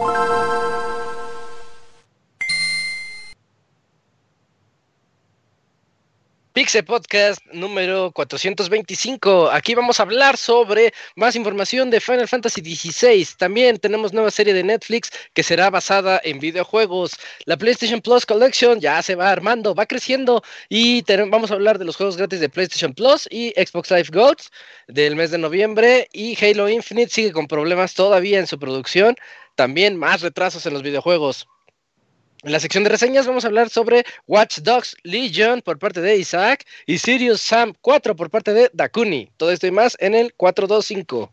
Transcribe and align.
you 0.00 0.47
Pixel 6.58 6.84
Podcast 6.84 7.40
número 7.52 8.10
425. 8.10 9.48
Aquí 9.52 9.76
vamos 9.76 10.00
a 10.00 10.02
hablar 10.02 10.36
sobre 10.36 10.92
más 11.14 11.36
información 11.36 11.88
de 11.88 12.00
Final 12.00 12.26
Fantasy 12.26 12.60
XVI. 12.62 13.24
También 13.38 13.78
tenemos 13.78 14.12
nueva 14.12 14.32
serie 14.32 14.52
de 14.52 14.64
Netflix 14.64 15.12
que 15.34 15.44
será 15.44 15.70
basada 15.70 16.20
en 16.24 16.40
videojuegos. 16.40 17.12
La 17.44 17.56
PlayStation 17.56 18.00
Plus 18.00 18.26
Collection 18.26 18.80
ya 18.80 19.00
se 19.02 19.14
va 19.14 19.30
armando, 19.30 19.72
va 19.72 19.86
creciendo 19.86 20.42
y 20.68 21.04
vamos 21.30 21.52
a 21.52 21.54
hablar 21.54 21.78
de 21.78 21.84
los 21.84 21.94
juegos 21.94 22.16
gratis 22.16 22.40
de 22.40 22.48
PlayStation 22.48 22.92
Plus 22.92 23.28
y 23.30 23.50
Xbox 23.50 23.92
Live 23.92 24.08
Gold 24.12 24.40
del 24.88 25.14
mes 25.14 25.30
de 25.30 25.38
noviembre 25.38 26.08
y 26.12 26.36
Halo 26.44 26.68
Infinite 26.68 27.12
sigue 27.12 27.30
con 27.30 27.46
problemas 27.46 27.94
todavía 27.94 28.40
en 28.40 28.48
su 28.48 28.58
producción. 28.58 29.14
También 29.54 29.96
más 29.96 30.22
retrasos 30.22 30.66
en 30.66 30.72
los 30.72 30.82
videojuegos. 30.82 31.46
En 32.44 32.52
la 32.52 32.60
sección 32.60 32.84
de 32.84 32.90
reseñas 32.90 33.26
vamos 33.26 33.44
a 33.44 33.48
hablar 33.48 33.68
sobre 33.68 34.04
Watch 34.28 34.58
Dogs 34.60 34.96
Legion 35.02 35.60
por 35.60 35.80
parte 35.80 36.00
de 36.00 36.16
Isaac 36.16 36.64
y 36.86 36.98
Sirius 36.98 37.40
Sam 37.40 37.74
4 37.80 38.14
por 38.14 38.30
parte 38.30 38.54
de 38.54 38.70
Dakuni. 38.72 39.28
Todo 39.36 39.50
esto 39.50 39.66
y 39.66 39.72
más 39.72 39.96
en 39.98 40.14
el 40.14 40.32
425. 40.34 41.32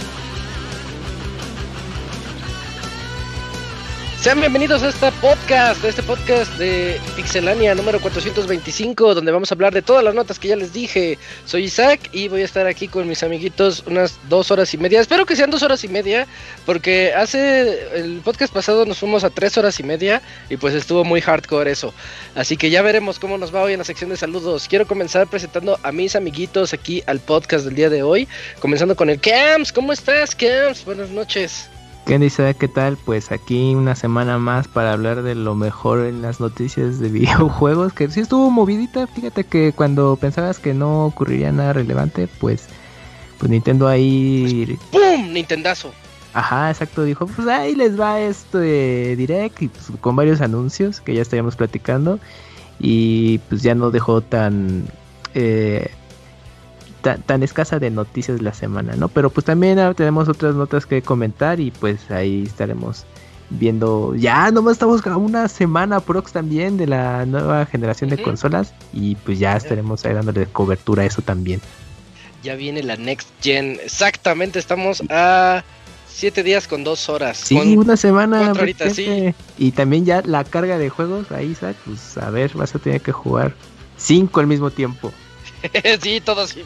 Sean 4.21 4.39
bienvenidos 4.39 4.83
a 4.83 4.89
este 4.89 5.11
podcast, 5.13 5.83
a 5.83 5.87
este 5.87 6.03
podcast 6.03 6.55
de 6.59 7.01
Pixelania 7.15 7.73
número 7.73 7.99
425, 7.99 9.15
donde 9.15 9.31
vamos 9.31 9.51
a 9.51 9.55
hablar 9.55 9.73
de 9.73 9.81
todas 9.81 10.03
las 10.03 10.13
notas 10.13 10.37
que 10.37 10.49
ya 10.49 10.55
les 10.55 10.73
dije. 10.73 11.17
Soy 11.45 11.63
Isaac 11.63 12.01
y 12.11 12.27
voy 12.27 12.43
a 12.43 12.45
estar 12.45 12.67
aquí 12.67 12.87
con 12.87 13.09
mis 13.09 13.23
amiguitos 13.23 13.83
unas 13.87 14.19
dos 14.29 14.51
horas 14.51 14.71
y 14.75 14.77
media. 14.77 15.01
Espero 15.01 15.25
que 15.25 15.35
sean 15.35 15.49
dos 15.49 15.63
horas 15.63 15.83
y 15.85 15.87
media, 15.87 16.27
porque 16.67 17.15
hace 17.15 17.97
el 17.97 18.21
podcast 18.23 18.53
pasado 18.53 18.85
nos 18.85 18.99
fuimos 18.99 19.23
a 19.23 19.31
tres 19.31 19.57
horas 19.57 19.79
y 19.79 19.83
media 19.83 20.21
y 20.51 20.57
pues 20.57 20.75
estuvo 20.75 21.03
muy 21.03 21.19
hardcore 21.19 21.71
eso. 21.71 21.91
Así 22.35 22.57
que 22.57 22.69
ya 22.69 22.83
veremos 22.83 23.17
cómo 23.17 23.39
nos 23.39 23.53
va 23.53 23.63
hoy 23.63 23.73
en 23.73 23.79
la 23.79 23.85
sección 23.85 24.11
de 24.11 24.17
saludos. 24.17 24.67
Quiero 24.67 24.85
comenzar 24.85 25.25
presentando 25.25 25.79
a 25.81 25.91
mis 25.91 26.15
amiguitos 26.15 26.73
aquí 26.73 27.01
al 27.07 27.21
podcast 27.21 27.65
del 27.65 27.73
día 27.73 27.89
de 27.89 28.03
hoy, 28.03 28.27
comenzando 28.59 28.95
con 28.95 29.09
el 29.09 29.19
Camps. 29.19 29.73
¿Cómo 29.73 29.91
estás, 29.91 30.35
Camps? 30.35 30.85
Buenas 30.85 31.09
noches. 31.09 31.71
¿Qué 32.05 32.17
dice? 32.19 32.55
¿Qué 32.55 32.67
tal? 32.67 32.97
Pues 32.97 33.31
aquí 33.31 33.75
una 33.75 33.95
semana 33.95 34.37
más 34.37 34.67
para 34.67 34.91
hablar 34.91 35.21
de 35.23 35.35
lo 35.35 35.55
mejor 35.55 36.05
en 36.05 36.21
las 36.21 36.39
noticias 36.39 36.99
de 36.99 37.09
videojuegos, 37.09 37.93
que 37.93 38.09
sí 38.09 38.21
estuvo 38.21 38.49
movidita, 38.49 39.07
fíjate 39.07 39.43
que 39.43 39.71
cuando 39.71 40.15
pensabas 40.15 40.59
que 40.59 40.73
no 40.73 41.05
ocurriría 41.05 41.51
nada 41.51 41.73
relevante, 41.73 42.27
pues, 42.39 42.67
pues 43.37 43.49
Nintendo 43.49 43.87
ahí... 43.87 44.77
Pues, 44.91 45.03
¡Pum! 45.03 45.31
Nintendazo. 45.31 45.91
Ajá, 46.33 46.69
exacto, 46.69 47.03
dijo, 47.03 47.27
pues 47.27 47.47
ahí 47.47 47.75
les 47.75 47.99
va 47.99 48.19
esto 48.19 48.57
de 48.57 49.15
Direct 49.17 49.61
y 49.61 49.67
pues, 49.67 49.91
con 49.99 50.15
varios 50.15 50.41
anuncios 50.41 51.01
que 51.01 51.13
ya 51.13 51.21
estaríamos 51.21 51.55
platicando 51.55 52.19
y 52.79 53.37
pues 53.49 53.61
ya 53.61 53.75
no 53.75 53.91
dejó 53.91 54.21
tan... 54.21 54.85
Eh, 55.33 55.91
tan, 57.01 57.43
escasa 57.43 57.79
de 57.79 57.89
noticias 57.89 58.41
la 58.41 58.53
semana, 58.53 58.95
¿no? 58.95 59.07
Pero 59.09 59.29
pues 59.29 59.45
también 59.45 59.79
tenemos 59.95 60.29
otras 60.29 60.55
notas 60.55 60.85
que 60.85 61.01
comentar 61.01 61.59
y 61.59 61.71
pues 61.71 62.09
ahí 62.11 62.43
estaremos 62.45 63.05
viendo. 63.49 64.15
Ya 64.15 64.51
nomás 64.51 64.73
estamos 64.73 65.05
a 65.05 65.17
una 65.17 65.47
semana 65.47 65.99
prox 65.99 66.31
también 66.31 66.77
de 66.77 66.87
la 66.87 67.25
nueva 67.25 67.65
generación 67.65 68.09
de 68.09 68.21
consolas 68.21 68.73
y 68.93 69.15
pues 69.15 69.39
ya 69.39 69.55
estaremos 69.55 70.05
ahí 70.05 70.13
dándole 70.13 70.45
cobertura 70.45 71.03
a 71.03 71.05
eso 71.05 71.21
también. 71.21 71.61
Ya 72.43 72.55
viene 72.55 72.81
la 72.81 72.95
Next 72.95 73.29
Gen. 73.41 73.79
Exactamente, 73.83 74.57
estamos 74.57 75.03
a 75.09 75.63
siete 76.07 76.43
días 76.43 76.67
con 76.67 76.83
dos 76.83 77.09
horas. 77.09 77.37
Sí, 77.37 77.77
una 77.77 77.97
semana. 77.97 78.53
sí. 78.93 79.33
Y 79.57 79.71
también 79.71 80.05
ya 80.05 80.21
la 80.25 80.43
carga 80.43 80.77
de 80.77 80.89
juegos, 80.89 81.31
ahí, 81.31 81.51
Isaac, 81.51 81.75
pues 81.85 82.17
a 82.17 82.29
ver, 82.29 82.51
vas 82.55 82.73
a 82.75 82.79
tener 82.79 83.01
que 83.01 83.11
jugar 83.11 83.53
cinco 83.97 84.39
al 84.39 84.47
mismo 84.47 84.71
tiempo. 84.71 85.11
sí, 86.01 86.21
todo 86.21 86.41
así. 86.41 86.63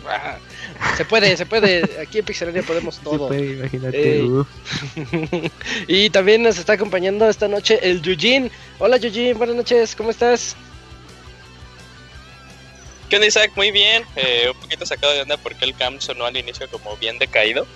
Se 0.97 1.05
puede, 1.05 1.35
se 1.37 1.45
puede. 1.45 2.01
Aquí 2.01 2.19
en 2.19 2.25
Pixelania 2.25 2.63
podemos 2.63 2.97
todo. 3.03 3.29
Se 3.29 3.35
puede, 3.35 3.53
imagínate. 3.53 4.23
y 5.87 6.09
también 6.09 6.43
nos 6.43 6.57
está 6.57 6.73
acompañando 6.73 7.27
esta 7.29 7.47
noche 7.47 7.79
el 7.81 8.01
Yujin. 8.01 8.51
Hola 8.79 8.97
Yujin, 8.97 9.37
buenas 9.37 9.55
noches, 9.55 9.95
¿cómo 9.95 10.11
estás? 10.11 10.55
¿Qué 13.09 13.17
onda 13.17 13.27
Isaac? 13.27 13.51
Muy 13.55 13.71
bien. 13.71 14.03
Eh, 14.15 14.49
un 14.53 14.59
poquito 14.59 14.85
sacado 14.85 15.13
de 15.13 15.21
onda 15.21 15.37
porque 15.37 15.65
el 15.65 15.75
cam 15.75 15.99
sonó 16.01 16.25
al 16.25 16.37
inicio 16.37 16.69
como 16.69 16.97
bien 16.97 17.19
decaído. 17.19 17.67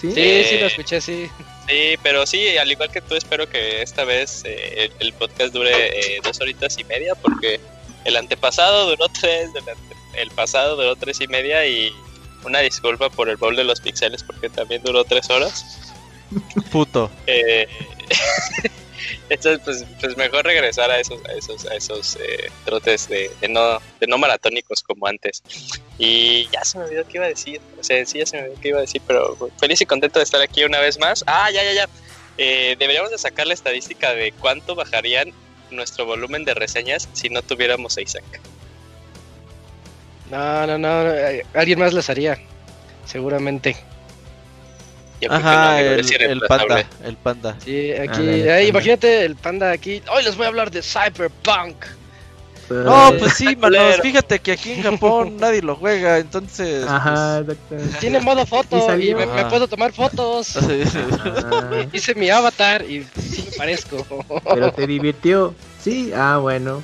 Sí, 0.00 0.12
sí, 0.12 0.44
sí, 0.44 0.58
lo 0.58 0.66
escuché, 0.66 1.00
sí. 1.00 1.30
Sí, 1.68 1.94
pero 2.02 2.26
sí, 2.26 2.58
al 2.58 2.70
igual 2.70 2.90
que 2.90 3.00
tú, 3.00 3.14
espero 3.14 3.48
que 3.48 3.82
esta 3.82 4.04
vez 4.04 4.42
eh, 4.44 4.90
el, 4.98 5.12
podcast 5.12 5.54
dure 5.54 5.70
eh, 5.70 6.20
dos 6.24 6.40
horitas 6.40 6.76
y 6.78 6.84
media 6.84 7.14
porque 7.14 7.60
el 8.04 8.16
antepasado 8.16 8.90
duró 8.90 9.08
tres, 9.08 9.50
el 9.54 9.64
pasado 10.34 10.76
duró 10.76 10.96
tres 10.96 11.20
y 11.20 11.28
media 11.28 11.66
y 11.66 11.92
una 12.44 12.60
disculpa 12.60 13.10
por 13.10 13.28
el 13.28 13.36
bowl 13.36 13.56
de 13.56 13.64
los 13.64 13.80
pixeles 13.80 14.22
porque 14.22 14.48
también 14.48 14.82
duró 14.82 15.04
tres 15.04 15.30
horas. 15.30 15.64
Puto. 16.70 17.10
Eh, 17.26 17.66
entonces, 19.28 19.60
pues, 19.64 19.84
pues, 20.00 20.16
mejor 20.16 20.44
regresar 20.44 20.90
a 20.90 20.98
esos, 20.98 21.24
a 21.26 21.32
esos, 21.32 21.66
a 21.66 21.74
esos 21.74 22.16
eh, 22.16 22.50
trotes 22.64 23.08
de, 23.08 23.30
no, 23.48 23.80
de 24.00 24.06
no 24.06 24.18
maratónicos 24.18 24.82
como 24.82 25.06
antes. 25.06 25.42
Y 25.98 26.48
ya 26.50 26.64
se 26.64 26.78
me 26.78 26.84
olvidó 26.84 27.06
qué 27.06 27.18
iba 27.18 27.26
a 27.26 27.28
decir. 27.28 27.60
O 27.78 27.84
sea, 27.84 28.04
sí 28.06 28.18
ya 28.18 28.26
se 28.26 28.36
me 28.36 28.44
olvidó 28.44 28.60
qué 28.60 28.68
iba 28.68 28.78
a 28.78 28.82
decir, 28.82 29.02
pero 29.06 29.36
feliz 29.58 29.80
y 29.80 29.86
contento 29.86 30.18
de 30.18 30.24
estar 30.24 30.40
aquí 30.40 30.64
una 30.64 30.80
vez 30.80 30.98
más. 30.98 31.24
Ah, 31.26 31.50
ya, 31.50 31.62
ya, 31.62 31.72
ya. 31.72 31.88
Eh, 32.38 32.76
deberíamos 32.78 33.10
de 33.10 33.18
sacar 33.18 33.46
la 33.46 33.54
estadística 33.54 34.14
de 34.14 34.32
cuánto 34.32 34.74
bajarían 34.74 35.32
nuestro 35.70 36.06
volumen 36.06 36.44
de 36.44 36.54
reseñas 36.54 37.08
si 37.12 37.28
no 37.28 37.42
tuviéramos 37.42 37.96
a 37.96 38.02
Isaac. 38.02 38.24
No, 40.30 40.66
no, 40.66 40.78
no, 40.78 41.10
eh, 41.10 41.44
alguien 41.54 41.78
más 41.78 41.92
las 41.92 42.08
haría, 42.08 42.38
seguramente. 43.04 43.76
Ajá, 45.28 45.80
el, 45.80 46.40
panda, 46.48 46.84
el 47.04 47.16
panda. 47.16 47.56
Sí, 47.64 47.92
aquí, 47.92 48.22
eh, 48.22 48.66
imagínate 48.66 49.24
el 49.24 49.36
panda 49.36 49.70
aquí. 49.70 50.02
Hoy 50.12 50.24
les 50.24 50.36
voy 50.36 50.46
a 50.46 50.48
hablar 50.48 50.70
de 50.70 50.82
Cyberpunk. 50.82 51.76
No, 52.70 53.12
pues 53.18 53.34
sí, 53.34 53.54
manos, 53.56 54.00
fíjate 54.00 54.38
que 54.38 54.52
aquí 54.52 54.72
en 54.72 54.82
Japón 54.82 55.36
nadie 55.40 55.62
lo 55.62 55.76
juega, 55.76 56.18
entonces... 56.18 56.86
Ajá, 56.86 57.42
pues... 57.68 57.98
Tiene 57.98 58.20
modo 58.20 58.46
foto 58.46 58.98
y, 58.98 59.14
me, 59.14 59.26
puedo 59.46 59.68
tomar 59.68 59.92
fotos. 59.92 60.58
Hice 61.92 62.14
mi 62.14 62.30
avatar 62.30 62.82
y 62.82 63.04
sí 63.04 63.44
me 63.50 63.56
parezco. 63.56 64.06
Pero 64.54 64.72
te 64.72 64.86
divirtió. 64.86 65.54
Sí, 65.82 66.12
ah, 66.14 66.38
bueno. 66.40 66.82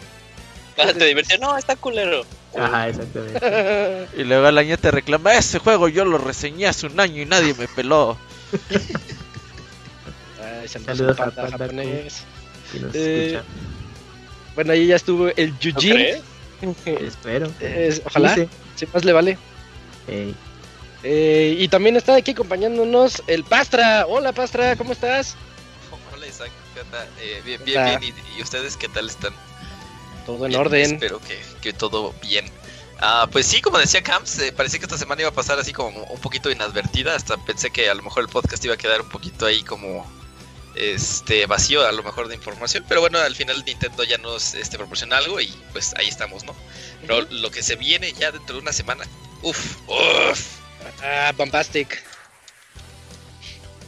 ¿Te 0.77 1.05
divirtió? 1.05 1.39
No, 1.39 1.57
está 1.57 1.75
culero. 1.77 2.25
Ajá, 2.57 2.89
exactamente. 2.89 4.09
y 4.17 4.25
luego 4.25 4.47
al 4.47 4.59
año 4.59 4.77
te 4.79 4.91
reclama, 4.91 5.35
ese 5.35 5.59
juego 5.59 5.89
yo 5.89 6.05
lo 6.05 6.19
reseñé 6.19 6.67
hace 6.67 6.87
un 6.87 6.99
año 6.99 7.23
y 7.23 7.27
nadie 7.27 7.55
me 7.55 7.69
peló. 7.69 8.17
saludos, 10.67 11.21
a 11.21 11.31
Panda 11.31 11.59
japonés. 11.59 12.23
Eh, 12.95 13.41
bueno, 14.55 14.73
ahí 14.73 14.87
ya 14.87 14.97
estuvo 14.97 15.29
el 15.29 15.59
Yujin. 15.59 16.17
Espero. 16.87 17.53
ojalá. 18.05 18.35
Si 18.77 18.87
más 18.93 19.05
le 19.05 19.13
vale. 19.13 19.39
Eh, 21.05 21.57
y 21.59 21.69
también 21.69 21.97
está 21.97 22.17
aquí 22.17 22.33
acompañándonos 22.33 23.23
el 23.27 23.45
Pastra. 23.45 24.07
Hola 24.07 24.33
Pastra, 24.33 24.77
¿cómo 24.77 24.93
estás? 24.93 25.37
Hola 26.13 26.27
Isaac, 26.27 26.51
¿qué 26.75 26.81
onda? 26.81 27.07
Eh, 27.21 27.41
bien, 27.45 27.65
bien, 27.65 28.01
bien. 28.01 28.15
¿Y, 28.37 28.43
ustedes 28.43 28.77
qué 28.77 28.89
tal 28.89 29.07
están? 29.07 29.33
Todo 30.29 30.45
en 30.45 30.55
orden. 30.57 30.93
Espero 30.93 31.21
que, 31.21 31.41
que, 31.63 31.73
todo 31.73 32.15
bien. 32.21 32.45
Ah, 33.01 33.27
pues 33.33 33.47
sí, 33.47 33.63
como 33.63 33.79
decía 33.79 34.03
Camps, 34.03 34.39
eh, 34.41 34.53
parecía 34.53 34.79
que 34.79 34.85
esta 34.85 34.99
semana 34.99 35.23
iba 35.23 35.31
a 35.31 35.35
pasar 35.35 35.59
así 35.59 35.73
como 35.73 36.05
un 36.05 36.21
poquito 36.21 36.51
inadvertida. 36.51 37.15
Hasta 37.15 37.39
pensé 37.47 37.71
que 37.71 37.89
a 37.89 37.95
lo 37.95 38.03
mejor 38.03 38.25
el 38.25 38.29
podcast 38.29 38.63
iba 38.63 38.75
a 38.75 38.77
quedar 38.77 39.01
un 39.01 39.09
poquito 39.09 39.47
ahí 39.47 39.63
como 39.63 40.07
este 40.75 41.47
vacío 41.47 41.87
a 41.87 41.93
lo 41.93 42.03
mejor 42.03 42.29
de 42.29 42.35
información. 42.35 42.85
Pero 42.87 43.01
bueno, 43.01 43.19
al 43.19 43.35
final 43.35 43.65
Nintendo 43.65 44.05
ya 44.05 44.19
nos 44.19 44.53
este, 44.53 44.77
proporciona 44.77 45.17
algo 45.17 45.41
y 45.41 45.47
pues 45.73 45.95
ahí 45.97 46.09
estamos, 46.09 46.45
¿no? 46.45 46.55
Pero 47.01 47.23
lo 47.31 47.51
que 47.51 47.63
se 47.63 47.77
viene 47.77 48.13
ya 48.13 48.31
dentro 48.31 48.57
de 48.57 48.61
una 48.61 48.75
semana, 48.75 49.07
uff, 49.41 49.77
uff. 49.89 50.59
Ah, 51.03 51.33
bombastic. 51.39 52.05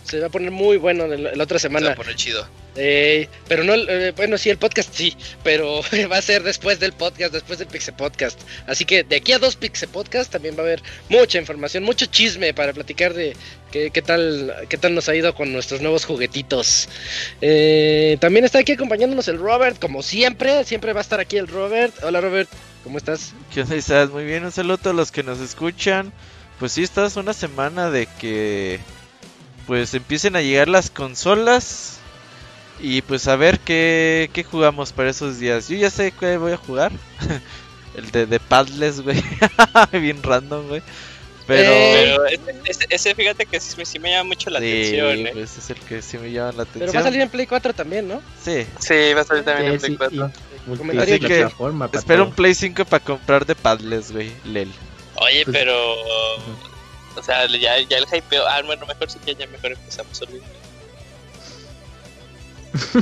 Se 0.04 0.20
va 0.20 0.28
a 0.28 0.30
poner 0.30 0.52
muy 0.52 0.78
bueno 0.78 1.06
la, 1.06 1.34
la 1.34 1.44
otra 1.44 1.58
Se 1.58 1.64
semana. 1.68 1.88
va 1.88 1.92
a 1.92 1.96
poner 1.96 2.16
chido. 2.16 2.48
Eh, 2.82 3.28
pero 3.46 3.62
no, 3.62 3.74
eh, 3.74 4.14
bueno, 4.16 4.38
sí, 4.38 4.48
el 4.48 4.56
podcast 4.56 4.94
sí, 4.94 5.14
pero 5.42 5.82
va 6.10 6.16
a 6.16 6.22
ser 6.22 6.42
después 6.42 6.80
del 6.80 6.94
podcast, 6.94 7.30
después 7.30 7.58
del 7.58 7.68
Pixel 7.68 7.92
Podcast. 7.92 8.40
Así 8.66 8.86
que 8.86 9.04
de 9.04 9.16
aquí 9.16 9.32
a 9.32 9.38
dos 9.38 9.56
Pixel 9.56 9.90
Podcast 9.90 10.32
también 10.32 10.54
va 10.56 10.60
a 10.60 10.62
haber 10.62 10.82
mucha 11.10 11.38
información, 11.38 11.84
mucho 11.84 12.06
chisme 12.06 12.54
para 12.54 12.72
platicar 12.72 13.12
de 13.12 13.36
qué, 13.70 13.90
tal, 14.02 14.54
qué 14.70 14.78
tal 14.78 14.94
nos 14.94 15.10
ha 15.10 15.14
ido 15.14 15.34
con 15.34 15.52
nuestros 15.52 15.82
nuevos 15.82 16.06
juguetitos. 16.06 16.88
Eh, 17.42 18.16
también 18.18 18.46
está 18.46 18.60
aquí 18.60 18.72
acompañándonos 18.72 19.28
el 19.28 19.38
Robert, 19.38 19.78
como 19.78 20.02
siempre, 20.02 20.64
siempre 20.64 20.94
va 20.94 21.00
a 21.00 21.02
estar 21.02 21.20
aquí 21.20 21.36
el 21.36 21.48
Robert. 21.48 21.92
Hola 22.02 22.22
Robert, 22.22 22.48
¿cómo 22.82 22.96
estás? 22.96 23.34
¿Qué 23.52 23.60
onda, 23.60 23.76
Isaac? 23.76 24.10
Muy 24.10 24.24
bien, 24.24 24.42
un 24.42 24.52
saludo 24.52 24.88
a 24.88 24.94
los 24.94 25.12
que 25.12 25.22
nos 25.22 25.38
escuchan. 25.40 26.14
Pues 26.58 26.72
sí, 26.72 26.82
esta 26.82 27.04
es 27.04 27.16
una 27.16 27.34
semana 27.34 27.90
de 27.90 28.06
que 28.18 28.80
pues 29.66 29.92
empiecen 29.92 30.34
a 30.34 30.40
llegar 30.40 30.68
las 30.68 30.88
consolas 30.88 31.99
y 32.82 33.02
pues 33.02 33.26
a 33.28 33.36
ver 33.36 33.58
qué, 33.60 34.30
qué 34.32 34.44
jugamos 34.44 34.92
para 34.92 35.10
esos 35.10 35.38
días. 35.38 35.68
Yo 35.68 35.76
ya 35.76 35.90
sé 35.90 36.12
qué 36.18 36.36
voy 36.36 36.52
a 36.52 36.56
jugar. 36.56 36.92
El 37.96 38.10
de, 38.10 38.26
de 38.26 38.38
Padless, 38.40 39.00
güey. 39.00 39.22
Bien 39.92 40.22
random, 40.22 40.68
güey. 40.68 40.82
Pero... 41.46 41.70
Eh, 41.72 42.12
Pero 42.16 42.26
ese, 42.26 42.54
ese- 42.64 42.86
ese, 42.90 43.14
fíjate 43.16 43.44
que 43.46 43.58
sí, 43.58 43.74
me- 43.76 43.84
sí 43.84 43.98
me 43.98 44.10
llama 44.12 44.28
mucho 44.28 44.48
la 44.50 44.60
sí, 44.60 44.66
atención, 44.70 45.26
¿eh? 45.26 45.30
pues 45.32 45.58
es 45.58 45.70
el 45.70 45.76
que 45.80 46.00
sí 46.00 46.16
me 46.18 46.30
llama 46.30 46.52
la 46.52 46.64
Pero 46.64 46.70
atención. 46.70 46.96
va 46.96 47.00
a 47.00 47.02
salir 47.04 47.20
en 47.22 47.28
Play 47.28 47.46
4 47.46 47.72
también, 47.74 48.06
¿no? 48.06 48.22
Sí. 48.42 48.64
Sí, 48.78 49.12
va 49.14 49.22
a 49.22 49.24
salir 49.24 49.44
también 49.44 49.72
en 49.72 49.78
Play 49.80 49.90
sí, 49.90 49.96
4. 49.96 50.30
y 50.72 50.76
Comentario 50.76 51.18
que 51.26 51.48
Espero 51.98 52.24
un. 52.26 52.32
Play 52.32 52.54
5 52.54 52.84
para 52.84 53.02
comprar 53.04 53.44
de 53.44 53.56
Padless, 53.56 54.12
güey. 54.12 54.30
Lel. 54.44 54.70
Oye, 55.16 55.42
Pues- 55.44 55.56
pero... 55.56 55.74
O 57.16 57.22
sea, 57.22 57.44
ya, 57.48 57.80
ya 57.80 57.98
el 57.98 58.04
hypeo... 58.10 58.46
Ah, 58.46 58.62
bueno, 58.64 58.86
mejor 58.86 59.10
sí 59.10 59.18
que 59.24 59.34
ya 59.34 59.46
mejor 59.48 59.72
empezamos 59.72 60.22
a 60.22 60.24
olvidar. 60.26 60.46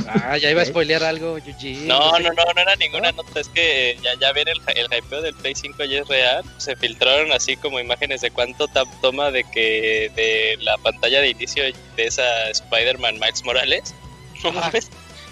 Ah, 0.07 0.37
ya 0.37 0.49
iba 0.51 0.61
a 0.61 0.65
spoilear 0.65 1.03
algo, 1.03 1.37
Yuji. 1.37 1.85
No, 1.85 2.11
no, 2.19 2.29
no, 2.33 2.43
no 2.55 2.61
era 2.61 2.75
ninguna 2.77 3.11
nota, 3.11 3.39
es 3.39 3.49
que 3.49 3.97
ya, 4.03 4.11
ya 4.19 4.31
ven 4.33 4.47
el, 4.47 4.59
el 4.75 4.85
hypeo 4.85 5.21
del 5.21 5.33
Play 5.35 5.53
5 5.55 5.83
ya 5.85 5.99
es 6.01 6.07
real. 6.07 6.43
Se 6.57 6.75
filtraron 6.75 7.31
así 7.31 7.55
como 7.55 7.79
imágenes 7.79 8.21
de 8.21 8.31
cuánto 8.31 8.67
ta- 8.67 8.83
toma 9.01 9.31
de 9.31 9.43
que 9.43 10.11
de 10.15 10.57
la 10.63 10.77
pantalla 10.77 11.21
de 11.21 11.29
inicio 11.29 11.63
de 11.63 12.03
esa 12.05 12.49
Spider-Man 12.49 13.15
Miles 13.19 13.43
Morales. 13.43 13.93
No 14.43 14.49
Ah, 14.51 14.53
mames, 14.71 14.89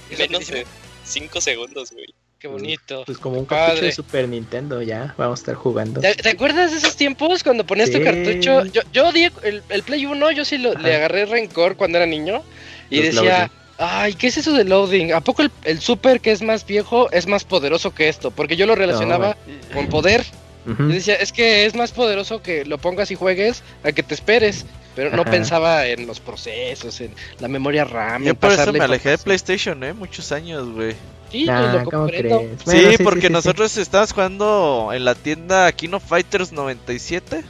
¿Es 0.09 0.19
menos 0.19 0.47
de 0.47 0.65
5 1.05 1.39
segundos, 1.41 1.91
güey. 1.91 2.07
Qué 2.39 2.47
bonito. 2.49 3.03
Pues 3.05 3.17
como 3.17 3.39
un 3.39 3.45
cartucho 3.45 3.85
de 3.85 3.91
Super 3.93 4.27
Nintendo, 4.27 4.81
ya 4.81 5.15
vamos 5.17 5.39
a 5.39 5.41
estar 5.41 5.55
jugando. 5.55 6.01
¿Te, 6.01 6.13
te 6.13 6.29
acuerdas 6.29 6.71
de 6.71 6.77
esos 6.77 6.95
tiempos 6.97 7.41
cuando 7.41 7.65
ponías 7.65 7.89
tu 7.89 7.97
Sí. 7.97 8.03
cartucho? 8.03 8.65
Yo, 8.65 8.81
yo 8.93 9.07
odié 9.07 9.31
el, 9.43 9.63
el 9.69 9.83
Play 9.83 10.05
1, 10.05 10.31
yo 10.31 10.45
sí 10.45 10.57
lo- 10.57 10.73
le 10.75 10.93
agarré 10.95 11.25
rencor 11.25 11.77
cuando 11.77 11.97
era 11.97 12.05
niño. 12.05 12.43
Y 12.89 12.97
Los 13.03 13.15
decía. 13.15 13.49
Ay, 13.77 14.13
¿qué 14.13 14.27
es 14.27 14.37
eso 14.37 14.53
de 14.53 14.63
loading? 14.63 15.13
¿A 15.13 15.21
poco 15.21 15.41
el, 15.41 15.51
el 15.63 15.79
Super 15.79 16.19
que 16.19 16.31
es 16.31 16.41
más 16.41 16.65
viejo 16.65 17.11
es 17.11 17.27
más 17.27 17.43
poderoso 17.43 17.93
que 17.93 18.09
esto? 18.09 18.31
Porque 18.31 18.55
yo 18.55 18.65
lo 18.65 18.75
relacionaba 18.75 19.37
con 19.73 19.87
poder. 19.87 20.25
Yo 20.65 20.87
decía, 20.87 21.15
es 21.15 21.31
que 21.31 21.65
es 21.65 21.75
más 21.75 21.93
poderoso 21.93 22.41
que 22.41 22.65
lo 22.65 22.77
pongas 22.77 23.09
y 23.11 23.15
juegues 23.15 23.63
a 23.83 23.93
que 23.93 24.03
te 24.03 24.13
esperes. 24.13 24.65
Pero 24.95 25.11
no 25.11 25.21
Ajá. 25.21 25.31
pensaba 25.31 25.85
en 25.85 26.07
los 26.07 26.19
procesos, 26.19 26.99
en 27.01 27.11
la 27.39 27.47
memoria 27.47 27.85
RAM. 27.85 28.23
Yo 28.23 28.31
en 28.31 28.35
por 28.35 28.51
eso 28.51 28.73
me 28.73 28.83
alejé 28.83 29.11
de. 29.11 29.17
PlayStation, 29.19 29.83
eh. 29.83 29.93
Muchos 29.93 30.31
años, 30.31 30.67
güey. 30.69 30.95
Sí, 31.31 31.45
Nah, 31.45 31.83
pues 31.83 32.23
lo. 32.23 32.39
Bueno, 32.41 32.57
sí, 32.65 33.03
porque 33.03 33.21
sí, 33.21 33.27
sí. 33.27 33.33
nosotros 33.33 33.77
estábamos 33.77 34.11
jugando 34.11 34.89
en 34.93 35.05
la 35.05 35.13
tienda 35.13 35.71
Kino 35.71 35.99
Fighters 35.99 36.51
97 36.51 37.43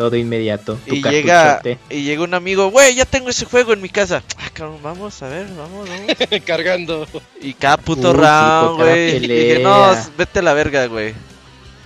Todo 0.00 0.16
inmediato. 0.16 0.78
Tu 0.86 0.94
y 0.94 1.02
llega 1.02 1.60
y 1.90 2.04
llega 2.04 2.22
un 2.22 2.32
amigo, 2.32 2.70
güey, 2.70 2.94
ya 2.94 3.04
tengo 3.04 3.28
ese 3.28 3.44
juego 3.44 3.74
en 3.74 3.82
mi 3.82 3.90
casa. 3.90 4.22
Ah, 4.38 4.48
cabrón, 4.50 4.78
vamos 4.82 5.22
a 5.22 5.28
ver, 5.28 5.46
vamos, 5.48 5.86
vamos. 5.86 6.42
Cargando. 6.46 7.06
Y 7.42 7.52
cada 7.52 7.76
puto 7.76 8.12
sí, 8.12 8.16
round, 8.16 8.80
güey. 8.80 9.16
Y 9.16 9.20
dije, 9.20 9.58
no, 9.58 9.94
vete 10.16 10.38
a 10.38 10.42
la 10.42 10.54
verga, 10.54 10.86
güey. 10.86 11.12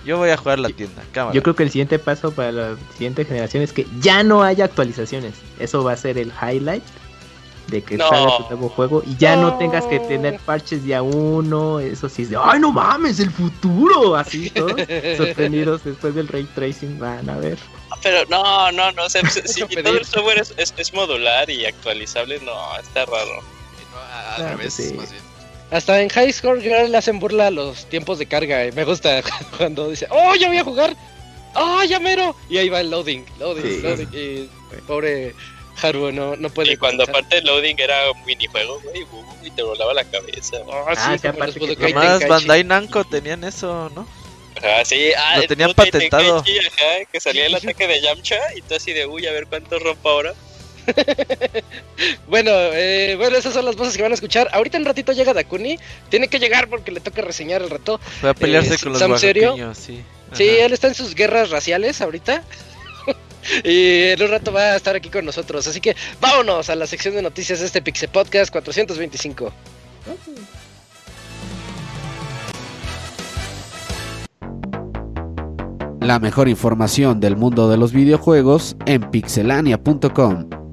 Yo 0.05 0.17
voy 0.17 0.29
a 0.29 0.37
jugar 0.37 0.59
la 0.59 0.69
tienda, 0.69 1.03
cámara. 1.11 1.35
Yo 1.35 1.43
creo 1.43 1.57
que 1.57 1.63
el 1.63 1.71
siguiente 1.71 1.99
paso 1.99 2.31
para 2.31 2.53
la 2.53 2.77
siguiente 2.93 3.25
generación 3.25 3.61
es 3.63 3.73
que 3.73 3.85
ya 3.99 4.23
no 4.23 4.43
haya 4.43 4.63
actualizaciones. 4.63 5.33
Eso 5.59 5.83
va 5.83 5.91
a 5.91 5.97
ser 5.97 6.17
el 6.17 6.31
highlight 6.41 6.83
de 7.67 7.81
que 7.83 7.97
No. 7.97 8.07
salga 8.09 8.37
tu 8.37 8.43
nuevo 8.49 8.69
juego 8.69 9.03
y 9.05 9.15
ya 9.17 9.35
no. 9.35 9.51
No. 9.51 9.57
tengas 9.57 9.85
que 9.85 9.99
tener 9.99 10.39
parches 10.39 10.83
día 10.83 11.01
uno. 11.01 11.79
Eso 11.79 12.07
sí 12.09 12.23
es 12.23 12.29
de, 12.29 12.37
¡ay, 12.41 12.59
no 12.59 12.71
mames! 12.71 13.19
¡El 13.19 13.31
futuro! 13.31 14.15
Así 14.15 14.49
todos 14.49 14.71
sorprendidos 15.17 15.83
después 15.83 16.13
del 16.15 16.27
ray 16.27 16.43
tracing. 16.55 16.99
Van 16.99 17.29
a 17.29 17.37
ver. 17.37 17.57
Ah, 17.91 17.97
Pero 18.03 18.19
no, 18.29 18.71
no, 18.71 18.91
no, 18.91 19.05
o 19.05 19.09
sea, 19.09 19.21
si 19.29 19.61
todo 19.83 19.97
el 19.97 20.05
software 20.05 20.39
es, 20.39 20.53
es, 20.57 20.73
es 20.77 20.93
modular 20.93 21.49
y 21.49 21.65
actualizable, 21.65 22.39
no, 22.41 22.77
está 22.79 23.05
raro. 23.05 23.41
No, 23.91 23.97
a- 23.99 24.35
Ah, 24.35 24.49
revés, 24.51 24.73
sí. 24.73 24.93
más 24.93 25.09
bien. 25.11 25.23
Hasta 25.71 25.99
en 26.01 26.09
High 26.09 26.31
Score 26.31 26.61
Girl 26.61 26.91
le 26.91 26.97
hacen 26.97 27.19
burla 27.19 27.47
a 27.47 27.51
los 27.51 27.85
tiempos 27.87 28.19
de 28.19 28.27
carga. 28.27 28.63
eh. 28.63 28.71
Me 28.73 28.83
gusta 28.83 29.21
cuando 29.57 29.89
dice, 29.89 30.07
¡Oh, 30.11 30.35
ya 30.35 30.47
voy 30.47 30.57
a 30.59 30.63
jugar! 30.63 30.95
¡Oh, 31.55 31.83
ya 31.83 31.99
mero! 31.99 32.35
Y 32.49 32.57
ahí 32.57 32.69
va 32.69 32.81
el 32.81 32.91
loading, 32.91 33.23
loading, 33.39 33.63
Sí. 33.63 33.81
loading. 33.81 34.07
Y 34.13 34.49
pobre 34.87 35.33
Haru 35.81 36.11
no, 36.11 36.35
no 36.35 36.49
puede. 36.49 36.73
Y 36.73 36.77
cuando 36.77 37.03
aparte 37.03 37.37
el 37.39 37.45
loading 37.45 37.75
era 37.77 38.11
un 38.11 38.23
minijuego, 38.25 38.79
güey, 38.81 39.05
y 39.43 39.51
te 39.51 39.61
volaba 39.63 39.93
la 39.93 40.03
cabeza. 40.05 40.57
Oh, 40.65 40.85
Ah, 40.87 40.95
sí, 41.15 41.19
como 41.27 41.33
aparte 41.43 41.59
los 41.59 41.77
que- 41.77 41.89
Nomás. 41.93 42.27
Bandai 42.27 42.63
Namco 42.63 43.03
tenían 43.03 43.43
eso, 43.43 43.91
¿no? 43.95 44.07
Ajá, 44.57 44.85
sí, 44.85 45.11
ah, 45.17 45.37
Lo 45.39 45.47
tenían 45.47 45.73
patentado. 45.73 46.41
Tenkaichi, 46.41 46.67
ajá, 46.67 47.05
que 47.11 47.19
salía 47.19 47.45
el 47.47 47.55
ataque 47.75 47.87
de 47.87 48.01
Yamcha 48.01 48.37
y 48.55 48.61
tú 48.61 48.75
así 48.75 48.93
de, 48.93 49.05
uy, 49.05 49.27
a 49.27 49.31
ver 49.33 49.47
cuánto 49.47 49.77
rompo 49.79 50.09
ahora. 50.09 50.33
Bueno, 52.27 52.51
eh, 52.51 53.15
bueno, 53.17 53.37
esas 53.37 53.53
son 53.53 53.65
las 53.65 53.75
voces 53.75 53.95
que 53.95 54.03
van 54.03 54.11
a 54.11 54.15
escuchar. 54.15 54.49
Ahorita 54.51 54.77
en 54.77 54.85
ratito 54.85 55.11
llega 55.13 55.33
Dakuni. 55.33 55.77
Tiene 56.09 56.27
que 56.27 56.39
llegar 56.39 56.67
porque 56.69 56.91
le 56.91 56.99
toca 56.99 57.21
reseñar 57.21 57.61
el 57.61 57.69
rato. 57.69 57.99
Fue 58.21 58.29
a 58.29 58.33
pelearse 58.33 58.75
Eh, 58.75 58.77
con 58.81 58.91
los 58.93 58.99
¿Sam 58.99 59.17
serio? 59.17 59.73
sí. 59.73 60.03
Sí, 60.33 60.47
él 60.49 60.73
está 60.73 60.87
en 60.87 60.95
sus 60.95 61.15
guerras 61.15 61.49
raciales 61.49 62.01
ahorita. 62.01 62.43
y 63.63 64.01
en 64.09 64.21
un 64.21 64.29
rato 64.29 64.51
va 64.51 64.73
a 64.73 64.75
estar 64.75 64.95
aquí 64.95 65.09
con 65.09 65.25
nosotros. 65.25 65.67
Así 65.67 65.81
que 65.81 65.95
vámonos 66.19 66.69
a 66.69 66.75
la 66.75 66.87
sección 66.87 67.15
de 67.15 67.21
noticias 67.21 67.59
de 67.59 67.65
este 67.65 67.81
Pixel 67.81 68.09
Podcast 68.09 68.51
425. 68.51 69.53
La 76.01 76.19
mejor 76.19 76.47
información 76.47 77.19
del 77.19 77.35
mundo 77.35 77.67
de 77.67 77.77
los 77.77 77.91
videojuegos 77.91 78.75
en 78.85 79.09
pixelania.com. 79.09 80.64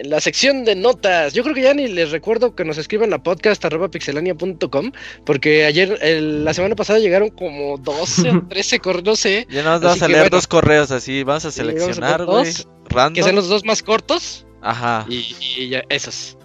En 0.00 0.10
la 0.10 0.20
sección 0.20 0.64
de 0.64 0.74
notas, 0.74 1.32
yo 1.34 1.42
creo 1.42 1.54
que 1.54 1.62
ya 1.62 1.74
ni 1.74 1.88
les 1.88 2.10
recuerdo 2.10 2.54
que 2.54 2.64
nos 2.64 2.78
escriban 2.78 3.12
a 3.12 3.22
podcast.pixelania.com 3.22 4.92
porque 5.24 5.64
ayer, 5.64 5.98
el- 6.02 6.44
la 6.44 6.54
semana 6.54 6.74
pasada 6.76 6.98
llegaron 6.98 7.30
como 7.30 7.78
12 7.78 8.30
o 8.30 8.42
13 8.48 8.78
correos, 8.80 9.04
no 9.04 9.16
sé, 9.16 9.46
Ya 9.50 9.62
nos 9.62 9.80
vamos 9.80 10.02
a 10.02 10.08
leer 10.08 10.20
bueno. 10.24 10.36
dos 10.36 10.46
correos 10.46 10.90
así, 10.90 11.22
vamos 11.22 11.44
a 11.44 11.50
seleccionar, 11.50 12.24
güey. 12.24 12.52
que 13.14 13.22
sean 13.22 13.34
los 13.36 13.48
dos 13.48 13.64
más 13.64 13.82
cortos 13.82 14.46
Ajá. 14.62 15.06
y, 15.08 15.34
y 15.56 15.68
ya, 15.68 15.82
esos. 15.88 16.36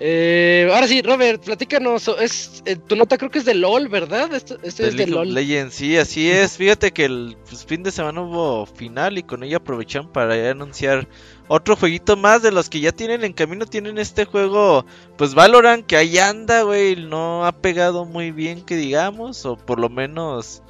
Eh, 0.00 0.68
ahora 0.74 0.88
sí, 0.88 1.00
Robert, 1.00 1.42
platícanos, 1.44 2.08
es, 2.20 2.62
eh, 2.66 2.76
tu 2.76 2.96
nota 2.96 3.16
creo 3.16 3.30
que 3.30 3.38
es 3.38 3.44
de 3.44 3.54
LOL, 3.54 3.88
¿verdad? 3.88 4.34
Esto, 4.34 4.58
este 4.64 4.82
De 4.82 4.88
es 4.90 4.96
de 4.96 5.06
LOL. 5.06 5.32
Legends, 5.32 5.74
sí, 5.74 5.96
así 5.96 6.28
es. 6.30 6.56
Fíjate 6.56 6.90
que 6.90 7.04
el 7.04 7.36
pues, 7.48 7.64
fin 7.64 7.82
de 7.84 7.92
semana 7.92 8.20
hubo 8.20 8.66
final 8.66 9.16
y 9.16 9.22
con 9.22 9.42
ella 9.44 9.58
aprovecharon 9.58 10.10
para 10.12 10.50
anunciar 10.50 11.08
otro 11.52 11.74
jueguito 11.74 12.16
más 12.16 12.42
de 12.42 12.52
los 12.52 12.70
que 12.70 12.78
ya 12.78 12.92
tienen 12.92 13.24
en 13.24 13.32
camino. 13.32 13.66
Tienen 13.66 13.98
este 13.98 14.24
juego, 14.24 14.86
pues 15.16 15.34
Valorant, 15.34 15.84
que 15.84 15.96
ahí 15.96 16.16
anda, 16.18 16.62
güey. 16.62 16.94
No 16.94 17.44
ha 17.44 17.50
pegado 17.50 18.04
muy 18.04 18.30
bien, 18.30 18.62
que 18.64 18.76
digamos, 18.76 19.44
o 19.44 19.56
por 19.56 19.80
lo 19.80 19.88
menos 19.88 20.62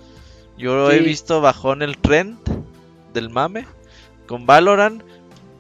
yo 0.57 0.91
he 0.91 0.99
Sí. 0.99 1.05
visto 1.05 1.43
bajón 1.43 1.83
el 1.83 1.99
trend 1.99 2.39
del 3.13 3.29
mame 3.29 3.67
con 4.27 4.47
Valorant. 4.47 5.03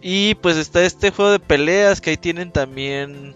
Y 0.01 0.37
pues 0.37 0.57
está 0.57 0.83
este 0.85 1.11
juego 1.11 1.31
de 1.33 1.39
peleas 1.39 2.01
que 2.01 2.09
ahí 2.11 2.17
tienen 2.17 2.51
también 2.51 3.35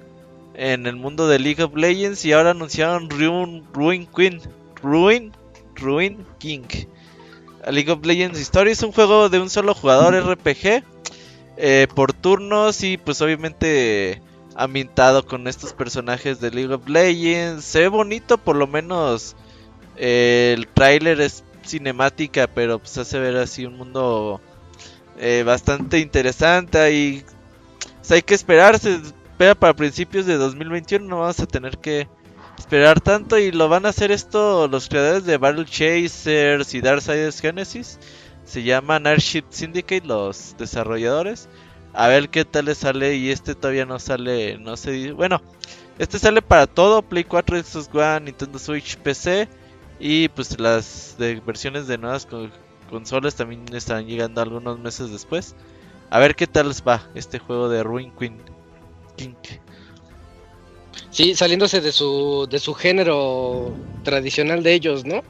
en 0.54 0.86
el 0.86 0.96
mundo 0.96 1.28
de 1.28 1.38
League 1.38 1.62
of 1.62 1.76
Legends. 1.76 2.24
Y 2.24 2.32
ahora 2.32 2.52
anunciaron 2.52 3.10
Ruin, 3.10 3.62
Ruin 3.74 4.06
Queen. 4.06 4.40
Ruin, 4.82 5.32
Ruin 5.76 6.24
King. 6.38 6.62
League 7.70 7.90
of 7.90 8.04
Legends 8.06 8.38
Story 8.40 8.70
es 8.70 8.82
un 8.82 8.92
juego 8.92 9.28
de 9.28 9.38
un 9.38 9.50
solo 9.50 9.74
jugador 9.74 10.14
RPG. 10.14 10.82
Eh, 11.56 11.86
por 11.94 12.12
turnos 12.12 12.82
y 12.82 12.96
pues 12.96 13.20
obviamente 13.20 14.20
ambientado 14.54 15.26
con 15.26 15.46
estos 15.48 15.72
personajes 15.72 16.40
de 16.40 16.50
League 16.50 16.74
of 16.74 16.88
Legends. 16.88 17.64
Se 17.64 17.80
ve 17.80 17.88
bonito, 17.88 18.38
por 18.38 18.56
lo 18.56 18.66
menos 18.66 19.36
eh, 19.96 20.54
el 20.56 20.68
tráiler 20.68 21.20
es 21.20 21.44
cinemática, 21.64 22.46
pero 22.46 22.78
pues 22.78 22.96
hace 22.98 23.18
ver 23.18 23.36
así 23.36 23.64
un 23.64 23.76
mundo 23.76 24.40
eh, 25.18 25.42
bastante 25.44 25.98
interesante 25.98 26.92
y 26.92 27.24
pues, 27.96 28.10
hay 28.10 28.22
que 28.22 28.34
esperar, 28.34 28.78
se 28.78 28.94
espera 28.94 29.54
para 29.54 29.74
principios 29.74 30.26
de 30.26 30.36
2021, 30.36 31.06
no 31.06 31.20
vamos 31.20 31.40
a 31.40 31.46
tener 31.46 31.78
que 31.78 32.08
esperar 32.58 33.00
tanto 33.00 33.38
y 33.38 33.50
lo 33.50 33.68
van 33.68 33.86
a 33.86 33.90
hacer 33.90 34.12
esto 34.12 34.68
los 34.68 34.88
creadores 34.88 35.24
de 35.24 35.36
Battle 35.36 35.64
Chasers 35.64 36.74
y 36.74 36.80
Darksiders 36.80 37.40
Genesis. 37.40 37.98
Se 38.44 38.62
llaman 38.62 39.06
Airship 39.06 39.44
Syndicate 39.50 40.06
los 40.06 40.54
desarrolladores. 40.58 41.48
A 41.92 42.08
ver 42.08 42.28
qué 42.28 42.44
tal 42.44 42.66
le 42.66 42.74
sale 42.74 43.14
y 43.16 43.30
este 43.30 43.54
todavía 43.54 43.86
no 43.86 43.98
sale, 43.98 44.58
no 44.58 44.76
sé, 44.76 45.12
bueno, 45.12 45.40
este 45.98 46.18
sale 46.18 46.42
para 46.42 46.66
todo, 46.66 47.02
Play 47.02 47.22
4, 47.22 47.62
Xbox 47.62 47.88
One, 47.94 48.20
Nintendo 48.22 48.58
Switch, 48.58 48.96
PC 48.96 49.48
y 50.00 50.28
pues 50.28 50.58
las 50.58 51.14
de 51.18 51.40
versiones 51.40 51.86
de 51.86 51.98
nuevas 51.98 52.26
consolas 52.90 53.36
también 53.36 53.64
están 53.72 54.06
llegando 54.06 54.40
algunos 54.40 54.78
meses 54.80 55.12
después. 55.12 55.54
A 56.10 56.18
ver 56.18 56.34
qué 56.34 56.48
tal 56.48 56.68
les 56.68 56.82
va 56.82 57.08
este 57.14 57.38
juego 57.38 57.68
de 57.68 57.82
Ruin 57.84 58.12
Queen. 58.18 58.40
King. 59.16 59.34
Sí, 61.10 61.34
saliéndose 61.34 61.80
de 61.80 61.92
su, 61.92 62.48
de 62.50 62.58
su 62.58 62.74
género 62.74 63.72
tradicional 64.02 64.62
de 64.62 64.74
ellos, 64.74 65.04
¿no? 65.04 65.22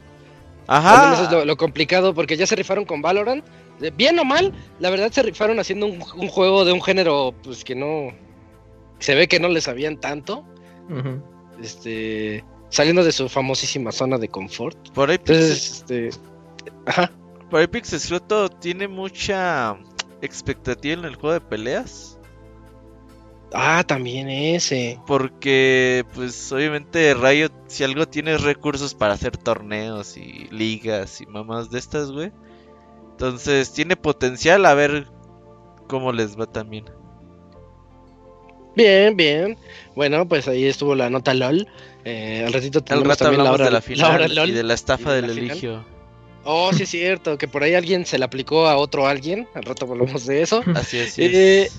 Ajá. 0.67 1.15
Eso 1.15 1.25
es 1.25 1.31
lo, 1.31 1.45
lo 1.45 1.57
complicado 1.57 2.15
porque 2.15 2.37
ya 2.37 2.47
se 2.47 2.57
rifaron 2.57 2.85
con 2.85 3.03
Valorant. 3.03 3.45
De- 3.81 3.91
Bien 3.91 4.19
o 4.19 4.25
mal, 4.25 4.53
la 4.79 4.91
verdad 4.91 5.11
se 5.13 5.23
rifaron 5.23 5.59
haciendo 5.61 5.87
un, 5.87 6.03
un 6.17 6.29
juego 6.29 6.65
de 6.65 6.73
un 6.73 6.83
género 6.83 7.35
pues 7.43 7.65
que 7.65 7.75
no... 7.75 8.13
Se 9.01 9.15
ve 9.15 9.29
que 9.29 9.41
no 9.41 9.49
les 9.49 9.65
sabían 9.65 9.99
tanto. 9.99 10.45
Ujú. 10.89 11.23
Este... 11.63 12.45
Saliendo 12.71 13.05
de 13.05 13.13
su 13.13 13.29
famosísima 13.29 13.93
zona 13.93 14.19
de 14.19 14.29
confort. 14.29 14.77
Por 14.91 15.11
ahí, 15.11 15.17
Entonces, 15.17 15.85
este... 15.89 16.11
Ajá. 16.87 17.11
por 17.51 17.61
ahí 17.61 17.67
Pixescroto 17.67 18.49
tiene 18.49 18.89
mucha 18.89 19.77
expectativa 20.23 20.95
en 21.01 21.05
el 21.05 21.15
juego 21.17 21.35
de 21.35 21.41
peleas. 21.41 22.14
Ah, 23.55 23.85
también 23.87 24.29
ese. 24.29 24.99
Porque, 25.07 26.05
pues, 26.15 26.51
obviamente 26.51 27.15
Riot, 27.15 27.53
si 27.69 27.85
algo 27.85 28.07
tiene 28.07 28.35
es 28.35 28.43
recursos 28.43 28.95
para 28.95 29.15
hacer 29.15 29.37
torneos 29.37 30.17
y 30.17 30.49
ligas 30.51 31.21
y 31.21 31.27
mamás 31.27 31.71
de 31.71 31.79
estas, 31.79 32.11
güey. 32.11 32.33
Entonces, 33.13 33.73
tiene 33.73 33.97
potencial 33.97 34.67
a 34.67 34.75
ver 34.75 35.07
cómo 35.89 36.13
les 36.13 36.39
va 36.39 36.47
también. 36.47 36.85
Bien, 38.75 39.17
bien. 39.17 39.57
Bueno, 39.95 40.27
pues 40.27 40.49
ahí 40.49 40.65
estuvo 40.65 40.97
la 40.97 41.09
nota 41.09 41.33
LOL. 41.33 41.69
Eh, 42.05 42.43
al 42.45 42.53
ratito 42.53 42.83
tenemos 42.83 43.07
rato 43.09 43.25
también 43.25 43.45
la 43.45 43.51
hablamos 43.51 43.61
hora, 43.61 43.81
de 43.81 43.95
la 43.97 44.09
la 44.09 44.15
hora 44.15 44.25
final 44.25 44.35
LOL. 44.35 44.49
y 44.49 44.53
de 44.53 44.63
la 44.65 44.75
estafa 44.75 45.13
de 45.13 45.23
del 45.23 45.37
la 45.37 45.41
eligio. 45.41 45.85
Oh, 46.43 46.73
sí 46.73 46.83
es 46.83 46.91
cierto, 46.91 47.39
que 47.39 47.49
por 47.49 47.63
ahí 47.63 47.75
alguien 47.75 48.05
se 48.05 48.19
la 48.19 48.27
aplicó 48.27 48.67
a 48.67 48.77
otro 48.77 49.07
alguien. 49.07 49.49
Al 49.55 49.63
rato 49.63 49.87
volvemos 49.87 50.27
de 50.27 50.43
eso. 50.43 50.63
Así 50.75 50.99
es. 50.99 51.19
Eh, 51.19 51.71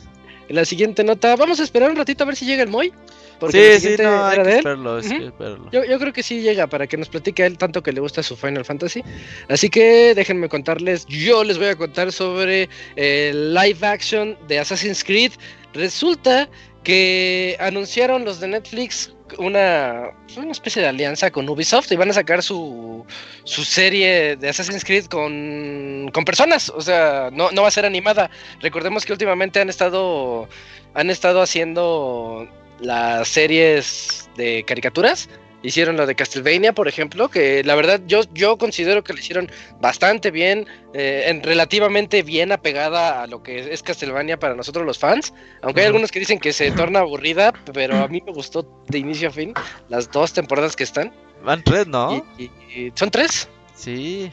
en 0.48 0.56
la 0.56 0.66
siguiente 0.66 1.04
nota, 1.04 1.36
vamos 1.36 1.60
a 1.60 1.64
esperar 1.64 1.90
un 1.90 1.96
ratito 1.96 2.24
a 2.24 2.28
ver 2.28 2.36
si 2.36 2.46
llega 2.46 2.64
el 2.64 2.70
Moy. 2.70 2.94
Porque 3.40 3.74
la 3.74 3.80
Sí, 3.80 3.96
sí, 3.98 4.04
no, 4.04 4.25
hay 4.25 4.42
que 4.42 4.56
esperarlo, 4.56 5.02
que 5.02 5.25
esperarlo. 5.25 5.72
Yo, 5.72 5.84
yo 5.84 6.00
creo 6.00 6.14
que 6.14 6.24
sí 6.24 6.42
llega 6.42 6.68
para 6.68 6.88
que 6.88 6.96
nos 6.98 7.10
platique 7.10 7.44
a 7.44 7.48
él 7.48 7.58
tanto 7.58 7.84
que 7.84 7.92
le 7.92 8.00
gusta 8.00 8.24
su 8.24 8.36
Final 8.38 8.64
Fantasy. 8.64 9.04
Así 9.50 9.70
que 9.70 10.14
déjenme 10.16 10.48
contarles, 10.48 11.06
yo 11.08 11.44
les 11.44 11.58
voy 11.58 11.68
a 11.68 11.75
contar 11.75 12.12
sobre 12.12 12.70
el 12.96 13.54
live 13.54 13.86
action 13.86 14.38
de 14.48 14.60
Assassin's 14.60 15.04
Creed. 15.04 15.34
Resulta 15.74 16.50
que 16.86 17.58
anunciaron 17.60 18.24
los 18.24 18.39
de 18.39 18.48
Netflix 18.48 19.12
una, 19.39 20.12
una 20.38 20.51
especie 20.51 20.82
de 20.82 20.88
alianza 20.88 21.32
con 21.32 21.50
Ubisoft 21.50 21.92
y 21.92 21.96
van 21.96 22.12
a 22.12 22.13
sacar 22.13 22.44
su, 22.44 23.06
su 23.44 23.65
serie 23.65 24.36
de 24.36 24.50
Assassin's 24.50 24.86
Creed 24.86 25.06
con, 25.06 26.10
con 26.13 26.24
personas. 26.24 26.70
O 26.70 26.82
sea, 26.82 27.30
no, 27.34 27.51
no 27.51 27.63
va 27.63 27.68
a 27.68 27.72
ser 27.72 27.86
animada. 27.86 28.30
Recordemos 28.62 29.04
que 29.04 29.12
últimamente 29.12 29.60
han 29.60 29.70
estado, 29.70 30.48
han 30.94 31.10
estado 31.10 31.42
haciendo 31.42 32.48
las 32.80 33.27
series 33.27 34.30
de 34.38 34.63
caricaturas. 34.63 35.27
Hicieron 35.65 35.98
lo 35.98 36.05
de 36.05 36.15
Castlevania, 36.15 36.74
por 36.74 36.88
ejemplo, 36.88 37.27
que 37.29 37.63
la 37.63 37.75
verdad 37.75 38.00
yo, 38.05 38.22
yo 38.34 38.57
considero 38.57 39.03
que 39.03 39.13
lo 39.13 39.19
hicieron 39.19 39.50
bastante 39.81 40.29
bien, 40.31 40.67
eh, 40.93 41.24
en, 41.27 41.41
relativamente 41.43 42.22
bien 42.24 42.51
apegada 42.51 43.24
a 43.24 43.27
lo 43.27 43.41
que 43.41 43.74
es 43.74 43.81
Castlevania 43.81 44.38
para 44.38 44.53
nosotros 44.55 44.86
los 44.86 45.00
fans. 45.00 45.34
Aunque 45.62 45.81
hay 45.81 45.88
algunos 45.88 46.12
que 46.12 46.19
dicen 46.19 46.39
que 46.39 46.53
se 46.53 46.72
torna 46.72 47.00
aburrida, 47.00 47.53
pero 47.74 47.98
a 47.98 48.07
mí 48.07 48.22
me 48.25 48.31
gustó 48.31 48.65
de 48.88 49.00
inicio 49.00 49.29
a 49.29 49.31
fin 49.31 49.53
las 49.89 50.12
dos 50.12 50.34
temporadas 50.34 50.75
que 50.75 50.84
están. 50.84 51.13
Van 51.43 51.63
tres, 51.63 51.88
¿no? 51.88 52.24
Y, 52.38 52.43
y- 52.43 52.51
y 52.88 52.91
son 52.95 53.10
tres. 53.10 53.50
Sí. 53.75 54.31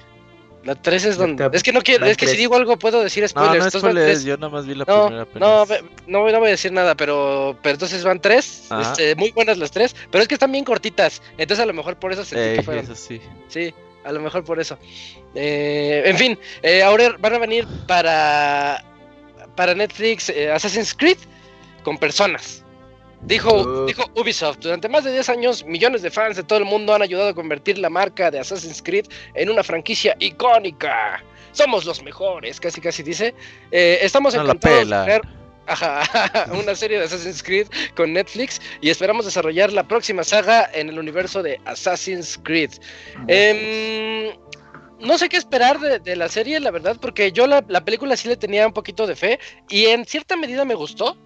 La 0.65 0.75
tres 0.77 1.05
es 1.05 1.17
donde. 1.17 1.51
Es 1.53 1.63
que 1.63 1.73
no 1.73 1.83
quiero, 1.83 2.07
es 2.07 2.17
que 2.17 2.27
si 2.29 2.37
digo 2.37 2.55
algo 2.55 2.79
puedo 2.79 3.03
decir 3.03 3.23
No, 3.25 3.29
spoilers. 3.29 3.59
no 3.59 3.65
entonces 3.65 3.83
van 3.83 3.91
spoilers, 3.93 4.13
tres. 4.19 4.25
yo 4.25 4.37
nada 4.37 4.49
más 4.53 4.65
vi 4.67 4.75
la 4.77 4.85
No, 4.87 5.07
primera 5.07 5.27
no, 5.35 5.67
no, 6.07 6.21
voy- 6.23 6.33
no 6.33 6.39
voy 6.39 6.49
a 6.49 6.51
decir 6.53 6.71
nada, 6.73 6.95
pero, 6.95 7.59
pero 7.63 7.75
entonces 7.75 8.05
van 8.05 8.21
tres. 8.21 8.69
Este, 8.81 9.15
muy 9.17 9.33
buenas 9.33 9.59
las 9.59 9.71
tres, 9.73 9.97
pero 10.11 10.23
es 10.23 10.29
que 10.29 10.35
están 10.35 10.53
bien 10.53 10.65
cortitas. 10.65 11.21
Entonces 11.37 11.63
a 11.63 11.67
lo 11.67 11.73
mejor 11.75 11.97
por 11.97 12.13
eso 12.13 12.25
sentí 12.25 12.45
Ey, 12.45 12.57
que 12.59 12.63
fueron. 12.63 12.85
eso 12.85 12.95
sí. 12.95 13.21
Sí, 13.49 13.75
a 14.05 14.13
lo 14.13 14.21
mejor 14.21 14.45
por 14.45 14.61
eso. 14.61 14.79
Eh, 15.35 16.03
en 16.07 16.17
fin, 16.17 16.39
eh, 16.63 16.83
ahora 16.83 17.17
van 17.19 17.35
a 17.35 17.39
venir 17.39 17.67
para, 17.89 18.85
para 19.57 19.75
Netflix 19.75 20.29
eh, 20.29 20.51
Assassin's 20.51 20.95
Creed 20.95 21.19
con 21.83 21.99
personas. 21.99 22.63
Dijo, 23.23 23.55
Uh. 23.55 23.87
dijo 23.87 24.05
Ubisoft, 24.17 24.59
durante 24.61 24.89
más 24.89 25.05
de 25.05 25.13
10 25.13 25.29
años 25.29 25.65
millones 25.65 26.03
de 26.03 26.11
fans 26.11 26.37
de 26.37 26.43
todo 26.43 26.59
el 26.59 26.65
mundo 26.65 26.95
han 26.95 27.03
ayudado 27.03 27.29
a 27.29 27.35
convertir 27.35 27.79
la 27.79 27.89
marca 27.89 28.31
de 28.31 28.41
Assassin's 28.41 28.83
Creed 28.83 29.07
en 29.35 29.49
una 29.49 29.63
franquicia 29.63 30.17
icónica. 30.19 31.23
Somos 31.53 31.85
los 31.85 32.03
mejores, 32.03 32.59
casi 32.59 32.81
casi 32.81 33.03
dice. 33.03 33.35
Eh, 33.71 33.99
estamos 34.03 34.35
No 34.35 34.43
encantados 34.43 34.89
de 34.89 35.21
ajá, 35.67 36.51
una 36.61 36.75
serie 36.75 36.99
de 36.99 37.05
Assassin's 37.05 37.43
Creed 37.43 37.69
con 37.95 38.13
Netflix 38.13 38.61
y 38.81 38.91
esperamos 38.91 39.25
desarrollar 39.25 39.73
la 39.73 39.87
próxima 39.87 40.25
saga 40.25 40.69
en 40.75 40.89
el 40.89 40.99
universo 40.99 41.43
de 41.43 41.61
Assassin's 41.65 42.39
Creed. 42.43 42.71
Em, 43.29 44.35
no 44.99 45.19
sé 45.19 45.29
qué 45.29 45.37
esperar 45.37 45.79
de, 45.79 45.99
de 45.99 46.17
la 46.17 46.29
serie, 46.29 46.59
la 46.59 46.71
verdad, 46.71 46.97
porque 47.01 47.31
yo 47.33 47.47
la, 47.47 47.65
la 47.69 47.85
película 47.85 48.17
sí 48.17 48.29
le 48.29 48.37
tenía 48.37 48.67
un 48.67 48.73
poquito 48.73 49.07
de 49.07 49.15
fe 49.15 49.39
y 49.69 49.87
en 49.87 50.05
cierta 50.07 50.37
medida 50.37 50.65
me 50.65 50.75
gustó. 50.75 51.17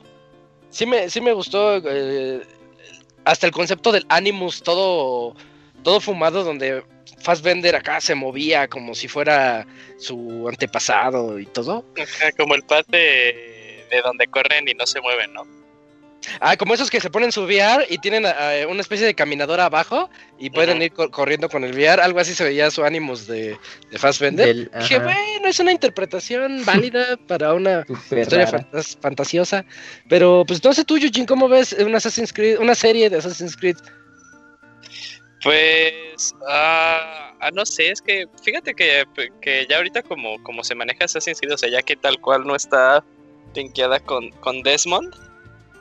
Sí 0.70 0.86
me, 0.86 1.08
sí 1.08 1.20
me 1.20 1.32
gustó 1.32 1.76
eh, 1.84 2.42
hasta 3.24 3.46
el 3.46 3.52
concepto 3.52 3.92
del 3.92 4.04
Animus 4.08 4.62
todo, 4.62 5.34
todo 5.82 6.00
fumado 6.00 6.44
donde 6.44 6.84
Fassbender 7.18 7.74
acá 7.74 8.00
se 8.00 8.14
movía 8.14 8.68
como 8.68 8.94
si 8.94 9.08
fuera 9.08 9.66
su 9.98 10.46
antepasado 10.48 11.38
y 11.38 11.46
todo. 11.46 11.84
Como 12.36 12.54
el 12.54 12.62
pad 12.62 12.84
de 12.88 13.84
donde 14.04 14.26
corren 14.26 14.68
y 14.68 14.74
no 14.74 14.86
se 14.86 15.00
mueven, 15.00 15.32
¿no? 15.32 15.55
Ah, 16.40 16.56
como 16.56 16.74
esos 16.74 16.90
que 16.90 17.00
se 17.00 17.10
ponen 17.10 17.32
su 17.32 17.42
VR 17.44 17.86
y 17.88 17.98
tienen 17.98 18.24
eh, 18.26 18.66
una 18.68 18.80
especie 18.80 19.06
de 19.06 19.14
caminadora 19.14 19.66
abajo 19.66 20.10
y 20.38 20.50
pueden 20.50 20.80
ir 20.82 20.92
co- 20.92 21.10
corriendo 21.10 21.48
con 21.48 21.64
el 21.64 21.72
VR. 21.72 22.02
Algo 22.02 22.20
así 22.20 22.34
se 22.34 22.44
veía 22.44 22.70
su 22.70 22.84
Animus 22.84 23.26
de, 23.26 23.56
de 23.90 23.98
Fassbender. 23.98 24.46
Del- 24.46 24.70
Dije, 24.80 24.98
bueno, 24.98 25.46
es 25.48 25.58
una 25.60 25.72
interpretación 25.72 26.64
válida 26.66 27.16
para 27.26 27.54
una 27.54 27.84
historia 27.88 28.46
fantas- 28.46 28.96
fantasiosa. 29.00 29.64
Pero, 30.08 30.44
pues, 30.46 30.62
no 30.64 30.72
sé 30.72 30.84
tú, 30.84 30.96
Eugene, 30.96 31.26
¿cómo 31.26 31.48
ves 31.48 31.72
una 31.78 31.98
Assassin's 31.98 32.32
Creed, 32.32 32.58
una 32.58 32.74
serie 32.74 33.08
de 33.10 33.18
Assassin's 33.18 33.56
Creed? 33.56 33.76
Pues, 35.42 36.34
ah, 36.48 37.32
ah, 37.40 37.50
no 37.52 37.64
sé, 37.66 37.90
es 37.90 38.00
que 38.00 38.26
fíjate 38.42 38.74
que, 38.74 39.04
que 39.40 39.66
ya 39.68 39.76
ahorita 39.76 40.02
como, 40.02 40.42
como 40.42 40.64
se 40.64 40.74
maneja 40.74 41.04
Assassin's 41.04 41.38
Creed, 41.40 41.54
o 41.54 41.58
sea, 41.58 41.68
ya 41.70 41.82
que 41.82 41.94
tal 41.94 42.20
cual 42.20 42.44
no 42.46 42.56
está 42.56 43.04
linkeada 43.54 44.00
con, 44.00 44.30
con 44.40 44.62
Desmond, 44.62 45.14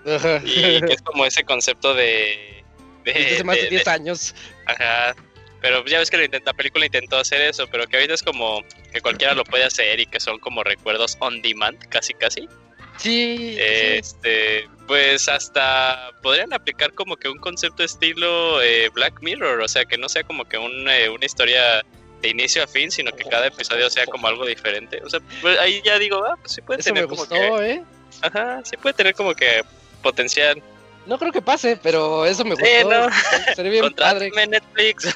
Ajá. 0.06 0.42
y 0.46 0.82
que 0.82 0.94
es 0.94 1.02
como 1.02 1.26
ese 1.26 1.44
concepto 1.44 1.94
de... 1.94 2.64
de- 3.04 3.14
Desde 3.14 3.44
más 3.44 3.56
de 3.56 3.64
de- 3.64 3.70
10 3.70 3.88
años. 3.88 4.36
Ajá. 4.66 5.16
Pero 5.62 5.84
ya 5.86 5.98
ves 6.00 6.12
que 6.12 6.18
la 6.46 6.54
película 6.54 6.86
intentó 6.86 7.18
hacer 7.18 7.42
eso, 7.42 7.66
pero 7.68 7.88
que 7.88 7.98
ahorita 7.98 8.14
es 8.14 8.22
como 8.22 8.64
que 8.94 9.02
cualquiera 9.02 9.34
lo 9.34 9.44
puede 9.44 9.64
hacer 9.64 10.00
y 10.00 10.06
que 10.06 10.20
son 10.20 10.38
como 10.40 10.64
recuerdos 10.64 11.18
on 11.20 11.42
demand, 11.42 11.80
casi 11.90 12.14
casi. 12.14 12.48
Sí. 12.98 13.36
sí. 13.38 13.58
Este, 13.60 14.70
pues 14.88 15.28
hasta 15.28 16.12
podrían 16.22 16.54
aplicar 16.54 16.94
como 16.94 17.18
que 17.18 17.28
un 17.30 17.40
concepto 17.40 17.84
estilo 17.84 18.62
eh, 18.62 18.90
Black 18.94 19.22
Mirror, 19.22 19.60
o 19.62 19.68
sea, 19.68 19.86
que 19.86 19.98
no 19.98 20.08
sea 20.08 20.24
como 20.24 20.46
que 20.46 20.58
un, 20.60 20.88
eh, 20.88 21.10
una 21.10 21.26
historia 21.26 21.84
de 22.22 22.30
inicio 22.30 22.64
a 22.64 22.68
fin, 22.68 22.92
sino 22.92 23.12
que 23.12 23.24
cada 23.24 23.48
episodio 23.48 23.90
sea 23.90 24.06
como 24.06 24.28
algo 24.28 24.46
diferente. 24.46 25.02
O 25.04 25.10
sea, 25.10 25.20
pues 25.42 25.58
ahí 25.60 25.82
ya 25.84 25.98
digo, 25.98 26.24
ah, 26.26 26.38
pues 26.40 26.54
sí 26.54 26.62
puede 26.62 26.82
Eso 26.82 26.92
me 26.94 27.02
tener 27.02 27.10
como 27.10 27.22
gustó, 27.22 27.36
que, 27.36 27.72
¿eh? 27.72 27.84
ajá, 28.22 28.62
sí 28.64 28.78
puede 28.78 28.94
tener 28.94 29.16
como 29.16 29.34
que 29.34 29.64
potencial. 30.06 30.62
No 31.06 31.18
creo 31.20 31.32
que 31.32 31.42
pase, 31.42 31.78
pero 31.82 32.26
eso 32.26 32.44
me 32.44 32.52
gustó. 32.52 32.66
Sí, 32.66 32.72
no. 32.84 33.54
Sería 33.56 33.72
bien 33.72 33.94
padre. 33.94 34.30
Contrátame 34.30 34.48
Netflix. 34.48 35.16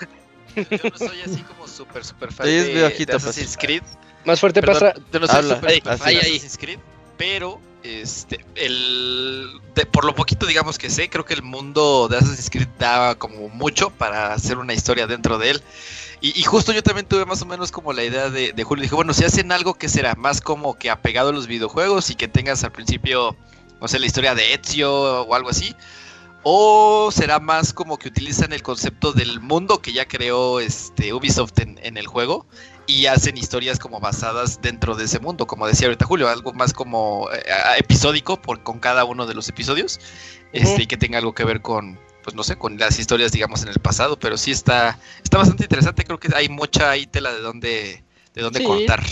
Yo 0.55 0.89
no 0.91 0.98
soy 0.98 1.22
así 1.22 1.41
como 1.43 1.67
súper, 1.67 2.03
súper 2.03 2.34
fan 2.34 2.46
de, 2.48 2.86
Assassin's 3.13 3.55
pues. 3.55 3.58
Creed. 3.58 3.84
Más 4.25 4.39
fuerte 4.39 4.62
Perdón, 4.62 4.91
pasa. 4.93 5.05
yo 5.13 5.19
no 5.19 5.27
soy 5.27 5.36
Habla, 5.38 5.55
súper, 5.55 5.81
fan 5.81 5.98
de. 6.13 6.17
Assassin's 6.19 6.58
Creed, 6.58 6.79
pero 7.17 7.60
Este, 7.81 8.43
el, 8.55 9.48
de- 9.74 9.86
por 9.86 10.03
lo 10.05 10.13
poquito 10.13 10.46
digamos 10.46 10.77
que 10.77 10.89
sé, 10.89 11.10
creo 11.10 11.24
que 11.24 11.34
el 11.34 11.43
mundo 11.43 12.08
de 12.10 12.17
Assassin's 12.17 12.50
Creed 12.50 12.67
daba 12.77 13.15
como 13.15 13.48
mucho 13.50 13.89
para 13.91 14.34
hacer 14.34 14.58
una 14.58 14.74
historia 14.74 15.08
dentro 15.08 15.38
de 15.38 15.51
él. 15.51 15.63
Y, 16.22 16.38
y 16.38 16.43
justo 16.43 16.74
yo 16.74 16.84
también 16.84 17.08
tuve 17.08 17.25
más 17.25 17.41
o 17.41 17.46
menos 17.46 17.72
como 17.72 17.93
la 17.93 18.03
idea 18.03 18.29
de, 18.29 18.51
de 18.51 18.63
Julio. 18.65 18.81
Dije, 18.84 18.96
bueno, 18.96 19.13
si 19.13 19.24
hacen 19.24 19.51
algo 19.53 19.74
que 19.75 19.88
será 19.88 20.15
más 20.15 20.41
como 20.41 20.77
que 20.77 20.89
apegado 20.89 21.29
a 21.29 21.31
los 21.31 21.48
videojuegos 21.48 22.10
y 22.10 22.15
que 22.15 22.27
tengas 22.27 22.63
al 22.65 22.74
principio, 22.74 23.38
no 23.81 23.88
sé, 23.88 24.00
la 24.00 24.05
historia 24.05 24.36
de 24.36 24.53
Ezio 24.53 24.91
o 25.24 25.36
algo 25.36 25.50
así. 25.50 25.75
O 26.43 27.09
será 27.12 27.39
más 27.39 27.74
como 27.74 27.98
que 27.98 28.07
utilizan 28.07 28.53
el 28.53 28.63
concepto 28.63 29.12
del 29.12 29.41
mundo 29.41 29.81
que 29.81 29.91
ya 29.91 30.07
creó 30.07 30.62
este 30.62 31.13
Ubisoft 31.13 31.59
en, 31.59 31.77
en 31.83 31.98
el 31.98 32.07
juego 32.07 32.45
y 32.88 33.07
hacen 33.07 33.38
historias 33.38 33.77
como 33.77 34.00
basadas 34.00 34.62
dentro 34.62 34.95
de 34.95 35.03
ese 35.03 35.19
mundo, 35.19 35.45
como 35.48 35.67
decía 35.67 35.88
ahorita 35.88 36.05
Julio, 36.05 36.29
algo 36.29 36.53
más 36.53 36.74
como 36.74 37.29
eh, 37.31 37.43
episódico 37.77 38.41
por, 38.41 38.63
con 38.63 38.79
cada 38.79 39.03
uno 39.03 39.27
de 39.27 39.33
los 39.36 39.50
episodios, 39.50 40.00
este, 40.53 40.83
y 40.83 40.88
que 40.88 40.98
tenga 40.98 41.19
algo 41.19 41.36
que 41.36 41.43
ver 41.43 41.62
con, 41.62 42.00
pues 42.24 42.36
no 42.36 42.43
sé, 42.43 42.55
con 42.55 42.79
las 42.79 42.98
historias, 42.98 43.31
digamos, 43.31 43.62
en 43.62 43.67
el 43.67 43.79
pasado, 43.79 44.17
pero 44.17 44.38
sí 44.38 44.50
está, 44.51 44.98
está 45.24 45.38
bastante 45.38 45.65
interesante, 45.65 46.03
creo 46.03 46.19
que 46.19 46.29
hay 46.33 46.50
mucha 46.50 46.89
ahí 46.89 47.05
tela 47.05 47.31
de 47.31 47.41
dónde, 47.41 48.03
de 48.33 48.41
dónde 48.41 48.59
Sí. 48.59 48.65
cortar. 48.65 49.03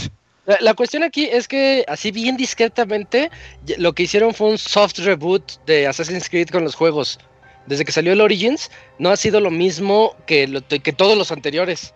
La, 0.47 0.57
la 0.61 0.73
cuestión 0.73 1.03
aquí 1.03 1.25
es 1.25 1.47
que, 1.47 1.83
así 1.87 2.09
bien 2.11 2.37
discretamente, 2.37 3.29
lo 3.77 3.93
que 3.93 4.03
hicieron 4.03 4.33
fue 4.33 4.49
un 4.49 4.57
soft 4.57 4.97
reboot 4.99 5.63
de 5.65 5.85
Assassin's 5.87 6.29
Creed 6.29 6.47
con 6.49 6.63
los 6.63 6.73
juegos. 6.73 7.19
Desde 7.65 7.83
que 7.83 7.91
salió 7.91 8.13
el 8.13 8.21
Origins, 8.21 8.71
no 8.97 9.09
ha 9.11 9.17
sido 9.17 9.41
lo 9.41 9.51
mismo 9.51 10.15
que, 10.25 10.47
lo- 10.47 10.65
que 10.65 10.93
todos 10.93 11.17
los 11.17 11.31
anteriores. 11.33 11.93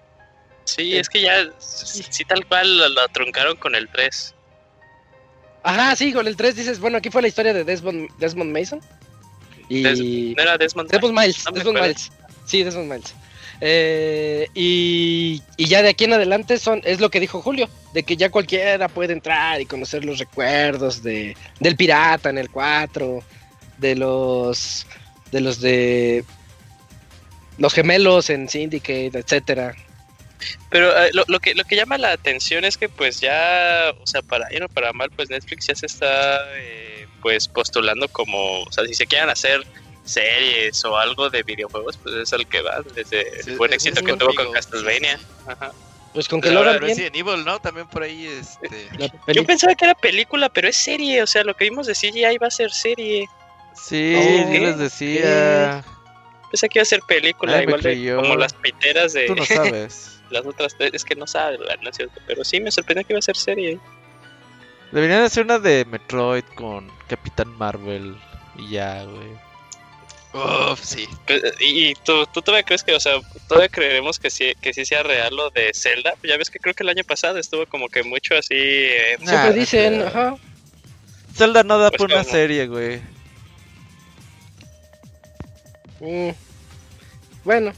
Sí, 0.66 0.96
es 0.98 1.08
que 1.10 1.22
ya, 1.22 1.46
sí, 1.60 2.24
tal 2.26 2.46
cual 2.46 2.78
lo, 2.78 2.90
lo 2.90 3.08
truncaron 3.08 3.56
con 3.56 3.74
el 3.74 3.88
3. 3.88 4.36
Ajá, 5.64 5.96
sí, 5.96 6.12
con 6.12 6.28
el 6.28 6.36
3 6.36 6.56
dices, 6.56 6.80
bueno, 6.80 6.98
aquí 6.98 7.10
fue 7.10 7.22
la 7.22 7.30
historia 7.30 7.54
de 7.54 7.64
Desmond, 7.64 8.10
Desmond 8.20 8.52
Mason. 8.52 8.82
Y... 9.70 9.82
Des- 9.84 10.00
¿No 10.36 10.44
era 10.44 10.58
Desmond? 10.58 10.92
Desmond 10.92 11.18
Miles, 11.18 11.46
No 11.46 11.52
Desmond. 11.54 11.80
Miles. 11.80 12.12
Sí, 12.46 12.64
Desmond 12.64 12.92
Miles. 12.92 13.16
Eh, 13.64 14.48
y, 14.56 15.44
y 15.56 15.66
ya 15.68 15.84
de 15.84 15.90
aquí 15.90 16.06
en 16.06 16.14
adelante 16.14 16.58
son, 16.58 16.82
es 16.84 17.00
lo 17.00 17.12
que 17.12 17.20
dijo 17.20 17.44
Julio, 17.44 17.70
de 17.94 18.02
que 18.02 18.18
ya 18.18 18.32
cualquiera 18.32 18.88
puede 18.88 19.14
entrar 19.14 19.62
y 19.62 19.68
conocer 19.68 20.04
los 20.04 20.18
recuerdos 20.18 21.04
de, 21.04 21.38
del 21.60 21.76
pirata 21.76 22.32
en 22.32 22.40
el 22.40 22.50
4, 22.50 23.24
de 23.78 23.96
los 23.96 24.88
de 25.32 25.42
los 25.42 25.62
de 25.62 26.26
los 27.60 27.74
gemelos 27.74 28.32
en 28.32 28.50
Syndicate, 28.50 29.12
etcétera. 29.14 29.76
Pero 30.72 30.98
eh, 30.98 31.12
lo, 31.14 31.40
que 31.40 31.54
lo 31.54 31.64
que 31.64 31.76
llama 31.76 32.00
la 32.00 32.14
atención 32.14 32.66
es 32.66 32.78
que 32.78 32.90
pues 32.90 33.22
ya, 33.22 33.94
o 34.02 34.08
sea, 34.08 34.24
para 34.24 34.50
bien 34.50 34.64
o 34.64 34.70
para 34.70 34.92
mal, 34.92 35.12
pues 35.12 35.30
Netflix 35.30 35.68
ya 35.68 35.76
se 35.76 35.86
está 35.86 36.40
eh, 36.58 37.08
pues 37.22 37.48
postulando 37.48 38.08
como, 38.08 38.64
o 38.64 38.72
sea, 38.72 38.86
si 38.88 38.96
se 38.96 39.06
quieren 39.06 39.30
hacer 39.30 39.64
series 40.04 40.84
o 40.86 40.98
algo 40.98 41.30
de 41.30 41.44
videojuegos, 41.44 41.98
pues 41.98 42.16
es 42.16 42.34
al 42.34 42.48
que 42.48 42.62
va, 42.62 42.82
desde 42.96 43.44
Sí, 43.44 43.52
el 43.52 43.58
buen 43.58 43.74
éxito 43.74 44.00
es 44.00 44.06
que 44.06 44.14
tuvo 44.14 44.34
con 44.34 44.52
Castlevania. 44.52 45.20
Ajá. 45.48 45.72
Pues 46.14 46.28
con 46.28 46.42
que 46.42 46.52
lo 46.52 46.60
hagan. 46.60 46.80
Resident 46.80 47.16
Evil, 47.16 47.46
¿no? 47.46 47.60
También 47.60 47.88
por 47.88 48.04
ahí, 48.04 48.28
este... 48.28 48.90
Yo 49.34 49.46
pensaba 49.46 49.76
que 49.76 49.86
era 49.86 49.96
película, 49.96 50.50
pero 50.50 50.68
es 50.68 50.76
serie, 50.76 51.24
o 51.24 51.28
sea, 51.28 51.44
lo 51.44 51.56
que 51.56 51.66
vimos 51.66 51.88
de 51.88 51.94
CGI 51.94 52.38
va 52.38 52.48
a 52.48 52.52
ser 52.52 52.72
serie. 52.72 53.28
Sí, 53.74 54.16
Oh, 54.18 54.52
yo 54.54 54.60
les 54.60 54.76
¿qué? 54.76 54.82
decía. 54.84 55.84
Pensé 56.52 56.68
que 56.68 56.80
iba 56.80 56.84
a 56.84 56.86
ser 56.86 57.00
película, 57.08 57.56
Ay, 57.58 57.64
igual 57.64 57.82
de, 57.82 58.16
como 58.18 58.36
las 58.36 58.54
piteras 58.54 59.14
de 59.14 59.28
Tú 59.28 59.36
no 59.36 59.46
sabes. 59.46 60.20
las 60.30 60.46
otras 60.46 60.76
tres. 60.78 60.92
Es 60.94 61.06
que 61.06 61.16
no 61.16 61.26
sabe, 61.26 61.58
¿verdad? 61.58 61.78
no 61.82 61.90
es 61.90 61.96
cierto. 61.96 62.20
Pero 62.28 62.44
sí, 62.44 62.60
me 62.60 62.70
sorprendió 62.72 63.08
que 63.08 63.14
iba 63.14 63.20
a 63.20 63.22
ser 63.22 63.38
serie. 63.38 63.80
Deberían 64.92 65.22
hacer 65.24 65.46
una 65.46 65.60
de 65.60 65.86
Metroid 65.86 66.44
con 66.56 66.92
Capitán 67.08 67.58
Marvel 67.58 68.18
y 68.58 68.72
ya, 68.72 69.06
güey. 69.06 69.30
Uf, 70.34 70.82
sí. 70.82 71.08
Y, 71.60 71.94
tú, 71.96 72.26
tú 72.34 72.42
todavía 72.42 72.64
crees 72.64 72.84
que, 72.84 72.94
o 72.94 73.00
sea, 73.00 73.20
todavía 73.50 73.68
creeremos 73.68 74.18
que 74.18 74.30
sí, 74.30 74.54
que 74.62 74.74
sí 74.74 74.86
sea 74.86 75.04
real 75.04 75.36
lo 75.36 75.50
de 75.50 75.72
Zelda. 75.74 76.14
Ya 76.24 76.38
ves 76.38 76.50
que 76.50 76.60
creo 76.60 76.74
que 76.74 76.84
el 76.84 76.90
año 76.90 77.04
pasado 77.04 77.38
estuvo 77.38 77.66
como 77.66 77.90
que 77.90 78.04
mucho 78.04 78.36
así. 78.36 78.56
eh, 78.56 79.18
Siempre 79.18 79.50
no 79.50 79.54
dicen, 79.54 80.02
ajá. 80.02 80.38
Zelda 81.36 81.64
no 81.64 81.78
da 81.78 81.90
Pues 81.90 81.98
por 81.98 82.12
una 82.12 82.24
serie, 82.24 82.68
güey. 82.68 83.02
Mm. 86.00 86.30
Bueno, 87.44 87.74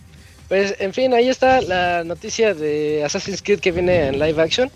pues 0.47 0.75
en 0.79 0.93
fin, 0.93 1.13
ahí 1.13 1.29
está 1.29 1.61
la 1.61 2.03
noticia 2.03 2.53
de 2.53 3.03
Assassin's 3.03 3.41
Creed 3.41 3.59
que 3.59 3.71
viene 3.71 4.07
en 4.07 4.19
live 4.19 4.41
action. 4.41 4.71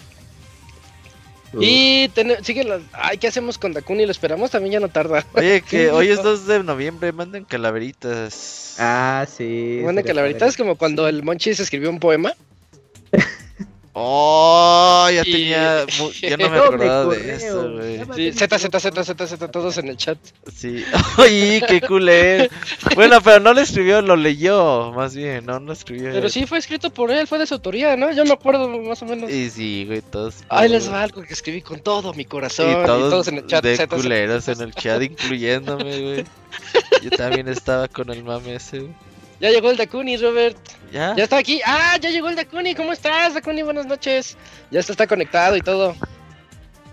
Y 1.59 2.09
ten- 2.09 2.43
sigue 2.43 2.63
la... 2.63 2.79
Ay, 2.93 3.17
¿qué 3.17 3.27
hacemos 3.27 3.57
con 3.57 3.73
Dakuni? 3.73 4.05
¿Lo 4.05 4.11
esperamos? 4.11 4.51
También 4.51 4.73
ya 4.73 4.79
no 4.79 4.89
tarda. 4.89 5.25
Oye, 5.33 5.61
que 5.69 5.85
Sí, 5.85 5.89
hoy 5.91 6.09
es 6.09 6.17
no. 6.17 6.23
2 6.23 6.47
de 6.47 6.63
noviembre, 6.63 7.11
manden 7.11 7.45
calaveritas. 7.45 8.75
Ah, 8.79 9.25
sí. 9.31 9.81
Verdad 9.83 10.49
es 10.49 10.57
como 10.57 10.75
cuando 10.75 11.07
el 11.07 11.23
Monchis 11.23 11.59
escribió 11.59 11.89
un 11.89 11.99
poema. 11.99 12.33
Oh, 13.99 15.09
ya 15.11 15.23
Y- 15.25 15.31
tenía. 15.31 15.85
Ya 16.21 16.37
no 16.37 16.49
me 16.49 16.57
acordaba 16.57 17.15
de 17.15 17.33
eso, 17.33 17.71
güey. 17.71 17.99
Sí, 18.15 18.31
Z, 18.31 18.59
Z, 18.59 18.79
Z, 18.79 19.03
Z, 19.03 19.27
Z, 19.27 19.47
todos 19.51 19.77
en 19.79 19.87
el 19.87 19.97
chat. 19.97 20.19
Sí. 20.55 20.85
Oye, 21.17 21.63
qué 21.67 21.81
culé. 21.81 22.49
Bueno, 22.93 23.19
pero 23.21 23.39
no 23.39 23.53
lo 23.53 23.61
escribió, 23.61 24.01
lo 24.03 24.15
leyó, 24.15 24.91
más 24.93 25.15
bien, 25.15 25.45
no, 25.47 25.59
no 25.59 25.73
escribió. 25.73 26.11
Pero 26.11 26.27
él. 26.27 26.31
sí 26.31 26.45
fue 26.45 26.59
escrito 26.59 26.91
por 26.91 27.09
él, 27.09 27.25
fue 27.25 27.39
de 27.39 27.47
su 27.47 27.55
autoría, 27.55 27.97
¿no? 27.97 28.11
Yo 28.13 28.23
me 28.25 28.33
acuerdo 28.33 28.67
más 28.69 29.01
o 29.01 29.05
menos. 29.05 29.31
Y 29.31 29.49
sí, 29.49 29.85
güey, 29.87 30.01
todos. 30.03 30.35
Ahí 30.49 30.69
les 30.69 30.91
va 30.91 31.01
algo 31.01 31.23
que 31.23 31.33
escribí 31.33 31.63
con 31.63 31.79
todo 31.79 32.13
mi 32.13 32.25
corazón. 32.25 32.69
Y 32.69 32.85
todos, 32.85 33.27
en 33.29 33.37
el 33.39 33.47
chat. 33.47 33.63
de 33.63 33.75
Z, 33.77 33.87
Z, 33.89 33.95
culeros 33.95 34.43
Z. 34.43 34.61
en 34.61 34.67
el 34.69 34.75
chat, 34.75 35.01
incluyéndome, 35.01 36.01
güey. 36.01 36.25
Yo 37.01 37.09
también 37.11 37.47
estaba 37.47 37.87
con 37.87 38.11
el 38.11 38.23
mame 38.23 38.55
ese. 38.55 38.79
güey. 38.79 38.93
Ya 39.39 39.49
llegó 39.51 39.69
el 39.69 39.77
Dakuni, 39.77 40.17
Robert. 40.17 40.57
¿Ya? 40.91 41.15
Ya 41.15 41.23
está 41.25 41.37
aquí. 41.37 41.61
Ah, 41.65 41.97
ya 42.01 42.09
llegó 42.09 42.29
el 42.29 42.35
Dakuni. 42.35 42.73
¿Cómo 42.75 42.91
estás, 42.93 43.33
Dakuni? 43.35 43.61
Buenas 43.61 43.85
noches. 43.85 44.35
Ya 44.71 44.79
está, 44.79 44.93
está 44.93 45.07
conectado 45.07 45.55
y 45.55 45.61
todo. 45.61 45.95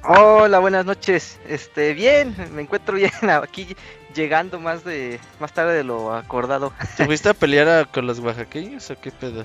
Hola, 0.03 0.59
buenas 0.59 0.85
noches. 0.85 1.39
Este, 1.49 1.95
bien, 1.95 2.35
me 2.53 2.63
encuentro 2.63 2.97
bien 2.97 3.11
aquí 3.43 3.75
llegando 4.15 4.61
más 4.61 4.85
de 4.85 5.19
más 5.41 5.53
tarde 5.55 5.75
de 5.75 5.85
lo 5.85 6.13
acordado. 6.15 6.73
¿Te 6.97 7.07
fuiste 7.07 7.31
a 7.31 7.35
pelear 7.35 7.69
a- 7.69 7.85
con 7.87 8.07
los 8.07 8.19
oaxaqueños 8.19 8.91
o 8.91 9.01
qué 9.01 9.11
pedo? 9.11 9.45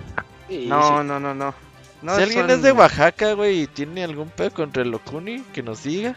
Sí, 0.49 0.65
No, 0.67 0.83
sí. 0.99 1.05
no, 1.05 1.19
no, 1.19 1.33
no. 1.33 1.53
No, 2.01 2.15
si 2.15 2.21
alguien 2.23 2.41
son- 2.41 2.51
es 2.51 2.62
de 2.62 2.71
Oaxaca, 2.73 3.33
güey, 3.33 3.62
y 3.63 3.67
tiene 3.67 4.03
algún 4.03 4.29
pedo 4.29 4.51
contra 4.51 4.83
el 4.83 4.91
Locuni, 4.91 5.41
que 5.53 5.63
nos 5.63 5.83
diga. 5.83 6.15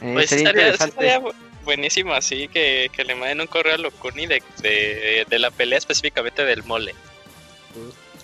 eh, 0.00 0.12
Pues 0.14 0.28
sería 0.30 0.48
estaría, 0.48 0.68
interesante. 0.72 1.06
estaría 1.06 1.32
buenísimo 1.68 2.14
así 2.14 2.48
que, 2.48 2.90
que 2.94 3.04
le 3.04 3.14
manden 3.14 3.42
un 3.42 3.46
correo 3.46 3.74
a 3.74 3.78
Locuni 3.78 4.26
de, 4.26 4.42
de, 4.62 5.26
de 5.28 5.38
la 5.38 5.50
pelea 5.50 5.76
específicamente 5.78 6.44
del 6.46 6.64
mole. 6.64 6.94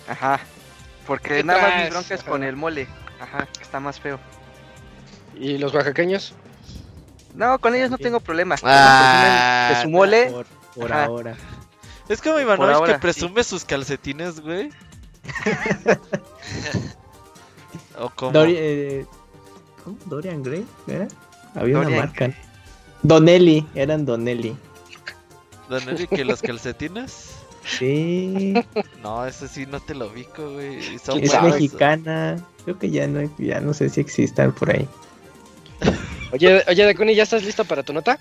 Ajá. 0.09 0.40
Porque 1.07 1.28
¿Qué 1.37 1.44
nada 1.44 1.61
más 1.61 1.68
mi 1.68 1.74
traes? 1.76 1.90
bronca 1.90 2.14
es 2.14 2.20
Ajá. 2.22 2.30
con 2.30 2.42
el 2.42 2.57
mole. 2.57 2.87
Ajá, 3.20 3.46
que 3.54 3.62
está 3.62 3.80
más 3.80 4.00
feo. 4.00 4.18
¿Y 5.38 5.59
los 5.59 5.74
oaxaqueños? 5.74 6.33
No, 7.35 7.59
con 7.59 7.74
ellos 7.74 7.90
no 7.90 7.98
tengo 7.98 8.18
problema. 8.20 8.57
Ah, 8.62 9.72
de 9.76 9.83
su 9.83 9.90
mole. 9.90 10.33
Por, 10.74 10.90
ahora. 10.92 11.37
Es 12.09 12.22
como 12.22 12.40
Ivanovich 12.40 12.87
que 12.87 12.92
sí. 12.94 12.98
presume 13.00 13.44
sus 13.44 13.64
calcetines, 13.66 14.40
güey. 14.40 14.70
o 17.98 18.09
como. 18.11 18.33
Dori- 18.33 18.54
eh, 18.57 19.07
¿cómo? 19.85 19.98
Dorian 20.07 20.42
Gray, 20.42 20.66
¿era? 20.87 21.09
Había 21.54 21.78
una 21.80 21.90
marca. 21.90 22.30
Donnelly, 23.05 23.64
eran 23.77 24.05
Donnelly. 24.05 24.57
Don 25.69 25.88
Eric, 25.88 26.11
que 26.11 26.25
los 26.25 26.43
calcetines. 26.43 27.31
Sí, 27.67 28.53
No, 29.03 29.25
ese 29.25 29.49
sí 29.49 29.64
no 29.64 29.81
te 29.81 29.95
lo 29.95 30.09
ubico, 30.09 30.53
güey. 30.53 30.99
son 30.99 31.19
es 31.23 31.31
buenos. 31.31 31.55
mexicana. 31.55 32.37
Creo 32.64 32.79
que 32.79 32.90
ya 32.90 33.07
no, 33.07 33.31
ya 33.38 33.61
no 33.61 33.73
sé 33.73 33.88
si 33.88 34.01
existan 34.03 34.53
por 34.53 34.71
ahí. 34.75 34.87
Oye, 36.33 36.62
oye, 36.69 36.85
Dakuni, 36.85 37.14
¿ya 37.14 37.23
estás 37.23 37.45
listo 37.45 37.64
para 37.64 37.83
tu 37.83 37.93
nota? 37.95 38.19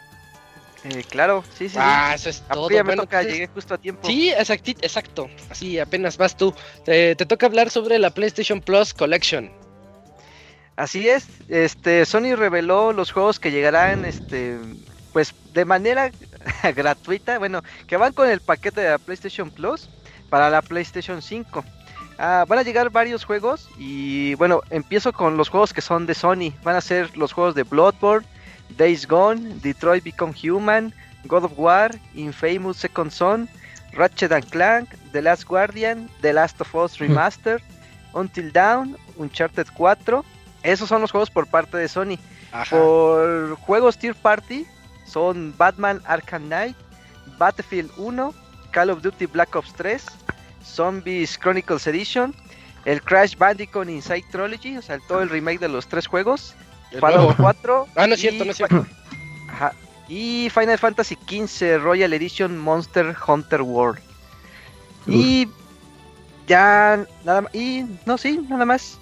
Eh, 0.85 1.03
claro, 1.09 1.43
sí, 1.57 1.65
sí. 1.67 1.69
sí. 1.71 1.77
Ah, 1.79 2.13
eso 2.15 2.29
es 2.29 2.41
todo. 2.47 2.69
ya 2.69 2.77
me 2.83 2.89
Bueno, 2.89 3.03
toca, 3.03 3.19
entonces- 3.21 3.39
llegué 3.39 3.53
justo 3.53 3.73
a 3.73 3.77
tiempo. 3.77 4.07
Sí, 4.07 4.31
exacti- 4.31 4.77
exacto. 4.81 5.29
Así 5.49 5.79
apenas 5.79 6.17
vas 6.17 6.37
tú. 6.37 6.53
Te, 6.85 7.15
te 7.15 7.25
toca 7.25 7.45
hablar 7.45 7.69
sobre 7.69 7.99
la 7.99 8.11
PlayStation 8.13 8.61
Plus 8.61 8.93
Collection. 8.93 9.49
Así 10.75 11.07
es, 11.07 11.27
este 11.49 12.05
Sony 12.05 12.35
reveló 12.35 12.93
los 12.93 13.11
juegos 13.11 13.39
que 13.39 13.51
llegarán 13.51 14.05
este 14.05 14.57
pues 15.11 15.33
de 15.53 15.65
manera 15.65 16.11
gratuita, 16.75 17.37
bueno, 17.37 17.61
que 17.85 17.97
van 17.97 18.13
con 18.13 18.27
el 18.29 18.41
paquete 18.41 18.81
de 18.81 18.89
la 18.89 18.97
PlayStation 18.97 19.51
Plus 19.51 19.87
para 20.29 20.49
la 20.49 20.63
PlayStation 20.63 21.21
5. 21.21 21.63
Ah, 22.17 22.45
van 22.47 22.59
a 22.59 22.63
llegar 22.63 22.89
varios 22.89 23.23
juegos 23.23 23.69
y 23.77 24.33
bueno, 24.35 24.61
empiezo 24.71 25.13
con 25.13 25.37
los 25.37 25.49
juegos 25.49 25.73
que 25.73 25.81
son 25.81 26.07
de 26.07 26.15
Sony. 26.15 26.51
Van 26.63 26.75
a 26.75 26.81
ser 26.81 27.15
los 27.15 27.33
juegos 27.33 27.53
de 27.53 27.63
Bloodborne, 27.63 28.25
Days 28.75 29.07
Gone, 29.07 29.55
Detroit 29.61 30.03
Become 30.03 30.33
Human, 30.43 30.93
God 31.25 31.43
of 31.45 31.53
War, 31.57 31.91
Infamous 32.15 32.77
Second 32.77 33.11
Son, 33.11 33.47
Ratchet 33.93 34.31
and 34.31 34.49
Clank, 34.49 34.89
The 35.11 35.21
Last 35.21 35.45
Guardian, 35.45 36.09
The 36.21 36.33
Last 36.33 36.59
of 36.61 36.73
Us 36.75 36.97
Remastered, 36.97 37.61
Until 38.15 38.51
Dawn, 38.51 38.97
Uncharted 39.19 39.67
4. 39.67 40.23
Esos 40.63 40.89
son 40.89 41.01
los 41.01 41.11
juegos 41.11 41.29
por 41.29 41.47
parte 41.47 41.77
de 41.77 41.87
Sony. 41.87 42.17
Ajá. 42.51 42.75
Por 42.75 43.55
juegos 43.55 43.97
Tier 43.97 44.15
Party 44.15 44.65
son 45.05 45.53
Batman 45.57 46.01
Arkham 46.05 46.45
Knight, 46.45 46.75
Battlefield 47.37 47.91
1, 47.97 48.33
Call 48.71 48.89
of 48.89 49.01
Duty 49.01 49.25
Black 49.27 49.55
Ops 49.55 49.73
3, 49.73 50.03
Zombies 50.63 51.37
Chronicles 51.37 51.85
Edition, 51.87 52.33
el 52.85 53.01
Crash 53.01 53.35
Bandicoot 53.37 53.89
Inside 53.89 54.25
Trilogy, 54.31 54.77
o 54.77 54.81
sea, 54.81 54.99
todo 55.07 55.21
el 55.21 55.29
remake 55.29 55.59
de 55.59 55.69
los 55.69 55.87
tres 55.87 56.07
juegos, 56.07 56.55
El 56.91 56.99
Fallout 56.99 57.37
nuevo. 57.37 57.43
4. 57.43 57.87
Ah, 57.95 58.07
no 58.07 58.13
es 58.13 58.21
cierto, 58.21 58.45
no 58.45 58.51
es 58.51 58.57
cierto. 58.57 58.85
Ajá. 59.49 59.73
Y 60.07 60.49
Final 60.49 60.77
Fantasy 60.77 61.15
XV 61.15 61.79
Royal 61.81 62.13
Edition 62.13 62.57
Monster 62.57 63.15
Hunter 63.25 63.61
World. 63.61 63.99
Y 65.07 65.47
ya 66.47 67.05
nada. 67.23 67.49
Y 67.53 67.85
no, 68.05 68.17
sí, 68.17 68.39
nada 68.49 68.65
más. 68.65 68.99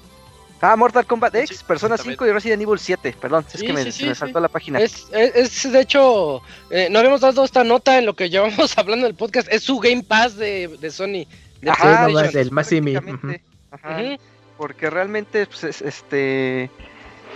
Ah, 0.61 0.75
Mortal 0.75 1.05
Kombat 1.07 1.33
X, 1.35 1.57
Sí, 1.57 1.63
Persona 1.67 1.97
también. 1.97 2.13
5 2.15 2.27
y 2.27 2.31
Resident 2.31 2.61
Evil 2.61 2.77
7. 2.79 3.15
Perdón, 3.19 3.45
es 3.51 3.59
Sí, 3.59 3.65
que 3.65 3.73
me, 3.73 3.83
sí, 3.83 3.91
se 3.91 3.97
sí, 3.97 4.05
me 4.05 4.13
sí. 4.13 4.19
saltó 4.19 4.39
la 4.39 4.47
página. 4.47 4.79
Es, 4.79 5.07
es, 5.11 5.65
es, 5.65 5.71
de 5.71 5.81
hecho, 5.81 6.41
eh, 6.69 6.87
no 6.91 6.99
habíamos 6.99 7.21
dado 7.21 7.43
esta 7.43 7.63
nota 7.63 7.97
en 7.97 8.05
lo 8.05 8.13
que 8.15 8.29
llevamos 8.29 8.77
hablando 8.77 9.05
del 9.07 9.15
podcast. 9.15 9.47
Es 9.51 9.63
su 9.63 9.79
Game 9.79 10.03
Pass 10.03 10.35
de, 10.37 10.67
de 10.79 10.91
Sony. 10.91 11.25
De 11.61 11.69
Ajá, 11.71 12.07
nomás 12.07 12.31
del 12.33 12.51
más 12.51 12.67
simi. 12.67 12.91
prácticamente. 12.93 13.43
Ajá, 13.71 14.01
Ujú. 14.01 14.17
Porque 14.57 14.89
realmente, 14.91 15.45
pues, 15.47 15.63
es- 15.63 15.81
este. 15.81 16.69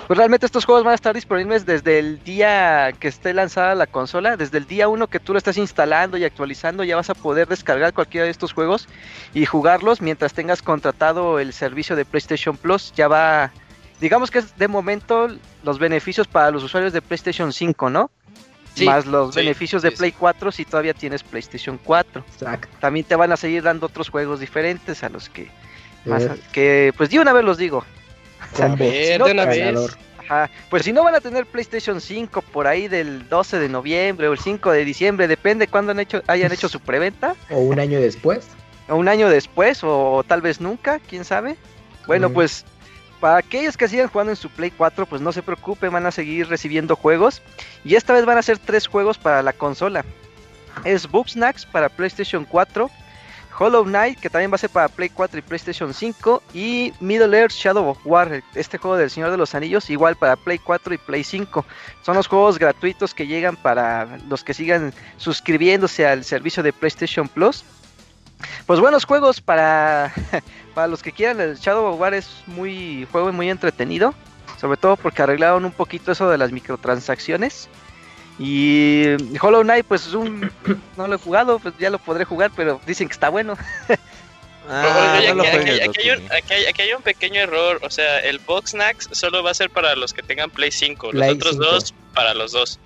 Pues 0.07 0.17
realmente 0.19 0.45
estos 0.45 0.65
juegos 0.65 0.83
van 0.83 0.91
a 0.91 0.95
estar 0.95 1.15
disponibles 1.15 1.65
desde 1.65 1.97
el 1.97 2.23
día 2.23 2.91
que 2.99 3.07
esté 3.07 3.33
lanzada 3.33 3.73
la 3.73 3.87
consola, 3.87 4.37
desde 4.37 4.59
el 4.59 4.67
día 4.67 4.87
1 4.87 5.07
que 5.07 5.19
tú 5.19 5.31
lo 5.33 5.39
estás 5.39 5.57
instalando 5.57 6.15
y 6.17 6.23
actualizando, 6.23 6.83
ya 6.83 6.95
vas 6.95 7.09
a 7.09 7.15
poder 7.15 7.47
descargar 7.47 7.91
cualquiera 7.91 8.25
de 8.25 8.31
estos 8.31 8.53
juegos 8.53 8.87
y 9.33 9.47
jugarlos 9.47 10.01
mientras 10.01 10.33
tengas 10.33 10.61
contratado 10.61 11.39
el 11.39 11.53
servicio 11.53 11.95
de 11.95 12.05
PlayStation 12.05 12.55
Plus. 12.55 12.93
Ya 12.95 13.07
va, 13.07 13.51
digamos 13.99 14.29
que 14.29 14.39
es 14.39 14.55
de 14.57 14.67
momento 14.67 15.27
los 15.63 15.79
beneficios 15.79 16.27
para 16.27 16.51
los 16.51 16.63
usuarios 16.63 16.93
de 16.93 17.01
PlayStation 17.01 17.51
5, 17.51 17.89
¿no? 17.89 18.11
Sí, 18.75 18.85
Más 18.85 19.07
los 19.07 19.33
sí, 19.33 19.39
beneficios 19.39 19.81
de 19.81 19.89
sí. 19.89 19.95
Play 19.97 20.11
4 20.11 20.51
si 20.51 20.65
todavía 20.65 20.93
tienes 20.93 21.23
PlayStation 21.23 21.79
4. 21.83 22.23
Exacto. 22.31 22.67
También 22.79 23.05
te 23.07 23.15
van 23.15 23.31
a 23.31 23.37
seguir 23.37 23.63
dando 23.63 23.87
otros 23.87 24.09
juegos 24.09 24.39
diferentes 24.39 25.01
a 25.03 25.09
los 25.09 25.29
que, 25.29 25.49
más 26.05 26.23
Eh, 26.23 26.29
a- 26.29 26.51
que 26.51 26.93
pues 26.95 27.09
de 27.09 27.17
una 27.19 27.33
vez 27.33 27.43
los 27.43 27.57
digo. 27.57 27.83
De 29.25 29.31
una 29.31 29.45
vez. 29.45 29.97
Ajá, 30.17 30.49
Pues 30.69 30.83
si 30.83 30.91
no 30.93 31.03
van 31.03 31.13
a 31.15 31.21
tener 31.21 31.45
PlayStation 31.45 32.01
5 32.01 32.41
por 32.41 32.65
ahí 32.67 32.87
del 32.87 33.29
12 33.29 33.59
de 33.59 33.69
noviembre 33.69 34.27
o 34.27 34.33
el 34.33 34.39
5 34.39 34.71
de 34.71 34.83
diciembre, 34.83 35.27
depende 35.27 35.67
cuándo 35.67 35.91
han 35.91 35.99
hecho, 35.99 36.23
hayan 36.27 36.51
hecho 36.51 36.67
su 36.67 36.79
preventa, 36.79 37.35
O 37.51 37.59
un 37.59 37.79
año 37.79 37.99
después. 38.01 38.47
o 38.89 38.95
un 38.95 39.07
año 39.07 39.29
después, 39.29 39.83
o, 39.83 40.23
tal 40.27 40.41
vez 40.41 40.59
nunca, 40.59 40.99
quién 40.99 41.23
sabe. 41.25 41.57
Bueno, 42.07 42.29
Mm. 42.29 42.33
pues 42.33 42.65
para 43.19 43.37
aquellos 43.37 43.77
que 43.77 43.87
sigan 43.87 44.07
jugando 44.07 44.31
en 44.31 44.35
su 44.35 44.49
Play 44.49 44.71
4, 44.71 45.05
pues 45.05 45.21
no 45.21 45.31
se 45.31 45.41
preocupen, 45.43 45.91
van 45.91 46.05
a 46.05 46.11
seguir 46.11 46.47
recibiendo 46.47 46.95
juegos. 46.95 47.41
Y 47.83 47.95
esta 47.95 48.13
vez 48.13 48.25
van 48.25 48.37
a 48.37 48.41
ser 48.41 48.57
tres 48.57 48.87
juegos 48.87 49.17
para 49.17 49.41
la 49.41 49.53
consola. 49.53 50.03
Es 50.83 51.07
Snacks 51.27 51.65
para 51.65 51.89
PlayStation 51.89 52.45
4, 52.45 52.89
Hollow 53.57 53.85
Knight, 53.85 54.19
que 54.19 54.29
también 54.29 54.51
va 54.51 54.55
a 54.55 54.59
ser 54.59 54.69
para 54.69 54.89
Play 54.89 55.09
4 55.09 55.39
y 55.39 55.41
PlayStation 55.41 55.93
5, 55.93 56.43
y 56.53 56.93
Middle 56.99 57.37
Earth 57.37 57.51
Shadow 57.51 57.87
of 57.89 57.99
War, 58.05 58.43
este 58.53 58.77
juego 58.77 58.97
del 58.97 59.09
Señor 59.09 59.31
de 59.31 59.37
los 59.37 59.55
Anillos, 59.55 59.89
igual 59.89 60.15
para 60.15 60.35
Play 60.35 60.59
4 60.59 60.93
y 60.93 60.97
Play 60.97 61.23
5. 61.23 61.65
Son 62.01 62.15
los 62.15 62.27
juegos 62.27 62.59
gratuitos 62.59 63.13
que 63.13 63.27
llegan 63.27 63.55
para 63.55 64.17
los 64.27 64.43
que 64.43 64.53
sigan 64.53 64.93
suscribiéndose 65.17 66.05
al 66.05 66.23
servicio 66.23 66.63
de 66.63 66.73
PlayStation 66.73 67.27
Plus. 67.27 67.63
Pues 68.65 68.79
buenos 68.79 69.05
juegos 69.05 69.41
para, 69.41 70.13
para 70.73 70.87
los 70.87 71.01
que 71.01 71.11
quieran. 71.11 71.39
El 71.39 71.55
Shadow 71.55 71.85
of 71.85 71.99
War 71.99 72.13
es 72.13 72.43
muy 72.47 73.07
juego 73.11 73.31
muy 73.31 73.49
entretenido, 73.49 74.13
sobre 74.59 74.77
todo 74.77 74.97
porque 74.97 75.21
arreglaron 75.21 75.65
un 75.65 75.71
poquito 75.71 76.11
eso 76.11 76.29
de 76.29 76.37
las 76.37 76.51
microtransacciones. 76.51 77.69
Y 78.37 79.15
Hollow 79.39 79.61
Knight, 79.63 79.85
pues 79.85 80.07
es 80.07 80.13
un 80.13 80.51
no 80.97 81.07
lo 81.07 81.15
he 81.15 81.17
jugado, 81.19 81.59
pues 81.59 81.73
ya 81.79 81.89
lo 81.89 81.99
podré 81.99 82.25
jugar, 82.25 82.51
pero 82.55 82.81
dicen 82.85 83.07
que 83.07 83.13
está 83.13 83.29
bueno. 83.29 83.57
Ah, 84.67 85.17
Oye, 85.19 85.27
no 85.27 85.35
lo 85.35 85.43
aquí, 85.43 85.51
aquí- 85.51 85.63
juegues, 85.63 85.89
aquí 85.89 86.09
hay 86.09 86.17
un, 86.17 86.25
aquí 86.31 86.81
hay- 86.81 86.95
pequeño 87.03 87.39
error. 87.39 87.79
O 87.83 87.89
sea, 87.91 88.17
el 88.21 88.39
Box 88.39 88.71
Snacks 88.71 89.09
solo 89.11 89.43
va 89.43 89.51
a 89.51 89.53
ser 89.53 89.69
para 89.69 89.95
los 89.95 90.11
que 90.11 90.23
tengan 90.23 90.49
Play 90.49 90.71
5. 90.71 91.11
Los 91.11 91.21
Play 91.21 91.29
otros 91.35 91.51
5. 91.51 91.63
dos 91.65 91.93
para 92.15 92.33
los 92.33 92.51
dos. 92.51 92.79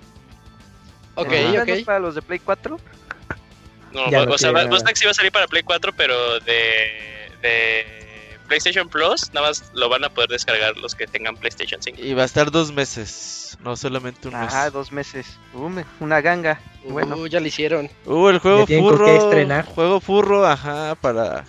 Ok, 1.14 1.28
¿No 1.54 1.62
ok. 1.62 1.68
es 1.68 1.84
para 1.84 1.98
los 2.00 2.14
de 2.16 2.20
Play 2.20 2.38
4? 2.38 2.78
No, 3.92 4.10
Ya 4.10 4.24
o 4.24 4.36
sea, 4.36 4.52
va-. 4.52 4.66
Box 4.66 4.80
Snacks 4.82 5.00
iba 5.00 5.10
a 5.10 5.14
salir 5.14 5.32
para 5.32 5.46
Play 5.46 5.62
4, 5.62 5.94
pero 5.96 6.38
de, 6.40 7.30
de 7.40 7.86
PlayStation 8.50 8.88
Plus 8.88 9.32
nada 9.32 9.46
más 9.46 9.70
lo 9.74 9.88
van 9.88 10.02
a 10.04 10.08
poder 10.10 10.28
descargar 10.28 10.76
los 10.76 10.96
que 10.96 11.06
tengan 11.06 11.36
PlayStation 11.36 11.80
5. 11.80 12.00
Y 12.02 12.14
va 12.14 12.22
a 12.22 12.26
estar 12.26 12.50
dos 12.50 12.72
meses, 12.72 13.56
no 13.60 13.76
solamente 13.76 14.26
un 14.26 14.34
mes. 14.38 14.52
Ah, 14.52 14.70
dos 14.70 14.90
meses. 14.90 15.26
Uh, 15.54 15.70
una 16.00 16.20
ganga. 16.20 16.60
Bueno, 16.84 17.16
Uh, 17.16 17.26
ya 17.28 17.38
lo 17.38 17.46
hicieron. 17.46 17.88
Uh, 18.06 18.28
el 18.28 18.38
juego 18.40 18.66
furro. 18.66 19.06
qué 19.06 19.16
estrenar. 19.16 19.64
Juego 19.66 20.00
furro, 20.00 20.44
ajá, 20.46 20.96
para. 20.96 21.44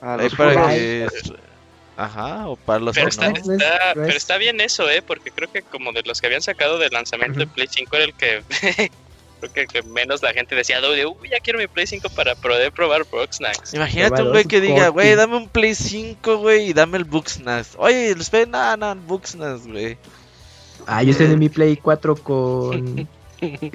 a 0.00 0.14
ahí 0.14 0.22
los 0.28 0.34
para 0.36 0.68
que. 0.68 1.08
Ajá, 1.96 2.48
o 2.48 2.56
para 2.56 2.78
los 2.78 2.94
Pero 2.94 3.06
que 3.06 3.10
está, 3.10 3.28
no. 3.30 3.34
está- 3.36 3.48
No 3.48 3.54
es- 4.02 4.06
pero 4.06 4.16
está 4.16 4.36
bien 4.38 4.60
eso, 4.60 4.88
¿eh? 4.88 5.02
Porque 5.02 5.30
creo 5.32 5.50
que 5.52 5.62
como 5.62 5.92
de 5.92 6.02
los 6.04 6.20
que 6.20 6.28
habían 6.28 6.40
sacado 6.40 6.78
del 6.78 6.90
lanzamiento 6.92 7.40
de 7.40 7.44
Ujú. 7.46 7.54
Play 7.54 7.68
5 7.70 7.96
era 7.96 8.04
el 8.06 8.14
que... 8.14 8.42
creo 9.40 9.52
que, 9.52 9.66
que 9.66 9.82
menos 9.82 10.22
la 10.22 10.32
gente 10.32 10.54
decía, 10.54 10.80
de, 10.80 11.06
uy, 11.06 11.28
ya 11.30 11.40
quiero 11.40 11.58
mi 11.58 11.66
Play 11.66 11.86
5 11.86 12.08
para 12.10 12.34
poder 12.34 12.72
probar 12.72 13.04
Snacks. 13.30 13.74
Imagínate 13.74 14.22
un 14.22 14.30
güey 14.30 14.44
que 14.44 14.60
diga, 14.60 14.88
güey, 14.88 15.14
dame 15.14 15.36
un 15.36 15.48
Play 15.48 15.74
5, 15.74 16.36
güey, 16.38 16.68
y 16.68 16.72
dame 16.72 16.98
el 16.98 17.04
Bugsnax. 17.04 17.74
Oye, 17.78 18.14
les 18.14 18.30
pedí, 18.30 18.50
nada, 18.50 18.76
nada, 18.76 18.94
Bugsnax, 18.94 19.66
güey. 19.66 19.98
Ah, 20.86 21.02
yo 21.02 21.12
estoy 21.12 21.26
en 21.26 21.38
mi 21.38 21.48
Play 21.48 21.76
4 21.76 22.16
con. 22.16 23.08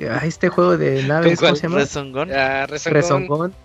Ah, 0.07 0.21
este 0.23 0.49
juego 0.49 0.77
de 0.77 1.01
naves, 1.01 1.39
¿Con 1.39 1.47
¿cómo 1.47 1.55
se 1.55 1.63
llama? 1.63 1.79
Rezongón. 1.79 2.31
Ah. 2.31 2.67
Rezongón. 2.67 3.55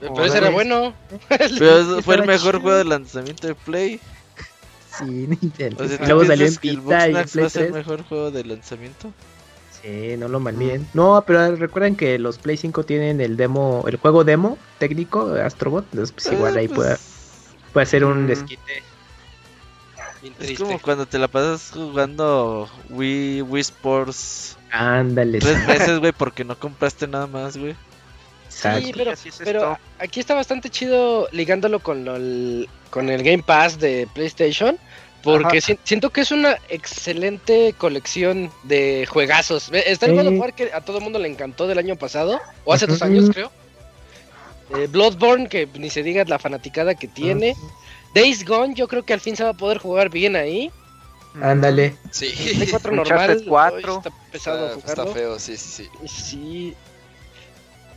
Pero 0.00 0.24
ese 0.24 0.38
era 0.38 0.48
bueno. 0.48 0.94
Pero 1.28 2.02
fue 2.02 2.14
el 2.14 2.26
mejor 2.26 2.52
chido. 2.52 2.62
juego 2.62 2.78
de 2.78 2.84
lanzamiento 2.84 3.46
de 3.46 3.54
Play. 3.54 4.00
Sí, 4.98 5.04
Nintendo. 5.40 5.84
O 5.84 5.86
sea, 5.86 5.96
y 5.96 5.98
¿tú 5.98 6.04
luego 6.06 6.24
salió 6.24 6.46
en 6.46 6.56
Vita 6.62 7.08
y 7.08 7.12
Play 7.12 7.16
a 7.16 7.26
ser 7.26 7.42
el 7.42 7.50
3. 7.50 7.72
mejor 7.72 8.02
juego 8.04 8.30
de 8.30 8.44
lanzamiento? 8.44 9.12
Sí, 9.88 10.16
no 10.18 10.28
lo 10.28 10.38
malmiden. 10.40 10.86
No, 10.94 11.22
pero 11.26 11.56
recuerden 11.56 11.96
que 11.96 12.18
los 12.18 12.38
Play 12.38 12.56
5 12.56 12.84
tienen 12.84 13.20
el 13.20 13.36
demo, 13.36 13.84
el 13.88 13.96
juego 13.96 14.22
demo 14.24 14.58
técnico 14.78 15.28
de 15.30 15.42
Astrobot. 15.42 15.84
Entonces, 15.92 16.12
pues 16.12 16.32
igual 16.32 16.56
Eh, 16.56 16.60
ahí 16.60 16.68
pues, 16.68 16.76
puede, 16.76 16.96
puede 17.72 17.86
ser 17.86 18.04
un 18.04 18.26
desquite. 18.26 18.82
Es 20.40 20.58
como 20.58 20.80
cuando 20.80 21.06
te 21.06 21.18
la 21.18 21.28
pasas 21.28 21.70
jugando 21.72 22.68
Wii, 22.90 23.42
Wii 23.42 23.60
Sports 23.60 24.56
Ándale. 24.72 25.38
tres 25.38 25.58
meses, 25.66 25.98
güey, 26.00 26.12
porque 26.12 26.44
no 26.44 26.58
compraste 26.58 27.06
nada 27.06 27.26
más, 27.26 27.56
güey. 27.56 27.74
Sí, 28.48 28.92
pero, 28.96 29.12
es 29.12 29.22
pero 29.44 29.78
aquí 29.98 30.20
está 30.20 30.34
bastante 30.34 30.68
chido 30.70 31.28
ligándolo 31.32 31.78
con, 31.80 32.04
lo- 32.04 32.16
el, 32.16 32.68
con 32.90 33.08
el 33.08 33.22
Game 33.22 33.42
Pass 33.42 33.78
de 33.78 34.08
PlayStation. 34.12 34.76
Porque 35.22 35.60
si- 35.60 35.78
siento 35.84 36.10
que 36.10 36.20
es 36.20 36.30
una 36.30 36.56
excelente 36.68 37.74
colección 37.76 38.50
de 38.62 39.06
juegazos. 39.10 39.68
Está 39.72 40.06
el 40.06 40.12
Sí. 40.12 40.18
God 40.18 40.26
of 40.28 40.40
War 40.40 40.54
que 40.54 40.72
a 40.72 40.80
todo 40.80 40.98
el 40.98 41.04
mundo 41.04 41.18
le 41.18 41.28
encantó 41.28 41.66
del 41.66 41.78
año 41.78 41.96
pasado, 41.96 42.40
o 42.64 42.72
hace 42.72 42.86
dos 42.86 43.02
años 43.02 43.28
creo. 43.30 43.50
Eh, 44.76 44.86
Bloodborne, 44.88 45.48
que 45.48 45.66
ni 45.74 45.90
se 45.90 46.02
diga 46.02 46.24
la 46.26 46.38
fanaticada 46.38 46.94
que 46.94 47.08
tiene. 47.08 47.56
Days 48.14 48.44
Gone, 48.46 48.74
yo 48.74 48.86
creo 48.86 49.04
que 49.04 49.12
al 49.12 49.20
fin 49.20 49.36
se 49.36 49.42
va 49.44 49.50
a 49.50 49.54
poder 49.54 49.78
jugar 49.78 50.08
bien 50.10 50.36
ahí. 50.36 50.70
Ándale. 51.42 51.96
Sí. 52.10 52.28
Play 52.54 52.68
4 52.68 52.92
Uncharted 52.92 53.34
normal. 53.42 53.44
4. 53.48 53.92
hoy 53.92 53.98
Está 53.98 54.10
pesado 54.32 54.74
Está, 54.78 55.06
feo, 55.06 55.38
sí, 55.38 55.56
sí, 55.56 55.88
sí. 56.04 56.08
Sí. 56.08 56.74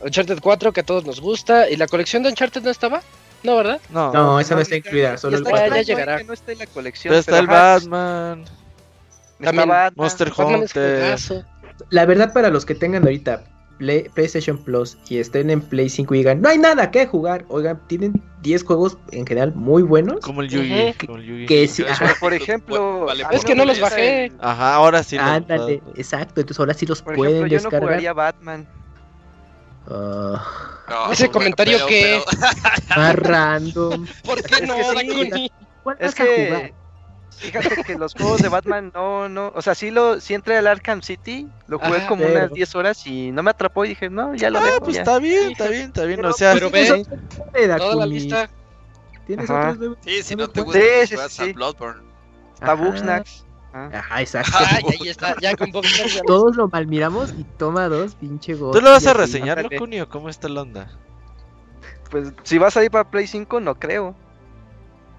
Uncharted 0.00 0.38
4 0.40 0.72
que 0.72 0.80
a 0.80 0.84
todos 0.84 1.04
nos 1.04 1.20
gusta. 1.20 1.68
¿Y 1.70 1.76
la 1.76 1.86
colección 1.86 2.22
de 2.22 2.28
Uncharted 2.30 2.62
no 2.62 2.70
estaba? 2.70 3.02
No, 3.42 3.56
¿verdad? 3.56 3.80
No, 3.90 4.12
No, 4.12 4.40
esa 4.40 4.54
no 4.54 4.60
está 4.60 4.76
incluida, 4.76 5.16
solo 5.16 5.36
el 5.36 5.42
está- 5.42 5.50
4. 5.50 5.76
ya 5.76 5.82
llegará. 5.82 6.18
Que 6.18 6.24
no 6.24 6.32
esté 6.32 6.52
en 6.52 6.58
la 6.58 6.66
colección, 6.66 7.10
pero 7.10 7.20
está 7.20 7.38
el 7.38 7.46
Batman, 7.46 8.40
está 8.42 9.44
También 9.44 9.68
Batman. 9.68 9.92
Monster 9.96 10.30
Batman 10.30 10.60
Hunter. 10.62 11.16
La 11.90 12.06
verdad, 12.06 12.32
para 12.32 12.50
los 12.50 12.64
que 12.64 12.74
tengan 12.74 13.02
ahorita 13.02 13.44
Play- 13.78 14.08
PlayStation 14.14 14.62
Plus 14.62 14.96
y 15.08 15.18
estén 15.18 15.50
en 15.50 15.60
Play 15.60 15.88
5 15.88 16.14
y 16.14 16.18
digan, 16.18 16.40
no 16.40 16.48
hay 16.48 16.58
nada 16.58 16.92
que 16.92 17.06
jugar. 17.06 17.44
Oigan, 17.48 17.80
tienen 17.88 18.22
10 18.42 18.62
juegos 18.62 18.96
en 19.10 19.26
general 19.26 19.52
muy 19.56 19.82
buenos. 19.82 20.20
Como 20.20 20.42
el 20.42 20.48
Yugi. 20.48 20.92
Como 21.04 21.18
el 21.18 21.24
Yugi. 21.24 21.46
Que 21.46 21.66
sí, 21.66 21.82
Pero 21.82 21.92
ajá, 21.94 22.04
Pero, 22.06 22.16
por 22.20 22.34
ejemplo, 22.34 23.04
Vale, 23.06 23.24
a 23.24 23.28
por 23.28 23.34
Es 23.36 23.44
que 23.44 23.56
no 23.56 23.64
los 23.64 23.80
bajé. 23.80 24.30
Ajá, 24.38 24.74
ahora 24.76 25.02
sí. 25.02 25.16
ándale, 25.18 25.82
lo- 25.84 25.92
exacto. 25.96 26.40
Entonces 26.40 26.60
ahora 26.60 26.74
sí 26.74 26.86
los 26.86 27.02
Por 27.02 27.16
pueden 27.16 27.34
ejemplo, 27.36 27.48
yo 27.50 27.56
no 27.58 27.62
descargar. 27.62 27.88
jugaría 27.88 28.12
Batman. 28.12 28.68
Ah, 29.90 30.44
No, 30.88 31.12
Ese 31.12 31.28
comentario 31.30 31.76
pero- 31.78 31.86
que- 31.86 32.22
pero- 32.30 33.00
más 33.00 33.14
random. 33.16 34.06
¿Por 34.24 34.42
qué 34.42 34.54
Es 34.56 34.62
no, 34.68 34.76
que 34.76 35.30
sí. 35.32 35.52
Es 35.98 36.20
a 36.20 36.24
jugar? 36.24 36.26
que, 36.62 36.74
fíjate 37.38 37.82
que 37.84 37.94
los 37.96 38.14
juegos 38.14 38.40
de 38.42 38.48
Batman 38.48 38.92
no, 38.94 39.28
no, 39.28 39.52
o 39.54 39.62
sea, 39.62 39.74
sí 39.74 39.90
lo, 39.90 40.20
sí 40.20 40.34
entré 40.34 40.56
al 40.58 40.66
Arkham 40.68 41.02
City, 41.02 41.48
lo 41.66 41.78
jugué 41.80 41.98
Ajá, 41.98 42.06
como 42.06 42.22
pero- 42.22 42.38
unas 42.38 42.52
10 42.52 42.74
horas 42.76 43.06
y 43.06 43.32
no 43.32 43.42
me 43.42 43.50
atrapó 43.50 43.84
y 43.84 43.88
dije, 43.90 44.08
no, 44.10 44.34
ya 44.36 44.50
lo 44.50 44.58
Ah, 44.60 44.64
dejo, 44.64 44.80
pues 44.80 44.94
ya. 44.96 45.02
está 45.02 45.18
bien, 45.18 45.50
está 45.52 45.68
bien, 45.68 45.82
está 45.86 46.04
bien. 46.04 46.24
O 46.24 46.32
sea, 46.32 46.52
Pero 46.54 46.70
Tienes 46.70 47.06
ve, 47.52 47.76
Toda 47.78 47.96
la 47.96 48.06
lista. 48.06 48.48
Tienes 49.26 49.48
otros 49.50 49.76
nueve. 49.78 49.96
Sí, 50.04 50.22
si 50.22 50.36
No 50.36 50.48
te 50.48 50.60
gusta, 50.60 50.78
Sí, 50.80 50.84
pues 50.96 51.08
sí, 51.08 51.16
vas 51.16 51.32
sí, 51.32 51.42
a 51.42 51.46
sí. 51.46 51.52
Bloodborne. 51.52 52.02
Está. 52.54 52.74
Bugsnax. 52.74 53.44
Ah. 53.74 53.88
Ajá, 53.92 54.20
exacto. 54.20 54.52
Ay, 54.58 54.82
ahí 55.00 55.08
está, 55.08 55.34
ya 55.40 55.56
con 55.56 55.70
Bob 55.70 55.84
Esponja. 55.84 56.20
Todos 56.26 56.56
lo 56.56 56.68
malmiramos 56.68 57.32
y 57.38 57.44
toma 57.44 57.88
dos, 57.88 58.14
pinche 58.14 58.54
¿Tú 58.54 58.66
Gotti, 58.66 58.80
lo 58.82 58.90
vas 58.90 59.06
a 59.06 59.14
reseñar, 59.14 59.58
ándale. 59.58 59.76
Locuni, 59.76 60.00
o 60.00 60.08
cómo 60.08 60.28
está 60.28 60.48
la 60.48 60.62
onda? 60.62 60.90
Pues 62.10 62.32
si 62.42 62.58
vas 62.58 62.76
a 62.76 62.84
ir 62.84 62.90
para 62.90 63.10
Play 63.10 63.26
5, 63.26 63.60
no 63.60 63.74
creo. 63.78 64.14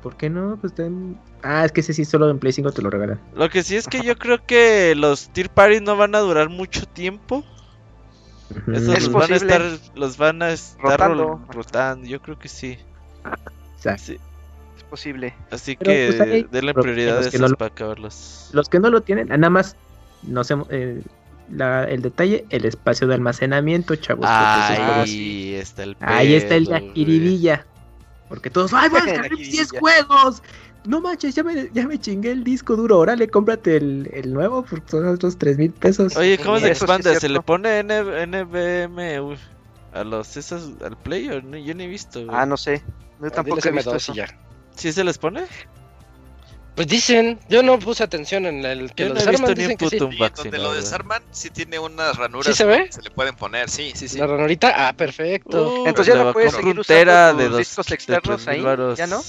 ¿Por 0.04 0.16
qué 0.18 0.30
no? 0.30 0.58
Pues 0.62 0.76
ten... 0.76 1.18
Ah, 1.42 1.66
es 1.66 1.72
que 1.72 1.82
ese 1.82 1.94
sí 1.94 2.06
solo 2.06 2.30
en 2.30 2.38
Play 2.38 2.54
5 2.54 2.72
te 2.72 2.82
lo 2.82 2.90
regalan. 2.90 3.20
Lo 3.36 3.50
que 3.50 3.64
sí 3.64 3.76
es 3.76 3.88
que 3.88 4.02
yo 4.02 4.18
creo 4.18 4.46
que 4.46 4.94
los 4.96 5.30
Tier 5.30 5.50
Parties 5.50 5.82
no 5.82 5.96
van 5.98 6.14
a 6.14 6.20
durar 6.20 6.50
mucho 6.50 6.86
tiempo. 6.86 7.44
Esos 8.68 8.98
Es 8.98 9.08
los 9.08 9.14
van 9.14 9.32
a 9.32 9.36
estar, 9.36 9.62
los 9.96 10.18
van 10.18 10.42
a 10.44 10.52
estar 10.52 11.00
Rotando. 11.00 11.42
rotando. 11.50 12.06
Yo 12.08 12.22
creo 12.22 12.38
que 12.38 12.50
sí. 12.50 12.78
Exacto. 13.78 14.04
Sí, 14.04 14.20
posible. 14.94 15.34
Así 15.50 15.76
Pero, 15.76 15.92
que 15.92 16.08
pues, 16.16 16.22
ahí- 16.22 16.48
denle 16.52 16.74
prioridad 16.76 17.14
a 17.18 17.22
los 17.22 17.30
que 17.30 17.38
esos 17.38 17.42
no 17.42 17.48
lo- 17.48 17.58
para 17.58 17.72
acabarlos. 17.72 18.50
Los 18.54 18.70
que 18.70 18.80
no 18.80 18.90
lo 18.92 19.02
tienen, 19.02 19.28
nada 19.30 19.50
más, 19.50 19.76
no 20.22 20.44
sé, 20.44 20.56
eh, 20.70 21.02
la- 21.50 21.86
el 21.86 22.04
detalle, 22.04 22.46
el 22.52 22.66
espacio 22.66 23.08
de 23.08 23.16
almacenamiento, 23.16 23.96
chavos. 23.96 24.28
Ahí 24.30 25.56
está 25.56 25.82
el 25.84 25.98
Ahí 26.00 26.36
está 26.36 26.56
el 26.56 26.66
pedo, 26.66 26.74
la 26.74 26.80
güey. 26.82 26.94
jiribilla. 26.94 27.66
Porque 28.30 28.50
todos, 28.52 28.72
¡ay, 28.74 28.90
voy 28.90 29.00
a 29.00 29.04
descargar 29.28 29.32
mis 29.32 29.52
10 29.52 29.72
jiribilla. 29.72 29.80
juegos! 29.80 30.44
No 30.86 31.00
manches, 31.02 31.34
ya 31.34 31.44
me, 31.44 31.70
ya 31.74 31.88
me 31.88 31.98
chingué 31.98 32.32
el 32.32 32.44
disco 32.44 32.76
duro. 32.76 33.00
Órale, 33.00 33.28
cómprate 33.30 33.78
el, 33.78 34.10
el 34.14 34.32
nuevo 34.34 34.64
por 34.64 34.82
son 34.88 35.08
otros 35.08 35.38
3 35.38 35.58
mil 35.58 35.72
pesos. 35.72 36.16
Oye, 36.18 36.38
¿cómo 36.38 36.60
se 36.60 36.70
eso 36.72 36.86
sí 36.86 36.92
expande? 36.92 37.20
¿Se 37.20 37.30
le 37.30 37.42
pone 37.42 37.80
N- 37.80 38.28
NVMe 38.28 39.38
a 39.94 40.04
los 40.04 40.36
esos 40.38 40.72
al 40.84 40.98
Play? 40.98 41.30
o 41.30 41.42
no? 41.42 41.58
Yo 41.58 41.74
ni 41.74 41.86
he 41.86 41.88
visto. 41.88 42.24
güey. 42.26 42.38
Ah, 42.38 42.46
no 42.46 42.58
sé. 42.58 42.84
Yo 43.22 43.30
tampoco 43.32 43.60
he 43.66 43.72
visto 43.72 43.92
M2 43.92 43.96
eso. 43.96 44.14
ya. 44.14 44.26
¿Sí 44.76 44.92
se 44.92 45.04
les 45.04 45.18
pone? 45.18 45.44
Pues 46.76 46.88
dicen, 46.88 47.40
yo 47.50 47.62
no 47.62 47.78
puse 47.78 48.04
atención 48.04 48.48
en 48.48 48.66
el 48.66 48.92
que 48.96 49.04
Yo 49.04 49.10
lo 49.10 49.14
no 49.16 49.20
desarman, 49.22 49.54
dicen 49.54 49.78
que 49.78 49.90
sí. 49.90 49.98
donde 50.00 50.58
lo 50.58 50.74
desarman, 50.74 51.22
sí 51.32 51.52
tiene 51.52 51.78
unas 51.78 52.18
ranuras. 52.18 52.48
¿Sí 52.48 52.54
se 52.58 52.66
ve? 52.66 52.92
Se 52.92 53.02
le 53.04 53.12
pueden 53.12 53.36
poner, 53.36 53.70
sí, 53.70 53.92
sí, 53.96 54.08
sí. 54.08 54.18
La 54.18 54.26
ranurita, 54.26 54.88
ah, 54.88 54.94
perfecto. 54.94 55.84
Uh, 55.84 55.88
Entonces 55.88 56.16
ya 56.16 56.24
no 56.24 56.34
puedes 56.34 56.52
seguir 56.52 56.80
usando 56.80 57.36
de 57.38 57.50
dos- 57.50 57.58
discos 57.60 57.92
externos 57.92 58.44
3,000 58.44 58.50
ahí, 58.56 58.62
varos. 58.62 58.98
¿ya 58.98 59.06
no? 59.06 59.22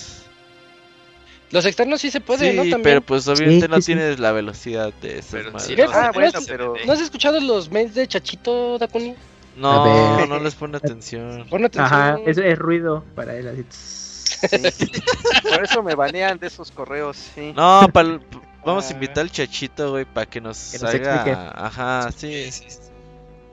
Los 1.50 1.66
externos 1.66 2.00
sí 2.00 2.11
se 2.11 2.20
puede, 2.22 2.50
sí, 2.50 2.57
¿no? 2.57 2.62
También. 2.62 2.83
pero 2.83 3.00
pues 3.02 3.28
obviamente 3.28 3.66
Sí, 3.66 3.70
no 3.70 3.78
tienes 3.80 4.18
la 4.18 4.33
velocidad 4.33 4.92
de 5.02 5.18
esas 5.18 5.30
Pero 5.68 5.90
Ah, 5.92 6.07
no, 6.07 6.12
bueno, 6.14 6.40
no, 6.40 6.46
pero- 6.46 6.74
no, 6.80 6.87
¿No 6.87 6.92
has 6.94 7.00
escuchado 7.02 7.38
los 7.40 7.70
mails 7.70 7.94
de 7.94 8.09
Chachito 8.09 8.78
Dakuni? 8.78 9.14
No, 9.57 10.26
no 10.26 10.40
les 10.40 10.54
pone 10.54 10.78
atención. 10.78 11.46
Pon 11.50 11.62
atención. 11.64 11.85
Ajá, 11.85 12.18
es, 12.26 12.38
es 12.38 12.59
ruido 12.59 13.04
para 13.14 13.37
él. 13.37 13.46
Así. 13.48 13.64
Sí. 14.48 14.90
Por 15.50 15.64
eso 15.64 15.83
me 15.83 15.94
banean 15.94 16.38
de 16.38 16.46
esos 16.48 16.70
correos, 16.70 17.16
sí. 17.35 17.52
No, 17.54 17.88
pa'l- 17.92 18.20
vamos 18.64 18.87
a 18.87 18.90
Ah. 18.90 18.94
invitar 18.94 19.22
al 19.22 19.30
Chachito, 19.30 19.90
güey, 19.92 20.04
para 20.04 20.26
que 20.26 20.40
nos 20.40 20.72
Que 20.72 20.78
nos 20.78 20.94
explique. 20.94 21.37
Ajá, 21.37 22.11
sí. 22.16 22.50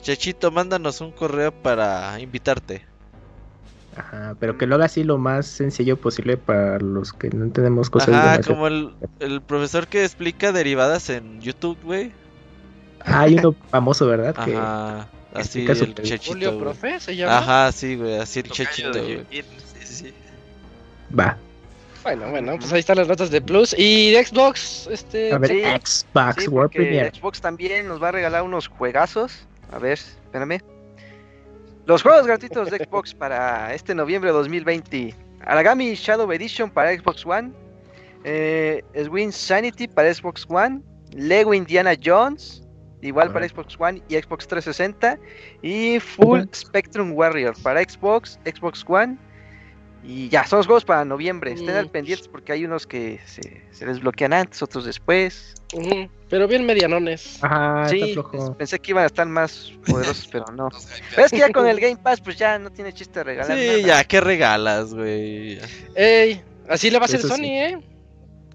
Chachito, 0.01 0.51
mándanos 0.51 0.99
un 1.01 1.12
correo 1.12 1.51
para 1.51 2.19
invitarte. 2.19 2.86
Ajá, 3.95 4.36
pero 4.39 4.58
que 4.58 4.65
lo 4.65 4.75
haga 4.75 4.86
así 4.86 5.04
lo 5.04 5.17
más 5.17 5.45
sencillo 5.45 5.97
posible 5.97 6.38
para 6.38 6.80
los 6.80 7.12
que 7.12 7.30
no 7.30 7.43
entendemos 7.43 7.89
cosas 7.89 8.10
Ajá, 8.15 8.32
demasiado- 8.32 8.54
como 8.54 8.67
el, 8.67 8.93
el 9.19 9.41
profesor 9.41 9.88
que 9.88 10.04
explica 10.06 10.51
derivadas 10.54 11.10
en 11.10 11.41
YouTube, 11.41 11.77
güey. 11.84 12.13
Ah, 13.04 13.21
hay 13.21 13.36
uno 13.38 13.54
famoso, 13.69 14.08
¿verdad? 14.08 14.34
Que 14.45 14.56
Ajá, 14.56 15.08
así 15.34 15.65
explica 15.65 15.73
el 15.73 15.93
Chachito. 15.95 16.32
Julio. 16.32 16.58
Profe 16.58 16.99
se 17.01 17.15
llama. 17.17 17.38
Ajá, 17.39 17.71
sí, 17.73 17.95
güey, 17.97 18.15
así 18.17 18.39
el 18.39 18.47
Tocayo 18.47 18.63
Chachito, 18.69 18.91
güey. 19.04 19.25
Va. 21.17 21.38
Bueno, 22.04 22.30
bueno, 22.32 22.58
pues 22.58 22.74
ahí 22.74 22.80
están 22.80 22.97
las 22.97 23.08
notas 23.08 23.30
de 23.30 23.41
Plus. 23.41 23.76
Y 23.78 24.12
de 24.12 24.26
Xbox, 24.26 24.88
este. 24.91 25.32
A 25.34 25.38
ver, 25.38 25.52
Sí. 25.52 25.62
Xbox 25.62 26.43
Sí, 26.43 26.47
World 26.50 26.71
Premiere. 26.71 27.12
Xbox 27.13 27.39
también 27.41 27.88
nos 27.88 28.02
va 28.02 28.10
a 28.10 28.12
regalar 28.12 28.41
unos 28.43 28.67
juegazos. 28.67 29.45
A 29.71 29.78
ver, 29.78 30.00
espérame. 30.00 30.60
Los 31.86 32.02
juegos 32.02 32.26
gratuitos 32.26 32.71
de 32.71 32.78
Xbox 32.78 33.13
para 33.15 33.74
este 33.74 33.93
noviembre 33.93 34.32
de 34.32 34.38
2020. 34.38 35.15
Aragami 35.45 35.93
Shadow 35.93 36.32
Edition 36.32 36.69
para 36.71 36.91
Xbox 36.95 37.26
One. 37.26 37.52
Eh, 38.24 38.84
Swing 39.06 39.32
Sanity 39.32 39.88
para 39.88 40.12
Xbox 40.13 40.45
One. 40.50 40.82
Lego 41.12 41.54
Indiana 41.54 41.93
Jones. 42.04 42.63
Igual 43.02 43.32
para. 43.32 43.47
Xbox 43.47 43.76
One 43.80 44.02
y 44.10 44.15
Xbox 44.15 44.47
360. 44.47 45.19
Y 45.62 46.00
Full. 46.00 46.41
Spectrum 46.54 47.13
Warrior 47.13 47.56
para 47.62 47.82
Xbox, 47.84 48.39
Xbox 48.45 48.84
One. 48.88 49.17
Y 50.03 50.29
ya, 50.29 50.45
son 50.47 50.57
los 50.57 50.65
juegos 50.65 50.83
para 50.83 51.05
noviembre. 51.05 51.51
Estén 51.53 51.75
al 51.75 51.85
Mm. 51.85 51.89
pendientes 51.89 52.27
porque 52.27 52.51
hay 52.53 52.65
unos 52.65 52.87
que 52.87 53.19
se, 53.25 53.63
se 53.71 53.85
desbloquean 53.85 54.33
antes, 54.33 54.61
otros 54.63 54.85
después. 54.85 55.53
Pero 56.29 56.47
bien 56.47 56.65
medianones. 56.65 57.37
Ajá, 57.43 57.87
sí, 57.87 58.01
está 58.01 58.13
flojo. 58.13 58.57
pensé 58.57 58.79
que 58.79 58.91
iban 58.91 59.03
a 59.03 59.07
estar 59.07 59.27
más 59.27 59.71
poderosos, 59.85 60.27
pero 60.31 60.45
no. 60.53 60.69
Pero 61.15 61.25
es 61.25 61.31
que 61.31 61.37
ya 61.37 61.51
con 61.51 61.67
el 61.67 61.79
Game 61.79 61.97
Pass, 61.97 62.19
pues 62.19 62.37
ya 62.37 62.57
no 62.59 62.71
tiene 62.71 62.93
chiste 62.93 63.23
regalar 63.23 63.57
Sí, 63.57 63.65
nada. 63.67 63.77
ya, 63.79 64.03
¿qué 64.03 64.19
regalas, 64.21 64.93
güey? 64.93 65.59
Ey, 65.95 66.41
así 66.67 66.89
le 66.89 66.97
va 66.97 67.03
a 67.03 67.05
hacer 67.05 67.21
Sony, 67.21 67.35
sí. 67.35 67.45
¿eh? 67.45 67.79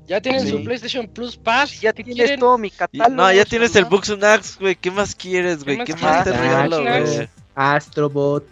Ya 0.06 0.20
tienen 0.20 0.42
Sí. 0.42 0.50
su 0.50 0.62
PlayStation 0.62 1.06
Plus 1.08 1.36
Pass. 1.36 1.80
Ya 1.80 1.92
¿qué 1.92 2.04
tienes 2.04 2.22
quieren? 2.24 2.40
todo 2.40 2.58
mi 2.58 2.68
Y- 2.68 2.70
catálogo. 2.70 3.10
no, 3.10 3.32
ya 3.32 3.44
tienes 3.44 3.74
el 3.76 3.84
¿no? 3.84 3.90
Buxunax, 3.90 4.58
güey. 4.58 4.76
¿Qué 4.76 4.90
más 4.90 5.14
quieres, 5.14 5.64
güey? 5.64 5.78
¿Qué 5.78 5.94
¿Qué 5.94 5.94
más 6.02 6.24
te 6.24 6.32
regalo, 6.32 6.82
güey? 6.82 7.28
Astrobot, 7.54 8.44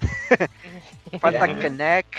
Falta. 1.20 1.46
Kinect. 1.58 2.14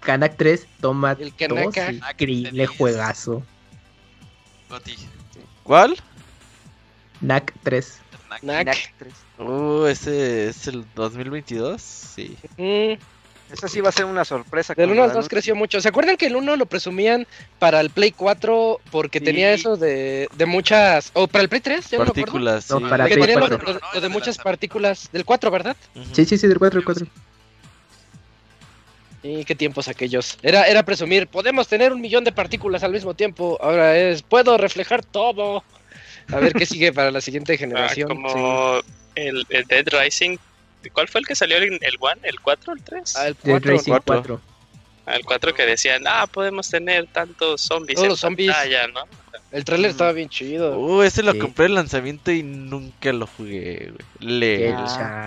Kanak 0.00 0.36
3, 0.36 0.66
toma 0.80 1.12
El 1.18 1.32
dos, 1.48 1.76
increíble 1.76 2.66
juegazo. 2.66 3.42
Goti. 4.68 4.96
¿Cuál? 5.62 5.96
NAC 7.20 7.52
3. 7.62 7.98
Knack. 8.40 8.58
Kinect 8.74 8.98
3. 8.98 9.12
Uh, 9.38 9.86
ese 9.86 10.48
es 10.48 10.66
el 10.66 10.84
2022. 10.96 11.80
Sí. 11.80 12.36
Mm, 12.56 12.94
Esa 13.52 13.68
sí 13.68 13.80
va 13.80 13.90
a 13.90 13.92
ser 13.92 14.06
una 14.06 14.24
sorpresa. 14.24 14.74
del 14.74 14.86
con 14.88 14.92
1 14.94 15.02
al 15.02 15.08
la 15.10 15.14
2 15.14 15.24
luz. 15.24 15.28
creció 15.28 15.54
mucho. 15.54 15.80
¿Se 15.80 15.88
acuerdan 15.88 16.16
que 16.16 16.26
el 16.26 16.34
1 16.36 16.56
lo 16.56 16.66
presumían 16.66 17.26
para 17.60 17.80
el 17.80 17.90
Play 17.90 18.10
4 18.10 18.80
porque 18.90 19.18
Sí. 19.20 19.24
tenía 19.24 19.52
eso 19.52 19.76
de, 19.76 20.26
de 20.34 20.46
muchas... 20.46 21.10
O 21.14 21.28
para 21.28 21.42
el 21.42 21.48
Play 21.48 21.60
3, 21.60 21.90
ya 21.90 21.98
no 21.98 22.04
me 22.04 22.10
acuerdo. 22.10 22.24
Partículas, 22.24 22.64
sí. 22.64 22.74
No, 22.74 22.88
para 22.88 23.06
Que 23.06 23.14
Play 23.14 23.26
tenía 23.26 23.40
lo, 23.48 23.48
4. 23.58 23.72
lo- 23.74 23.80
lo 23.94 24.00
de 24.00 24.08
muchas 24.08 24.38
partículas 24.38 25.08
del 25.12 25.24
4, 25.24 25.50
¿verdad? 25.50 25.76
Ujú. 25.94 26.06
Sí, 26.12 26.24
sí, 26.24 26.38
sí, 26.38 26.48
del 26.48 26.58
4, 26.58 26.78
del 26.80 26.84
4. 26.84 27.06
Y 29.22 29.44
qué 29.44 29.54
tiempos 29.54 29.86
aquellos. 29.88 30.36
Era, 30.42 30.64
era 30.66 30.82
presumir, 30.84 31.28
podemos 31.28 31.68
tener 31.68 31.92
un 31.92 32.00
millón 32.00 32.24
de 32.24 32.32
partículas 32.32 32.82
al 32.82 32.92
mismo 32.92 33.14
tiempo. 33.14 33.56
Ahora 33.62 33.96
es, 33.96 34.22
puedo 34.22 34.58
reflejar 34.58 35.04
todo. 35.04 35.62
A 36.32 36.36
ver 36.40 36.52
qué 36.52 36.66
sigue 36.66 36.92
para 36.92 37.10
la 37.10 37.20
siguiente 37.20 37.52
Ah, 37.54 37.58
generación. 37.58 38.08
Sí. 38.08 38.14
como 38.16 38.80
el, 39.14 39.46
el 39.48 39.64
Dead 39.64 39.86
Rising. 39.86 40.36
¿Cuál 40.92 41.06
fue 41.08 41.20
el 41.20 41.26
que 41.26 41.36
salió? 41.36 41.56
¿El, 41.58 41.78
el 41.80 41.96
One? 42.00 42.20
¿El 42.24 42.40
4? 42.40 42.72
¿El 42.72 42.82
3? 42.82 43.16
Ah, 43.16 43.28
el 43.28 43.34
Dead 43.34 43.52
4, 43.60 43.72
Racing 43.72 43.90
cuatro. 43.92 44.40
4. 45.04 45.14
el 45.14 45.24
4 45.24 45.54
que 45.54 45.66
decían, 45.66 46.02
ah, 46.08 46.26
podemos 46.26 46.68
tener 46.68 47.06
tantos 47.06 47.60
zombies 47.60 47.94
Todos 47.94 48.04
en 48.04 48.10
los 48.10 48.20
zombies. 48.20 48.50
pantalla, 48.52 48.88
¿no? 48.88 49.04
El 49.52 49.64
trailer 49.64 49.90
estaba 49.90 50.12
bien 50.12 50.28
chido. 50.28 50.78
Uh, 50.78 51.02
ese 51.02 51.22
lo 51.22 51.32
Sí. 51.32 51.38
compré 51.38 51.66
en 51.66 51.74
lanzamiento 51.74 52.30
y 52.32 52.42
nunca 52.42 53.12
lo 53.12 53.26
jugué, 53.26 53.92
güey. 53.92 54.30
Le. 54.38 54.74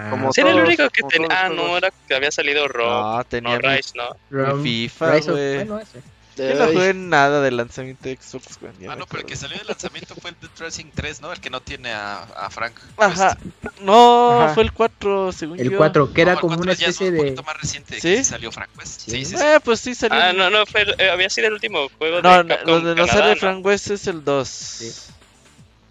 como 0.10 0.34
Sí, 0.34 0.42
era 0.42 0.50
el 0.52 0.56
todos- 0.58 0.68
único 0.68 0.90
que 0.90 1.04
tenía. 1.04 1.28
Ah, 1.32 1.50
no, 1.50 1.78
era 1.78 1.92
que 2.08 2.16
había 2.16 2.32
salido 2.32 2.68
Rob. 2.68 2.88
No, 2.88 3.18
No, 3.18 3.24
tenía 3.24 3.58
mi, 3.60 3.68
Rise, 3.68 3.92
¿no? 3.96 4.10
Rom- 4.32 4.64
FIFA, 4.64 5.20
güey. 5.20 5.56
bueno, 5.56 5.80
ese. 5.80 6.02
Yo 6.38 6.54
no 6.56 6.66
jugué 6.74 6.94
nada 6.94 7.42
de 7.42 7.52
lanzamiento 7.52 8.10
de 8.10 8.18
Xbox, 8.22 8.60
güey. 8.60 8.74
Ah, 8.90 8.96
no, 8.96 9.06
pero 9.08 9.22
el 9.22 9.26
que 9.26 9.36
salió 9.36 9.58
de 9.58 9.64
lanzamiento 9.64 10.16
fue 10.16 10.32
el 10.32 10.36
Dead 10.42 10.50
Rising 10.60 10.92
3, 10.94 11.22
¿no? 11.22 11.32
El 11.32 11.40
que 11.40 11.50
no 11.50 11.62
tiene 11.62 11.92
a, 11.94 12.24
a 12.24 12.50
Frank. 12.50 12.74
Ajá. 12.98 13.38
No, 13.82 14.42
Ajá. 14.42 14.54
fue 14.54 14.64
el 14.64 14.74
4, 14.74 15.32
según 15.32 15.60
El 15.60 15.70
yo. 15.72 15.78
4, 15.78 16.12
que 16.14 16.22
No, 16.22 16.22
era 16.24 16.34
el 16.34 16.40
como 16.40 16.56
4 16.56 16.64
una 16.64 16.74
ya 16.74 16.88
es 16.88 16.90
especie 17.00 17.08
un 17.10 17.14
de. 17.14 17.20
poquito 17.24 17.44
más 17.44 17.62
reciente 17.62 17.96
¿Sí? 17.96 18.02
que 18.02 18.18
sí 18.18 18.24
salió 18.26 18.52
Frank 18.52 18.70
West. 18.78 19.02
Sí, 19.02 19.24
sí, 19.24 19.38
sí. 19.38 19.44
Eh, 19.44 19.60
pues 19.64 19.80
sí 19.80 19.96
salió. 19.96 20.20
Ah, 20.22 20.34
no, 20.34 20.50
no, 20.50 20.66
fue, 20.66 20.82
el- 20.82 20.96
eh, 21.00 21.10
había 21.10 21.30
sido 21.30 21.48
el 21.48 21.54
último 21.54 21.88
juego 21.98 22.22
no, 22.22 22.30
de 22.38 22.44
no, 22.44 22.48
Capcom 22.50 22.68
donde 22.74 22.90
no 22.96 23.06
Canadá, 23.08 23.14
sale 23.22 23.34
¿no? 23.36 23.40
Frank 23.40 23.66
West 23.66 23.90
es 23.92 24.08
el 24.08 24.24
2. 24.24 24.48
Sí. 24.48 24.92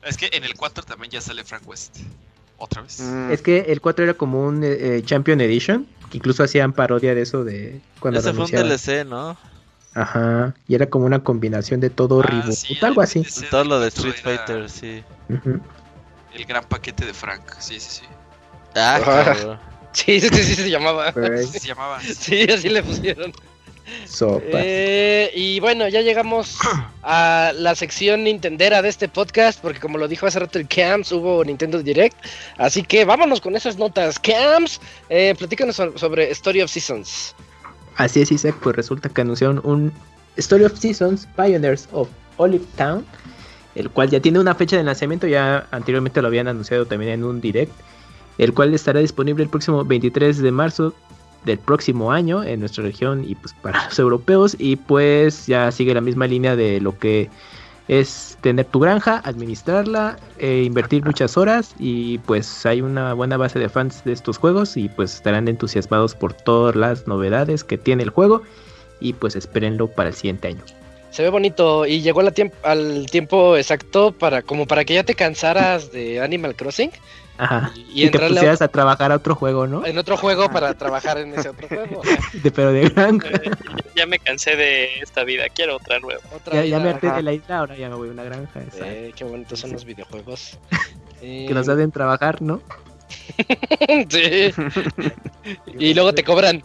Es 0.04 0.16
que 0.18 0.28
en 0.32 0.44
el 0.44 0.54
4 0.54 0.84
también 0.84 1.10
ya 1.10 1.20
sale 1.20 1.44
Frank 1.44 1.66
West. 1.66 1.96
Otra 2.58 2.82
vez. 2.82 3.00
Mm, 3.00 3.32
Es 3.32 3.40
que 3.42 3.58
el 3.68 3.80
4 3.80 4.04
era 4.04 4.14
como 4.14 4.44
un 4.46 4.62
eh, 4.62 4.68
eh, 4.98 5.02
Champion 5.04 5.40
Edition. 5.40 5.86
Que 6.10 6.18
incluso 6.18 6.44
hacían 6.44 6.72
parodia 6.74 7.14
de 7.14 7.22
eso 7.22 7.42
de 7.44 7.80
cuando 7.98 8.20
Ese 8.20 8.32
fue 8.34 8.44
un. 8.44 8.50
DLC, 8.50 9.04
¿no? 9.06 9.36
Ajá. 9.94 10.54
Y 10.68 10.74
era 10.74 10.86
como 10.86 11.06
una 11.06 11.22
combinación 11.22 11.80
de 11.80 11.90
todo 11.90 12.20
Ah, 12.20 12.26
reboot. 12.26 12.52
sí, 12.52 12.76
algo 12.82 13.00
así. 13.00 13.24
Todo 13.50 13.64
lo 13.64 13.78
de 13.80 13.86
del 13.90 13.92
4 13.94 14.10
Street 14.10 14.34
era 14.34 14.44
Fighter, 14.46 14.70
sí. 14.70 15.04
El 16.34 16.44
gran 16.46 16.64
paquete 16.64 17.06
de 17.06 17.14
Frank. 17.14 17.42
Sí, 17.60 17.78
sí, 17.80 18.00
sí. 18.00 18.02
Ah, 18.74 19.00
cabrón. 19.04 19.58
Sí, 19.94 20.20
sí, 20.20 20.28
sí, 20.28 20.42
sí, 20.42 20.54
se 20.56 20.70
llamaba. 20.70 21.12
Pues, 21.12 21.50
Se 21.50 21.68
llamaba. 21.68 22.00
Sí, 22.00 22.42
así 22.50 22.68
le 22.68 22.82
pusieron. 22.82 23.32
sopa. 24.06 24.42
Eh, 24.54 25.30
y 25.36 25.60
bueno, 25.60 25.86
ya 25.86 26.00
llegamos 26.00 26.58
a 27.04 27.52
la 27.54 27.76
sección 27.76 28.24
Nintendera 28.24 28.82
de 28.82 28.88
este 28.88 29.06
podcast, 29.08 29.60
porque 29.60 29.78
como 29.78 29.96
lo 29.98 30.08
dijo 30.08 30.26
hace 30.26 30.40
rato 30.40 30.58
el 30.58 30.66
Camps, 30.66 31.12
hubo 31.12 31.44
Nintendo 31.44 31.80
Direct. 31.80 32.16
Así 32.58 32.82
que 32.82 33.04
vámonos 33.04 33.40
con 33.40 33.54
esas 33.54 33.78
notas. 33.78 34.18
Camps, 34.18 34.80
eh, 35.08 35.32
platícanos 35.38 35.76
so- 35.76 35.96
sobre 35.96 36.28
Story 36.32 36.62
of 36.62 36.72
Seasons. 36.72 37.36
Así 37.96 38.20
es, 38.22 38.32
Isaac, 38.32 38.56
pues 38.62 38.76
resulta 38.76 39.08
que 39.08 39.20
anunciaron 39.20 39.60
un 39.64 39.92
Story 40.36 40.64
of 40.64 40.76
Seasons 40.78 41.28
Pioneers 41.36 41.88
of 41.92 42.08
Olive 42.36 42.64
Town. 42.76 43.04
el 43.74 43.90
cual 43.90 44.08
ya 44.08 44.20
tiene 44.20 44.38
una 44.38 44.54
fecha 44.54 44.76
de 44.76 44.84
lanzamiento, 44.84 45.26
ya 45.26 45.66
anteriormente 45.72 46.22
lo 46.22 46.28
habían 46.28 46.46
anunciado 46.46 46.86
también 46.86 47.10
en 47.10 47.24
un 47.24 47.40
direct, 47.40 47.72
el 48.38 48.54
cual 48.54 48.72
estará 48.72 49.00
disponible 49.00 49.42
el 49.42 49.50
próximo 49.50 49.84
23 49.84 50.38
de 50.38 50.52
marzo 50.52 50.94
del 51.44 51.58
próximo 51.58 52.12
año 52.12 52.42
en 52.42 52.60
nuestra 52.60 52.84
región 52.84 53.24
y 53.28 53.34
pues 53.34 53.54
para 53.62 53.84
los 53.86 53.98
europeos 53.98 54.56
y 54.58 54.76
pues 54.76 55.46
ya 55.46 55.70
sigue 55.72 55.92
la 55.92 56.00
misma 56.00 56.26
línea 56.26 56.56
de 56.56 56.80
lo 56.80 56.96
que 56.98 57.28
es 57.88 58.38
tener 58.40 58.66
tu 58.66 58.80
granja, 58.80 59.20
administrarla, 59.24 60.18
eh, 60.38 60.62
invertir 60.64 61.04
muchas 61.04 61.36
horas 61.36 61.74
y 61.78 62.18
pues 62.18 62.64
hay 62.64 62.80
una 62.80 63.12
buena 63.12 63.36
base 63.36 63.58
de 63.58 63.68
fans 63.68 64.02
de 64.04 64.12
estos 64.12 64.38
juegos 64.38 64.76
y 64.76 64.88
pues 64.88 65.14
estarán 65.14 65.48
entusiasmados 65.48 66.14
por 66.14 66.32
todas 66.32 66.76
las 66.76 67.06
novedades 67.06 67.62
que 67.62 67.76
tiene 67.76 68.02
el 68.02 68.10
juego 68.10 68.42
y 69.00 69.12
pues 69.12 69.36
espérenlo 69.36 69.88
para 69.88 70.08
el 70.08 70.14
siguiente 70.14 70.48
año. 70.48 70.62
Se 71.10 71.22
ve 71.22 71.28
bonito 71.28 71.86
y 71.86 72.00
llegó 72.00 72.22
al 72.62 73.06
tiempo 73.06 73.56
exacto 73.56 74.12
para 74.12 74.42
como 74.42 74.66
para 74.66 74.84
que 74.84 74.94
ya 74.94 75.04
te 75.04 75.14
cansaras 75.14 75.92
de 75.92 76.20
Animal 76.20 76.56
Crossing 76.56 76.90
Ajá. 77.36 77.72
y, 77.74 78.02
y 78.02 78.06
Y, 78.06 78.10
te 78.10 78.24
a- 78.24 78.28
pusieras 78.28 78.62
a 78.62 78.68
trabajar 78.68 79.10
a 79.12 79.16
otro 79.16 79.34
juego, 79.34 79.66
¿no? 79.66 79.84
en 79.84 79.98
otro 79.98 80.16
juego 80.16 80.48
para 80.50 80.74
trabajar 80.74 81.18
en 81.18 81.34
ese 81.34 81.48
otro 81.48 81.66
juego. 81.68 82.00
De, 82.42 82.50
pero 82.50 82.72
de 82.72 82.88
granja. 82.88 83.28
Eh, 83.28 83.50
ya 83.96 84.06
me 84.06 84.18
cansé 84.20 84.54
de 84.56 85.00
esta 85.00 85.24
vida, 85.24 85.44
quiero 85.54 85.76
otra 85.76 85.98
nueva. 85.98 86.20
Otra 86.34 86.54
Ya, 86.56 86.64
ya 86.64 86.76
me 86.78 86.84
vida. 86.84 86.94
harté 86.94 87.10
de 87.12 87.22
la 87.22 87.32
isla, 87.32 87.58
ahora 87.58 87.76
ya 87.76 87.88
me 87.88 87.96
voy 87.96 88.08
a 88.08 88.12
una 88.12 88.22
granja. 88.24 88.60
Eh, 88.82 89.12
qué 89.16 89.24
bonitos 89.24 89.58
son 89.60 89.72
los 89.72 89.84
videojuegos. 89.84 90.58
Que 91.20 91.48
nos 91.54 91.66
Eh, 91.68 91.72
hacen 91.72 91.90
trabajar, 91.90 92.42
¿no? 92.42 92.60
sí. 94.10 94.52
y 95.78 95.94
luego 95.94 96.12
te 96.14 96.22
cobran. 96.22 96.62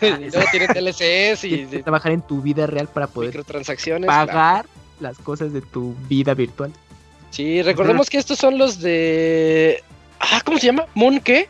y 0.00 0.30
luego 0.30 0.42
tienen 0.52 0.68
DLCs 0.72 1.44
y 1.44 1.48
Tienes 1.48 1.70
que 1.70 1.82
trabajar 1.82 2.12
en 2.12 2.22
tu 2.22 2.40
vida 2.40 2.66
real 2.66 2.86
para 2.88 3.06
poder 3.08 3.30
microtransacciones. 3.30 4.06
pagar 4.06 4.66
las 5.00 5.18
cosas 5.18 5.52
de 5.52 5.60
tu 5.60 5.94
vida 6.08 6.34
virtual. 6.34 6.72
Sí, 7.30 7.62
recordemos 7.62 8.10
que 8.10 8.18
estos 8.18 8.38
son 8.38 8.58
los 8.58 8.80
de. 8.80 9.82
Ah, 10.18 10.40
¿cómo 10.44 10.58
se 10.58 10.66
llama? 10.66 10.86
¿Moon 10.94 11.20
qué? 11.20 11.48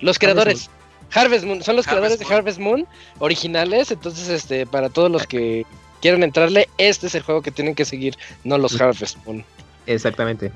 Los 0.00 0.18
creadores. 0.18 0.70
Harvest 1.14 1.44
Moon, 1.44 1.62
son 1.62 1.76
los 1.76 1.86
Harvest 1.86 2.16
creadores 2.16 2.28
de. 2.28 2.34
Harvest 2.34 2.58
Moon 2.58 2.86
originales. 3.18 3.90
Entonces, 3.90 4.28
este, 4.28 4.66
para 4.66 4.88
todos 4.90 5.10
los 5.10 5.26
que 5.26 5.64
quieran 6.00 6.22
entrarle, 6.22 6.68
este 6.78 7.06
es 7.06 7.14
el 7.14 7.22
juego 7.22 7.42
que 7.42 7.50
tienen 7.50 7.74
que 7.74 7.84
seguir, 7.84 8.16
no 8.44 8.58
los 8.58 8.80
Harvest 8.80 9.16
Moon. 9.24 9.44
Exactamente. 9.86 10.52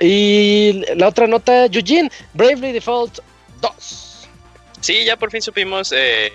Y 0.00 0.82
la 0.96 1.08
otra 1.08 1.26
nota, 1.26 1.66
Eugene, 1.66 2.10
Bravely 2.32 2.72
Default 2.72 3.18
2. 3.60 4.13
Sí, 4.84 5.02
ya 5.02 5.16
por 5.16 5.30
fin 5.30 5.40
supimos 5.40 5.92
eh, 5.96 6.30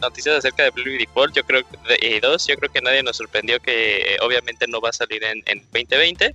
noticias 0.00 0.36
acerca 0.36 0.62
de 0.62 0.70
Blue 0.70 0.96
Default. 0.96 1.36
Yo 1.36 1.44
creo 1.44 1.60
y 2.00 2.20
dos, 2.20 2.46
yo 2.46 2.56
creo 2.56 2.72
que 2.72 2.80
nadie 2.80 3.02
nos 3.02 3.18
sorprendió 3.18 3.60
que 3.60 4.14
eh, 4.14 4.16
obviamente 4.22 4.66
no 4.66 4.80
va 4.80 4.88
a 4.88 4.92
salir 4.94 5.22
en, 5.22 5.42
en 5.44 5.58
2020 5.70 6.34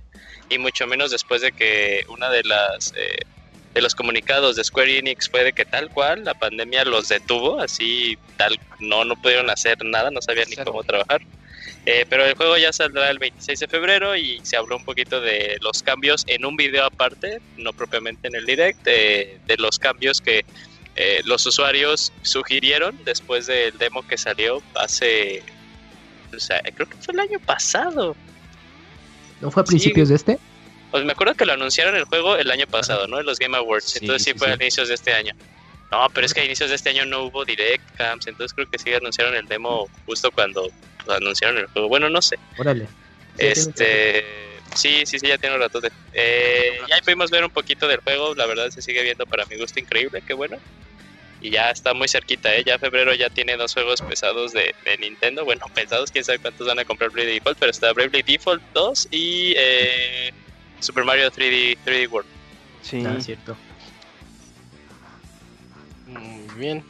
y 0.50 0.58
mucho 0.58 0.86
menos 0.86 1.10
después 1.10 1.42
de 1.42 1.50
que 1.50 2.04
una 2.10 2.30
de 2.30 2.44
las 2.44 2.92
eh, 2.96 3.24
de 3.74 3.82
los 3.82 3.96
comunicados 3.96 4.54
de 4.54 4.62
Square 4.62 4.98
Enix 4.98 5.28
fue 5.28 5.42
de 5.42 5.52
que 5.52 5.64
tal 5.64 5.90
cual 5.90 6.24
la 6.24 6.34
pandemia 6.34 6.84
los 6.84 7.08
detuvo, 7.08 7.60
así 7.60 8.16
tal 8.36 8.56
no 8.78 9.04
no 9.04 9.20
pudieron 9.20 9.50
hacer 9.50 9.84
nada, 9.84 10.12
no 10.12 10.22
sabían 10.22 10.48
ni 10.50 10.56
cómo 10.58 10.84
trabajar. 10.84 11.22
Eh, 11.86 12.04
pero 12.08 12.24
el 12.24 12.34
juego 12.34 12.56
ya 12.58 12.72
saldrá 12.72 13.08
el 13.10 13.18
26 13.18 13.60
de 13.60 13.66
febrero 13.66 14.14
y 14.14 14.40
se 14.42 14.56
habló 14.56 14.76
un 14.76 14.84
poquito 14.84 15.20
de 15.20 15.56
los 15.62 15.82
cambios 15.82 16.22
en 16.26 16.44
un 16.44 16.56
video 16.56 16.84
aparte, 16.84 17.40
no 17.56 17.72
propiamente 17.72 18.28
en 18.28 18.34
el 18.34 18.44
direct, 18.44 18.86
eh, 18.86 19.38
de 19.46 19.56
los 19.56 19.78
cambios 19.78 20.20
que 20.20 20.44
eh, 20.98 21.20
los 21.24 21.46
usuarios 21.46 22.12
sugirieron 22.22 22.98
después 23.04 23.46
del 23.46 23.72
demo 23.78 24.02
que 24.02 24.18
salió 24.18 24.62
hace, 24.74 25.44
o 26.34 26.38
sea, 26.40 26.60
creo 26.74 26.88
que 26.88 26.96
fue 26.98 27.14
el 27.14 27.20
año 27.20 27.38
pasado. 27.44 28.16
¿No 29.40 29.50
fue 29.50 29.62
a 29.62 29.66
Sí. 29.66 29.70
principios 29.72 30.08
de 30.08 30.16
este? 30.16 30.38
Pues 30.90 31.04
me 31.04 31.12
acuerdo 31.12 31.34
que 31.34 31.44
lo 31.44 31.52
anunciaron 31.52 31.94
el 31.94 32.04
juego 32.04 32.36
el 32.36 32.50
año 32.50 32.66
pasado, 32.66 33.06
¿no? 33.06 33.20
En 33.20 33.26
los 33.26 33.38
Game 33.38 33.56
Awards. 33.56 33.90
Sí, 33.90 33.98
entonces 34.00 34.24
sí, 34.24 34.32
sí, 34.32 34.38
fue 34.38 34.50
a 34.50 34.54
inicios 34.54 34.88
de 34.88 34.94
este 34.94 35.12
año. 35.12 35.32
No, 35.92 36.08
pero 36.12 36.26
es 36.26 36.34
que 36.34 36.40
a 36.40 36.44
inicios 36.44 36.68
de 36.70 36.76
este 36.76 36.90
año 36.90 37.04
no 37.06 37.24
hubo 37.24 37.44
direct 37.44 37.84
cams, 37.94 38.26
entonces 38.26 38.52
creo 38.54 38.66
que 38.66 38.78
sí 38.78 38.92
anunciaron 38.92 39.34
el 39.36 39.46
demo 39.46 39.88
justo 40.04 40.30
cuando 40.32 40.68
lo 41.06 41.12
anunciaron 41.14 41.58
el 41.58 41.66
juego. 41.66 41.88
Bueno, 41.88 42.10
no 42.10 42.20
sé. 42.20 42.36
Órale. 42.58 42.88
Este, 43.38 44.24
sí, 44.74 45.04
sí, 45.06 45.18
sí, 45.18 45.28
ya 45.28 45.38
tiene 45.38 45.54
un 45.54 45.62
ratote. 45.62 45.88
Eh, 46.12 46.80
ya 46.88 46.96
pudimos 47.04 47.30
ver 47.30 47.44
un 47.44 47.50
poquito 47.50 47.86
del 47.86 48.00
juego, 48.00 48.34
la 48.34 48.46
verdad 48.46 48.68
se 48.70 48.82
sigue 48.82 49.02
viendo 49.02 49.24
para 49.26 49.46
mi 49.46 49.56
gusto 49.56 49.78
increíble, 49.78 50.22
qué 50.26 50.34
bueno. 50.34 50.56
Y 51.40 51.50
ya 51.50 51.70
está 51.70 51.94
muy 51.94 52.08
cerquita, 52.08 52.52
¿eh? 52.54 52.64
Ya 52.66 52.78
febrero 52.78 53.14
ya 53.14 53.30
tiene 53.30 53.56
dos 53.56 53.72
juegos 53.72 54.02
pesados 54.02 54.52
de, 54.52 54.74
de 54.84 54.98
Nintendo. 54.98 55.44
Bueno, 55.44 55.64
pesados, 55.74 56.10
quién 56.10 56.24
sabe 56.24 56.38
cuántos 56.40 56.66
van 56.66 56.78
a 56.80 56.84
comprar 56.84 57.10
Bravely 57.10 57.34
Default, 57.34 57.58
pero 57.58 57.70
está 57.70 57.92
Bravely 57.92 58.22
Default 58.22 58.62
2 58.74 59.08
y 59.12 59.54
eh, 59.56 60.32
Super 60.80 61.04
Mario 61.04 61.30
3D, 61.30 61.76
3D 61.86 62.08
World. 62.10 62.28
Sí. 62.82 63.02
Ah, 63.06 63.20
cierto. 63.20 63.56
Muy 66.06 66.42
bien. 66.56 66.84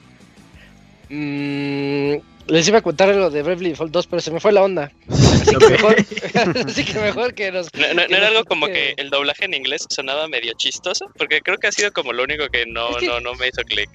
Mm, 1.11 2.17
les 2.47 2.69
iba 2.69 2.79
a 2.79 2.83
contar 2.83 3.15
lo 3.15 3.31
de 3.31 3.43
Bravely 3.43 3.71
Default 3.71 3.93
2, 3.93 4.07
pero 4.07 4.21
se 4.23 4.31
me 4.31 4.41
fue 4.41 4.53
la 4.53 4.63
onda. 4.63 4.91
Así 5.11 5.57
que 5.57 5.69
mejor, 5.69 5.97
así 6.67 6.85
que, 6.85 6.99
mejor 7.01 7.35
que 7.35 7.51
nos. 7.53 7.69
¿No, 7.75 7.95
no- 7.95 8.03
era 8.03 8.19
nos 8.21 8.29
algo 8.29 8.45
como 8.45 8.67
que 8.67 8.95
el 8.97 9.11
doblaje 9.11 9.45
en 9.45 9.55
inglés 9.55 9.85
sonaba 9.91 10.29
medio 10.29 10.53
chistoso? 10.57 11.07
Porque 11.17 11.41
creo 11.41 11.59
que 11.59 11.67
ha 11.67 11.73
sido 11.73 11.93
como 11.93 12.13
lo 12.13 12.23
único 12.25 12.49
que 12.49 12.65
no, 12.67 12.91
Es 12.91 12.97
que- 12.99 13.07
no, 13.07 13.21
no 13.21 13.35
me 13.35 13.49
hizo 13.49 13.63
clic. 13.65 13.89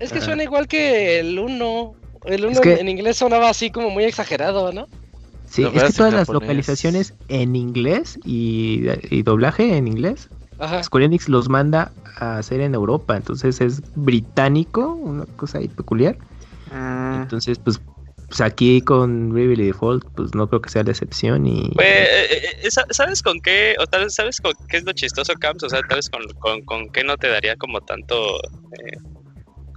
Es 0.00 0.12
que 0.12 0.20
suena 0.20 0.42
igual 0.44 0.66
que 0.68 1.18
el 1.20 1.38
1. 1.38 1.94
El 2.24 2.44
1 2.44 2.52
Es 2.52 2.60
que- 2.60 2.74
en 2.74 2.88
inglés 2.88 3.16
sonaba 3.16 3.48
así 3.48 3.70
como 3.70 3.90
muy 3.90 4.04
exagerado, 4.04 4.72
¿no? 4.72 4.86
Sí, 5.50 5.62
Lo 5.62 5.70
es 5.70 5.82
que 5.84 5.92
todas 5.92 6.12
las 6.12 6.28
localizaciones 6.28 7.14
en 7.28 7.56
inglés 7.56 8.18
y, 8.24 8.82
y 9.10 9.22
doblaje 9.22 9.76
en 9.76 9.88
inglés, 9.88 10.28
Ajá. 10.58 10.82
Square 10.82 11.06
Enix 11.06 11.28
los 11.28 11.48
manda 11.48 11.90
a 12.18 12.38
hacer 12.38 12.60
en 12.60 12.74
Europa, 12.74 13.16
entonces 13.16 13.60
es 13.60 13.80
británico, 13.94 14.92
una 14.92 15.24
cosa 15.36 15.58
ahí 15.58 15.68
peculiar. 15.68 16.18
Ah, 16.70 17.20
Entonces, 17.22 17.58
pues, 17.58 17.80
pues 18.28 18.40
aquí 18.42 18.82
con 18.82 19.30
Bravely 19.30 19.66
Default, 19.66 20.04
pues 20.14 20.34
no 20.34 20.48
creo 20.48 20.60
que 20.60 20.68
sea 20.68 20.82
la 20.82 20.90
excepción 20.90 21.46
y... 21.46 21.70
Pues, 21.74 21.86
eh, 21.88 22.26
eh, 22.64 22.70
sa- 22.70 22.86
¿sabes 22.90 23.22
con 23.22 23.40
qué? 23.40 23.74
O 23.80 23.86
tal 23.86 24.04
vez, 24.04 24.14
¿sabes 24.14 24.40
con 24.40 24.52
qué 24.68 24.76
es 24.78 24.84
lo 24.84 24.92
chistoso, 24.92 25.32
Camps? 25.34 25.62
O 25.64 25.68
sea, 25.70 25.80
tal 25.88 25.96
vez 25.96 26.10
con, 26.10 26.22
con, 26.40 26.60
con 26.62 26.90
qué 26.90 27.04
no 27.04 27.16
te 27.16 27.28
daría 27.28 27.56
como 27.56 27.80
tanto. 27.80 28.36
eh, 28.72 28.98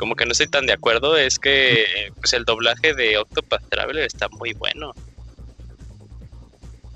como 0.02 0.16
que 0.16 0.26
no 0.26 0.32
estoy 0.32 0.48
tan 0.48 0.66
de 0.66 0.74
acuerdo. 0.74 1.16
Es 1.16 1.38
que 1.38 1.84
eh, 1.84 2.12
pues 2.20 2.34
el 2.34 2.44
doblaje 2.44 2.96
de 2.96 3.20
Octopath 3.20 3.62
Traveler 3.70 4.04
está 4.04 4.28
muy 4.32 4.54
bueno. 4.54 4.92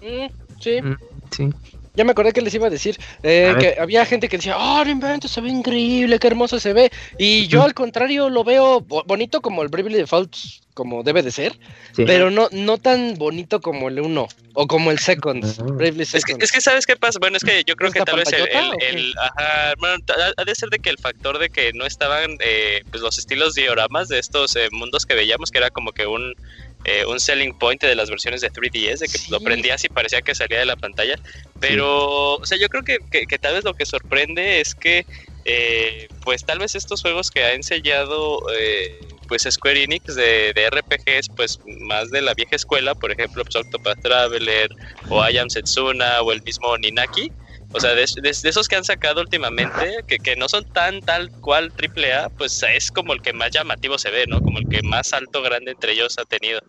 Mm, 0.01 0.25
sí, 0.59 0.81
Mm, 0.81 0.95
Sí, 1.31 1.49
ya 1.95 2.03
me 2.03 2.11
acordé 2.11 2.33
que 2.33 2.41
les 2.41 2.53
iba 2.55 2.65
a 2.65 2.69
decir 2.71 2.97
eh, 3.21 3.49
A 3.51 3.53
ver. 3.53 3.75
que 3.75 3.79
había 3.81 4.05
gente 4.07 4.27
que 4.27 4.37
decía, 4.37 4.57
oh, 4.57 4.83
no 4.83 4.89
inventes, 4.89 5.29
se 5.29 5.39
ve 5.41 5.49
increíble, 5.49 6.17
qué 6.17 6.27
hermoso 6.27 6.59
se 6.59 6.73
ve. 6.73 6.91
Y 7.19 7.47
yo 7.47 7.61
al 7.61 7.75
contrario 7.75 8.29
lo 8.29 8.43
veo 8.43 8.81
bo- 8.81 9.03
bonito 9.05 9.39
como 9.39 9.61
el 9.61 9.69
Bravely 9.69 9.97
Default, 9.99 10.35
como 10.75 11.01
debe 11.01 11.23
de 11.23 11.31
ser, 11.31 11.57
sí. 11.95 12.03
pero 12.05 12.29
no, 12.29 12.49
no 12.51 12.77
tan 12.77 13.15
bonito 13.15 13.59
como 13.61 13.87
el 13.89 13.99
1 14.01 14.27
o 14.53 14.67
como 14.67 14.91
el 14.91 14.99
Second. 14.99 15.43
Ah. 15.43 15.63
Bravely 15.63 16.03
Es 16.03 16.11
que, 16.11 16.19
Second. 16.19 16.43
es 16.43 16.51
que, 16.51 16.61
¿sabes 16.61 16.85
qué 16.85 16.95
pasa? 16.95 17.17
Bueno, 17.19 17.37
es 17.37 17.43
que 17.43 17.63
yo 17.65 17.75
creo 17.75 17.91
que 17.91 17.99
¿Es 17.99 18.01
la 18.01 18.05
tal 18.05 18.17
vez 18.17 18.27
el. 18.33 19.13
ajá, 19.17 19.73
bueno, 19.79 19.95
ha 20.37 20.43
de 20.43 20.53
ser 20.55 20.69
de 20.69 20.77
que 20.79 20.89
el 20.91 20.97
factor 20.99 21.39
de 21.39 21.49
que 21.49 21.71
no 21.73 21.85
estaban 21.85 22.37
eh, 22.41 22.83
pues 22.91 23.01
los 23.01 23.17
estilos 23.17 23.55
dioramas 23.55 24.09
de 24.09 24.19
estos 24.19 24.55
eh, 24.55 24.67
mundos 24.71 25.05
que 25.05 25.15
veíamos, 25.15 25.49
que 25.49 25.57
era 25.57 25.71
como 25.71 25.91
que 25.93 26.05
un. 26.05 26.35
eh, 26.83 27.03
un 27.07 27.19
selling 27.19 27.57
point 27.57 27.81
de 27.81 27.95
las 27.95 28.09
versiones 28.11 28.41
de 28.41 28.51
3DS, 28.51 28.99
de 28.99 29.07
que 29.07 29.17
Sí. 29.17 29.31
lo 29.31 29.39
prendías 29.39 29.83
y 29.85 29.89
parecía 29.89 30.21
que 30.21 30.35
salía 30.35 30.59
de 30.59 30.65
la 30.67 30.75
pantalla. 30.75 31.15
Pero, 31.59 32.35
o 32.35 32.45
sea, 32.45 32.57
yo 32.59 32.67
creo 32.69 32.83
que, 32.83 32.97
que- 33.11 33.25
que 33.25 33.39
tal 33.39 33.55
vez 33.55 33.63
lo 33.63 33.73
que 33.73 33.85
sorprende 33.85 34.59
es 34.61 34.75
que, 34.75 35.05
eh, 35.45 36.07
pues 36.23 36.43
tal 36.45 36.59
vez 36.59 36.75
estos 36.75 37.01
juegos 37.01 37.31
que 37.31 37.43
ha 37.43 37.53
enseñado, 37.53 38.39
eh, 38.57 38.99
pues 39.27 39.43
Square 39.49 39.83
Enix 39.83 40.15
de, 40.15 40.53
de 40.53 40.65
RPGs, 40.69 41.29
pues 41.35 41.59
más 41.81 42.09
de 42.11 42.21
la 42.21 42.33
vieja 42.33 42.55
escuela, 42.55 42.93
por 42.95 43.11
ejemplo, 43.11 43.43
pues 43.43 43.55
Octopath 43.55 44.01
Traveler 44.01 44.69
o 45.09 45.27
I 45.29 45.37
Am 45.37 45.49
Setsuna 45.49 46.21
o 46.21 46.31
el 46.31 46.41
mismo 46.43 46.77
Ninaki. 46.77 47.31
O 47.73 47.79
sea, 47.79 47.93
de, 47.93 48.05
de- 48.21 48.21
de 48.41 48.49
esos 48.49 48.67
que 48.67 48.75
han 48.77 48.83
sacado 48.85 49.19
últimamente, 49.21 49.99
que, 50.07 50.17
que 50.17 50.35
no 50.37 50.47
son 50.47 50.63
tan 50.71 51.01
tal 51.01 51.29
cual 51.41 51.73
triple 51.73 52.13
A, 52.13 52.29
pues 52.29 52.63
es 52.73 52.89
como 52.91 53.11
el 53.13 53.21
que 53.21 53.33
más 53.33 53.49
llamativo 53.51 53.97
se 53.97 54.11
ve, 54.11 54.25
¿no? 54.27 54.39
Como 54.41 54.59
el 54.59 54.67
que 54.69 54.81
más 54.83 55.11
alto, 55.13 55.41
grande 55.41 55.71
entre 55.71 55.91
ellos 55.91 56.15
ha 56.17 56.23
tenido. 56.25 56.59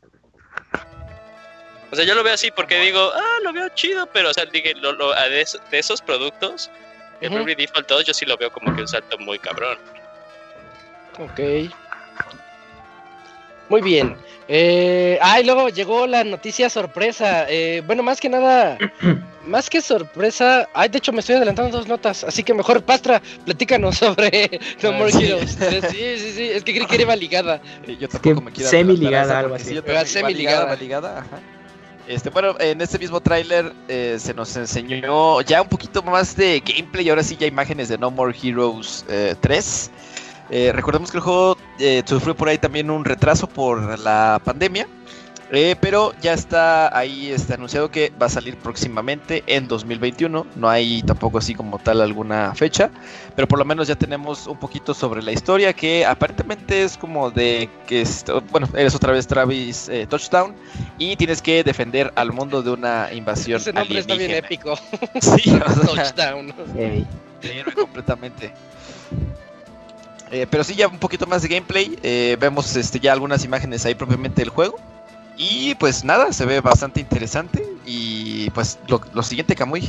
O 1.93 1.95
sea, 1.95 2.05
yo 2.05 2.15
lo 2.17 2.25
veo 2.25 2.35
así 2.35 2.51
porque 2.51 2.81
digo, 2.81 3.13
ah, 3.15 3.39
lo 3.45 3.53
veo 3.53 3.69
chido, 3.75 4.07
pero, 4.13 4.31
o 4.31 4.35
sea, 4.35 4.45
dije, 4.47 4.75
lo- 4.75 4.93
lo- 4.93 5.15
de, 5.15 5.41
esos, 5.41 5.61
de 5.71 5.79
esos 5.79 6.03
productos, 6.03 6.69
el 7.21 7.29
Ujú. 7.29 7.37
Bravely 7.37 7.55
Default 7.67 7.89
2, 7.89 8.05
yo 8.05 8.13
sí 8.13 8.25
lo 8.27 8.37
veo 8.37 8.51
como 8.51 8.75
que 8.75 8.81
un 8.81 8.89
salto 8.89 9.17
muy 9.19 9.39
cabrón. 9.39 9.79
Ok. 11.19 11.41
Muy 13.69 13.83
bien. 13.83 14.17
Eh, 14.49 15.19
ah, 15.21 15.41
y 15.41 15.45
luego 15.45 15.69
llegó 15.69 16.07
la 16.07 16.23
noticia 16.23 16.71
sorpresa. 16.71 17.47
Eh, 17.49 17.83
bueno, 17.87 18.03
más 18.03 18.21
que 18.21 18.29
nada, 18.29 18.79
más 19.47 19.69
que 19.69 19.81
sorpresa. 19.81 20.69
Ay, 20.73 20.89
de 20.89 20.99
hecho, 20.99 21.13
me 21.13 21.19
estoy 21.21 21.35
adelantando 21.37 21.77
dos 21.77 21.89
notas. 21.89 22.23
Así 22.23 22.45
que 22.45 22.55
mejor, 22.55 22.83
Pastra, 22.83 23.21
platícanos 23.45 23.97
sobre 23.99 24.61
No 24.83 24.91
Ah, 24.91 24.93
More 24.93 25.11
sí. 25.13 25.25
Heroes. 25.25 25.51
Sí, 25.91 26.17
sí, 26.19 26.33
sí. 26.33 26.43
Es 26.51 26.63
que 26.63 26.75
creí 26.75 26.87
que 26.87 27.03
iba 27.03 27.17
ligada. 27.17 27.61
Eh, 27.87 27.97
Yo 28.01 28.09
tampoco 28.09 28.37
que 28.37 28.45
me 28.45 28.53
quiero 28.53 28.71
semi 28.71 28.97
ligada, 28.97 29.41
algo 29.41 29.55
así. 29.57 29.65
sí, 29.71 29.75
yo 29.75 29.83
también, 29.83 30.07
semi 30.07 30.35
ligada, 30.35 30.77
ligada, 30.77 31.19
ajá. 31.19 31.41
Este, 32.07 32.31
bueno, 32.31 32.55
en 32.61 32.81
este 32.81 33.01
mismo 33.01 33.21
tráiler 33.21 33.73
eh, 33.89 34.17
se 34.21 34.33
nos 34.33 34.57
enseñó 34.57 35.41
ya 35.41 35.61
un 35.61 35.69
poquito 35.69 36.05
más 36.05 36.37
de 36.37 36.63
gameplay, 36.65 37.09
ahora 37.09 37.25
sí 37.25 37.37
ya 37.37 37.49
imágenes 37.49 37.89
de 37.89 37.99
No 37.99 38.13
More 38.13 38.33
Heroes 38.41 39.05
eh, 39.09 39.35
3. 39.41 39.91
Eh, 40.51 40.71
recordemos 40.73 41.11
que 41.11 41.17
el 41.19 41.23
juego 41.23 41.57
eh, 41.79 42.03
sufrió 42.07 42.37
por 42.37 42.49
ahí 42.49 42.59
también 42.59 42.91
un 42.91 43.05
retraso 43.05 43.47
por 43.49 43.99
la 43.99 44.41
pandemia. 44.45 44.87
Eh, 45.53 45.77
pero 45.81 46.13
ya 46.21 46.33
está 46.33 46.97
ahí 46.99 47.31
está 47.31 47.55
anunciado 47.55 47.89
que 47.89 48.13
va 48.21 48.27
a 48.27 48.29
salir 48.29 48.57
próximamente 48.57 49.45
en 49.47 49.69
2021. 49.69 50.45
No 50.57 50.69
hay 50.69 51.03
tampoco 51.03 51.39
así 51.39 51.55
como 51.55 51.79
tal 51.79 52.01
alguna 52.01 52.53
fecha. 52.57 52.91
Pero 53.37 53.47
por 53.47 53.57
lo 53.61 53.65
menos 53.65 53.87
ya 53.87 53.95
tenemos 53.95 54.49
un 54.49 54.59
poquito 54.59 54.93
sobre 54.93 55.23
la 55.23 55.31
historia. 55.31 55.73
Que 55.73 56.05
aparentemente 56.05 56.83
es 56.83 56.97
como 56.99 57.31
de 57.31 57.69
que 57.87 58.01
es- 58.01 58.25
bueno, 58.51 58.69
eres 58.75 58.97
otra 58.97 59.13
vez 59.13 59.29
Travis 59.29 59.89
eh, 59.89 60.09
Touchdown. 60.09 60.53
Y 60.99 61.15
tienes 61.15 61.41
que 61.41 61.63
defender 61.63 62.13
al 62.17 62.33
mundo 62.33 62.61
de 62.63 62.71
una 62.71 63.13
invasión. 63.13 63.61
Ese 63.61 63.73
nombre 63.73 64.01
está 64.01 64.15
bien 64.17 64.33
alienígena. 64.33 64.47
épico. 64.49 64.77
Sí, 65.21 65.51
o 65.65 65.95
sea, 65.95 66.13
Touchdown. 66.13 66.55
Héroe 67.43 67.75
completamente. 67.75 68.53
Eh, 70.31 70.47
pero 70.51 70.65
sí, 70.65 70.75
ya 70.75 70.89
un 70.89 70.99
poquito 70.99 71.27
más 71.27 71.43
de 71.43 71.49
gameplay. 71.49 71.99
eh, 72.03 72.37
vemos 72.41 72.75
este, 72.77 72.99
ya 73.01 73.13
algunas 73.13 73.45
imágenes 73.45 73.85
ahí 73.87 73.95
propiamente 73.95 74.43
del 74.43 74.51
juego. 74.51 74.77
Y 75.39 75.75
pues 75.77 76.03
nada, 76.05 76.33
se 76.33 76.47
ve 76.47 76.61
bastante 76.61 77.01
interesante. 77.01 77.65
Y 77.85 78.51
pues 78.51 78.79
lo, 78.89 79.01
lo 79.13 79.23
siguiente, 79.23 79.55
Kamui. 79.55 79.89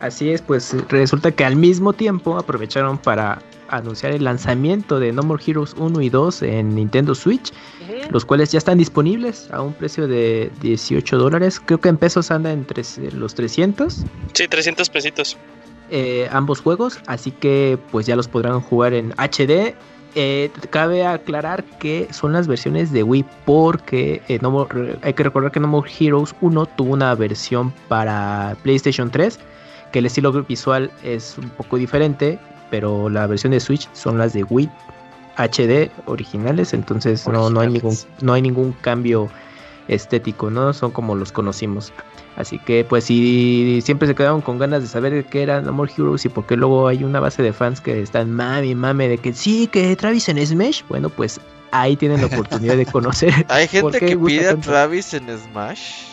Así 0.00 0.30
es, 0.30 0.42
pues 0.42 0.74
resulta 0.88 1.30
que 1.30 1.44
al 1.44 1.54
mismo 1.56 1.92
tiempo 1.92 2.36
aprovecharon 2.36 2.98
para 2.98 3.40
anunciar 3.68 4.12
el 4.12 4.24
lanzamiento 4.24 4.98
de 4.98 5.12
No 5.12 5.22
More 5.22 5.42
Heroes 5.46 5.74
1 5.78 6.00
y 6.02 6.10
2 6.10 6.42
en 6.42 6.74
Nintendo 6.74 7.14
Switch, 7.14 7.52
los 8.10 8.24
cuales 8.24 8.50
ya 8.50 8.58
están 8.58 8.78
disponibles 8.78 9.48
a 9.52 9.62
un 9.62 9.72
precio 9.72 10.08
de 10.08 10.50
18 10.60 11.16
dólares. 11.18 11.60
Creo 11.64 11.80
que 11.80 11.88
en 11.88 11.96
pesos 11.96 12.30
anda 12.30 12.52
entre 12.52 12.82
los 13.12 13.34
300 13.34 13.98
Sí, 14.34 14.48
300 14.48 14.90
pesitos. 14.90 15.36
Eh, 15.92 16.28
ambos 16.32 16.60
juegos, 16.60 16.98
así 17.06 17.30
que 17.30 17.78
pues 17.92 18.06
ya 18.06 18.16
los 18.16 18.26
podrán 18.26 18.60
jugar 18.60 18.92
en 18.94 19.12
HD. 19.18 19.74
Eh, 20.14 20.50
cabe 20.70 21.06
aclarar 21.06 21.64
que 21.78 22.06
son 22.12 22.32
las 22.34 22.46
versiones 22.46 22.92
de 22.92 23.02
Wii 23.02 23.24
porque 23.46 24.20
eh, 24.28 24.38
no 24.42 24.50
More- 24.50 24.98
hay 25.02 25.14
que 25.14 25.22
recordar 25.22 25.52
que 25.52 25.60
No 25.60 25.68
More 25.68 25.90
Heroes 25.98 26.34
1 26.42 26.66
tuvo 26.76 26.92
una 26.92 27.14
versión 27.14 27.72
para 27.88 28.56
PlayStation 28.62 29.10
3 29.10 29.38
que 29.90 30.00
el 30.00 30.06
estilo 30.06 30.32
visual 30.44 30.90
es 31.02 31.36
un 31.38 31.48
poco 31.50 31.76
diferente, 31.78 32.38
pero 32.70 33.08
la 33.08 33.26
versión 33.26 33.52
de 33.52 33.60
Switch 33.60 33.88
son 33.94 34.18
las 34.18 34.32
de 34.34 34.44
Wii 34.44 34.68
HD 35.36 35.90
originales, 36.06 36.74
entonces 36.74 37.26
no, 37.28 37.48
no 37.48 37.60
hay 37.60 37.68
ningún 37.68 37.96
no 38.20 38.32
hay 38.34 38.42
ningún 38.42 38.72
cambio 38.82 39.30
estético, 39.94 40.50
¿no? 40.50 40.72
Son 40.72 40.90
como 40.90 41.14
los 41.14 41.32
conocimos. 41.32 41.92
Así 42.36 42.58
que 42.58 42.84
pues 42.84 43.04
si 43.04 43.80
siempre 43.84 44.08
se 44.08 44.14
quedaron 44.14 44.40
con 44.40 44.58
ganas 44.58 44.82
de 44.82 44.88
saber 44.88 45.24
qué 45.26 45.42
era 45.42 45.60
No 45.60 45.72
More 45.72 45.92
Heroes 45.96 46.24
y 46.24 46.28
por 46.30 46.46
qué 46.46 46.56
luego 46.56 46.88
hay 46.88 47.04
una 47.04 47.20
base 47.20 47.42
de 47.42 47.52
fans 47.52 47.80
que 47.80 48.00
están 48.00 48.30
mami 48.32 48.74
mame 48.74 49.08
de 49.08 49.18
que 49.18 49.32
sí, 49.34 49.66
que 49.66 49.94
Travis 49.96 50.28
en 50.30 50.44
Smash, 50.46 50.82
bueno 50.88 51.10
pues 51.10 51.40
ahí 51.72 51.96
tienen 51.96 52.20
la 52.20 52.26
oportunidad 52.28 52.76
de 52.76 52.86
conocer. 52.86 53.32
Hay 53.48 53.66
¿Por 53.80 53.92
gente 53.92 54.00
qué 54.00 54.06
que 54.06 54.16
pide 54.18 54.48
a 54.48 54.50
tanto? 54.50 54.70
Travis 54.70 55.12
en 55.14 55.26
Smash. 55.38 56.04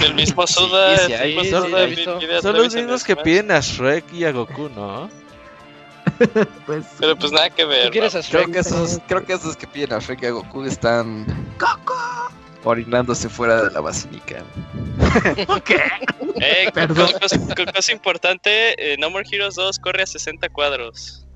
El 0.00 0.14
mismo 0.14 0.46
Suda, 0.46 0.96
sí, 0.98 1.12
el 1.12 1.34
mismo 1.36 1.44
sí, 1.44 1.50
Suda 1.50 1.82
he 1.84 1.86
visto. 1.86 2.18
pide 2.18 2.36
a 2.36 2.42
Son 2.42 2.56
los 2.56 2.74
mismos 2.74 3.04
que 3.04 3.14
Smash. 3.14 3.24
piden 3.24 3.50
a 3.50 3.60
Shrek 3.60 4.12
y 4.12 4.24
a 4.24 4.32
Goku, 4.32 4.68
¿no? 4.74 5.10
Pues 6.66 6.86
Pero 6.98 7.16
pues 7.16 7.32
nada 7.32 7.50
que 7.50 7.64
ver. 7.64 7.90
¿Tú 7.90 8.18
a 8.18 8.22
Creo 8.30 8.46
Shrek? 8.46 8.50
que 8.52 8.58
esos, 8.60 9.00
creo 9.06 9.24
que 9.24 9.34
esos 9.34 9.56
que 9.56 9.66
piden 9.66 9.92
a 9.92 9.98
Shrek 9.98 10.22
y 10.22 10.26
a 10.26 10.30
Goku 10.30 10.64
están 10.64 11.26
orinándose 12.66 13.28
fuera 13.28 13.62
de 13.64 13.70
la 13.70 13.80
basílica. 13.80 14.42
Eh, 16.40 16.68
Perdón. 16.74 17.10
co- 17.12 17.20
cosa, 17.20 17.38
co- 17.38 17.72
cosa 17.74 17.92
importante, 17.92 18.92
eh, 18.92 18.96
No 18.98 19.10
More 19.10 19.24
Heroes 19.30 19.54
2 19.54 19.78
corre 19.78 20.02
a 20.02 20.06
60 20.06 20.48
cuadros. 20.50 21.26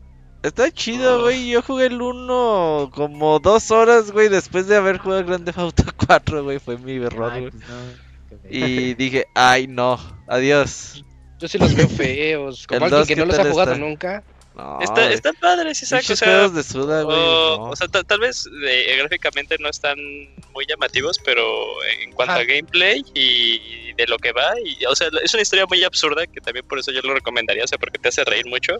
Está 0.42 0.70
chido, 0.70 1.22
güey. 1.22 1.48
Yo 1.50 1.62
jugué 1.62 1.86
el 1.86 2.00
1 2.00 2.90
como 2.94 3.38
dos 3.40 3.70
horas, 3.70 4.10
güey, 4.10 4.28
después 4.28 4.66
de 4.66 4.76
haber 4.76 4.98
jugado 4.98 5.24
Grand 5.24 5.44
Theft 5.44 5.58
Auto 5.58 5.84
4, 6.06 6.44
güey. 6.44 6.58
Fue 6.58 6.76
mi 6.78 6.96
error, 6.96 7.30
güey. 7.30 7.50
pues, 7.50 7.62
no. 7.68 7.74
Y 8.50 8.94
dije, 8.94 9.26
ay, 9.34 9.66
no. 9.66 9.98
Adiós. 10.26 11.04
Yo 11.38 11.48
sí 11.48 11.58
los 11.58 11.74
veo 11.74 11.88
feos. 11.88 12.66
Como 12.66 12.86
El 12.86 12.94
alguien 12.94 13.06
que 13.06 13.14
¿qué 13.14 13.20
no 13.20 13.26
los 13.26 13.38
ha 13.38 13.50
jugado 13.50 13.72
está? 13.72 13.84
nunca. 13.84 14.22
No, 14.54 14.80
está, 14.80 15.02
güey. 15.02 15.12
está 15.14 15.32
padre, 15.34 15.74
sí, 15.74 15.86
saco. 15.86 16.12
O 16.12 16.16
sea, 16.16 16.48
de 16.48 16.62
suda, 16.62 17.02
güey. 17.02 17.16
o, 17.16 17.56
no. 17.56 17.62
o 17.70 17.76
sea 17.76 17.86
ta- 17.88 18.02
tal 18.02 18.18
vez 18.20 18.48
eh, 18.66 18.96
gráficamente 18.98 19.56
no 19.60 19.68
están 19.68 19.96
muy 20.52 20.66
llamativos, 20.68 21.18
pero 21.24 21.44
en 22.02 22.12
cuanto 22.12 22.32
Ajá. 22.32 22.40
a 22.42 22.44
gameplay 22.44 23.02
y 23.14 23.92
de 23.94 24.06
lo 24.06 24.18
que 24.18 24.32
va, 24.32 24.52
y, 24.64 24.84
o 24.86 24.94
sea, 24.96 25.08
es 25.22 25.32
una 25.34 25.42
historia 25.42 25.66
muy 25.66 25.84
absurda 25.84 26.26
que 26.26 26.40
también 26.40 26.66
por 26.66 26.78
eso 26.78 26.90
yo 26.90 27.00
lo 27.02 27.14
recomendaría, 27.14 27.64
o 27.64 27.68
sea, 27.68 27.78
porque 27.78 27.98
te 27.98 28.08
hace 28.08 28.24
reír 28.24 28.46
mucho. 28.46 28.78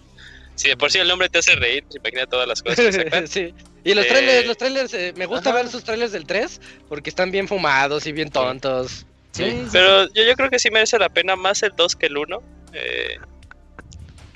Si 0.56 0.68
de 0.68 0.76
por 0.76 0.90
sí 0.90 0.98
el 0.98 1.08
nombre 1.08 1.28
te 1.30 1.38
hace 1.38 1.54
reír, 1.54 1.84
pues 1.84 1.96
imagina 1.96 2.26
todas 2.26 2.46
las 2.48 2.62
cosas 2.62 2.96
que 2.96 3.26
sí. 3.28 3.54
Y 3.84 3.94
los 3.94 4.04
Eh, 4.04 4.08
trailers, 4.08 4.46
los 4.46 4.56
trailers, 4.58 4.92
eh, 4.94 5.14
me 5.16 5.24
gusta 5.26 5.50
ajá. 5.50 5.60
ver 5.62 5.68
sus 5.70 5.84
trailers 5.84 6.12
del 6.12 6.26
3 6.26 6.60
porque 6.88 7.08
están 7.08 7.30
bien 7.30 7.48
fumados 7.48 8.06
y 8.06 8.12
bien 8.12 8.28
tontos. 8.30 9.06
Sí. 9.32 9.62
Pero 9.72 10.06
yo, 10.12 10.24
yo 10.24 10.34
creo 10.34 10.50
que 10.50 10.58
sí 10.58 10.70
merece 10.70 10.98
la 10.98 11.08
pena 11.08 11.36
más 11.36 11.62
el 11.62 11.72
2 11.76 11.96
que 11.96 12.06
el 12.06 12.16
1. 12.18 12.42
Eh, 12.74 13.18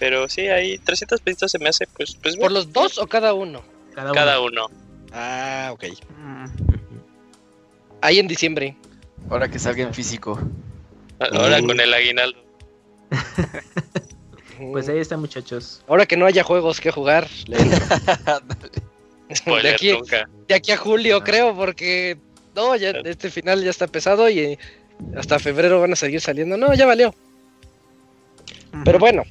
pero 0.05 0.29
sí, 0.29 0.49
ahí 0.49 0.77
300 0.77 1.19
pesitos 1.23 1.51
se 1.51 1.59
me 1.59 1.71
hace, 1.71 1.87
pues, 1.87 2.15
pues 2.23 2.37
¿Por 2.37 2.51
bien, 2.51 2.53
los 2.53 2.71
dos 2.75 2.99
o 2.99 3.07
cada 3.07 3.33
uno? 3.33 3.63
Cada 3.95 4.11
uno. 4.11 4.15
cada 4.15 4.39
uno. 4.39 4.67
Ah, 5.15 5.71
ok. 5.73 5.85
Mm. 6.19 6.45
Ahí 8.03 8.19
en 8.19 8.29
diciembre. 8.29 8.77
Ahora 9.31 9.51
que 9.51 9.59
salga 9.59 9.83
en 9.83 9.95
físico. 9.95 10.39
Ahora 11.19 11.63
Mm. 11.63 11.67
con 11.67 11.81
el 11.81 11.95
aguinaldo. 11.95 12.39
Pues 14.73 14.89
ahí 14.91 14.99
está, 14.99 15.17
muchachos. 15.17 15.83
Ahora 15.89 16.05
que 16.07 16.17
no 16.19 16.27
haya 16.27 16.45
juegos 16.45 16.81
que 16.81 16.91
jugar. 16.91 17.27
de, 17.49 17.57
aquí, 19.71 19.93
nunca. 19.93 20.29
de 20.47 20.55
aquí 20.55 20.71
a 20.71 20.77
julio, 20.77 21.25
creo, 21.25 21.57
porque. 21.57 22.19
No, 22.55 22.77
ya 22.77 22.91
este 22.91 23.31
final 23.31 23.65
ya 23.65 23.71
está 23.71 23.87
pesado 23.89 24.29
y 24.31 24.57
hasta 25.17 25.41
febrero 25.41 25.81
van 25.81 25.95
a 25.95 25.97
seguir 25.97 26.21
saliendo. 26.21 26.57
No, 26.57 26.73
ya 26.75 26.87
valió. 26.87 27.13
Pero 28.85 29.01
bueno, 29.01 29.25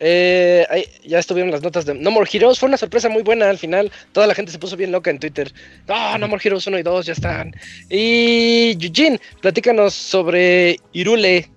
eh, 0.00 0.66
ahí 0.70 0.84
ya 1.04 1.18
estuvieron 1.18 1.50
las 1.50 1.62
notas 1.62 1.84
de 1.86 1.94
No 1.94 2.10
More 2.10 2.28
Heroes. 2.32 2.58
Fue 2.58 2.68
una 2.68 2.76
sorpresa 2.76 3.08
muy 3.08 3.22
buena 3.22 3.48
al 3.50 3.58
final. 3.58 3.90
Toda 4.12 4.26
la 4.26 4.34
gente 4.34 4.52
se 4.52 4.58
puso 4.58 4.76
bien 4.76 4.92
loca 4.92 5.10
en 5.10 5.18
Twitter. 5.18 5.52
No, 5.86 6.18
No 6.18 6.28
More 6.28 6.42
Heroes 6.44 6.66
1 6.66 6.78
y 6.78 6.82
2 6.82 7.06
ya 7.06 7.12
están. 7.12 7.54
Y 7.90 8.72
Eugene, 8.84 9.20
platícanos 9.40 9.94
sobre 9.94 10.78
Irule. 10.92 11.50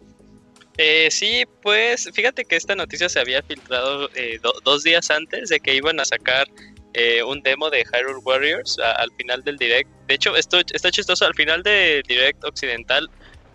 Eh, 0.77 1.09
sí, 1.11 1.43
pues 1.61 2.09
fíjate 2.13 2.45
que 2.45 2.55
esta 2.55 2.73
noticia 2.75 3.09
se 3.09 3.19
había 3.19 3.41
filtrado 3.43 4.09
eh, 4.15 4.39
do- 4.41 4.55
dos 4.63 4.83
días 4.83 5.09
antes 5.11 5.49
de 5.49 5.59
que 5.59 5.75
iban 5.75 5.99
a 5.99 6.05
sacar 6.05 6.47
eh, 6.93 7.21
un 7.21 7.41
demo 7.41 7.69
de 7.69 7.83
Hyrule 7.83 8.19
Warriors 8.23 8.79
a- 8.79 8.93
al 8.93 9.11
final 9.17 9.43
del 9.43 9.57
direct. 9.57 9.89
De 10.07 10.15
hecho, 10.15 10.35
esto 10.37 10.59
está 10.73 10.89
chistoso. 10.89 11.25
Al 11.25 11.33
final 11.35 11.63
del 11.63 12.01
direct 12.03 12.43
occidental 12.45 13.09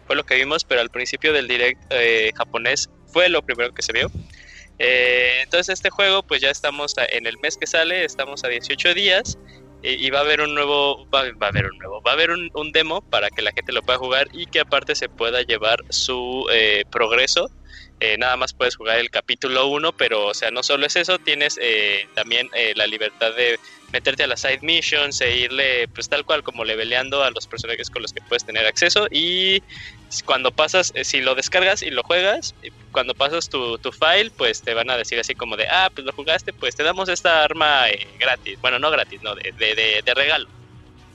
fue 0.07 0.17
lo 0.17 0.25
que 0.25 0.35
vimos, 0.35 0.65
pero 0.65 0.83
al 0.83 0.91
principio 0.91 1.33
del 1.33 1.49
direct 1.49 1.81
eh, 1.91 2.31
japonés 2.37 2.91
fue 3.07 3.31
lo 3.31 3.41
primero 3.43 3.73
que 3.73 3.81
se 3.81 3.93
vio. 3.95 4.11
Eh, 4.79 5.41
entonces 5.43 5.69
este 5.75 5.91
juego, 5.91 6.23
pues 6.23 6.41
ya 6.41 6.51
estamos 6.51 6.95
en 6.97 7.27
el 7.27 7.39
mes 7.39 7.57
que 7.57 7.67
sale, 7.67 8.05
estamos 8.05 8.45
a 8.45 8.49
18 8.49 8.95
días 8.95 9.39
y, 9.83 10.07
y 10.07 10.11
va 10.11 10.19
a 10.19 10.23
haber 10.23 10.41
un 10.41 10.55
nuevo, 10.55 11.09
va, 11.11 11.21
a 11.21 11.49
haber 11.49 11.67
un 11.67 11.79
nuevo, 11.79 12.03
va 12.03 12.13
a 12.13 12.15
haber 12.15 12.31
un, 12.31 12.51
un 12.55 12.73
demo 12.73 13.01
para 13.03 13.31
que 13.31 13.43
la 13.43 13.53
gente 13.53 13.73
lo 13.73 13.83
pueda 13.83 13.99
jugar 13.99 14.29
y 14.33 14.47
que 14.47 14.61
aparte 14.61 14.95
se 14.95 15.09
pueda 15.09 15.43
llevar 15.43 15.79
su 15.91 16.47
eh, 16.53 16.85
progreso. 16.91 17.51
Eh, 18.01 18.19
nada 18.19 18.37
más 18.37 18.53
puedes 18.53 18.77
jugar 18.77 18.99
el 18.99 19.11
capítulo 19.11 19.67
1, 19.69 19.93
pero 19.97 20.27
o 20.27 20.35
sea, 20.35 20.51
no 20.51 20.63
solo 20.63 20.87
es 20.87 20.97
eso, 20.97 21.19
tienes 21.19 21.59
eh, 21.63 22.07
también 22.15 22.51
eh, 22.53 22.73
la 22.77 22.87
libertad 22.87 23.35
de 23.35 23.59
meterte 23.95 24.25
a 24.25 24.27
las 24.27 24.41
side 24.41 24.59
missions 24.63 25.21
e 25.23 25.37
irle 25.37 25.87
pues 25.95 26.09
tal 26.09 26.25
cual 26.25 26.43
como 26.43 26.65
leveleando 26.65 27.23
a 27.23 27.31
los 27.31 27.47
personajes 27.47 27.89
con 27.91 28.03
los 28.03 28.13
que 28.13 28.21
puedes 28.29 28.45
tener 28.45 28.67
acceso 28.67 29.07
y 29.11 29.61
cuando 30.25 30.51
pasas, 30.51 30.93
eh, 30.95 31.05
si 31.05 31.21
lo 31.23 31.35
descargas 31.35 31.83
y 31.83 31.91
lo 31.91 32.03
juegas, 32.03 32.55
cuando 32.93 33.15
pasas 33.15 33.49
tu, 33.49 33.79
tu 33.79 33.91
file, 33.93 34.31
pues 34.37 34.63
te 34.63 34.75
van 34.75 34.91
a 34.91 34.97
decir 34.97 35.19
así 35.21 35.35
como 35.35 35.57
de, 35.57 35.67
ah, 35.71 35.89
pues 35.95 36.05
lo 36.05 36.13
jugaste, 36.13 36.53
pues 36.53 36.75
te 36.75 36.83
damos 36.83 37.09
esta 37.09 37.45
arma 37.45 37.89
eh, 37.89 37.99
gratis. 38.19 38.59
Bueno, 38.61 38.79
no 38.81 38.91
gratis, 38.91 39.21
no, 39.23 39.35
de, 39.37 39.53
de, 39.59 39.75
de- 39.75 40.03
de 40.05 40.15
regalo. 40.15 40.47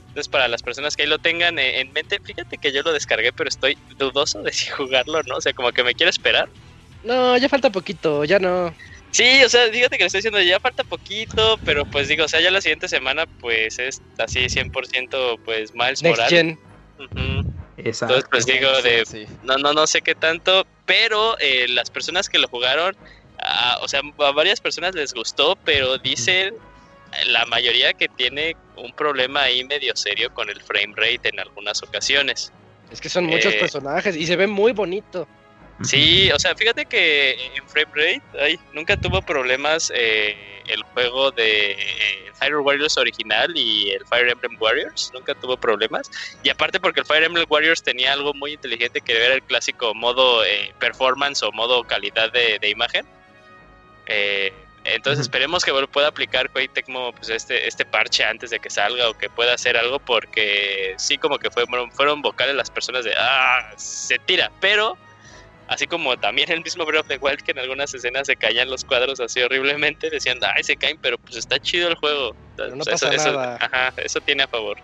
Entonces, 0.08 0.28
para 0.28 0.48
las 0.48 0.62
personas 0.62 0.96
que 0.96 1.02
ahí 1.04 1.08
lo 1.08 1.18
tengan 1.18 1.58
eh, 1.58 1.80
en 1.80 1.92
mente, 1.92 2.18
fíjate 2.24 2.58
que 2.58 2.72
yo 2.72 2.82
lo 2.82 2.92
descargué, 2.92 3.32
pero 3.32 3.48
estoy 3.48 3.76
dudoso 3.98 4.42
de 4.42 4.52
si 4.52 4.68
jugarlo, 4.76 5.22
¿no? 5.26 5.36
O 5.36 5.40
sea, 5.40 5.52
como 5.52 5.70
que 5.72 5.84
me 5.84 5.94
quiero 5.94 6.10
esperar. 6.10 6.48
No, 7.04 7.36
ya 7.38 7.48
falta 7.48 7.70
poquito, 7.70 8.24
ya 8.24 8.38
no. 8.38 8.74
Sí, 9.12 9.42
o 9.44 9.48
sea, 9.48 9.66
fíjate 9.70 9.96
que 9.96 10.04
le 10.04 10.06
estoy 10.06 10.18
diciendo, 10.18 10.40
ya 10.40 10.60
falta 10.60 10.84
poquito, 10.84 11.58
pero 11.64 11.84
pues 11.84 12.08
digo, 12.08 12.24
o 12.24 12.28
sea, 12.28 12.40
ya 12.40 12.50
la 12.50 12.60
siguiente 12.60 12.88
semana, 12.88 13.24
pues 13.40 13.78
es 13.78 14.00
así 14.18 14.48
100%, 14.48 15.38
pues 15.44 15.72
Miles 15.74 16.02
Next 16.02 16.18
Morales. 16.18 16.30
Gen. 16.30 16.58
Ujú. 16.98 17.44
Exacto. 17.76 18.14
Entonces, 18.16 18.28
pues 18.30 18.46
digo, 18.46 18.82
de 18.82 19.04
Sí. 19.06 19.26
no, 19.42 19.56
no, 19.56 19.72
no 19.72 19.86
sé 19.86 20.00
qué 20.02 20.14
tanto, 20.14 20.66
pero 20.84 21.36
eh, 21.40 21.66
las 21.68 21.90
personas 21.90 22.28
que 22.28 22.38
lo 22.38 22.46
jugaron, 22.48 22.94
ah, 23.42 23.78
o 23.82 23.88
sea, 23.88 24.00
a 24.18 24.32
varias 24.32 24.60
personas 24.60 24.94
les 24.94 25.12
gustó, 25.12 25.56
pero 25.64 25.98
dicen 25.98 26.54
la 27.26 27.44
mayoría 27.46 27.92
que 27.92 28.06
tiene 28.08 28.54
un 28.76 28.92
problema 28.92 29.42
ahí 29.42 29.64
medio 29.64 29.96
serio 29.96 30.32
con 30.32 30.48
el 30.48 30.60
frame 30.62 30.92
rate 30.96 31.30
en 31.30 31.40
algunas 31.40 31.82
ocasiones. 31.82 32.52
Es 32.90 33.00
que 33.00 33.08
son 33.08 33.24
muchos 33.26 33.54
Eh, 33.54 33.58
personajes 33.58 34.14
y 34.14 34.26
se 34.26 34.36
ve 34.36 34.46
muy 34.46 34.72
bonito. 34.72 35.26
Sí, 35.82 36.30
o 36.32 36.38
sea, 36.38 36.54
fíjate 36.54 36.84
que 36.84 37.52
en 37.56 37.66
frame 37.68 37.90
rate 37.94 38.22
ay, 38.38 38.60
nunca 38.72 38.96
tuvo 38.98 39.22
problemas 39.22 39.90
eh, 39.94 40.62
el 40.66 40.82
juego 40.82 41.30
de 41.30 41.72
eh, 41.72 42.30
Fire 42.38 42.56
Warriors 42.56 42.96
original 42.98 43.52
y 43.56 43.90
el 43.90 44.04
Fire 44.06 44.28
Emblem 44.28 44.56
Warriors, 44.60 45.10
nunca 45.14 45.34
tuvo 45.34 45.56
problemas. 45.56 46.10
Y 46.42 46.50
aparte 46.50 46.80
porque 46.80 47.00
el 47.00 47.06
Fire 47.06 47.24
Emblem 47.24 47.46
Warriors 47.48 47.82
tenía 47.82 48.12
algo 48.12 48.34
muy 48.34 48.52
inteligente 48.52 49.00
que 49.00 49.12
era 49.12 49.34
el 49.34 49.42
clásico 49.42 49.94
modo 49.94 50.44
eh, 50.44 50.74
performance 50.78 51.42
o 51.42 51.52
modo 51.52 51.82
calidad 51.84 52.30
de, 52.32 52.58
de 52.58 52.68
imagen. 52.68 53.06
Eh, 54.06 54.52
entonces 54.84 55.20
esperemos 55.20 55.64
que 55.64 55.72
pueda 55.88 56.08
aplicar 56.08 56.50
Koei 56.50 56.68
Tecmo 56.68 57.12
pues, 57.12 57.28
este, 57.28 57.68
este 57.68 57.84
parche 57.84 58.24
antes 58.24 58.50
de 58.50 58.58
que 58.58 58.70
salga 58.70 59.10
o 59.10 59.16
que 59.16 59.28
pueda 59.28 59.54
hacer 59.54 59.76
algo 59.76 59.98
porque 59.98 60.94
sí 60.96 61.18
como 61.18 61.38
que 61.38 61.50
fueron, 61.50 61.92
fueron 61.92 62.22
vocales 62.22 62.54
las 62.54 62.70
personas 62.70 63.04
de, 63.04 63.14
ah, 63.16 63.72
se 63.76 64.18
tira, 64.18 64.50
pero 64.60 64.96
así 65.70 65.86
como 65.86 66.18
también 66.18 66.50
el 66.52 66.62
mismo 66.62 66.84
Breath 66.84 67.02
of 67.02 67.08
the 67.08 67.16
Wild 67.16 67.42
que 67.42 67.52
en 67.52 67.60
algunas 67.60 67.94
escenas 67.94 68.26
se 68.26 68.36
caían 68.36 68.68
los 68.68 68.84
cuadros 68.84 69.20
así 69.20 69.40
horriblemente, 69.40 70.10
decían, 70.10 70.38
ay, 70.54 70.62
se 70.64 70.76
caen, 70.76 70.98
pero 71.00 71.16
pues 71.16 71.36
está 71.36 71.58
chido 71.58 71.88
el 71.88 71.94
juego. 71.94 72.34
Pero 72.56 72.74
no 72.76 72.82
O 72.82 72.84
sea, 72.84 72.94
eso, 72.96 73.06
pasa 73.08 73.16
eso- 73.28 73.32
nada. 73.32 73.56
ajá, 73.60 73.94
eso 73.96 74.20
tiene 74.20 74.42
a 74.42 74.48
favor. 74.48 74.76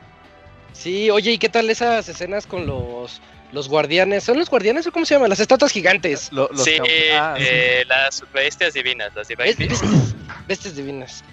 Sí, 0.73 1.11
oye, 1.11 1.33
¿y 1.33 1.39
qué 1.39 1.49
tal 1.49 1.69
esas 1.71 2.09
escenas 2.09 2.47
con 2.47 2.67
los, 2.67 3.21
los 3.53 3.69
guardianes? 3.69 4.25
¿Son 4.25 4.39
los 4.39 4.49
guardianes 4.49 4.87
o 4.87 4.93
cómo 4.93 5.05
se 5.07 5.15
llaman? 5.15 5.29
Las 5.31 5.41
estatuas 5.41 5.73
gigantes. 5.73 6.31
Lo- 6.33 6.49
los 6.53 6.63
sí, 6.65 6.79
ah, 7.15 7.35
sí. 7.37 7.45
eh, 7.47 7.85
las 7.89 8.23
bestias 8.33 8.75
divinas, 8.75 9.11
las 9.15 9.27
Divine 9.29 9.49
Bes- 9.51 9.59
Beasts, 9.59 9.81
Bestias, 9.83 10.47
bestias 10.47 10.77
divinas. 10.77 11.25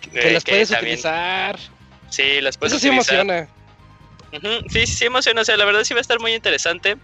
Que 0.00 0.28
eh, 0.28 0.32
las 0.32 0.44
puedes 0.44 0.68
también- 0.70 0.92
utilizar. 0.94 1.58
Sí, 2.08 2.40
las 2.40 2.56
puedes 2.56 2.72
Eso 2.74 2.80
sí 2.80 2.88
utilizar. 2.88 3.20
emociona. 3.20 3.48
Sí, 4.70 4.86
sí, 4.86 4.86
sí 4.86 5.04
emociona, 5.04 5.40
o 5.40 5.44
sea, 5.44 5.56
la 5.56 5.64
verdad 5.64 5.82
sí 5.84 5.92
va 5.94 5.98
a 5.98 6.02
estar 6.02 6.20
muy 6.20 6.32
interesante, 6.34 6.96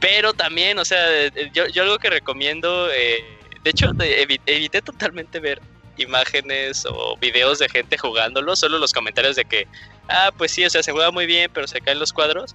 pero 0.00 0.32
también, 0.34 0.78
o 0.78 0.84
sea, 0.84 1.24
eh, 1.26 1.50
yo, 1.52 1.66
yo 1.68 1.82
algo 1.82 1.98
que 1.98 2.10
recomiendo, 2.10 2.90
eh, 2.92 3.22
de 3.62 3.70
hecho, 3.70 3.86
evi- 3.92 4.40
evité 4.46 4.82
totalmente 4.82 5.40
ver 5.40 5.60
imágenes 5.96 6.84
o 6.88 7.16
videos 7.18 7.58
de 7.58 7.68
gente 7.68 7.98
jugándolo, 7.98 8.54
solo 8.56 8.78
los 8.78 8.92
comentarios 8.92 9.36
de 9.36 9.44
que, 9.44 9.66
ah, 10.08 10.30
pues 10.36 10.52
sí, 10.52 10.64
o 10.64 10.70
sea, 10.70 10.82
se 10.82 10.92
juega 10.92 11.10
muy 11.10 11.26
bien, 11.26 11.50
pero 11.52 11.66
se 11.66 11.80
caen 11.80 11.98
los 11.98 12.12
cuadros. 12.12 12.54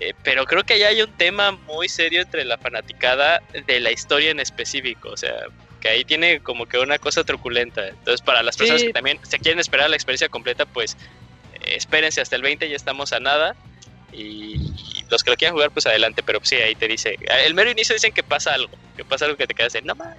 Eh, 0.00 0.14
pero 0.24 0.44
creo 0.46 0.64
que 0.64 0.78
ya 0.78 0.88
hay 0.88 1.00
un 1.02 1.12
tema 1.12 1.52
muy 1.52 1.88
serio 1.88 2.22
entre 2.22 2.44
la 2.44 2.58
fanaticada 2.58 3.40
de 3.66 3.78
la 3.78 3.92
historia 3.92 4.30
en 4.30 4.40
específico, 4.40 5.10
o 5.10 5.16
sea, 5.16 5.32
que 5.80 5.88
ahí 5.90 6.04
tiene 6.04 6.40
como 6.40 6.66
que 6.66 6.78
una 6.78 6.98
cosa 6.98 7.22
truculenta. 7.22 7.86
Entonces, 7.86 8.20
para 8.20 8.42
las 8.42 8.56
personas 8.56 8.80
Sí. 8.80 8.88
que 8.88 8.92
también 8.92 9.20
se 9.22 9.38
quieren 9.38 9.60
esperar 9.60 9.90
la 9.90 9.96
experiencia 9.96 10.28
completa, 10.28 10.64
pues 10.66 10.96
eh, 11.54 11.74
espérense 11.76 12.20
hasta 12.20 12.34
el 12.34 12.42
20, 12.42 12.68
ya 12.68 12.74
estamos 12.76 13.12
a 13.12 13.20
nada. 13.20 13.54
Y, 14.12 14.56
y 14.56 15.04
los 15.10 15.22
que 15.24 15.30
lo 15.30 15.36
quieran 15.36 15.54
jugar, 15.54 15.70
pues 15.70 15.86
adelante, 15.86 16.22
pero 16.22 16.38
sí, 16.42 16.56
ahí 16.56 16.74
te 16.74 16.86
dice. 16.88 17.16
El 17.46 17.54
mero 17.54 17.70
inicio 17.70 17.94
dicen 17.94 18.12
que 18.12 18.22
pasa 18.22 18.54
algo, 18.54 18.72
que 18.96 19.04
pasa 19.04 19.24
algo 19.24 19.36
que 19.36 19.46
te 19.46 19.54
quedas 19.54 19.72
de, 19.72 19.82
no 19.82 19.94
mames. 19.94 20.18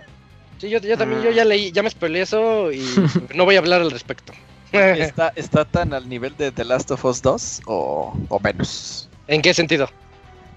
Sí, 0.59 0.69
yo, 0.69 0.79
yo 0.79 0.97
también, 0.97 1.21
yo 1.21 1.31
ya 1.31 1.43
leí, 1.45 1.71
ya 1.71 1.83
me 1.83 1.89
spoileé 1.89 2.21
eso 2.23 2.71
y 2.71 2.83
no 3.35 3.45
voy 3.45 3.55
a 3.55 3.59
hablar 3.59 3.81
al 3.81 3.91
respecto. 3.91 4.33
¿Está, 4.71 5.31
¿Está 5.35 5.65
tan 5.65 5.93
al 5.93 6.09
nivel 6.09 6.35
de 6.35 6.51
The 6.51 6.65
Last 6.65 6.89
of 6.89 7.05
Us 7.05 7.21
2 7.21 7.61
o, 7.67 8.17
o 8.29 8.39
menos? 8.39 9.07
¿En 9.27 9.41
qué 9.41 9.53
sentido? 9.53 9.87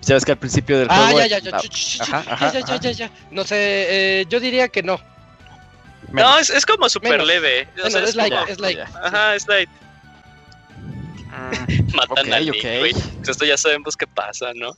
Sabes 0.01 0.25
que 0.25 0.33
al 0.33 0.39
principio 0.39 0.79
del 0.79 0.89
Ah, 0.91 1.09
juego... 1.11 1.19
ya, 1.21 1.27
ya, 1.27 1.39
ya, 1.41 1.51
ah, 1.57 1.61
ya, 1.63 2.03
ajá, 2.03 2.25
ya, 2.53 2.61
ya, 2.61 2.65
ajá. 2.65 2.77
ya, 2.81 2.91
ya. 2.93 3.11
No 3.31 3.45
sé, 3.45 3.57
eh, 4.21 4.27
yo 4.29 4.41
diría 4.41 4.69
que 4.69 4.83
no. 4.83 4.99
menos. 6.13 6.31
No, 6.31 6.39
es, 6.39 6.49
es 6.51 6.65
como 6.65 6.89
súper 6.89 7.11
Menos. 7.13 7.27
leve. 7.27 7.69
o 7.85 7.91
sea, 7.91 8.03
es 8.05 8.15
like, 8.15 8.35
como- 8.35 8.49
es. 8.49 8.77
Ya. 8.77 8.89
Ajá, 9.03 9.35
es 9.35 9.47
light. 9.49 9.69
Matan 11.95 12.27
Ok, 12.27 12.33
a 12.33 12.41
Nick, 12.41 12.55
ok. 12.55 12.79
güey. 12.81 12.93
Pues 12.93 13.29
esto 13.29 13.45
ya 13.45 13.57
sabemos 13.57 13.97
qué 13.97 14.07
pasa, 14.07 14.53
¿no? 14.55 14.73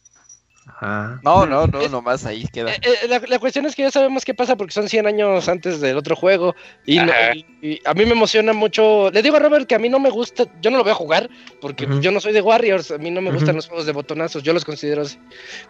Ajá. 0.80 1.18
No, 1.24 1.46
no, 1.46 1.66
no, 1.66 1.80
Es- 1.80 1.90
nomás 1.90 2.26
ahí 2.26 2.44
queda. 2.52 2.70
Eh, 2.72 2.80
eh, 2.82 3.08
la, 3.08 3.20
la 3.26 3.38
cuestión 3.38 3.64
es 3.64 3.74
que 3.74 3.82
ya 3.82 3.90
sabemos 3.90 4.24
qué 4.24 4.34
pasa 4.34 4.54
porque 4.54 4.72
son 4.74 4.86
100 4.88 5.06
años 5.06 5.48
antes 5.48 5.80
del 5.80 5.96
otro 5.96 6.14
juego. 6.14 6.54
Y, 6.84 6.96
no- 6.98 7.10
Ajá. 7.10 7.34
y- 7.34 7.46
y 7.62 7.80
a 7.86 7.94
mí 7.94 8.04
me 8.04 8.12
emociona 8.12 8.52
mucho. 8.52 9.10
Le 9.10 9.22
digo 9.22 9.36
a 9.36 9.40
Robert 9.40 9.66
que 9.66 9.74
a 9.74 9.78
mí 9.78 9.88
no 9.88 9.98
me 9.98 10.10
gusta, 10.10 10.44
yo 10.60 10.70
no 10.70 10.76
lo 10.76 10.82
voy 10.84 10.92
a 10.92 10.94
jugar 10.94 11.30
porque 11.60 11.88
yo 12.02 12.12
no 12.12 12.20
soy 12.20 12.32
de 12.34 12.42
Warriors. 12.42 12.90
A 12.90 12.98
mí 12.98 13.10
no 13.10 13.22
me 13.22 13.30
gustan 13.32 13.56
los 13.56 13.66
juegos 13.66 13.86
de 13.86 13.92
botonazos, 13.92 14.42
yo 14.42 14.52
los 14.52 14.64
considero 14.64 15.02
así. 15.02 15.18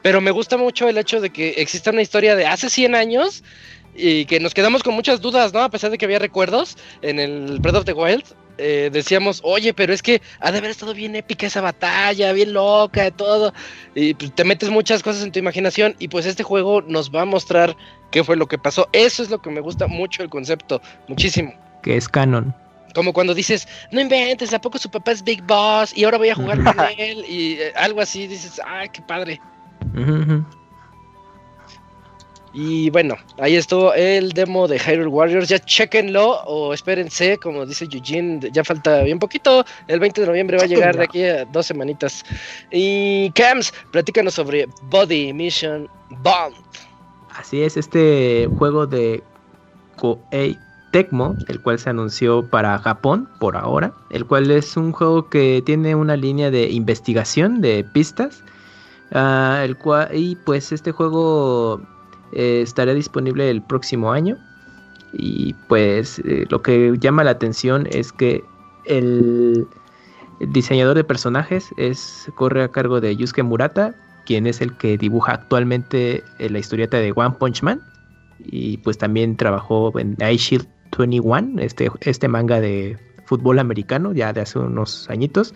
Pero 0.02 0.20
me 0.20 0.32
gusta 0.32 0.56
mucho 0.56 0.88
el 0.88 0.98
hecho 0.98 1.20
de 1.20 1.30
que 1.30 1.50
exista 1.58 1.90
una 1.90 2.02
historia 2.02 2.34
de 2.34 2.46
hace 2.46 2.68
100 2.68 2.94
años 2.96 3.44
y 3.94 4.24
que 4.26 4.40
nos 4.40 4.52
quedamos 4.52 4.82
con 4.82 4.94
muchas 4.94 5.20
dudas, 5.20 5.52
¿no? 5.52 5.60
A 5.60 5.70
pesar 5.70 5.90
de 5.92 5.96
que 5.98 6.06
había 6.06 6.18
recuerdos 6.18 6.76
en 7.02 7.20
el 7.20 7.60
Breath 7.60 7.76
of 7.76 7.84
the 7.84 7.92
Wild. 7.92 8.24
Eh, 8.58 8.90
decíamos, 8.92 9.40
oye, 9.44 9.72
pero 9.72 9.92
es 9.92 10.02
que 10.02 10.20
ha 10.40 10.52
de 10.52 10.58
haber 10.58 10.70
estado 10.70 10.92
bien 10.92 11.14
épica 11.16 11.46
esa 11.46 11.60
batalla, 11.60 12.32
bien 12.32 12.52
loca, 12.52 13.10
todo. 13.10 13.54
Y 13.94 14.14
pues, 14.14 14.34
te 14.34 14.44
metes 14.44 14.68
muchas 14.70 15.02
cosas 15.02 15.22
en 15.22 15.32
tu 15.32 15.38
imaginación 15.38 15.94
y 15.98 16.08
pues 16.08 16.26
este 16.26 16.42
juego 16.42 16.82
nos 16.82 17.10
va 17.10 17.22
a 17.22 17.24
mostrar 17.24 17.76
qué 18.10 18.24
fue 18.24 18.36
lo 18.36 18.46
que 18.46 18.58
pasó. 18.58 18.88
Eso 18.92 19.22
es 19.22 19.30
lo 19.30 19.40
que 19.40 19.50
me 19.50 19.60
gusta 19.60 19.86
mucho 19.86 20.22
el 20.22 20.28
concepto, 20.28 20.82
muchísimo. 21.08 21.54
Que 21.82 21.96
es 21.96 22.08
canon. 22.08 22.54
Como 22.94 23.12
cuando 23.12 23.34
dices, 23.34 23.68
no 23.92 24.00
inventes, 24.00 24.52
¿a 24.52 24.60
poco 24.60 24.78
su 24.78 24.90
papá 24.90 25.12
es 25.12 25.22
Big 25.22 25.42
Boss? 25.42 25.96
Y 25.96 26.04
ahora 26.04 26.18
voy 26.18 26.30
a 26.30 26.34
jugar 26.34 26.62
con 26.64 26.84
él 26.98 27.24
y 27.28 27.52
eh, 27.52 27.72
algo 27.76 28.00
así, 28.00 28.26
dices, 28.26 28.60
ay, 28.66 28.88
qué 28.88 29.02
padre. 29.02 29.40
Y 32.60 32.90
bueno, 32.90 33.14
ahí 33.38 33.54
estuvo 33.54 33.94
el 33.94 34.32
demo 34.32 34.66
de 34.66 34.80
Hyrule 34.80 35.06
Warriors. 35.06 35.48
Ya 35.48 35.60
chequenlo 35.60 36.40
o 36.42 36.74
espérense, 36.74 37.38
como 37.38 37.64
dice 37.64 37.84
Eugene, 37.84 38.50
ya 38.52 38.64
falta 38.64 39.04
bien 39.04 39.20
poquito. 39.20 39.64
El 39.86 40.00
20 40.00 40.22
de 40.22 40.26
noviembre 40.26 40.56
va 40.56 40.64
a 40.64 40.66
llegar 40.66 40.96
de 40.96 41.04
aquí 41.04 41.22
a 41.22 41.44
dos 41.44 41.66
semanitas. 41.66 42.24
Y 42.72 43.30
Cams, 43.30 43.72
platícanos 43.92 44.34
sobre 44.34 44.66
Body 44.90 45.32
Mission 45.32 45.88
Bond. 46.24 46.56
Así 47.30 47.62
es, 47.62 47.76
este 47.76 48.50
juego 48.58 48.88
de 48.88 49.22
Koei 49.94 50.58
Tecmo, 50.90 51.36
el 51.46 51.62
cual 51.62 51.78
se 51.78 51.90
anunció 51.90 52.50
para 52.50 52.76
Japón 52.80 53.28
por 53.38 53.56
ahora, 53.56 53.92
el 54.10 54.26
cual 54.26 54.50
es 54.50 54.76
un 54.76 54.90
juego 54.90 55.28
que 55.28 55.62
tiene 55.64 55.94
una 55.94 56.16
línea 56.16 56.50
de 56.50 56.68
investigación 56.70 57.60
de 57.60 57.84
pistas, 57.84 58.42
ah, 59.12 59.62
el 59.64 59.76
cual 59.76 60.08
y 60.12 60.34
pues 60.34 60.72
este 60.72 60.90
juego 60.90 61.80
eh, 62.32 62.60
estará 62.62 62.94
disponible 62.94 63.50
el 63.50 63.62
próximo 63.62 64.12
año 64.12 64.38
y 65.12 65.54
pues 65.68 66.18
eh, 66.20 66.46
lo 66.50 66.62
que 66.62 66.94
llama 67.00 67.24
la 67.24 67.32
atención 67.32 67.86
es 67.90 68.12
que 68.12 68.44
el, 68.84 69.66
diseñador 70.40 70.96
de 70.96 71.04
personajes 71.04 71.70
es 71.76 72.30
corre 72.36 72.62
a 72.62 72.68
cargo 72.68 73.00
de 73.00 73.16
Yusuke 73.16 73.42
Murata, 73.42 73.94
quien 74.26 74.46
es 74.46 74.60
el 74.60 74.76
que 74.76 74.98
dibuja 74.98 75.32
actualmente 75.32 76.22
eh, 76.38 76.50
la 76.50 76.58
historieta 76.58 76.98
de 76.98 77.12
One 77.14 77.36
Punch 77.38 77.62
Man. 77.62 77.80
Y 78.44 78.76
pues 78.78 78.98
también 78.98 79.36
trabajó 79.36 79.98
en 79.98 80.16
Ice 80.30 80.56
Shield 80.56 80.68
21, 80.96 81.60
este, 81.60 81.90
este 82.02 82.28
manga 82.28 82.60
de 82.60 82.96
fútbol 83.24 83.58
americano, 83.58 84.12
ya 84.12 84.32
de 84.32 84.42
hace 84.42 84.58
unos 84.58 85.10
añitos. 85.10 85.54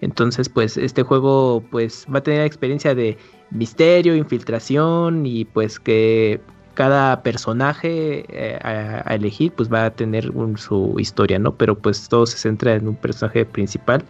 Entonces, 0.00 0.48
pues 0.48 0.76
este 0.76 1.02
juego 1.02 1.62
pues 1.70 2.06
va 2.12 2.18
a 2.18 2.22
tener 2.22 2.42
experiencia 2.42 2.94
de 2.94 3.18
misterio, 3.50 4.14
infiltración 4.14 5.26
y 5.26 5.44
pues 5.44 5.80
que 5.80 6.40
cada 6.74 7.22
personaje 7.24 8.24
eh, 8.28 8.58
a, 8.62 9.14
elegir 9.14 9.52
pues 9.52 9.72
va 9.72 9.86
a 9.86 9.90
tener 9.90 10.32
su 10.56 10.94
historia, 10.98 11.38
¿no? 11.38 11.56
Pero 11.56 11.76
pues 11.76 12.08
todo 12.08 12.26
se 12.26 12.38
centra 12.38 12.74
en 12.74 12.86
un 12.86 12.94
personaje 12.94 13.44
principal, 13.44 14.04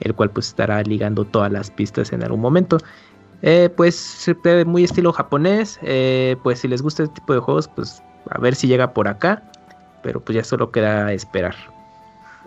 el 0.00 0.14
cual 0.14 0.30
pues 0.30 0.48
estará 0.48 0.82
ligando 0.82 1.24
todas 1.24 1.52
las 1.52 1.70
pistas 1.70 2.12
en 2.12 2.24
algún 2.24 2.40
momento. 2.40 2.78
Eh, 3.42 3.70
pues 3.76 4.28
muy 4.66 4.82
estilo 4.82 5.12
japonés. 5.12 5.78
eh, 5.82 6.36
pues 6.42 6.58
si 6.58 6.66
les 6.68 6.82
gusta 6.82 7.04
este 7.04 7.14
tipo 7.14 7.34
de 7.34 7.40
juegos, 7.40 7.68
pues 7.68 8.02
a 8.30 8.40
ver 8.40 8.56
si 8.56 8.66
llega 8.66 8.92
por 8.92 9.06
acá. 9.06 9.42
Pero 10.02 10.20
pues 10.20 10.34
ya 10.34 10.44
solo 10.44 10.72
queda 10.72 11.12
esperar. 11.12 11.54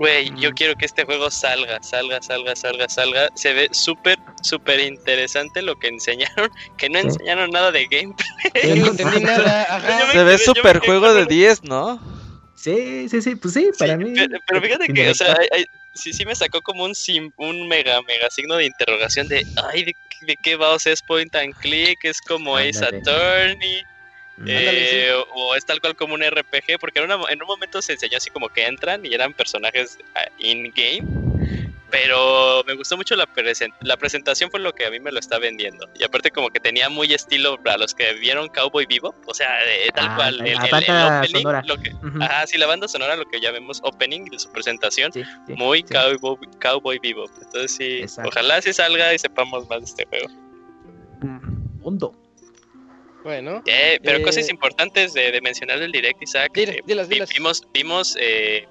Güey, 0.01 0.31
yo 0.35 0.49
quiero 0.53 0.73
que 0.75 0.85
este 0.85 1.05
juego 1.05 1.29
salga, 1.29 1.77
salga, 1.83 2.19
salga, 2.23 2.55
salga, 2.55 2.89
salga. 2.89 3.29
Se 3.35 3.53
ve 3.53 3.67
súper, 3.71 4.17
súper 4.41 4.79
interesante 4.79 5.61
lo 5.61 5.75
que 5.75 5.89
enseñaron, 5.89 6.49
que 6.79 6.89
no 6.89 6.97
enseñaron 6.97 7.51
nada 7.51 7.71
de 7.71 7.85
gameplay. 7.85 8.27
Yo 8.63 8.75
no 8.77 8.87
entendí 8.87 9.19
nada. 9.23 9.61
ajá. 9.75 9.99
Yo 9.99 10.07
me 10.07 10.13
Se 10.13 10.23
ve 10.23 10.37
quedé 10.71 10.79
juego 10.87 11.13
de 11.13 11.21
un- 11.21 11.27
10, 11.27 11.63
¿no? 11.65 11.99
Sí, 12.55 13.09
sí, 13.09 13.21
sí, 13.21 13.35
pues 13.35 13.53
sí, 13.53 13.69
para 13.77 13.93
Sí, 13.95 14.03
mí. 14.03 14.13
Pero, 14.15 14.39
pero 14.47 14.61
fíjate 14.61 14.87
que, 14.91 15.09
o 15.09 15.13
sea, 15.13 15.35
hay- 15.39 15.47
hay- 15.51 15.65
sí, 15.93 16.13
sí 16.13 16.25
me 16.25 16.33
sacó 16.35 16.61
como 16.61 16.83
un 16.83 16.95
sim- 16.95 17.31
un 17.37 17.67
mega, 17.67 18.01
mega 18.01 18.27
signo 18.31 18.55
de 18.55 18.65
interrogación 18.65 19.27
de, 19.27 19.43
ay, 19.71 19.83
¿de, 19.85 19.93
qué- 19.93 20.25
de 20.25 20.35
qué 20.43 20.55
va? 20.55 20.69
O 20.71 20.79
sea, 20.79 20.93
es 20.93 21.01
point 21.03 21.35
and 21.35 21.53
click, 21.59 21.99
es 22.05 22.19
como 22.21 22.57
Ace. 22.57 22.83
Attorney, 22.83 23.83
eh, 24.47 25.11
o, 25.13 25.21
o 25.49 25.55
es 25.55 25.65
tal 25.65 25.79
cual 25.81 25.95
como 25.95 26.13
un 26.15 26.23
RPG, 26.23 26.79
porque 26.79 26.99
en, 26.99 27.05
una- 27.11 27.29
en 27.29 27.41
un 27.41 27.47
momento 27.47 27.81
se 27.81 27.93
enseñó 27.93 28.17
así 28.17 28.29
como 28.29 28.49
que 28.49 28.65
entran 28.65 29.05
y 29.05 29.13
eran 29.13 29.33
personajes 29.33 29.97
ah, 30.15 30.25
in-game, 30.39 31.03
pero 31.91 32.63
me 32.65 32.73
gustó 32.75 32.95
mucho 32.95 33.15
la, 33.15 33.25
presen- 33.27 33.73
la 33.81 33.97
presentación, 33.97 34.49
fue 34.49 34.59
lo 34.61 34.71
que 34.73 34.85
a 34.85 34.89
mí 34.89 34.99
me 34.99 35.11
lo 35.11 35.19
está 35.19 35.37
vendiendo. 35.39 35.87
Y 35.99 36.03
aparte 36.03 36.31
como 36.31 36.49
que 36.49 36.59
tenía 36.59 36.89
muy 36.89 37.13
estilo 37.13 37.57
para 37.61 37.77
los 37.77 37.93
que 37.93 38.13
vieron 38.13 38.47
Cowboy 38.47 38.85
Vivo, 38.85 39.13
o 39.27 39.33
sea, 39.33 39.49
eh, 39.65 39.89
tal 39.93 40.07
Ah, 40.09 40.15
cual, 40.15 40.37
la 40.37 40.43
el, 40.45 40.49
el- 40.51 40.63
el 40.65 40.71
banda 40.71 41.19
opening, 41.19 41.41
sonora. 41.41 41.63
lo 41.67 41.77
que, 41.77 41.89
Ujú. 41.91 42.21
ajá, 42.23 42.47
sí, 42.47 42.57
la 42.57 42.65
banda 42.67 42.87
sonora, 42.87 43.15
lo 43.17 43.25
que 43.25 43.39
llamemos 43.41 43.79
opening 43.83 44.23
de 44.25 44.39
su 44.39 44.49
presentación, 44.51 45.11
Sí, 45.11 45.23
sí, 45.45 45.53
muy 45.53 45.79
sí. 45.79 45.93
cowboy, 45.93 46.37
cowboy 46.61 46.99
vivo. 46.99 47.25
Entonces 47.41 47.75
sí, 47.75 47.99
Exacto. 48.03 48.29
ojalá 48.29 48.61
sí 48.61 48.71
salga 48.73 49.13
y 49.13 49.19
sepamos 49.19 49.67
más 49.69 49.79
de 49.81 49.85
este 49.85 50.05
juego. 50.07 50.27
mundo. 51.79 52.15
Bueno, 53.23 53.61
Eh, 53.65 53.99
pero 54.03 54.17
Eh, 54.17 54.21
cosas 54.23 54.49
importantes 54.49 55.13
de, 55.13 55.31
de 55.31 55.41
mencionar 55.41 55.79
del 55.79 55.91
direct, 55.91 56.21
Isaac. 56.21 56.51
Dile, 56.53 56.83
eh. 56.87 57.25
Vimos, 57.33 57.63
vimos 57.73 58.17
eh, 58.19 58.65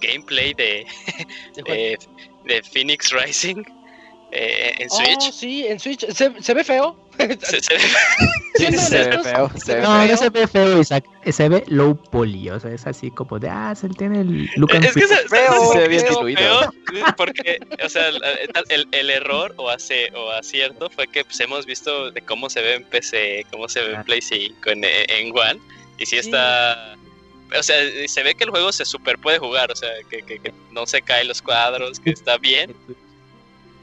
gameplay 0.00 0.52
de, 0.54 0.86
¿de 2.44 2.62
Phoenix 2.72 3.10
Rising 3.12 3.62
en 4.32 4.88
Oh, 4.90 4.96
Switch. 4.96 5.32
sí, 5.32 5.66
en 5.66 5.78
Switch. 5.78 6.04
Se, 6.10 6.42
se 6.42 6.54
ve 6.54 6.64
feo. 6.64 6.98
Se- 7.18 7.60
se- 7.60 7.78
Siendo 8.56 8.78
se 8.82 8.98
ve 8.98 9.04
honestos, 9.04 9.32
feo, 9.32 9.50
se 9.56 9.74
ve 9.76 9.80
No, 9.82 9.88
feo. 10.00 10.08
no 10.08 10.16
se 10.16 10.30
ve 10.30 10.46
feo, 10.46 10.80
Isaac. 10.80 11.04
Se 11.30 11.48
ve 11.48 11.64
low 11.68 11.96
poly. 11.96 12.50
O 12.50 12.60
sea, 12.60 12.70
es 12.72 12.86
así 12.86 13.10
como 13.10 13.38
de, 13.38 13.48
ah, 13.48 13.74
se 13.74 13.88
tiene 13.88 14.20
el 14.20 14.50
look 14.56 14.74
and 14.74 14.84
es 14.84 14.94
que 14.94 15.00
se, 15.02 15.08
¿sabes 15.08 15.30
Feo, 15.30 15.54
por 15.64 15.72
se 15.74 15.78
ve 15.80 15.88
bien 15.88 16.00
feo? 16.02 16.10
diluido. 16.16 16.60
Feo, 16.90 17.04
Porque, 17.16 17.58
o 17.84 17.88
sea, 17.88 18.08
el, 18.08 18.20
el- 18.68 18.88
el 18.92 19.10
error 19.10 19.54
o, 19.56 19.70
hace, 19.70 20.10
o 20.14 20.30
acierto 20.30 20.90
fue 20.90 21.06
que 21.08 21.24
pues, 21.24 21.38
hemos 21.40 21.66
visto 21.66 22.10
de 22.10 22.20
cómo 22.22 22.48
se 22.50 22.60
ve 22.62 22.74
en 22.74 22.84
PC, 22.84 23.46
cómo 23.50 23.68
se 23.68 23.80
ve 23.82 23.94
en. 23.94 24.04
Play 24.04 24.20
5, 24.22 24.70
en, 24.70 24.84
en 24.84 25.32
One, 25.36 25.60
y 25.98 26.06
Sí. 26.06 26.16
está... 26.18 26.96
O 27.58 27.62
sea, 27.62 27.76
se 28.08 28.22
ve 28.24 28.34
que 28.34 28.44
el 28.44 28.50
juego 28.50 28.72
se 28.72 28.84
super 28.84 29.16
puede 29.18 29.38
jugar, 29.38 29.70
o 29.70 29.76
sea, 29.76 29.90
que, 30.10 30.22
que- 30.22 30.38
que 30.40 30.52
no 30.72 30.86
se 30.86 31.02
caen 31.02 31.28
los 31.28 31.40
cuadros, 31.42 32.00
que 32.00 32.10
está 32.10 32.36
bien. 32.38 32.74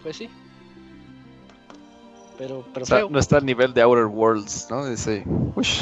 Pues 0.03 0.17
sí. 0.17 0.29
Pero, 2.41 2.65
pero 2.73 2.83
O 2.83 2.87
sea, 2.87 2.97
feo. 2.97 3.09
no 3.11 3.19
está 3.19 3.37
a 3.37 3.41
nivel 3.41 3.71
de 3.71 3.83
Outer 3.83 4.05
Worlds, 4.05 4.65
¿no? 4.71 4.87
Ese. 4.87 5.23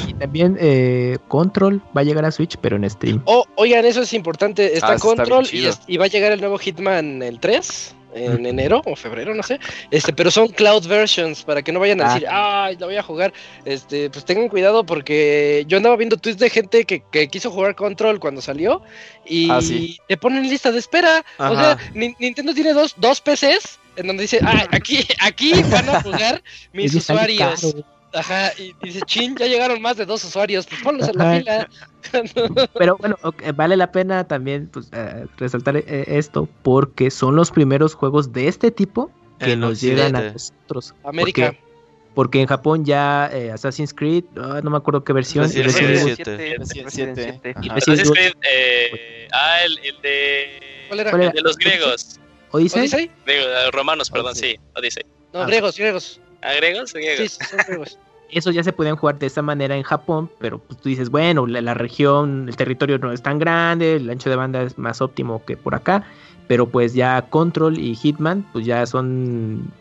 Y 0.06 0.12
también 0.12 0.58
eh, 0.60 1.16
Control 1.28 1.80
va 1.96 2.02
a 2.02 2.04
llegar 2.04 2.22
a 2.26 2.30
Switch, 2.30 2.58
pero 2.60 2.76
en 2.76 2.88
stream. 2.90 3.22
Oh, 3.24 3.46
oigan, 3.56 3.86
eso 3.86 4.02
es 4.02 4.12
importante. 4.12 4.74
Está 4.74 4.88
Ah, 4.88 4.94
está 4.96 5.06
Control 5.08 5.44
y, 5.44 5.48
chido. 5.48 5.70
es- 5.70 5.80
y 5.86 5.96
va 5.96 6.04
a 6.04 6.08
llegar 6.08 6.32
el 6.32 6.40
nuevo 6.40 6.58
Hitman 6.58 7.22
el 7.22 7.40
3 7.40 7.94
en 8.12 8.44
enero 8.44 8.82
o 8.84 8.94
febrero, 8.94 9.34
no 9.34 9.42
sé. 9.42 9.58
Este, 9.90 10.12
pero 10.12 10.30
son 10.30 10.48
cloud 10.48 10.86
versions 10.86 11.44
para 11.44 11.62
que 11.62 11.72
no 11.72 11.80
vayan 11.80 12.02
a 12.02 12.10
Ah. 12.10 12.12
decir, 12.14 12.28
ay, 12.30 12.76
lo 12.76 12.86
voy 12.88 12.96
a 12.96 13.02
jugar. 13.02 13.32
Este, 13.64 14.10
pues 14.10 14.26
tengan 14.26 14.50
cuidado 14.50 14.84
porque 14.84 15.64
yo 15.66 15.78
andaba 15.78 15.96
viendo 15.96 16.18
tweets 16.18 16.40
de 16.40 16.50
gente 16.50 16.84
que, 16.84 17.02
que 17.10 17.28
quiso 17.28 17.50
jugar 17.50 17.74
Control 17.74 18.20
cuando 18.20 18.42
salió 18.42 18.82
y 19.24 19.48
Ah, 19.50 19.62
sí. 19.62 19.96
te 20.08 20.18
ponen 20.18 20.42
lista 20.42 20.70
de 20.72 20.78
espera. 20.80 21.24
O 21.38 21.54
sea, 21.54 21.78
Nintendo 21.94 22.52
tiene 22.52 22.74
dos, 22.74 22.94
dos 22.98 23.22
PCs 23.22 23.78
en 23.96 24.06
donde 24.06 24.22
dice, 24.22 24.40
ah, 24.42 24.66
aquí, 24.70 25.06
aquí 25.20 25.52
van 25.70 25.88
a 25.88 26.02
jugar 26.02 26.42
mis 26.72 26.94
usuarios. 26.94 27.74
Ajá, 28.12 28.52
y 28.58 28.74
dice, 28.82 29.00
chin, 29.06 29.36
ya 29.36 29.46
llegaron 29.46 29.80
más 29.80 29.96
de 29.96 30.04
dos 30.04 30.24
usuarios, 30.24 30.66
pues 30.66 30.82
ponlos 30.82 31.08
en 31.08 31.16
la 31.16 31.38
fila. 31.38 31.68
Pero 32.74 32.96
bueno, 32.96 33.16
ok, 33.22 33.54
vale 33.54 33.76
la 33.76 33.92
pena 33.92 34.26
también 34.26 34.68
pues, 34.68 34.88
eh, 34.92 35.26
resaltar 35.36 35.76
eh, 35.76 36.04
esto 36.08 36.48
porque 36.62 37.10
son 37.10 37.36
los 37.36 37.52
primeros 37.52 37.94
juegos 37.94 38.32
de 38.32 38.48
este 38.48 38.72
tipo 38.72 39.12
que 39.38 39.52
En 39.52 39.60
nos 39.60 39.80
llegan 39.80 40.16
a 40.16 40.32
nosotros. 40.32 40.94
América. 41.04 41.46
Porque, 41.46 41.70
porque 42.14 42.40
en 42.40 42.46
Japón 42.48 42.84
ya 42.84 43.30
eh, 43.32 43.52
Assassin's 43.52 43.94
Creed, 43.94 44.24
ah, 44.36 44.60
no 44.62 44.70
me 44.70 44.78
acuerdo 44.78 45.04
qué 45.04 45.12
versión, 45.12 45.48
y 45.48 45.62
Resident 45.62 46.20
Assassin's 46.60 48.10
Creed, 48.10 48.32
eh, 48.42 49.28
ah, 49.32 49.58
el, 49.64 49.78
el 49.78 50.02
de... 50.02 50.60
¿Cuál 50.88 51.00
era? 51.00 51.10
¿Cuál 51.10 51.22
el 51.22 51.32
de 51.32 51.42
los 51.42 51.56
griegos. 51.56 52.18
Odyssey, 52.52 52.80
¿Odyssey? 52.80 53.10
Digo, 53.26 53.42
eh, 53.44 53.70
romanos, 53.72 54.10
perdón, 54.10 54.32
Odyssey. 54.32 54.52
sí, 54.54 54.60
Odyssey. 54.76 55.02
No, 55.32 55.42
Ah. 55.42 55.46
griegos, 55.46 55.76
griegos. 55.76 56.20
¿Ah, 56.42 56.54
griegos 56.54 56.94
o 56.94 56.98
Sí, 56.98 57.04
griegos? 57.04 57.32
son 57.48 57.58
griegos. 57.66 57.98
esos 58.32 58.54
ya 58.54 58.62
se 58.62 58.72
podían 58.72 58.96
jugar 58.96 59.18
de 59.18 59.26
esa 59.26 59.42
manera 59.42 59.76
en 59.76 59.82
Japón, 59.82 60.30
pero 60.38 60.58
pues, 60.58 60.80
tú 60.80 60.88
dices, 60.88 61.10
bueno, 61.10 61.46
la, 61.46 61.60
la 61.60 61.74
región, 61.74 62.46
el 62.48 62.56
territorio 62.56 62.98
no 62.98 63.12
es 63.12 63.22
tan 63.22 63.38
grande, 63.40 63.96
el 63.96 64.08
ancho 64.08 64.30
de 64.30 64.36
banda 64.36 64.62
es 64.62 64.78
más 64.78 65.00
óptimo 65.00 65.44
que 65.44 65.56
por 65.56 65.74
acá, 65.74 66.04
pero 66.46 66.68
pues 66.68 66.94
ya 66.94 67.22
Control 67.28 67.78
y 67.78 67.94
Hitman, 67.96 68.46
pues 68.52 68.64
ya 68.66 68.86
son 68.86 69.72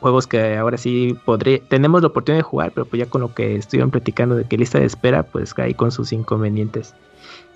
juegos 0.00 0.26
que 0.28 0.56
ahora 0.56 0.78
sí 0.78 1.16
podré, 1.24 1.58
tenemos 1.68 2.00
la 2.02 2.08
oportunidad 2.08 2.38
de 2.38 2.42
jugar, 2.48 2.72
pero 2.72 2.86
pues 2.86 3.00
ya 3.00 3.06
con 3.10 3.20
lo 3.20 3.34
que 3.34 3.56
estuvieron 3.56 3.90
platicando 3.90 4.34
de 4.36 4.44
que 4.44 4.56
lista 4.56 4.78
de 4.78 4.86
espera, 4.86 5.24
pues 5.24 5.52
ahí 5.58 5.74
con 5.74 5.90
sus 5.92 6.12
inconvenientes. 6.12 6.94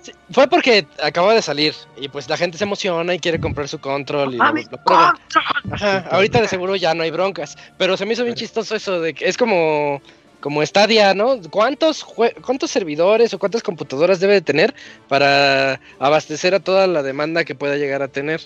Sí, 0.03 0.11
fue 0.31 0.47
porque 0.49 0.85
acaba 1.01 1.33
de 1.33 1.41
salir 1.41 1.73
y 1.97 2.09
pues 2.09 2.27
la 2.29 2.35
gente 2.37 2.57
se 2.57 2.65
emociona 2.65 3.13
y 3.15 3.19
quiere 3.19 3.39
comprar 3.39 3.67
su 3.69 3.79
control 3.79 4.35
y 4.35 4.37
¡Ah, 4.41 4.51
lo-. 4.53 5.13
Ajá, 5.71 6.05
ahorita 6.11 6.41
de 6.41 6.47
seguro 6.49 6.75
ya 6.75 6.93
no 6.93 7.03
hay 7.03 7.09
broncas, 7.11 7.57
pero 7.77 7.95
se 7.97 8.05
me 8.05 8.13
hizo 8.13 8.23
bien 8.25 8.35
chistoso 8.35 8.75
eso 8.75 8.99
de 9.01 9.13
que 9.13 9.27
es 9.27 9.37
como 9.37 10.01
como 10.41 10.61
Stadia, 10.65 11.13
¿no? 11.13 11.39
¿Cuántos 11.49 12.05
jue- 12.05 12.33
cuántos 12.41 12.69
servidores 12.69 13.33
o 13.33 13.39
cuántas 13.39 13.63
computadoras 13.63 14.19
debe 14.19 14.33
de 14.33 14.41
tener 14.41 14.73
para 15.07 15.79
abastecer 15.99 16.53
a 16.53 16.59
toda 16.59 16.85
la 16.85 17.01
demanda 17.01 17.45
que 17.45 17.55
pueda 17.55 17.77
llegar 17.77 18.01
a 18.01 18.09
tener? 18.09 18.41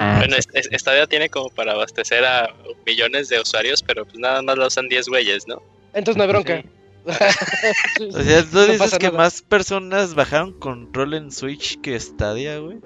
Ah, 0.00 0.14
Bueno, 0.20 0.36
es- 0.36 0.48
es- 0.54 0.80
Stadia 0.80 1.06
tiene 1.06 1.28
como 1.28 1.50
para 1.50 1.72
abastecer 1.72 2.24
a 2.24 2.48
millones 2.86 3.28
de 3.28 3.38
usuarios, 3.38 3.82
pero 3.82 4.06
pues 4.06 4.16
nada 4.18 4.40
más 4.40 4.56
la 4.56 4.66
usan 4.68 4.88
10 4.88 5.08
güeyes, 5.08 5.46
¿no? 5.46 5.60
Entonces 5.92 6.16
no 6.16 6.22
hay 6.22 6.28
bronca. 6.30 6.62
O 8.14 8.22
sea, 8.22 8.42
tú 8.42 8.56
No 8.58 8.66
dices 8.66 8.98
que 8.98 9.06
nada. 9.06 9.18
más 9.18 9.42
personas 9.42 10.14
bajaron 10.14 10.52
control 10.58 11.14
en 11.14 11.30
Switch 11.32 11.80
que 11.80 11.98
Stadia, 11.98 12.58
güey. 12.58 12.78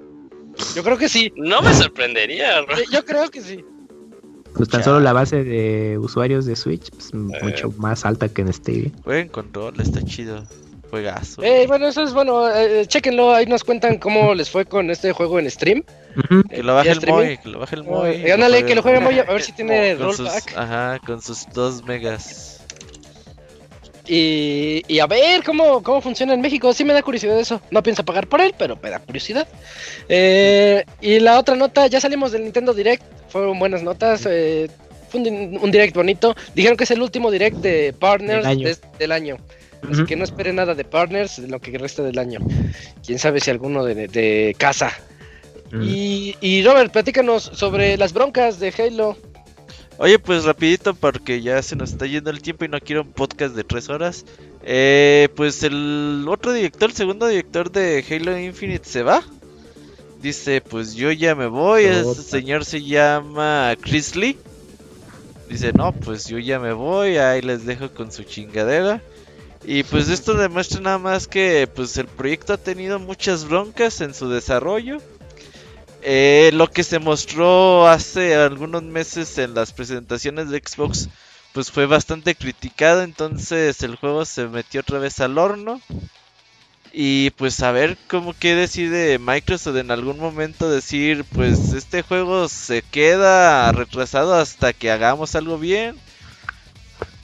Yo 0.75 0.83
creo 0.83 0.97
que 0.97 1.09
sí. 1.09 1.31
No 1.35 1.61
me 1.61 1.73
sorprendería, 1.73 2.61
Ro- 2.61 2.75
Yo- 2.91 3.05
creo 3.05 3.29
que 3.31 3.41
sí. 3.41 3.63
pues 4.55 4.69
tan 4.69 4.81
ya. 4.81 4.85
solo 4.85 4.99
la 4.99 5.13
base 5.13 5.43
de 5.43 5.97
usuarios 5.97 6.45
de 6.45 6.55
Switch, 6.55 6.89
pues 6.91 7.13
mucho 7.13 7.71
más 7.77 8.05
alta 8.05 8.27
que 8.29 8.41
en 8.41 8.53
Stadia. 8.53 8.91
Jueguen 9.03 9.29
control, 9.29 9.79
está 9.79 10.01
chido. 10.03 10.45
Juegazo. 10.89 11.41
Eh, 11.41 11.67
bueno, 11.67 11.87
eso 11.87 12.03
es 12.03 12.11
bueno. 12.13 12.49
Eh, 12.53 12.85
chéquenlo, 12.85 13.33
ahí 13.33 13.45
nos 13.45 13.63
cuentan 13.63 13.97
cómo 13.97 14.35
les 14.35 14.49
fue 14.49 14.65
con 14.65 14.89
este 14.91 15.13
juego 15.13 15.39
en 15.39 15.49
stream. 15.49 15.83
Que 16.49 16.61
lo 16.63 16.75
baje 16.75 16.89
¿y 16.89 16.91
el 16.91 16.97
streaming? 16.97 17.23
Moy, 17.23 17.37
que 17.37 17.47
lo 17.49 17.59
baje 17.59 17.75
el 17.77 17.81
Eh, 17.83 17.85
Moy. 17.85 18.29
ándale, 18.31 18.65
que 18.65 18.75
lo 18.75 18.81
juegue 18.81 18.99
Moy, 18.99 19.17
a 19.19 19.23
ver 19.23 19.41
si 19.41 19.53
tiene 19.53 19.95
sus, 19.97 20.17
rollback. 20.17 20.53
ajá, 20.57 20.99
con 21.05 21.21
sus 21.21 21.47
2 21.53 21.85
megas. 21.85 22.60
Y, 24.13 24.83
y 24.89 24.99
a 24.99 25.07
ver 25.07 25.41
cómo, 25.41 25.81
cómo 25.81 26.01
funciona 26.01 26.33
en 26.33 26.41
México. 26.41 26.73
Sí 26.73 26.83
me 26.83 26.91
da 26.91 27.01
curiosidad 27.01 27.39
eso. 27.39 27.61
No 27.71 27.81
pienso 27.81 28.03
pagar 28.03 28.27
por 28.27 28.41
él, 28.41 28.53
pero 28.57 28.77
me 28.83 28.89
da 28.89 28.99
curiosidad. 28.99 29.47
Eh, 30.09 30.83
y 30.99 31.19
la 31.21 31.39
otra 31.39 31.55
nota, 31.55 31.87
ya 31.87 32.01
salimos 32.01 32.33
del 32.33 32.43
Nintendo 32.43 32.73
Direct. 32.73 33.03
Fueron 33.29 33.57
buenas 33.57 33.83
notas. 33.83 34.27
eh, 34.29 34.69
fue 35.09 35.21
un, 35.21 35.59
un 35.61 35.71
Direct 35.71 35.95
bonito. 35.95 36.35
Dijeron 36.53 36.75
que 36.75 36.83
es 36.83 36.91
el 36.91 37.01
último 37.01 37.31
Direct 37.31 37.57
de 37.57 37.93
Partners 37.97 38.43
Del 38.43 38.51
año. 38.51 38.67
del 38.99 39.11
año. 39.13 39.37
Así 39.89 40.03
que 40.05 40.17
no 40.17 40.25
esperen 40.25 40.57
nada 40.57 40.75
de 40.75 40.83
Partners 40.83 41.39
en 41.39 41.49
lo 41.49 41.61
que 41.61 41.77
resta 41.77 42.03
del 42.03 42.19
año. 42.19 42.39
Quién 43.05 43.17
sabe 43.17 43.39
si 43.39 43.49
alguno 43.49 43.85
de, 43.85 44.09
de 44.09 44.55
casa. 44.57 44.91
Y, 45.81 46.35
y 46.41 46.63
Robert, 46.63 46.91
platícanos 46.91 47.49
sobre 47.53 47.95
las 47.95 48.11
broncas 48.11 48.59
de 48.59 48.73
Halo. 48.77 49.15
Oye, 49.97 50.17
pues 50.17 50.45
rapidito 50.45 50.93
porque 50.95 51.41
ya 51.41 51.61
se 51.61 51.75
nos 51.75 51.91
está 51.91 52.07
yendo 52.07 52.31
el 52.31 52.41
tiempo 52.41 52.65
y 52.65 52.69
no 52.69 52.79
quiero 52.79 53.03
un 53.03 53.11
podcast 53.11 53.55
de 53.55 53.63
3 53.63 53.89
horas. 53.89 54.25
Eh, 54.63 55.29
pues 55.35 55.63
el 55.63 56.25
otro 56.27 56.53
director, 56.53 56.89
el 56.89 56.95
segundo 56.95 57.27
director 57.27 57.71
de 57.71 58.03
Halo 58.09 58.37
Infinite 58.37 58.87
se 58.87 59.03
va. 59.03 59.23
Dice, 60.21 60.61
pues 60.61 60.93
yo 60.93 61.11
ya 61.11 61.35
me 61.35 61.47
voy. 61.47 61.85
Ese 61.85 62.03
Ota. 62.03 62.21
señor 62.21 62.65
se 62.65 62.83
llama 62.83 63.75
Chris 63.81 64.15
Lee. 64.15 64.37
Dice, 65.49 65.73
no, 65.73 65.91
pues 65.91 66.27
yo 66.27 66.37
ya 66.39 66.59
me 66.59 66.73
voy. 66.73 67.17
Ahí 67.17 67.41
les 67.41 67.65
dejo 67.65 67.89
con 67.91 68.11
su 68.11 68.23
chingadera. 68.23 69.01
Y 69.63 69.83
pues 69.83 70.09
esto 70.09 70.33
demuestra 70.33 70.81
nada 70.81 70.97
más 70.97 71.27
que 71.27 71.67
pues 71.73 71.95
el 71.97 72.07
proyecto 72.07 72.53
ha 72.53 72.57
tenido 72.57 72.99
muchas 72.99 73.47
broncas 73.47 74.01
en 74.01 74.13
su 74.13 74.29
desarrollo. 74.29 74.97
Eh, 76.03 76.49
lo 76.53 76.69
que 76.69 76.83
se 76.83 76.99
mostró 76.99 77.87
hace 77.87 78.35
algunos 78.35 78.83
meses 78.83 79.37
en 79.37 79.53
las 79.53 79.71
presentaciones 79.71 80.49
de 80.49 80.61
Xbox 80.65 81.09
pues 81.53 81.69
fue 81.71 81.85
bastante 81.85 82.35
criticado, 82.35 83.03
entonces 83.03 83.83
el 83.83 83.95
juego 83.97 84.25
se 84.25 84.47
metió 84.47 84.81
otra 84.81 84.99
vez 84.99 85.19
al 85.19 85.37
horno. 85.37 85.81
Y 86.93 87.29
pues 87.31 87.61
a 87.61 87.71
ver 87.71 87.97
cómo 88.07 88.33
que 88.33 88.53
decide 88.53 89.17
Microsoft 89.17 89.77
en 89.77 89.91
algún 89.91 90.19
momento 90.19 90.69
decir, 90.69 91.23
pues 91.33 91.73
este 91.73 92.01
juego 92.01 92.49
se 92.49 92.81
queda 92.81 93.71
retrasado 93.71 94.33
hasta 94.35 94.73
que 94.73 94.91
hagamos 94.91 95.35
algo 95.35 95.57
bien. 95.57 95.95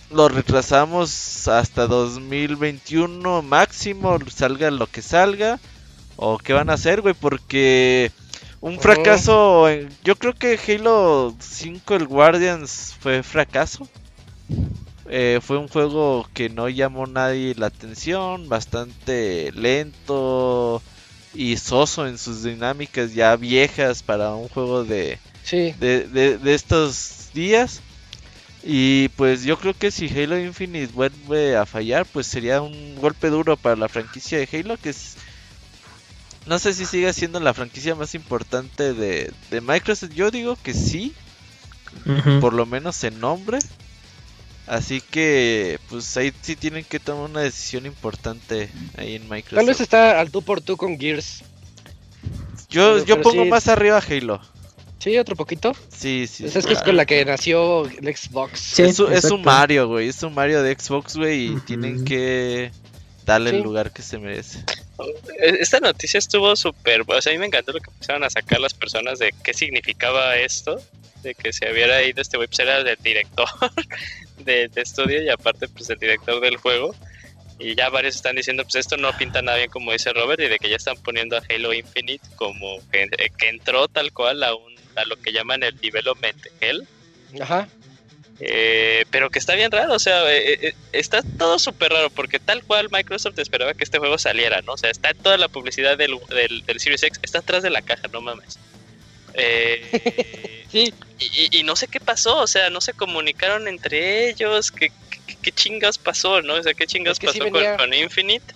Lo 0.09 0.29
retrasamos 0.29 1.47
hasta 1.49 1.85
2021 1.85 3.41
máximo, 3.41 4.17
salga 4.33 4.71
lo 4.71 4.87
que 4.87 5.01
salga. 5.01 5.59
O 6.15 6.37
qué 6.37 6.53
van 6.53 6.69
a 6.69 6.73
hacer, 6.73 7.01
güey, 7.01 7.13
porque 7.13 8.11
un 8.67 8.77
Oh. 8.77 8.81
fracaso, 8.81 9.69
en- 9.69 9.89
yo 10.03 10.15
creo 10.15 10.33
que 10.33 10.59
Halo 10.67 11.35
5 11.39 11.95
el 11.95 12.05
Guardians 12.07 12.95
fue 12.99 13.23
fracaso. 13.23 13.87
Eh, 15.09 15.39
fue 15.41 15.57
un 15.57 15.67
juego 15.69 16.27
que 16.33 16.49
no 16.49 16.67
llamó 16.67 17.07
nadie 17.07 17.55
la 17.55 17.67
atención, 17.67 18.49
bastante 18.49 19.51
lento 19.53 20.81
y 21.33 21.55
soso 21.57 22.07
en 22.07 22.17
sus 22.17 22.43
dinámicas 22.43 23.13
ya 23.13 23.35
viejas 23.37 24.03
para 24.03 24.35
un 24.35 24.49
juego 24.49 24.83
de, 24.83 25.17
Sí. 25.43 25.73
de, 25.79 26.07
de- 26.07 26.37
de 26.37 26.53
estos 26.53 27.29
días. 27.33 27.81
Y 28.63 29.07
pues 29.09 29.43
yo 29.43 29.57
creo 29.57 29.73
que 29.73 29.91
si 29.91 30.07
Halo 30.09 30.37
Infinite 30.37 30.91
vuelve 30.93 31.55
a 31.55 31.65
fallar, 31.65 32.05
pues 32.05 32.27
sería 32.27 32.61
un 32.61 32.95
golpe 32.99 33.29
duro 33.29 33.55
para 33.55 33.77
la 33.77 33.87
franquicia 33.87 34.37
de 34.39 34.49
Halo, 34.51 34.75
que 34.77 34.89
es... 34.89 35.15
No 36.47 36.59
sé 36.59 36.73
si 36.73 36.85
sigue 36.85 37.11
siendo 37.13 37.39
la 37.39 37.53
franquicia 37.53 37.93
más 37.95 38.15
importante 38.15 38.93
de, 38.93 39.31
de 39.51 39.61
Microsoft. 39.61 40.11
Yo 40.13 40.31
digo 40.31 40.57
que 40.61 40.73
sí, 40.73 41.13
por 42.41 42.53
lo 42.53 42.65
menos 42.65 43.03
en 43.03 43.19
nombre. 43.19 43.59
Así 44.65 44.99
que, 45.01 45.79
pues 45.89 46.15
ahí 46.17 46.33
sí 46.41 46.55
tienen 46.57 46.83
que 46.83 46.99
tomar 46.99 47.29
una 47.29 47.39
decisión 47.41 47.85
importante 47.85 48.69
ahí 48.97 49.15
en 49.15 49.21
Tal 49.23 49.29
vez 49.29 49.45
Microsoft. 49.51 49.81
está 49.81 50.19
al 50.19 50.29
tú 50.29 50.41
por 50.41 50.59
tú 50.61 50.75
con 50.77 50.99
Gears. 50.99 51.43
Yo, 52.69 52.95
pero- 52.95 52.97
yo 53.05 53.15
pero 53.15 53.21
pongo 53.21 53.43
sí- 53.43 53.49
más 53.49 53.67
arriba 53.69 53.97
a 53.97 54.01
Halo. 54.01 54.41
Sí, 54.99 55.17
otro 55.17 55.35
poquito. 55.37 55.73
Sí, 55.95 56.27
sí. 56.27 56.43
Pues 56.43 56.55
es 56.57 56.65
que 56.65 56.73
es 56.73 56.79
claro. 56.79 56.85
con 56.87 56.97
la 56.97 57.05
que 57.05 57.23
nació 57.23 57.85
el 57.85 58.15
Xbox. 58.17 58.59
Sí, 58.59 58.81
es, 58.83 58.99
un- 58.99 59.05
es 59.13 59.23
un 59.25 59.31
exacto. 59.31 59.37
Mario, 59.39 59.87
güey. 59.87 60.09
Es 60.09 60.21
un 60.23 60.33
Mario 60.33 60.61
de 60.63 60.75
Xbox, 60.77 61.15
güey. 61.15 61.53
Y 61.53 61.59
tienen 61.61 62.03
que 62.03 62.71
darle 63.25 63.51
el 63.51 63.61
lugar 63.61 63.93
que 63.93 64.01
se 64.01 64.17
merece. 64.17 64.63
E- 65.39 65.57
Esta 65.59 65.79
noticia 65.79 66.17
estuvo 66.17 66.55
súper. 66.55 67.03
O 67.07 67.21
sea, 67.21 67.31
a 67.31 67.33
mí 67.35 67.39
me 67.39 67.45
encantó 67.47 67.71
lo 67.71 67.79
que 67.79 67.89
empezaron 67.89 68.23
a 68.23 68.29
sacar 68.29 68.59
las 68.59 68.73
personas 68.73 69.19
de 69.19 69.33
qué 69.43 69.53
significaba 69.53 70.37
esto. 70.37 70.81
De 71.23 71.33
que 71.35 71.51
se 71.51 71.71
hubiera 71.71 72.01
ido 72.03 72.21
este 72.21 72.37
web, 72.37 72.49
era 72.59 72.83
del 72.83 72.97
director 73.01 73.47
de, 74.37 74.67
de 74.67 74.81
estudio 74.81 75.21
y 75.23 75.29
aparte, 75.29 75.67
pues, 75.67 75.89
el 75.89 75.97
director 75.97 76.39
del 76.41 76.57
juego. 76.57 76.95
Y 77.59 77.73
ya 77.75 77.89
varios 77.89 78.15
están 78.15 78.35
diciendo, 78.35 78.63
pues 78.63 78.75
esto 78.75 78.97
no 78.97 79.11
pinta 79.17 79.41
nada 79.41 79.57
bien, 79.57 79.69
como 79.71 79.91
dice 79.91 80.13
Robert, 80.13 80.39
y 80.41 80.47
de 80.47 80.59
que 80.59 80.69
ya 80.69 80.75
están 80.75 80.95
poniendo 80.97 81.35
a 81.37 81.41
Halo 81.49 81.73
Infinite 81.73 82.23
como 82.35 82.77
que, 82.91 83.03
eh, 83.03 83.31
que 83.35 83.49
entró 83.49 83.87
tal 83.87 84.13
cual 84.13 84.43
a, 84.43 84.53
un, 84.53 84.75
a 84.95 85.05
lo 85.05 85.15
que 85.17 85.31
llaman 85.31 85.63
el 85.63 85.75
development 85.77 86.37
hell. 86.61 86.87
Ajá. 87.41 87.67
Eh, 88.39 89.03
pero 89.09 89.29
que 89.31 89.39
está 89.39 89.55
bien 89.55 89.71
raro, 89.71 89.93
o 89.93 89.99
sea, 89.99 90.31
eh, 90.31 90.67
eh, 90.67 90.73
está 90.91 91.21
todo 91.37 91.57
súper 91.57 91.91
raro 91.91 92.11
porque 92.11 92.39
tal 92.39 92.63
cual 92.63 92.87
Microsoft 92.91 93.39
esperaba 93.39 93.73
que 93.73 93.83
este 93.83 93.97
juego 93.97 94.17
saliera, 94.19 94.61
¿no? 94.61 94.73
O 94.73 94.77
sea, 94.77 94.91
está 94.91 95.11
toda 95.15 95.37
la 95.37 95.47
publicidad 95.49 95.97
del, 95.97 96.19
del, 96.29 96.61
del 96.67 96.79
Series 96.79 97.01
X, 97.01 97.19
está 97.23 97.39
atrás 97.39 97.63
de 97.63 97.71
la 97.71 97.81
caja, 97.81 98.07
no 98.11 98.21
mames. 98.21 98.59
Eh, 99.33 99.81
Sí. 100.69 100.93
y, 101.17 101.25
y- 101.25 101.59
y 101.59 101.63
no 101.63 101.75
sé 101.77 101.87
qué 101.87 101.99
pasó, 102.01 102.39
o 102.41 102.47
sea, 102.47 102.69
no 102.69 102.81
se 102.81 102.93
comunicaron 102.93 103.67
entre 103.69 104.29
ellos, 104.29 104.69
qué, 104.69 104.89
qué, 105.25 105.35
qué 105.41 105.51
chingas 105.53 105.97
pasó, 105.97 106.41
¿no? 106.41 106.55
O 106.55 106.61
sea, 106.63 106.73
qué 106.73 106.85
chingas 106.85 107.13
Es 107.13 107.19
que 107.19 107.27
sí 107.29 107.39
pasó 107.39 107.51
venía- 107.51 107.77
con, 107.77 107.89
con 107.89 107.93
Infinite. 107.97 108.53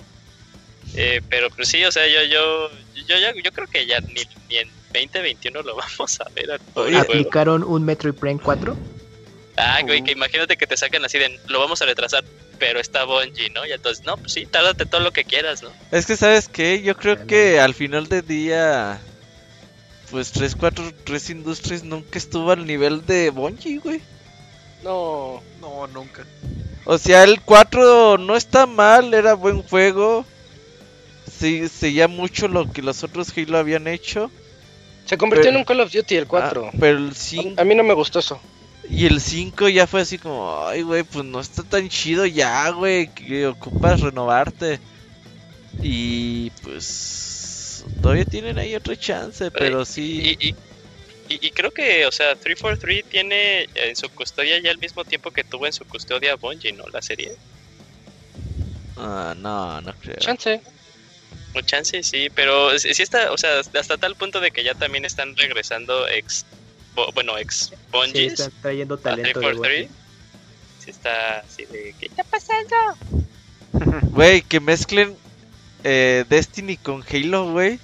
Eh, 0.93 1.21
pero 1.29 1.49
pues 1.51 1.69
sí, 1.69 1.83
o 1.85 1.91
sea, 1.91 2.05
yo 2.05 2.21
yo 2.23 2.69
yo, 3.07 3.15
yo 3.41 3.51
creo 3.53 3.67
que 3.69 3.85
ya 3.87 4.01
ni, 4.01 4.21
ni 4.49 4.57
en 4.57 4.67
2021 4.93 5.61
lo 5.61 5.75
vamos 5.99 6.19
a 6.19 6.25
ver 6.35 6.51
al 6.51 6.59
pobre 6.73 6.91
juego. 6.91 7.01
¿Aplicaron 7.03 7.63
un 7.63 7.85
Metroid 7.85 8.13
Prime 8.15 8.41
4? 8.43 8.77
Ah, 9.63 9.79
güey, 9.83 10.03
que 10.03 10.11
imagínate 10.11 10.57
que 10.57 10.65
te 10.65 10.75
sacan 10.75 11.05
así 11.05 11.19
de, 11.19 11.39
lo 11.47 11.59
vamos 11.59 11.81
a 11.81 11.85
retrasar, 11.85 12.23
pero 12.57 12.79
está 12.79 13.03
Bungie, 13.05 13.49
¿no? 13.51 13.65
Y 13.65 13.71
entonces, 13.71 14.03
no, 14.05 14.17
pues 14.17 14.33
sí, 14.33 14.45
tárdate 14.47 14.85
todo 14.87 15.01
lo 15.01 15.11
que 15.11 15.23
quieras, 15.23 15.61
¿no? 15.61 15.69
Es 15.91 16.05
que, 16.07 16.17
¿sabes 16.17 16.47
qué? 16.47 16.81
Yo 16.81 16.95
creo 16.97 17.27
que 17.27 17.59
al 17.59 17.73
final 17.73 18.07
del 18.07 18.25
día. 18.25 18.99
Pues 20.09 20.31
343 20.31 21.29
Industries 21.29 21.83
nunca 21.83 22.17
estuvo 22.17 22.51
al 22.51 22.65
nivel 22.65 23.05
de 23.05 23.29
Bungie, 23.29 23.77
güey. 23.77 24.01
No. 24.83 25.41
No, 25.61 25.87
nunca. 25.87 26.25
O 26.85 26.97
sea, 26.97 27.23
el 27.23 27.39
4 27.41 28.17
no 28.17 28.35
está 28.35 28.65
mal, 28.65 29.13
era 29.13 29.35
buen 29.35 29.61
juego. 29.61 30.25
Sí, 31.39 31.69
seguía 31.69 32.07
mucho 32.07 32.47
lo 32.47 32.71
que 32.71 32.81
los 32.81 33.03
otros 33.03 33.31
Halo 33.37 33.57
habían 33.57 33.87
hecho. 33.87 34.31
Se 35.05 35.17
convirtió 35.17 35.43
Pero- 35.43 35.55
en 35.55 35.57
un 35.59 35.65
Call 35.65 35.79
of 35.81 35.91
Duty 35.93 36.15
el 36.15 36.27
4. 36.27 36.69
Ah, 36.73 36.77
pero 36.79 36.97
el 36.97 37.15
5 37.15 37.61
A 37.61 37.63
mí 37.63 37.75
no 37.75 37.83
me 37.83 37.93
gustó 37.93 38.19
eso. 38.19 38.41
Y 38.91 39.05
el 39.05 39.21
5 39.21 39.69
ya 39.69 39.87
fue 39.87 40.01
así 40.01 40.17
como, 40.17 40.65
ay, 40.67 40.81
güey, 40.81 41.03
pues 41.03 41.23
no 41.23 41.39
está 41.39 41.63
tan 41.63 41.87
chido 41.87 42.25
ya, 42.25 42.69
güey, 42.71 43.07
que 43.07 43.47
ocupas 43.47 44.01
renovarte. 44.01 44.79
Y 45.81 46.49
pues 46.61 47.85
todavía 48.01 48.25
tienen 48.25 48.57
ahí 48.57 48.75
otra 48.75 48.97
chance, 48.97 49.49
pero 49.49 49.85
sí. 49.85 50.35
Y, 50.39 50.47
y, 50.47 50.55
y, 51.29 51.47
y 51.47 51.51
creo 51.51 51.71
que, 51.71 52.05
o 52.05 52.11
sea, 52.11 52.35
343 52.35 53.05
tiene 53.05 53.69
en 53.75 53.95
su 53.95 54.09
custodia 54.09 54.59
ya 54.59 54.71
el 54.71 54.77
mismo 54.77 55.05
tiempo 55.05 55.31
que 55.31 55.45
tuvo 55.45 55.65
en 55.65 55.73
su 55.73 55.85
custodia 55.85 56.35
Bungie, 56.35 56.73
¿no? 56.73 56.83
La 56.91 57.01
serie. 57.01 57.31
Ah, 58.97 59.33
no, 59.37 59.79
no 59.81 59.93
creo. 60.01 60.17
Chance. 60.17 60.61
Un 61.55 61.63
chance, 61.63 62.03
sí, 62.03 62.29
pero 62.29 62.77
sí 62.77 62.93
sí 62.93 63.03
está, 63.03 63.31
o 63.31 63.37
sea, 63.37 63.59
hasta 63.59 63.97
tal 63.97 64.15
punto 64.15 64.41
de 64.41 64.51
que 64.51 64.63
ya 64.63 64.73
también 64.73 65.05
están 65.05 65.35
regresando 65.35 66.07
ex, 66.07 66.45
bo- 66.95 67.11
bueno, 67.13 67.37
ex 67.37 67.67
Sí, 67.69 67.75
Bungies. 67.91 68.33
están 68.33 68.51
trayendo 68.61 68.95
a 68.95 68.97
talento 68.97 69.39
de 69.39 69.45
343. 69.45 69.87
Bungie. 69.89 70.01
Sí 70.83 70.89
está 70.89 71.39
así 71.39 71.65
de, 71.65 71.95
¿qué 71.99 72.05
está 72.07 72.23
pasando? 72.23 72.75
Güey, 74.11 74.41
que 74.41 74.59
mezclen 74.59 75.15
eh, 75.83 76.25
Destiny 76.29 76.77
con 76.77 77.03
Halo, 77.09 77.51
güey. 77.51 77.79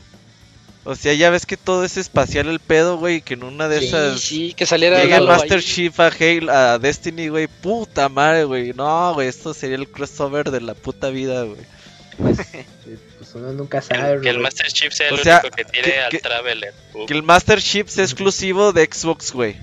O 0.84 0.96
sea, 0.96 1.14
ya 1.14 1.30
ves 1.30 1.46
que 1.46 1.58
todo 1.58 1.84
es 1.84 1.98
espacial 1.98 2.48
el 2.48 2.60
pedo, 2.60 2.98
güey, 2.98 3.18
y 3.18 3.22
que 3.22 3.34
en 3.34 3.44
una 3.44 3.68
de 3.68 3.80
Sí, 3.82 3.86
esas 3.88 4.20
sí, 4.22 4.54
que 4.54 4.66
saliera 4.66 5.02
llega 5.04 5.18
el 5.18 5.24
ahí. 5.24 5.28
Master 5.28 5.62
Chief 5.62 6.00
a 6.00 6.08
Halo, 6.08 6.52
a 6.52 6.80
Destiny, 6.80 7.28
güey. 7.28 7.48
Puta 7.48 8.08
madre, 8.08 8.46
güey. 8.46 8.72
No, 8.74 9.14
güey, 9.14 9.28
esto 9.28 9.54
sería 9.54 9.76
el 9.76 9.90
crossover 9.90 10.50
de 10.50 10.62
la 10.62 10.74
puta 10.76 11.10
vida, 11.10 11.44
güey. 11.44 11.60
Pues, 12.18 12.38
pues 12.84 13.00
uno 13.38 13.52
nunca 13.54 13.82
sabe. 13.82 14.22
Que 14.22 14.30
el. 14.30 14.40
Master 14.40 14.68
Chief 14.72 14.94
sea 14.94 15.12
O 15.12 15.16
el 15.16 15.24
sea, 15.24 15.40
único 15.42 15.56
que 15.56 15.66
tire 15.66 15.92
que- 15.92 16.00
al 16.00 16.10
que- 16.10 16.20
Traveler. 16.20 16.74
Uf. 16.94 17.08
Que 17.08 17.14
el 17.14 17.24
Master 17.24 17.62
Chief 17.62 17.88
sea 17.90 18.04
exclusivo 18.04 18.74
de 18.74 18.86
Xbox, 18.92 19.32
güey. 19.32 19.56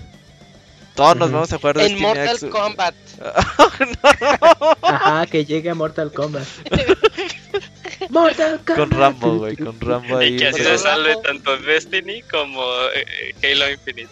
Todos 0.95 1.17
nos 1.17 1.33
vamos 1.33 1.53
a 1.53 1.59
jugar 1.59 1.77
En 1.79 1.83
Destiny 1.89 2.05
a 2.05 2.09
Mortal 2.09 2.39
Xbox. 2.39 2.53
Kombat. 2.53 2.95
Ajá, 4.83 5.27
que 5.27 5.45
llegue 5.45 5.71
a 5.71 5.75
Mortal 5.75 6.13
Kombat. 6.13 6.47
Mortal 8.11 8.61
Kombat. 8.65 8.77
Con 8.77 8.91
Rambo, 8.91 9.39
güey, 9.39 9.57
con 9.57 9.81
Rambo 9.81 10.19
ahí. 10.19 10.35
Y 10.35 10.37
que 10.37 10.49
así 10.49 10.63
se 10.63 10.79
salve 10.79 11.17
tanto 11.23 11.57
Destiny 11.59 12.23
como 12.23 12.63
eh, 12.95 13.05
eh, 13.43 13.53
Halo 13.53 13.71
Infinite. 13.71 14.11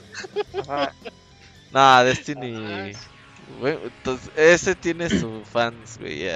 Ajá. 0.69 0.93
Nah, 1.73 2.03
Destiny. 2.05 2.93
Güey, 3.61 3.79
entonces, 3.85 4.31
ese 4.37 4.75
tiene 4.75 5.09
sus 5.09 5.47
fans, 5.53 5.99
güey. 6.01 6.27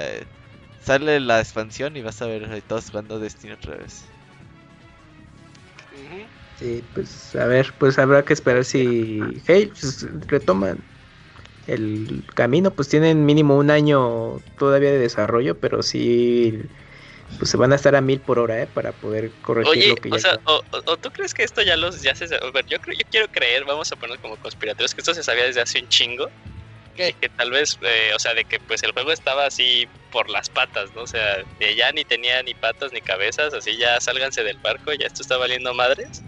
Sale 0.79 1.19
la 1.19 1.39
expansión 1.39 1.95
y 1.97 2.01
vas 2.01 2.19
a 2.23 2.25
ver 2.25 2.63
todos 2.63 2.89
jugando 2.89 3.19
Destiny 3.19 3.53
otra 3.53 3.75
vez. 3.77 4.15
Sí, 6.55 6.81
pues 6.93 7.35
a 7.35 7.45
ver, 7.45 7.75
pues 7.77 7.99
habrá 7.99 8.25
que 8.25 8.33
esperar 8.33 8.65
si 8.65 9.43
hey, 9.45 9.67
pues, 9.79 10.01
retoman 10.27 10.87
el 11.65 12.25
camino, 12.35 12.75
pues 12.75 12.89
tienen 12.89 13.25
mínimo 13.25 13.57
un 13.57 13.71
año 13.71 14.41
todavía 14.57 14.91
de 14.91 14.99
desarrollo, 14.99 15.59
pero 15.59 15.83
sí, 15.83 16.59
pues 17.37 17.51
se 17.51 17.57
van 17.57 17.73
a 17.73 17.75
estar 17.77 17.95
a 17.95 18.01
mil 18.01 18.21
por 18.23 18.39
hora, 18.39 18.61
¿eh? 18.61 18.67
Para 18.67 18.97
poder 18.99 19.39
corregir 19.41 19.85
Oye, 19.85 19.87
lo 19.87 19.99
que 20.01 20.11
o 20.11 20.19
ya 20.19 20.19
sea, 20.19 20.35
o, 20.45 20.61
o- 20.71 20.83
o 20.93 20.97
tú 20.97 21.11
crees 21.11 21.33
que 21.33 21.43
esto 21.43 21.61
ya 21.63 21.75
los 21.75 22.01
ya 22.01 22.13
se 22.15 22.25
a 22.25 22.51
ver, 22.53 22.65
yo 22.67 22.79
creo 22.79 22.95
yo 22.97 23.03
quiero 23.09 23.27
creer, 23.29 23.65
vamos 23.65 23.91
a 23.91 23.95
poner 23.95 24.19
como 24.19 24.37
conspiratorios 24.37 24.93
que 24.93 25.01
esto 25.01 25.13
se 25.13 25.23
sabía 25.23 25.45
desde 25.45 25.61
hace 25.61 25.79
un 25.79 25.87
chingo. 25.87 26.31
¿Qué? 26.93 27.09
Y 27.09 27.13
que 27.15 27.29
tal 27.29 27.51
vez, 27.51 27.77
eh, 27.81 28.11
o 28.15 28.19
sea, 28.19 28.33
de 28.35 28.45
que 28.45 28.59
pues 28.59 28.83
el 28.83 28.91
juego 28.93 29.11
estaba 29.11 29.45
así 29.47 29.87
por 30.17 30.31
las 30.31 30.49
patas, 30.49 30.89
¿no? 30.95 31.03
O 31.03 31.07
sea, 31.07 31.43
ya 31.59 31.91
ni 31.91 32.03
tenía 32.03 32.41
ni 32.41 32.55
patas 32.55 32.91
ni 32.91 33.01
cabezas, 33.01 33.53
así 33.53 33.77
ya 33.77 34.01
sálganse 34.01 34.43
del 34.43 34.57
barco, 34.63 34.91
ya 34.93 35.05
esto 35.05 35.21
está 35.21 35.37
valiendo 35.37 35.71
madres. 35.75 36.23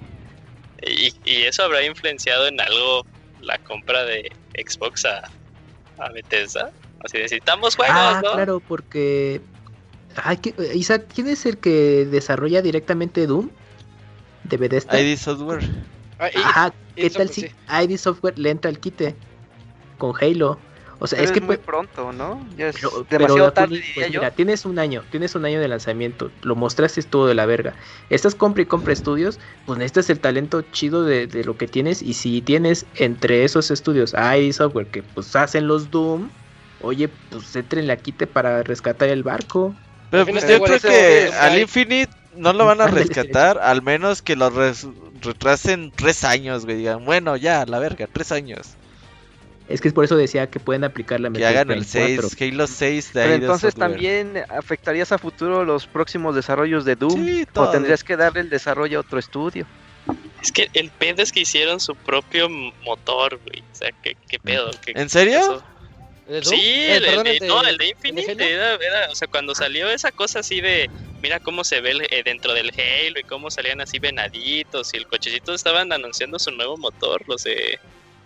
Y, 0.83 1.11
y 1.25 1.43
eso 1.45 1.63
habrá 1.63 1.83
influenciado 1.83 2.45
en 2.45 2.61
algo 2.61 3.03
la 3.41 3.57
compra 3.57 4.03
de 4.05 4.29
Xbox 4.53 5.05
a, 5.05 5.23
a 5.97 6.09
Bethesda. 6.11 6.69
Así 7.03 7.17
necesitamos 7.17 7.75
juegos, 7.75 7.97
Ah, 7.97 8.21
¿no? 8.23 8.31
claro, 8.33 8.61
porque 8.67 9.41
Ay, 10.23 10.37
¿qué- 10.37 10.53
Isaac, 10.75 11.05
¿quién 11.15 11.27
es 11.27 11.47
el 11.47 11.57
que 11.57 12.05
desarrolla 12.05 12.61
directamente 12.61 13.25
Doom? 13.25 13.49
De 14.43 14.57
Bethesda. 14.57 15.01
ID 15.01 15.17
Software. 15.17 15.63
Ah, 16.19 16.29
Ajá, 16.35 16.73
¿qué 16.95 17.09
tal 17.09 17.29
si 17.29 17.49
ID 17.67 17.97
Software 17.97 18.37
le 18.37 18.51
entra 18.51 18.69
al 18.69 18.77
quite 18.79 19.15
con 19.97 20.13
Halo? 20.21 20.59
O 21.01 21.07
sea, 21.07 21.17
Pero 21.17 21.23
es 21.23 21.29
es, 21.31 21.33
que 21.33 21.39
muy 21.45 21.55
pues, 21.55 21.65
pronto, 21.65 22.11
¿no? 22.11 22.45
Ya 22.57 22.67
es 22.67 22.75
pero- 22.75 23.05
demasiado 23.09 23.35
pero, 23.37 23.51
tarde, 23.53 23.69
pues, 23.77 23.87
diría 23.95 24.07
yo. 24.09 24.19
mira, 24.19 24.31
tienes 24.31 24.65
un 24.65 24.79
año, 24.79 25.03
tienes 25.09 25.33
un 25.33 25.45
año 25.45 25.61
de 25.61 25.67
lanzamiento, 25.69 26.29
lo 26.41 26.55
mostraste 26.55 27.01
todo 27.03 27.27
de 27.27 27.35
la 27.35 27.45
verga. 27.45 27.73
Estás 28.09 28.35
compra 28.35 28.63
y 28.63 28.65
compra 28.65 28.91
estudios, 28.91 29.39
pues 29.65 29.77
necesitas 29.79 30.09
el 30.09 30.19
talento 30.19 30.61
chido 30.73 31.03
de, 31.03 31.25
de 31.27 31.43
lo 31.45 31.55
que 31.57 31.67
tienes 31.67 32.01
y 32.01 32.13
si 32.15 32.41
tienes 32.41 32.85
entre 32.95 33.45
esos 33.45 33.71
estudios 33.71 34.13
ID 34.13 34.51
Software 34.51 34.87
que 34.87 35.01
pues 35.03 35.33
hacen 35.37 35.67
los 35.67 35.89
Doom, 35.89 36.29
oye, 36.81 37.07
pues 37.29 37.55
entren 37.55 37.87
la 37.87 37.95
quite 37.95 38.27
para 38.27 38.61
rescatar 38.63 39.07
el 39.09 39.23
barco. 39.23 39.73
Pero 40.11 40.23
Al 40.23 40.29
pues 40.29 40.47
yo 40.49 40.61
creo 40.61 40.79
que 40.79 41.31
al. 41.39 41.59
Infinite 41.59 42.11
no 42.35 42.51
lo 42.51 42.65
van 42.65 42.81
a 42.81 42.87
rescatar, 42.87 43.57
al 43.59 43.81
menos 43.81 44.21
que 44.21 44.35
lo 44.35 44.49
res- 44.49 44.87
retrasen 45.21 45.91
tres 45.95 46.23
años, 46.25 46.65
güey. 46.65 46.77
Digan, 46.77 47.05
bueno, 47.05 47.37
ya, 47.37 47.65
la 47.65 47.79
verga, 47.79 48.07
tres 48.11 48.31
años. 48.33 48.75
Es 49.69 49.81
que 49.81 49.87
es 49.87 49.93
por 49.93 50.03
eso 50.03 50.15
decía 50.15 50.47
que 50.47 50.59
pueden 50.59 50.83
aplicar 50.83 51.19
la 51.19 51.31
Que 51.31 51.45
hagan 51.45 51.69
el 51.69 51.85
Prime 51.85 51.85
6, 51.85 52.19
4. 52.21 52.47
Halo 52.47 52.67
6 52.67 53.13
de 53.13 53.21
Pero 53.21 53.33
ahí 53.33 53.39
entonces 53.39 53.75
también 53.75 54.43
afectarías 54.49 55.11
a 55.11 55.19
futuro 55.19 55.63
los 55.63 55.85
próximos 55.85 56.35
desarrollos 56.35 56.85
de 56.85 56.95
Doom. 56.95 57.23
Sí, 57.25 57.45
o 57.55 57.69
tendrías 57.69 58.03
que 58.03 58.17
darle 58.17 58.41
el 58.41 58.49
desarrollo 58.49 58.97
a 58.97 59.01
otro 59.01 59.19
estudio. 59.19 59.67
Es 60.41 60.51
que 60.51 60.69
el 60.73 60.89
pedo 60.89 61.21
es 61.21 61.31
que 61.31 61.41
hicieron 61.41 61.79
su 61.79 61.95
propio 61.95 62.49
motor, 62.49 63.39
güey. 63.45 63.61
O 63.61 63.75
sea, 63.75 63.91
¿qué, 64.01 64.17
qué 64.27 64.39
pedo? 64.39 64.71
¿Qué, 64.83 64.93
¿En 64.95 65.09
serio? 65.09 65.63
Sí, 66.41 66.55
Eh, 66.55 66.97
el, 66.97 67.03
de, 67.03 67.15
no, 67.15 67.21
el 67.21 67.25
de 67.25 67.69
¿el 67.69 67.77
de 67.77 67.87
Infinite 67.89 68.53
era, 68.53 68.73
era- 68.75 69.11
o 69.11 69.15
sea, 69.15 69.27
cuando 69.27 69.53
salió 69.53 69.89
esa 69.89 70.11
cosa 70.11 70.39
así 70.39 70.61
de, 70.61 70.89
mira 71.21 71.39
cómo 71.39 71.63
se 71.63 71.81
ve 71.81 71.91
el- 71.91 72.01
eh, 72.03 72.21
dentro 72.23 72.53
del 72.53 72.71
Halo 72.71 73.19
y 73.19 73.23
cómo 73.23 73.49
salían 73.51 73.81
así 73.81 73.99
venaditos 73.99 74.93
y 74.93 74.97
el 74.97 75.07
cochecito 75.07 75.53
estaban 75.53 75.91
anunciando 75.91 76.39
su 76.39 76.51
nuevo 76.51 76.77
motor, 76.77 77.21
los 77.27 77.43
de... 77.43 77.79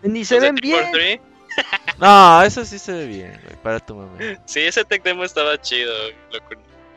Ni 0.04 0.26
se 0.26 0.36
los 0.36 0.44
ven 0.44 0.56
bien. 0.56 0.92
343. 0.92 1.33
No, 2.00 2.42
eso 2.44 2.66
sí 2.66 2.80
se 2.80 2.92
ve 2.92 3.06
bien, 3.06 3.40
güey, 3.44 3.56
para 3.62 3.80
tu 3.80 3.96
mamá. 3.96 4.18
Sí, 4.46 4.62
ese 4.62 4.84
tech 4.84 5.04
demo 5.04 5.24
estaba 5.24 5.60
chido. 5.62 5.94
loco. 6.32 6.56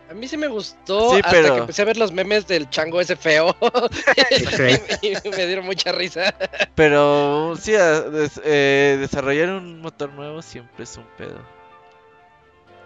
A 0.08 0.14
mí 0.14 0.28
sí 0.28 0.36
me 0.36 0.46
gustó 0.46 1.10
Sí, 1.10 1.16
hasta 1.16 1.30
pero- 1.30 1.54
que 1.54 1.60
empecé 1.62 1.82
a 1.82 1.84
ver 1.84 1.96
los 1.96 2.12
memes 2.12 2.46
del 2.46 2.70
chango 2.70 3.00
ese 3.00 3.16
feo. 3.16 3.56
y, 5.02 5.08
y 5.08 5.30
me 5.30 5.46
dieron 5.46 5.64
mucha 5.66 5.90
risa. 5.92 6.34
Pero 6.76 7.54
sí, 7.60 7.74
a- 7.74 8.02
des- 8.02 8.40
eh, 8.44 8.96
desarrollar 9.00 9.50
un 9.50 9.80
motor 9.80 10.12
nuevo 10.12 10.42
siempre 10.42 10.84
es 10.84 10.96
un 10.96 11.06
pedo. 11.18 11.40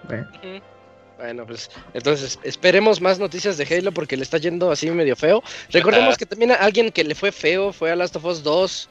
Bueno, 0.04 0.28
Bueno, 1.18 1.46
pues 1.46 1.70
entonces 1.92 2.38
esperemos 2.42 3.00
más 3.02 3.18
noticias 3.18 3.58
de 3.58 3.64
Halo 3.76 3.92
porque 3.92 4.16
le 4.16 4.22
está 4.22 4.38
yendo 4.38 4.70
así 4.70 4.90
medio 4.90 5.14
feo. 5.16 5.42
Recordemos 5.70 6.10
Ajá. 6.10 6.16
que 6.16 6.26
también 6.26 6.52
a 6.52 6.54
alguien 6.54 6.90
que 6.90 7.04
le 7.04 7.14
fue 7.14 7.32
feo 7.32 7.72
fue 7.74 7.90
a 7.90 7.96
Last 7.96 8.16
of 8.16 8.24
Us 8.24 8.42
2. 8.42 8.88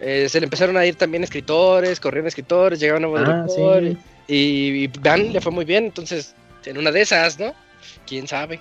Eh, 0.00 0.28
se 0.28 0.40
le 0.40 0.44
empezaron 0.44 0.76
a 0.76 0.84
ir 0.86 0.96
también 0.96 1.24
escritores, 1.24 2.00
corrieron 2.00 2.28
escritores, 2.28 2.78
llegaron 2.80 3.02
nuevos 3.02 3.20
ah, 3.20 3.44
directores. 3.46 3.94
sí. 3.94 3.98
Y, 4.28 4.84
y 4.84 4.86
Van 4.88 5.32
le 5.32 5.40
fue 5.40 5.52
muy 5.52 5.64
bien, 5.64 5.84
entonces 5.84 6.34
en 6.64 6.78
una 6.78 6.90
de 6.90 7.00
esas, 7.02 7.38
¿no? 7.38 7.54
Quién 8.06 8.26
sabe. 8.26 8.60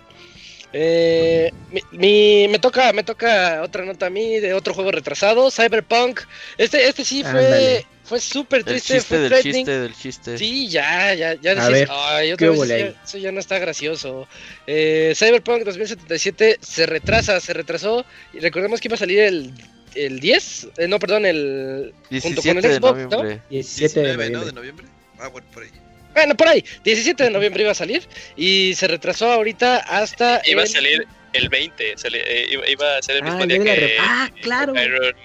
Eh, 0.74 1.52
mi, 1.72 1.82
mi- 1.98 2.48
me 2.50 2.60
toca 2.60 2.92
me 2.92 3.04
toca 3.04 3.62
otra 3.64 3.86
nota 3.86 4.08
a 4.08 4.10
mí 4.10 4.40
de 4.40 4.54
otro 4.54 4.74
juego 4.74 4.92
retrasado, 4.92 5.50
Cyberpunk. 5.50 6.22
Este 6.58 6.88
este 6.88 7.06
sí 7.06 7.24
fue 7.24 7.86
fue 8.04 8.20
súper 8.20 8.60
El 8.60 8.66
triste, 8.66 8.96
chiste 8.96 9.02
fue 9.02 9.18
del 9.30 9.42
chiste 9.42 9.80
del 9.80 9.96
chiste. 9.96 10.38
Sí, 10.38 10.68
ya, 10.68 11.14
ya, 11.16 11.34
ya 11.36 11.52
A 11.52 11.56
decís, 11.56 11.70
ver, 11.72 11.88
ay, 11.92 12.28
¿qué 12.38 12.48
otra 12.48 12.50
vez 12.50 12.58
hubo 12.58 12.64
eso 12.66 12.74
ahí? 12.76 12.80
ya, 12.94 13.02
eso 13.04 13.18
ya 13.18 13.32
no 13.32 13.40
está 13.40 13.58
gracioso. 13.58 14.28
Eh, 14.68 15.14
Cyberpunk 15.16 15.64
2077 15.64 16.58
se 16.62 16.86
retrasa, 16.86 17.40
se 17.40 17.54
retrasó 17.54 18.06
y 18.34 18.40
recordemos 18.40 18.80
que 18.82 18.88
iba 18.90 18.96
a 18.96 19.00
salir 19.00 19.20
el, 19.20 19.54
el 19.96 20.20
10, 20.20 20.68
eh, 20.78 20.88
no, 20.88 21.00
perdón, 21.00 21.26
el 21.26 21.94
junto 22.22 22.42
con 22.42 22.54
17 22.54 22.58
el 22.58 22.62
de 22.62 22.76
Xbox, 22.76 23.00
¿no? 23.00 23.10
noviembre. 23.10 23.42
17 23.50 24.00
de 24.00 24.06
19, 24.06 24.30
¿no? 24.30 24.40
noviembre. 24.40 24.46
De 24.46 24.54
noviembre. 24.54 24.86
Ah, 25.20 25.28
bueno, 25.30 25.48
por 25.54 25.64
ahí. 25.64 25.70
Bueno, 26.14 26.36
por 26.36 26.48
ahí, 26.48 26.64
17 26.84 27.24
de 27.26 27.30
noviembre 27.30 27.64
iba 27.64 27.72
a 27.72 27.76
salir 27.76 28.04
y 28.38 28.74
se 28.76 28.88
retrasó 28.88 29.32
ahorita 29.32 29.78
hasta 29.80 30.42
Iba 30.46 30.62
a 30.62 30.66
el- 30.66 30.70
salir 30.70 31.08
el 31.34 31.50
20. 31.50 31.98
sali- 31.98 32.20
eh, 32.26 32.48
iba, 32.52 32.70
iba 32.70 32.98
a 32.98 33.02
ser 33.02 33.18
el 33.18 33.22
Ah, 33.24 33.26
mismo 33.26 33.42
el 33.44 33.50
día 33.50 33.60
de 33.60 33.66
la 33.66 33.74
que, 33.76 33.80
re- 33.82 33.96
Ah, 34.00 34.30
claro. 34.42 34.74
que 34.74 34.80
Hyrule, 34.86 35.16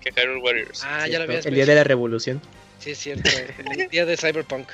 que 0.00 0.10
Hyrule 0.12 0.40
Warriors. 0.40 0.82
Ah, 0.84 1.06
ya 1.06 1.18
lo 1.18 1.24
habías 1.24 1.46
El 1.46 1.54
día 1.54 1.66
de 1.66 1.74
la 1.76 1.84
revolución. 1.84 2.42
Sí, 2.86 2.92
es 2.92 2.98
cierto, 2.98 3.28
el 3.76 3.88
día 3.88 4.06
de 4.06 4.16
Cyberpunk. 4.16 4.68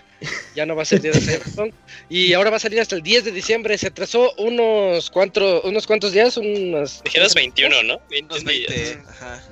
Ya 0.54 0.66
no 0.66 0.76
va 0.76 0.82
a 0.82 0.84
ser 0.84 1.00
día 1.00 1.12
de 1.12 1.20
Cyberpunk. 1.20 1.74
Y 2.10 2.34
ahora 2.34 2.50
va 2.50 2.56
a 2.56 2.60
salir 2.60 2.78
hasta 2.78 2.94
el 2.94 3.02
10 3.02 3.24
de 3.24 3.32
diciembre. 3.32 3.78
Se 3.78 3.86
atrasó 3.86 4.34
unos, 4.34 5.10
cuantos 5.10 5.64
unos 5.64 5.86
cuantos 5.86 6.12
días, 6.12 6.36
unos... 6.36 7.02
Dijeras 7.04 7.34
21, 7.34 7.82
¿no? 7.84 8.00
21 8.10 8.34
Unos 8.34 8.44
días. 8.44 8.70
20. 8.70 9.08
Ajá. 9.08 9.42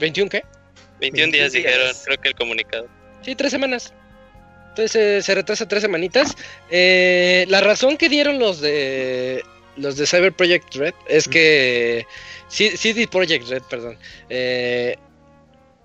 ¿21 0.00 0.28
qué? 0.28 0.42
21 1.00 1.32
días 1.32 1.52
21 1.52 1.52
dijeron, 1.52 1.86
días. 1.86 2.02
creo 2.04 2.20
que 2.20 2.28
el 2.28 2.34
comunicado. 2.34 2.88
Sí, 3.22 3.36
tres 3.36 3.52
semanas. 3.52 3.94
Entonces 4.70 4.96
eh, 4.96 5.22
se 5.22 5.34
retrasa 5.36 5.68
tres 5.68 5.82
semanitas. 5.82 6.34
Eh, 6.70 7.44
la 7.48 7.60
razón 7.60 7.96
que 7.96 8.08
dieron 8.08 8.40
los 8.40 8.60
de 8.60 9.44
los 9.76 9.96
de 9.96 10.06
Cyber 10.08 10.32
Project 10.32 10.74
Red 10.74 10.94
es 11.08 11.28
que 11.28 12.04
C- 12.48 12.76
CD 12.76 13.06
Project 13.06 13.46
Red, 13.48 13.62
perdón. 13.70 13.96
eh, 14.28 14.96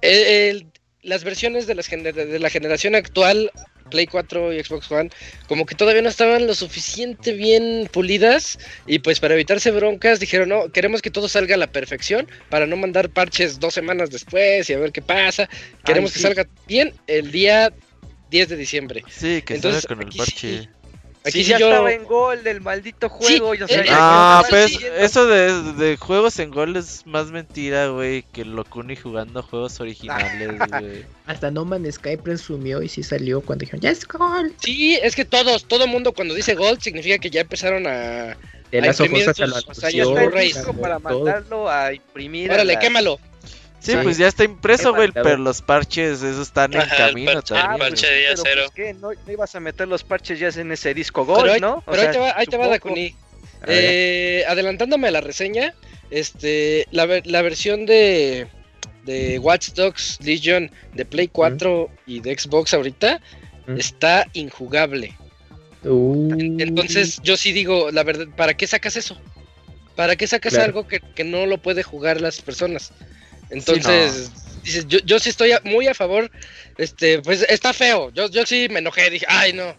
el- 0.01 0.23
el- 0.57 0.70
las 1.03 1.23
versiones 1.23 1.67
de, 1.67 1.75
las 1.75 1.89
gener- 1.89 2.13
de 2.13 2.39
la 2.39 2.49
generación 2.49 2.95
actual, 2.95 3.51
Play 3.89 4.07
4 4.07 4.53
y 4.53 4.63
Xbox 4.63 4.89
One, 4.91 5.09
como 5.47 5.65
que 5.65 5.75
todavía 5.75 6.01
no 6.01 6.09
estaban 6.09 6.47
lo 6.47 6.53
suficiente 6.55 7.33
bien 7.33 7.89
pulidas 7.91 8.57
y 8.87 8.99
pues 8.99 9.19
para 9.19 9.33
evitarse 9.33 9.71
broncas 9.71 10.19
dijeron, 10.19 10.49
no, 10.49 10.71
queremos 10.71 11.01
que 11.01 11.11
todo 11.11 11.27
salga 11.27 11.55
a 11.55 11.57
la 11.57 11.67
perfección 11.67 12.27
para 12.49 12.67
no 12.67 12.77
mandar 12.77 13.09
parches 13.09 13.59
dos 13.59 13.73
semanas 13.73 14.09
después 14.11 14.69
y 14.69 14.73
a 14.73 14.79
ver 14.79 14.91
qué 14.91 15.01
pasa. 15.01 15.49
Queremos 15.83 16.11
Ay, 16.11 16.13
que 16.15 16.19
salga 16.21 16.47
bien 16.67 16.93
el 17.07 17.31
día 17.31 17.73
10 18.29 18.47
de 18.49 18.55
diciembre. 18.55 19.03
Sí, 19.09 19.41
que 19.41 19.55
Entonces, 19.55 19.81
salga 19.83 19.95
con 19.95 20.07
el 20.07 20.15
parche. 20.17 20.61
sí- 20.63 20.69
Aquí 21.23 21.39
Sí, 21.39 21.43
sí 21.43 21.49
ya 21.51 21.59
yo... 21.59 21.69
estaba 21.69 21.91
en 21.93 22.03
gol 22.05 22.43
del 22.43 22.61
maldito 22.61 23.07
juego. 23.07 23.49
o 23.51 23.55
sea, 23.67 23.81
eh, 23.81 23.85
Ah, 23.89 24.43
pues 24.49 24.75
eso 24.97 25.27
de, 25.27 25.73
de 25.73 25.97
juegos 25.97 26.39
en 26.39 26.49
gol 26.49 26.75
es 26.75 27.05
más 27.05 27.27
mentira, 27.27 27.87
güey, 27.89 28.23
que 28.31 28.43
lo 28.43 28.65
Kuni 28.65 28.95
jugando 28.95 29.43
juegos 29.43 29.79
originales, 29.79 30.57
güey. 30.69 31.05
Hasta 31.27 31.51
No 31.51 31.63
Man's 31.63 31.95
Sky 31.95 32.17
presumió 32.17 32.81
y 32.81 32.89
sí 32.89 33.03
salió 33.03 33.41
cuando 33.41 33.61
dijeron, 33.63 33.81
¡Ya 33.81 33.91
es 33.91 34.07
gol! 34.07 34.51
Sí, 34.63 34.95
es 35.01 35.15
que 35.15 35.23
todos, 35.25 35.65
todo 35.65 35.85
mundo 35.85 36.11
cuando 36.11 36.33
dice 36.33 36.55
Gold 36.55 36.81
significa 36.81 37.19
que 37.19 37.29
ya 37.29 37.41
emperon 37.41 37.85
a... 37.85 38.35
De 38.71 38.79
A 38.79 38.85
las 38.85 38.99
imprimir 38.99 39.23
ojos 39.23 39.39
hasta 39.39 39.45
la 39.47 39.57
hazañas 39.57 39.93
ya 39.93 40.03
está 40.03 40.13
Blu-rays. 40.21 40.55
el 40.55 40.57
anunció, 40.57 40.71
disco 40.71 40.81
para 40.81 40.99
todo. 40.99 41.25
mandarlo 41.25 41.69
a 41.69 41.93
imprimir. 41.93 42.49
a 42.49 42.53
Órale, 42.55 42.73
la- 42.73 42.79
quémalo. 42.79 43.19
Sí, 43.81 43.93
Sí. 43.93 43.97
pues 44.03 44.17
ya 44.17 44.27
está 44.27 44.43
impreso, 44.43 44.93
güey, 44.93 45.11
pero 45.11 45.37
los 45.37 45.61
parches, 45.63 46.21
esos 46.21 46.47
están 46.47 46.71
en 46.73 46.81
Ajá, 46.81 46.95
el 47.07 47.07
camino 47.09 47.31
parche- 47.31 47.55
Ah, 47.57 47.61
también. 47.63 47.79
parche 47.79 48.07
sí, 48.07 48.13
día 48.13 48.29
cero. 48.35 48.61
pues, 48.67 48.71
¿qué? 48.75 48.93
¿No, 48.93 49.09
no 49.11 49.31
ibas 49.31 49.55
a 49.55 49.59
meter 49.59 49.87
los 49.87 50.03
parches 50.03 50.39
ya 50.39 50.49
en 50.49 50.71
ese 50.71 50.93
disco 50.93 51.25
Pero 51.25 51.37
Gold, 51.39 51.49
ahí, 51.51 51.59
¿no? 51.59 51.73
O 51.77 51.83
pero 51.87 51.97
ahí 51.97 52.01
sea, 52.03 52.11
te 52.11 52.19
va, 52.19 52.33
ahí 52.37 52.45
te 52.45 52.57
va. 52.57 52.67
Dakuni. 52.67 53.15
Eh, 53.67 54.43
adelantándome 54.47 55.07
a 55.07 55.11
la 55.11 55.21
reseña, 55.21 55.73
este, 56.11 56.85
la, 56.91 57.05
ver- 57.07 57.25
la 57.27 57.41
versión 57.41 57.85
de, 57.87 58.47
de 59.05 59.39
Watch 59.39 59.69
Dogs 59.73 60.19
Legion 60.21 60.69
de 60.93 61.05
Play 61.05 61.27
4 61.27 61.89
y 62.05 62.19
de 62.21 62.37
Xbox 62.37 62.73
ahorita 62.75 63.19
Mm. 63.67 63.77
está 63.77 64.27
injugable. 64.33 65.15
Uh, 65.83 66.31
Entonces 66.59 67.19
yo 67.23 67.37
sí 67.37 67.51
digo, 67.51 67.89
la 67.91 68.03
verdad, 68.03 68.27
¿para 68.35 68.55
qué 68.55 68.67
sacas 68.67 68.95
eso? 68.95 69.19
¿Para 69.95 70.15
qué 70.15 70.25
sacas 70.27 70.53
Claro. 70.53 70.65
algo 70.65 70.87
que, 70.87 70.99
que 70.99 71.23
no 71.23 71.45
lo 71.45 71.57
puede 71.59 71.83
jugar 71.83 72.21
las 72.21 72.41
personas? 72.41 72.91
Entonces, 73.51 74.31
dices, 74.63 74.87
yo, 74.87 74.99
yo 75.05 75.19
sí 75.19 75.29
estoy 75.29 75.51
muy 75.63 75.87
a 75.87 75.93
favor, 75.93 76.31
este, 76.77 77.19
pues 77.21 77.45
está 77.49 77.73
feo, 77.73 78.11
yo, 78.13 78.29
yo 78.29 78.45
sí 78.45 78.67
me 78.69 78.79
enojé, 78.79 79.09
dije, 79.09 79.25
ay 79.29 79.53
no, 79.53 79.75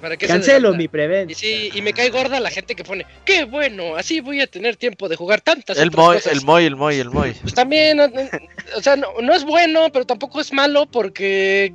¿para 0.00 0.16
qué 0.16 0.26
Cancelo 0.26 0.68
adelanta?" 0.68 0.78
mi 0.78 0.88
preventa. 0.88 1.32
Y 1.32 1.34
sí, 1.34 1.70
y 1.74 1.82
me 1.82 1.92
cae 1.92 2.10
gorda 2.10 2.40
la 2.40 2.50
gente 2.50 2.74
que 2.74 2.82
pone, 2.84 3.06
qué 3.24 3.44
bueno, 3.44 3.96
así 3.96 4.20
voy 4.20 4.40
a 4.40 4.46
tener 4.46 4.76
tiempo 4.76 5.08
de 5.08 5.16
jugar 5.16 5.40
tantas 5.40 5.76
El 5.78 5.88
otras 5.88 6.04
Moy, 6.06 6.16
cosas". 6.16 6.32
el 6.32 6.42
Moy, 6.42 6.64
el 6.64 6.76
Moy, 6.76 6.98
el 6.98 7.10
Moy. 7.10 7.32
Pues 7.42 7.54
también, 7.54 7.96
no- 7.98 8.08
no- 8.08 8.28
o 8.76 8.82
sea, 8.82 8.96
no, 8.96 9.08
no 9.20 9.34
es 9.34 9.44
bueno, 9.44 9.90
pero 9.92 10.06
tampoco 10.06 10.40
es 10.40 10.52
malo 10.52 10.86
porque 10.90 11.74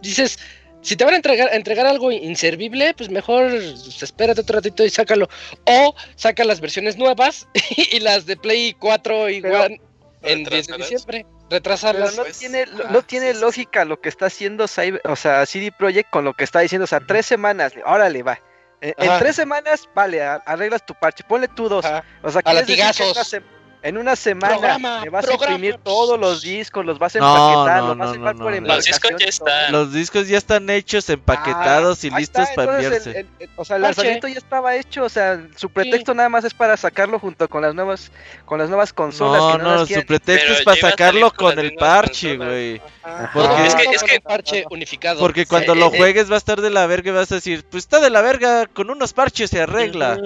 dices, 0.00 0.38
si 0.80 0.96
te 0.96 1.04
van 1.04 1.14
a 1.14 1.16
entregar, 1.16 1.48
a 1.50 1.54
entregar 1.54 1.86
algo 1.86 2.10
inservible, 2.10 2.92
pues 2.94 3.08
mejor 3.08 3.50
pues, 3.52 4.02
espérate 4.02 4.40
otro 4.40 4.56
ratito 4.56 4.84
y 4.84 4.90
sácalo. 4.90 5.28
O 5.64 5.94
saca 6.16 6.42
las 6.42 6.60
versiones 6.60 6.96
nuevas 6.96 7.46
y 7.92 8.00
las 8.00 8.26
de 8.26 8.36
Play 8.36 8.74
4 8.80 9.30
y 9.30 9.40
Pero- 9.40 9.60
One 9.62 9.80
en 10.22 10.44
10 10.44 10.66
de 10.66 10.76
diciembre. 10.76 11.26
Pero 11.28 11.48
Retrasarlas. 11.50 12.16
no 12.16 12.22
pues, 12.22 12.38
tiene, 12.38 12.62
ajá, 12.62 12.90
no 12.90 13.02
tiene 13.02 13.26
sí, 13.28 13.32
sí, 13.32 13.38
sí. 13.38 13.44
lógica 13.44 13.84
lo 13.84 14.00
que 14.00 14.08
está 14.08 14.26
haciendo 14.26 14.68
Cyber, 14.68 15.00
o 15.04 15.16
sea, 15.16 15.44
CD 15.46 15.72
Projekt 15.72 16.10
con 16.10 16.24
lo 16.24 16.34
que 16.34 16.44
está 16.44 16.60
diciendo, 16.60 16.84
o 16.84 16.88
sea, 16.88 17.00
tres 17.00 17.26
semanas, 17.26 17.72
órale, 17.84 18.22
va. 18.22 18.40
En, 18.80 18.94
en 18.96 19.18
tres 19.18 19.36
semanas, 19.36 19.88
vale, 19.94 20.22
arreglas 20.22 20.84
tu 20.84 20.94
parche, 20.94 21.22
ponle 21.24 21.46
tú 21.48 21.68
dos. 21.68 21.84
Ajá. 21.84 22.04
O 22.22 22.30
sea, 22.30 22.40
A 22.40 22.42
¿quieres 22.42 22.66
decir 22.66 22.76
que 22.76 23.04
latigazos. 23.04 23.42
En 23.84 23.98
una, 23.98 24.14
semana 24.14 24.54
Programa, 24.54 25.00
me 25.02 25.08
vas 25.10 25.24
programa. 25.26 25.46
a 25.52 25.54
imprimir 25.56 25.76
todos 25.82 26.18
los 26.18 26.42
discos, 26.42 26.86
los 26.86 27.00
vas 27.00 27.16
a 27.16 27.18
empaquetar, 27.18 27.80
no, 27.82 27.88
los 27.88 27.98
vas 27.98 28.08
a 28.08 28.12
llevar 28.12 28.36
no, 28.36 28.44
por. 28.44 28.62
Los 28.62 28.84
discos 28.84 29.10
ya 29.18 29.26
y 29.26 29.28
están. 29.28 29.72
Los 29.72 29.92
discos 29.92 30.28
ya 30.28 30.38
están 30.38 30.70
hechos, 30.70 31.10
empaquetados 31.10 32.04
y 32.04 32.08
Ah, 32.08 32.12
ahí 32.14 32.20
listos 32.22 32.42
está, 32.48 32.54
para 32.54 32.74
enviarse. 32.80 33.10
el- 33.10 33.16
el- 33.16 33.28
el- 33.40 33.50
o 33.56 33.64
sea, 33.64 33.76
el 33.76 33.82
lanzamiento 33.82 34.28
ya 34.28 34.38
estaba 34.38 34.76
hecho, 34.76 35.02
o 35.02 35.08
sea, 35.08 35.40
su 35.56 35.68
pretexto 35.68 36.14
nada 36.14 36.28
más 36.28 36.44
es 36.44 36.54
para 36.54 36.76
sacarlo 36.76 37.18
junto 37.18 37.48
con 37.48 37.62
las 37.62 37.74
nuevas 37.74 38.12
con 38.44 38.58
las 38.60 38.68
nuevas 38.68 38.92
consolas 38.92 39.40
No, 39.42 39.52
que 39.52 39.58
no, 39.58 39.64
no, 39.64 39.76
las 39.78 39.86
quieren. 39.88 40.02
su 40.02 40.06
pretexto 40.06 40.44
Pero 40.46 40.58
es 40.58 40.64
para 40.64 40.80
sacarlo 40.80 41.32
con 41.32 41.58
el 41.58 41.74
parche, 41.74 42.36
güey. 42.36 42.80
Porque- 43.34 43.66
Es 43.66 43.74
que- 43.74 43.82
es 43.96 44.02
que- 44.04 44.20
parche 44.20 44.64
unificado. 44.70 45.18
Porque 45.18 45.44
cuando 45.44 45.72
Eh, 45.72 45.76
lo 45.76 45.86
eh, 45.86 45.98
juegues 45.98 46.30
va 46.30 46.36
a 46.36 46.38
estar 46.38 46.60
de 46.60 46.70
la 46.70 46.86
verga 46.86 47.10
y 47.10 47.14
vas 47.14 47.32
a 47.32 47.34
decir, 47.34 47.64
pues 47.68 47.82
está 47.82 47.98
de 47.98 48.10
la 48.10 48.20
verga, 48.22 48.66
con 48.66 48.90
unos 48.90 49.12
parches 49.12 49.50
se 49.50 49.60
arregla. 49.60 50.18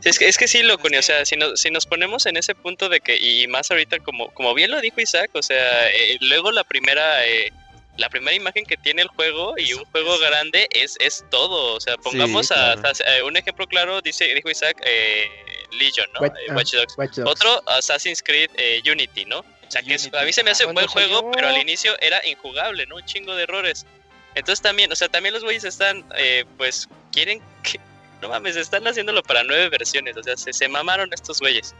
Sí, 0.00 0.08
es 0.10 0.18
que, 0.18 0.28
es 0.28 0.36
que 0.38 0.46
sí, 0.48 0.62
loco, 0.62 0.88
o 0.96 1.02
sea, 1.02 1.24
si 1.24 1.36
nos, 1.36 1.60
si 1.60 1.70
nos 1.70 1.86
ponemos 1.86 2.26
en 2.26 2.36
ese 2.36 2.54
punto 2.54 2.88
de 2.88 3.00
que, 3.00 3.16
y 3.16 3.46
más 3.48 3.70
ahorita, 3.70 3.98
como, 4.00 4.32
como 4.34 4.54
bien 4.54 4.70
lo 4.70 4.80
dijo 4.80 5.00
Isaac, 5.00 5.30
o 5.34 5.42
sea, 5.42 5.88
eh, 5.90 6.18
luego 6.20 6.52
la 6.52 6.64
primera, 6.64 7.26
eh, 7.26 7.50
la 7.96 8.10
primera 8.10 8.34
imagen 8.36 8.66
que 8.66 8.76
tiene 8.76 9.00
el 9.02 9.08
juego 9.08 9.54
y 9.56 9.72
un 9.72 9.84
juego 9.86 10.18
grande 10.18 10.68
es, 10.70 10.96
es 11.00 11.24
todo, 11.30 11.74
o 11.74 11.80
sea, 11.80 11.96
pongamos 11.96 12.52
a, 12.52 12.74
claro. 12.74 12.92
a- 13.22 13.24
un 13.24 13.36
ejemplo 13.38 13.66
claro, 13.66 14.02
dice, 14.02 14.26
dijo 14.34 14.50
Isaac, 14.50 14.76
eh, 14.84 15.28
Legion, 15.72 16.06
¿no? 16.12 16.20
Watch- 16.20 16.36
Eh, 16.38 16.46
ah, 16.50 16.54
Watch 16.54 16.72
Dogs. 16.74 16.98
Watch 16.98 17.14
Dogs. 17.16 17.30
Otro, 17.30 17.62
Assassin's 17.66 18.22
Creed 18.22 18.50
eh, 18.58 18.82
Unity, 18.90 19.24
¿no? 19.24 19.38
O 19.40 19.70
sea, 19.70 19.80
que 19.82 19.94
Unity. 19.94 20.10
a 20.16 20.22
mí 20.22 20.32
se 20.32 20.44
me 20.44 20.50
hace 20.50 20.66
un 20.66 20.74
buen 20.74 20.86
Cuando 20.86 20.92
juego, 20.92 21.18
salió- 21.20 21.32
pero 21.32 21.48
al 21.48 21.56
inicio 21.58 21.96
era 22.00 22.24
injugable, 22.26 22.86
¿no? 22.86 22.96
Un 22.96 23.04
chingo 23.06 23.34
de 23.34 23.44
errores. 23.44 23.86
Entonces 24.34 24.60
también, 24.62 24.92
o 24.92 24.94
sea, 24.94 25.08
también 25.08 25.32
los 25.32 25.42
güeyes 25.42 25.64
están, 25.64 26.04
eh, 26.18 26.44
pues, 26.58 26.86
quieren 27.10 27.40
que... 27.62 27.80
No 28.22 28.28
mames, 28.30 28.56
están 28.56 28.86
haciéndolo 28.86 29.22
para 29.22 29.42
nueve 29.44 29.68
versiones, 29.68 30.16
o 30.16 30.22
sea, 30.22 30.36
se, 30.36 30.52
se 30.52 30.68
mamaron 30.68 31.12
estos 31.12 31.38
güeyes. 31.40 31.74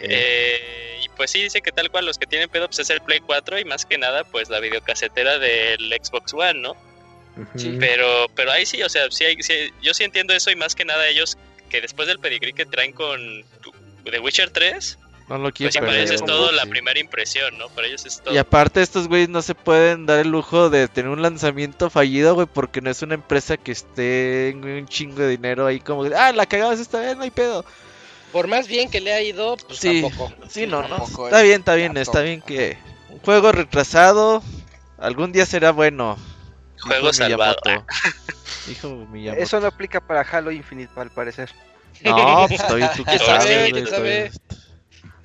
Eh, 0.00 1.00
y 1.04 1.08
pues 1.10 1.30
sí, 1.30 1.42
dice 1.42 1.60
que 1.60 1.70
tal 1.72 1.90
cual 1.90 2.06
los 2.06 2.16
que 2.18 2.26
tienen 2.26 2.48
pedo 2.48 2.66
pues 2.66 2.78
es 2.80 2.90
el 2.90 3.00
Play 3.02 3.20
4 3.20 3.58
y 3.58 3.64
más 3.66 3.84
que 3.84 3.98
nada 3.98 4.24
pues 4.24 4.48
la 4.48 4.58
videocasetera 4.60 5.38
del 5.38 5.92
Xbox 6.02 6.32
One, 6.34 6.60
¿no? 6.60 6.76
Pero 7.78 8.26
pero 8.34 8.50
ahí 8.52 8.64
sí, 8.64 8.82
o 8.82 8.88
sea, 8.88 9.10
sí, 9.10 9.24
hay- 9.26 9.42
sí- 9.42 9.70
yo 9.82 9.92
sí 9.92 10.04
entiendo 10.04 10.32
eso 10.32 10.50
y 10.50 10.56
más 10.56 10.74
que 10.74 10.86
nada 10.86 11.06
ellos 11.06 11.36
que 11.68 11.80
después 11.82 12.08
del 12.08 12.18
pedigrí 12.20 12.52
que 12.54 12.64
traen 12.64 12.92
con 12.92 13.44
The 14.04 14.18
Witcher 14.20 14.48
3, 14.50 14.98
No 15.28 15.38
lo 15.38 15.42
Pues 15.44 15.54
quiero 15.54 15.72
sí, 15.72 15.78
para 15.80 15.96
ellos 15.96 16.10
es 16.12 16.24
todo 16.24 16.52
la 16.52 16.66
primera 16.66 17.00
impresión, 17.00 17.58
¿no? 17.58 17.68
Para 17.70 17.88
ellos 17.88 18.06
es 18.06 18.20
todo. 18.22 18.32
Y 18.32 18.38
aparte 18.38 18.80
estos 18.80 19.08
güeyes 19.08 19.28
no 19.28 19.42
se 19.42 19.56
pueden 19.56 20.06
dar 20.06 20.20
el 20.20 20.28
lujo 20.28 20.70
de 20.70 20.86
tener 20.86 21.10
un 21.10 21.20
lanzamiento 21.20 21.90
fallido, 21.90 22.34
güey, 22.34 22.46
porque 22.46 22.80
no 22.80 22.90
es 22.90 23.02
una 23.02 23.14
empresa 23.14 23.56
que 23.56 23.72
esté 23.72 24.50
en 24.50 24.64
un 24.64 24.86
chingo 24.86 25.16
de 25.22 25.28
dinero 25.30 25.66
ahí 25.66 25.80
como, 25.80 26.04
ah, 26.16 26.30
la 26.32 26.46
cagamos 26.46 26.78
esta 26.78 27.00
vez, 27.00 27.16
no 27.16 27.24
hay 27.24 27.32
pedo. 27.32 27.64
Por 28.30 28.46
más 28.46 28.68
bien 28.68 28.88
que 28.88 29.00
le 29.00 29.12
ha 29.14 29.20
ido, 29.20 29.56
pues 29.66 29.80
Sí. 29.80 30.02
tampoco. 30.02 30.32
Sí, 30.48 30.66
no, 30.68 30.82
no. 30.82 30.88
tampoco 30.96 31.26
Está 31.26 31.38
es 31.40 31.44
bien, 31.46 31.58
está 31.60 31.74
bien, 31.74 31.96
está 31.96 32.20
bien 32.20 32.40
que 32.42 32.78
un 33.08 33.18
juego 33.18 33.50
retrasado 33.50 34.42
algún 34.98 35.32
día 35.32 35.44
será 35.46 35.72
bueno. 35.72 36.16
Juego 36.80 37.12
salvado. 37.12 37.56
Dijo 38.68 38.88
Miyamoto. 39.10 39.42
Eso 39.42 39.58
no 39.60 39.66
aplica 39.66 40.00
para 40.00 40.20
Halo 40.20 40.52
Infinite, 40.52 40.92
al 41.00 41.10
parecer. 41.10 41.50
No, 42.02 42.44
pues 42.48 42.60
todavía 42.62 42.92
tú 42.92 43.04
sabes, 43.24 43.70
güey, 43.70 43.84
todavía- 43.84 44.30
sabes. 44.30 44.40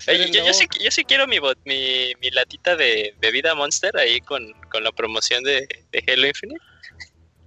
Oye, 0.08 0.32
yo, 0.32 0.46
yo 0.46 0.54
sí, 0.54 0.66
yo 0.80 0.92
sí 0.92 1.04
quiero 1.04 1.28
mi, 1.28 1.38
bot- 1.38 1.60
mi, 1.66 2.14
mi 2.22 2.30
latita 2.32 2.76
de 2.76 3.16
bebida 3.20 3.54
Monster 3.56 3.96
ahí 3.98 4.20
con, 4.22 4.46
con 4.72 4.84
la 4.84 4.92
promoción 4.92 5.44
de, 5.44 5.68
de 5.92 6.04
Halo 6.08 6.28
Infinite. 6.28 6.62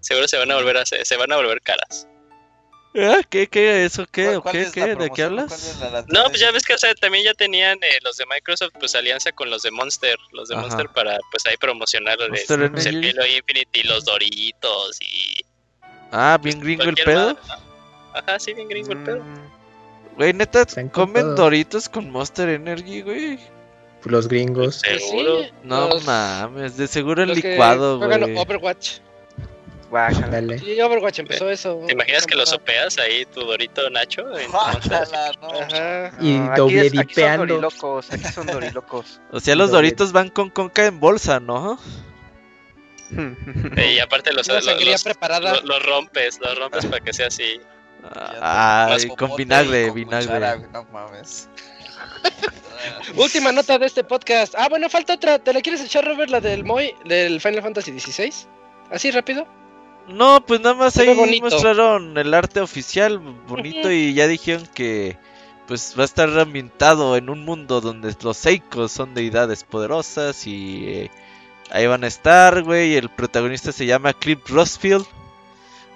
Seguro 0.01 0.29
se 0.29 0.37
van 0.39 0.51
a 0.51 0.57
volver 0.57 0.77
a 0.77 0.83
hacer- 0.83 1.05
se 1.05 1.17
van 1.17 1.33
a 1.33 1.37
volver 1.37 1.61
caras. 1.63 2.07
Ah, 2.97 3.23
¿Qué, 3.29 3.49
qué, 3.49 3.85
eso 3.85 4.07
qué, 4.07 4.25
¿Cuál- 4.27 4.37
o 4.37 4.43
cuál 4.43 4.53
qué, 4.53 4.63
es 4.63 4.73
qué, 4.73 4.81
la 4.81 4.95
de 4.95 5.11
qué 5.11 5.23
hablas? 5.25 5.47
¿Cuál 5.49 5.61
es 5.61 5.79
la 5.81 5.91
lata 5.91 6.07
No, 6.13 6.25
pues 6.29 6.39
ya 6.39 6.53
ves 6.53 6.63
que 6.65 6.75
o 6.75 6.79
sea, 6.79 6.95
también 6.95 7.25
ya 7.25 7.35
tenían 7.35 7.77
eh, 7.83 7.99
los 8.03 8.17
de 8.17 8.25
Microsoft 8.27 8.73
pues 8.79 8.95
alianza 8.95 9.33
con 9.33 9.51
los 9.51 9.63
de 9.63 9.73
Monster, 9.73 10.17
los 10.31 10.49
de 10.49 10.55
Ajá. 10.55 10.63
Monster 10.63 10.87
para 10.95 11.19
pues 11.33 11.45
ahí 11.47 11.57
promocionar 11.57 12.21
el, 12.21 12.31
Monster 12.31 12.71
pues, 12.71 12.87
el. 12.87 13.05
Halo 13.05 13.27
Infinite 13.27 13.81
y 13.81 13.83
los 13.83 14.05
Doritos 14.05 15.01
y 15.01 15.41
Ah, 16.13 16.39
bien 16.41 16.61
gringo 16.61 16.85
el 16.85 16.95
pedo. 16.95 17.35
madre, 17.35 17.41
¿no? 17.49 18.15
Ajá, 18.21 18.39
sí, 18.39 18.55
bien 18.55 18.69
gringo 18.69 18.93
el 18.93 19.03
pedo. 19.03 19.27
Güey, 20.17 20.33
neta, 20.33 20.65
comen 20.93 21.23
todo. 21.23 21.35
doritos 21.35 21.89
con 21.89 22.11
Monster 22.11 22.49
Energy, 22.49 23.03
güey. 23.03 23.39
Los 24.05 24.29
gringos. 24.29 24.83
Sí, 24.85 24.99
Seguro. 24.99 25.41
No 25.63 25.89
los- 25.89 26.05
mames, 26.05 26.77
de 26.77 26.87
seguro 26.87 27.23
el 27.23 27.33
licuado, 27.33 27.99
juegan 27.99 28.21
güey. 28.21 28.37
Overwatch. 28.37 28.99
guácala. 29.91 30.27
Dale. 30.29 30.59
Sí, 30.59 30.81
Overwatch 30.81 31.21
empezó 31.21 31.49
eso. 31.51 31.81
¿Te 31.87 31.93
imaginas 31.95 32.27
que 32.27 32.35
lo 32.35 32.45
sopeas 32.45 32.99
ahí 32.99 33.25
tu 33.27 33.41
Dorito 33.43 33.89
Nacho? 33.91 34.23
No. 34.25 34.61
Ajá. 34.61 36.13
Y 36.21 36.33
No, 36.35 36.51
aquí 36.51 36.61
doble 36.61 36.87
es- 36.87 36.99
aquí 36.99 37.15
son 37.15 37.37
dorilocos, 37.39 38.13
aquí 38.13 38.25
son 38.25 38.47
dorilocos. 38.47 39.21
O 39.33 39.41
sea, 39.41 39.55
los 39.57 39.71
doritos 39.71 40.13
van 40.13 40.29
con 40.31 40.51
conca 40.51 40.85
en 40.87 41.01
bolsa, 41.01 41.41
¿no? 41.41 41.79
Y 43.11 43.99
aparte 44.01 44.33
los, 44.33 44.49
los, 44.49 44.65
los- 44.67 45.65
los 45.65 45.87
rompes, 45.87 46.41
los 46.41 46.59
rompes 46.59 46.87
para 46.87 47.03
que 47.05 47.13
sea 47.13 47.29
así. 47.29 47.61
Ah, 48.41 48.97
con 49.17 49.37
vinagre, 49.37 49.91
vinagre. 49.91 50.67
no 50.73 50.85
mames. 50.93 51.49
Última 53.17 53.53
nota 53.53 53.79
de 53.79 53.87
este 53.87 54.05
podcast. 54.05 54.55
Ah, 54.57 54.69
bueno, 54.69 54.89
falta 54.89 55.15
otra. 55.15 55.39
¿Te 55.39 55.53
la 55.53 55.61
quieres 55.61 55.83
echar, 55.83 56.05
Robert, 56.05 56.31
la 56.31 56.41
del 56.41 56.65
Moy, 56.65 56.95
del 57.05 57.41
Final 57.41 57.63
Fantasy 57.63 57.99
XVI? 57.99 58.33
Así 58.91 59.11
rápido. 59.11 59.47
No, 60.09 60.45
pues 60.45 60.61
nada 60.61 60.75
más 60.75 60.97
ahí 60.99 61.15
bonito. 61.15 61.47
mostraron 61.47 62.17
el 62.19 62.35
arte 62.35 62.61
oficial 62.61 63.19
bonito 63.19 63.91
y 63.91 64.13
ya 64.13 64.27
dijeron 64.27 64.67
que 64.75 65.17
pues 65.67 65.95
va 65.99 66.03
a 66.03 66.05
estar 66.05 66.29
ambientado 66.39 67.17
en 67.17 67.31
un 67.31 67.43
mundo 67.43 67.81
donde 67.81 68.15
los 68.23 68.37
Seikos 68.37 68.93
son 68.93 69.15
deidades 69.15 69.65
poderosas 69.65 70.47
y 70.47 70.85
eh, 70.89 71.11
ahí 71.71 71.87
van 71.87 72.05
a 72.05 72.07
estar, 72.07 72.63
güey. 72.63 72.97
El 72.97 73.09
protagonista 73.09 73.73
se 73.73 73.87
llama 73.87 74.13
Cliff 74.13 74.41
Rossfield. 74.51 75.07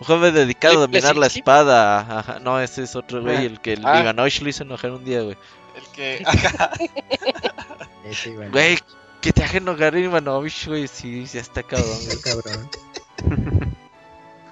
Un 0.01 0.07
joven 0.07 0.34
dedicado 0.34 0.74
a 0.82 0.86
¿Cliff 0.88 1.03
dominar 1.03 1.16
la 1.16 1.26
espada. 1.26 2.18
Ajá, 2.20 2.38
no, 2.40 2.61
ese 2.61 2.84
es 2.84 2.94
otro 2.96 3.20
güey, 3.22 3.36
Ah. 3.36 3.42
el 3.42 3.61
que 3.61 3.72
el 3.74 3.84
Ah. 3.84 4.01
Ivanovich 4.01 4.40
lo 4.42 4.49
hizo 4.49 4.62
enojar 4.62 4.92
un 4.92 5.05
día, 5.05 5.22
güey. 5.22 5.36
El 5.76 5.86
que. 5.94 6.22
Ajá. 6.24 6.70
Ese, 8.05 8.30
bueno, 8.30 8.53
Güey, 8.53 8.78
que 9.20 9.32
te 9.32 9.42
hagan 9.42 9.57
enojar 9.68 9.96
Ivanovich, 9.96 10.66
güey, 10.68 10.86
sí, 10.88 11.26
ya 11.26 11.40
está 11.40 11.62
cabrón, 11.62 11.88
güey. 12.05 12.09
está 12.16 12.30
cabrón. 12.30 12.70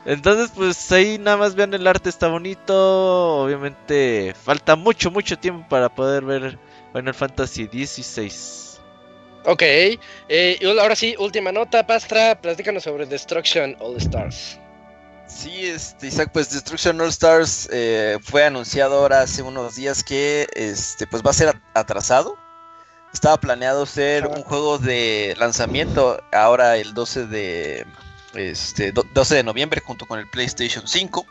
Entonces, 0.05 0.53
pues 0.55 0.93
ahí 0.93 1.19
nada 1.19 1.37
más 1.37 1.55
vean 1.55 1.75
el 1.75 1.87
arte, 1.87 2.09
está 2.09 2.29
bonito. 2.29 3.43
Obviamente, 3.45 4.35
falta 4.41 4.77
mucho, 4.77 5.11
mucho 5.11 5.37
tiempo 5.39 5.67
para 5.69 5.89
poder 5.89 6.25
ver 6.25 6.59
Final 6.93 7.15
Fantasy 7.15 7.67
XVI. 7.67 8.33
Ok. 9.45 9.63
eh, 9.63 10.59
y 10.61 10.65
ahora 10.79 10.95
sí, 10.95 11.15
última 11.19 11.51
nota. 11.51 11.85
Pastra, 11.87 12.41
platícanos 12.41 12.85
sobre 12.85 13.07
Destruction 13.07 13.77
All 13.81 13.97
Stars. 13.97 14.61
Sí, 15.29 15.67
este, 15.67 16.07
Isaac, 16.07 16.31
pues 16.33 16.51
Destruction 16.51 17.01
All 17.01 17.09
Stars 17.09 17.69
eh, 17.73 18.19
fue 18.23 18.45
anunciado 18.45 18.99
ahora 18.99 19.23
hace 19.23 19.43
unos 19.43 19.75
días 19.75 20.05
que 20.05 20.47
este, 20.55 21.07
pues 21.07 21.23
va 21.23 21.31
a 21.31 21.35
ser 21.35 21.49
at- 21.49 21.57
atrasado. 21.75 22.37
Estaba 23.13 23.37
planeado 23.39 23.87
ser 23.87 24.25
Ajá. 24.25 24.35
un 24.35 24.43
juego 24.43 24.79
de 24.79 25.35
lanzamiento 25.39 26.23
ahora 26.33 26.77
el 26.77 26.95
12 26.95 27.27
de 27.27 27.87
este 28.35 28.93
do- 28.93 29.07
12 29.15 29.37
de 29.37 29.43
noviembre 29.43 29.81
junto 29.85 30.07
con 30.07 30.19
el 30.19 30.29
PlayStation 30.31 30.87
5, 30.87 31.27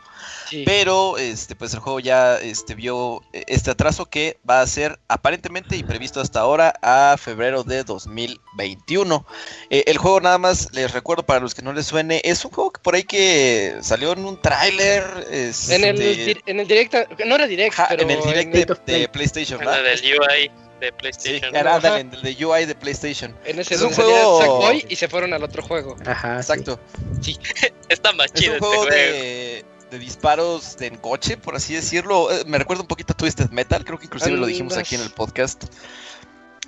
Sí. 0.48 0.62
pero 0.64 1.18
este 1.18 1.54
pues 1.56 1.74
el 1.74 1.80
juego 1.80 2.00
ya 2.00 2.38
este 2.38 2.74
vio 2.74 3.22
eh, 3.32 3.44
este 3.48 3.70
atraso 3.70 4.06
que 4.06 4.38
va 4.48 4.60
a 4.60 4.66
ser 4.66 4.98
aparentemente 5.08 5.76
y 5.76 5.82
previsto 5.82 6.20
hasta 6.20 6.40
ahora 6.40 6.74
a 6.82 7.16
febrero 7.18 7.62
de 7.64 7.82
2021. 7.84 9.26
Eh, 9.70 9.84
el 9.86 9.98
juego 9.98 10.20
nada 10.20 10.38
más 10.38 10.68
les 10.72 10.92
recuerdo 10.92 11.24
para 11.24 11.40
los 11.40 11.54
que 11.54 11.62
no 11.62 11.72
les 11.72 11.86
suene, 11.86 12.20
es 12.24 12.44
un 12.44 12.50
juego 12.52 12.70
que 12.72 12.80
por 12.80 12.94
ahí 12.94 13.02
que 13.02 13.76
salió 13.82 14.12
en 14.12 14.24
un 14.24 14.40
tráiler 14.40 15.02
en, 15.30 15.84
el, 15.84 16.00
este, 16.02 16.42
en 16.46 16.60
el 16.60 16.68
directo, 16.68 16.98
no 17.26 17.34
era 17.34 17.46
direct, 17.46 17.72
ajá, 17.74 17.86
pero 17.90 18.02
en 18.02 18.10
el 18.10 18.22
direct 18.22 18.54
en, 18.54 18.60
de, 18.66 18.66
Play. 18.76 19.00
de 19.02 19.08
PlayStation, 19.08 19.64
La 19.64 19.70
¿verdad? 19.72 19.84
del 20.00 20.00
UI 20.20 20.50
de 20.80 20.86
Sí, 20.88 20.92
PlayStation. 20.98 21.56
era- 21.56 21.98
en 21.98 22.10
de 22.10 22.44
UI 22.44 22.66
de 22.66 22.74
PlayStation. 22.74 23.34
en 23.46 23.58
ese 23.58 23.74
es 23.76 23.80
un 23.80 23.92
juego- 23.94 24.40
Sackboy 24.40 24.86
y 24.88 24.96
se 24.96 25.08
fueron 25.08 25.32
al 25.32 25.42
otro 25.42 25.62
juego. 25.62 25.96
Ajá. 26.04 26.42
sí. 26.42 26.52
Exacto. 26.52 26.78
Está 27.88 28.12
más 28.12 28.26
Es 28.26 28.32
chido 28.34 28.52
un 28.52 28.56
este 28.56 28.66
juego 28.66 28.82
juego. 28.82 28.94
de, 28.96 29.64
de 29.90 29.98
disparos 29.98 30.76
en 30.80 30.96
coche, 30.96 31.36
por 31.36 31.54
así 31.56 31.74
decirlo. 31.74 32.30
Eh, 32.32 32.44
Me 32.46 32.58
recuerda 32.58 32.82
un 32.82 32.88
poquito 32.88 33.12
a 33.12 33.16
Twisted 33.16 33.50
Metal, 33.50 33.84
creo 33.84 33.98
que 33.98 34.06
inclusive 34.06 34.32
lo 34.40 34.46
dijimos 34.46 34.74
aquí 34.80 34.94
en 34.96 35.02
el 35.02 35.10
podcast. 35.10 35.64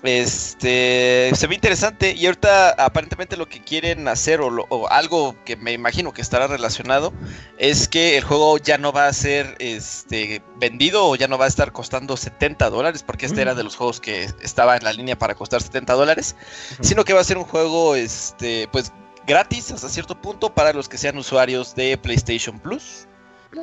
Este 0.05 1.33
se 1.35 1.47
ve 1.49 1.57
interesante 1.57 2.15
y 2.15 2.27
ahorita 2.27 2.71
aparentemente 2.71 3.37
lo 3.37 3.49
que 3.49 3.61
quieren 3.65 4.07
hacer 4.07 4.41
o, 4.41 4.49
lo- 4.49 4.67
o 4.69 4.89
algo 4.89 5.35
que 5.45 5.57
me 5.57 5.73
imagino 5.73 6.13
que 6.13 6.23
estará 6.23 6.47
relacionado 6.47 7.13
es 7.59 7.89
que 7.89 8.17
el 8.17 8.23
juego 8.23 8.59
ya 8.59 8.79
no 8.79 8.93
va 8.93 9.09
a 9.09 9.13
ser 9.13 9.57
este 9.59 10.41
vendido 10.61 11.05
o 11.09 11.17
ya 11.17 11.27
no 11.27 11.37
va 11.37 11.47
a 11.47 11.49
estar 11.49 11.73
costando 11.73 12.17
70 12.17 12.71
dólares 12.71 13.03
porque 13.05 13.27
este 13.27 13.43
era 13.43 13.57
de 13.57 13.65
los 13.65 13.75
juegos 13.75 14.01
que 14.01 14.29
estaba 14.41 14.77
en 14.77 14.85
la 14.85 14.93
línea 14.93 15.19
para 15.19 15.35
costar 15.35 15.61
70 15.63 15.93
dólares, 15.95 16.37
sino 16.81 17.05
que 17.05 17.13
va 17.13 17.21
a 17.21 17.25
ser 17.25 17.37
un 17.37 17.45
juego 17.45 17.97
este 17.97 18.69
pues 18.71 18.93
gratis 19.29 19.71
hasta 19.71 19.89
cierto 19.89 20.21
punto 20.21 20.53
para 20.53 20.73
los 20.73 20.89
que 20.89 20.99
sean 20.99 21.17
usuarios 21.19 21.75
de 21.77 21.97
PlayStation 21.97 22.59
Plus. 22.59 23.05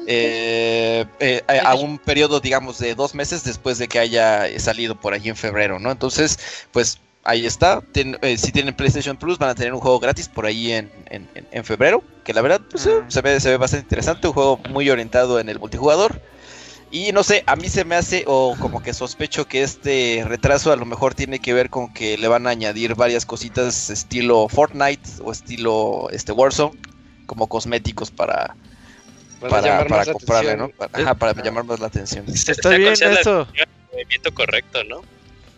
eh, 0.07 1.05
eh, 1.20 1.43
a 1.63 1.76
un 1.76 1.99
periodo, 1.99 2.39
digamos, 2.39 2.80
de 2.80 2.95
dos 2.95 3.13
meses 3.13 3.43
después 3.43 3.78
de 3.78 3.88
que 3.88 3.99
haya 3.99 4.47
salido 4.59 4.95
por 4.95 5.13
allí 5.13 5.30
en 5.30 5.36
febrero, 5.36 5.78
¿no? 5.80 5.91
Entonces, 5.91 6.39
pues 6.72 6.99
ahí 7.24 7.45
está. 7.45 7.82
Eh, 7.93 8.38
si 8.38 8.51
tienen 8.51 8.74
PlayStation 8.76 9.16
Plus, 9.18 9.38
van 9.38 9.49
a 9.49 9.55
tener 9.55 9.74
un 9.74 9.80
juego 9.80 9.99
gratis 9.99 10.28
por 10.28 10.45
ahí 10.47 10.72
en, 10.72 10.91
en- 11.09 11.28
en- 11.51 11.63
febrero. 11.66 12.03
Que 12.24 12.34
la 12.34 12.41
verdad, 12.41 12.61
pues, 12.70 12.88
Ah. 12.88 13.05
se, 13.07 13.22
ve, 13.22 13.39
se 13.39 13.49
ve 13.49 13.57
bastante 13.57 13.84
interesante. 13.86 14.28
Un 14.28 14.34
juego 14.34 14.59
muy 14.70 14.89
orientado 14.89 15.39
en 15.39 15.49
el 15.49 15.59
multijugador. 15.59 16.20
Y 16.91 17.11
no 17.11 17.23
sé, 17.23 17.43
a 17.47 17.55
mí 17.55 17.67
se 17.67 17.83
me 17.83 17.95
hace, 17.95 18.23
o 18.27 18.55
como 18.59 18.81
que 18.81 18.93
sospecho 18.93 19.45
que 19.45 19.63
este 19.63 20.23
retraso 20.25 20.71
a 20.71 20.75
lo 20.75 20.86
mejor 20.86 21.13
tiene 21.13 21.39
que 21.39 21.53
ver 21.53 21.69
con 21.69 21.91
que 21.93 22.17
le 22.17 22.27
van 22.27 22.47
a 22.47 22.51
añadir 22.51 22.95
varias 22.95 23.25
cositas 23.25 23.89
estilo 23.89 24.47
Fortnite 24.47 25.09
o 25.23 25.31
estilo 25.31 26.07
este 26.11 26.31
Warzone, 26.31 26.77
como 27.25 27.47
cosméticos 27.47 28.11
para, 28.11 28.55
Para, 29.41 29.86
para, 29.88 30.05
comprarle, 30.05 30.51
atención. 30.51 30.59
¿no? 30.59 30.69
Para, 30.69 31.03
ajá, 31.03 31.15
para 31.15 31.43
llamar 31.43 31.65
más 31.65 31.79
la 31.79 31.88
atención. 31.88 32.25
Se- 32.27 32.51
Está 32.51 32.69
se 32.69 32.77
bien 32.77 32.93
eso. 32.93 33.47
el 33.55 33.65
movimiento 33.91 34.33
correcto, 34.33 34.83
¿no? 34.86 35.01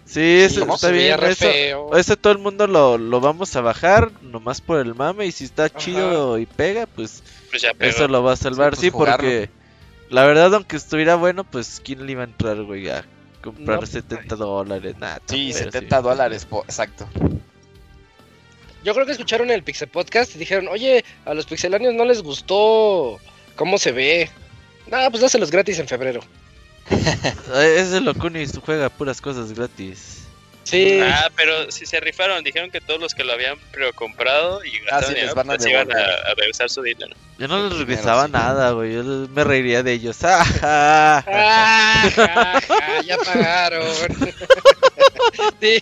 Sí, 0.05 0.39
eso 0.39 0.61
¿Cómo? 0.61 0.75
está 0.75 0.89
bien. 0.89 1.21
Eso, 1.21 1.51
feo. 1.51 1.97
eso 1.97 2.15
todo 2.15 2.31
el 2.31 2.39
mundo 2.39 2.65
lo, 2.65 2.97
lo 2.97 3.19
vamos 3.19 3.53
a 3.57 3.61
bajar, 3.61 4.09
nomás 4.21 4.61
por 4.61 4.79
el 4.79 4.95
mame. 4.95 5.25
Y 5.25 5.33
si 5.33 5.43
está 5.43 5.65
Ajá. 5.65 5.77
chido 5.77 6.37
y 6.39 6.45
pega, 6.45 6.85
pues 6.87 7.21
Pues 7.49 7.61
ya 7.61 7.71
eso 7.81 8.07
lo 8.07 8.23
va 8.23 8.31
a 8.31 8.37
salvar. 8.37 8.69
pues 8.69 8.79
Sí, 8.81 8.89
jugarlo. 8.89 9.17
porque 9.17 9.49
la 10.09 10.25
verdad, 10.25 10.53
aunque 10.53 10.75
estuviera 10.77 11.15
bueno, 11.15 11.43
pues 11.43 11.81
¿quién 11.83 12.05
le 12.05 12.11
iba 12.13 12.21
a 12.21 12.25
entrar, 12.25 12.61
güey? 12.63 12.89
A 12.89 13.05
comprar 13.41 13.81
No. 13.81 13.85
70 13.85 14.35
dólares. 14.35 14.95
Nah, 14.99 15.17
Sí, 15.25 15.51
pero 15.53 15.65
70 15.71 16.01
dólares, 16.01 16.45
po- 16.45 16.63
exacto. 16.63 17.07
Yo 18.83 18.93
creo 18.93 19.05
que 19.05 19.11
escucharon 19.11 19.49
el 19.51 19.63
Pixel 19.63 19.89
Podcast 19.89 20.35
y 20.35 20.39
dijeron, 20.39 20.67
oye, 20.69 21.03
a 21.25 21.33
los 21.33 21.45
pixelanios 21.45 21.93
no 21.93 22.05
les 22.05 22.21
gustó 22.21 23.19
cómo 23.55 23.77
se 23.77 23.91
ve. 23.91 24.29
No, 24.89 24.97
pues 25.11 25.21
dáselos 25.21 25.51
gratis 25.51 25.79
en 25.79 25.87
febrero. 25.87 26.21
Eh, 26.89 27.75
Ese 27.79 27.99
Locuni 27.99 28.45
juega 28.65 28.89
puras 28.89 29.19
cosas 29.19 29.51
gratis. 29.51 30.26
Sí. 30.67 30.99
Ah, 31.01 31.31
pero 31.33 31.71
si 31.71 31.85
se 31.85 32.01
rifaron, 32.01 32.43
dijeron 32.43 32.69
que 32.69 32.81
todos 32.81 32.99
los 32.99 33.15
que 33.15 33.23
lo 33.23 33.31
habían 33.31 33.57
precomprado 33.71 34.65
y 34.65 34.71
Ah, 34.91 35.01
sí, 35.01 35.13
les 35.13 35.15
dinero, 35.15 35.35
van 35.35 35.49
a 35.49 35.55
pues, 35.55 35.65
iban 35.65 35.89
a, 35.89 36.01
a 36.29 36.35
regresar 36.35 36.69
su 36.69 36.81
dinero. 36.81 37.15
Yo 37.39 37.47
no 37.47 37.69
les 37.69 37.77
regresaba 37.77 38.25
sí. 38.25 38.33
nada, 38.33 38.71
güey. 38.71 38.95
Yo 38.95 39.03
me 39.03 39.45
reiría 39.45 39.81
de 39.81 39.93
ellos. 39.93 40.17
Ah, 40.27 40.43
ja. 40.59 41.23
Ah, 41.25 42.09
ja, 42.13 42.61
ja, 42.67 43.01
ya 43.01 43.17
pagaron. 43.17 43.87
Sí. 45.61 45.81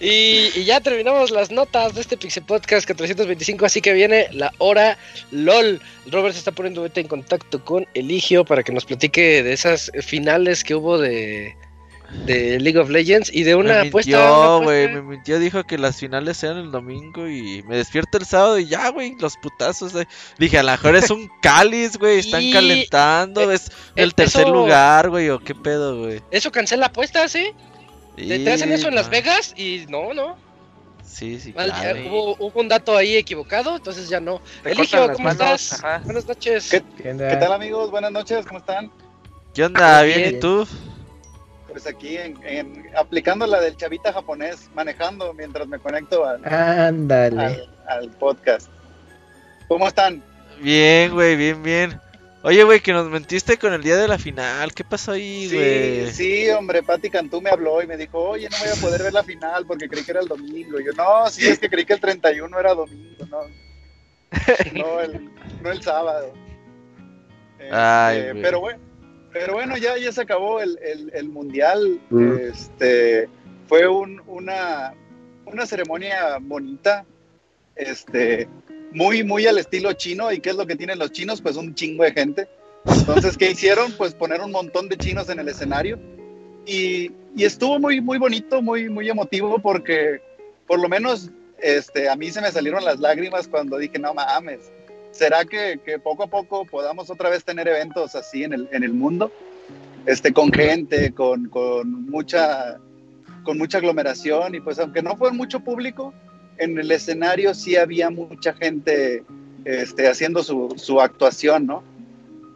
Y, 0.00 0.50
y 0.54 0.64
ya 0.64 0.80
terminamos 0.80 1.30
las 1.30 1.50
notas 1.50 1.94
de 1.94 2.00
este 2.00 2.16
Pixel 2.16 2.44
Podcast 2.44 2.86
425, 2.86 3.66
así 3.66 3.80
que 3.80 3.92
viene 3.92 4.28
la 4.32 4.52
hora 4.58 4.96
LOL. 5.30 5.80
Robert 6.06 6.32
se 6.32 6.38
está 6.38 6.52
poniendo 6.52 6.80
ahorita 6.80 7.00
en 7.00 7.08
contacto 7.08 7.64
con 7.64 7.86
Eligio 7.94 8.44
para 8.44 8.62
que 8.62 8.72
nos 8.72 8.84
platique 8.84 9.42
de 9.42 9.52
esas 9.52 9.90
finales 10.00 10.62
que 10.62 10.74
hubo 10.74 10.98
de, 10.98 11.56
de 12.24 12.58
League 12.60 12.78
of 12.78 12.88
Legends 12.88 13.30
y 13.32 13.42
de 13.42 13.54
una 13.54 13.82
me 13.82 13.88
apuesta. 13.88 14.10
mintió, 14.10 14.34
apuesta. 14.54 14.64
güey. 14.64 14.88
Me 14.88 15.02
mintió, 15.02 15.38
dijo 15.38 15.64
que 15.64 15.76
las 15.78 15.96
finales 15.98 16.42
eran 16.42 16.56
el 16.58 16.70
domingo 16.70 17.28
y 17.28 17.62
me 17.64 17.76
despierto 17.76 18.16
el 18.18 18.24
sábado 18.24 18.58
y 18.58 18.66
ya, 18.66 18.88
güey, 18.90 19.14
los 19.18 19.36
putazos. 19.36 19.94
eh. 19.94 20.06
Dije, 20.38 20.58
a 20.58 20.62
lo 20.62 20.70
mejor 20.72 20.96
es 20.96 21.10
un 21.10 21.28
cáliz, 21.42 21.96
güey. 21.98 22.18
Están 22.20 22.42
Y- 22.42 22.52
calentando. 22.52 23.50
Es 23.52 23.70
el 23.94 24.08
eh, 24.10 24.12
tercer 24.14 24.42
eso- 24.42 24.52
lugar, 24.54 25.10
güey, 25.10 25.28
o 25.30 25.38
qué 25.38 25.54
pedo, 25.54 25.98
güey. 26.04 26.22
Eso 26.30 26.50
cancela 26.50 26.86
apuestas, 26.86 27.34
¿eh? 27.34 27.54
Te, 28.16 28.38
te 28.40 28.52
hacen 28.52 28.72
eso 28.72 28.88
en 28.88 28.94
Las. 28.94 29.10
Vegas 29.10 29.52
y 29.56 29.84
no, 29.88 30.12
no. 30.14 30.36
Sí, 31.04 31.38
sí, 31.40 31.52
Mal- 31.52 31.70
claro. 31.72 31.98
eh, 31.98 32.08
hubo, 32.10 32.36
hubo 32.38 32.60
un 32.60 32.68
dato 32.68 32.96
ahí 32.96 33.16
equivocado, 33.16 33.76
entonces 33.76 34.08
ya 34.08 34.20
no. 34.20 34.40
Te 34.62 34.72
Eligio, 34.72 35.06
¿cómo 35.12 35.24
manos, 35.24 35.42
estás? 35.62 35.72
ajá. 35.84 36.00
Buenas 36.04 36.26
noches. 36.26 36.68
¿Qué- 36.70 36.82
¿Qué 37.02 37.10
onda? 37.10 37.28
¿Qué 37.28 37.36
tal 37.36 37.52
amigos? 37.52 37.90
Buenas 37.90 38.12
noches, 38.12 38.44
¿cómo 38.46 38.58
están? 38.60 38.90
¿Qué 39.54 39.64
onda? 39.64 40.02
¿Bien 40.02 40.18
Bien. 40.22 40.36
y 40.36 40.40
tú? 40.40 40.66
Pues 41.80 41.94
aquí 41.94 42.16
en, 42.16 42.36
en- 42.44 42.90
aplicando 42.96 43.46
la 43.46 43.60
del 43.60 43.76
chavita 43.76 44.12
japonés, 44.12 44.68
manejando 44.74 45.32
mientras 45.32 45.68
me 45.68 45.78
conecto 45.78 46.26
al, 46.26 46.44
Ándale. 46.44 47.40
al, 47.40 47.70
al 47.86 48.10
podcast. 48.10 48.68
¿Cómo 49.68 49.86
están? 49.86 50.20
Bien, 50.60 51.12
güey, 51.12 51.36
bien, 51.36 51.62
bien. 51.62 52.00
Oye, 52.42 52.64
güey, 52.64 52.80
que 52.80 52.92
nos 52.92 53.08
mentiste 53.08 53.58
con 53.58 53.72
el 53.74 53.82
día 53.84 53.96
de 53.96 54.08
la 54.08 54.18
final. 54.18 54.74
¿Qué 54.74 54.82
pasó 54.82 55.12
ahí, 55.12 55.48
Sí, 55.48 55.54
güey? 55.54 56.10
sí, 56.12 56.50
hombre, 56.50 56.82
Pati 56.82 57.10
Cantú 57.10 57.40
me 57.40 57.50
habló 57.50 57.80
y 57.80 57.86
me 57.86 57.96
dijo, 57.96 58.18
oye, 58.30 58.48
no 58.50 58.56
voy 58.58 58.68
a 58.76 58.80
poder 58.80 59.02
ver 59.04 59.12
la 59.12 59.22
final 59.22 59.64
porque 59.64 59.88
creí 59.88 60.02
que 60.02 60.10
era 60.10 60.20
el 60.20 60.26
domingo. 60.26 60.80
Y 60.80 60.84
yo, 60.86 60.90
no, 60.96 61.30
sí, 61.30 61.46
es 61.46 61.60
que 61.60 61.70
creí 61.70 61.84
que 61.84 61.92
el 61.94 62.00
31 62.00 62.58
era 62.58 62.74
domingo, 62.74 63.24
no. 63.30 63.38
No 64.72 65.00
el, 65.00 65.30
no 65.62 65.70
el 65.70 65.80
sábado. 65.80 66.32
Este, 67.56 67.70
Ay, 67.72 68.30
güey. 68.32 68.42
pero 68.42 68.58
bueno, 68.60 68.80
pero 69.38 69.54
bueno, 69.54 69.76
ya, 69.76 69.96
ya 69.98 70.10
se 70.12 70.22
acabó 70.22 70.60
el, 70.60 70.78
el- 70.82 71.10
el 71.14 71.28
mundial. 71.28 72.00
Mm. 72.10 72.32
Este 72.52 73.28
fue 73.68 73.86
un- 73.88 74.20
una, 74.26 74.94
una 75.46 75.66
ceremonia 75.66 76.38
bonita. 76.40 77.04
Este, 77.76 78.48
muy, 78.92 79.22
muy 79.22 79.46
al 79.46 79.58
estilo 79.58 79.92
chino. 79.92 80.32
¿Y 80.32 80.40
qué 80.40 80.50
es 80.50 80.56
lo 80.56 80.66
que 80.66 80.76
tienen 80.76 80.98
los 80.98 81.12
chinos? 81.12 81.40
Pues 81.40 81.56
un 81.56 81.74
chingo 81.74 82.04
de 82.04 82.12
gente. 82.12 82.48
Entonces, 82.86 83.36
¿qué 83.36 83.50
hicieron? 83.50 83.92
Pues 83.92 84.14
poner 84.14 84.40
un 84.40 84.50
montón 84.50 84.88
de 84.88 84.96
chinos 84.96 85.28
en 85.28 85.38
el 85.38 85.48
escenario. 85.48 85.98
Y, 86.66 87.12
y 87.36 87.44
estuvo 87.44 87.78
muy, 87.78 88.00
muy 88.00 88.18
bonito, 88.18 88.60
muy, 88.62 88.88
muy 88.88 89.08
emotivo, 89.08 89.58
porque 89.58 90.20
por 90.66 90.78
lo 90.80 90.88
menos 90.88 91.30
este, 91.60 92.08
a 92.08 92.16
mí 92.16 92.30
se 92.30 92.40
me 92.40 92.50
salieron 92.52 92.84
las 92.84 93.00
lágrimas 93.00 93.48
cuando 93.48 93.78
dije, 93.78 93.98
no 93.98 94.12
mames, 94.14 94.70
¿será 95.10 95.44
que, 95.44 95.80
poco 96.02 96.24
a 96.24 96.26
poco 96.26 96.64
podamos 96.64 97.10
otra 97.10 97.30
vez 97.30 97.44
tener 97.44 97.68
eventos 97.68 98.14
así 98.14 98.44
en 98.44 98.52
el, 98.52 98.68
en 98.72 98.84
el 98.84 98.92
mundo? 98.92 99.32
Este, 100.06 100.32
con 100.32 100.52
gente, 100.52 101.12
con, 101.12 101.48
con 101.48 102.06
mucha, 102.06 102.78
con 103.44 103.58
mucha 103.58 103.78
aglomeración, 103.78 104.54
y 104.54 104.60
pues 104.60 104.78
aunque 104.78 105.02
no 105.02 105.16
fue 105.16 105.32
mucho 105.32 105.60
público, 105.60 106.14
en 106.58 106.78
el 106.78 106.90
escenario 106.90 107.54
sí 107.54 107.76
había 107.76 108.10
mucha 108.10 108.54
gente 108.54 109.22
este, 109.64 110.08
haciendo 110.08 110.42
su, 110.42 110.74
su 110.76 111.00
actuación, 111.00 111.66
¿no? 111.66 111.82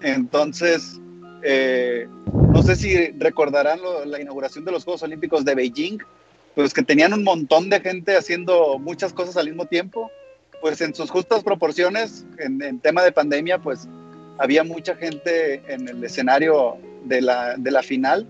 Entonces, 0.00 1.00
eh, 1.42 2.08
no 2.32 2.62
sé 2.62 2.76
si 2.76 3.08
recordarán 3.18 3.80
la 4.06 4.20
inauguración 4.20 4.64
de 4.64 4.72
los 4.72 4.84
Juegos 4.84 5.02
Olímpicos 5.02 5.44
de 5.44 5.54
Beijing, 5.54 5.98
pues 6.54 6.72
que 6.74 6.82
tenían 6.82 7.12
un 7.12 7.24
montón 7.24 7.70
de 7.70 7.80
gente 7.80 8.16
haciendo 8.16 8.78
muchas 8.78 9.12
cosas 9.12 9.36
al 9.36 9.46
mismo 9.46 9.66
tiempo, 9.66 10.10
pues 10.62 10.80
en 10.80 10.94
sus 10.94 11.10
justas 11.10 11.42
proporciones, 11.42 12.24
en, 12.38 12.78
tema 12.80 13.02
de 13.02 13.12
pandemia, 13.12 13.58
pues 13.58 13.86
había 14.38 14.64
mucha 14.64 14.94
gente 14.94 15.60
en 15.66 15.88
el 15.88 16.02
escenario 16.04 16.78
de 17.04 17.20
la, 17.20 17.56
de 17.56 17.70
la 17.70 17.82
final, 17.82 18.26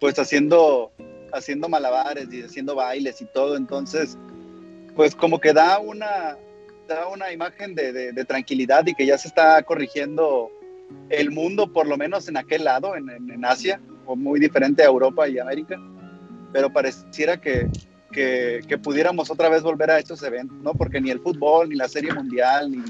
pues 0.00 0.16
haciendo, 0.18 0.92
haciendo 1.32 1.68
malabares 1.68 2.32
y 2.32 2.42
haciendo 2.42 2.76
bailes 2.76 3.20
y 3.20 3.26
todo, 3.26 3.56
entonces, 3.56 4.16
pues 4.94 5.14
como 5.14 5.40
que 5.40 5.52
da 5.52 5.80
una, 5.80 6.36
da 6.86 7.08
una 7.08 7.32
imagen 7.32 7.74
de, 7.74 7.92
de- 7.92 8.12
de 8.12 8.24
tranquilidad 8.24 8.86
y 8.86 8.94
que 8.94 9.04
ya 9.04 9.18
se 9.18 9.26
está 9.28 9.60
corrigiendo 9.64 10.50
el 11.10 11.30
mundo, 11.32 11.70
por 11.72 11.86
lo 11.86 11.96
menos 11.96 12.28
en 12.28 12.36
aquel 12.36 12.62
lado, 12.64 12.94
en, 12.96 13.10
en- 13.10 13.28
en 13.30 13.44
Asia, 13.44 13.80
o 14.06 14.14
muy 14.16 14.38
diferente 14.40 14.82
a 14.82 14.86
Europa 14.86 15.28
y 15.28 15.38
América, 15.40 15.76
pero 16.52 16.72
pareciera 16.72 17.38
que, 17.40 17.68
que, 18.12 18.60
que 18.66 18.78
pudiéramos 18.78 19.30
otra 19.30 19.48
vez 19.48 19.62
volver 19.62 19.90
a 19.90 19.98
estos 19.98 20.22
eventos, 20.22 20.56
¿no? 20.58 20.72
Porque 20.74 21.00
ni 21.00 21.10
el 21.10 21.20
fútbol, 21.20 21.68
ni 21.68 21.76
la 21.76 21.88
Serie 21.88 22.12
Mundial, 22.12 22.70
ni, 22.70 22.82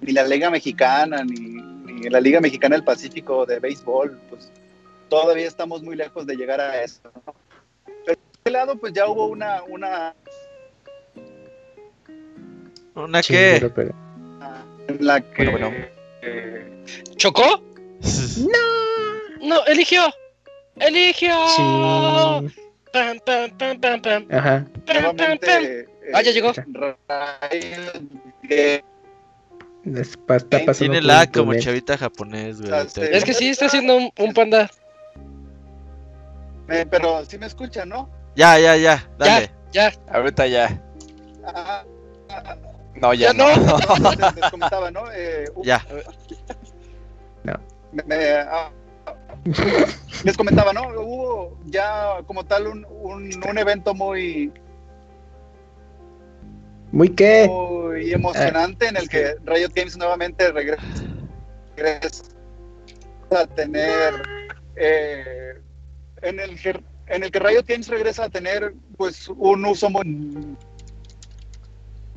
ni 0.00 0.12
la 0.12 0.24
Liga 0.24 0.50
Mexicana, 0.50 1.24
ni, 1.24 1.36
ni 1.36 2.08
la 2.08 2.20
Liga 2.20 2.40
Mexicana 2.40 2.76
del 2.76 2.84
Pacífico 2.84 3.46
de 3.46 3.58
béisbol, 3.60 4.18
pues 4.30 4.50
todavía 5.08 5.46
estamos 5.46 5.82
muy 5.82 5.96
lejos 5.96 6.26
de 6.26 6.36
llegar 6.36 6.60
a 6.60 6.82
eso, 6.82 7.00
¿no? 7.26 7.34
Pero 7.84 8.18
de 8.20 8.32
este 8.32 8.50
lado, 8.50 8.76
pues 8.76 8.92
ya 8.92 9.06
hubo 9.08 9.26
una, 9.26 9.62
una 9.64 10.14
¿Una 12.94 13.22
qué? 13.22 13.56
en 13.56 15.06
la 15.06 15.20
que... 15.20 15.50
Bueno, 15.50 15.70
bueno. 15.70 15.86
eh, 16.22 16.84
¿Chocó? 17.16 17.62
No, 19.40 19.62
eligió. 19.66 20.02
Eligió. 20.76 21.34
Sí. 21.48 21.62
Pam, 22.94 23.18
pam, 23.26 23.50
pam, 23.58 23.74
pam, 23.80 23.98
pam. 24.00 24.22
Ajá. 24.30 24.64
Pam, 24.86 25.16
pam, 25.18 25.38
pam. 25.38 25.62
Ah, 26.14 26.22
ya 26.22 26.30
llegó. 26.30 26.52
Está 29.84 30.58
pasando 30.64 30.92
Tiene 30.92 31.02
lag 31.02 31.30
como 31.32 31.52
internet. 31.52 31.64
chavita 31.64 31.98
japonés, 31.98 32.60
güey. 32.60 32.72
Ah, 32.72 32.84
sí. 32.88 33.00
Es 33.02 33.24
que 33.24 33.34
sí, 33.34 33.48
está 33.50 33.66
haciendo 33.66 33.96
un, 33.96 34.10
un 34.18 34.32
panda. 34.32 34.70
Eh, 36.70 36.86
pero 36.90 37.24
sí 37.26 37.36
me 37.36 37.46
escuchan, 37.46 37.88
¿no? 37.88 38.08
Ya, 38.36 38.58
ya, 38.58 38.76
ya. 38.76 39.06
Dale. 39.18 39.50
Ya, 39.72 39.92
Ahorita 40.08 40.46
ya. 40.46 40.80
Ah, 41.44 41.84
ah, 42.30 42.56
No, 42.94 43.12
ya, 43.12 43.32
Ya 43.32 43.34
no. 43.34 43.48
les, 43.48 44.36
les 44.36 44.50
comentaba, 44.50 44.90
¿no? 44.90 45.04
Eh, 45.12 45.46
Ya. 45.64 45.84
me- 47.92 48.02
me- 48.04 48.30
ah, 48.38 48.70
les 50.24 50.36
comentaba, 50.36 50.72
¿no? 50.72 50.88
Hubo 50.88 51.58
ya 51.66 52.18
como 52.26 52.44
tal 52.44 52.66
un, 52.66 52.86
un, 52.88 53.30
un 53.48 53.58
evento 53.58 53.94
muy, 53.94 54.52
¿Muy 56.92 57.08
qué? 57.10 57.46
muy 57.48 58.12
emocionante 58.12 58.86
en 58.88 58.96
el 58.96 59.08
que 59.08 59.34
Riot 59.44 59.70
Games 59.74 59.96
nuevamente 59.96 60.50
regresa, 60.52 60.82
regresa 61.76 62.24
a 63.32 63.46
tener 63.46 64.14
eh, 64.76 65.60
en 66.22 66.38
el 66.40 66.60
que 66.60 66.80
en 67.08 67.22
el 67.24 67.30
que 67.30 67.38
Riot 67.40 67.64
Games 67.66 67.88
regresa 67.88 68.24
a 68.24 68.28
tener 68.30 68.72
pues 68.96 69.28
un 69.28 69.64
uso 69.66 69.90
muy 69.90 70.56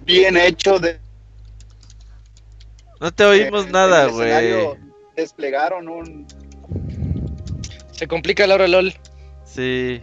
bien 0.06 0.38
hecho 0.38 0.80
de 0.80 1.00
No 3.02 3.12
te 3.12 3.26
oímos 3.26 3.66
en- 3.66 3.72
nada, 3.72 4.06
güey. 4.08 4.78
desplegaron 5.16 5.90
un 5.90 6.26
se 7.98 8.08
complica 8.08 8.48
la 8.48 8.56
hora 8.56 8.68
LOL. 8.68 8.94
Sí. 9.44 10.02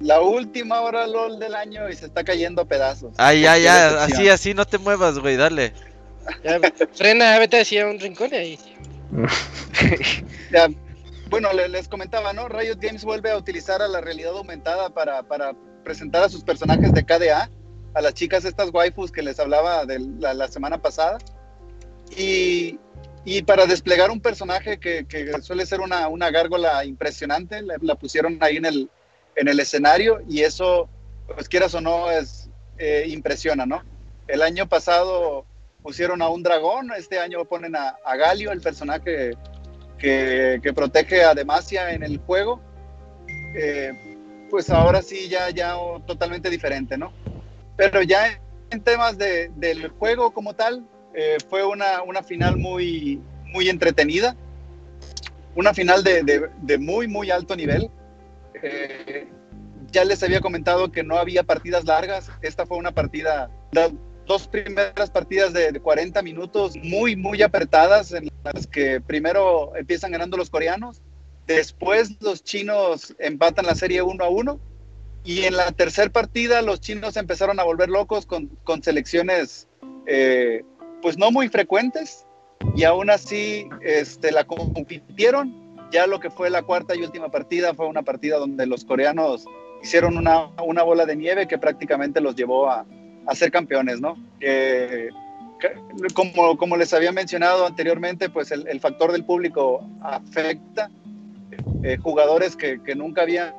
la, 0.00 0.20
última 0.20 0.80
hora 0.80 1.06
LOL 1.06 1.38
del 1.38 1.54
año 1.54 1.88
y 1.88 1.94
se 1.94 2.06
está 2.06 2.24
cayendo 2.24 2.62
a 2.62 2.64
pedazos. 2.64 3.14
Ay, 3.16 3.42
ya, 3.42 3.56
ya. 3.58 4.02
Así, 4.04 4.28
así, 4.28 4.54
no 4.54 4.64
te 4.64 4.78
muevas, 4.78 5.18
güey. 5.18 5.36
Dale. 5.36 5.72
Ya, 6.44 6.60
frena, 6.92 7.38
vete 7.38 7.60
hacia 7.60 7.86
un 7.86 7.98
rincón 7.98 8.30
y 8.32 8.36
ahí. 8.36 8.58
Ya, 10.50 10.68
bueno, 11.30 11.52
le- 11.52 11.68
les 11.68 11.88
comentaba, 11.88 12.32
¿no? 12.32 12.48
Riot 12.48 12.78
Games 12.80 13.04
vuelve 13.04 13.30
a 13.30 13.36
utilizar 13.36 13.82
a 13.82 13.88
la 13.88 14.00
realidad 14.00 14.32
aumentada 14.36 14.88
para, 14.90 15.22
para 15.22 15.52
presentar 15.84 16.24
a 16.24 16.28
sus 16.28 16.42
personajes 16.42 16.92
de 16.92 17.04
KDA, 17.04 17.50
a 17.94 18.00
las 18.00 18.14
chicas 18.14 18.44
estas 18.44 18.70
waifus 18.72 19.12
que 19.12 19.22
les 19.22 19.38
hablaba 19.38 19.84
de 19.84 19.98
la, 20.18 20.34
la 20.34 20.48
semana 20.48 20.78
pasada, 20.80 21.18
y, 22.16 22.78
y 23.24 23.42
para 23.42 23.66
desplegar 23.66 24.10
un 24.10 24.20
personaje 24.20 24.78
que, 24.78 25.06
que 25.06 25.32
suele 25.42 25.66
ser 25.66 25.80
una, 25.80 26.08
una 26.08 26.30
gárgola 26.30 26.84
impresionante, 26.84 27.62
la, 27.62 27.76
la 27.80 27.94
pusieron 27.94 28.38
ahí 28.40 28.56
en 28.56 28.66
el, 28.66 28.90
en 29.36 29.48
el 29.48 29.60
escenario 29.60 30.20
y 30.28 30.42
eso, 30.42 30.88
pues 31.34 31.48
quieras 31.48 31.74
o 31.74 31.80
no, 31.80 32.10
es, 32.10 32.48
eh, 32.78 33.04
impresiona, 33.08 33.66
¿no? 33.66 33.82
El 34.26 34.42
año 34.42 34.68
pasado 34.68 35.44
pusieron 35.82 36.22
a 36.22 36.28
un 36.28 36.42
dragón, 36.42 36.90
este 36.96 37.18
año 37.18 37.44
ponen 37.44 37.76
a, 37.76 37.96
a 38.04 38.16
Galio, 38.16 38.52
el 38.52 38.60
personaje 38.60 39.36
que, 39.98 40.60
que 40.62 40.72
protege 40.72 41.24
a 41.24 41.34
Demacia 41.34 41.92
en 41.92 42.02
el 42.02 42.18
juego. 42.18 42.60
Eh, 43.54 43.92
pues 44.50 44.70
ahora 44.70 45.02
sí 45.02 45.28
ya, 45.28 45.50
ya 45.50 45.76
totalmente 46.06 46.50
diferente, 46.50 46.96
¿no? 46.96 47.12
Pero 47.76 48.02
ya 48.02 48.40
en 48.70 48.82
temas 48.82 49.18
de, 49.18 49.50
del 49.56 49.88
juego 49.88 50.32
como 50.32 50.54
tal, 50.54 50.84
eh, 51.14 51.38
fue 51.48 51.64
una, 51.64 52.02
una 52.02 52.22
final 52.22 52.56
muy, 52.56 53.20
muy 53.52 53.68
entretenida, 53.68 54.36
una 55.54 55.74
final 55.74 56.04
de, 56.04 56.22
de, 56.22 56.50
de 56.62 56.78
muy, 56.78 57.08
muy 57.08 57.30
alto 57.30 57.56
nivel. 57.56 57.90
Eh, 58.62 59.26
ya 59.90 60.04
les 60.04 60.22
había 60.22 60.40
comentado 60.40 60.92
que 60.92 61.02
no 61.02 61.16
había 61.16 61.42
partidas 61.42 61.84
largas, 61.84 62.30
esta 62.42 62.66
fue 62.66 62.76
una 62.76 62.92
partida, 62.92 63.50
las 63.72 63.90
dos 64.26 64.46
primeras 64.46 65.10
partidas 65.10 65.52
de, 65.52 65.72
de 65.72 65.80
40 65.80 66.20
minutos 66.22 66.74
muy, 66.82 67.16
muy 67.16 67.42
apretadas, 67.42 68.12
en 68.12 68.28
las 68.44 68.66
que 68.66 69.00
primero 69.00 69.74
empiezan 69.76 70.12
ganando 70.12 70.36
los 70.36 70.50
coreanos, 70.50 71.00
después 71.46 72.10
los 72.20 72.44
chinos 72.44 73.16
empatan 73.18 73.64
la 73.64 73.74
serie 73.74 74.02
1 74.02 74.22
a 74.22 74.28
1 74.28 74.60
y 75.24 75.44
en 75.44 75.56
la 75.56 75.72
tercera 75.72 76.10
partida 76.10 76.62
los 76.62 76.80
chinos 76.80 77.16
empezaron 77.16 77.58
a 77.58 77.64
volver 77.64 77.88
locos 77.88 78.26
con, 78.26 78.48
con 78.64 78.82
selecciones 78.82 79.66
eh, 80.06 80.62
pues 81.02 81.18
no 81.18 81.30
muy 81.30 81.48
frecuentes 81.48 82.26
y 82.74 82.84
aún 82.84 83.10
así 83.10 83.68
este, 83.82 84.32
la 84.32 84.44
compitieron. 84.44 85.68
Ya 85.90 86.06
lo 86.06 86.20
que 86.20 86.30
fue 86.30 86.50
la 86.50 86.62
cuarta 86.62 86.94
y 86.94 87.02
última 87.02 87.30
partida 87.30 87.72
fue 87.74 87.86
una 87.86 88.02
partida 88.02 88.36
donde 88.36 88.66
los 88.66 88.84
coreanos 88.84 89.46
hicieron 89.82 90.18
una, 90.18 90.50
una 90.62 90.82
bola 90.82 91.06
de 91.06 91.16
nieve 91.16 91.48
que 91.48 91.56
prácticamente 91.56 92.20
los 92.20 92.36
llevó 92.36 92.68
a, 92.68 92.84
a 93.26 93.34
ser 93.34 93.50
campeones, 93.50 94.00
¿no? 94.00 94.16
Eh, 94.40 95.08
como, 96.14 96.56
como 96.56 96.76
les 96.76 96.92
había 96.94 97.12
mencionado 97.12 97.66
anteriormente, 97.66 98.28
pues 98.28 98.50
el, 98.52 98.80
factor 98.80 99.12
del 99.12 99.24
público 99.24 99.86
afecta. 100.02 100.90
Eh, 101.82 101.96
jugadores 101.96 102.56
que, 102.56 102.82
que, 102.82 102.94
nunca 102.94 103.22
habían 103.22 103.54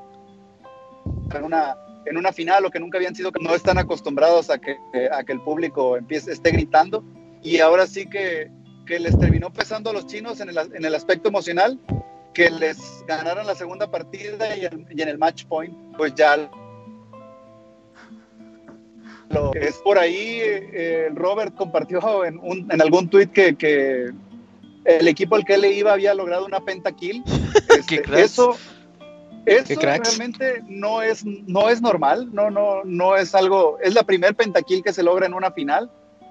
en 1.33 1.43
una, 1.43 1.75
en 2.05 2.17
una 2.17 2.31
final 2.31 2.65
o 2.65 2.69
que 2.69 2.79
nunca 2.79 2.97
habían 2.97 3.15
sido, 3.15 3.31
no 3.41 3.55
están 3.55 3.77
acostumbrados 3.77 4.49
a 4.49 4.57
que, 4.57 4.77
a 5.11 5.23
que 5.23 5.31
el 5.31 5.41
público 5.41 5.97
empiece, 5.97 6.31
esté 6.31 6.51
gritando. 6.51 7.03
Y 7.41 7.59
ahora 7.59 7.87
sí 7.87 8.07
que, 8.07 8.51
que 8.85 8.99
les 8.99 9.17
terminó 9.17 9.51
pesando 9.51 9.89
a 9.89 9.93
los 9.93 10.07
chinos 10.07 10.39
en 10.41 10.49
el, 10.49 10.57
en 10.57 10.83
el 10.83 10.95
aspecto 10.95 11.29
emocional, 11.29 11.79
que 12.33 12.49
les 12.49 12.77
ganaron 13.07 13.47
la 13.47 13.55
segunda 13.55 13.89
partida 13.89 14.55
y, 14.55 14.65
en 14.65 15.07
el 15.07 15.17
match 15.17 15.45
point, 15.45 15.73
pues 15.97 16.13
ya 16.15 16.49
lo 19.29 19.53
es 19.53 19.75
por 19.77 19.99
ahí, 19.99 20.39
eh, 20.41 21.09
Robert 21.13 21.55
compartió 21.55 22.25
en, 22.25 22.39
un, 22.39 22.67
en 22.71 22.81
algún 22.81 23.09
tweet 23.09 23.27
que, 23.27 23.55
que, 23.55 24.11
el 24.85 25.07
equipo 25.07 25.35
al 25.35 25.45
que 25.45 25.57
le 25.57 25.71
iba 25.71 25.93
había 25.93 26.13
logrado 26.13 26.45
una 26.45 26.59
pentakill. 26.61 27.23
Este, 27.69 28.01
eso 28.21 28.57
eso 29.45 29.79
realmente 29.79 30.63
no 30.67 31.01
es, 31.01 31.25
no 31.25 31.69
es 31.69 31.81
normal, 31.81 32.29
no, 32.33 32.51
no, 32.51 32.83
no 32.83 33.15
es 33.15 33.33
algo, 33.33 33.77
es 33.81 33.93
la 33.93 34.03
primer 34.03 34.35
pentakill 34.35 34.83
que 34.83 34.93
se 34.93 35.03
logra 35.03 35.25
en 35.25 35.33
una 35.33 35.51
final 35.51 35.89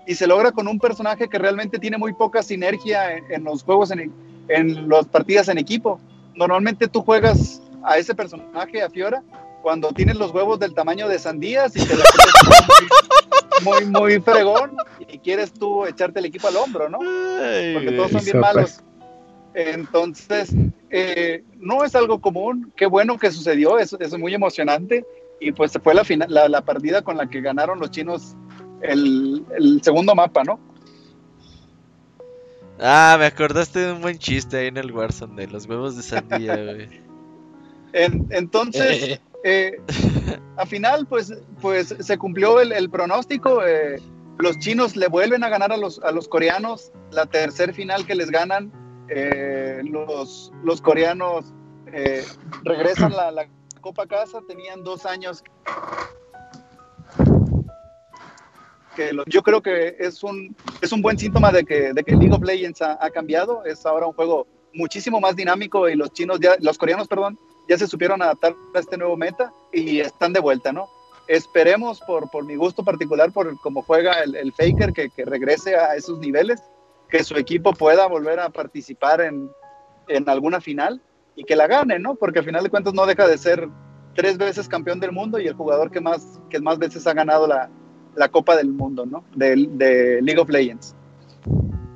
y 0.09 0.14
se 0.14 0.26
logra 0.26 0.52
con 0.52 0.66
un 0.66 0.78
personaje 0.78 1.28
que 1.28 1.39
realmente 1.39 1.78
tiene 1.78 1.98
muy 1.98 2.14
poca 2.14 2.43
sinergia 2.43 3.14
en, 3.14 3.30
en 3.30 3.44
los 3.44 3.62
juegos, 3.62 3.90
en, 3.90 4.10
en 4.48 4.89
las 4.89 5.06
partidas 5.06 5.48
en 5.48 5.59
equipo. 5.59 6.01
Normalmente 6.35 6.89
tú 6.89 7.02
juegas 7.02 7.60
a 7.85 7.98
ese 7.98 8.14
personaje, 8.14 8.82
a 8.82 8.89
Fiora, 8.89 9.22
cuando 9.62 9.93
tienes 9.93 10.16
los 10.16 10.32
huevos 10.32 10.59
del 10.59 10.72
tamaño 10.72 11.09
de 11.09 11.18
sandías 11.18 11.76
y 11.76 11.85
te 11.85 11.94
la 11.94 12.05
muy, 13.64 13.85
muy, 13.90 14.01
muy 14.01 14.20
fregón 14.20 14.78
y 14.98 15.18
quieres 15.18 15.52
tú 15.52 15.85
echarte 15.85 16.20
el 16.20 16.24
equipo 16.24 16.48
al 16.48 16.56
hombro, 16.56 16.89
¿no? 16.89 17.01
Porque 17.01 17.93
todos 17.94 18.10
son 18.10 18.24
bien 18.24 18.40
malos. 18.40 18.80
Entonces, 19.52 20.55
eh, 20.89 21.44
no 21.59 21.85
es 21.85 21.94
algo 21.94 22.18
común, 22.18 22.72
qué 22.76 22.86
bueno 22.86 23.18
que 23.18 23.30
sucedió, 23.30 23.78
es, 23.78 23.94
es 24.01 24.16
muy 24.16 24.32
emocionante 24.32 25.05
y 25.39 25.52
pues 25.52 25.72
fue 25.82 25.93
la, 25.93 26.02
final, 26.05 26.32
la, 26.32 26.48
la, 26.48 26.62
partida 26.62 27.02
con 27.02 27.18
la 27.18 27.28
que 27.28 27.43
ganaron 27.43 27.78
los 27.78 27.90
chinos 27.90 28.36
el, 28.82 29.44
el, 29.56 29.82
segundo 29.82 30.14
mapa, 30.14 30.44
¿no? 30.44 30.59
Ah, 32.80 33.16
me 33.18 33.26
acordaste 33.26 33.80
de 33.80 33.92
un 33.92 34.02
buen 34.02 34.18
chiste 34.18 34.56
ahí 34.56 34.66
en 34.68 34.76
el 34.76 34.92
Warzone 34.92 35.34
de 35.34 35.48
los 35.48 35.66
huevos 35.66 35.96
de 35.96 36.02
sandía, 36.02 36.56
güey. 36.74 36.88
En, 37.92 38.26
entonces, 38.30 39.20
eh, 39.44 39.80
al 40.56 40.66
final, 40.66 41.06
pues, 41.06 41.32
pues 41.60 41.94
se 41.98 42.18
cumplió 42.18 42.60
el, 42.60 42.72
el 42.72 42.88
pronóstico. 42.90 43.64
Eh, 43.66 44.00
los 44.38 44.59
chinos 44.59 44.96
le 44.96 45.09
vuelven 45.09 45.42
a 45.42 45.48
ganar 45.48 45.72
a 45.72 45.76
los, 45.76 45.98
a 46.00 46.12
los 46.12 46.28
coreanos 46.28 46.92
la 47.10 47.26
tercer 47.26 47.74
final 47.74 48.06
que 48.06 48.14
les 48.14 48.30
ganan. 48.30 48.72
Eh, 49.09 49.80
los, 49.84 50.52
los, 50.62 50.80
coreanos 50.80 51.52
eh, 51.92 52.24
regresan 52.62 53.12
la, 53.12 53.30
la, 53.30 53.48
Copa 53.80 54.06
casa, 54.06 54.40
tenían 54.46 54.82
dos 54.82 55.06
años. 55.06 55.42
Que 58.98 59.12
lo, 59.12 59.22
yo 59.26 59.44
creo 59.44 59.62
que 59.62 59.94
es 60.00 60.24
un, 60.24 60.56
es 60.82 60.90
un 60.90 61.00
buen 61.02 61.16
síntoma 61.16 61.52
de 61.52 61.64
que, 61.64 61.92
de 61.92 62.02
que 62.02 62.16
League 62.16 62.34
of 62.34 62.42
Legends 62.42 62.82
ha, 62.82 62.98
ha, 63.00 63.10
cambiado, 63.10 63.64
es 63.64 63.86
ahora 63.86 64.08
un 64.08 64.12
juego 64.12 64.48
muchísimo 64.74 65.20
más 65.20 65.36
dinámico 65.36 65.88
y 65.88 65.94
los 65.94 66.12
chinos, 66.12 66.40
ya, 66.40 66.56
los 66.58 66.76
coreanos, 66.76 67.06
perdón, 67.06 67.38
ya 67.68 67.78
se 67.78 67.86
supieron 67.86 68.20
adaptar 68.22 68.56
a 68.74 68.78
este 68.80 68.96
nuevo 68.96 69.16
meta 69.16 69.52
y 69.72 70.00
están 70.00 70.32
de 70.32 70.40
vuelta, 70.40 70.72
¿no? 70.72 70.88
Esperemos 71.28 72.00
por, 72.00 72.28
por 72.28 72.44
mi 72.44 72.56
gusto 72.56 72.82
particular, 72.82 73.30
por 73.30 73.56
cómo 73.60 73.82
juega 73.82 74.20
el, 74.24 74.34
el 74.34 74.52
Faker, 74.52 74.92
que, 74.92 75.10
que 75.10 75.24
regrese 75.24 75.76
a 75.76 75.94
esos 75.94 76.18
niveles 76.18 76.60
que 77.08 77.22
su 77.22 77.36
equipo 77.36 77.72
pueda 77.74 78.06
volver 78.08 78.40
a 78.40 78.48
participar 78.48 79.20
en, 79.20 79.48
en, 80.08 80.28
alguna 80.28 80.60
final 80.60 81.00
y 81.36 81.44
que 81.44 81.54
la 81.54 81.68
gane, 81.68 82.00
¿no? 82.00 82.16
Porque 82.16 82.40
al 82.40 82.44
final 82.44 82.64
de 82.64 82.70
cuentas 82.70 82.94
no 82.94 83.06
deja 83.06 83.28
de 83.28 83.38
ser 83.38 83.68
tres 84.16 84.38
veces 84.38 84.66
campeón 84.66 84.98
del 84.98 85.12
mundo 85.12 85.38
y 85.38 85.46
el 85.46 85.54
jugador 85.54 85.92
que 85.92 86.00
más, 86.00 86.40
que 86.50 86.58
más 86.58 86.78
veces 86.78 87.06
ha 87.06 87.14
ganado 87.14 87.46
la, 87.46 87.70
la 88.16 88.28
Copa 88.28 88.56
del 88.56 88.68
Mundo, 88.68 89.06
¿no? 89.06 89.24
De, 89.35 89.68
de 89.70 90.20
League 90.22 90.40
of 90.40 90.48
Legends. 90.48 90.94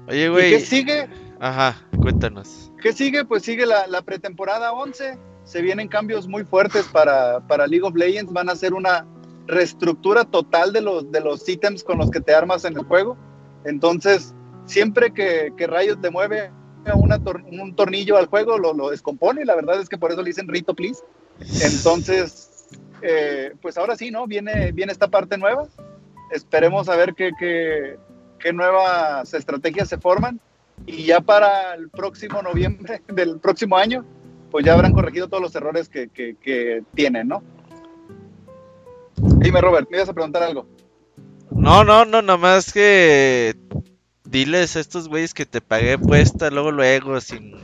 Oye, 0.08 0.28
güey. 0.28 0.50
¿Qué 0.50 0.60
sigue? 0.60 1.08
Ajá, 1.40 1.76
cuéntanos. 2.00 2.70
¿Qué 2.82 2.92
sigue? 2.92 3.24
Pues 3.24 3.42
sigue 3.42 3.66
la, 3.66 3.86
la, 3.86 4.02
pretemporada 4.02 4.72
11. 4.72 5.18
Se 5.44 5.62
vienen 5.62 5.88
cambios 5.88 6.28
muy 6.28 6.44
fuertes 6.44 6.86
para, 6.92 7.40
para 7.46 7.66
League 7.66 7.84
of 7.84 7.94
Legends. 7.94 8.32
Van 8.32 8.48
a 8.48 8.52
hacer 8.52 8.74
una 8.74 9.06
reestructura 9.46 10.24
total 10.24 10.72
de 10.72 10.80
los, 10.80 11.10
de 11.10 11.20
los 11.20 11.48
ítems 11.48 11.82
con 11.84 11.98
los 11.98 12.10
que 12.10 12.20
te 12.20 12.34
armas 12.34 12.64
en 12.64 12.76
el 12.76 12.84
juego. 12.84 13.16
Entonces, 13.64 14.34
siempre 14.66 15.12
que, 15.12 15.52
que 15.56 15.66
Riot 15.66 16.00
te 16.00 16.10
mueve 16.10 16.50
una 16.94 17.22
tor 17.22 17.42
un 17.50 17.74
tornillo 17.76 18.16
al 18.16 18.26
juego, 18.26 18.58
lo, 18.58 18.74
lo, 18.74 18.90
descompone. 18.90 19.44
La 19.44 19.54
verdad 19.54 19.80
es 19.80 19.88
que 19.88 19.98
por 19.98 20.10
eso 20.12 20.22
le 20.22 20.30
dicen 20.30 20.48
Rito 20.48 20.74
Please. 20.74 21.02
Entonces, 21.40 22.68
eh, 23.02 23.54
pues 23.60 23.78
ahora 23.78 23.96
sí, 23.96 24.10
¿no? 24.10 24.26
Viene, 24.26 24.72
viene 24.72 24.92
esta 24.92 25.08
parte 25.08 25.38
nueva. 25.38 25.66
Esperemos 26.32 26.88
a 26.88 26.96
ver 26.96 27.14
qué, 27.14 27.30
qué, 27.38 27.98
qué 28.38 28.52
nuevas 28.52 29.32
estrategias 29.34 29.88
se 29.88 29.98
forman. 29.98 30.40
Y 30.86 31.04
ya 31.04 31.20
para 31.20 31.74
el 31.74 31.90
próximo 31.90 32.42
noviembre 32.42 33.02
del 33.08 33.38
próximo 33.38 33.76
año, 33.76 34.04
pues 34.50 34.64
ya 34.64 34.74
habrán 34.74 34.92
corregido 34.92 35.28
todos 35.28 35.42
los 35.42 35.54
errores 35.54 35.88
que, 35.88 36.08
que, 36.08 36.82
tienen, 36.94 37.28
¿no? 37.28 37.42
Dime, 39.16 39.60
Robert, 39.60 39.88
¿me 39.90 39.98
ibas 39.98 40.08
a 40.08 40.14
preguntar 40.14 40.42
algo? 40.42 40.66
No, 41.50 41.84
no, 41.84 42.04
no, 42.04 42.22
nomás 42.22 42.72
que 42.72 43.54
diles 44.24 44.76
a 44.76 44.80
estos 44.80 45.08
güeyes 45.08 45.34
que 45.34 45.46
te 45.46 45.60
pagué 45.60 45.98
puesta 45.98 46.50
luego 46.50 46.72
luego 46.72 47.20
sin 47.20 47.54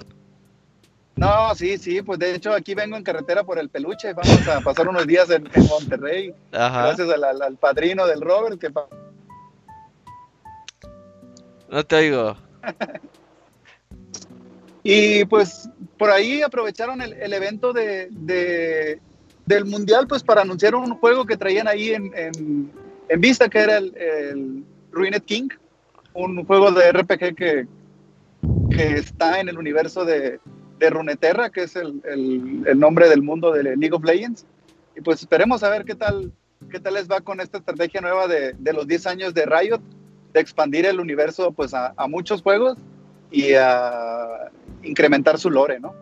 no, 1.19 1.55
sí, 1.55 1.79
sí, 1.79 2.03
pues 2.03 2.19
de 2.19 2.35
hecho 2.35 2.53
aquí 2.53 2.75
vengo 2.75 2.97
en 2.97 3.03
carretera 3.03 3.43
por 3.43 3.59
el 3.59 3.69
peluche, 3.69 4.13
vamos 4.13 4.47
a 4.49 4.61
pasar 4.61 4.89
unos 4.89 5.07
días 5.07 5.29
en, 5.31 5.49
en 5.53 5.67
Monterrey, 5.67 6.33
Ajá. 6.53 6.87
gracias 6.87 7.11
al, 7.11 7.25
al, 7.25 7.43
al, 7.43 7.57
padrino 7.57 8.07
del 8.07 8.21
Robert 8.21 8.61
que... 8.61 8.71
No 11.71 11.85
te 11.85 11.97
oigo. 11.97 12.37
y 14.85 15.25
pues 15.25 15.69
por 15.99 16.11
ahí 16.11 16.43
aprovecharon 16.43 17.03
el, 17.03 17.15
el 17.15 17.33
evento 17.33 17.73
de, 17.73 18.09
de, 18.11 19.01
del 19.45 19.65
Mundial 19.65 20.07
pues 20.07 20.23
para 20.23 20.43
anunciar 20.43 20.77
un 20.77 20.97
juego 20.99 21.27
que 21.27 21.37
traían 21.37 21.67
ahí 21.67 21.91
en, 21.91 22.13
en, 22.15 22.71
en 23.09 23.21
vista 23.21 23.49
que 23.49 23.59
era 23.59 23.79
el, 23.79 23.97
el 23.97 24.65
Ruined 24.93 25.23
King 25.23 25.49
un 26.15 26.45
juego 26.45 26.71
de 26.71 26.93
RPG 26.93 27.35
que, 27.35 27.67
que 28.71 28.93
está 28.95 29.41
en 29.41 29.49
el 29.49 29.59
universo 29.59 30.05
de, 30.05 30.41
de 30.79 30.91
Runeterra, 30.91 31.51
que 31.51 31.65
es 31.65 31.77
el, 31.77 32.01
el, 32.05 32.63
el, 32.67 32.79
nombre 32.79 33.09
del 33.09 33.23
mundo 33.23 33.53
de 33.53 33.63
League 33.63 33.93
of 33.93 34.05
Legends. 34.05 34.47
Y 34.97 35.01
pues 35.01 35.21
esperemos 35.21 35.63
a 35.63 35.71
ver 35.71 35.85
qué 35.85 35.95
tal, 35.95 36.33
qué 36.71 36.81
tal 36.81 36.95
les 36.95 37.09
va 37.09 37.21
con 37.21 37.41
esta 37.41 37.59
estrategia 37.59 38.01
nueva 38.01 38.27
de, 38.27 38.55
de 38.55 38.73
los 38.73 38.87
10 38.87 39.07
años 39.07 39.35
de 39.35 39.47
Riot, 39.47 39.81
de 40.33 40.41
expandir 40.41 40.87
el 40.87 41.01
universo 41.01 41.53
pues 41.53 41.75
a, 41.75 41.95
a 41.97 42.07
muchos 42.09 42.43
juegos 42.43 42.79
y 43.31 43.53
a 43.55 44.51
incrementar 44.83 45.39
su 45.39 45.51
lore, 45.51 45.81
¿no? 45.81 45.95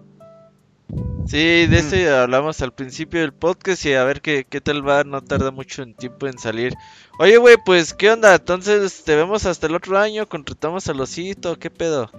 Sí, 1.27 1.67
de 1.67 1.79
eso 1.79 1.97
ya 1.97 2.23
hablamos 2.23 2.63
al 2.63 2.73
principio 2.73 3.21
del 3.21 3.33
podcast 3.33 3.85
y 3.85 3.95
a 3.95 4.05
ver 4.05 4.21
qué, 4.21 4.47
qué 4.49 4.61
tal 4.61 4.89
va, 4.89 5.03
no 5.03 5.21
tarda 5.23 5.51
mucho 5.51 5.83
en 5.83 5.95
tiempo 5.95 6.29
en 6.29 6.39
salir. 6.39 6.75
Oye, 7.19 7.37
güey, 7.39 7.57
pues, 7.65 7.95
¿qué 7.95 8.13
onda? 8.13 8.37
Entonces, 8.37 9.03
¿te 9.03 9.17
vemos 9.17 9.45
hasta 9.45 9.67
el 9.67 9.75
otro 9.75 9.99
año? 9.99 10.29
¿Contratamos 10.29 10.89
al 10.89 11.01
osito? 11.01 11.59
¿Qué 11.59 11.69
pedo? 11.69 12.13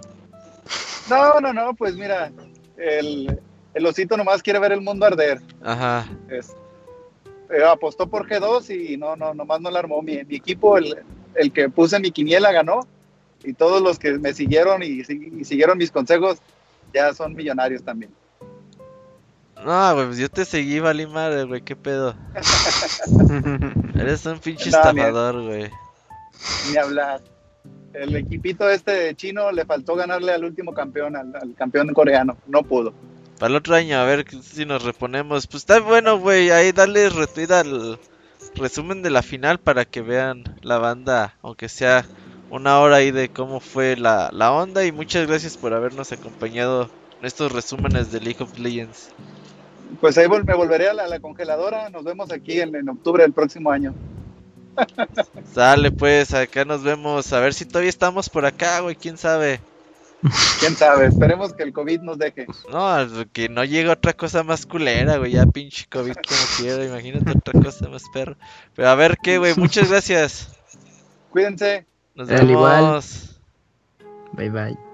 No, 1.09 1.39
no, 1.39 1.53
no, 1.53 1.73
pues 1.73 1.95
mira, 1.95 2.31
el, 2.77 3.39
el 3.73 3.85
osito 3.85 4.17
nomás 4.17 4.43
quiere 4.43 4.59
ver 4.59 4.71
el 4.71 4.81
mundo 4.81 5.05
arder. 5.05 5.41
Ajá. 5.63 6.05
Es, 6.29 6.55
eh, 7.49 7.63
apostó 7.63 8.07
por 8.07 8.27
G2 8.27 8.91
y 8.91 8.97
no, 8.97 9.15
no, 9.15 9.33
nomás 9.33 9.61
no 9.61 9.71
la 9.71 9.79
armó. 9.79 10.01
Mi, 10.01 10.23
mi 10.25 10.35
equipo, 10.35 10.77
el, 10.77 10.97
el 11.35 11.51
que 11.51 11.69
puse 11.69 11.99
mi 11.99 12.11
quiniela 12.11 12.51
ganó 12.51 12.81
y 13.43 13.53
todos 13.53 13.81
los 13.81 13.97
que 13.99 14.17
me 14.17 14.33
siguieron 14.33 14.83
y, 14.83 15.01
y 15.07 15.45
siguieron 15.45 15.77
mis 15.77 15.91
consejos 15.91 16.39
ya 16.93 17.13
son 17.13 17.33
millonarios 17.33 17.83
también. 17.83 18.11
No, 19.63 19.95
güey, 19.95 20.05
pues 20.07 20.17
yo 20.19 20.29
te 20.29 20.45
seguí, 20.45 20.79
valí 20.79 21.07
madre, 21.07 21.43
güey, 21.43 21.61
qué 21.61 21.75
pedo. 21.75 22.15
Eres 23.95 24.25
un 24.25 24.39
pinche 24.39 24.69
No, 24.69 24.77
estafador, 24.77 25.43
güey. 25.43 25.71
Ni 26.69 26.77
hablar. 26.77 27.21
El 27.93 28.15
equipito 28.15 28.69
este 28.69 29.15
chino 29.15 29.51
le 29.51 29.65
faltó 29.65 29.95
ganarle 29.95 30.31
al 30.31 30.43
último 30.43 30.73
campeón, 30.73 31.15
al, 31.15 31.35
al 31.35 31.55
campeón 31.55 31.93
coreano. 31.93 32.37
No 32.47 32.61
pudo. 32.63 32.93
Para 33.39 33.49
el 33.51 33.55
otro 33.55 33.75
año, 33.75 33.97
a 33.97 34.03
ver 34.03 34.25
si 34.41 34.65
nos 34.65 34.83
reponemos. 34.83 35.47
Pues 35.47 35.63
está 35.63 35.79
bueno, 35.79 36.19
güey, 36.19 36.49
ahí 36.51 36.71
dale 36.71 37.09
retweet 37.09 37.51
al 37.51 37.99
resumen 38.55 39.01
de 39.03 39.09
la 39.09 39.21
final 39.21 39.59
para 39.59 39.85
que 39.85 40.01
vean 40.01 40.43
la 40.61 40.77
banda, 40.79 41.35
aunque 41.41 41.69
sea 41.69 42.05
una 42.49 42.79
hora 42.79 42.97
ahí 42.97 43.11
de 43.11 43.29
cómo 43.29 43.59
fue 43.59 43.95
la, 43.95 44.29
la 44.31 44.51
onda. 44.51 44.85
Y 44.85 44.91
muchas 44.91 45.27
gracias 45.27 45.57
por 45.57 45.73
habernos 45.73 46.11
acompañado 46.11 46.89
en 47.19 47.25
estos 47.25 47.51
resúmenes 47.51 48.11
de 48.11 48.19
League 48.21 48.43
of 48.43 48.57
Legends. 48.59 49.09
Pues 50.01 50.17
ahí 50.17 50.27
vol- 50.27 50.43
me 50.45 50.53
volveré 50.55 50.89
a 50.89 50.93
la, 50.93 51.05
a 51.05 51.07
la 51.07 51.19
congeladora. 51.19 51.89
Nos 51.89 52.03
vemos 52.03 52.31
aquí 52.31 52.59
en, 52.59 52.75
en 52.75 52.89
octubre 52.89 53.23
del 53.23 53.33
próximo 53.33 53.71
año. 53.71 53.93
Sale 55.53 55.91
pues, 55.91 56.33
acá 56.33 56.65
nos 56.65 56.83
vemos. 56.83 57.31
A 57.33 57.39
ver 57.39 57.53
si 57.53 57.65
todavía 57.65 57.89
estamos 57.89 58.29
por 58.29 58.45
acá, 58.45 58.79
güey, 58.81 58.95
quién 58.95 59.17
sabe. 59.17 59.59
Quién 60.59 60.75
sabe. 60.75 61.07
Esperemos 61.07 61.53
que 61.53 61.63
el 61.63 61.73
COVID 61.73 62.01
nos 62.01 62.17
deje. 62.17 62.47
No, 62.71 62.97
que 63.31 63.49
no 63.49 63.63
llegue 63.63 63.89
otra 63.89 64.13
cosa 64.13 64.43
más 64.43 64.65
culera, 64.65 65.17
güey. 65.17 65.33
Ya 65.33 65.45
pinche 65.45 65.85
COVID 65.89 66.13
como 66.15 66.39
quiera. 66.57 66.83
Imagínate 66.83 67.31
otra 67.31 67.61
cosa 67.61 67.87
más 67.89 68.03
perro. 68.13 68.35
Pero 68.75 68.89
a 68.89 68.95
ver 68.95 69.17
qué, 69.21 69.37
güey. 69.37 69.53
Muchas 69.55 69.89
gracias. 69.89 70.49
Cuídense. 71.29 71.85
Nos 72.15 72.29
Al 72.29 72.49
igual. 72.49 72.83
vemos. 72.83 73.39
Bye 74.33 74.49
bye. 74.49 74.86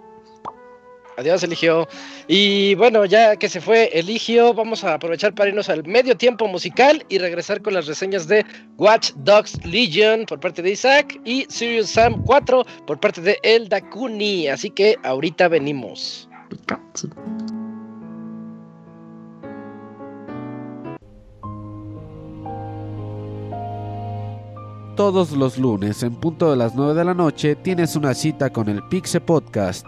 Adiós, 1.18 1.44
Eligio. 1.44 1.88
Y 2.27 2.76
bueno, 2.76 3.06
ya 3.06 3.35
que 3.35 3.49
se 3.49 3.61
fue 3.61 3.90
Eligio, 3.94 4.53
vamos 4.53 4.84
a 4.84 4.95
aprovechar 4.95 5.34
para 5.34 5.49
irnos 5.49 5.69
al 5.69 5.84
medio 5.85 6.18
tiempo 6.18 6.48
musical 6.48 7.06
y 7.10 7.19
regresar 7.19 7.61
con 7.61 7.73
las 7.73 7.85
reseñas 7.85 8.27
de 8.27 8.45
Watch 8.77 9.11
Dogs 9.18 9.64
Legion 9.65 10.26
por 10.26 10.40
parte 10.40 10.61
de 10.61 10.72
Isaac 10.72 11.19
y 11.23 11.45
Serious 11.49 11.90
Sam 11.90 12.23
4 12.26 12.65
por 12.88 12.99
parte 12.99 13.22
de 13.22 13.38
El 13.44 13.69
Dakuni. 13.69 14.48
Así 14.48 14.69
que 14.69 14.98
ahorita 15.03 15.48
venimos. 15.48 16.27
Todos 24.95 25.31
los 25.31 25.57
lunes 25.57 26.03
en 26.03 26.14
punto 26.15 26.52
de 26.52 26.56
las 26.56 26.76
9 26.76 26.94
de 26.94 27.06
la 27.06 27.15
noche 27.15 27.56
tienes 27.56 27.95
una 27.95 28.14
cita 28.14 28.52
con 28.52 28.69
el 28.69 28.84
Pixe 28.90 29.19
Podcast. 29.19 29.88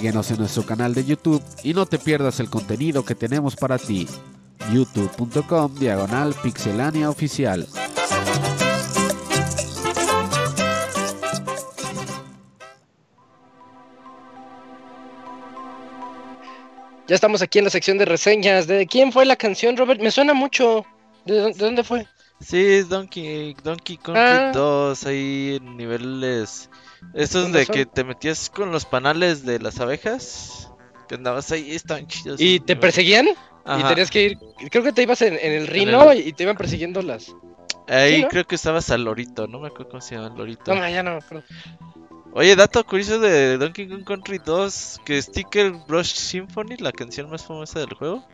Síguenos 0.00 0.30
en 0.30 0.38
nuestro 0.38 0.64
canal 0.64 0.94
de 0.94 1.04
YouTube 1.04 1.42
y 1.62 1.74
no 1.74 1.84
te 1.84 1.98
pierdas 1.98 2.40
el 2.40 2.48
contenido 2.48 3.04
que 3.04 3.14
tenemos 3.14 3.54
para 3.54 3.76
ti. 3.76 4.08
youtube.com 4.72 5.74
diagonal 5.74 6.34
pixelania 6.42 7.10
oficial. 7.10 7.68
Ya 17.08 17.14
estamos 17.16 17.42
aquí 17.42 17.58
en 17.58 17.64
la 17.64 17.70
sección 17.70 17.98
de 17.98 18.04
reseñas. 18.04 18.66
¿De 18.66 18.86
quién 18.86 19.12
fue 19.12 19.24
la 19.24 19.36
canción, 19.36 19.76
Robert? 19.76 20.00
Me 20.00 20.10
suena 20.10 20.32
mucho. 20.32 20.84
¿De, 21.24 21.34
dó- 21.40 21.52
de 21.52 21.64
dónde 21.64 21.82
fue? 21.82 22.06
Sí, 22.40 22.62
es 22.64 22.88
Donkey, 22.88 23.54
Donkey 23.64 23.96
Kong 23.98 24.16
Ah. 24.16 24.50
2, 24.54 25.06
ahí 25.06 25.58
en 25.60 25.76
niveles... 25.76 26.70
Estos 27.14 27.44
¿Dónde 27.44 27.60
de 27.60 27.64
son? 27.66 27.74
que 27.74 27.86
te 27.86 28.04
metías 28.04 28.50
con 28.50 28.70
los 28.72 28.84
panales 28.84 29.44
de 29.44 29.58
las 29.58 29.80
abejas. 29.80 30.70
Que 31.08 31.16
andabas 31.16 31.50
ahí, 31.50 31.72
estaban 31.72 32.06
chidos. 32.06 32.40
¿Y 32.40 32.60
te 32.60 32.76
perseguían? 32.76 33.26
Y 33.28 33.82
tenías 33.82 34.10
que 34.10 34.22
ir. 34.24 34.38
Creo 34.70 34.82
que 34.84 34.92
te 34.92 35.02
ibas 35.02 35.20
en, 35.22 35.34
en 35.34 35.52
el 35.52 35.66
rino 35.66 36.12
y 36.14 36.32
te 36.32 36.44
iban 36.44 36.56
persiguiendo 36.56 37.02
las. 37.02 37.34
Ahí 37.88 38.16
Sí, 38.16 38.22
¿no? 38.22 38.28
creo 38.28 38.46
que 38.46 38.54
estabas 38.54 38.90
al 38.90 39.02
lorito, 39.04 39.48
no 39.48 39.58
me 39.58 39.66
acuerdo 39.68 39.88
cómo 39.90 40.00
se 40.00 40.14
llama 40.14 40.28
el 40.28 40.34
lorito. 40.34 40.72
No, 40.74 40.88
ya 40.88 41.02
no 41.02 41.10
me 41.12 41.16
acuerdo. 41.18 41.44
Oye, 42.32 42.54
dato 42.54 42.84
curioso 42.86 43.18
de 43.18 43.58
Donkey 43.58 43.88
Kong 43.88 44.04
Country 44.04 44.38
2, 44.44 45.00
que 45.04 45.20
Sticker 45.20 45.72
Brush 45.88 46.14
Symphony, 46.14 46.76
la 46.78 46.92
canción 46.92 47.28
más 47.28 47.44
famosa 47.44 47.80
del 47.80 47.92
juego, 47.94 48.24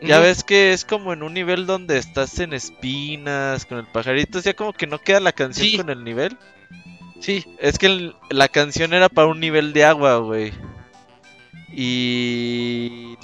ya 0.00 0.20
ves 0.20 0.44
que 0.44 0.72
es 0.72 0.84
como 0.84 1.12
en 1.12 1.24
un 1.24 1.34
nivel 1.34 1.66
donde 1.66 1.98
estás 1.98 2.38
en 2.38 2.52
espinas, 2.52 3.66
con 3.66 3.78
el 3.78 3.86
pajarito, 3.86 4.38
o 4.38 4.40
sea, 4.42 4.54
como 4.54 4.72
que 4.72 4.86
no 4.86 5.00
queda 5.00 5.18
la 5.18 5.32
canción 5.32 5.66
Sí. 5.66 5.76
con 5.76 5.90
el 5.90 6.04
nivel. 6.04 6.38
Sí. 7.22 7.46
Es 7.58 7.78
que 7.78 7.86
el- 7.86 8.16
la 8.30 8.48
canción 8.48 8.92
era 8.92 9.08
para 9.08 9.28
un 9.28 9.38
nivel 9.40 9.72
de 9.72 9.84
agua, 9.84 10.16
güey. 10.18 10.52
Y 11.72 13.16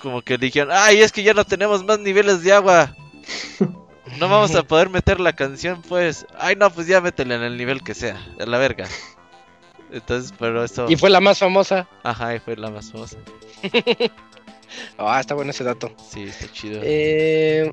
como 0.00 0.22
que 0.22 0.36
dijeron, 0.38 0.70
ay, 0.72 0.98
es 1.00 1.12
que 1.12 1.22
ya 1.22 1.34
no 1.34 1.44
tenemos 1.44 1.84
más 1.84 1.98
niveles 1.98 2.42
de 2.42 2.52
agua. 2.52 2.94
No 4.18 4.28
vamos 4.28 4.54
a 4.54 4.62
poder 4.62 4.90
meter 4.90 5.18
la 5.18 5.32
canción, 5.32 5.80
pues. 5.88 6.26
Ay, 6.38 6.54
no, 6.56 6.70
pues 6.70 6.86
ya 6.86 7.00
métela 7.00 7.36
en 7.36 7.42
el 7.42 7.56
nivel 7.56 7.82
que 7.82 7.94
sea, 7.94 8.22
a 8.38 8.44
la 8.46 8.58
verga. 8.58 8.86
Entonces, 9.90 10.32
pero 10.38 10.62
eso... 10.62 10.86
Y 10.90 10.96
fue 10.96 11.08
la 11.10 11.20
más 11.20 11.38
famosa. 11.38 11.88
Ajá, 12.04 12.34
y 12.36 12.38
fue 12.38 12.54
la 12.56 12.70
más 12.70 12.92
famosa. 12.92 13.16
Ah, 14.98 15.18
está 15.20 15.34
bueno 15.34 15.50
ese 15.52 15.62
dato. 15.64 15.92
Sí, 16.10 16.24
está 16.24 16.50
chido. 16.52 16.80
Eh, 16.82 17.72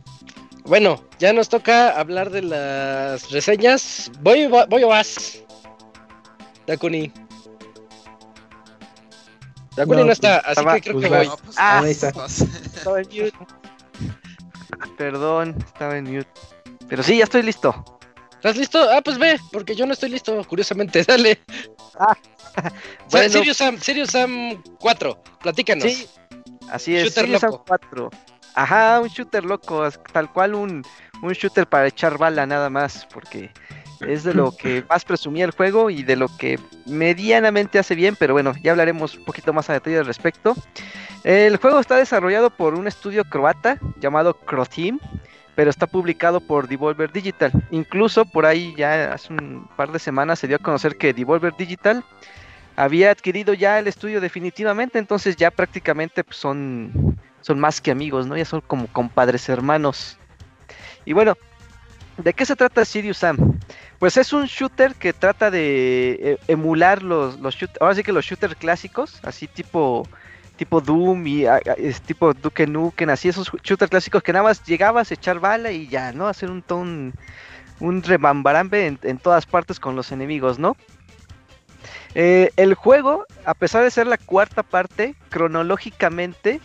bueno, 0.64 1.04
ya 1.20 1.34
nos 1.34 1.50
toca 1.50 2.00
hablar 2.00 2.30
de 2.30 2.44
las 2.44 3.30
reseñas. 3.32 4.12
Voy, 4.22 4.48
voy 4.48 4.84
o 4.84 4.88
vas. 4.88 5.44
Dakuni. 6.68 7.12
Dakuni 9.76 10.00
no, 10.02 10.06
No, 10.06 10.12
está, 10.12 10.42
pues, 10.42 10.46
así 10.46 10.52
estaba- 10.60 10.76
que 10.76 10.82
creo 10.82 10.94
pues, 10.96 11.06
que 11.06 11.10
vas. 11.12 11.28
voy. 11.28 11.28
No, 11.38 11.44
pues, 11.44 11.58
Ah, 11.60 11.80
ahí 11.80 11.92
está. 11.92 12.30
sé. 12.30 12.44
Estaba 12.76 13.00
en 13.00 13.08
mute. 13.08 13.34
Perdón, 14.98 15.56
estaba 15.66 15.98
en 15.98 16.04
mute. 16.14 16.30
Pero 16.88 17.04
sí, 17.04 17.18
ya 17.18 17.24
estoy 17.24 17.44
listo. 17.44 18.00
¿Estás 18.34 18.58
listo? 18.58 18.80
Ah, 18.92 19.02
pues 19.04 19.18
ve, 19.18 19.40
porque 19.52 19.76
yo 19.76 19.86
no 19.86 19.94
estoy 19.94 20.10
listo, 20.10 20.44
curiosamente. 20.48 21.04
Dale. 21.08 21.40
Bueno. 23.12 23.30
Serious 23.30 23.58
Sam, 23.58 23.78
Serious 23.80 24.10
Sam 24.12 24.62
4, 24.80 25.22
platícanos. 25.42 25.84
Sí, 25.86 26.08
así 26.70 26.96
es. 26.96 27.04
Shooter 27.06 27.24
Serious 27.24 27.42
Sam 27.42 27.52
loco. 27.52 27.66
4. 27.68 28.10
Ajá, 28.56 29.00
un 29.00 29.08
shooter 29.08 29.46
loco, 29.46 29.88
tal 30.12 30.32
cual 30.34 30.56
un, 30.56 30.84
un 31.22 31.34
shooter 31.34 31.68
para 31.68 31.88
echar 31.88 32.18
bala 32.18 32.46
nada 32.46 32.70
más, 32.70 33.08
porque 33.12 33.52
es 34.02 34.24
de 34.24 34.34
lo 34.34 34.56
que 34.56 34.84
más 34.90 35.06
presumía 35.06 35.46
el 35.46 35.52
juego 35.52 35.90
y 35.90 36.04
de 36.04 36.16
lo 36.16 36.28
que 36.38 36.60
medianamente 36.86 37.80
hace 37.80 37.96
bien, 37.96 38.16
pero 38.18 38.34
bueno, 38.34 38.54
ya 38.62 38.72
hablaremos 38.72 39.16
un 39.16 39.26
poquito 39.26 39.54
más 39.54 39.70
a 39.70 39.74
detalle 39.74 40.00
al 40.00 40.06
respecto. 40.06 40.56
El 41.24 41.58
juego 41.58 41.80
está 41.80 41.98
desarrollado 41.98 42.50
por 42.50 42.74
un 42.74 42.88
estudio 42.88 43.24
croata 43.24 43.78
llamado 44.00 44.34
Croteam, 44.34 45.00
pero 45.56 45.70
está 45.70 45.86
publicado 45.86 46.40
por 46.40 46.68
Devolver 46.68 47.12
Digital. 47.12 47.52
Incluso 47.70 48.26
por 48.26 48.46
ahí 48.46 48.74
ya 48.76 49.14
hace 49.14 49.32
un 49.34 49.70
par 49.76 49.92
de 49.92 50.00
semanas 50.00 50.40
se 50.40 50.48
dio 50.48 50.56
a 50.56 50.60
conocer 50.60 50.98
que 50.98 51.14
Devolver 51.14 51.54
Digital 51.56 52.04
había 52.76 53.12
adquirido 53.12 53.54
ya 53.54 53.78
el 53.78 53.88
estudio 53.88 54.22
definitivamente, 54.22 54.98
entonces 54.98 55.36
ya 55.36 55.52
prácticamente 55.52 56.24
pues, 56.24 56.38
son, 56.38 57.20
son 57.42 57.60
más 57.60 57.82
que 57.82 57.92
amigos, 57.92 58.26
¿no? 58.26 58.36
Ya 58.38 58.46
son 58.46 58.62
como 58.62 58.88
compadres 58.88 59.48
hermanos. 59.50 60.18
Y 61.06 61.14
bueno, 61.14 61.36
¿de 62.18 62.34
qué 62.34 62.46
se 62.46 62.56
trata 62.56 62.86
Sirius 62.86 63.18
Sam? 63.18 63.60
Pues 64.00 64.18
es 64.18 64.34
un 64.34 64.46
shooter 64.46 64.96
que 64.96 65.14
trata 65.14 65.52
de 65.52 66.18
eh, 66.22 66.38
emular 66.48 67.04
los, 67.04 67.40
los 67.40 67.58
ahora 67.80 67.96
sí 67.96 68.04
que 68.04 68.12
los 68.12 68.26
shooters 68.26 68.56
clásicos, 68.56 69.20
así 69.24 69.48
tipo 69.48 70.08
tipo 70.58 70.80
Doom 70.80 71.26
y 71.26 71.46
es 71.78 72.02
tipo 72.02 72.34
Duke 72.34 72.68
Nukem, 72.68 73.10
así 73.10 73.30
esos 73.30 73.52
shooters 73.64 73.90
clásicos 73.90 74.22
que 74.22 74.32
nada 74.32 74.44
más 74.44 74.64
llegabas 74.64 75.10
a 75.10 75.14
echar 75.16 75.40
bala 75.40 75.72
y 75.72 75.88
ya, 75.88 76.12
¿no? 76.12 76.28
Hacer 76.28 76.52
un 76.52 76.62
ton 76.62 77.14
un 77.80 78.04
rebambarambe 78.04 78.86
en, 78.86 79.00
en 79.02 79.18
todas 79.18 79.48
partes 79.48 79.80
con 79.80 79.96
los 79.96 80.12
enemigos, 80.12 80.60
¿no? 80.60 80.76
Eh, 82.14 82.52
el 82.58 82.74
juego, 82.74 83.26
a 83.46 83.54
pesar 83.54 83.84
de 83.84 83.92
ser 83.92 84.08
la 84.08 84.18
cuarta 84.18 84.64
parte, 84.64 85.16
cronológicamente 85.30 86.60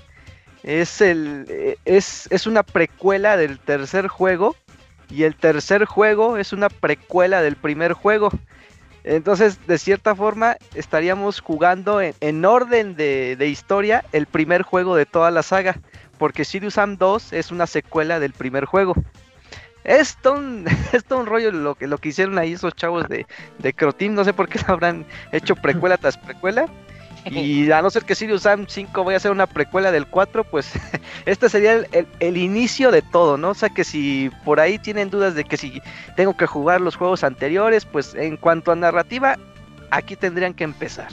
es, 0.63 1.01
el, 1.01 1.77
es, 1.85 2.29
es 2.31 2.47
una 2.47 2.63
precuela 2.63 3.37
del 3.37 3.59
tercer 3.59 4.09
juego 4.09 4.57
y 5.11 5.23
el 5.23 5.37
tercer 5.37 5.85
juego 5.85 6.37
es 6.37 6.53
una 6.53 6.69
precuela 6.69 7.43
del 7.43 7.57
primer 7.57 7.93
juego. 7.93 8.31
Entonces, 9.05 9.65
de 9.69 9.79
cierta 9.79 10.17
forma, 10.17 10.57
estaríamos 10.75 11.41
jugando 11.41 12.01
en, 12.01 12.15
en 12.21 12.45
orden 12.45 12.97
de, 12.97 13.37
de 13.37 13.49
historia 13.49 14.05
el 14.13 14.27
primer 14.27 14.63
juego 14.63 14.97
de 14.97 15.07
toda 15.07 15.31
la 15.31 15.45
saga, 15.45 15.79
porque 16.19 16.45
Sirius 16.45 16.75
Sam 16.75 16.97
2 16.97 17.33
es 17.33 17.53
una 17.53 17.69
secuela 17.69 18.19
del 18.19 18.33
primer 18.33 18.65
juego. 18.65 18.95
Es 19.85 20.17
todo 20.21 20.35
un, 20.35 20.65
es 20.93 21.05
un 21.11 21.27
rollo 21.27 21.53
lo 21.53 21.77
que, 21.77 21.87
lo 21.87 21.99
que 21.99 22.09
hicieron 22.09 22.39
ahí 22.39 22.55
esos 22.55 22.75
chavos 22.75 23.09
de, 23.09 23.27
de 23.59 23.73
Croteam, 23.73 24.15
no 24.15 24.25
sé 24.25 24.33
por 24.33 24.49
qué 24.49 24.59
habrán 24.67 25.07
hecho 25.31 25.55
precuela 25.55 25.97
tras 25.97 26.19
precuela. 26.19 26.67
Y 27.31 27.71
a 27.73 27.83
no 27.83 27.91
ser 27.91 28.05
que 28.05 28.15
Sirius 28.15 28.43
Sam 28.43 28.67
5 28.69 29.03
vaya 29.05 29.17
a 29.17 29.21
ser 29.21 29.31
una 29.33 29.47
precuela 29.47 29.91
del 29.91 30.07
4, 30.07 30.45
pues 30.45 30.71
este 31.27 31.49
sería 31.49 31.73
el, 31.75 31.89
el- 31.93 32.07
el 32.21 32.37
inicio 32.37 32.91
de 32.91 33.03
todo, 33.03 33.37
¿no? 33.37 33.51
O 33.51 33.55
sea 33.55 33.69
que 33.69 33.85
si 33.85 34.31
por 34.45 34.61
ahí 34.61 34.79
tienen 34.79 35.11
dudas 35.11 35.35
de 35.35 35.45
que 35.45 35.57
si 35.57 35.83
tengo 36.17 36.37
que 36.37 36.47
jugar 36.47 36.81
los 36.81 36.95
juegos 36.97 37.25
anteriores, 37.25 37.85
pues 37.85 38.15
en 38.15 38.37
cuanto 38.37 38.71
a 38.73 38.77
narrativa, 38.77 39.37
aquí 39.91 40.15
tendrían 40.17 40.55
que 40.55 40.65
empezar. 40.65 41.09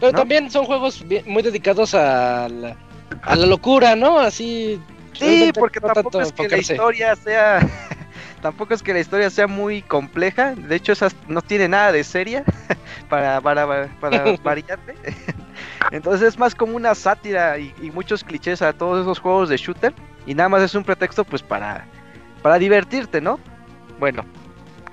Pero 0.00 0.12
también 0.12 0.50
son 0.50 0.64
juegos 0.64 1.04
muy 1.26 1.42
dedicados 1.42 1.92
a 1.94 2.48
la, 2.48 2.76
a 3.22 3.34
la 3.34 3.46
locura, 3.46 3.96
¿no? 3.96 4.18
Así. 4.20 4.80
Sí, 5.14 5.50
porque 5.58 5.80
no 5.80 5.88
tampoco 5.94 6.20
es 6.20 6.32
que 6.32 6.48
la 6.48 6.56
historia 6.74 7.16
sea 7.16 7.68
tampoco 8.42 8.74
es 8.74 8.82
que 8.84 8.92
la 8.92 9.00
historia 9.00 9.28
sea 9.30 9.48
muy 9.48 9.82
compleja, 9.82 10.54
de 10.54 10.76
hecho 10.76 10.92
esas 10.92 11.16
no 11.26 11.42
tiene 11.42 11.66
nada 11.66 11.90
de 11.90 12.04
seria 12.04 12.44
para 13.08 13.40
para, 13.40 13.88
para 14.00 14.36
variarte. 14.44 14.94
Entonces 15.90 16.28
es 16.28 16.38
más 16.38 16.54
como 16.54 16.76
una 16.76 16.94
sátira 16.94 17.58
y, 17.58 17.72
muchos 17.92 18.24
clichés 18.24 18.62
a 18.62 18.72
todos 18.72 19.02
esos 19.02 19.18
juegos 19.18 19.48
de 19.48 19.56
shooter 19.56 19.94
y 20.26 20.34
nada 20.34 20.48
más 20.48 20.62
es 20.62 20.74
un 20.74 20.84
pretexto 20.84 21.24
pues 21.24 21.42
para 21.42 21.86
para 22.42 22.58
divertirte, 22.58 23.20
¿no? 23.20 23.40
Bueno, 23.98 24.24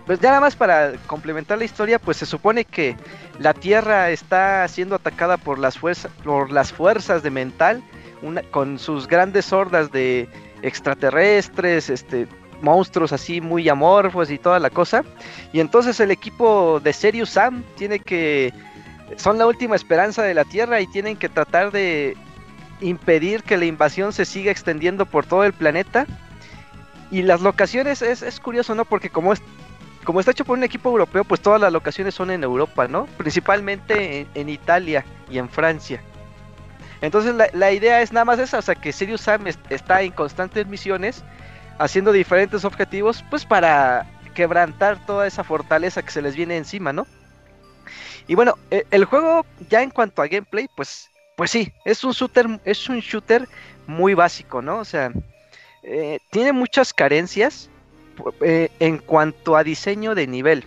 pues 0.06 0.20
ya 0.20 0.30
nada 0.30 0.42
más 0.42 0.56
para 0.56 0.94
complementar 1.08 1.58
la 1.58 1.66
historia, 1.66 2.00
pues 2.00 2.18
se 2.18 2.26
supone 2.26 2.66
que 2.66 2.96
la 3.40 3.54
Tierra 3.54 4.10
está 4.10 4.68
siendo 4.68 4.96
atacada 4.96 5.38
por 5.38 5.60
las 5.60 5.78
fuerzas 5.78 6.12
por 6.24 6.52
las 6.52 6.72
fuerzas 6.72 7.22
de 7.24 7.30
mental 7.30 7.84
con 8.52 8.80
sus 8.80 9.08
grandes 9.08 9.54
hordas 9.54 9.92
de 9.92 10.28
extraterrestres, 10.64 11.90
este, 11.90 12.28
monstruos 12.62 13.14
así 13.14 13.42
muy 13.42 13.70
amorfos 13.70 14.32
y 14.32 14.38
toda 14.38 14.60
la 14.60 14.70
cosa. 14.70 15.04
Y 15.54 15.60
entonces 15.60 16.00
el 16.00 16.12
equipo 16.12 16.80
de 16.84 16.94
Serious 16.94 17.30
Sam 17.30 17.64
tiene 17.76 18.00
que... 18.00 18.54
Son 19.18 19.38
la 19.38 19.46
última 19.48 19.76
esperanza 19.76 20.24
de 20.24 20.34
la 20.34 20.46
Tierra 20.46 20.82
y 20.82 20.88
tienen 20.88 21.16
que 21.18 21.30
tratar 21.30 21.72
de 21.72 22.18
impedir 22.82 23.44
que 23.44 23.58
la 23.58 23.66
invasión 23.66 24.14
se 24.14 24.26
siga 24.26 24.52
extendiendo 24.52 25.06
por 25.06 25.26
todo 25.26 25.44
el 25.44 25.54
planeta. 25.54 26.06
Y 27.12 27.22
las 27.22 27.42
locaciones 27.42 28.02
es, 28.02 28.22
es 28.22 28.40
curioso, 28.40 28.74
¿no? 28.76 28.84
Porque 28.84 29.10
como 29.10 29.32
es, 29.32 29.42
como 30.04 30.20
está 30.20 30.32
hecho 30.32 30.44
por 30.44 30.58
un 30.58 30.64
equipo 30.64 30.90
europeo, 30.90 31.24
pues 31.24 31.40
todas 31.42 31.62
las 31.62 31.72
locaciones 31.72 32.16
son 32.16 32.32
en 32.32 32.44
Europa, 32.44 32.88
¿no? 32.88 33.06
Principalmente 33.18 34.28
en, 34.34 34.50
Italia 34.50 35.06
y 35.30 35.38
en 35.38 35.48
Francia. 35.50 36.02
Entonces 37.02 37.36
la, 37.36 37.48
la 37.54 37.72
idea 37.72 38.02
es 38.02 38.12
nada 38.12 38.26
más 38.26 38.40
esa, 38.40 38.58
o 38.58 38.62
sea 38.62 38.76
que 38.76 38.92
Sirius 38.92 39.22
Sam 39.22 39.48
es- 39.48 39.60
está 39.70 40.02
en 40.02 40.12
constantes 40.12 40.66
misiones, 40.68 41.24
haciendo 41.78 42.12
diferentes 42.12 42.66
objetivos, 42.66 43.24
pues 43.30 43.46
para 43.46 44.08
quebrantar 44.34 44.98
toda 45.06 45.28
esa 45.28 45.44
fortaleza 45.44 46.02
que 46.02 46.12
se 46.12 46.22
les 46.22 46.36
viene 46.36 46.58
encima, 46.58 46.92
¿no? 46.92 47.06
Y 48.28 48.36
bueno, 48.36 48.56
e- 48.72 48.86
el 48.92 49.06
juego 49.06 49.46
ya 49.70 49.82
en 49.82 49.90
cuanto 49.92 50.22
a 50.22 50.28
gameplay, 50.28 50.68
pues, 50.76 51.10
pues 51.36 51.52
sí, 51.52 51.72
es 51.86 52.04
un 52.04 52.12
shooter, 52.14 52.48
es 52.66 52.88
un 52.90 53.00
shooter 53.00 53.48
muy 53.88 54.14
básico, 54.14 54.62
¿no? 54.62 54.80
O 54.80 54.86
sea, 54.86 55.12
eh, 55.84 56.20
tiene 56.32 56.52
muchas 56.54 56.94
carencias 56.94 57.70
eh, 58.42 58.70
en 58.80 58.98
cuanto 59.00 59.56
a 59.56 59.64
diseño 59.64 60.16
de 60.16 60.28
nivel. 60.28 60.64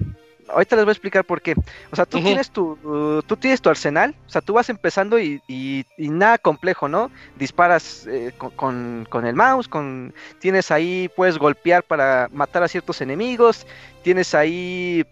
ahorita 0.51 0.77
les 0.77 0.85
voy 0.87 0.91
a 0.91 0.93
explicar 0.93 1.25
por 1.25 1.43
qué. 1.43 1.55
O 1.91 1.97
sea, 1.97 2.07
tú 2.07 2.19
tienes 2.29 2.51
tu, 2.51 2.79
uh, 2.83 3.23
tú 3.23 3.37
tienes 3.37 3.61
tu 3.61 3.69
arsenal, 3.69 4.15
o 4.27 4.31
sea, 4.31 4.41
tú 4.41 4.55
vas 4.55 4.69
empezando 4.71 5.19
y, 5.19 5.43
y- 5.47 5.85
y 5.99 6.09
nada 6.09 6.39
complejo, 6.39 6.89
¿no? 6.89 7.11
Disparas 7.37 8.07
eh, 8.07 8.33
con, 8.39 8.51
con- 8.53 9.07
con 9.11 9.27
el 9.27 9.35
mouse, 9.35 9.69
con, 9.69 10.15
tienes 10.39 10.71
ahí, 10.71 11.11
puedes 11.17 11.37
golpear 11.39 11.83
para 11.83 12.29
matar 12.33 12.63
a 12.63 12.69
ciertos 12.69 13.01
enemigos, 13.03 13.67
tienes 14.03 14.35
ahí 14.35 15.05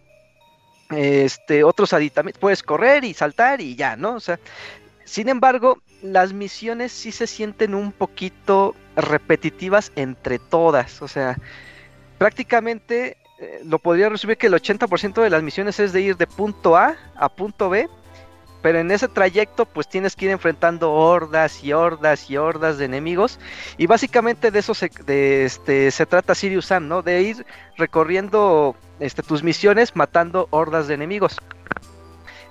este 0.90 1.64
otros 1.64 1.92
aditamentos, 1.92 2.40
puedes 2.40 2.62
correr 2.62 3.04
y 3.04 3.14
saltar 3.14 3.60
y 3.60 3.74
ya, 3.74 3.96
¿no? 3.96 4.14
O 4.14 4.20
sea, 4.20 4.38
sin 5.04 5.28
embargo, 5.28 5.78
las 6.02 6.32
misiones 6.32 6.92
sí 6.92 7.12
se 7.12 7.26
sienten 7.26 7.74
un 7.74 7.92
poquito 7.92 8.74
repetitivas 8.96 9.92
entre 9.96 10.38
todas, 10.38 11.02
o 11.02 11.08
sea, 11.08 11.38
prácticamente 12.18 13.16
eh, 13.38 13.60
lo 13.64 13.78
podría 13.78 14.08
resumir 14.08 14.38
que 14.38 14.46
el 14.46 14.54
80% 14.54 15.22
de 15.22 15.30
las 15.30 15.42
misiones 15.42 15.78
es 15.78 15.92
de 15.92 16.00
ir 16.00 16.16
de 16.16 16.26
punto 16.26 16.76
A 16.76 16.96
a 17.16 17.28
punto 17.28 17.68
B, 17.68 17.88
pero 18.66 18.80
en 18.80 18.90
ese 18.90 19.06
trayecto 19.06 19.64
pues 19.64 19.86
tienes 19.86 20.16
que 20.16 20.24
ir 20.24 20.32
enfrentando 20.32 20.92
hordas 20.92 21.62
y 21.62 21.72
hordas 21.72 22.28
y 22.28 22.36
hordas 22.36 22.78
de 22.78 22.86
enemigos 22.86 23.38
y 23.78 23.86
básicamente 23.86 24.50
de 24.50 24.58
eso 24.58 24.74
se, 24.74 24.90
este, 25.44 25.92
se 25.92 26.04
trata 26.04 26.34
Sirius 26.34 26.66
Sam, 26.66 26.88
¿no? 26.88 27.00
De 27.00 27.22
ir 27.22 27.46
recorriendo 27.76 28.74
este, 28.98 29.22
tus 29.22 29.44
misiones 29.44 29.94
matando 29.94 30.48
hordas 30.50 30.88
de 30.88 30.94
enemigos. 30.94 31.36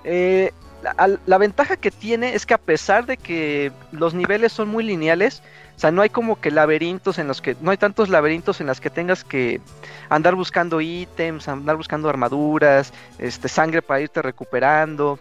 Eh, 0.04 0.52
la, 0.82 1.18
la 1.26 1.36
ventaja 1.36 1.76
que 1.76 1.90
tiene 1.90 2.34
es 2.34 2.46
que 2.46 2.54
a 2.54 2.58
pesar 2.58 3.04
de 3.04 3.18
que 3.18 3.70
los 3.92 4.14
niveles 4.14 4.54
son 4.54 4.68
muy 4.68 4.84
lineales, 4.84 5.42
o 5.76 5.78
sea, 5.78 5.90
no 5.90 6.00
hay 6.00 6.08
como 6.08 6.40
que 6.40 6.50
laberintos 6.50 7.18
en 7.18 7.28
los 7.28 7.42
que, 7.42 7.54
no 7.60 7.72
hay 7.72 7.76
tantos 7.76 8.08
laberintos 8.08 8.62
en 8.62 8.68
los 8.68 8.80
que 8.80 8.88
tengas 8.88 9.22
que 9.22 9.60
andar 10.08 10.34
buscando 10.34 10.80
ítems, 10.80 11.46
andar 11.46 11.76
buscando 11.76 12.08
armaduras, 12.08 12.94
este, 13.18 13.48
sangre 13.48 13.82
para 13.82 14.00
irte 14.00 14.22
recuperando, 14.22 15.18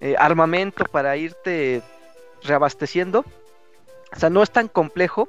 eh, 0.00 0.14
armamento 0.18 0.84
para 0.84 1.16
irte 1.16 1.82
reabasteciendo. 2.42 3.24
O 4.12 4.18
sea, 4.18 4.30
no 4.30 4.42
es 4.42 4.50
tan 4.50 4.68
complejo, 4.68 5.28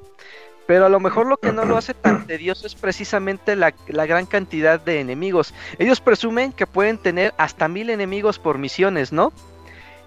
pero 0.66 0.86
a 0.86 0.88
lo 0.88 1.00
mejor 1.00 1.26
lo 1.26 1.38
que 1.38 1.52
no 1.52 1.64
lo 1.64 1.76
hace 1.76 1.94
tan 1.94 2.26
tedioso 2.26 2.66
es 2.66 2.74
precisamente 2.74 3.56
la, 3.56 3.74
la 3.88 4.06
gran 4.06 4.26
cantidad 4.26 4.78
de 4.78 5.00
enemigos. 5.00 5.54
Ellos 5.78 6.00
presumen 6.00 6.52
que 6.52 6.66
pueden 6.66 6.98
tener 6.98 7.34
hasta 7.38 7.68
mil 7.68 7.90
enemigos 7.90 8.38
por 8.38 8.58
misiones, 8.58 9.12
¿no? 9.12 9.32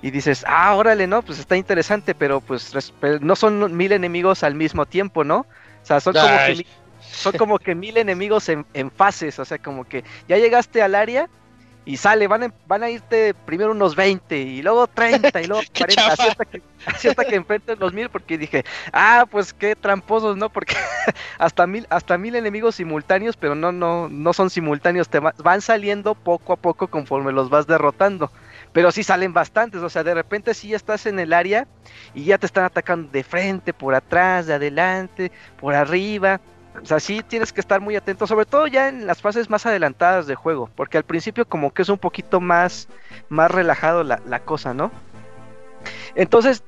Y 0.01 0.09
dices, 0.09 0.43
ah, 0.47 0.75
órale, 0.75 1.05
no, 1.05 1.21
pues 1.21 1.37
está 1.37 1.57
interesante, 1.57 2.15
pero 2.15 2.41
pues 2.41 2.73
no 3.21 3.35
son 3.35 3.75
mil 3.75 3.91
enemigos 3.91 4.43
al 4.43 4.55
mismo 4.55 4.85
tiempo, 4.85 5.23
¿no? 5.23 5.39
O 5.39 5.85
sea, 5.85 5.99
son 5.99 6.13
como 6.13 6.27
que 6.27 6.65
son 7.01 7.37
como 7.37 7.59
que 7.59 7.75
mil 7.75 7.97
enemigos 7.97 8.47
en, 8.49 8.65
en 8.73 8.89
fases, 8.89 9.37
o 9.39 9.45
sea, 9.45 9.57
como 9.57 9.83
que 9.83 10.03
ya 10.27 10.37
llegaste 10.37 10.81
al 10.81 10.95
área 10.95 11.29
y 11.83 11.97
sale, 11.97 12.27
van 12.27 12.43
a, 12.43 12.53
van 12.67 12.83
a 12.83 12.89
irte 12.89 13.33
primero 13.33 13.71
unos 13.71 13.95
20 13.95 14.37
y 14.37 14.61
luego 14.61 14.87
30 14.87 15.41
y 15.41 15.47
luego 15.47 15.63
Qué 15.73 15.85
40, 15.85 16.15
chafa. 16.15 16.23
hasta 16.27 16.45
que, 16.45 16.61
hasta 16.85 17.25
que 17.25 17.35
enfrentes 17.35 17.79
los 17.79 17.91
mil, 17.93 18.09
porque 18.09 18.37
dije, 18.37 18.63
ah, 18.93 19.25
pues 19.29 19.53
qué 19.53 19.75
tramposos, 19.75 20.37
¿no? 20.37 20.49
Porque 20.49 20.75
hasta 21.39 21.65
mil, 21.65 21.87
hasta 21.89 22.17
mil 22.17 22.35
enemigos 22.35 22.75
simultáneos, 22.75 23.35
pero 23.35 23.55
no, 23.55 23.71
no, 23.71 24.09
no 24.09 24.33
son 24.33 24.49
simultáneos, 24.49 25.09
te 25.09 25.19
va- 25.19 25.33
van 25.43 25.61
saliendo 25.61 26.13
poco 26.15 26.53
a 26.53 26.57
poco 26.57 26.87
conforme 26.87 27.31
los 27.31 27.49
vas 27.49 27.65
derrotando. 27.67 28.31
Pero 28.73 28.91
sí 28.91 29.03
salen 29.03 29.33
bastantes, 29.33 29.81
o 29.81 29.89
sea, 29.89 30.03
de 30.03 30.13
repente 30.13 30.53
sí 30.53 30.69
ya 30.69 30.77
estás 30.77 31.05
en 31.05 31.19
el 31.19 31.33
área 31.33 31.67
y 32.13 32.23
ya 32.25 32.37
te 32.37 32.45
están 32.45 32.63
atacando 32.63 33.09
de 33.11 33.23
frente, 33.23 33.73
por 33.73 33.95
atrás, 33.95 34.45
de 34.45 34.53
adelante, 34.53 35.31
por 35.59 35.73
arriba. 35.75 36.39
O 36.81 36.85
sea, 36.85 36.99
sí 36.99 37.21
tienes 37.27 37.51
que 37.51 37.61
estar 37.61 37.81
muy 37.81 37.95
atento, 37.95 38.27
sobre 38.27 38.45
todo 38.45 38.67
ya 38.67 38.87
en 38.87 39.05
las 39.05 39.21
fases 39.21 39.49
más 39.49 39.65
adelantadas 39.65 40.27
de 40.27 40.35
juego, 40.35 40.69
porque 40.75 40.97
al 40.97 41.03
principio 41.03 41.45
como 41.45 41.73
que 41.73 41.81
es 41.81 41.89
un 41.89 41.97
poquito 41.97 42.39
más, 42.39 42.87
más 43.29 43.51
relajado 43.51 44.03
la, 44.03 44.21
la 44.25 44.39
cosa, 44.39 44.73
¿no? 44.73 44.91
Entonces, 46.15 46.63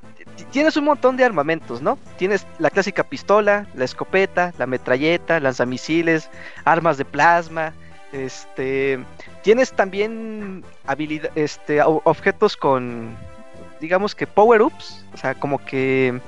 tienes 0.52 0.78
un 0.78 0.86
montón 0.86 1.18
de 1.18 1.24
armamentos, 1.24 1.82
¿no? 1.82 1.98
Tienes 2.18 2.46
la 2.60 2.70
clásica 2.70 3.04
pistola, 3.04 3.68
la 3.76 3.86
escopeta, 3.86 4.54
la 4.58 4.68
metralleta, 4.68 5.40
lanzamisiles, 5.40 6.30
armas 6.66 6.98
de 6.98 7.06
plasma, 7.06 7.74
este, 8.14 9.00
tienes 9.42 9.74
también 9.74 10.64
habilidad, 10.86 11.32
este, 11.36 11.82
objetos 11.82 12.56
con, 12.56 13.18
digamos 13.82 14.16
que 14.16 14.28
power 14.28 14.62
ups, 14.62 15.04
o 15.14 15.18
sea, 15.18 15.34
como 15.36 15.58
que, 15.58 16.22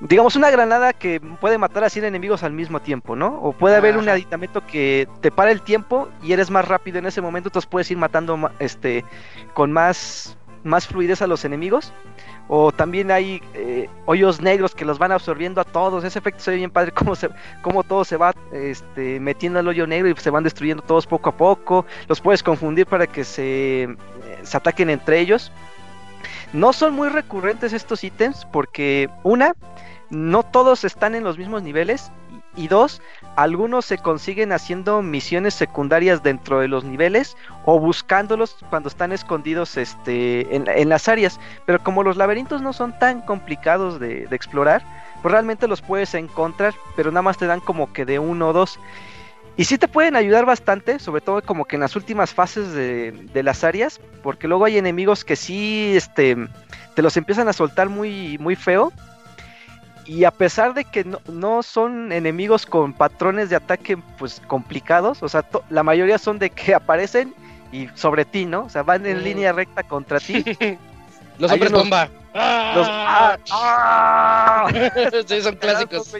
digamos 0.00 0.36
una 0.36 0.50
granada 0.50 0.92
que 0.92 1.20
puede 1.20 1.58
matar 1.58 1.84
a 1.84 1.90
100 1.90 2.04
enemigos 2.06 2.42
al 2.42 2.52
mismo 2.52 2.80
tiempo, 2.80 3.16
¿no? 3.16 3.38
O 3.42 3.52
puede 3.52 3.76
haber 3.76 3.96
un 3.98 4.08
aditamento 4.08 4.64
que 4.66 5.06
te 5.20 5.30
para 5.30 5.50
el 5.50 5.62
tiempo 5.62 6.08
y 6.22 6.32
eres 6.32 6.50
más 6.50 6.66
rápido 6.66 6.98
en 6.98 7.06
ese 7.06 7.20
momento, 7.20 7.48
entonces 7.48 7.68
puedes 7.68 7.90
ir 7.90 7.98
matando, 7.98 8.36
ma- 8.36 8.52
este, 8.58 9.04
con 9.54 9.72
más, 9.72 10.36
más 10.64 10.86
fluidez 10.86 11.20
a 11.22 11.26
los 11.26 11.44
enemigos. 11.44 11.92
O 12.52 12.72
también 12.72 13.12
hay 13.12 13.40
eh, 13.54 13.88
hoyos 14.06 14.40
negros 14.40 14.74
que 14.74 14.84
los 14.84 14.98
van 14.98 15.12
absorbiendo 15.12 15.60
a 15.60 15.64
todos. 15.64 16.02
Ese 16.02 16.18
efecto 16.18 16.40
se 16.42 16.50
ve 16.50 16.56
bien 16.56 16.70
padre, 16.72 16.90
cómo, 16.94 17.14
se, 17.14 17.28
cómo 17.62 17.84
todo 17.84 18.04
se 18.04 18.16
va 18.16 18.34
este, 18.52 19.20
metiendo 19.20 19.60
al 19.60 19.68
hoyo 19.68 19.86
negro 19.86 20.08
y 20.08 20.16
se 20.16 20.30
van 20.30 20.42
destruyendo 20.42 20.82
todos 20.82 21.06
poco 21.06 21.30
a 21.30 21.36
poco. 21.36 21.86
Los 22.08 22.20
puedes 22.20 22.42
confundir 22.42 22.86
para 22.86 23.06
que 23.06 23.22
se, 23.22 23.82
eh, 23.84 23.96
se 24.42 24.56
ataquen 24.56 24.90
entre 24.90 25.20
ellos. 25.20 25.52
No 26.52 26.72
son 26.72 26.94
muy 26.94 27.08
recurrentes 27.08 27.72
estos 27.72 28.02
ítems 28.02 28.44
porque 28.52 29.08
una, 29.22 29.54
no 30.10 30.42
todos 30.42 30.84
están 30.84 31.14
en 31.14 31.22
los 31.22 31.38
mismos 31.38 31.62
niveles 31.62 32.10
y 32.56 32.66
dos, 32.66 33.00
algunos 33.36 33.84
se 33.84 33.98
consiguen 33.98 34.50
haciendo 34.52 35.02
misiones 35.02 35.54
secundarias 35.54 36.22
dentro 36.24 36.58
de 36.58 36.66
los 36.66 36.82
niveles 36.82 37.36
o 37.64 37.78
buscándolos 37.78 38.56
cuando 38.68 38.88
están 38.88 39.12
escondidos 39.12 39.76
este, 39.76 40.54
en, 40.54 40.88
las 40.88 41.08
áreas. 41.08 41.38
Pero 41.66 41.82
como 41.82 42.02
los 42.02 42.16
laberintos 42.16 42.60
no 42.60 42.72
son 42.72 42.98
tan 42.98 43.20
complicados 43.20 44.00
de, 44.00 44.26
de 44.26 44.36
explorar, 44.36 44.82
pues 45.22 45.30
realmente 45.30 45.68
los 45.68 45.82
puedes 45.82 46.14
encontrar, 46.14 46.74
pero 46.96 47.12
nada 47.12 47.22
más 47.22 47.38
te 47.38 47.46
dan 47.46 47.60
como 47.60 47.92
que 47.92 48.04
de 48.04 48.18
uno 48.18 48.48
o 48.48 48.52
dos. 48.52 48.80
Y 49.56 49.64
sí 49.64 49.76
te 49.76 49.88
pueden 49.88 50.16
ayudar 50.16 50.46
bastante, 50.46 50.98
sobre 50.98 51.20
todo 51.20 51.42
como 51.42 51.64
que 51.66 51.76
en 51.76 51.80
las 51.80 51.94
últimas 51.96 52.32
fases 52.32 52.72
de, 52.72 53.12
de 53.12 53.42
las 53.42 53.62
áreas, 53.62 54.00
porque 54.22 54.48
luego 54.48 54.64
hay 54.64 54.78
enemigos 54.78 55.24
que 55.24 55.36
sí 55.36 55.92
este, 55.94 56.36
te 56.94 57.02
los 57.02 57.16
empiezan 57.16 57.48
a 57.48 57.52
soltar 57.52 57.88
muy, 57.90 58.38
muy 58.38 58.56
feo. 58.56 58.92
Y 60.06 60.24
a 60.24 60.30
pesar 60.30 60.72
de 60.74 60.84
que 60.84 61.04
no, 61.04 61.20
no 61.30 61.62
son 61.62 62.10
enemigos 62.10 62.64
con 62.66 62.92
patrones 62.94 63.50
de 63.50 63.56
ataque 63.56 63.98
pues 64.18 64.40
complicados, 64.46 65.22
o 65.22 65.28
sea, 65.28 65.44
la 65.68 65.82
mayoría 65.82 66.18
son 66.18 66.38
de 66.38 66.50
que 66.50 66.74
aparecen 66.74 67.34
y 67.70 67.88
sobre 67.94 68.24
ti, 68.24 68.46
¿no? 68.46 68.62
O 68.64 68.68
sea, 68.70 68.82
van 68.82 69.04
en 69.06 69.18
Mm. 69.18 69.22
línea 69.22 69.52
recta 69.52 69.82
contra 69.82 70.18
ti. 70.20 70.42
Los 71.38 71.52
hombres 71.52 71.70
bomba. 71.72 72.08
Los- 72.74 72.88
¡Ah! 72.90 73.36
¡Ah! 73.50 74.66
sí, 75.26 75.42
son 75.42 75.56
clásicos. 75.56 76.14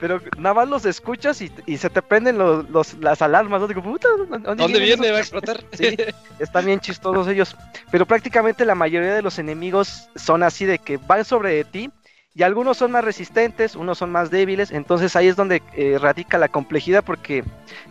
Pero 0.00 0.20
nada 0.36 0.54
más 0.54 0.68
los 0.68 0.84
escuchas 0.86 1.40
y, 1.40 1.52
y 1.66 1.78
se 1.78 1.90
te 1.90 2.02
prenden 2.02 2.38
los, 2.38 2.68
los- 2.70 2.94
las 2.94 3.22
alarmas, 3.22 3.60
¿no? 3.60 3.68
Digo, 3.68 3.82
puta, 3.82 4.08
¿dónde, 4.16 4.38
¿Dónde 4.56 4.78
viene? 4.80 5.10
¿Va 5.10 5.18
a 5.18 5.20
explotar? 5.20 5.64
Sí, 5.72 5.96
están 6.38 6.66
bien 6.66 6.80
chistosos 6.80 7.28
ellos. 7.28 7.56
Pero 7.90 8.06
prácticamente 8.06 8.64
la 8.64 8.74
mayoría 8.74 9.14
de 9.14 9.22
los 9.22 9.38
enemigos 9.38 10.08
son 10.16 10.42
así 10.42 10.64
de 10.64 10.78
que 10.78 10.96
van 10.98 11.24
sobre 11.24 11.64
ti. 11.64 11.90
Y 12.36 12.42
algunos 12.42 12.78
son 12.78 12.90
más 12.90 13.04
resistentes, 13.04 13.76
unos 13.76 13.98
son 13.98 14.10
más 14.10 14.28
débiles. 14.30 14.72
Entonces 14.72 15.14
ahí 15.14 15.28
es 15.28 15.36
donde 15.36 15.62
eh, 15.74 15.98
radica 16.00 16.36
la 16.36 16.48
complejidad. 16.48 17.04
Porque 17.04 17.44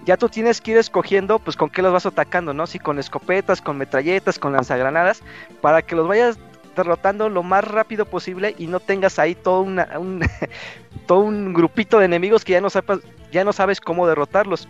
ya 0.05 0.17
tú 0.17 0.27
tienes 0.27 0.59
que 0.59 0.71
ir 0.71 0.77
escogiendo, 0.77 1.39
pues 1.39 1.55
con 1.55 1.69
qué 1.69 1.81
los 1.81 1.93
vas 1.93 2.05
atacando, 2.05 2.53
¿no? 2.53 2.67
Si 2.67 2.77
con 2.77 2.99
escopetas, 2.99 3.61
con 3.61 3.77
metralletas, 3.77 4.39
con 4.39 4.51
lanzagranadas. 4.51 5.23
Para 5.61 5.81
que 5.81 5.95
los 5.95 6.07
vayas 6.09 6.37
derrotando 6.75 7.29
lo 7.29 7.43
más 7.43 7.63
rápido 7.63 8.05
posible 8.05 8.55
y 8.57 8.67
no 8.67 8.79
tengas 8.79 9.19
ahí 9.19 9.35
todo, 9.35 9.61
un, 9.61 9.79
todo 11.07 11.19
un 11.19 11.53
grupito 11.53 11.99
de 11.99 12.05
enemigos 12.05 12.43
que 12.43 12.53
ya 12.53 12.61
no, 12.61 12.69
sepas, 12.69 12.99
ya 13.31 13.43
no 13.43 13.53
sabes 13.53 13.79
cómo 13.79 14.07
derrotarlos. 14.07 14.67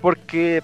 Porque 0.00 0.62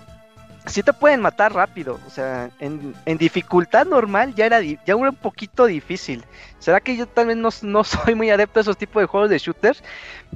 sí 0.66 0.82
te 0.82 0.92
pueden 0.92 1.20
matar 1.20 1.54
rápido. 1.54 1.98
O 2.06 2.10
sea, 2.10 2.50
en, 2.58 2.94
en 3.06 3.18
dificultad 3.18 3.86
normal 3.86 4.34
ya 4.34 4.46
era, 4.46 4.60
ya 4.60 4.78
era 4.86 4.96
un 4.96 5.16
poquito 5.16 5.66
difícil. 5.66 6.24
¿Será 6.58 6.80
que 6.80 6.96
yo 6.96 7.06
también 7.06 7.40
no, 7.40 7.50
no 7.62 7.84
soy 7.84 8.14
muy 8.14 8.30
adepto 8.30 8.60
a 8.60 8.62
esos 8.62 8.76
tipos 8.76 9.02
de 9.02 9.06
juegos 9.06 9.30
de 9.30 9.38
shooters? 9.38 9.82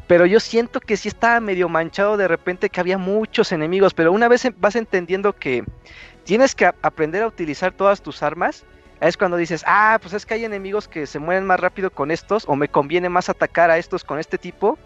Pero 0.07 0.27
yo 0.27 0.41
siento 0.41 0.81
que 0.81 0.97
sí 0.97 1.09
estaba 1.09 1.41
medio 1.41 1.69
manchado 1.69 2.17
de 2.17 2.29
repente 2.29 2.71
que 2.71 2.81
había 2.81 2.99
muchos 2.99 3.53
enemigos. 3.53 3.95
Pero 3.95 4.13
una 4.13 4.29
vez 4.29 4.49
vas 4.59 4.77
entendiendo 4.77 5.33
que 5.35 5.65
tienes 6.25 6.55
que 6.55 6.67
aprender 6.67 7.23
a 7.23 7.29
utilizar 7.29 7.73
todas 7.73 8.03
tus 8.03 8.23
armas. 8.23 8.65
Es 9.01 9.17
cuando 9.19 9.37
dices, 9.37 9.63
ah, 9.67 9.99
pues 10.01 10.15
es 10.15 10.25
que 10.25 10.35
hay 10.35 10.45
enemigos 10.47 10.89
que 10.89 11.07
se 11.07 11.19
mueren 11.19 11.47
más 11.47 11.61
rápido 11.61 11.91
con 11.91 12.11
estos, 12.11 12.45
o 12.49 12.57
me 12.57 12.69
conviene 12.69 13.11
más 13.11 13.29
atacar 13.29 13.71
a 13.71 13.77
estos 13.77 14.05
con 14.05 14.19
este 14.19 14.39
tipo, 14.39 14.79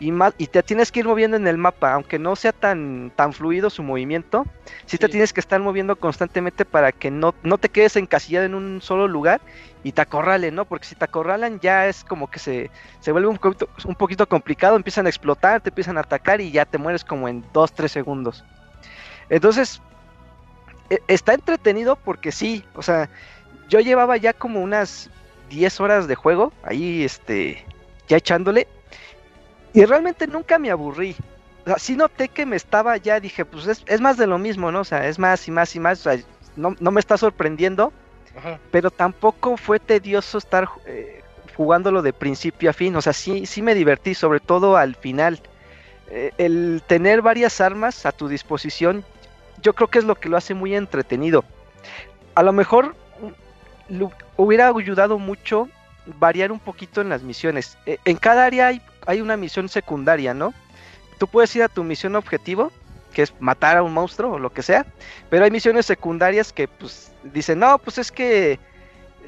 y 0.00 0.10
más, 0.10 0.34
y 0.36 0.48
te 0.48 0.64
tienes 0.64 0.90
que 0.90 1.00
ir 1.00 1.06
moviendo 1.06 1.36
en 1.36 1.46
el 1.46 1.58
mapa, 1.58 1.92
aunque 1.92 2.18
no 2.18 2.34
sea 2.34 2.52
tan, 2.52 3.12
tan 3.14 3.32
fluido 3.32 3.70
su 3.70 3.84
movimiento, 3.84 4.46
sí, 4.86 4.98
te 4.98 5.08
tienes 5.08 5.32
que 5.32 5.38
estar 5.38 5.60
moviendo 5.60 5.94
constantemente 5.94 6.64
para 6.64 6.90
que 6.90 7.12
no, 7.12 7.34
no 7.44 7.56
te 7.56 7.68
quedes 7.68 7.94
encasillado 7.94 8.46
en 8.46 8.54
un 8.54 8.80
solo 8.80 9.06
lugar 9.06 9.40
y 9.84 9.92
te 9.92 10.02
acorralen, 10.02 10.56
¿no? 10.56 10.64
Porque 10.64 10.86
si 10.88 10.96
te 10.96 11.04
acorralan 11.04 11.60
ya 11.60 11.86
es 11.86 12.02
como 12.02 12.28
que 12.28 12.40
se, 12.40 12.70
se 12.98 13.12
vuelve 13.12 13.28
un 13.28 13.38
poquito, 13.38 13.68
un 13.84 13.94
poquito 13.94 14.28
complicado, 14.28 14.74
empiezan 14.74 15.06
a 15.06 15.08
explotar, 15.08 15.60
te 15.60 15.68
empiezan 15.70 15.98
a 15.98 16.00
atacar 16.00 16.40
y 16.40 16.50
ya 16.50 16.64
te 16.64 16.78
mueres 16.78 17.04
como 17.04 17.28
en 17.28 17.44
2-3 17.52 17.92
segundos. 17.92 18.44
Entonces, 19.28 19.80
e- 20.90 21.02
está 21.08 21.34
entretenido 21.34 21.96
porque 21.96 22.32
sí, 22.32 22.64
o 22.74 22.82
sea, 22.82 23.08
yo 23.72 23.80
llevaba 23.80 24.18
ya 24.18 24.34
como 24.34 24.60
unas 24.60 25.08
10 25.48 25.80
horas 25.80 26.06
de 26.06 26.14
juego 26.14 26.52
ahí, 26.62 27.04
este, 27.04 27.64
ya 28.06 28.18
echándole, 28.18 28.68
y 29.72 29.82
realmente 29.86 30.26
nunca 30.26 30.58
me 30.58 30.70
aburrí. 30.70 31.16
O 31.62 31.64
sea, 31.64 31.78
sí 31.78 31.96
noté 31.96 32.28
que 32.28 32.44
me 32.44 32.56
estaba 32.56 32.98
ya, 32.98 33.18
dije, 33.18 33.46
pues 33.46 33.66
es, 33.66 33.82
es 33.86 34.02
más 34.02 34.18
de 34.18 34.26
lo 34.26 34.36
mismo, 34.36 34.70
¿no? 34.70 34.80
O 34.80 34.84
sea, 34.84 35.08
es 35.08 35.18
más 35.18 35.48
y 35.48 35.50
más 35.50 35.74
y 35.74 35.80
más, 35.80 36.06
o 36.06 36.10
sea, 36.10 36.22
no, 36.54 36.76
no 36.80 36.90
me 36.90 37.00
está 37.00 37.16
sorprendiendo, 37.16 37.94
Ajá. 38.36 38.58
pero 38.70 38.90
tampoco 38.90 39.56
fue 39.56 39.80
tedioso 39.80 40.36
estar 40.36 40.68
eh, 40.84 41.22
jugándolo 41.56 42.02
de 42.02 42.12
principio 42.12 42.68
a 42.68 42.74
fin. 42.74 42.94
O 42.96 43.00
sea, 43.00 43.14
sí, 43.14 43.46
sí 43.46 43.62
me 43.62 43.74
divertí, 43.74 44.14
sobre 44.14 44.40
todo 44.40 44.76
al 44.76 44.96
final. 44.96 45.40
Eh, 46.10 46.30
el 46.36 46.82
tener 46.86 47.22
varias 47.22 47.62
armas 47.62 48.04
a 48.04 48.12
tu 48.12 48.28
disposición, 48.28 49.02
yo 49.62 49.72
creo 49.74 49.88
que 49.88 49.98
es 49.98 50.04
lo 50.04 50.14
que 50.14 50.28
lo 50.28 50.36
hace 50.36 50.52
muy 50.52 50.74
entretenido. 50.74 51.42
A 52.34 52.42
lo 52.42 52.52
mejor 52.52 52.94
hubiera 54.36 54.68
ayudado 54.68 55.18
mucho 55.18 55.68
variar 56.18 56.52
un 56.52 56.58
poquito 56.58 57.00
en 57.00 57.08
las 57.08 57.22
misiones. 57.22 57.78
Eh, 57.86 57.98
en 58.04 58.16
cada 58.16 58.44
área 58.44 58.68
hay, 58.68 58.82
hay 59.06 59.20
una 59.20 59.36
misión 59.36 59.68
secundaria, 59.68 60.34
¿no? 60.34 60.52
Tú 61.18 61.26
puedes 61.26 61.54
ir 61.54 61.62
a 61.62 61.68
tu 61.68 61.84
misión 61.84 62.16
objetivo, 62.16 62.72
que 63.12 63.22
es 63.22 63.32
matar 63.40 63.76
a 63.76 63.82
un 63.82 63.92
monstruo 63.92 64.32
o 64.32 64.38
lo 64.38 64.52
que 64.52 64.62
sea, 64.62 64.86
pero 65.30 65.44
hay 65.44 65.50
misiones 65.50 65.86
secundarias 65.86 66.52
que 66.52 66.66
pues 66.66 67.12
dicen, 67.22 67.60
no, 67.60 67.78
pues 67.78 67.98
es 67.98 68.10
que 68.10 68.58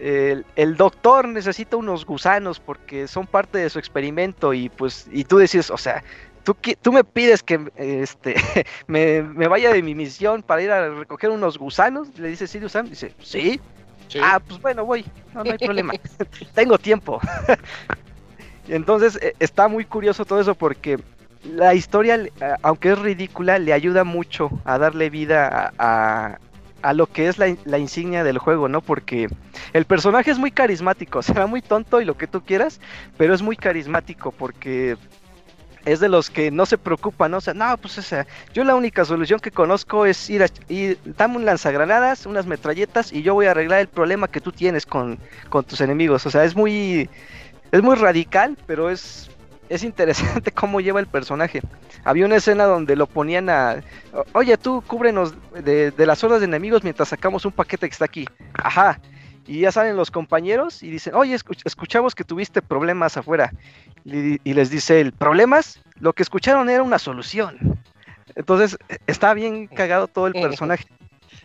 el, 0.01 0.77
doctor 0.77 1.29
necesita 1.29 1.77
unos 1.77 2.05
gusanos 2.05 2.59
porque 2.59 3.07
son 3.07 3.27
parte 3.27 3.59
de 3.59 3.71
su 3.71 3.79
experimento 3.79 4.53
y 4.53 4.69
pues, 4.69 5.07
y 5.13 5.25
tú 5.25 5.39
decís, 5.39 5.71
o 5.71 5.79
sea, 5.79 6.03
tú, 6.43 6.57
tú 6.83 6.93
me 6.93 7.05
pides 7.05 7.43
que 7.43 7.61
este, 7.77 8.35
me, 8.87 9.23
me 9.23 9.47
vaya 9.47 9.73
de 9.73 9.83
mi 9.83 9.95
misión 9.95 10.43
para 10.43 10.63
ir 10.63 10.71
a 10.71 10.89
recoger 10.89 11.31
unos 11.31 11.59
gusanos, 11.59 12.19
le 12.19 12.29
dice 12.29 12.47
Sirius 12.47 12.73
Sam, 12.73 12.89
dice, 12.89 13.15
sí, 13.23 13.61
Ah, 14.23 14.41
pues 14.47 14.61
bueno, 14.61 14.85
voy, 14.85 15.05
no, 15.33 15.41
hay 15.43 15.59
problema, 15.59 15.93
tengo 16.55 16.79
tiempo. 16.79 17.21
Entonces 18.69 19.19
eh, 19.23 19.35
está 19.39 19.69
muy 19.69 19.85
curioso 19.85 20.25
todo 20.25 20.41
eso 20.41 20.55
porque 20.55 20.99
la 21.43 21.75
historia, 21.75 22.17
eh, 22.17 22.31
aunque 22.63 22.93
es 22.93 22.99
ridícula, 22.99 23.59
le 23.59 23.73
ayuda 23.73 24.05
mucho 24.05 24.51
a 24.65 24.79
darle 24.79 25.11
vida 25.11 25.73
a, 25.79 26.27
a- 26.33 26.39
a 26.83 26.93
lo 26.93 27.07
que 27.07 27.29
es 27.29 27.39
la, 27.39 27.57
la 27.65 27.79
insignia 27.79 28.25
del 28.25 28.37
juego, 28.37 28.69
¿no? 28.69 28.83
Porque 28.83 29.29
el 29.73 29.87
personaje 29.87 30.31
es 30.31 30.39
muy 30.39 30.51
carismático, 30.51 31.23
será 31.23 31.47
muy 31.47 31.63
tonto 31.63 32.01
y 32.01 32.05
lo 32.05 32.17
que 32.17 32.27
tú 32.27 32.43
quieras, 32.43 32.81
pero 33.17 33.35
es 33.35 33.41
muy 33.43 33.57
carismático 33.57 34.33
porque 34.33 34.97
es 35.85 36.01
de 36.01 36.09
los 36.09 36.31
que 36.31 36.51
no 36.51 36.67
se 36.67 36.79
preocupan, 36.79 37.31
¿no? 37.33 37.39
O 37.39 37.41
sea, 37.41 37.55
no, 37.55 37.77
pues 37.79 37.99
o 37.99 38.03
sea, 38.03 38.27
yo 38.53 38.65
la 38.65 38.75
única 38.75 39.05
solución 39.05 39.41
que 39.41 39.51
conozco 39.51 40.07
es 40.07 40.29
ir 40.31 40.43
a 40.43 40.47
ir, 40.69 40.99
dame 41.05 41.37
un 41.37 41.45
lanzagranadas, 41.45 42.27
unas 42.27 42.47
metralletas 42.47 43.13
y 43.13 43.23
yo 43.23 43.35
voy 43.35 43.47
a 43.47 43.51
arreglar 43.53 43.81
el 43.81 43.89
problema 43.89 44.29
que 44.29 44.41
tú 44.41 44.53
tienes 44.53 44.87
con, 44.87 45.19
con 45.51 45.65
tus 45.65 45.81
enemigos. 45.81 46.25
O 46.27 46.31
sea, 46.31 46.45
es 46.45 46.57
muy 46.57 47.09
es 47.73 47.83
muy 47.83 47.97
radical, 47.97 48.57
pero 48.67 48.91
es 48.91 49.31
es 49.69 49.83
interesante 49.83 50.53
cómo 50.53 50.81
lleva 50.81 51.01
el 51.01 51.07
personaje. 51.07 51.63
Había 52.05 52.27
una 52.27 52.37
escena 52.37 52.65
donde 52.65 52.97
lo 52.97 53.07
ponían 53.07 53.49
a, 53.49 53.77
"O- 54.13 54.25
oye, 54.33 54.57
tú 54.59 54.83
cúbrenos 54.87 55.35
de, 55.65 55.91
de 55.91 56.07
las 56.07 56.23
hordas 56.23 56.41
de 56.41 56.47
enemigos 56.47 56.83
mientras 56.85 57.09
sacamos 57.09 57.45
un 57.47 57.53
paquete 57.53 57.89
que 57.89 57.93
está 57.93 58.05
aquí. 58.05 58.27
Ajá. 58.53 59.01
Y 59.47 59.61
ya 59.61 59.73
salen 59.73 59.97
los 59.97 60.11
compañeros 60.11 60.83
y 60.83 60.91
dicen, 60.91 61.15
oye, 61.15 61.35
escuch- 61.35 61.61
escuchamos 61.65 62.15
que 62.15 62.25
tuviste 62.25 62.63
problemas 62.63 63.17
afuera. 63.17 63.53
Y, 64.05 64.39
y 64.43 64.55
les 64.55 64.71
dice 64.71 65.01
él, 65.01 65.13
¿problemas? 65.13 65.81
Lo 66.01 66.13
que 66.13 66.23
escucharon 66.23 66.71
era 66.71 66.83
una 66.83 66.99
solución. 66.99 67.79
Entonces, 68.35 68.79
e- 68.89 68.99
está 69.07 69.35
bien 69.35 69.67
cagado 69.67 70.09
todo 70.09 70.27
el 70.27 70.33
Ujú. 70.35 70.43
personaje. 70.43 70.85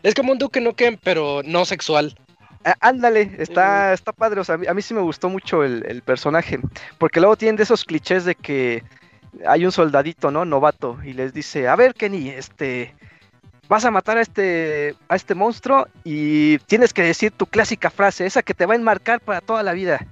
Es 0.01 0.13
como 0.15 0.31
un 0.31 0.38
Duke 0.38 0.61
Nukem, 0.61 0.97
pero 1.03 1.41
no 1.43 1.65
sexual. 1.65 2.17
Ah, 2.63 2.76
ándale, 2.80 3.31
está, 3.38 3.93
está 3.93 4.11
padre. 4.13 4.39
O 4.39 4.43
sea, 4.43 4.55
a 4.55 4.57
mí, 4.57 4.67
a 4.67 4.73
mí 4.73 4.81
sí 4.81 4.93
me 4.93 5.01
gustó 5.01 5.30
mucho 5.30 5.63
el, 5.63 5.85
el 5.88 6.01
personaje. 6.01 6.59
Porque 6.97 7.19
luego 7.19 7.35
tienen 7.35 7.55
de 7.57 7.63
esos 7.63 7.84
clichés 7.84 8.23
de 8.26 8.35
que 8.35 8.84
hay 9.45 9.65
un 9.65 9.71
soldadito, 9.71 10.31
¿no? 10.31 10.45
Novato. 10.45 10.97
Y 11.03 11.13
les 11.13 11.34
dice, 11.34 11.67
a 11.67 11.76
ver, 11.76 11.93
Kenny, 11.93 12.30
este. 12.30 12.95
Vas 13.69 13.85
a 13.85 13.91
matar 13.91 14.17
a 14.17 14.21
este, 14.21 14.95
a 15.07 15.15
este 15.15 15.35
monstruo 15.35 15.87
y 16.03 16.57
tienes 16.59 16.91
que 16.91 17.03
decir 17.03 17.31
tu 17.31 17.45
clásica 17.45 17.89
frase, 17.89 18.25
esa 18.25 18.41
que 18.41 18.55
te 18.55 18.65
va 18.65 18.73
a 18.73 18.77
enmarcar 18.77 19.21
para 19.21 19.41
toda 19.41 19.63
la 19.63 19.73
vida. 19.73 20.05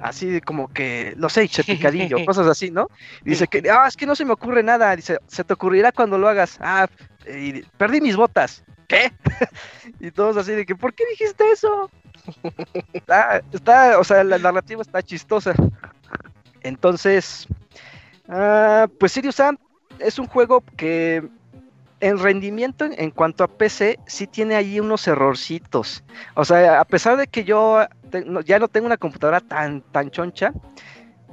Así 0.00 0.40
como 0.40 0.72
que, 0.72 1.14
no 1.16 1.28
sé, 1.28 1.46
che 1.48 1.62
picadillo, 1.62 2.18
cosas 2.26 2.46
así, 2.46 2.70
¿no? 2.70 2.88
Dice 3.22 3.46
que, 3.48 3.62
ah, 3.70 3.86
es 3.86 3.96
que 3.96 4.06
no 4.06 4.14
se 4.14 4.24
me 4.24 4.32
ocurre 4.32 4.62
nada. 4.62 4.96
Dice, 4.96 5.18
se 5.26 5.44
te 5.44 5.52
ocurrirá 5.52 5.92
cuando 5.92 6.18
lo 6.18 6.28
hagas. 6.28 6.58
Ah, 6.60 6.88
y 7.26 7.62
perdí 7.78 8.00
mis 8.00 8.16
botas. 8.16 8.64
¿Qué? 8.88 9.12
y 10.00 10.10
todos 10.10 10.36
así 10.36 10.52
de 10.52 10.64
que, 10.64 10.74
¿por 10.74 10.94
qué 10.94 11.04
dijiste 11.10 11.44
eso? 11.50 11.90
está, 12.92 13.42
está, 13.52 13.98
o 13.98 14.04
sea, 14.04 14.24
la 14.24 14.38
narrativa 14.38 14.82
está 14.82 15.02
chistosa. 15.02 15.54
Entonces, 16.62 17.46
ah, 18.28 18.86
pues 18.98 19.12
Sirius 19.12 19.36
Sam 19.36 19.58
es 19.98 20.18
un 20.18 20.26
juego 20.26 20.62
que 20.76 21.28
en 22.00 22.18
rendimiento 22.18 22.84
en, 22.84 23.10
cuanto 23.10 23.42
a 23.44 23.48
PC 23.48 23.98
sí 24.06 24.26
tiene 24.26 24.54
ahí 24.54 24.78
unos 24.80 25.06
errorcitos. 25.08 26.04
O 26.34 26.44
sea, 26.44 26.80
a 26.80 26.84
pesar 26.84 27.16
de 27.16 27.26
que 27.26 27.44
yo 27.44 27.86
te- 28.10 28.24
no- 28.24 28.40
ya 28.42 28.58
no 28.58 28.68
tengo 28.68 28.86
una 28.86 28.96
computadora 28.98 29.40
tan, 29.40 29.80
tan 29.80 30.10
choncha, 30.10 30.52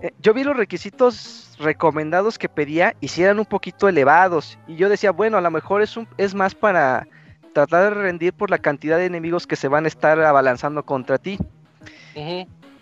eh, 0.01 0.11
yo 0.21 0.33
vi 0.33 0.43
los 0.43 0.55
requisitos 0.55 1.55
recomendados 1.59 2.37
que 2.39 2.49
pedía 2.49 2.95
y 3.01 3.09
sí 3.09 3.23
eran 3.23 3.39
un 3.39 3.45
poquito 3.45 3.87
elevados. 3.87 4.57
Y 4.67 4.75
yo 4.75 4.89
decía, 4.89 5.11
bueno, 5.11 5.37
a 5.37 5.41
lo 5.41 5.51
mejor 5.51 5.81
es, 5.81 5.97
un, 5.97 6.07
es 6.17 6.33
más 6.33 6.55
para 6.55 7.07
tratar 7.53 7.83
de 7.93 8.01
rendir 8.01 8.33
por 8.33 8.49
la 8.49 8.57
cantidad 8.57 8.97
de 8.97 9.05
enemigos 9.05 9.45
que 9.45 9.55
se 9.55 9.67
van 9.67 9.85
a 9.85 9.87
estar 9.87 10.19
abalanzando 10.19 10.83
contra 10.83 11.17
ti. 11.17 11.37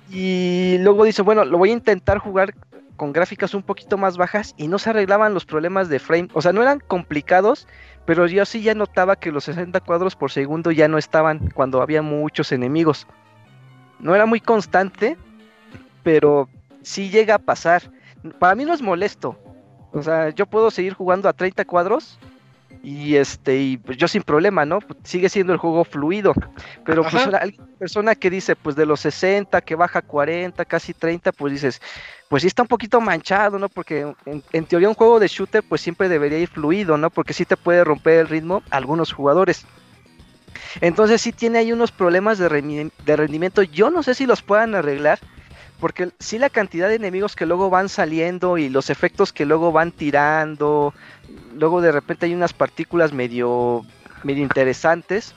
Y 0.10 0.78
luego 0.80 1.04
dice, 1.06 1.22
bueno, 1.22 1.46
lo 1.46 1.58
voy 1.58 1.70
a 1.70 1.74
intentar 1.74 2.18
jugar 2.20 2.54
con 3.02 3.14
gráficas 3.14 3.56
un 3.56 3.64
poquito 3.64 3.98
más 3.98 4.16
bajas 4.16 4.54
y 4.58 4.68
no 4.68 4.78
se 4.78 4.92
arreglaban 4.92 5.34
los 5.34 5.44
problemas 5.44 5.90
de 5.90 5.98
frame. 5.98 6.28
O 6.34 6.42
sea, 6.44 6.54
no 6.54 6.62
eran 6.62 6.80
complicados, 6.80 7.68
pero 8.06 8.28
yo 8.28 8.46
sí 8.46 8.62
ya 8.62 8.76
notaba 8.76 9.16
que 9.16 9.32
los 9.32 9.46
60 9.46 9.80
cuadros 9.80 10.16
por 10.16 10.30
segundo 10.30 10.70
ya 10.70 10.88
no 10.88 11.00
estaban 11.00 11.50
cuando 11.50 11.82
había 11.82 12.04
muchos 12.04 12.52
enemigos. 12.52 13.08
No 13.98 14.14
era 14.14 14.28
muy 14.28 14.40
constante, 14.40 15.18
pero 16.04 16.48
sí 16.84 17.10
llega 17.10 17.34
a 17.34 17.40
pasar. 17.40 17.82
Para 18.38 18.54
mí 18.54 18.66
no 18.66 18.74
es 18.76 18.84
molesto. 18.84 19.36
O 19.94 20.04
sea, 20.04 20.30
yo 20.30 20.46
puedo 20.46 20.70
seguir 20.70 20.94
jugando 20.94 21.28
a 21.28 21.34
30 21.34 21.66
cuadros 21.66 22.20
y 22.84 23.16
este 23.16 23.58
y 23.58 23.78
pues 23.78 23.98
yo 23.98 24.08
sin 24.08 24.24
problema, 24.24 24.66
¿no? 24.66 24.80
Pues 24.80 25.00
sigue 25.04 25.30
siendo 25.30 25.54
el 25.54 25.60
juego 25.60 25.84
fluido. 25.84 26.34
Pero 26.86 27.04
pues 27.04 27.28
una 27.28 27.42
persona 27.78 28.16
que 28.16 28.30
dice 28.30 28.56
pues 28.56 28.76
de 28.76 28.86
los 28.86 29.02
60 29.02 29.62
que 29.62 29.76
baja 29.76 30.00
a 30.00 30.02
40, 30.02 30.66
casi 30.66 30.94
30, 30.94 31.32
pues 31.32 31.54
dices, 31.54 31.82
pues 32.28 32.42
sí 32.42 32.48
está 32.48 32.64
un 32.64 32.68
poquito 32.68 33.00
manchado, 33.00 33.60
¿no? 33.60 33.70
Porque 33.70 34.14
en, 34.26 34.44
en 34.52 34.66
teoría 34.66 34.90
un 34.90 34.96
juego 34.96 35.20
de 35.20 35.28
shooter 35.28 35.64
pues 35.64 35.82
siempre 35.82 36.10
debería 36.10 36.40
ir 36.40 36.50
fluido, 36.50 36.98
¿no? 36.98 37.10
Porque 37.10 37.34
sí 37.34 37.46
te 37.46 37.58
puede 37.58 37.84
romper 37.84 38.20
el 38.20 38.28
ritmo 38.28 38.64
algunos 38.72 39.14
jugadores. 39.14 39.66
Entonces 40.80 41.22
sí 41.22 41.32
tiene 41.32 41.60
ahí 41.60 41.72
unos 41.72 41.92
problemas 41.92 42.38
de, 42.38 42.92
de 43.06 43.16
rendimiento. 43.16 43.64
Yo 43.64 43.90
no 43.90 44.04
sé 44.04 44.16
si 44.16 44.26
los 44.26 44.42
puedan 44.42 44.76
arreglar. 44.76 45.20
Porque 45.82 46.12
sí 46.20 46.38
la 46.38 46.50
cantidad 46.50 46.88
de 46.88 46.96
enemigos 46.96 47.36
que 47.36 47.46
luego 47.46 47.70
van 47.70 47.90
saliendo 47.90 48.58
y 48.58 48.70
los 48.70 48.90
efectos 48.90 49.34
que 49.34 49.46
luego 49.46 49.74
van 49.74 49.92
tirando. 49.92 50.94
Luego 51.56 51.82
de 51.82 51.92
repente 51.92 52.28
hay 52.28 52.36
unas 52.36 52.54
partículas 52.54 53.12
medio, 53.12 53.84
medio 54.24 54.44
interesantes. 54.44 55.34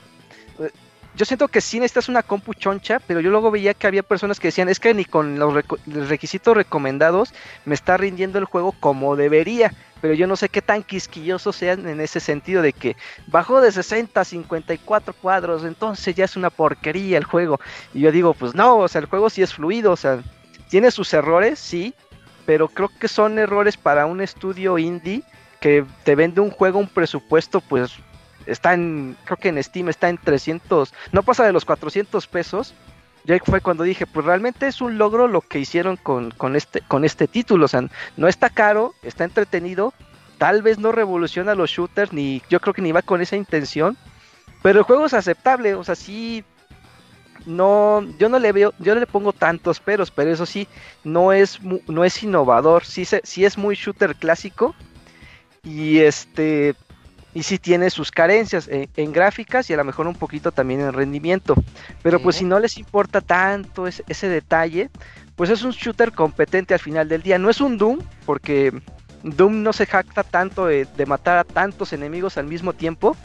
Eh, 0.61 0.71
Yo 1.17 1.25
siento 1.25 1.49
que 1.49 1.61
sí 1.61 1.81
necesitas 1.81 2.09
una 2.09 2.23
compu 2.23 2.55
choncha, 2.55 3.01
pero 3.01 3.21
yo 3.21 3.31
luego 3.31 3.51
veía 3.51 3.73
que 3.73 3.87
había 3.87 4.03
personas 4.03 4.39
que 4.39 4.49
decían, 4.49 4.69
es 4.69 4.81
que 4.81 4.93
ni 4.95 5.05
con 5.05 5.39
los, 5.39 5.55
requisitos 6.09 6.57
recomendados 6.57 7.33
me 7.65 7.75
está 7.75 7.97
rindiendo 7.97 8.39
el 8.39 8.45
juego 8.45 8.73
como 8.79 9.17
debería. 9.17 9.73
Pero 10.05 10.13
yo 10.13 10.27
no 10.27 10.37
sé 10.37 10.51
qué 10.51 10.61
tan 10.61 10.83
quisquillosos 10.83 11.57
sean 11.57 11.89
en 11.89 11.99
ese 11.99 12.21
sentido 12.21 12.61
de 12.61 12.75
que 12.75 12.95
bajó 13.29 13.63
de 13.63 13.73
60 13.73 14.21
a 14.21 14.25
54 14.27 15.15
cuadros, 15.15 15.65
entonces 15.65 16.15
ya 16.15 16.27
es 16.27 16.37
una 16.37 16.51
porquería 16.51 17.17
el 17.17 17.25
juego. 17.25 17.59
Y 17.95 18.01
yo 18.01 18.13
digo, 18.13 18.35
pues 18.35 18.55
no, 18.55 18.77
o 18.81 18.87
sea, 18.87 19.01
el 19.01 19.07
juego 19.07 19.31
sí 19.31 19.41
es 19.41 19.55
fluido, 19.55 19.93
o 19.93 19.97
sea, 19.97 20.23
tiene 20.69 20.91
sus 20.91 21.15
errores, 21.15 21.59
sí, 21.59 21.95
pero 22.45 22.69
creo 22.69 22.91
que 23.01 23.09
son 23.09 23.39
errores 23.39 23.79
para 23.79 24.05
un 24.05 24.21
estudio 24.21 24.77
indie 24.77 25.23
que 25.59 25.87
te 26.05 26.15
vende 26.15 26.43
un 26.43 26.51
juego, 26.51 26.79
un 26.79 26.89
presupuesto, 26.89 27.63
pues 27.63 27.93
está 28.45 28.75
en, 28.75 29.17
creo 29.25 29.39
que 29.39 29.49
en 29.49 29.63
Steam 29.63 29.89
está 29.89 30.11
en 30.11 30.19
300, 30.19 30.93
no 31.13 31.23
pasa 31.23 31.47
de 31.47 31.53
los 31.55 31.65
400 31.65 32.27
pesos. 32.27 32.75
Ya 33.25 33.39
fue 33.45 33.61
cuando 33.61 33.85
dije, 33.85 34.07
pues 34.07 34.27
realmente 34.27 34.67
es 34.67 34.81
un 34.81 34.99
logro 34.99 35.29
lo 35.29 35.41
que 35.41 35.59
hicieron 35.59 35.97
con, 35.97 36.31
con 36.31 36.57
este, 36.57 36.83
con 36.83 37.05
este 37.05 37.27
título, 37.27 37.65
o 37.65 37.69
sea, 37.69 37.89
no 38.17 38.29
está 38.29 38.51
caro, 38.51 38.95
está 39.03 39.25
entretenido, 39.25 39.95
tal 40.37 40.61
vez 40.61 40.79
no 40.79 40.93
revoluciona 40.93 41.55
los 41.55 41.71
shooters, 41.71 42.13
ni 42.13 42.43
yo 42.51 42.61
creo 42.61 42.75
que 42.75 42.83
ni 42.83 42.93
va 42.93 43.01
con 43.01 43.23
esa 43.23 43.37
intención, 43.37 43.97
pero 44.63 44.81
el 44.81 44.85
juego 44.85 45.07
es 45.07 45.15
aceptable, 45.15 45.75
o 45.75 45.85
sea, 45.85 45.95
sí, 45.95 46.45
no, 47.47 48.03
yo 48.19 48.29
no 48.29 48.39
le 48.39 48.53
veo, 48.53 48.75
yo 48.79 48.95
no 48.95 49.01
le 49.01 49.07
pongo 49.07 49.33
tantos 49.33 49.81
peros, 49.81 50.11
pero 50.11 50.31
eso 50.31 50.45
sí, 50.45 50.69
no 51.03 51.33
es, 51.33 51.61
no 51.63 52.05
es 52.05 52.23
innovador, 52.23 52.85
sí, 52.85 53.05
sí 53.05 53.45
es 53.45 53.57
muy 53.57 53.75
shooter 53.75 54.17
clásico 54.17 54.75
y 55.63 56.01
este, 56.01 56.75
y 57.35 57.43
sí 57.43 57.59
tiene 57.59 57.91
sus 57.91 58.11
carencias 58.11 58.69
en, 58.69 58.89
en 58.97 59.13
gráficas 59.13 59.69
y 59.69 59.75
a 59.75 59.77
lo 59.77 59.85
mejor 59.85 60.07
un 60.07 60.15
poquito 60.15 60.53
también 60.53 60.81
en 60.81 60.93
rendimiento. 60.93 61.55
Pero 62.03 62.21
pues 62.21 62.37
si 62.37 62.45
no 62.45 62.59
les 62.61 62.79
importa 62.79 63.21
tanto 63.21 63.87
ese, 63.87 64.05
ese 64.09 64.29
detalle, 64.29 64.89
pues 65.37 65.51
es 65.51 65.63
un 65.63 65.73
shooter 65.73 66.13
competente 66.13 66.75
al 66.75 66.81
final 66.81 67.09
del 67.09 67.23
día. 67.23 67.39
No 67.39 67.51
es 67.51 67.61
un 67.61 67.77
Doom, 67.77 67.99
porque 68.25 68.73
Doom 69.25 69.63
no 69.63 69.73
se 69.73 69.87
jacta 69.87 70.23
tanto 70.23 70.67
de, 70.67 70.87
de 70.97 71.07
matar 71.07 71.39
a 71.39 71.45
tantos 71.45 71.93
enemigos 71.93 72.39
al 72.39 72.47
mismo 72.47 72.73
tiempo. 72.73 73.17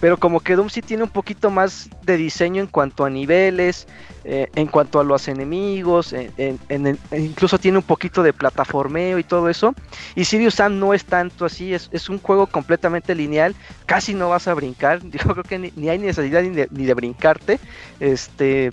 Pero 0.00 0.18
como 0.18 0.40
que 0.40 0.56
Doom 0.56 0.70
sí 0.70 0.80
tiene 0.80 1.02
un 1.02 1.10
poquito 1.10 1.50
más 1.50 1.90
de 2.02 2.16
diseño 2.16 2.62
en 2.62 2.66
cuanto 2.66 3.04
a 3.04 3.10
niveles, 3.10 3.86
eh, 4.24 4.48
en 4.54 4.66
cuanto 4.66 4.98
a 4.98 5.04
los 5.04 5.28
enemigos, 5.28 6.14
en- 6.14 6.98
incluso 7.12 7.58
tiene 7.58 7.78
un 7.78 7.84
poquito 7.84 8.22
de 8.22 8.32
plataformeo 8.32 9.18
y 9.18 9.24
todo 9.24 9.48
eso. 9.50 9.74
Y 10.14 10.24
Sirius 10.24 10.54
Sam 10.54 10.78
no 10.78 10.94
es 10.94 11.04
tanto 11.04 11.44
así, 11.44 11.74
es, 11.74 11.88
es 11.92 12.08
un 12.08 12.18
juego 12.18 12.46
completamente 12.46 13.14
lineal, 13.14 13.54
casi 13.86 14.14
no 14.14 14.30
vas 14.30 14.48
a 14.48 14.54
brincar, 14.54 15.00
yo 15.04 15.18
creo 15.34 15.44
que 15.44 15.58
ni, 15.58 15.88
hay 15.88 15.98
necesidad 15.98 16.42
ni 16.42 16.84
de, 16.86 16.94
brincarte. 16.94 17.60
Este 18.00 18.70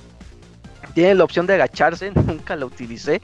tiene 0.94 1.14
la 1.16 1.26
opción 1.26 1.46
de 1.46 1.56
agacharse, 1.56 2.12
nunca 2.26 2.56
la 2.56 2.66
utilicé. 2.66 3.22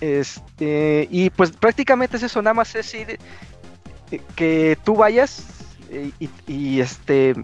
Este, 0.00 1.06
y 1.10 1.30
pues 1.30 1.50
prácticamente 1.50 2.16
es 2.16 2.22
eso, 2.22 2.40
nada 2.40 2.54
más 2.54 2.74
es 2.74 2.94
eh, 2.94 3.18
que 4.34 4.78
tú 4.82 4.96
vayas 4.96 5.59
y, 5.90 6.30
y, 6.46 6.80
este 6.80 7.34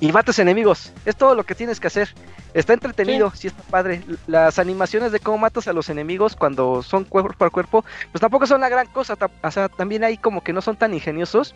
y 0.00 0.12
mates 0.12 0.38
enemigos. 0.38 0.92
Es 1.04 1.16
todo 1.16 1.34
lo 1.34 1.44
que 1.44 1.54
tienes 1.54 1.80
que 1.80 1.88
hacer. 1.88 2.14
Está 2.54 2.72
entretenido, 2.72 3.32
sí. 3.34 3.48
está 3.48 3.62
padre. 3.64 4.02
Las 4.26 4.58
animaciones 4.58 5.12
de 5.12 5.20
cómo 5.20 5.38
matas 5.38 5.68
a 5.68 5.72
los 5.72 5.90
enemigos 5.90 6.36
cuando 6.36 6.82
son 6.82 7.04
cuerpo 7.04 7.44
a 7.44 7.50
cuerpo, 7.50 7.84
pues 8.12 8.20
tampoco 8.20 8.46
son 8.46 8.60
la 8.60 8.68
gran 8.68 8.86
cosa. 8.86 9.16
O 9.42 9.50
sea, 9.50 9.68
también 9.68 10.04
hay 10.04 10.16
como 10.16 10.42
que 10.42 10.52
no 10.52 10.60
son 10.60 10.76
tan 10.76 10.94
ingeniosos. 10.94 11.54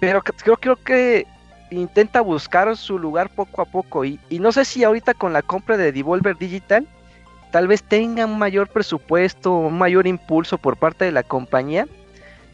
Pero 0.00 0.22
creo, 0.22 0.56
creo 0.56 0.76
que 0.76 1.26
intenta 1.70 2.20
buscar 2.20 2.76
su 2.76 2.98
lugar 2.98 3.30
poco 3.30 3.62
a 3.62 3.64
poco. 3.64 4.04
Y, 4.04 4.18
y 4.28 4.38
no 4.38 4.50
sé 4.50 4.64
si 4.64 4.82
ahorita 4.82 5.14
con 5.14 5.32
la 5.32 5.42
compra 5.42 5.76
de 5.76 5.92
Devolver 5.92 6.36
Digital, 6.36 6.86
tal 7.52 7.68
vez 7.68 7.82
tenga 7.82 8.26
un 8.26 8.38
mayor 8.38 8.68
presupuesto, 8.68 9.52
un 9.52 9.78
mayor 9.78 10.06
impulso 10.06 10.58
por 10.58 10.76
parte 10.76 11.04
de 11.04 11.12
la 11.12 11.22
compañía. 11.22 11.86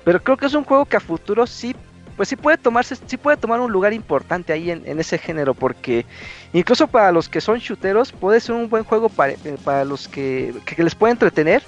Pero 0.05 0.23
creo 0.23 0.37
que 0.37 0.47
es 0.47 0.55
un 0.55 0.65
juego 0.65 0.85
que 0.85 0.97
a 0.97 1.01
futuro 1.01 1.47
sí, 1.47 1.75
pues 2.17 2.29
sí 2.29 2.37
puede 2.37 2.57
tomarse, 2.59 2.97
sí 3.07 3.17
puede 3.17 3.37
tomar 3.37 3.61
un 3.61 3.71
lugar 3.71 3.93
importante 3.93 4.53
ahí 4.53 4.71
en, 4.71 4.83
en 4.87 4.99
ese 4.99 5.19
género, 5.19 5.53
porque 5.55 6.05
incluso 6.53 6.87
para 6.87 7.13
los 7.13 7.29
que 7.29 7.41
son 7.41 7.59
shooteros 7.59 8.13
puede 8.13 8.41
ser 8.41 8.55
un 8.55 8.69
buen 8.69 8.85
juego 8.85 9.09
para, 9.09 9.33
eh, 9.33 9.57
para 9.65 9.85
los 9.85 10.09
que, 10.09 10.55
que 10.65 10.83
les 10.83 10.95
puede 10.95 11.13
entretener. 11.13 11.63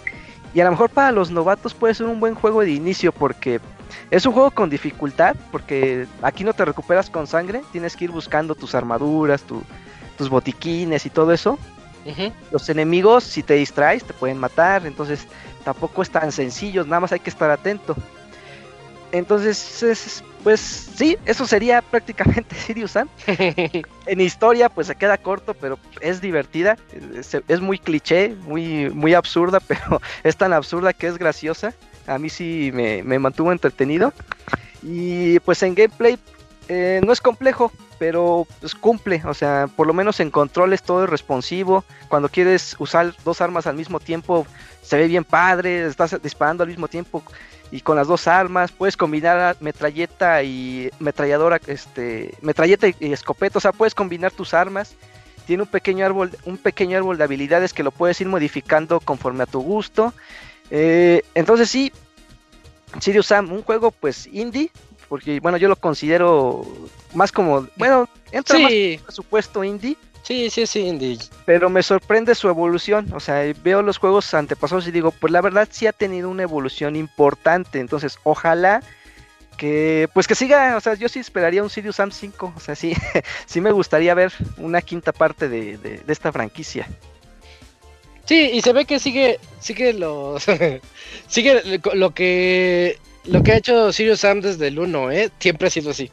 Y 0.54 0.60
a 0.60 0.64
lo 0.64 0.70
mejor 0.70 0.88
para 0.88 1.12
los 1.12 1.30
novatos 1.30 1.74
puede 1.74 1.92
ser 1.94 2.06
un 2.06 2.18
buen 2.20 2.34
juego 2.34 2.62
de 2.62 2.70
inicio 2.70 3.12
porque 3.12 3.60
es 4.10 4.24
un 4.24 4.32
juego 4.32 4.50
con 4.50 4.70
dificultad, 4.70 5.36
porque 5.52 6.06
aquí 6.22 6.42
no 6.42 6.54
te 6.54 6.64
recuperas 6.64 7.10
con 7.10 7.26
sangre, 7.26 7.60
tienes 7.70 7.94
que 7.96 8.04
ir 8.06 8.10
buscando 8.10 8.54
tus 8.54 8.74
armaduras, 8.74 9.42
tu- 9.42 9.62
tus 10.16 10.30
botiquines 10.30 11.04
y 11.04 11.10
todo 11.10 11.32
eso. 11.32 11.58
Los 12.50 12.68
enemigos, 12.70 13.24
si 13.24 13.42
te 13.42 13.54
distraes, 13.54 14.02
te 14.04 14.14
pueden 14.14 14.38
matar, 14.38 14.86
entonces 14.86 15.26
tampoco 15.64 16.00
es 16.00 16.08
tan 16.10 16.32
sencillo, 16.32 16.82
nada 16.84 17.00
más 17.00 17.12
hay 17.12 17.20
que 17.20 17.28
estar 17.30 17.50
atento. 17.50 17.94
Entonces, 19.12 19.82
es- 19.82 20.24
pues 20.42 20.60
sí, 20.60 21.16
eso 21.26 21.46
sería 21.46 21.82
prácticamente 21.90 22.54
Sirius 22.54 22.92
Sam. 22.92 23.08
En 24.06 24.22
historia, 24.22 24.70
pues 24.70 24.86
se 24.86 24.94
queda 24.94 25.18
corto, 25.18 25.52
pero 25.52 25.78
es 26.00 26.22
divertida. 26.22 26.78
Es, 27.14 27.36
es 27.46 27.60
muy 27.60 27.78
cliché, 27.78 28.34
muy, 28.46 28.88
muy 28.88 29.12
absurda, 29.12 29.60
pero 29.66 30.00
es 30.24 30.36
tan 30.36 30.54
absurda 30.54 30.94
que 30.94 31.08
es 31.08 31.18
graciosa. 31.18 31.74
A 32.06 32.18
mí 32.18 32.30
sí 32.30 32.70
me, 32.72 33.02
me 33.02 33.18
mantuvo 33.18 33.52
entretenido. 33.52 34.14
Y 34.82 35.40
pues 35.40 35.62
en 35.62 35.74
gameplay 35.74 36.18
eh, 36.68 37.00
no 37.04 37.12
es 37.12 37.20
complejo, 37.20 37.72
pero 37.98 38.46
pues 38.60 38.74
cumple. 38.74 39.22
O 39.24 39.34
sea, 39.34 39.68
por 39.74 39.86
lo 39.86 39.92
menos 39.92 40.20
en 40.20 40.30
controles 40.30 40.82
todo 40.82 41.04
es 41.04 41.10
responsivo. 41.10 41.84
Cuando 42.08 42.28
quieres 42.28 42.76
usar 42.78 43.14
dos 43.24 43.40
armas 43.40 43.66
al 43.66 43.76
mismo 43.76 44.00
tiempo, 44.00 44.46
se 44.82 44.96
ve 44.96 45.06
bien 45.06 45.24
padre. 45.24 45.86
Estás 45.86 46.20
disparando 46.22 46.62
al 46.62 46.68
mismo 46.68 46.88
tiempo 46.88 47.22
y 47.70 47.80
con 47.80 47.96
las 47.96 48.06
dos 48.06 48.26
armas. 48.26 48.72
Puedes 48.72 48.96
combinar 48.96 49.56
metralleta 49.60 50.42
y 50.42 50.90
metralladora, 50.98 51.60
este, 51.66 52.34
metralleta 52.40 52.88
y, 52.88 53.12
escopeta. 53.12 53.58
O 53.58 53.60
sea, 53.60 53.72
puedes 53.72 53.94
combinar 53.94 54.32
tus 54.32 54.54
armas. 54.54 54.94
Tiene 55.46 55.62
un 55.62 55.68
pequeño 55.68 56.04
árbol, 56.04 56.30
un 56.44 56.58
pequeño 56.58 56.96
árbol 56.96 57.18
de 57.18 57.24
habilidades 57.24 57.72
que 57.72 57.82
lo 57.82 57.90
puedes 57.90 58.20
ir 58.20 58.28
modificando 58.28 59.00
conforme 59.00 59.44
a 59.44 59.46
tu 59.46 59.60
gusto. 59.60 60.12
Eh, 60.70 61.22
entonces 61.34 61.70
sí, 61.70 61.92
Sirius 63.00 63.26
Sam, 63.26 63.52
un 63.52 63.62
juego 63.62 63.90
pues 63.90 64.26
indie, 64.26 64.70
porque 65.08 65.40
bueno, 65.40 65.56
yo 65.56 65.68
lo 65.68 65.76
considero 65.76 66.66
más 67.14 67.32
como, 67.32 67.66
bueno, 67.76 68.08
entra 68.30 68.58
más 68.58 68.70
Sí, 68.70 69.00
presupuesto 69.02 69.64
indie, 69.64 69.96
sí, 70.28 70.50
sí, 70.50 70.66
sí, 70.66 70.80
Indy. 70.80 71.18
pero 71.46 71.70
me 71.70 71.82
sorprende 71.82 72.34
su 72.34 72.48
evolución, 72.48 73.10
o 73.14 73.20
sea, 73.20 73.42
veo 73.64 73.80
los 73.82 73.96
juegos 73.98 74.32
antepasados 74.34 74.86
y 74.86 74.90
digo, 74.92 75.10
pues 75.10 75.32
la 75.32 75.40
verdad 75.40 75.66
sí 75.70 75.86
ha 75.86 75.92
tenido 75.92 76.28
una 76.28 76.42
evolución 76.44 76.94
importante, 76.96 77.80
entonces 77.80 78.18
ojalá 78.24 78.82
que 79.56 80.08
pues 80.14 80.28
que 80.28 80.34
siga, 80.36 80.76
o 80.76 80.80
sea, 80.80 80.94
yo 80.94 81.08
sí 81.08 81.18
esperaría 81.18 81.62
un 81.64 81.70
Sirius 81.70 81.96
Sam 81.96 82.12
5, 82.12 82.52
o 82.56 82.60
sea, 82.60 82.74
sí, 82.76 82.94
sí 83.46 83.60
me 83.60 83.72
gustaría 83.72 84.14
ver 84.14 84.32
una 84.58 84.82
quinta 84.82 85.12
parte 85.12 85.48
de, 85.48 85.78
de- 85.78 85.98
de 85.98 86.12
esta 86.12 86.30
franquicia. 86.30 86.86
Sí, 88.24 88.50
y 88.52 88.60
se 88.60 88.72
ve 88.74 88.84
que 88.84 88.98
sigue, 88.98 89.40
sigue 89.58 89.94
los, 89.94 90.44
sigue 91.28 91.80
lo- 91.94 92.12
que, 92.14 92.98
lo 93.24 93.42
que 93.42 93.52
ha 93.52 93.56
hecho 93.56 93.90
Sirius 93.92 94.20
Sam 94.20 94.42
desde 94.42 94.68
el 94.68 94.78
1, 94.78 95.10
¿eh? 95.12 95.30
Siempre 95.40 95.68
ha 95.68 95.70
sido 95.70 95.90
así. 95.90 96.10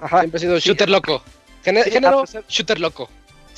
Ajá. 0.00 0.20
Siempre 0.20 0.36
ha 0.36 0.40
sido 0.40 0.60
Sí. 0.60 0.68
shooter 0.68 0.90
loco. 0.90 1.22
Sí, 1.64 1.70
pesar- 1.72 2.44
shooter 2.48 2.78
loco. 2.80 3.08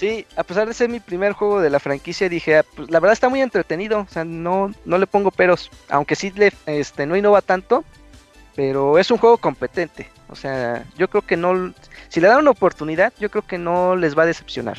Sí, 0.01 0.25
a 0.35 0.45
pesar 0.45 0.67
de 0.67 0.73
ser 0.73 0.89
mi 0.89 0.99
primer 0.99 1.35
juego 1.35 1.61
de 1.61 1.69
la 1.69 1.79
franquicia, 1.79 2.27
dije, 2.31 2.57
ah, 2.57 2.65
pues 2.75 2.91
la 2.91 3.01
verdad 3.01 3.13
está 3.13 3.29
muy 3.29 3.43
entretenido, 3.43 4.01
o 4.01 4.11
sea, 4.11 4.25
no, 4.25 4.73
no 4.87 4.97
le 4.97 5.07
pongo 5.07 5.31
peros, 5.31 5.69
aunque 5.91 6.17
sí 6.17 6.33
le, 6.35 6.55
este, 6.65 7.05
no 7.05 7.17
innova 7.19 7.43
tanto, 7.43 7.85
pero 8.57 8.99
es 8.99 9.11
un 9.11 9.19
juego 9.19 9.37
competente, 9.37 10.09
o 10.31 10.35
sea, 10.37 10.87
yo 10.97 11.11
creo 11.11 11.21
que 11.21 11.37
no, 11.37 11.75
si 12.09 12.19
le 12.19 12.29
dan 12.29 12.39
una 12.39 12.51
oportunidad, 12.53 13.13
yo 13.21 13.31
creo 13.31 13.47
que 13.47 13.59
no 13.59 13.95
les 13.95 14.17
va 14.17 14.23
a 14.23 14.27
decepcionar. 14.27 14.79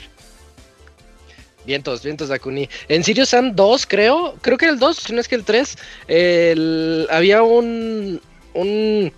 Vientos, 1.68 2.02
vientos 2.02 2.30
Dakuni. 2.30 2.68
En 2.88 3.04
Sirius 3.04 3.30
Sam 3.30 3.56
2, 3.56 3.86
creo, 3.86 4.34
creo 4.42 4.58
que 4.58 4.66
el 4.66 4.80
2, 4.80 4.98
si 4.98 5.14
no 5.14 5.22
es 5.22 5.28
que 5.28 5.36
el 5.36 5.44
3, 5.46 5.78
el- 6.08 7.08
había 7.12 7.44
un, 7.44 8.20
un... 8.56 9.14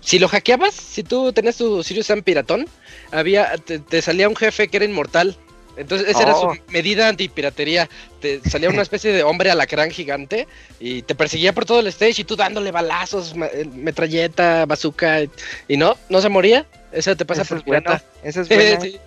Si 0.00 0.18
lo 0.18 0.28
hackeabas, 0.28 0.74
si 0.74 1.02
tú 1.02 1.32
tenías 1.32 1.56
tu 1.56 1.82
Sirius 1.82 2.04
Sam 2.08 2.20
piratón, 2.22 2.66
había, 3.14 3.56
te, 3.58 3.78
te 3.78 4.02
salía 4.02 4.28
un 4.28 4.36
jefe 4.36 4.68
que 4.68 4.76
era 4.78 4.86
inmortal. 4.86 5.36
Entonces 5.76 6.08
esa 6.08 6.22
era 6.22 6.36
Oh. 6.36 6.54
su 6.54 6.72
medida 6.72 7.08
antipiratería. 7.08 7.88
Te 8.20 8.40
salía 8.48 8.70
una 8.70 8.82
especie 8.82 9.12
de 9.12 9.24
hombre 9.24 9.50
alacrán 9.50 9.90
gigante 9.90 10.46
y 10.78 11.02
te 11.02 11.14
perseguía 11.16 11.52
por 11.52 11.64
todo 11.64 11.80
el 11.80 11.88
stage 11.88 12.20
y 12.20 12.24
tú 12.24 12.36
dándole 12.36 12.70
balazos, 12.70 13.34
ma- 13.34 13.46
eh, 13.46 13.64
metralleta, 13.74 14.66
bazooka 14.66 15.22
y, 15.22 15.30
y 15.66 15.76
no, 15.76 15.96
no 16.08 16.20
se 16.20 16.28
moría. 16.28 16.64
Eso 16.92 17.16
te 17.16 17.24
pasa 17.24 17.44
por 17.44 17.58
es 17.58 17.64
bueno, 17.66 17.84
cuenta. 17.86 18.04
ese 18.22 18.42
es 18.42 18.48
bueno. 18.48 18.80
Sí. 18.82 18.98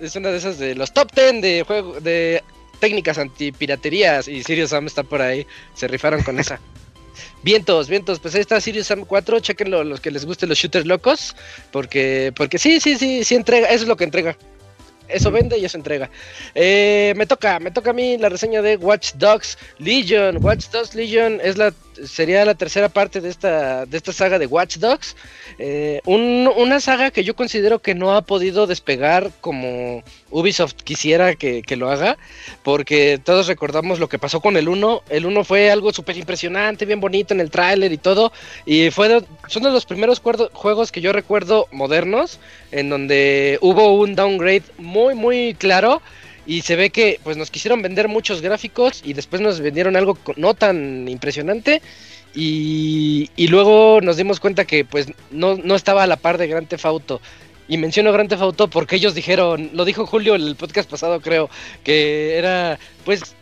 Es 0.00 0.14
una 0.16 0.28
de 0.30 0.36
esas 0.38 0.58
de 0.58 0.74
los 0.74 0.92
top 0.92 1.10
10 1.14 1.40
de 1.40 1.62
juego 1.66 2.00
de 2.00 2.42
técnicas 2.80 3.16
antipiraterías 3.18 4.28
y 4.28 4.42
Sirius 4.42 4.70
Sam 4.70 4.86
está 4.86 5.02
por 5.04 5.22
ahí. 5.22 5.46
Se 5.74 5.88
rifaron 5.88 6.22
con 6.22 6.38
esa. 6.38 6.60
Vientos, 7.42 7.88
vientos, 7.88 8.20
pues 8.20 8.34
ahí 8.34 8.40
está 8.40 8.60
Sirius 8.60 8.86
Sam 8.86 9.04
4, 9.04 9.40
chequenlo 9.40 9.84
los 9.84 10.00
que 10.00 10.10
les 10.10 10.24
gusten 10.24 10.48
los 10.48 10.58
shooters 10.58 10.86
locos, 10.86 11.34
porque 11.70 12.32
porque 12.36 12.58
sí, 12.58 12.80
sí, 12.80 12.96
sí, 12.96 13.24
sí 13.24 13.34
entrega, 13.34 13.68
eso 13.68 13.82
es 13.82 13.88
lo 13.88 13.96
que 13.96 14.04
entrega. 14.04 14.36
Eso 15.08 15.30
vende 15.30 15.58
y 15.58 15.64
eso 15.64 15.76
entrega. 15.76 16.10
Eh, 16.54 17.12
me 17.16 17.26
toca, 17.26 17.58
me 17.58 17.70
toca 17.70 17.90
a 17.90 17.92
mí 17.92 18.16
la 18.16 18.28
reseña 18.28 18.62
de 18.62 18.76
Watch 18.76 19.12
Dogs 19.14 19.58
Legion. 19.78 20.42
Watch 20.42 20.68
Dogs 20.70 20.94
Legion 20.94 21.38
es 21.42 21.58
la 21.58 21.74
sería 22.04 22.44
la 22.44 22.54
tercera 22.54 22.88
parte 22.88 23.20
de 23.20 23.28
esta 23.28 23.86
de 23.86 23.96
esta 23.96 24.12
saga 24.12 24.38
de 24.38 24.46
Watch 24.46 24.76
Dogs. 24.78 25.16
Eh, 25.58 26.00
un- 26.06 26.50
una 26.56 26.80
saga 26.80 27.10
que 27.10 27.24
yo 27.24 27.34
considero 27.36 27.80
que 27.80 27.94
no 27.94 28.14
ha 28.14 28.22
podido 28.22 28.66
despegar 28.66 29.30
como 29.40 30.02
Ubisoft 30.30 30.74
quisiera 30.84 31.34
que, 31.34 31.62
que 31.62 31.76
lo 31.76 31.90
haga, 31.90 32.16
porque 32.62 33.20
todos 33.22 33.46
recordamos 33.46 33.98
lo 33.98 34.08
que 34.08 34.18
pasó 34.18 34.40
con 34.40 34.56
el 34.56 34.68
1. 34.68 35.02
El 35.10 35.26
1 35.26 35.44
fue 35.44 35.70
algo 35.70 35.92
súper 35.92 36.16
impresionante, 36.16 36.84
bien 36.86 37.00
bonito 37.00 37.34
en 37.34 37.40
el 37.40 37.50
tráiler 37.50 37.92
y 37.92 37.98
todo, 37.98 38.32
y 38.66 38.90
fue 38.90 39.08
de- 39.08 39.24
son 39.48 39.62
de 39.62 39.70
los 39.70 39.84
primeros 39.86 40.20
juegos 40.52 40.92
que 40.92 41.00
yo 41.00 41.12
recuerdo 41.12 41.68
modernos, 41.72 42.40
en 42.70 42.88
donde 42.88 43.58
hubo 43.60 43.94
un 43.94 44.14
downgrade 44.14 44.62
muy, 44.78 45.14
muy 45.14 45.54
claro. 45.54 46.02
Y 46.46 46.62
se 46.62 46.76
ve 46.76 46.90
que 46.90 47.20
pues 47.22 47.36
nos 47.36 47.50
quisieron 47.50 47.82
vender 47.82 48.08
muchos 48.08 48.40
gráficos 48.40 49.02
y 49.04 49.12
después 49.12 49.40
nos 49.40 49.60
vendieron 49.60 49.96
algo 49.96 50.18
no 50.36 50.54
tan 50.54 51.08
impresionante 51.08 51.80
y, 52.34 53.30
y 53.36 53.48
luego 53.48 54.00
nos 54.00 54.16
dimos 54.16 54.40
cuenta 54.40 54.64
que 54.64 54.84
pues 54.84 55.06
no, 55.30 55.56
no 55.56 55.74
estaba 55.74 56.02
a 56.02 56.06
la 56.06 56.16
par 56.16 56.38
de 56.38 56.48
Grand 56.48 56.68
Theft 56.68 56.84
Auto. 56.86 57.20
Y 57.68 57.78
menciono 57.78 58.12
Grand 58.12 58.28
Theft 58.28 58.42
Auto 58.42 58.68
porque 58.68 58.96
ellos 58.96 59.14
dijeron, 59.14 59.70
lo 59.72 59.84
dijo 59.84 60.06
Julio 60.06 60.34
en 60.34 60.42
el 60.42 60.56
podcast 60.56 60.90
pasado 60.90 61.20
creo, 61.20 61.48
que 61.84 62.36
era 62.36 62.78
pues 63.04 63.34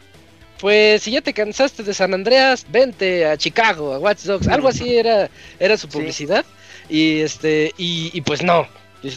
pues 0.60 1.02
si 1.02 1.12
ya 1.12 1.22
te 1.22 1.32
cansaste 1.32 1.82
de 1.82 1.94
San 1.94 2.12
Andreas, 2.12 2.66
vente 2.70 3.24
a 3.24 3.38
Chicago, 3.38 3.94
a 3.94 3.98
Watch 3.98 4.24
Dogs, 4.24 4.46
algo 4.46 4.68
así 4.68 4.94
era, 4.94 5.30
era 5.58 5.78
su 5.78 5.88
publicidad. 5.88 6.44
Y 6.90 7.20
este, 7.20 7.72
y, 7.78 8.10
y 8.12 8.20
pues 8.20 8.42
no, 8.42 8.66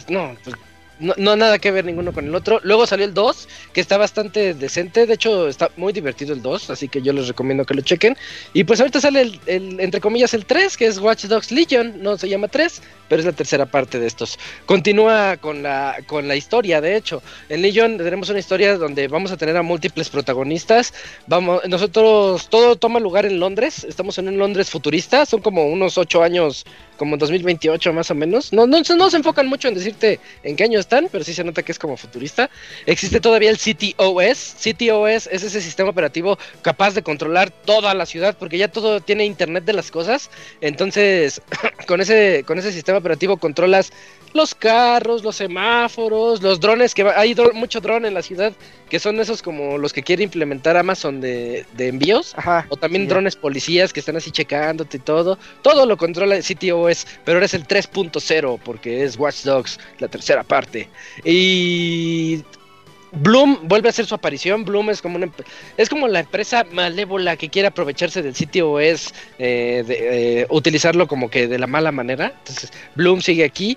no, 0.08 0.36
pues 0.42 0.56
no, 1.04 1.14
no 1.16 1.36
nada 1.36 1.58
que 1.58 1.70
ver 1.70 1.84
ninguno 1.84 2.12
con 2.12 2.26
el 2.26 2.34
otro. 2.34 2.60
Luego 2.62 2.86
salió 2.86 3.04
el 3.04 3.14
2, 3.14 3.48
que 3.72 3.80
está 3.80 3.96
bastante 3.96 4.54
decente. 4.54 5.06
De 5.06 5.14
hecho, 5.14 5.48
está 5.48 5.70
muy 5.76 5.92
divertido 5.92 6.32
el 6.32 6.42
2, 6.42 6.70
así 6.70 6.88
que 6.88 7.02
yo 7.02 7.12
les 7.12 7.28
recomiendo 7.28 7.64
que 7.64 7.74
lo 7.74 7.82
chequen. 7.82 8.16
Y 8.52 8.64
pues 8.64 8.80
ahorita 8.80 9.00
sale 9.00 9.38
el, 9.46 9.80
entre 9.80 10.00
comillas, 10.00 10.34
el 10.34 10.46
3, 10.46 10.76
que 10.76 10.86
es 10.86 10.98
Watch 10.98 11.26
Dogs 11.26 11.52
Legion. 11.52 12.02
No 12.02 12.16
se 12.16 12.28
llama 12.28 12.48
3, 12.48 12.82
pero 13.08 13.20
es 13.20 13.26
la 13.26 13.32
tercera 13.32 13.66
parte 13.66 13.98
de 13.98 14.06
estos. 14.06 14.38
Continúa 14.66 15.36
con 15.36 15.62
la, 15.62 15.98
con 16.06 16.26
la 16.26 16.36
historia, 16.36 16.80
de 16.80 16.96
hecho. 16.96 17.22
En 17.48 17.62
Legion 17.62 17.98
tenemos 17.98 18.30
una 18.30 18.38
historia 18.38 18.76
donde 18.78 19.08
vamos 19.08 19.30
a 19.30 19.36
tener 19.36 19.56
a 19.56 19.62
múltiples 19.62 20.08
protagonistas. 20.08 20.94
Vamos, 21.26 21.62
nosotros, 21.68 22.48
todo 22.48 22.76
toma 22.76 23.00
lugar 23.00 23.26
en 23.26 23.38
Londres. 23.38 23.84
Estamos 23.84 24.18
en 24.18 24.28
un 24.28 24.38
Londres 24.38 24.70
futurista. 24.70 25.26
Son 25.26 25.40
como 25.40 25.66
unos 25.66 25.98
8 25.98 26.22
años 26.22 26.64
como 26.96 27.14
en 27.14 27.18
2028 27.18 27.92
más 27.92 28.10
o 28.10 28.14
menos. 28.14 28.52
No, 28.52 28.66
no, 28.66 28.80
no 28.80 29.10
se 29.10 29.16
enfocan 29.16 29.46
mucho 29.46 29.68
en 29.68 29.74
decirte 29.74 30.20
en 30.42 30.56
qué 30.56 30.64
año 30.64 30.78
están, 30.78 31.08
pero 31.10 31.24
sí 31.24 31.34
se 31.34 31.44
nota 31.44 31.62
que 31.62 31.72
es 31.72 31.78
como 31.78 31.96
futurista. 31.96 32.50
Existe 32.86 33.20
todavía 33.20 33.50
el 33.50 33.58
CTOS. 33.58 34.56
CTOS 34.58 35.28
es 35.30 35.42
ese 35.42 35.60
sistema 35.60 35.90
operativo 35.90 36.38
capaz 36.62 36.94
de 36.94 37.02
controlar 37.02 37.50
toda 37.50 37.94
la 37.94 38.06
ciudad, 38.06 38.36
porque 38.38 38.58
ya 38.58 38.68
todo 38.68 39.00
tiene 39.00 39.24
internet 39.24 39.64
de 39.64 39.72
las 39.72 39.90
cosas. 39.90 40.30
Entonces, 40.60 41.42
con 41.86 42.00
ese, 42.00 42.44
con 42.46 42.58
ese 42.58 42.72
sistema 42.72 42.98
operativo 42.98 43.36
controlas 43.36 43.92
los 44.32 44.54
carros, 44.54 45.22
los 45.22 45.36
semáforos, 45.36 46.42
los 46.42 46.60
drones, 46.60 46.94
que 46.94 47.02
hay 47.02 47.34
dro 47.34 47.52
mucho 47.54 47.80
drone 47.80 48.08
en 48.08 48.14
la 48.14 48.22
ciudad, 48.22 48.52
que 48.94 49.00
son 49.00 49.18
esos 49.18 49.42
como 49.42 49.76
los 49.76 49.92
que 49.92 50.04
quiere 50.04 50.22
implementar 50.22 50.76
Amazon 50.76 51.20
de, 51.20 51.66
de 51.76 51.88
envíos, 51.88 52.32
Ajá. 52.36 52.64
o 52.68 52.76
también 52.76 53.02
sí. 53.02 53.08
drones 53.08 53.34
policías 53.34 53.92
que 53.92 53.98
están 53.98 54.14
así 54.14 54.30
checándote 54.30 54.98
y 54.98 55.00
todo. 55.00 55.36
Todo 55.62 55.84
lo 55.84 55.96
controla 55.96 56.38
CTOS, 56.38 57.04
pero 57.24 57.38
ahora 57.38 57.46
es 57.46 57.54
el 57.54 57.66
3.0 57.66 58.60
porque 58.64 59.02
es 59.02 59.18
Watch 59.18 59.42
Dogs, 59.42 59.80
la 59.98 60.06
tercera 60.06 60.44
parte. 60.44 60.88
Y 61.24 62.44
Bloom 63.10 63.58
vuelve 63.64 63.88
a 63.88 63.90
hacer 63.90 64.06
su 64.06 64.14
aparición. 64.14 64.64
Bloom 64.64 64.90
es 64.90 65.02
como 65.02 65.16
una 65.16 65.28
es 65.76 65.88
como 65.88 66.06
la 66.06 66.20
empresa 66.20 66.64
malévola 66.70 67.36
que 67.36 67.48
quiere 67.48 67.66
aprovecharse 67.66 68.22
del 68.22 68.36
sitio 68.36 68.70
OS, 68.74 69.12
eh, 69.40 69.82
de, 69.84 70.42
eh, 70.42 70.46
utilizarlo 70.50 71.08
como 71.08 71.30
que 71.30 71.48
de 71.48 71.58
la 71.58 71.66
mala 71.66 71.90
manera. 71.90 72.32
Entonces, 72.38 72.72
Bloom 72.94 73.22
sigue 73.22 73.42
aquí. 73.42 73.76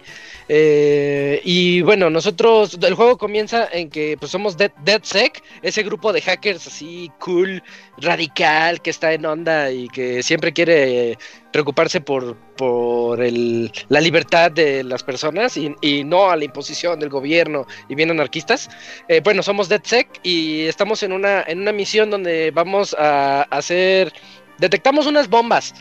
Eh, 0.49 1.41
y 1.43 1.81
bueno, 1.81 2.09
nosotros, 2.09 2.77
el 2.81 2.93
juego 2.93 3.17
comienza 3.17 3.67
en 3.71 3.89
que 3.89 4.17
pues 4.17 4.31
somos 4.31 4.55
Dead, 4.55 4.71
DeadSec, 4.83 5.43
ese 5.61 5.83
grupo 5.83 6.13
de 6.13 6.21
hackers 6.21 6.67
así 6.67 7.11
cool, 7.19 7.61
radical, 7.97 8.81
que 8.81 8.89
está 8.89 9.13
en 9.13 9.25
onda 9.25 9.71
y 9.71 9.87
que 9.89 10.23
siempre 10.23 10.53
quiere 10.53 11.17
preocuparse 11.51 12.01
por, 12.01 12.35
por 12.55 13.21
el, 13.21 13.71
la 13.89 13.99
libertad 13.99 14.51
de 14.51 14.83
las 14.83 15.03
personas 15.03 15.57
y, 15.57 15.73
y 15.81 16.03
no 16.03 16.29
a 16.29 16.35
la 16.35 16.45
imposición 16.45 16.99
del 16.99 17.09
gobierno 17.09 17.65
y 17.89 17.95
bien 17.95 18.11
anarquistas. 18.11 18.69
Eh, 19.07 19.21
bueno, 19.23 19.43
somos 19.43 19.67
DeadSec 19.67 20.19
y 20.23 20.61
estamos 20.61 21.03
en 21.03 21.11
una, 21.11 21.43
en 21.47 21.59
una 21.59 21.71
misión 21.71 22.09
donde 22.09 22.51
vamos 22.51 22.95
a 22.97 23.41
hacer, 23.49 24.13
detectamos 24.59 25.07
unas 25.07 25.29
bombas 25.29 25.73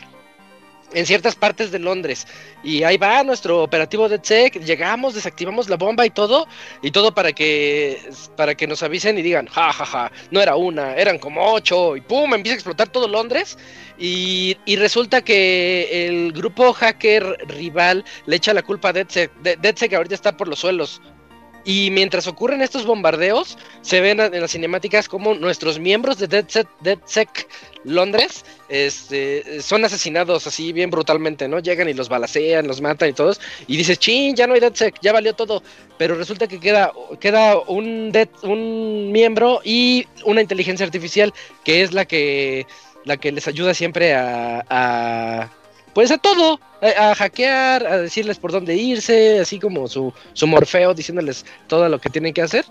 en 0.93 1.05
ciertas 1.05 1.35
partes 1.35 1.71
de 1.71 1.79
Londres. 1.79 2.27
Y 2.63 2.83
ahí 2.83 2.97
va 2.97 3.23
nuestro 3.23 3.63
operativo 3.63 4.09
DeadSec, 4.09 4.61
llegamos, 4.63 5.13
desactivamos 5.15 5.69
la 5.69 5.75
bomba 5.77 6.05
y 6.05 6.09
todo, 6.09 6.47
y 6.81 6.91
todo 6.91 7.13
para 7.13 7.33
que 7.33 7.99
para 8.35 8.55
que 8.55 8.67
nos 8.67 8.83
avisen 8.83 9.17
y 9.17 9.21
digan, 9.21 9.47
ja, 9.47 9.71
ja, 9.73 9.85
ja, 9.85 10.11
no 10.31 10.41
era 10.41 10.55
una, 10.55 10.95
eran 10.95 11.19
como 11.19 11.53
ocho, 11.53 11.95
y 11.95 12.01
pum, 12.01 12.33
empieza 12.33 12.53
a 12.53 12.57
explotar 12.57 12.87
todo 12.89 13.07
Londres. 13.07 13.57
Y, 13.99 14.55
y 14.65 14.75
resulta 14.75 15.23
que 15.23 16.07
el 16.07 16.31
grupo 16.31 16.71
hacker 16.71 17.23
rival 17.47 18.05
le 18.27 18.35
echa 18.35 18.53
la 18.53 18.61
culpa 18.61 18.89
a 18.89 18.93
DeadSec. 18.93 19.33
De- 19.41 19.55
DeadSec 19.55 19.93
ahorita 19.93 20.15
está 20.15 20.37
por 20.37 20.47
los 20.47 20.59
suelos. 20.59 21.01
Y 21.67 21.91
mientras 21.91 22.27
ocurren 22.27 22.61
estos 22.61 22.85
bombardeos, 22.85 23.57
se 23.81 23.99
ven 23.99 24.21
en 24.21 24.39
las 24.39 24.51
cinemáticas 24.51 25.09
como 25.09 25.33
nuestros 25.33 25.79
miembros 25.79 26.17
de 26.17 26.27
DeadSec, 26.27 26.65
DeadSec 26.79 27.45
Londres 27.83 28.45
este, 28.69 29.61
son 29.61 29.83
asesinados 29.83 30.47
así 30.47 30.71
bien 30.71 30.89
brutalmente, 30.89 31.49
¿no? 31.49 31.59
Llegan 31.59 31.89
y 31.89 31.93
los 31.93 32.07
balacean, 32.07 32.67
los 32.67 32.79
matan 32.79 33.09
y 33.09 33.13
todos. 33.13 33.41
Y 33.67 33.75
dices, 33.75 33.99
chin, 33.99 34.33
ya 34.33 34.47
no 34.47 34.53
hay 34.53 34.61
DeadSec, 34.61 34.95
ya 35.01 35.11
valió 35.11 35.33
todo. 35.33 35.61
Pero 35.97 36.15
resulta 36.15 36.47
que 36.47 36.61
queda, 36.61 36.93
queda 37.19 37.59
un, 37.59 38.13
dead, 38.13 38.29
un 38.43 39.11
miembro 39.11 39.59
y 39.61 40.07
una 40.23 40.39
inteligencia 40.39 40.85
artificial 40.85 41.33
que 41.65 41.81
es 41.81 41.91
la 41.91 42.05
que, 42.05 42.65
la 43.03 43.17
que 43.17 43.33
les 43.33 43.45
ayuda 43.45 43.73
siempre 43.73 44.15
a, 44.15 44.63
a 44.69 45.49
pues 45.97 46.11
a 46.11 46.19
todo, 46.19 46.59
a, 46.79 47.09
a 47.09 47.15
hackear, 47.15 47.87
a 47.87 47.97
decirles 47.97 48.37
por 48.37 48.51
dónde 48.51 48.75
irse, 48.75 49.39
así 49.39 49.57
como 49.57 49.87
su, 49.87 50.13
su 50.33 50.45
morfeo 50.45 50.93
diciéndoles 50.93 51.43
todo 51.65 51.89
lo 51.89 51.99
que 51.99 52.11
tienen 52.11 52.35
que 52.35 52.43
hacer. 52.43 52.65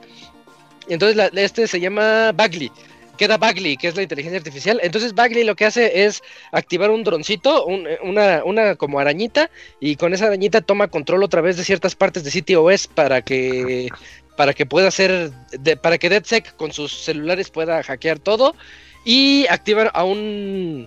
Entonces 0.89 1.31
este 1.35 1.67
se 1.67 1.81
llama 1.81 2.31
Bagley. 2.31 2.71
Queda 3.19 3.37
Bagley, 3.37 3.77
que 3.77 3.89
es 3.89 3.97
la 3.97 4.03
inteligencia 4.03 4.39
artificial. 4.39 4.79
Entonces 4.81 5.13
Bagley 5.13 5.43
lo 5.43 5.57
que 5.57 5.65
hace 5.65 6.05
es 6.05 6.23
activar 6.53 6.89
un 6.93 7.03
droncito, 7.03 7.67
un- 7.67 7.89
una, 8.05 8.45
una 8.45 8.77
como 8.77 9.01
arañita, 9.01 9.51
y 9.81 9.97
con 9.97 10.15
esa 10.15 10.27
arañita 10.27 10.61
toma 10.61 10.87
control 10.87 11.25
otra 11.25 11.41
vez 11.41 11.57
de 11.57 11.65
ciertas 11.65 11.97
partes 11.97 12.23
de 12.23 12.31
CTOS 12.31 12.87
para 12.87 13.23
que 13.23 13.89
para 14.37 14.55
que 14.55 14.67
pueda 14.67 14.87
hacer, 14.87 15.33
para 15.83 15.99
que 15.99 16.11
DeadSec 16.11 16.55
con 16.55 16.71
sus 16.71 16.93
celulares 16.93 17.51
pueda 17.51 17.83
hackear 17.83 18.21
todo 18.21 18.55
y 19.05 19.47
activar 19.49 19.91
a 19.95 20.05
un 20.05 20.87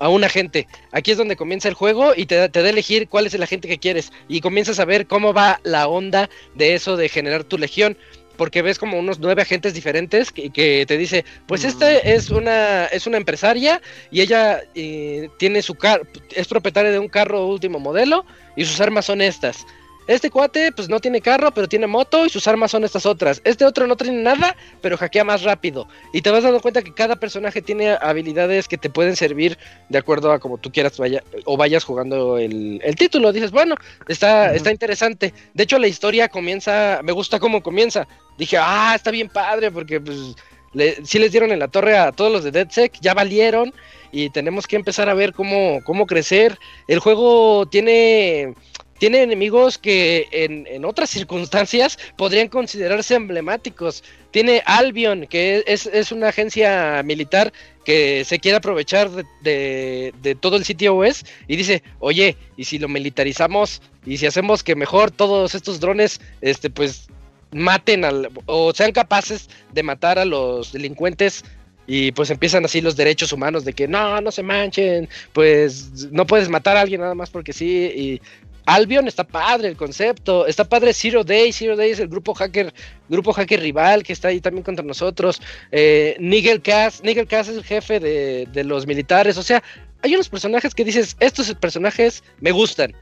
a 0.00 0.08
un 0.08 0.24
agente. 0.24 0.66
Aquí 0.90 1.12
es 1.12 1.18
donde 1.18 1.36
comienza 1.36 1.68
el 1.68 1.74
juego 1.74 2.12
y 2.16 2.26
te, 2.26 2.34
da- 2.34 2.48
te 2.48 2.60
da 2.60 2.66
a 2.66 2.70
elegir 2.70 3.08
cuál 3.08 3.26
es 3.26 3.34
el 3.34 3.42
agente 3.44 3.68
que 3.68 3.78
quieres. 3.78 4.12
Y 4.28 4.40
comienzas 4.40 4.80
a 4.80 4.84
ver 4.84 5.06
cómo 5.06 5.32
va 5.32 5.60
la 5.62 5.86
onda 5.86 6.28
de 6.56 6.74
eso 6.74 6.96
de 6.96 7.08
generar 7.08 7.44
tu 7.44 7.56
legión. 7.58 7.96
Porque 8.36 8.62
ves 8.62 8.78
como 8.78 8.98
unos 8.98 9.18
nueve 9.18 9.42
agentes 9.42 9.74
diferentes 9.74 10.32
que, 10.32 10.48
que 10.48 10.86
te 10.88 10.96
dice, 10.96 11.26
pues 11.46 11.62
este 11.62 12.14
es 12.14 12.30
una, 12.30 12.86
es 12.86 13.06
una 13.06 13.18
empresaria 13.18 13.82
y 14.10 14.22
ella 14.22 14.62
eh, 14.74 15.28
tiene 15.38 15.60
su 15.60 15.74
car 15.74 16.00
es 16.34 16.48
propietaria 16.48 16.90
de 16.90 16.98
un 16.98 17.08
carro 17.08 17.44
último 17.46 17.78
modelo 17.78 18.24
y 18.56 18.64
sus 18.64 18.80
armas 18.80 19.04
son 19.04 19.20
estas. 19.20 19.66
Este 20.10 20.28
cuate, 20.28 20.72
pues 20.72 20.88
no 20.88 20.98
tiene 20.98 21.20
carro, 21.20 21.52
pero 21.52 21.68
tiene 21.68 21.86
moto 21.86 22.26
y 22.26 22.30
sus 22.30 22.48
armas 22.48 22.72
son 22.72 22.82
estas 22.82 23.06
otras. 23.06 23.40
Este 23.44 23.64
otro 23.64 23.86
no 23.86 23.96
tiene 23.96 24.20
nada, 24.20 24.56
pero 24.80 24.96
hackea 24.96 25.22
más 25.22 25.44
rápido. 25.44 25.86
Y 26.12 26.20
te 26.20 26.30
vas 26.32 26.42
dando 26.42 26.58
cuenta 26.60 26.82
que 26.82 26.92
cada 26.92 27.14
personaje 27.14 27.62
tiene 27.62 27.90
habilidades 27.92 28.66
que 28.66 28.76
te 28.76 28.90
pueden 28.90 29.14
servir 29.14 29.56
de 29.88 29.98
acuerdo 29.98 30.32
a 30.32 30.40
como 30.40 30.58
tú 30.58 30.72
quieras 30.72 30.98
vaya, 30.98 31.22
o 31.44 31.56
vayas 31.56 31.84
jugando 31.84 32.38
el, 32.38 32.80
el 32.82 32.96
título. 32.96 33.32
Dices, 33.32 33.52
bueno, 33.52 33.76
está, 34.08 34.52
está 34.52 34.72
interesante. 34.72 35.32
De 35.54 35.62
hecho, 35.62 35.78
la 35.78 35.86
historia 35.86 36.28
comienza, 36.28 36.98
me 37.04 37.12
gusta 37.12 37.38
cómo 37.38 37.62
comienza. 37.62 38.08
Dije, 38.36 38.56
ah, 38.58 38.94
está 38.96 39.12
bien 39.12 39.28
padre, 39.28 39.70
porque 39.70 40.00
pues 40.00 40.34
le, 40.72 41.04
sí 41.06 41.20
les 41.20 41.30
dieron 41.30 41.52
en 41.52 41.60
la 41.60 41.68
torre 41.68 41.96
a 41.96 42.10
todos 42.10 42.32
los 42.32 42.42
de 42.42 42.50
DeadSec, 42.50 42.98
ya 43.00 43.14
valieron 43.14 43.72
y 44.10 44.30
tenemos 44.30 44.66
que 44.66 44.74
empezar 44.74 45.08
a 45.08 45.14
ver 45.14 45.32
cómo, 45.32 45.78
cómo 45.84 46.06
crecer. 46.06 46.58
El 46.88 46.98
juego 46.98 47.66
tiene 47.66 48.54
tiene 49.00 49.22
enemigos 49.22 49.78
que 49.78 50.28
en, 50.30 50.66
en 50.68 50.84
otras 50.84 51.08
circunstancias 51.08 51.98
podrían 52.16 52.48
considerarse 52.48 53.14
emblemáticos. 53.14 54.04
Tiene 54.30 54.62
Albion, 54.66 55.26
que 55.26 55.64
es, 55.66 55.86
es 55.86 56.12
una 56.12 56.28
agencia 56.28 57.02
militar 57.02 57.50
que 57.84 58.24
se 58.26 58.38
quiere 58.38 58.58
aprovechar 58.58 59.10
de, 59.42 60.12
de- 60.22 60.34
todo 60.34 60.56
el 60.56 60.64
sitio 60.66 60.94
OS 60.96 61.24
y 61.48 61.56
dice, 61.56 61.82
oye, 61.98 62.36
¿y 62.58 62.64
si 62.64 62.78
lo 62.78 62.88
militarizamos? 62.88 63.80
¿Y 64.04 64.18
si 64.18 64.26
hacemos 64.26 64.62
que 64.62 64.76
mejor 64.76 65.10
todos 65.10 65.54
estos 65.54 65.80
drones, 65.80 66.20
este, 66.42 66.68
pues, 66.68 67.08
maten 67.52 68.04
al, 68.04 68.28
o 68.44 68.72
sean 68.74 68.92
capaces 68.92 69.48
de 69.72 69.82
matar 69.82 70.18
a 70.18 70.26
los 70.26 70.72
delincuentes 70.72 71.42
y 71.86 72.12
pues 72.12 72.30
empiezan 72.30 72.64
así 72.66 72.80
los 72.82 72.96
derechos 72.96 73.32
humanos 73.32 73.64
de 73.64 73.72
que 73.72 73.88
no, 73.88 74.20
no 74.20 74.30
se 74.30 74.42
manchen, 74.44 75.08
pues 75.32 76.08
no 76.12 76.26
puedes 76.26 76.48
matar 76.50 76.76
a 76.76 76.82
alguien 76.82 77.00
nada 77.00 77.14
más 77.14 77.30
porque 77.30 77.52
sí. 77.54 78.20
Albion 78.66 79.08
está 79.08 79.24
padre 79.24 79.68
el 79.68 79.76
concepto, 79.76 80.46
está 80.46 80.64
padre 80.64 80.92
Zero 80.92 81.24
Day, 81.24 81.52
Zero 81.52 81.76
Day 81.76 81.90
es 81.90 82.00
el 82.00 82.08
grupo 82.08 82.34
hacker, 82.34 82.72
grupo 83.08 83.32
hacker 83.32 83.60
rival 83.60 84.02
que 84.02 84.12
está 84.12 84.28
ahí 84.28 84.40
también 84.40 84.64
contra 84.64 84.84
nosotros. 84.84 85.40
Eh, 85.72 86.16
Nigel 86.20 86.62
Cass, 86.62 87.02
Nigel 87.02 87.26
Cass 87.26 87.48
es 87.48 87.56
el 87.56 87.64
jefe 87.64 88.00
de, 88.00 88.46
de 88.52 88.64
los 88.64 88.86
militares, 88.86 89.36
o 89.36 89.42
sea, 89.42 89.62
hay 90.02 90.14
unos 90.14 90.28
personajes 90.28 90.74
que 90.74 90.84
dices, 90.84 91.16
estos 91.20 91.52
personajes 91.54 92.22
me 92.40 92.52
gustan. 92.52 92.94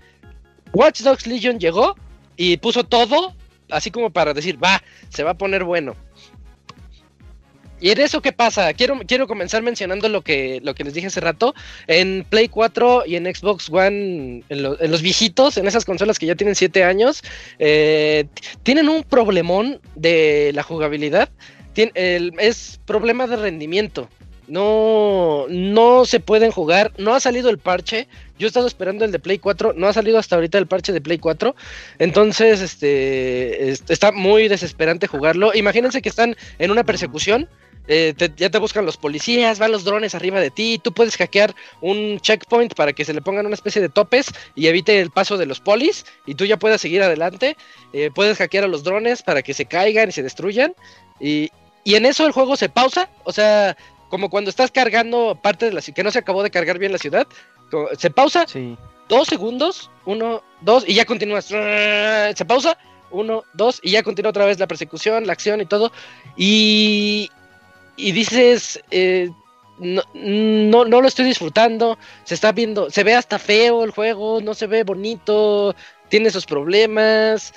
Watch 0.72 1.02
Dogs 1.02 1.26
Legion 1.26 1.58
llegó 1.58 1.96
y 2.36 2.56
puso 2.56 2.84
todo, 2.84 3.34
así 3.70 3.90
como 3.90 4.10
para 4.10 4.34
decir, 4.34 4.62
va, 4.62 4.82
se 5.08 5.22
va 5.22 5.32
a 5.32 5.38
poner 5.38 5.64
bueno. 5.64 5.94
¿Y 7.80 7.90
en 7.90 8.00
eso 8.00 8.20
qué 8.22 8.32
pasa? 8.32 8.72
Quiero, 8.74 8.98
quiero 9.06 9.26
comenzar 9.28 9.62
mencionando 9.62 10.08
lo 10.08 10.22
que, 10.22 10.60
lo 10.64 10.74
que 10.74 10.84
les 10.84 10.94
dije 10.94 11.06
hace 11.06 11.20
rato. 11.20 11.54
En 11.86 12.24
Play 12.28 12.48
4 12.48 13.04
y 13.06 13.16
en 13.16 13.32
Xbox 13.32 13.68
One, 13.70 14.42
en, 14.48 14.62
lo- 14.62 14.80
en 14.80 14.90
los 14.90 15.00
viejitos, 15.02 15.56
en 15.58 15.66
esas 15.68 15.84
consolas 15.84 16.18
que 16.18 16.26
ya 16.26 16.34
tienen 16.34 16.54
7 16.56 16.82
años, 16.84 17.22
eh, 17.58 18.26
tienen 18.64 18.88
un 18.88 19.04
problemón 19.04 19.80
de 19.94 20.50
la 20.54 20.62
jugabilidad. 20.62 21.28
Es 21.76 22.80
problema 22.84 23.26
de 23.28 23.36
rendimiento. 23.36 24.08
No, 24.48 25.44
no 25.48 26.04
se 26.06 26.18
pueden 26.20 26.50
jugar. 26.50 26.92
No 26.98 27.14
ha 27.14 27.20
salido 27.20 27.50
el 27.50 27.58
parche. 27.58 28.08
Yo 28.38 28.46
he 28.46 28.48
estado 28.48 28.66
esperando 28.66 29.04
el 29.04 29.12
de 29.12 29.18
Play 29.18 29.38
4. 29.38 29.74
No 29.76 29.86
ha 29.86 29.92
salido 29.92 30.18
hasta 30.18 30.34
ahorita 30.36 30.58
el 30.58 30.66
parche 30.66 30.92
de 30.92 31.00
Play 31.00 31.18
4. 31.18 31.54
Entonces, 31.98 32.60
este 32.62 33.70
está 33.92 34.10
muy 34.10 34.48
desesperante 34.48 35.06
jugarlo. 35.06 35.54
Imagínense 35.54 36.02
que 36.02 36.08
están 36.08 36.34
en 36.58 36.70
una 36.70 36.82
persecución. 36.84 37.48
Eh, 37.88 38.14
te- 38.16 38.32
ya 38.36 38.50
te 38.50 38.58
buscan 38.58 38.86
los 38.86 38.96
policías, 38.96 39.58
van 39.58 39.72
los 39.72 39.82
drones 39.82 40.14
arriba 40.14 40.38
de 40.40 40.50
ti, 40.50 40.78
tú 40.82 40.92
puedes 40.92 41.16
hackear 41.16 41.54
un 41.80 42.20
checkpoint 42.20 42.74
para 42.74 42.92
que 42.92 43.04
se 43.04 43.12
le 43.14 43.20
pongan 43.22 43.46
una 43.46 43.54
especie 43.54 43.82
de 43.82 43.88
topes 43.88 44.26
y 44.54 44.68
evite 44.68 45.00
el 45.00 45.10
paso 45.10 45.36
de 45.36 45.46
los 45.46 45.58
polis 45.60 46.04
y 46.26 46.34
tú 46.36 46.44
ya 46.44 46.58
puedas 46.58 46.80
seguir 46.80 47.02
adelante, 47.02 47.56
Eh, 47.92 48.10
puedes 48.14 48.36
hackear 48.38 48.64
a 48.64 48.68
los 48.68 48.84
drones 48.84 49.22
para 49.22 49.42
que 49.42 49.54
se 49.54 49.64
caigan 49.64 50.10
y 50.10 50.12
se 50.12 50.22
destruyan 50.22 50.74
y, 51.18 51.50
y 51.82 51.94
en 51.94 52.04
eso 52.06 52.26
el 52.26 52.32
juego 52.32 52.54
se 52.56 52.68
pausa, 52.68 53.08
o 53.24 53.32
sea, 53.32 53.76
como 54.10 54.28
cuando 54.30 54.50
estás 54.50 54.70
cargando 54.70 55.38
parte 55.42 55.66
de 55.66 55.72
la 55.72 55.80
ciudad, 55.80 55.96
que 55.96 56.04
no 56.04 56.10
se 56.10 56.18
acabó 56.18 56.42
de 56.42 56.50
cargar 56.50 56.78
bien 56.78 56.92
la 56.92 56.98
ciudad, 56.98 57.26
se 57.98 58.10
pausa 58.10 58.46
Sí. 58.46 58.76
dos 59.08 59.26
segundos, 59.28 59.90
uno, 60.04 60.42
dos, 60.60 60.84
y 60.86 60.94
ya 60.94 61.04
continúas. 61.06 61.46
Se 61.46 62.44
pausa, 62.46 62.76
uno, 63.10 63.44
dos, 63.54 63.80
y 63.82 63.90
ya 63.92 64.02
continúa 64.02 64.30
otra 64.30 64.44
vez 64.46 64.58
la 64.58 64.66
persecución, 64.66 65.26
la 65.26 65.32
acción 65.32 65.60
y 65.60 65.66
todo. 65.66 65.92
Y, 66.36 67.30
y 67.98 68.12
dices, 68.12 68.80
eh, 68.90 69.30
no, 69.78 70.02
no, 70.14 70.84
no 70.84 71.00
lo 71.02 71.08
estoy 71.08 71.26
disfrutando, 71.26 71.98
se 72.24 72.34
está 72.34 72.52
viendo, 72.52 72.90
se 72.90 73.04
ve 73.04 73.14
hasta 73.14 73.38
feo 73.38 73.84
el 73.84 73.90
juego, 73.90 74.40
no 74.40 74.54
se 74.54 74.66
ve 74.66 74.84
bonito, 74.84 75.74
tiene 76.08 76.30
sus 76.30 76.46
problemas. 76.46 77.52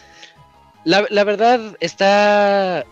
La, 0.84 1.06
la 1.10 1.24
verdad 1.24 1.60
está 1.80 2.84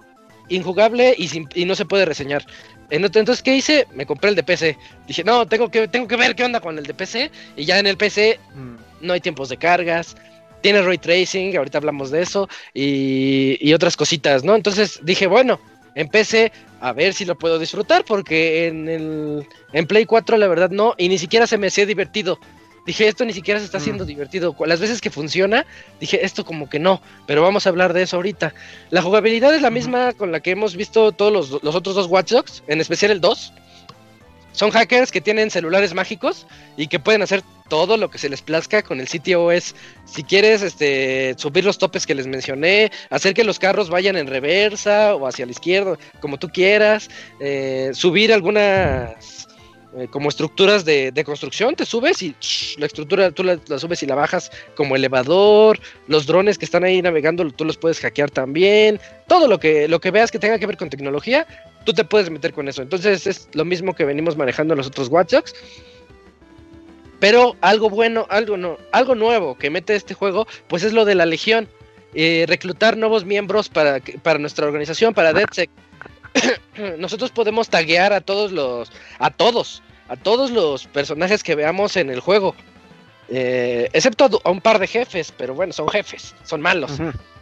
injugable 0.48 1.16
y, 1.18 1.28
sin- 1.28 1.50
y 1.56 1.66
no 1.66 1.76
se 1.76 1.86
puede 1.86 2.06
reseñar. 2.06 2.46
En 2.90 3.06
Entonces, 3.06 3.44
¿qué 3.44 3.56
hice? 3.56 3.88
Me 3.94 4.06
compré 4.06 4.30
el 4.32 4.36
de 4.36 4.44
PC. 4.44 4.78
Dije, 5.08 5.24
no, 5.24 5.46
tengo 5.48 5.70
que, 5.70 5.88
tengo 5.88 6.08
que 6.08 6.16
ver 6.16 6.36
qué 6.36 6.44
onda 6.44 6.60
con 6.60 6.78
el 6.78 6.86
de 6.86 6.94
PC. 6.94 7.32
Y 7.56 7.66
ya 7.66 7.80
en 7.80 7.88
el 7.88 7.98
PC 7.98 8.40
Mm. 8.56 8.76
no 9.02 9.14
hay 9.14 9.22
tiempos 9.22 9.50
de 9.50 9.58
cargas, 9.58 10.16
tiene 10.62 10.82
ray 10.82 10.98
tracing, 10.98 11.56
ahorita 11.56 11.78
hablamos 11.78 12.10
de 12.12 12.22
eso, 12.24 12.50
y, 12.74 13.58
y 13.62 13.74
otras 13.74 13.96
cositas, 13.96 14.44
¿no? 14.44 14.56
Entonces 14.56 15.00
dije, 15.04 15.28
bueno, 15.28 15.60
empecé 15.96 16.52
a 16.82 16.94
ver 16.94 17.14
si 17.14 17.26
lo 17.26 17.38
puedo 17.38 17.60
disfrutar, 17.60 18.06
porque 18.06 18.68
en, 18.68 18.88
el, 18.90 19.48
en 19.74 19.88
Play 19.88 20.06
4 20.06 20.38
la 20.38 20.48
verdad 20.48 20.70
no, 20.70 20.96
y 20.98 21.10
ni 21.10 21.18
siquiera 21.18 21.48
se 21.48 21.58
me 21.58 21.68
hacía 21.68 21.86
divertido. 21.86 22.40
Dije, 22.86 23.08
esto 23.08 23.24
ni 23.24 23.34
siquiera 23.34 23.60
se 23.60 23.66
está 23.68 23.78
haciendo 23.78 24.04
divertido. 24.06 24.54
Cu- 24.54 24.66
Las 24.66 24.80
veces 24.80 25.00
que 25.00 25.12
funciona, 25.12 25.66
dije, 26.00 26.26
esto 26.26 26.44
como 26.44 26.70
que 26.70 26.80
no, 26.80 27.02
pero 27.28 27.42
vamos 27.44 27.66
a 27.66 27.70
hablar 27.70 27.94
de 27.94 28.02
eso 28.02 28.16
ahorita. 28.16 28.54
La 28.90 29.02
jugabilidad 29.04 29.54
es 29.54 29.62
la 29.62 29.70
misma 29.70 30.14
con 30.14 30.32
la 30.32 30.40
que 30.40 30.52
hemos 30.52 30.76
visto 30.76 31.12
todos 31.12 31.32
los, 31.32 31.62
los 31.64 31.76
otros 31.76 31.96
dos 31.96 32.08
Watch 32.08 32.32
Dogs, 32.32 32.64
en 32.68 32.82
especial 32.82 33.12
el 33.12 33.22
2. 33.22 33.54
Son 34.60 34.72
hackers 34.72 35.10
que 35.10 35.22
tienen 35.22 35.50
celulares 35.50 35.94
mágicos 35.94 36.46
y 36.76 36.88
que 36.88 37.00
pueden 37.00 37.22
hacer 37.22 37.42
todo 37.70 37.96
lo 37.96 38.12
que 38.12 38.18
se 38.18 38.28
les 38.28 38.42
plazca 38.42 38.84
con 38.84 39.00
el 39.00 39.08
CTOS. 39.08 39.74
Si 40.04 40.22
quieres 40.22 40.62
este, 40.62 41.34
subir 41.38 41.64
los 41.64 41.78
topes 41.78 42.06
que 42.06 42.14
les 42.14 42.28
mencioné, 42.28 42.92
hacer 43.10 43.34
que 43.34 43.46
los 43.46 43.58
carros 43.58 43.90
vayan 43.90 44.18
en 44.18 44.28
reversa 44.28 45.16
o 45.16 45.26
hacia 45.26 45.46
la 45.46 45.54
izquierda, 45.54 45.98
como 46.20 46.38
tú 46.38 46.50
quieras, 46.50 47.10
eh, 47.40 47.92
subir 47.94 48.34
algunas 48.34 49.48
eh, 49.98 50.10
como 50.12 50.28
estructuras 50.28 50.84
de, 50.84 51.14
de 51.14 51.24
construcción, 51.24 51.74
te 51.74 51.86
subes 51.86 52.22
y 52.22 52.36
ch, 52.42 52.78
la 52.78 52.88
estructura 52.88 53.32
tú 53.32 53.46
la, 53.46 53.58
la 53.66 53.80
subes 53.80 54.04
y 54.04 54.08
la 54.08 54.16
bajas 54.16 54.52
como 54.76 54.98
elevador, 54.98 55.80
los 56.08 56.26
drones 56.26 56.58
que 56.58 56.66
están 56.66 56.84
ahí 56.84 57.02
navegando 57.02 57.50
tú 57.50 57.64
los 57.64 57.78
puedes 57.78 58.02
hackear 58.02 58.30
también, 58.30 59.00
todo 59.28 59.48
lo 59.48 59.58
que, 59.60 59.88
lo 59.88 60.02
que 60.02 60.12
veas 60.12 60.32
que 60.32 60.38
tenga 60.38 60.60
que 60.60 60.68
ver 60.68 60.76
con 60.76 60.90
tecnología, 60.90 61.48
tú 61.86 61.94
te 61.94 62.04
puedes 62.04 62.30
meter 62.30 62.54
con 62.54 62.68
eso. 62.68 62.82
Entonces 62.82 63.28
es 63.28 63.50
lo 63.54 63.66
mismo 63.66 63.94
que 63.96 64.06
venimos 64.06 64.38
manejando 64.38 64.76
los 64.76 64.88
otros 64.88 65.10
Dogs. 65.10 65.54
Pero 67.20 67.56
algo 67.62 67.90
bueno, 67.90 68.26
algo 68.30 68.56
no, 68.56 68.78
algo 68.92 69.14
nuevo 69.16 69.58
que 69.58 69.70
mete 69.70 69.96
este 69.96 70.14
juego, 70.14 70.48
pues 70.68 70.84
es 70.84 70.94
lo 70.94 71.06
de 71.06 71.16
la 71.16 71.26
legión. 71.26 71.68
Eh, 72.14 72.46
reclutar 72.48 72.98
nuevos 72.98 73.26
miembros 73.26 73.70
para, 73.70 74.00
para 74.24 74.40
nuestra 74.40 74.66
organización, 74.66 75.14
para 75.14 75.34
DedSec. 75.34 75.70
Nosotros 76.98 77.32
podemos 77.32 77.70
taguear 77.70 78.14
a 78.14 78.22
todos 78.22 78.52
los, 78.52 78.92
a 79.20 79.30
todos, 79.30 79.84
a 80.08 80.16
todos 80.16 80.52
los 80.52 80.88
personajes 80.88 81.44
que 81.44 81.56
veamos 81.56 81.98
en 81.98 82.10
el 82.10 82.20
juego. 82.20 82.56
Eh, 83.32 83.90
excepto 83.94 84.42
a, 84.44 84.50
un 84.50 84.60
par 84.60 84.80
de 84.80 84.88
jefes, 84.88 85.32
pero 85.36 85.54
bueno, 85.54 85.72
son 85.72 85.88
jefes, 85.88 86.34
son 86.44 86.62
malos. 86.62 86.92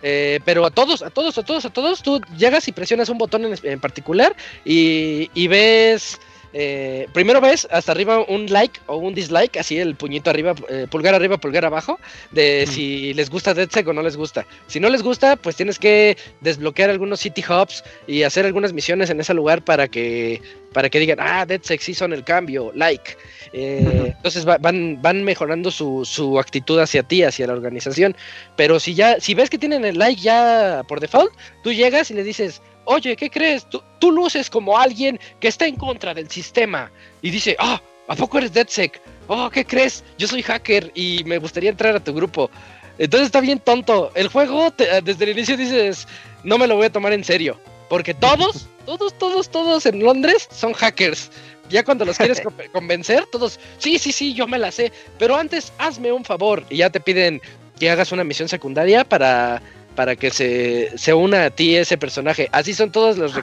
Eh, 0.04 0.40
pero 0.46 0.66
a 0.66 0.70
todos, 0.70 1.02
a 1.02 1.10
todos, 1.10 1.38
a 1.38 1.44
todos, 1.44 1.66
a 1.66 1.70
todos, 1.70 2.04
tú 2.04 2.22
llegas 2.38 2.68
y 2.68 2.72
presionas 2.72 3.10
un 3.10 3.18
botón 3.18 3.46
en, 3.46 3.56
en 3.64 3.80
particular 3.80 4.36
y, 4.66 5.32
y 5.34 5.48
ves, 5.48 6.20
eh, 6.54 7.08
primero 7.14 7.42
ves 7.42 7.68
hasta 7.72 7.92
arriba 7.92 8.24
un 8.28 8.48
like 8.48 8.80
o 8.88 8.98
un 8.98 9.14
dislike, 9.14 9.58
así 9.58 9.78
el 9.80 9.96
puñito 9.96 10.30
arriba, 10.30 10.56
eh, 10.70 10.88
pulgar 10.90 11.14
arriba, 11.14 11.38
pulgar 11.38 11.66
abajo, 11.66 12.00
de 12.32 12.66
si 12.68 13.14
les 13.14 13.30
gusta 13.30 13.54
DeadSec 13.54 13.88
o 13.88 13.94
no 13.94 14.02
les 14.02 14.18
gusta. 14.18 14.46
Si 14.68 14.80
no 14.80 14.90
les 14.90 15.04
gusta, 15.04 15.36
pues 15.36 15.56
tienes 15.56 15.80
que 15.80 16.18
desbloquear 16.42 16.90
algunos 16.90 17.20
city 17.20 17.44
hubs 17.48 17.84
y 18.08 18.24
hacer 18.24 18.46
algunas 18.46 18.74
misiones 18.74 19.10
en 19.10 19.20
ese 19.20 19.34
lugar 19.34 19.64
para 19.64 19.88
que, 19.88 20.42
para 20.74 20.90
que 20.90 21.00
digan, 21.00 21.18
ah, 21.22 21.46
DeadSec 21.46 21.82
sí 21.82 21.94
son 21.94 22.14
el 22.14 22.24
cambio, 22.24 22.72
like. 22.76 23.18
Eh, 23.54 24.14
entonces 24.16 24.48
va- 24.48 24.58
van, 24.58 25.02
van 25.02 25.24
mejorando 25.24 25.72
su, 25.72 26.04
su 26.06 26.40
actitud 26.40 26.80
hacia 26.80 27.04
ti, 27.04 27.24
hacia 27.24 27.48
la 27.48 27.54
organización. 27.54 28.16
Pero 28.56 28.80
si 28.80 28.94
ya, 28.94 29.20
si 29.20 29.34
ves 29.34 29.50
que 29.50 29.58
tienen 29.58 29.86
el 29.86 29.98
like 29.98 30.22
ya 30.22 30.84
por 30.88 31.00
default, 31.00 31.32
tú 31.64 31.72
llegas 31.72 32.12
y 32.12 32.14
le 32.14 32.24
dices, 32.24 32.62
oye, 32.88 33.16
¿qué 33.16 33.30
crees? 33.30 33.66
Tú, 33.66 33.82
tú 34.00 34.12
luces 34.12 34.50
como 34.50 34.78
alguien 34.78 35.20
que 35.40 35.48
está 35.48 35.66
en 35.68 35.76
contra 35.76 36.14
del 36.14 36.30
sistema. 36.30 36.90
Y 37.22 37.30
dice, 37.30 37.56
ah, 37.60 37.82
¿a 38.08 38.16
poco 38.16 38.38
eres 38.40 38.54
DeadSec? 38.54 39.00
Oh, 39.28 39.50
¿qué 39.50 39.66
crees? 39.66 40.04
Yo 40.18 40.28
soy 40.28 40.42
hacker 40.42 40.92
y 40.96 41.24
me 41.26 41.38
gustaría 41.38 41.70
entrar 41.70 41.96
a 41.96 42.00
tu 42.04 42.14
grupo. 42.14 42.50
Entonces 42.98 43.28
está 43.28 43.42
bien 43.42 43.60
tonto. 43.60 44.12
El 44.16 44.30
juego, 44.30 44.72
te- 44.72 45.02
desde 45.02 45.26
el 45.26 45.32
inicio 45.32 45.58
dices, 45.58 46.08
no 46.44 46.58
me 46.58 46.66
lo 46.68 46.76
voy 46.78 46.86
a 46.88 46.92
tomar 46.92 47.14
en 47.14 47.24
serio. 47.24 47.60
Porque 47.90 48.14
todos, 48.14 48.68
todos, 48.86 49.14
todos, 49.18 49.50
todos 49.50 49.86
en 49.86 50.04
Londres 50.04 50.48
son 50.52 50.74
hackers. 50.74 51.30
Ya 51.70 51.84
cuando 51.84 52.06
los 52.06 52.18
quieres 52.18 52.40
con- 52.44 52.56
convencer, 52.72 53.26
todos, 53.32 53.60
sí, 53.78 54.00
sí, 54.00 54.12
sí, 54.14 54.34
yo 54.34 54.48
me 54.48 54.58
la 54.58 54.72
sé. 54.72 54.92
Pero 55.20 55.36
antes, 55.36 55.74
hazme 55.78 56.12
un 56.12 56.24
favor. 56.24 56.64
Y 56.70 56.78
ya 56.78 56.90
te 56.90 57.00
piden 57.02 57.42
que 57.80 57.90
hagas 57.92 58.12
una 58.12 58.24
misión 58.24 58.48
secundaria 58.50 59.04
para, 59.04 59.62
para 59.98 60.16
que 60.16 60.30
se, 60.30 60.96
se 60.96 61.12
una 61.16 61.46
a 61.46 61.50
ti 61.50 61.76
ese 61.76 61.98
personaje. 61.98 62.48
Así 62.52 62.76
son 62.76 62.92
todos 62.92 63.18
los, 63.18 63.34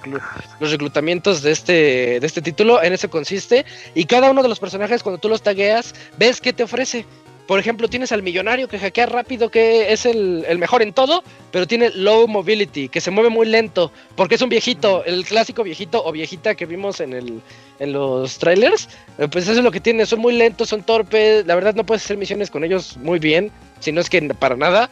los 0.60 0.70
reclutamientos 0.70 1.43
de 1.43 1.51
este, 1.51 2.20
de 2.20 2.26
este 2.26 2.40
título. 2.40 2.81
En 2.81 2.93
eso 2.93 3.10
consiste. 3.10 3.66
Y 3.97 4.05
cada 4.05 4.31
uno 4.31 4.40
de 4.40 4.48
los 4.48 4.60
personajes, 4.60 5.02
cuando 5.02 5.18
tú 5.18 5.28
los 5.28 5.43
tagueas, 5.43 5.97
ves 6.16 6.40
qué 6.40 6.52
te 6.52 6.62
ofrece. 6.62 7.06
Por 7.48 7.59
ejemplo, 7.59 7.89
tienes 7.89 8.12
al 8.12 8.22
millonario 8.22 8.68
que 8.68 8.78
hackea 8.78 9.06
rápido, 9.06 9.51
que 9.51 9.93
es 9.93 10.06
el, 10.06 10.44
el 10.48 10.60
mejor 10.60 10.81
en 10.81 10.93
todo, 10.93 11.24
pero 11.51 11.66
tiene 11.66 11.90
low 11.90 12.28
mobility, 12.28 12.89
que 12.89 13.01
se 13.01 13.10
mueve 13.10 13.31
muy 13.31 13.47
lento, 13.47 13.90
porque 14.14 14.36
es 14.36 14.40
un 14.40 14.48
viejito, 14.48 15.05
el 15.05 15.24
clásico 15.24 15.64
viejito 15.64 16.02
o 16.05 16.12
viejita 16.12 16.55
que 16.55 16.66
vimos 16.66 17.01
en, 17.01 17.12
el, 17.12 17.43
en 17.81 17.93
los 17.93 18.39
trailers. 18.39 18.89
eh, 19.18 19.28
Pues 19.28 19.44
eso 19.44 19.59
es 19.59 19.64
lo 19.64 19.72
que 19.72 19.81
tiene, 19.81 20.06
son 20.06 20.20
muy 20.20 20.35
lentos, 20.35 20.70
son 20.70 20.85
torpes, 20.85 21.44
la 21.44 21.55
verdad 21.55 21.74
no 21.74 21.85
puedes 21.85 22.05
hacer 22.05 22.16
misiones 22.16 22.48
con 22.48 22.64
ellos 22.64 22.97
muy 22.97 23.18
bien, 23.18 23.51
si 23.81 23.93
no 23.93 24.01
es 24.01 24.09
que 24.09 24.22
para 24.22 24.56
nada. 24.56 24.89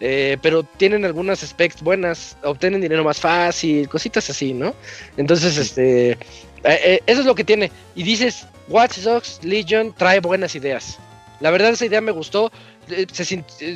Eh, 0.00 0.38
pero 0.42 0.62
tienen 0.62 1.04
algunas 1.04 1.40
specs 1.40 1.82
buenas, 1.82 2.36
obtienen 2.42 2.80
dinero 2.80 3.04
más 3.04 3.20
fácil, 3.20 3.88
cositas 3.88 4.28
así, 4.30 4.52
¿no? 4.52 4.74
Entonces, 5.16 5.56
este, 5.56 6.10
eh, 6.10 6.18
eh, 6.64 7.00
eso 7.06 7.20
es 7.20 7.26
lo 7.26 7.34
que 7.34 7.44
tiene. 7.44 7.70
Y 7.94 8.02
dices, 8.02 8.46
Watch 8.68 8.98
Dogs 8.98 9.40
Legion 9.42 9.94
trae 9.96 10.20
buenas 10.20 10.54
ideas. 10.54 10.98
La 11.40 11.50
verdad 11.50 11.70
esa 11.70 11.86
idea 11.86 12.00
me 12.00 12.12
gustó. 12.12 12.52
Eh, 12.90 13.06
se 13.12 13.24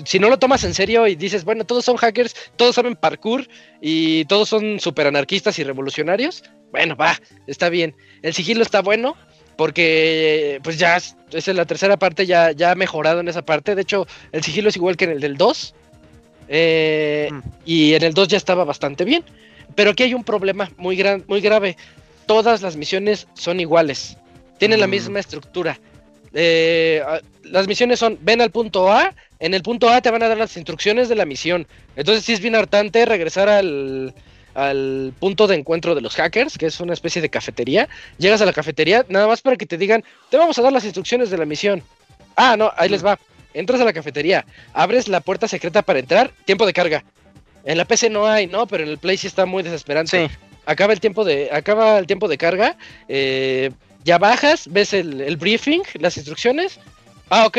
si 0.05 0.19
no 0.19 0.29
lo 0.29 0.39
tomas 0.39 0.65
en 0.65 0.75
serio 0.75 1.07
y 1.07 1.15
dices, 1.15 1.45
bueno, 1.45 1.65
todos 1.65 1.85
son 1.85 1.97
hackers, 1.97 2.35
todos 2.57 2.75
saben 2.75 2.97
parkour 2.97 3.47
y 3.81 4.25
todos 4.27 4.49
son 4.49 4.81
super 4.81 5.07
anarquistas 5.07 5.59
y 5.59 5.65
revolucionarios, 5.65 6.43
bueno, 6.73 6.97
va, 6.97 7.19
está 7.47 7.69
bien. 7.69 7.95
El 8.23 8.35
sigilo 8.35 8.63
está 8.63 8.83
bueno 8.83 9.17
porque 9.57 10.61
pues 10.63 10.79
ya 10.79 10.97
es, 10.97 11.17
esa 11.31 11.53
es 11.53 11.57
la 11.57 11.65
tercera 11.65 11.97
parte, 11.97 12.27
ya, 12.27 12.51
ya 12.51 12.73
ha 12.73 12.75
mejorado 12.75 13.21
en 13.21 13.29
esa 13.29 13.43
parte. 13.43 13.75
De 13.75 13.83
hecho, 13.83 14.07
el 14.33 14.43
sigilo 14.43 14.69
es 14.69 14.77
igual 14.77 14.97
que 14.97 15.05
en 15.05 15.13
el 15.13 15.21
del 15.21 15.37
2. 15.37 15.75
Eh, 16.49 17.29
Mm. 17.31 17.41
Y 17.65 17.95
en 17.95 18.03
el 18.03 18.15
2 18.15 18.29
ya 18.29 18.37
estaba 18.37 18.65
bastante 18.65 19.05
bien. 19.05 19.25
Pero 19.75 19.91
aquí 19.91 20.03
hay 20.05 20.15
un 20.15 20.25
problema 20.25 20.71
muy, 20.77 20.97
gran, 20.97 21.25
muy 21.27 21.41
grave. 21.41 21.77
Todas 22.27 22.63
las 22.63 22.77
misiones 22.77 23.27
son 23.35 23.61
iguales. 23.61 24.17
Tienen 24.59 24.81
la 24.81 24.87
Mm. 24.87 24.91
misma 24.91 25.21
estructura. 25.21 25.79
Eh, 26.33 27.03
las 27.45 27.67
misiones 27.69 27.99
son, 27.99 28.19
ven 28.23 28.41
al 28.41 28.51
punto 28.51 28.91
A, 28.91 29.15
en 29.39 29.55
el 29.55 29.63
punto 29.63 29.89
A 29.89 30.01
te 30.01 30.11
van 30.11 30.23
a 30.23 30.29
dar 30.29 30.39
las 30.39 30.57
instrucciones 30.57 31.09
de 31.09 31.15
la 31.15 31.25
misión. 31.27 31.67
Entonces 31.97 32.25
sí 32.25 32.33
es 32.33 32.41
bien 32.41 32.55
hartante 32.55 33.05
regresar 33.05 33.49
al, 33.49 34.15
al 34.55 35.13
punto 35.19 35.47
de 35.47 35.57
encuentro 35.57 35.95
de 35.95 36.01
los 36.01 36.15
hackers, 36.17 36.57
que 36.59 36.67
es 36.67 36.81
una 36.81 36.93
especie 36.93 37.21
de 37.23 37.29
cafetería. 37.29 37.89
Llegas 38.19 38.41
a 38.41 38.47
la 38.47 38.53
cafetería 38.53 39.05
nada 39.09 39.27
más 39.27 39.43
para 39.43 39.57
que 39.57 39.67
te 39.67 39.77
digan, 39.79 40.03
te 40.31 40.37
vamos 40.37 40.59
a 40.59 40.63
dar 40.63 40.73
las 40.73 40.85
instrucciones 40.85 41.31
de 41.31 41.39
la 41.39 41.45
misión. 41.45 41.83
Ah, 42.37 42.57
no, 42.57 42.73
ahí 42.77 42.89
les 42.89 43.05
va. 43.05 43.19
Entras 43.55 43.81
a 43.81 43.85
la 43.85 43.93
cafetería, 43.93 44.45
abres 44.73 45.09
la 45.09 45.21
puerta 45.21 45.49
secreta 45.49 45.83
para 45.83 46.01
entrar, 46.01 46.31
tiempo 46.45 46.67
de 46.67 46.73
carga. 46.73 47.05
En 47.65 47.79
la 47.79 47.85
PC 47.87 48.11
no 48.11 48.27
hay, 48.27 48.47
¿no? 48.47 48.67
Pero 48.67 48.83
en 48.85 48.91
el 48.91 48.99
Play 48.99 49.17
sí 49.17 49.27
está 49.27 49.47
muy 49.47 49.63
desesperante. 49.63 50.29
Sí. 50.29 50.35
acaba 50.67 50.93
el 50.93 51.01
tiempo 51.01 51.25
de, 51.25 51.49
acaba 51.53 51.99
el 51.99 52.07
tiempo 52.07 52.27
de 52.29 52.37
carga, 52.37 52.77
eh, 53.09 53.71
ya 54.05 54.19
bajas, 54.19 54.67
ves 54.71 54.93
el, 54.93 55.21
el 55.21 55.37
briefing, 55.37 55.81
las 56.01 56.17
instrucciones. 56.17 56.79
Ah, 57.31 57.47
ok, 57.47 57.59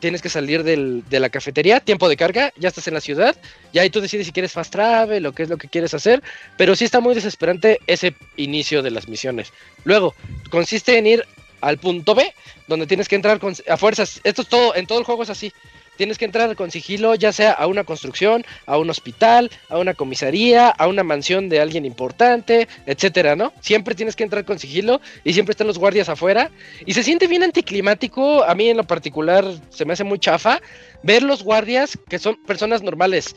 tienes 0.00 0.20
que 0.22 0.28
salir 0.28 0.62
del- 0.64 1.02
de 1.08 1.20
la 1.20 1.28
cafetería, 1.28 1.80
tiempo 1.80 2.08
de 2.08 2.16
carga, 2.16 2.52
ya 2.56 2.68
estás 2.68 2.86
en 2.88 2.94
la 2.94 3.00
ciudad, 3.00 3.36
ya 3.72 3.82
ahí 3.82 3.90
tú 3.90 4.00
decides 4.00 4.26
si 4.26 4.32
quieres 4.32 4.52
fast 4.52 4.72
travel 4.72 5.26
o 5.26 5.32
qué 5.32 5.44
es 5.44 5.48
lo 5.48 5.56
que 5.58 5.68
quieres 5.68 5.94
hacer, 5.94 6.22
pero 6.56 6.74
sí 6.76 6.84
está 6.84 7.00
muy 7.00 7.14
desesperante 7.14 7.78
ese 7.86 8.14
inicio 8.36 8.82
de 8.82 8.90
las 8.90 9.06
misiones. 9.08 9.52
Luego, 9.84 10.14
consiste 10.50 10.98
en 10.98 11.06
ir 11.06 11.24
al 11.66 11.78
punto 11.78 12.14
B, 12.14 12.32
donde 12.68 12.86
tienes 12.86 13.08
que 13.08 13.16
entrar 13.16 13.38
con, 13.40 13.54
a 13.68 13.76
fuerzas, 13.76 14.20
esto 14.22 14.42
es 14.42 14.48
todo, 14.48 14.74
en 14.76 14.86
todo 14.86 14.98
el 14.98 15.04
juego 15.04 15.22
es 15.24 15.30
así. 15.30 15.52
Tienes 15.96 16.18
que 16.18 16.26
entrar 16.26 16.54
con 16.56 16.70
sigilo, 16.70 17.14
ya 17.14 17.32
sea 17.32 17.52
a 17.52 17.66
una 17.66 17.82
construcción, 17.82 18.44
a 18.66 18.76
un 18.76 18.90
hospital, 18.90 19.50
a 19.70 19.78
una 19.78 19.94
comisaría, 19.94 20.68
a 20.68 20.86
una 20.88 21.02
mansión 21.02 21.48
de 21.48 21.58
alguien 21.58 21.86
importante, 21.86 22.68
etcétera, 22.84 23.34
¿no? 23.34 23.52
Siempre 23.62 23.94
tienes 23.94 24.14
que 24.14 24.22
entrar 24.22 24.44
con 24.44 24.58
sigilo 24.58 25.00
y 25.24 25.32
siempre 25.32 25.52
están 25.52 25.66
los 25.66 25.78
guardias 25.78 26.10
afuera. 26.10 26.50
Y 26.84 26.92
se 26.92 27.02
siente 27.02 27.26
bien 27.28 27.42
anticlimático, 27.42 28.44
a 28.44 28.54
mí 28.54 28.68
en 28.68 28.76
lo 28.76 28.84
particular 28.84 29.44
se 29.70 29.86
me 29.86 29.94
hace 29.94 30.04
muy 30.04 30.18
chafa, 30.18 30.60
ver 31.02 31.22
los 31.22 31.42
guardias 31.42 31.98
que 32.08 32.18
son 32.18 32.36
personas 32.44 32.82
normales. 32.82 33.34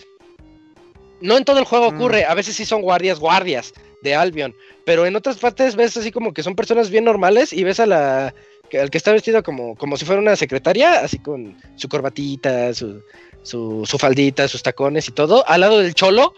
No 1.22 1.38
en 1.38 1.46
todo 1.46 1.60
el 1.60 1.66
juego 1.66 1.92
Mm. 1.92 1.96
ocurre, 1.96 2.26
a 2.26 2.34
veces 2.34 2.58
sí 2.58 2.66
son 2.66 2.82
guardias, 2.82 3.20
guardias 3.20 3.74
de 4.02 4.16
Albion, 4.16 4.56
pero 4.86 5.06
en 5.06 5.16
otras 5.16 5.38
partes 5.38 5.76
ves 5.76 5.98
así 5.98 6.12
como 6.12 6.34
que 6.34 6.44
son 6.44 6.56
personas 6.56 6.90
bien 6.90 7.04
normales 7.04 7.54
y 7.54 7.64
ves 7.64 7.80
a 7.80 7.86
la 7.86 8.34
al 8.78 8.92
que 8.92 8.98
está 8.98 9.12
vestido 9.12 9.42
como, 9.42 9.76
como 9.76 9.98
si 9.98 10.06
fuera 10.06 10.22
una 10.22 10.36
secretaria, 10.36 11.00
así 11.00 11.18
con 11.18 11.58
su 11.76 11.90
corbatita, 11.90 12.74
su, 12.74 13.02
su, 13.44 13.86
su 13.86 13.98
faldita, 13.98 14.48
sus 14.48 14.64
tacones 14.64 15.08
y 15.08 15.12
todo, 15.12 15.48
al 15.48 15.62
lado 15.62 15.80
del 15.80 15.94
cholo, 15.96 16.34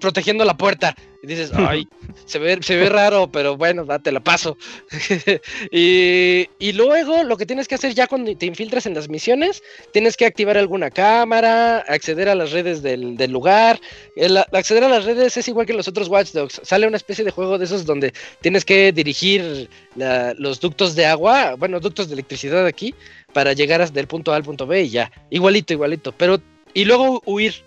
protegiendo 0.00 0.44
la 0.44 0.56
puerta. 0.56 0.94
Y 1.22 1.26
dices, 1.26 1.50
ay, 1.54 1.86
se 2.26 2.38
ve, 2.38 2.58
se 2.62 2.76
ve 2.76 2.88
raro, 2.88 3.30
pero 3.30 3.56
bueno, 3.56 3.84
date 3.84 4.12
la 4.12 4.20
paso. 4.20 4.56
y, 5.70 6.46
y 6.58 6.72
luego 6.72 7.22
lo 7.24 7.36
que 7.36 7.46
tienes 7.46 7.68
que 7.68 7.74
hacer 7.74 7.94
ya 7.94 8.06
cuando 8.06 8.36
te 8.36 8.46
infiltras 8.46 8.86
en 8.86 8.94
las 8.94 9.08
misiones, 9.08 9.62
tienes 9.92 10.16
que 10.16 10.26
activar 10.26 10.56
alguna 10.58 10.90
cámara, 10.90 11.78
acceder 11.78 12.28
a 12.28 12.34
las 12.34 12.52
redes 12.52 12.82
del, 12.82 13.16
del 13.16 13.30
lugar. 13.30 13.80
El, 14.16 14.36
acceder 14.36 14.84
a 14.84 14.88
las 14.88 15.04
redes 15.04 15.36
es 15.36 15.48
igual 15.48 15.66
que 15.66 15.72
los 15.72 15.88
otros 15.88 16.08
Watch 16.08 16.32
Dogs. 16.32 16.60
Sale 16.62 16.86
una 16.86 16.96
especie 16.96 17.24
de 17.24 17.30
juego 17.30 17.58
de 17.58 17.64
esos 17.64 17.84
donde 17.86 18.12
tienes 18.40 18.64
que 18.64 18.92
dirigir 18.92 19.68
la- 19.96 20.34
los 20.38 20.60
ductos 20.60 20.94
de 20.94 21.06
agua, 21.06 21.54
bueno, 21.58 21.80
ductos 21.80 22.08
de 22.08 22.14
electricidad 22.14 22.66
aquí, 22.66 22.94
para 23.34 23.52
llegar 23.52 23.82
hasta 23.82 24.02
punto 24.04 24.32
A 24.32 24.36
al 24.36 24.44
punto 24.44 24.66
B 24.66 24.84
y 24.84 24.88
ya. 24.88 25.12
Igualito, 25.28 25.74
igualito. 25.74 26.12
Pero, 26.12 26.40
y 26.72 26.86
luego 26.86 27.22
huir. 27.26 27.62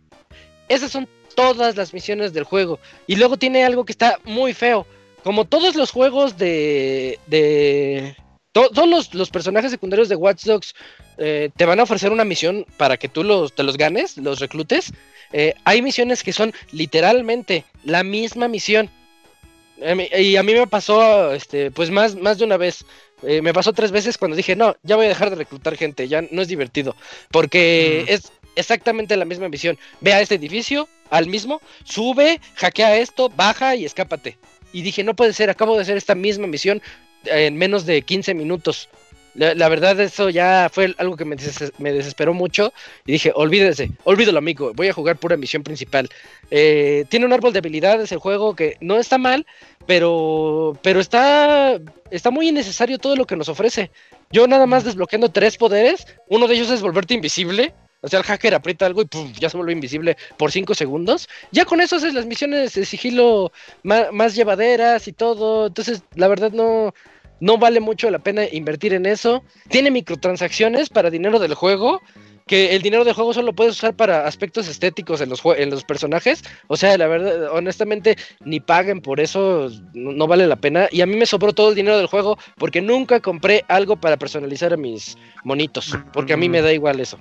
Esas 0.67 0.91
son 0.91 1.07
todas 1.35 1.75
las 1.75 1.93
misiones 1.93 2.33
del 2.33 2.43
juego. 2.45 2.79
Y 3.05 3.17
luego 3.17 3.37
tiene 3.37 3.63
algo 3.63 3.85
que 3.85 3.91
está 3.91 4.19
muy 4.23 4.53
feo. 4.55 4.87
Como 5.23 5.45
todos 5.45 5.75
los 5.75 5.91
juegos 5.91 6.37
de. 6.37 7.19
de 7.27 8.15
to- 8.53 8.69
todos 8.69 8.89
los, 8.89 9.13
los 9.13 9.29
personajes 9.29 9.69
secundarios 9.71 10.09
de 10.09 10.15
Watch 10.15 10.45
Dogs 10.45 10.73
eh, 11.17 11.49
te 11.55 11.65
van 11.65 11.79
a 11.79 11.83
ofrecer 11.83 12.11
una 12.11 12.23
misión 12.23 12.65
para 12.77 12.97
que 12.97 13.09
tú 13.09 13.23
los, 13.23 13.53
te 13.53 13.63
los 13.63 13.77
ganes, 13.77 14.17
los 14.17 14.39
reclutes. 14.39 14.93
eh, 15.33 15.53
hay 15.65 15.81
misiones 15.81 16.23
que 16.23 16.33
son 16.33 16.53
literalmente 16.71 17.65
la 17.83 18.03
misma 18.03 18.47
misión. 18.47 18.89
Y 20.17 20.37
a 20.37 20.41
mí 20.43 20.53
me 20.53 20.65
pasó, 20.65 21.33
este, 21.33 21.69
pues 21.69 21.91
más, 21.91 22.15
más 22.15 22.39
de 22.39 22.45
una 22.45 22.57
vez. 22.57 22.83
Eh, 23.23 23.41
me 23.41 23.53
pasó 23.53 23.73
tres 23.73 23.91
veces 23.91 24.17
cuando 24.17 24.37
dije, 24.37 24.55
no, 24.55 24.75
ya 24.83 24.95
voy 24.95 25.05
a 25.05 25.09
dejar 25.09 25.29
de 25.29 25.35
reclutar 25.37 25.75
gente, 25.75 26.07
ya 26.07 26.21
no 26.29 26.41
es 26.41 26.47
divertido. 26.47 26.95
Porque 27.31 28.05
es 28.07 28.31
exactamente 28.55 29.17
la 29.17 29.25
misma 29.25 29.49
misión. 29.49 29.77
Ve 30.01 30.13
a 30.13 30.21
este 30.21 30.35
edificio, 30.35 30.87
al 31.09 31.27
mismo, 31.27 31.61
sube, 31.83 32.39
hackea 32.55 32.97
esto, 32.97 33.29
baja 33.29 33.75
y 33.75 33.85
escápate. 33.85 34.37
Y 34.73 34.81
dije, 34.81 35.03
no 35.03 35.15
puede 35.15 35.33
ser, 35.33 35.49
acabo 35.49 35.75
de 35.75 35.81
hacer 35.81 35.97
esta 35.97 36.15
misma 36.15 36.47
misión 36.47 36.81
en 37.25 37.57
menos 37.57 37.85
de 37.85 38.01
15 38.01 38.33
minutos. 38.33 38.89
La, 39.33 39.53
la 39.53 39.69
verdad, 39.69 39.99
eso 39.99 40.29
ya 40.29 40.67
fue 40.71 40.95
algo 40.97 41.15
que 41.15 41.23
me, 41.25 41.35
deses- 41.35 41.71
me 41.77 41.93
desesperó 41.93 42.33
mucho. 42.33 42.73
Y 43.05 43.11
dije, 43.13 43.31
olvídese, 43.35 43.91
olvídalo, 44.03 44.39
amigo. 44.39 44.73
Voy 44.73 44.87
a 44.87 44.93
jugar 44.93 45.17
pura 45.17 45.37
misión 45.37 45.61
principal. 45.63 46.09
Eh, 46.49 47.05
tiene 47.09 47.25
un 47.27 47.33
árbol 47.33 47.53
de 47.53 47.59
habilidades 47.59 48.11
el 48.11 48.17
juego 48.17 48.55
que 48.55 48.77
no 48.81 48.97
está 48.97 49.17
mal, 49.19 49.45
pero, 49.87 50.77
pero 50.83 50.99
está, 50.99 51.79
está 52.11 52.29
muy 52.29 52.49
innecesario 52.49 52.99
todo 52.99 53.15
lo 53.15 53.25
que 53.25 53.37
nos 53.37 53.49
ofrece. 53.49 53.89
Yo 54.31 54.45
nada 54.45 54.65
más 54.65 54.83
desbloqueando 54.83 55.29
tres 55.29 55.57
poderes, 55.57 56.05
uno 56.27 56.47
de 56.47 56.55
ellos 56.55 56.69
es 56.69 56.81
volverte 56.81 57.13
invisible. 57.13 57.73
O 58.01 58.09
sea, 58.09 58.19
el 58.19 58.25
hacker 58.25 58.53
aprieta 58.53 58.85
algo 58.85 59.01
y 59.01 59.07
ya 59.39 59.49
se 59.49 59.57
vuelve 59.57 59.71
invisible 59.71 60.17
por 60.37 60.51
5 60.51 60.75
segundos. 60.75 61.27
Ya 61.51 61.65
con 61.65 61.81
eso 61.81 61.95
haces 61.95 62.13
las 62.13 62.27
misiones 62.27 62.73
de 62.73 62.85
sigilo 62.85 63.51
más, 63.81 64.35
llevaderas 64.35 65.07
y 65.07 65.13
todo. 65.13 65.67
Entonces, 65.67 66.03
la 66.13 66.27
verdad 66.27 66.51
no, 66.51 66.93
no 67.39 67.57
vale 67.57 67.79
mucho 67.79 68.11
la 68.11 68.19
pena 68.19 68.43
invertir 68.51 68.93
en 68.93 69.07
eso. 69.07 69.43
Tiene 69.69 69.89
microtransacciones 69.89 70.89
para 70.89 71.09
dinero 71.09 71.39
del 71.39 71.55
juego. 71.55 72.01
Que 72.47 72.75
el 72.75 72.81
dinero 72.81 73.03
del 73.03 73.13
juego 73.13 73.33
solo 73.33 73.53
puedes 73.53 73.75
usar 73.75 73.95
para 73.95 74.25
aspectos 74.25 74.67
estéticos 74.67 75.21
en 75.21 75.29
los, 75.29 75.41
en 75.57 75.69
los 75.69 75.83
personajes. 75.83 76.43
O 76.67 76.77
sea, 76.77 76.97
la 76.97 77.07
verdad, 77.07 77.51
honestamente, 77.51 78.17
ni 78.43 78.59
paguen 78.59 79.01
por 79.01 79.19
eso, 79.19 79.69
no, 79.93 80.13
no 80.13 80.27
vale 80.27 80.47
la 80.47 80.55
pena. 80.55 80.87
Y 80.91 81.01
a 81.01 81.05
mí 81.05 81.15
me 81.15 81.25
sobró 81.25 81.53
todo 81.53 81.69
el 81.69 81.75
dinero 81.75 81.97
del 81.97 82.07
juego 82.07 82.37
porque 82.57 82.81
nunca 82.81 83.19
compré 83.19 83.65
algo 83.67 83.97
para 83.97 84.17
personalizar 84.17 84.73
a 84.73 84.77
mis 84.77 85.17
monitos. 85.43 85.97
Porque 86.13 86.33
a 86.33 86.37
mí 86.37 86.49
me 86.49 86.61
da 86.61 86.71
igual 86.71 86.99
eso. 86.99 87.17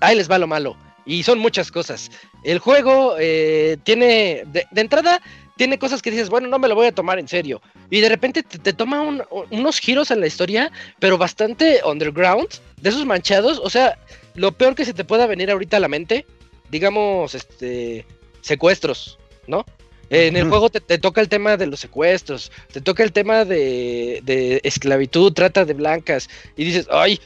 Ahí 0.00 0.16
les 0.16 0.30
va 0.30 0.38
lo 0.38 0.46
malo. 0.46 0.76
Y 1.06 1.22
son 1.22 1.38
muchas 1.38 1.72
cosas. 1.72 2.10
El 2.44 2.58
juego 2.58 3.16
eh, 3.18 3.76
tiene, 3.84 4.44
de, 4.46 4.66
de 4.70 4.80
entrada, 4.80 5.20
tiene 5.60 5.78
cosas 5.78 6.00
que 6.00 6.10
dices, 6.10 6.30
bueno, 6.30 6.48
no 6.48 6.58
me 6.58 6.68
lo 6.68 6.74
voy 6.74 6.86
a 6.86 6.92
tomar 6.92 7.18
en 7.18 7.28
serio. 7.28 7.60
Y 7.90 8.00
de 8.00 8.08
repente 8.08 8.42
te, 8.42 8.58
te 8.58 8.72
toma 8.72 9.02
un- 9.02 9.22
unos 9.50 9.78
giros 9.78 10.10
en 10.10 10.18
la 10.20 10.26
historia, 10.26 10.72
pero 10.98 11.18
bastante 11.18 11.82
underground, 11.84 12.48
de 12.80 12.88
esos 12.88 13.04
manchados. 13.04 13.60
O 13.62 13.68
sea, 13.68 13.98
lo 14.36 14.52
peor 14.52 14.74
que 14.74 14.86
se 14.86 14.94
te 14.94 15.04
pueda 15.04 15.26
venir 15.26 15.50
ahorita 15.50 15.76
a 15.76 15.80
la 15.80 15.88
mente, 15.88 16.24
digamos, 16.70 17.34
este, 17.34 18.06
secuestros, 18.40 19.18
¿no? 19.46 19.66
En 20.08 20.34
el 20.34 20.44
juego 20.48 20.70
te, 20.70 20.80
te 20.80 20.96
toca 20.96 21.20
el 21.20 21.28
tema 21.28 21.58
de 21.58 21.66
los 21.66 21.80
secuestros, 21.80 22.50
te 22.72 22.80
toca 22.80 23.02
el 23.02 23.12
tema 23.12 23.44
de, 23.44 24.20
de 24.24 24.62
esclavitud, 24.64 25.30
trata 25.34 25.66
de 25.66 25.74
blancas, 25.74 26.30
y 26.56 26.64
dices, 26.64 26.86
ay, 26.90 27.20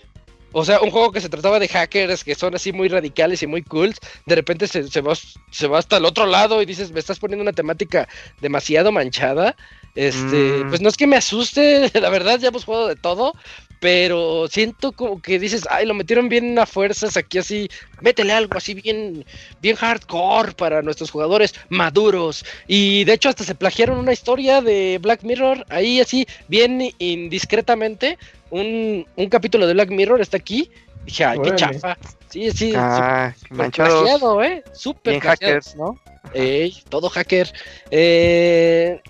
o 0.54 0.64
sea, 0.64 0.80
un 0.80 0.90
juego 0.90 1.12
que 1.12 1.20
se 1.20 1.28
trataba 1.28 1.58
de 1.58 1.68
hackers 1.68 2.24
que 2.24 2.34
son 2.34 2.54
así 2.54 2.72
muy 2.72 2.88
radicales 2.88 3.42
y 3.42 3.46
muy 3.46 3.62
cool, 3.62 3.94
de 4.26 4.34
repente 4.36 4.66
se, 4.68 4.88
se, 4.88 5.00
va, 5.00 5.14
se 5.50 5.66
va 5.66 5.78
hasta 5.78 5.98
el 5.98 6.04
otro 6.06 6.26
lado 6.26 6.62
y 6.62 6.66
dices, 6.66 6.92
me 6.92 7.00
estás 7.00 7.18
poniendo 7.18 7.42
una 7.42 7.52
temática 7.52 8.08
demasiado 8.40 8.92
manchada. 8.92 9.56
Este, 9.96 10.64
Mm. 10.64 10.68
pues 10.70 10.80
no 10.80 10.88
es 10.88 10.96
que 10.96 11.06
me 11.06 11.16
asuste, 11.16 11.90
la 12.00 12.10
verdad, 12.10 12.38
ya 12.40 12.48
hemos 12.48 12.64
jugado 12.64 12.88
de 12.88 12.96
todo, 12.96 13.34
pero 13.80 14.48
siento 14.48 14.92
como 14.92 15.20
que 15.20 15.38
dices, 15.38 15.66
ay, 15.70 15.86
lo 15.86 15.94
metieron 15.94 16.28
bien 16.28 16.58
a 16.58 16.66
fuerzas 16.66 17.16
aquí 17.16 17.38
así, 17.38 17.68
métele 18.00 18.32
algo 18.32 18.56
así 18.56 18.74
bien, 18.74 19.24
bien 19.60 19.76
hardcore 19.76 20.52
para 20.54 20.82
nuestros 20.82 21.10
jugadores 21.10 21.54
maduros. 21.68 22.44
Y 22.66 23.04
de 23.04 23.12
hecho 23.12 23.28
hasta 23.28 23.44
se 23.44 23.54
plagiaron 23.54 23.98
una 23.98 24.12
historia 24.12 24.62
de 24.62 24.98
Black 25.02 25.22
Mirror, 25.22 25.66
ahí 25.68 26.00
así, 26.00 26.26
bien 26.48 26.80
indiscretamente, 26.98 28.18
un, 28.60 29.06
un 29.16 29.28
capítulo 29.28 29.66
de 29.66 29.74
Black 29.74 29.90
Mirror 29.90 30.20
está 30.20 30.36
aquí. 30.36 30.70
Dije, 31.04 31.24
ay, 31.24 31.38
qué 31.42 31.54
chafa. 31.54 31.98
Sí, 32.30 32.50
sí, 32.50 32.72
Ah, 32.76 33.34
manchados. 33.50 34.02
plagiado, 34.02 34.42
¿eh? 34.42 34.62
Súper 34.72 35.12
Bien 35.14 35.20
plagiado. 35.20 35.54
hackers, 35.54 35.76
¿no? 35.76 35.98
Ey, 36.32 36.82
todo 36.88 37.08
hacker. 37.10 37.52
Eh, 37.90 39.00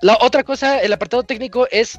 la 0.00 0.16
otra 0.20 0.42
cosa, 0.44 0.80
el 0.80 0.92
apartado 0.92 1.22
técnico 1.22 1.66
es 1.70 1.98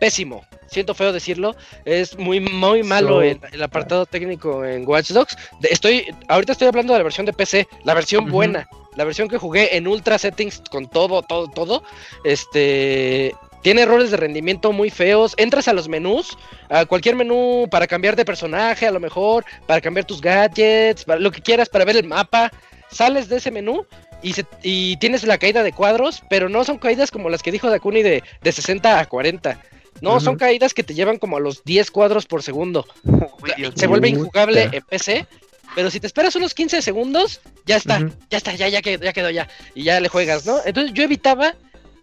pésimo. 0.00 0.44
Siento 0.66 0.94
feo 0.94 1.12
decirlo. 1.12 1.54
Es 1.84 2.16
muy, 2.18 2.40
muy 2.40 2.82
malo 2.82 3.08
So- 3.16 3.22
el, 3.22 3.40
el 3.52 3.62
apartado 3.62 4.06
técnico 4.06 4.64
en 4.64 4.86
Watch 4.88 5.10
Dogs. 5.12 5.36
De- 5.60 5.68
Estoy, 5.70 6.04
ahorita 6.28 6.52
estoy 6.52 6.68
hablando 6.68 6.92
de 6.92 6.98
la 7.00 7.04
versión 7.04 7.26
de 7.26 7.32
PC, 7.32 7.66
la 7.84 7.94
versión 7.94 8.30
buena, 8.30 8.68
la 8.96 9.04
versión 9.04 9.28
que 9.28 9.38
jugué 9.38 9.76
en 9.76 9.86
ultra 9.88 10.18
settings 10.18 10.62
con 10.70 10.88
todo, 10.88 11.22
todo, 11.22 11.48
todo. 11.48 11.82
Este. 12.24 13.34
Tiene 13.62 13.82
errores 13.82 14.10
de 14.10 14.16
rendimiento 14.16 14.72
muy 14.72 14.90
feos. 14.90 15.34
Entras 15.36 15.68
a 15.68 15.72
los 15.72 15.88
menús, 15.88 16.36
a 16.70 16.86
cualquier 16.86 17.14
menú 17.16 17.68
para 17.70 17.86
cambiar 17.86 18.16
de 18.16 18.24
personaje, 18.24 18.86
a 18.86 18.90
lo 18.90 19.00
mejor, 19.00 19.44
para 19.66 19.80
cambiar 19.80 20.06
tus 20.06 20.20
gadgets, 20.20 21.04
para 21.04 21.20
lo 21.20 21.30
que 21.30 21.42
quieras, 21.42 21.68
para 21.68 21.84
ver 21.84 21.96
el 21.96 22.06
mapa. 22.06 22.50
Sales 22.90 23.28
de 23.28 23.36
ese 23.36 23.50
menú 23.50 23.86
y, 24.22 24.32
se- 24.32 24.46
y 24.62 24.96
tienes 24.96 25.24
la 25.24 25.38
caída 25.38 25.62
de 25.62 25.72
cuadros, 25.72 26.22
pero 26.30 26.48
no 26.48 26.64
son 26.64 26.78
caídas 26.78 27.10
como 27.10 27.28
las 27.30 27.42
que 27.42 27.52
dijo 27.52 27.68
Dakuni 27.70 28.02
de, 28.02 28.22
de 28.42 28.52
60 28.52 28.98
a 28.98 29.06
40. 29.06 29.60
No, 30.00 30.18
son 30.20 30.36
caídas 30.36 30.72
que 30.72 30.82
te 30.82 30.94
llevan 30.94 31.18
como 31.18 31.36
a 31.36 31.40
los 31.40 31.62
10 31.64 31.90
cuadros 31.90 32.24
por 32.26 32.42
segundo. 32.42 32.86
Dios 33.56 33.74
Se 33.76 33.86
vuelve 33.86 34.08
injugable 34.08 34.62
en 34.72 34.82
PC, 34.84 35.26
pero 35.74 35.90
si 35.90 36.00
te 36.00 36.06
esperas 36.06 36.34
unos 36.36 36.54
15 36.54 36.80
segundos, 36.80 37.40
ya 37.66 37.76
está, 37.76 37.98
ya 38.30 38.38
está, 38.38 38.54
ya, 38.54 38.68
ya, 38.68 38.80
quedó, 38.82 39.04
ya 39.04 39.12
quedó 39.12 39.30
ya. 39.30 39.48
Y 39.74 39.84
ya 39.84 40.00
le 40.00 40.08
juegas, 40.08 40.46
¿no? 40.46 40.58
Entonces 40.64 40.94
yo 40.94 41.02
evitaba 41.04 41.54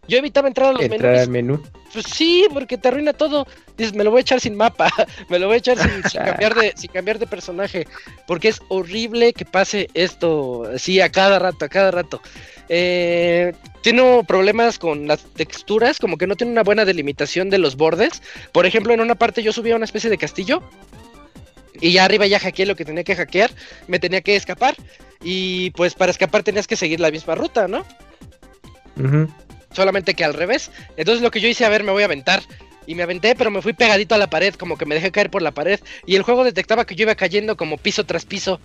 Yo 0.08 0.18
evitaba 0.18 0.48
entrar 0.48 0.70
a 0.70 0.74
los 0.74 0.82
Entrar 0.84 1.02
menús. 1.12 1.22
al 1.22 1.30
menú. 1.30 1.64
Pues 1.94 2.06
sí, 2.06 2.46
porque 2.54 2.78
te 2.78 2.88
arruina 2.88 3.14
todo. 3.14 3.48
Dices, 3.78 3.94
me 3.94 4.04
lo 4.04 4.12
voy 4.12 4.20
a 4.20 4.22
echar 4.22 4.40
sin 4.40 4.56
mapa, 4.56 4.90
me 5.30 5.40
lo 5.40 5.48
voy 5.48 5.56
a 5.56 5.58
echar 5.60 5.78
sin, 5.78 6.04
sin 6.10 6.22
cambiar 6.26 6.56
de, 6.56 6.74
sin 6.76 6.92
cambiar 6.92 7.20
de 7.20 7.28
personaje, 7.28 7.88
porque 8.26 8.50
es 8.50 8.62
horrible 8.70 9.34
que 9.34 9.46
pase 9.46 9.90
esto 9.94 10.64
así 10.74 11.00
a 11.02 11.10
cada 11.10 11.40
rato, 11.40 11.66
a 11.66 11.70
cada 11.70 11.92
rato. 11.92 12.22
Eh, 12.70 13.54
tiene 13.82 14.24
problemas 14.28 14.78
con 14.80 15.08
las 15.08 15.24
texturas, 15.24 16.00
como 16.00 16.18
que 16.18 16.28
no 16.28 16.36
tiene 16.36 16.52
una 16.52 16.64
buena 16.64 16.84
delimitación 16.86 17.50
de 17.50 17.58
los 17.58 17.76
bordes. 17.78 18.22
Por 18.52 18.66
ejemplo, 18.66 18.94
en 18.94 19.00
una 19.02 19.16
parte 19.16 19.42
yo 19.44 19.54
subía 19.54 19.76
una 19.76 19.86
especie 19.86 20.10
de 20.10 20.18
castillo 20.18 20.62
y 21.80 21.92
ya 21.94 22.06
arriba 22.06 22.26
ya 22.28 22.40
hackeé 22.40 22.66
lo 22.66 22.76
que 22.76 22.86
tenía 22.86 23.04
que 23.04 23.16
hackear, 23.16 23.52
me 23.88 24.00
tenía 24.00 24.22
que 24.22 24.36
escapar 24.36 24.76
y 25.24 25.70
pues 25.72 25.94
para 25.94 26.12
escapar 26.12 26.44
tenías 26.44 26.68
que 26.68 26.76
seguir 26.76 27.00
la 27.00 27.12
misma 27.12 27.36
ruta, 27.36 27.68
¿no? 27.68 27.86
Ujú. 28.98 29.28
Solamente 29.78 30.16
que 30.16 30.26
al 30.26 30.34
revés. 30.34 30.72
Entonces 30.98 31.22
lo 31.22 31.32
que 31.32 31.40
yo 31.40 31.48
hice, 31.48 31.64
a 31.64 31.70
ver, 31.70 31.84
me 31.84 31.92
voy 31.92 32.02
a 32.02 32.06
aventar. 32.06 32.42
Y 32.88 32.96
me 32.96 33.04
aventé, 33.04 33.36
pero 33.36 33.52
me 33.52 33.62
fui 33.62 33.74
pegadito 33.74 34.16
a 34.16 34.18
la 34.18 34.28
pared, 34.28 34.56
como 34.56 34.78
que 34.78 34.86
me 34.86 34.96
dejé 34.96 35.12
caer 35.12 35.30
por 35.30 35.42
la 35.42 35.52
pared. 35.52 35.80
Y 36.06 36.16
el 36.16 36.24
juego 36.24 36.44
detectaba 36.44 36.86
que 36.86 36.96
yo 36.96 37.04
iba 37.04 37.16
cayendo 37.16 37.56
como 37.56 37.78
piso 37.78 38.06
tras 38.06 38.26
piso. 38.26 38.60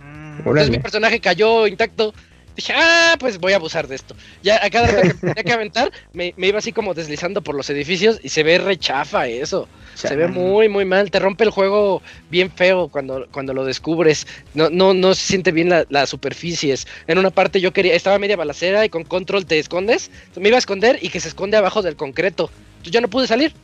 Mm, 0.00 0.38
Entonces 0.38 0.70
mi 0.70 0.78
personaje 0.78 1.20
cayó 1.20 1.66
intacto. 1.66 2.14
Dije, 2.58 2.72
ah, 2.76 3.14
pues 3.20 3.38
voy 3.38 3.52
a 3.52 3.56
abusar 3.56 3.86
de 3.86 3.94
esto. 3.94 4.16
Ya 4.42 4.58
a 4.60 4.68
cada 4.68 4.88
rato 4.88 5.02
que 5.02 5.14
me 5.14 5.14
tenía 5.34 5.44
que 5.44 5.52
aventar, 5.52 5.92
me, 6.12 6.34
me 6.36 6.48
iba 6.48 6.58
así 6.58 6.72
como 6.72 6.92
deslizando 6.92 7.40
por 7.40 7.54
los 7.54 7.70
edificios 7.70 8.18
y 8.20 8.30
se 8.30 8.42
ve 8.42 8.58
rechafa 8.58 9.28
eso. 9.28 9.68
Se 10.08 10.16
ve 10.16 10.26
muy, 10.26 10.68
muy 10.68 10.84
mal. 10.84 11.08
Te 11.08 11.20
rompe 11.20 11.44
el 11.44 11.50
juego 11.50 12.02
bien 12.30 12.50
feo 12.50 12.88
cuando, 12.88 13.28
cuando 13.30 13.54
lo 13.54 13.64
descubres. 13.64 14.26
No, 14.54 14.70
no, 14.70 14.92
no 14.92 15.14
se 15.14 15.24
siente 15.24 15.52
bien 15.52 15.68
la- 15.68 15.86
las 15.88 16.08
superficies. 16.10 16.88
En 17.06 17.18
una 17.18 17.30
parte 17.30 17.60
yo 17.60 17.72
quería, 17.72 17.94
estaba 17.94 18.18
media 18.18 18.34
balacera 18.36 18.84
y 18.84 18.88
con 18.88 19.04
control 19.04 19.46
te 19.46 19.60
escondes. 19.60 20.10
Me 20.34 20.48
iba 20.48 20.56
a 20.56 20.58
esconder 20.58 20.98
y 21.00 21.10
que 21.10 21.20
se 21.20 21.28
esconde 21.28 21.56
abajo 21.56 21.80
del 21.82 21.94
concreto. 21.94 22.50
Entonces 22.78 22.92
yo 22.92 23.00
no 23.00 23.06
pude 23.08 23.28
salir. 23.28 23.54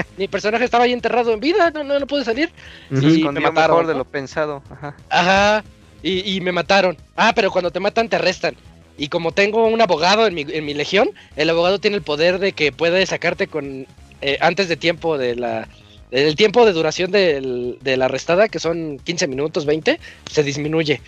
Mi 0.16 0.28
personaje 0.28 0.64
estaba 0.64 0.84
ahí 0.84 0.92
enterrado 0.94 1.32
en 1.32 1.40
vida. 1.40 1.70
No, 1.72 1.84
no, 1.84 1.98
no 1.98 2.06
pude 2.06 2.24
salir. 2.24 2.50
Y 2.90 2.94
me 2.94 3.12
escondió 3.18 3.42
mataron, 3.42 3.76
mejor 3.76 3.86
de 3.86 3.94
lo 3.94 4.04
pensado. 4.04 4.62
Ajá. 4.70 4.96
Ajá. 5.10 5.64
Y, 6.04 6.36
y 6.36 6.40
me 6.40 6.52
mataron. 6.52 6.96
Ah, 7.16 7.32
pero 7.34 7.50
cuando 7.50 7.72
te 7.72 7.80
matan 7.80 8.08
te 8.08 8.16
arrestan. 8.16 8.54
Y 8.96 9.08
como 9.08 9.32
tengo 9.32 9.66
un 9.66 9.80
abogado 9.80 10.26
en 10.26 10.34
mi, 10.34 10.42
en 10.48 10.64
mi 10.64 10.74
legión, 10.74 11.10
el 11.34 11.50
abogado 11.50 11.80
tiene 11.80 11.96
el 11.96 12.02
poder 12.02 12.38
de 12.38 12.52
que 12.52 12.70
puede 12.70 13.04
sacarte 13.06 13.48
con 13.48 13.86
eh, 14.20 14.38
antes 14.40 14.68
de 14.68 14.76
tiempo 14.76 15.18
de 15.18 15.34
la 15.34 15.66
el 16.10 16.36
tiempo 16.36 16.64
de 16.64 16.72
duración 16.72 17.10
de 17.10 17.96
la 17.96 18.04
arrestada, 18.04 18.48
que 18.48 18.60
son 18.60 19.00
15 19.02 19.26
minutos, 19.26 19.66
20, 19.66 19.98
se 20.30 20.42
disminuye. 20.44 21.00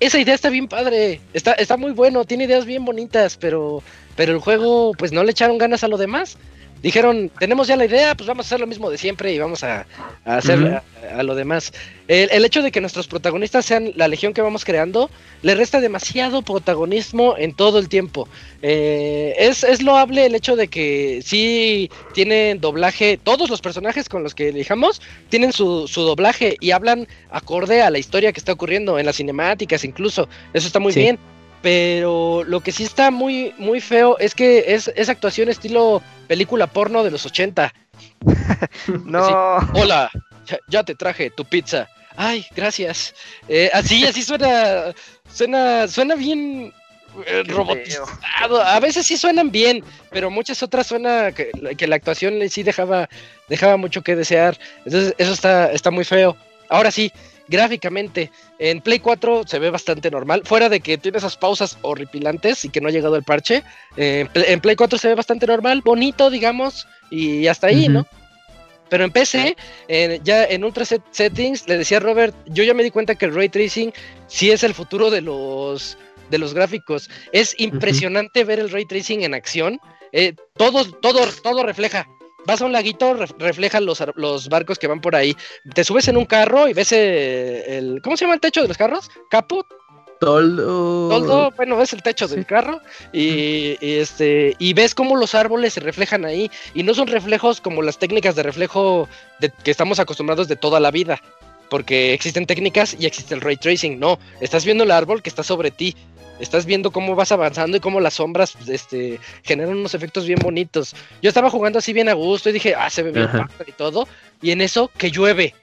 Esa 0.00 0.18
idea 0.18 0.34
está 0.34 0.50
bien 0.50 0.68
padre, 0.68 1.20
está, 1.32 1.52
está 1.52 1.78
muy 1.78 1.92
bueno, 1.92 2.26
tiene 2.26 2.44
ideas 2.44 2.66
bien 2.66 2.84
bonitas, 2.84 3.38
pero, 3.38 3.82
pero 4.16 4.32
el 4.32 4.38
juego 4.38 4.92
pues 4.98 5.12
no 5.12 5.24
le 5.24 5.30
echaron 5.30 5.56
ganas 5.56 5.82
a 5.82 5.88
lo 5.88 5.96
demás. 5.96 6.36
Dijeron, 6.82 7.30
tenemos 7.38 7.68
ya 7.68 7.76
la 7.76 7.84
idea, 7.84 8.14
pues 8.14 8.26
vamos 8.26 8.46
a 8.46 8.48
hacer 8.48 8.60
lo 8.60 8.66
mismo 8.66 8.88
de 8.90 8.96
siempre 8.96 9.32
y 9.32 9.38
vamos 9.38 9.62
a, 9.64 9.86
a 10.24 10.36
hacer 10.38 10.82
a, 11.12 11.18
a 11.18 11.22
lo 11.22 11.34
demás. 11.34 11.72
El, 12.08 12.30
el 12.32 12.44
hecho 12.44 12.62
de 12.62 12.72
que 12.72 12.80
nuestros 12.80 13.06
protagonistas 13.06 13.66
sean 13.66 13.92
la 13.96 14.08
legión 14.08 14.32
que 14.32 14.40
vamos 14.42 14.64
creando, 14.64 15.10
le 15.42 15.54
resta 15.54 15.80
demasiado 15.80 16.42
protagonismo 16.42 17.34
en 17.36 17.52
todo 17.54 17.78
el 17.78 17.88
tiempo. 17.88 18.28
Eh, 18.62 19.34
es, 19.38 19.62
es 19.62 19.82
loable 19.82 20.26
el 20.26 20.34
hecho 20.34 20.56
de 20.56 20.68
que 20.68 21.20
sí 21.24 21.90
tienen 22.14 22.60
doblaje, 22.60 23.18
todos 23.22 23.50
los 23.50 23.60
personajes 23.60 24.08
con 24.08 24.22
los 24.22 24.34
que 24.34 24.48
elijamos 24.48 25.00
tienen 25.28 25.52
su, 25.52 25.86
su 25.86 26.00
doblaje 26.02 26.56
y 26.60 26.70
hablan 26.70 27.06
acorde 27.30 27.82
a 27.82 27.90
la 27.90 27.98
historia 27.98 28.32
que 28.32 28.40
está 28.40 28.52
ocurriendo, 28.52 28.98
en 28.98 29.06
las 29.06 29.16
cinemáticas 29.16 29.84
incluso. 29.84 30.28
Eso 30.54 30.66
está 30.66 30.80
muy 30.80 30.92
Sí. 30.92 31.00
bien. 31.00 31.18
Pero 31.62 32.42
lo 32.44 32.60
que 32.60 32.72
sí 32.72 32.84
está 32.84 33.10
muy, 33.10 33.54
muy 33.58 33.80
feo 33.80 34.16
es 34.18 34.34
que 34.34 34.74
es, 34.74 34.90
es 34.94 35.08
actuación 35.08 35.48
estilo 35.48 36.02
película 36.26 36.66
porno 36.66 37.02
de 37.04 37.10
los 37.10 37.26
80. 37.26 37.72
No. 39.04 39.58
Hola, 39.74 40.10
ya, 40.46 40.58
ya 40.68 40.82
te 40.84 40.94
traje 40.94 41.30
tu 41.30 41.44
pizza. 41.44 41.88
Ay, 42.16 42.46
gracias. 42.54 43.14
Eh, 43.48 43.70
así, 43.72 44.04
así 44.04 44.22
suena, 44.22 44.92
suena, 45.32 45.86
suena 45.88 46.14
bien 46.14 46.72
eh, 47.26 47.42
robotizado. 47.46 48.62
A 48.62 48.78
veces 48.80 49.06
sí 49.06 49.16
suenan 49.16 49.50
bien, 49.50 49.82
pero 50.10 50.30
muchas 50.30 50.62
otras 50.62 50.86
suena 50.86 51.32
que, 51.32 51.50
que 51.76 51.86
la 51.86 51.96
actuación 51.96 52.38
le- 52.38 52.48
sí 52.48 52.62
dejaba, 52.62 53.08
dejaba 53.48 53.76
mucho 53.76 54.02
que 54.02 54.16
desear. 54.16 54.58
Entonces, 54.84 55.14
eso 55.18 55.32
está, 55.32 55.72
está 55.72 55.90
muy 55.90 56.04
feo. 56.04 56.36
Ahora 56.68 56.90
sí, 56.90 57.10
gráficamente, 57.50 58.30
en 58.58 58.80
Play 58.80 59.00
4 59.00 59.42
se 59.46 59.58
ve 59.58 59.70
bastante 59.70 60.10
normal. 60.10 60.42
Fuera 60.44 60.68
de 60.68 60.80
que 60.80 60.96
tiene 60.96 61.18
esas 61.18 61.36
pausas 61.36 61.76
horripilantes 61.82 62.64
y 62.64 62.70
que 62.70 62.80
no 62.80 62.88
ha 62.88 62.92
llegado 62.92 63.16
el 63.16 63.24
parche. 63.24 63.62
eh, 63.96 64.20
en 64.20 64.28
Play- 64.28 64.44
en 64.48 64.60
Play 64.60 64.76
4 64.76 64.98
se 64.98 65.08
ve 65.08 65.14
bastante 65.14 65.46
normal, 65.46 65.82
bonito, 65.84 66.30
digamos, 66.30 66.86
y 67.10 67.46
hasta 67.48 67.66
ahí. 67.66 67.88
¿no? 67.88 68.06
Pero 68.88 69.04
en 69.04 69.10
PC, 69.12 69.56
en- 69.88 70.22
ya 70.24 70.44
en 70.44 70.64
Ultra 70.64 70.84
Set- 70.84 71.02
Settings, 71.10 71.68
le 71.68 71.78
decía 71.78 72.00
Robert, 72.00 72.34
yo 72.46 72.64
ya 72.64 72.74
me 72.74 72.82
di 72.82 72.90
cuenta 72.90 73.14
que 73.14 73.26
el 73.26 73.34
ray 73.34 73.48
tracing 73.48 73.92
sí 74.26 74.50
es 74.50 74.64
el 74.64 74.74
futuro 74.74 75.10
de 75.10 75.20
los, 75.20 75.96
de 76.30 76.38
los 76.38 76.54
gráficos. 76.54 77.08
Es 77.32 77.54
impresionante 77.58 78.42
ver 78.44 78.58
el 78.58 78.70
ray 78.70 78.84
tracing 78.86 79.22
en 79.22 79.34
acción. 79.34 79.78
Eh, 80.12 80.34
todo, 80.56 80.84
todo, 81.00 81.20
todo 81.42 81.62
refleja. 81.64 82.08
Vas 82.50 82.60
a 82.62 82.64
un 82.64 82.72
laguito, 82.72 83.14
ref- 83.14 83.36
reflejan 83.38 83.86
los, 83.86 84.02
los 84.16 84.48
barcos 84.48 84.76
que 84.76 84.88
van 84.88 85.00
por 85.00 85.14
ahí. 85.14 85.36
Te 85.72 85.84
subes 85.84 86.08
en 86.08 86.16
un 86.16 86.24
carro 86.24 86.66
y 86.66 86.72
ves 86.72 86.90
eh, 86.90 87.78
el. 87.78 88.02
¿Cómo 88.02 88.16
se 88.16 88.24
llama 88.24 88.34
el 88.34 88.40
techo 88.40 88.60
de 88.60 88.66
los 88.66 88.76
carros? 88.76 89.08
¿Caput? 89.30 89.64
Toldo. 90.18 91.10
Toldo, 91.10 91.52
bueno, 91.52 91.76
ves 91.76 91.92
el 91.92 92.02
techo 92.02 92.26
del 92.26 92.44
carro 92.44 92.80
y, 93.12 93.76
y, 93.80 93.98
este 93.98 94.56
y 94.58 94.74
ves 94.74 94.96
cómo 94.96 95.14
los 95.14 95.36
árboles 95.36 95.74
se 95.74 95.80
reflejan 95.80 96.24
ahí 96.24 96.50
y 96.74 96.82
no 96.82 96.92
son 96.92 97.06
reflejos 97.06 97.60
como 97.60 97.82
las 97.82 97.98
técnicas 97.98 98.34
de 98.34 98.42
reflejo 98.42 99.08
de, 99.38 99.52
que 99.62 99.70
estamos 99.70 100.00
acostumbrados 100.00 100.48
de 100.48 100.56
toda 100.56 100.80
la 100.80 100.90
vida, 100.90 101.22
porque 101.68 102.12
existen 102.14 102.46
técnicas 102.46 102.96
y 102.98 103.06
existe 103.06 103.32
el 103.32 103.42
ray 103.42 103.58
tracing, 103.58 104.00
no, 104.00 104.18
estás 104.40 104.64
viendo 104.64 104.82
el 104.82 104.90
árbol 104.90 105.22
que 105.22 105.28
está 105.30 105.44
sobre 105.44 105.70
ti. 105.70 105.94
Estás 106.40 106.66
viendo 106.66 106.90
cómo 106.90 107.14
vas 107.14 107.32
avanzando 107.32 107.76
y 107.76 107.80
cómo 107.80 108.00
las 108.00 108.14
sombras 108.14 108.56
este, 108.66 109.20
generan 109.42 109.76
unos 109.78 109.94
efectos 109.94 110.26
bien 110.26 110.38
bonitos. 110.42 110.94
Yo 111.22 111.28
estaba 111.28 111.50
jugando 111.50 111.78
así 111.78 111.92
bien 111.92 112.08
a 112.08 112.14
gusto 112.14 112.48
y 112.48 112.52
dije, 112.52 112.74
ah, 112.74 112.88
se 112.90 113.02
ve 113.02 113.12
bien 113.12 113.28
y 113.66 113.72
todo. 113.72 114.08
Y 114.42 114.50
en 114.50 114.60
eso 114.62 114.90
que 114.96 115.10
llueve. 115.10 115.54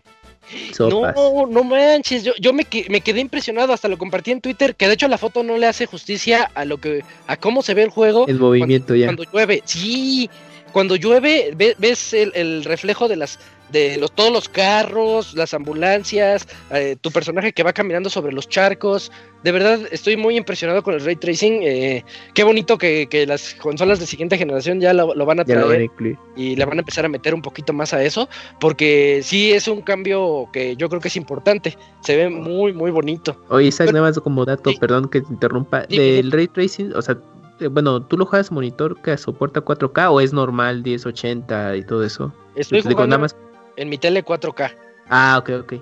Sopas. 0.71 1.13
No, 1.15 1.45
no 1.47 1.63
manches, 1.65 2.23
yo, 2.23 2.31
yo 2.39 2.53
me, 2.53 2.65
me 2.89 3.01
quedé 3.01 3.19
impresionado, 3.19 3.73
hasta 3.73 3.89
lo 3.89 3.97
compartí 3.97 4.31
en 4.31 4.39
Twitter, 4.39 4.75
que 4.75 4.87
de 4.87 4.93
hecho 4.93 5.07
la 5.09 5.17
foto 5.17 5.43
no 5.43 5.57
le 5.57 5.65
hace 5.67 5.85
justicia 5.87 6.49
a 6.55 6.63
lo 6.63 6.77
que, 6.77 7.03
a 7.27 7.35
cómo 7.35 7.61
se 7.61 7.73
ve 7.73 7.83
el 7.83 7.89
juego 7.89 8.25
El 8.27 8.39
movimiento 8.39 8.95
ya. 8.95 9.07
cuando 9.07 9.23
llueve. 9.23 9.61
Sí, 9.65 10.29
cuando 10.71 10.95
llueve 10.95 11.51
ve- 11.53 11.75
ves 11.77 12.13
el, 12.13 12.31
el 12.33 12.63
reflejo 12.63 13.09
de 13.09 13.17
las, 13.17 13.39
de 13.71 13.97
los, 13.97 14.11
todos 14.13 14.31
los 14.31 14.47
carros, 14.49 15.33
las 15.33 15.53
ambulancias, 15.53 16.47
eh, 16.71 16.95
tu 16.99 17.11
personaje 17.11 17.51
que 17.53 17.63
va 17.63 17.73
caminando 17.73 18.09
sobre 18.09 18.31
los 18.33 18.47
charcos. 18.47 19.11
De 19.43 19.51
verdad, 19.51 19.79
estoy 19.91 20.17
muy 20.17 20.35
impresionado 20.37 20.81
con 20.83 20.93
el 20.93 21.01
ray 21.03 21.15
tracing. 21.15 21.61
eh, 21.63 22.03
qué 22.33 22.43
bonito 22.43 22.77
que, 22.77 23.07
que 23.07 23.25
las 23.27 23.53
consolas 23.55 23.99
de 23.99 24.05
siguiente 24.05 24.37
generación 24.37 24.79
ya 24.81 24.93
lo, 24.93 25.13
lo 25.13 25.25
van 25.25 25.39
a 25.39 25.45
Ya 25.45 25.55
lo 25.55 25.61
van 25.67 25.81
a 25.83 25.95
traer 25.95 26.17
y 26.35 26.55
le 26.55 26.65
van 26.65 26.77
a 26.77 26.81
empezar 26.81 27.05
a 27.05 27.09
meter 27.09 27.33
un 27.33 27.41
poquito 27.41 27.73
más 27.73 27.93
a 27.93 28.03
eso, 28.03 28.27
porque 28.59 29.21
sí 29.23 29.51
es 29.51 29.67
un 29.67 29.81
cambio 29.81 30.49
que 30.51 30.75
yo 30.75 30.89
creo 30.89 31.01
que 31.01 31.07
es 31.09 31.15
importante. 31.15 31.77
Se 32.01 32.15
ve 32.15 32.29
muy, 32.29 32.73
muy 32.73 32.91
bonito. 32.91 33.39
Oye, 33.49 33.67
Isaac, 33.67 33.87
Pero- 33.87 33.97
nada 33.99 34.07
más 34.09 34.19
como 34.19 34.45
dato, 34.45 34.69
Sí. 34.71 34.77
perdón 34.79 35.09
que 35.09 35.21
te 35.21 35.31
interrumpa. 35.31 35.81
Del 35.87 36.31
ray 36.31 36.47
tracing, 36.47 36.93
o 36.95 37.01
sea, 37.01 37.17
eh, 37.59 37.67
bueno, 37.67 38.01
¿tú 38.03 38.17
lo 38.17 38.25
juegas 38.25 38.51
monitor 38.51 39.01
que 39.01 39.17
soporta 39.17 39.61
4K 39.61 40.09
o 40.11 40.19
es 40.21 40.33
normal 40.33 40.83
1080 40.83 41.75
y 41.75 41.83
todo 41.83 42.03
eso? 42.03 42.33
Estoy 42.55 42.81
jugando 42.81 43.07
nada 43.07 43.17
más. 43.19 43.35
En 43.77 43.89
mi 43.89 43.97
tele 43.97 44.23
4K. 44.25 44.71
Ah, 45.09 45.37
ok, 45.39 45.49
ok. 45.61 45.73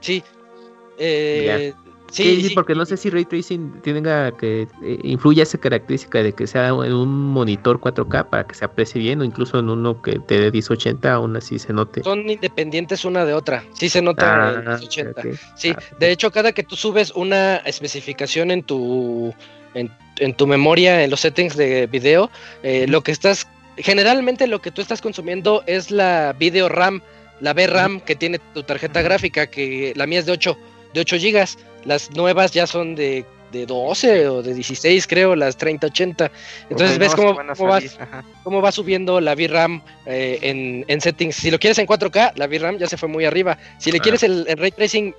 Sí. 0.00 0.22
Eh, 0.98 1.72
sí, 2.10 2.42
Sí, 2.48 2.54
porque 2.54 2.74
no 2.74 2.84
sé 2.84 2.96
si 2.96 3.08
ray 3.10 3.24
tracing 3.24 3.80
tenga 3.82 4.30
que 4.36 4.68
eh, 4.82 4.98
influya 5.02 5.42
esa 5.42 5.58
característica 5.58 6.22
de 6.22 6.32
que 6.34 6.46
sea 6.46 6.68
en 6.68 6.92
un 6.92 7.08
monitor 7.32 7.80
4K 7.80 8.28
para 8.28 8.46
que 8.46 8.54
se 8.54 8.64
aprecie 8.64 9.00
bien 9.00 9.20
o 9.20 9.24
incluso 9.24 9.58
en 9.58 9.70
uno 9.70 10.00
que 10.02 10.18
te 10.18 10.38
dé 10.38 10.50
1080 10.52 11.12
aún 11.12 11.36
así 11.36 11.58
se 11.58 11.72
note. 11.72 12.02
Son 12.04 12.28
independientes 12.28 13.04
una 13.04 13.24
de 13.24 13.32
otra. 13.32 13.64
Sí 13.72 13.88
se 13.88 14.02
nota 14.02 14.52
en 14.60 14.68
Ah, 14.68 14.72
los 14.72 14.82
80. 14.82 15.10
ok. 15.20 15.26
Sí, 15.56 15.74
Ah, 15.76 15.80
de 15.98 16.10
hecho, 16.10 16.30
cada 16.30 16.52
que 16.52 16.62
tú 16.62 16.76
subes 16.76 17.10
una 17.12 17.56
especificación 17.56 18.50
en 18.50 18.62
tu 18.62 19.34
en, 19.74 19.90
en 20.18 20.34
tu 20.34 20.46
memoria, 20.46 21.02
en 21.02 21.10
los 21.10 21.20
settings 21.20 21.56
de 21.56 21.86
video, 21.86 22.30
eh, 22.62 22.86
lo 22.86 23.00
que 23.02 23.10
estás 23.12 23.48
generalmente 23.78 24.46
lo 24.46 24.60
que 24.60 24.70
tú 24.70 24.82
estás 24.82 25.00
consumiendo 25.00 25.62
es 25.66 25.90
la 25.90 26.34
video 26.38 26.68
RAM, 26.68 27.00
la 27.42 27.52
VRAM 27.52 28.00
que 28.00 28.16
tiene 28.16 28.38
tu 28.54 28.62
tarjeta 28.62 29.02
gráfica, 29.02 29.48
que 29.48 29.92
la 29.96 30.06
mía 30.06 30.20
es 30.20 30.26
de 30.26 30.32
8 30.32 30.56
de 30.94 31.00
8 31.00 31.16
gigas. 31.18 31.58
Las 31.84 32.10
nuevas 32.12 32.52
ya 32.52 32.66
son 32.66 32.94
de 32.94 33.26
de 33.52 33.66
12 33.66 34.28
o 34.28 34.42
de 34.42 34.54
16 34.54 35.06
creo, 35.06 35.36
las 35.36 35.58
3080. 35.58 36.32
Entonces 36.70 36.98
ves 36.98 37.14
cómo, 37.14 37.36
cómo 37.54 37.74
ajá. 37.74 38.24
cómo 38.42 38.62
va 38.62 38.72
subiendo 38.72 39.20
la 39.20 39.34
VRAM 39.34 39.82
eh, 40.06 40.38
en, 40.40 40.86
en 40.88 41.00
settings. 41.02 41.36
Si 41.36 41.50
lo 41.50 41.58
quieres 41.58 41.78
en 41.78 41.86
4K, 41.86 42.32
la 42.36 42.46
VRAM 42.46 42.78
ya 42.78 42.86
se 42.86 42.96
fue 42.96 43.10
muy 43.10 43.26
arriba. 43.26 43.58
Si 43.78 43.92
le 43.92 43.98
Ah. 43.98 44.00
quieres 44.00 44.22
el, 44.22 44.46
el 44.48 44.56
ray 44.56 44.70
tracing 44.70 45.14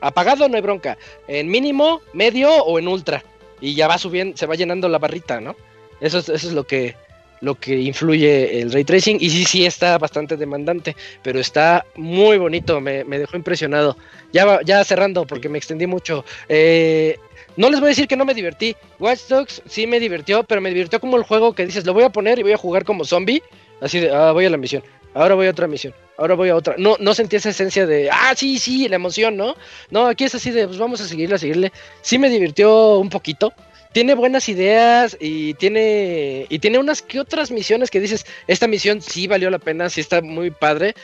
apagado, 0.00 0.48
no 0.48 0.56
hay 0.56 0.62
bronca. 0.62 0.98
En 1.28 1.48
mínimo, 1.48 2.00
medio 2.12 2.52
o 2.52 2.78
en 2.80 2.88
ultra. 2.88 3.22
Y 3.60 3.74
ya 3.76 3.86
va 3.86 3.98
subiendo, 3.98 4.36
se 4.36 4.46
va 4.46 4.56
llenando 4.56 4.88
la 4.88 4.98
barrita, 4.98 5.40
¿no? 5.40 5.54
Eso 6.00 6.18
es, 6.18 6.28
eso 6.28 6.48
es 6.48 6.54
lo 6.54 6.64
que 6.66 6.96
lo 7.40 7.54
que 7.54 7.78
influye 7.80 8.60
el 8.60 8.72
ray 8.72 8.84
tracing. 8.84 9.18
Y 9.20 9.30
sí 9.30 9.44
sí 9.44 9.66
está 9.66 9.98
bastante 9.98 10.36
demandante 10.36 10.96
pero 11.22 11.40
está 11.40 11.84
muy 11.94 12.38
bonito 12.38 12.80
me, 12.80 13.04
me 13.04 13.18
dejó 13.18 13.36
impresionado. 13.36 13.96
Ya 14.32 14.60
ya 14.62 14.84
cerrando 14.84 15.26
porque 15.26 15.48
me 15.48 15.58
extendí 15.58 15.86
mucho. 15.86 16.24
Eh, 16.48 17.18
no 17.56 17.70
les 17.70 17.80
voy 17.80 17.88
a 17.88 17.90
decir 17.90 18.08
que 18.08 18.16
no 18.16 18.24
me 18.24 18.34
divertí. 18.34 18.76
Watch 18.98 19.28
Dogs 19.28 19.62
sí 19.66 19.86
me 19.86 20.00
divirtió 20.00 20.44
pero 20.44 20.60
me 20.60 20.70
divirtió 20.70 21.00
como 21.00 21.16
el 21.16 21.22
juego 21.22 21.54
que 21.54 21.66
dices 21.66 21.86
lo 21.86 21.94
voy 21.94 22.04
a 22.04 22.10
poner 22.10 22.38
y 22.38 22.42
voy 22.42 22.52
a 22.52 22.58
jugar 22.58 22.84
como 22.84 23.04
zombie. 23.04 23.42
Así 23.80 24.00
de 24.00 24.10
ah 24.10 24.32
voy 24.32 24.46
a 24.46 24.50
la 24.50 24.56
misión. 24.56 24.82
Ahora 25.14 25.34
voy 25.34 25.46
a 25.46 25.50
otra 25.50 25.66
misión. 25.66 25.94
Ahora 26.18 26.34
voy 26.34 26.48
a 26.48 26.56
otra 26.56 26.74
no 26.78 26.96
no 26.98 27.14
sentí 27.14 27.36
esa 27.36 27.50
esencia 27.50 27.86
de 27.86 28.10
ah 28.10 28.32
sí 28.34 28.58
sí 28.58 28.88
la 28.88 28.96
emoción 28.96 29.36
no 29.36 29.54
no 29.90 30.06
aquí 30.06 30.24
es 30.24 30.34
así 30.34 30.50
de 30.50 30.66
pues 30.66 30.78
vamos 30.78 31.00
a 31.02 31.06
seguirle 31.06 31.34
a 31.34 31.38
seguirle 31.38 31.72
sí 32.00 32.18
me 32.18 32.30
divirtió 32.30 32.98
un 32.98 33.10
poquito 33.10 33.52
tiene 33.96 34.14
buenas 34.14 34.50
ideas 34.50 35.16
y 35.18 35.54
tiene 35.54 36.44
y 36.50 36.58
tiene 36.58 36.76
unas 36.76 37.00
que 37.00 37.18
otras 37.18 37.50
misiones 37.50 37.90
que 37.90 37.98
dices 37.98 38.26
esta 38.46 38.66
misión 38.66 39.00
sí 39.00 39.26
valió 39.26 39.48
la 39.48 39.58
pena 39.58 39.88
sí 39.88 40.02
está 40.02 40.20
muy 40.20 40.50
padre 40.50 40.94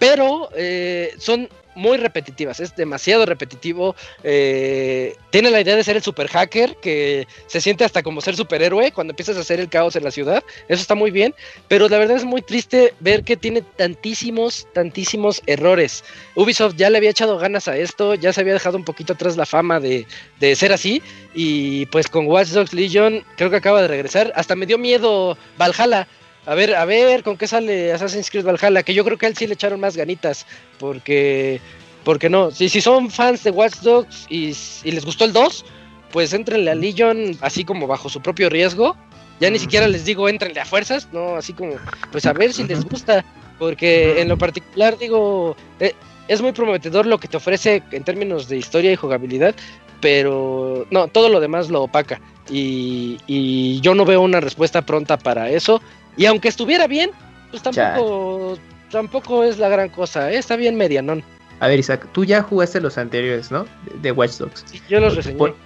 pero 0.00 0.48
eh, 0.56 1.14
son 1.16 1.48
muy 1.80 1.98
repetitivas 1.98 2.60
es 2.60 2.76
demasiado 2.76 3.26
repetitivo 3.26 3.96
eh, 4.22 5.16
tiene 5.30 5.50
la 5.50 5.60
idea 5.60 5.76
de 5.76 5.84
ser 5.84 5.96
el 5.96 6.02
super 6.02 6.28
hacker 6.28 6.76
que 6.76 7.26
se 7.46 7.60
siente 7.60 7.84
hasta 7.84 8.02
como 8.02 8.20
ser 8.20 8.36
superhéroe 8.36 8.92
cuando 8.92 9.12
empiezas 9.12 9.36
a 9.36 9.40
hacer 9.40 9.60
el 9.60 9.68
caos 9.68 9.96
en 9.96 10.04
la 10.04 10.10
ciudad 10.10 10.44
eso 10.68 10.82
está 10.82 10.94
muy 10.94 11.10
bien 11.10 11.34
pero 11.68 11.88
la 11.88 11.98
verdad 11.98 12.16
es 12.16 12.24
muy 12.24 12.42
triste 12.42 12.94
ver 13.00 13.24
que 13.24 13.36
tiene 13.36 13.62
tantísimos 13.62 14.66
tantísimos 14.72 15.42
errores 15.46 16.04
Ubisoft 16.34 16.76
ya 16.76 16.90
le 16.90 16.98
había 16.98 17.10
echado 17.10 17.38
ganas 17.38 17.66
a 17.66 17.76
esto 17.76 18.14
ya 18.14 18.32
se 18.32 18.40
había 18.42 18.52
dejado 18.52 18.76
un 18.76 18.84
poquito 18.84 19.14
atrás 19.14 19.36
la 19.36 19.46
fama 19.46 19.80
de, 19.80 20.06
de 20.38 20.56
ser 20.56 20.72
así 20.72 21.02
y 21.34 21.86
pues 21.86 22.08
con 22.08 22.26
Watch 22.26 22.48
Dogs 22.48 22.72
Legion 22.72 23.24
creo 23.36 23.50
que 23.50 23.56
acaba 23.56 23.82
de 23.82 23.88
regresar. 23.88 24.32
Hasta 24.34 24.56
me 24.56 24.66
dio 24.66 24.78
miedo 24.78 25.36
Valhalla. 25.58 26.06
A 26.46 26.54
ver, 26.54 26.74
a 26.74 26.84
ver 26.84 27.22
con 27.22 27.36
qué 27.36 27.46
sale 27.46 27.92
Assassin's 27.92 28.30
Creed 28.30 28.44
Valhalla, 28.44 28.82
que 28.82 28.94
yo 28.94 29.04
creo 29.04 29.18
que 29.18 29.26
a 29.26 29.28
él 29.28 29.36
sí 29.36 29.46
le 29.46 29.54
echaron 29.54 29.80
más 29.80 29.96
ganitas, 29.96 30.46
porque 30.78 31.60
porque 32.04 32.30
no, 32.30 32.50
si, 32.50 32.68
si 32.68 32.80
son 32.80 33.10
fans 33.10 33.44
de 33.44 33.50
Watch 33.50 33.80
Dogs 33.82 34.26
y, 34.30 34.56
y 34.84 34.90
les 34.92 35.04
gustó 35.04 35.26
el 35.26 35.32
2, 35.32 35.64
pues 36.12 36.32
entrenle 36.32 36.70
a 36.70 36.74
Legion 36.74 37.36
así 37.40 37.64
como 37.64 37.86
bajo 37.86 38.08
su 38.08 38.20
propio 38.20 38.48
riesgo. 38.48 38.96
Ya 39.38 39.50
ni 39.50 39.58
siquiera 39.58 39.88
les 39.88 40.04
digo 40.04 40.28
entrenle 40.28 40.60
a 40.60 40.66
fuerzas, 40.66 41.08
no, 41.12 41.36
así 41.36 41.52
como 41.52 41.74
pues 42.12 42.26
a 42.26 42.32
ver 42.32 42.52
si 42.52 42.64
les 42.64 42.84
gusta, 42.84 43.24
porque 43.58 44.20
en 44.20 44.28
lo 44.28 44.36
particular 44.36 44.98
digo, 44.98 45.56
eh, 45.78 45.94
es 46.28 46.42
muy 46.42 46.52
prometedor 46.52 47.06
lo 47.06 47.18
que 47.18 47.28
te 47.28 47.38
ofrece 47.38 47.82
en 47.90 48.04
términos 48.04 48.48
de 48.48 48.58
historia 48.58 48.92
y 48.92 48.96
jugabilidad, 48.96 49.54
pero 50.00 50.86
no, 50.90 51.08
todo 51.08 51.28
lo 51.28 51.40
demás 51.40 51.70
lo 51.70 51.82
opaca. 51.82 52.20
Y, 52.50 53.18
y 53.26 53.80
yo 53.80 53.94
no 53.94 54.04
veo 54.04 54.20
una 54.20 54.40
respuesta 54.40 54.82
pronta 54.82 55.16
para 55.18 55.50
eso. 55.50 55.80
Y 56.16 56.26
aunque 56.26 56.48
estuviera 56.48 56.86
bien, 56.86 57.10
pues 57.50 57.62
tampoco, 57.62 58.58
tampoco 58.90 59.44
es 59.44 59.58
la 59.58 59.68
gran 59.68 59.88
cosa. 59.88 60.30
¿eh? 60.30 60.38
Está 60.38 60.56
bien 60.56 60.76
medianón. 60.76 61.22
A 61.60 61.68
ver, 61.68 61.78
Isaac, 61.78 62.06
tú 62.12 62.24
ya 62.24 62.42
jugaste 62.42 62.80
los 62.80 62.96
anteriores, 62.96 63.50
¿no? 63.50 63.66
De, 64.00 64.12
Watch 64.12 64.38
Dogs. 64.38 64.64
Sí, 64.66 64.80
yo 64.88 65.00
los 65.00 65.16
reseñé. 65.16 65.36
Por- 65.36 65.56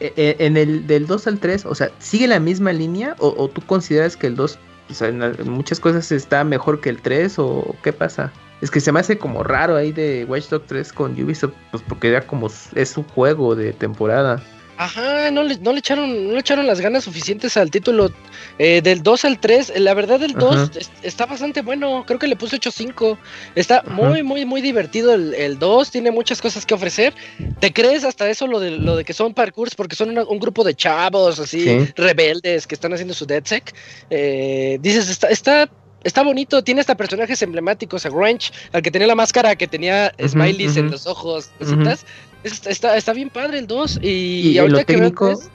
eh, 0.00 0.12
eh, 0.16 0.36
en 0.40 0.56
el 0.56 0.86
del 0.86 1.06
2 1.06 1.26
al 1.26 1.38
3, 1.38 1.64
o 1.66 1.74
sea, 1.74 1.90
¿sigue 1.98 2.26
la 2.26 2.40
misma 2.40 2.72
línea? 2.72 3.14
¿O, 3.18 3.34
o 3.36 3.48
tú 3.48 3.60
consideras 3.60 4.16
que 4.16 4.26
el 4.26 4.34
2, 4.34 4.58
o 4.90 4.94
sea, 4.94 5.08
en, 5.08 5.20
muchas 5.48 5.78
cosas 5.78 6.10
está 6.10 6.42
mejor 6.42 6.80
que 6.80 6.88
el 6.88 7.00
3? 7.00 7.38
¿O 7.38 7.76
qué 7.84 7.92
pasa? 7.92 8.32
Es 8.62 8.70
que 8.70 8.80
se 8.80 8.90
me 8.90 9.00
hace 9.00 9.18
como 9.18 9.44
raro 9.44 9.76
ahí 9.76 9.92
de 9.92 10.24
Watch 10.28 10.48
Dogs 10.48 10.66
3 10.66 10.92
con 10.92 11.12
Ubisoft, 11.22 11.52
pues 11.70 11.82
porque 11.86 12.10
ya 12.10 12.22
como 12.26 12.50
es 12.74 12.96
un 12.96 13.04
juego 13.04 13.54
de 13.54 13.72
temporada. 13.72 14.42
Ajá, 14.78 15.30
no 15.30 15.42
le, 15.44 15.58
no 15.58 15.72
le 15.72 15.78
echaron, 15.80 16.26
no 16.28 16.32
le 16.32 16.40
echaron 16.40 16.66
las 16.66 16.80
ganas 16.80 17.04
suficientes 17.04 17.56
al 17.56 17.70
título 17.70 18.10
eh, 18.58 18.80
del 18.82 19.02
2 19.02 19.24
al 19.26 19.38
3. 19.38 19.74
La 19.78 19.94
verdad, 19.94 20.22
el 20.22 20.32
2 20.32 20.56
Ajá. 20.56 20.70
es- 20.78 20.90
está 21.02 21.26
bastante 21.26 21.60
bueno. 21.62 22.04
Creo 22.06 22.18
que 22.18 22.26
le 22.26 22.36
puse 22.36 22.56
8.5. 22.56 23.18
Está 23.54 23.78
Ajá. 23.78 23.90
muy, 23.90 24.22
muy, 24.22 24.44
muy 24.44 24.60
divertido 24.62 25.12
el, 25.14 25.34
el 25.34 25.58
2. 25.58 25.90
Tiene 25.90 26.10
muchas 26.10 26.40
cosas 26.40 26.64
que 26.66 26.74
ofrecer. 26.74 27.12
¿Te 27.60 27.72
crees 27.72 28.02
hasta 28.04 28.28
eso 28.30 28.46
lo 28.46 28.58
de, 28.60 28.72
lo 28.72 28.96
de 28.96 29.04
que 29.04 29.12
son 29.12 29.34
parkours? 29.34 29.74
Porque 29.74 29.94
son 29.94 30.10
una- 30.10 30.24
un 30.24 30.38
grupo 30.40 30.64
de 30.64 30.74
chavos 30.74 31.38
así, 31.38 31.62
Sí. 31.64 31.92
rebeldes 31.94 32.66
que 32.66 32.74
están 32.74 32.92
haciendo 32.94 33.14
su 33.14 33.26
DeadSec. 33.26 33.74
Eh, 34.10 34.78
dices, 34.80 35.08
está, 35.10 35.28
está, 35.28 35.68
está 36.02 36.22
bonito. 36.22 36.64
Tiene 36.64 36.80
hasta 36.80 36.96
personajes 36.96 37.40
emblemáticos. 37.42 38.04
A 38.06 38.08
Grange, 38.10 38.50
al 38.72 38.82
que 38.82 38.90
tenía 38.90 39.06
la 39.06 39.14
máscara, 39.14 39.54
que 39.54 39.68
tenía 39.68 40.12
smileys 40.26 40.76
en 40.78 40.90
los 40.90 41.06
ojos, 41.06 41.50
cositas. 41.58 42.04
Es- 42.44 42.66
Está, 42.66 42.96
está 42.96 43.12
bien 43.12 43.30
padre 43.30 43.58
el 43.58 43.66
2. 43.66 43.98
Y, 44.02 44.08
Y, 44.08 44.52
en 44.58 44.60
ahorita 44.60 44.78
lo 44.80 44.86
que 44.86 44.92
técnico, 44.94 45.26
3, 45.28 45.50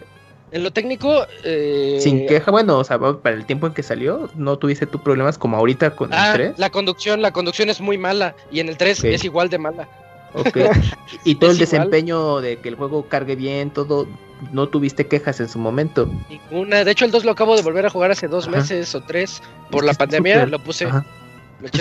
en 0.51 0.63
lo 0.63 0.71
técnico, 0.71 1.25
eh, 1.43 1.97
sin 1.99 2.25
queja, 2.27 2.51
bueno, 2.51 2.77
o 2.79 2.83
sea, 2.83 2.97
para 2.99 3.35
el 3.35 3.45
tiempo 3.45 3.67
en 3.67 3.73
que 3.73 3.83
salió, 3.83 4.29
no 4.35 4.57
tuviste 4.57 4.85
tú 4.85 5.01
problemas 5.03 5.37
como 5.37 5.57
ahorita 5.57 5.95
con 5.95 6.13
Ah, 6.13 6.27
el 6.29 6.33
3. 6.33 6.59
la 6.59 6.69
conducción, 6.69 7.21
la 7.21 7.31
conducción 7.31 7.69
es 7.69 7.81
muy 7.81 7.97
mala 7.97 8.35
y 8.51 8.59
en 8.61 8.69
el 8.69 8.77
3 8.77 8.99
Ok. 8.99 9.05
es 9.05 9.23
igual 9.25 9.49
de 9.49 9.57
mala. 9.57 9.87
Ok. 10.33 10.55
y 11.25 11.35
todo 11.35 11.51
el 11.51 11.57
igual. 11.57 11.57
desempeño 11.57 12.39
de 12.41 12.57
que 12.59 12.69
el 12.69 12.75
juego 12.75 13.07
cargue 13.09 13.35
bien, 13.35 13.71
todo, 13.71 14.07
no 14.53 14.67
tuviste 14.69 15.07
quejas 15.07 15.39
en 15.39 15.49
su 15.49 15.57
momento. 15.59 16.09
Ninguna. 16.29 16.83
De 16.85 16.91
hecho, 16.91 17.05
el 17.05 17.11
2 17.11 17.25
lo 17.25 17.31
acabo 17.31 17.55
de 17.55 17.61
volver 17.63 17.85
a 17.85 17.89
jugar 17.89 18.11
hace 18.11 18.27
dos 18.27 18.47
Ajá. 18.47 18.57
meses 18.57 18.93
o 18.95 19.01
tres 19.01 19.41
por 19.71 19.83
la 19.83 19.93
pandemia. 19.93 20.35
súper- 20.35 20.49
Lo 20.49 20.59
puse, 20.59 20.87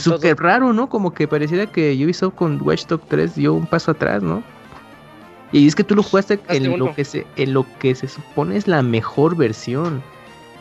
súper 0.01 0.37
raro, 0.39 0.73
¿no? 0.73 0.89
Como 0.89 1.12
que 1.12 1.28
pareciera 1.28 1.66
que 1.66 1.93
Ubisoft 2.05 2.35
con 2.35 2.61
Watch 2.62 2.87
Dogs 2.87 3.07
3 3.09 3.35
dio 3.35 3.53
un 3.55 3.66
paso 3.66 3.91
atrás, 3.93 4.23
¿no? 4.23 4.43
Y 5.52 5.66
es 5.66 5.74
que 5.74 5.85
tú 5.85 5.94
lo 5.94 6.02
jugaste 6.02 6.35
Hazte 6.35 6.56
en 6.56 6.78
lo 6.78 6.94
que 6.94 7.05
se 7.05 7.27
en 7.36 7.52
lo 7.55 7.64
que 7.78 7.94
se 7.94 8.09
supone 8.09 8.56
es 8.56 8.66
la 8.66 8.82
mejor 8.82 9.36
versión. 9.36 10.02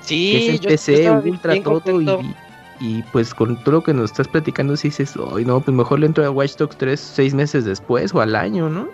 que 0.02 0.08
Sí, 0.08 0.36
es 0.36 0.50
el 0.50 0.56
yo- 0.58 0.62
yo 0.64 0.70
PC, 0.70 0.96
bien- 0.98 1.30
ultra 1.34 1.52
bien 1.54 1.64
todo 1.64 2.02
y, 2.02 2.36
y 2.80 3.04
pues 3.12 3.34
con 3.34 3.58
todo 3.64 3.72
lo 3.78 3.84
que 3.84 3.94
nos 3.94 4.12
estás 4.12 4.28
platicando 4.28 4.78
si 4.78 4.90
dices, 4.90 5.14
ay 5.36 5.44
no, 5.46 5.60
pues 5.62 5.76
mejor 5.76 6.00
le 6.00 6.06
entro 6.06 6.24
a 6.26 6.30
Watch 6.30 6.56
Dogs 6.58 6.78
3 6.78 7.00
seis 7.00 7.34
meses 7.34 7.66
después 7.66 8.14
o 8.14 8.22
al 8.22 8.36
año, 8.36 8.70
¿no? 8.70 8.88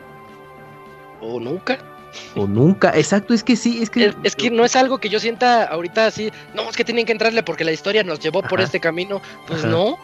O 1.19 1.39
nunca. 1.39 1.77
O 2.35 2.47
nunca. 2.47 2.91
Exacto, 2.97 3.34
es 3.34 3.43
que 3.43 3.55
sí, 3.55 3.81
es 3.81 3.89
que 3.89 4.05
Es, 4.07 4.15
es 4.23 4.35
que 4.35 4.49
no 4.51 4.63
es 4.65 4.76
algo 4.76 4.97
que 4.99 5.09
yo 5.09 5.19
sienta 5.19 5.63
ahorita 5.65 6.07
así. 6.07 6.31
No, 6.53 6.63
es 6.69 6.76
que 6.76 6.84
tienen 6.85 7.05
que 7.05 7.11
entrarle 7.11 7.43
porque 7.43 7.63
la 7.63 7.72
historia 7.73 8.03
nos 8.03 8.19
llevó 8.19 8.41
por 8.41 8.59
este 8.61 8.80
camino. 8.80 9.22
Pues 9.47 9.63
no. 9.65 9.97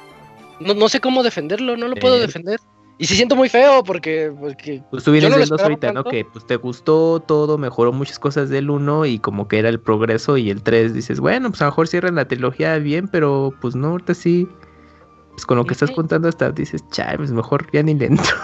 no. 0.59 0.73
No 0.73 0.89
sé 0.89 0.99
cómo 0.99 1.23
defenderlo, 1.23 1.75
no 1.77 1.87
lo 1.87 1.95
puedo 1.95 2.17
Eh. 2.17 2.21
defender. 2.21 2.59
Y 2.99 3.05
sí 3.05 3.15
siento 3.15 3.35
muy 3.35 3.47
feo 3.47 3.83
porque, 3.83 4.31
porque 4.39 4.81
Pues 4.89 5.03
tú 5.03 5.11
vienes 5.11 5.29
no 5.29 5.35
lo 5.35 5.39
del 5.41 5.49
2 5.49 5.59
esperaba 5.61 5.73
ahorita, 5.73 5.93
¿no? 5.93 6.03
Que 6.03 6.25
pues 6.25 6.47
te 6.47 6.55
gustó 6.55 7.19
todo, 7.19 7.57
mejoró 7.59 7.93
muchas 7.93 8.17
cosas 8.17 8.49
del 8.49 8.69
1 8.71 9.05
y 9.05 9.19
como 9.19 9.47
que 9.47 9.59
era 9.59 9.69
el 9.69 9.79
progreso 9.79 10.35
y 10.37 10.49
el 10.49 10.63
3 10.63 10.93
dices, 10.95 11.19
bueno, 11.19 11.49
pues 11.49 11.61
a 11.61 11.65
lo 11.65 11.71
mejor 11.71 11.87
cierran 11.87 12.15
la 12.15 12.27
trilogía 12.27 12.75
bien, 12.79 13.07
pero 13.07 13.53
pues 13.61 13.75
no, 13.75 13.89
ahorita 13.89 14.13
sí. 14.15 14.47
Pues 15.33 15.45
con 15.45 15.57
lo 15.57 15.65
que 15.65 15.73
estás 15.73 15.91
contando 15.91 16.27
hasta 16.27 16.49
dices, 16.51 16.83
chay, 16.89 17.17
pues 17.17 17.31
mejor 17.31 17.67
ya 17.71 17.83
ni 17.83 17.93
le 17.93 18.07
entro. 18.07 18.35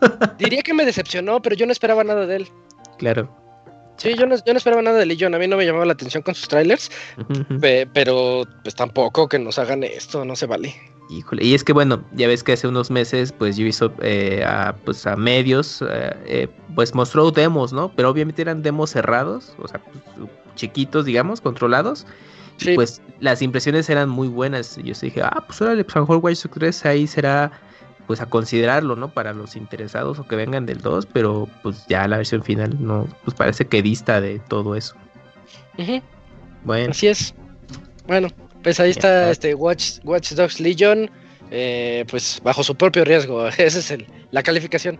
diría 0.38 0.62
que 0.62 0.74
me 0.74 0.84
decepcionó, 0.84 1.40
pero 1.40 1.54
yo 1.54 1.66
no 1.66 1.72
esperaba 1.72 2.02
nada 2.02 2.26
de 2.26 2.36
él. 2.36 2.48
claro. 2.98 3.28
Sí, 3.98 4.14
yo 4.18 4.26
no, 4.26 4.34
yo 4.34 4.52
no 4.52 4.56
esperaba 4.56 4.82
nada 4.82 4.98
de 4.98 5.06
Legion. 5.06 5.32
A 5.34 5.38
mí 5.38 5.46
no 5.46 5.56
me 5.56 5.64
llamaba 5.66 5.84
la 5.84 5.92
atención 5.92 6.24
con 6.24 6.34
sus 6.34 6.48
trailers. 6.48 6.90
Pe- 7.60 7.86
pero 7.92 8.42
pues 8.64 8.74
tampoco 8.74 9.28
que 9.28 9.38
nos 9.38 9.58
hagan 9.60 9.84
esto, 9.84 10.24
no 10.24 10.34
se 10.34 10.46
vale. 10.46 10.74
Híjole, 11.18 11.44
y 11.44 11.54
es 11.54 11.62
que 11.62 11.72
bueno, 11.74 12.02
ya 12.12 12.26
ves 12.26 12.42
que 12.42 12.52
hace 12.52 12.66
unos 12.66 12.90
meses 12.90 13.32
pues 13.32 13.58
Ubisoft 13.58 13.98
eh, 14.00 14.42
a, 14.46 14.74
pues 14.84 15.06
a 15.06 15.14
medios 15.14 15.82
eh, 15.82 16.16
eh, 16.24 16.48
pues 16.74 16.94
mostró 16.94 17.30
demos, 17.30 17.72
¿no? 17.72 17.92
Pero 17.94 18.08
obviamente 18.08 18.40
eran 18.40 18.62
demos 18.62 18.90
cerrados, 18.90 19.52
o 19.58 19.68
sea, 19.68 19.80
pues, 19.80 20.28
chiquitos, 20.54 21.04
digamos, 21.04 21.40
controlados. 21.40 22.06
Y, 22.60 22.64
Sí. 22.64 22.74
pues 22.74 23.02
las 23.20 23.42
impresiones 23.42 23.90
eran 23.90 24.08
muy 24.08 24.28
buenas. 24.28 24.78
Y 24.78 24.84
yo 24.84 24.94
dije, 25.00 25.20
ah, 25.22 25.42
pues 25.46 25.60
órale, 25.60 25.84
pues 25.84 25.96
a 25.96 25.98
lo 26.00 26.04
mejor 26.06 26.18
Watch 26.18 26.42
Dogs 26.44 26.54
3 26.58 26.84
ahí 26.86 27.06
será 27.06 27.50
pues 28.06 28.20
a 28.20 28.26
considerarlo, 28.26 28.96
¿no? 28.96 29.08
Para 29.12 29.32
los 29.32 29.54
interesados 29.56 30.18
o 30.18 30.26
que 30.26 30.36
vengan 30.36 30.66
del 30.66 30.78
2, 30.80 31.06
pero 31.06 31.48
pues 31.62 31.86
ya 31.88 32.06
la 32.08 32.16
versión 32.18 32.42
final 32.42 32.76
no, 32.80 33.06
pues 33.24 33.34
parece 33.34 33.66
que 33.66 33.82
dista 33.82 34.20
de 34.20 34.38
todo 34.38 34.76
eso. 34.76 34.94
Ujú, 35.78 36.00
Bueno, 36.64 36.90
así 36.90 37.06
es. 37.08 37.34
Bueno, 38.06 38.28
pues 38.62 38.80
ahí 38.80 38.90
está. 38.90 39.30
este 39.30 39.54
Watch, 39.54 39.98
Watch 40.04 40.32
Dogs 40.32 40.60
Legion. 40.60 41.10
eh, 41.50 42.04
pues 42.10 42.40
bajo 42.42 42.62
su 42.64 42.74
propio 42.74 43.04
riesgo. 43.04 43.46
Esa 43.58 43.78
es 43.78 43.90
el- 43.90 44.06
la 44.30 44.42
calificación. 44.42 44.98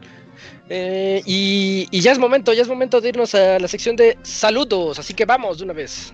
Eh, 0.68 1.22
y, 1.24 1.86
y 1.90 2.00
ya 2.00 2.12
es 2.12 2.18
momento, 2.18 2.52
ya 2.52 2.62
es 2.62 2.68
momento 2.68 3.00
de 3.00 3.08
irnos 3.10 3.34
a 3.34 3.58
la 3.58 3.68
sección 3.68 3.96
de 3.96 4.18
saludos. 4.22 4.98
Así 4.98 5.14
que 5.14 5.24
vamos 5.24 5.58
de 5.58 5.64
una 5.64 5.72
vez. 5.72 6.12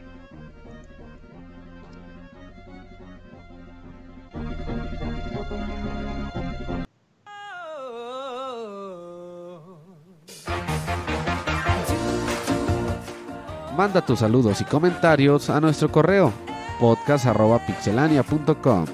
Manda 13.77 14.05
tus 14.05 14.19
saludos 14.21 14.61
y 14.61 14.65
comentarios 14.65 15.51
a 15.51 15.61
nuestro 15.61 15.91
correo 15.91 16.33
podcast.pixelania.com. 16.79 18.87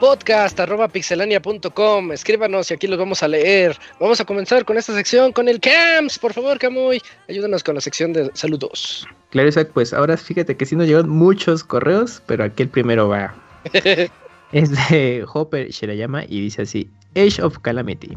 podcast.pixelania.com. 0.00 2.12
Escríbanos 2.12 2.70
y 2.70 2.74
aquí 2.74 2.86
los 2.86 2.98
vamos 2.98 3.22
a 3.22 3.28
leer. 3.28 3.76
Vamos 4.00 4.20
a 4.20 4.24
comenzar 4.24 4.64
con 4.64 4.78
esta 4.78 4.94
sección 4.94 5.32
con 5.32 5.48
el 5.48 5.60
CAMS. 5.60 6.18
Por 6.18 6.32
favor, 6.32 6.58
Camuy, 6.58 7.00
ayúdanos 7.28 7.62
con 7.62 7.76
la 7.76 7.80
sección 7.80 8.14
de 8.14 8.30
saludos. 8.34 9.06
Claro, 9.30 9.48
Isaac, 9.48 9.70
pues 9.72 9.92
ahora 9.92 10.16
fíjate 10.16 10.56
que 10.56 10.66
sí 10.66 10.74
nos 10.74 10.86
llegaron 10.86 11.10
muchos 11.10 11.62
correos, 11.62 12.22
pero 12.26 12.42
aquí 12.44 12.62
el 12.62 12.70
primero 12.70 13.08
va. 13.08 13.34
es 14.52 14.70
de 14.70 15.24
Hopper 15.32 15.70
Shirayama 15.70 16.24
y 16.24 16.40
dice 16.40 16.62
así: 16.62 16.90
Age 17.16 17.42
of 17.42 17.58
Calamity. 17.58 18.16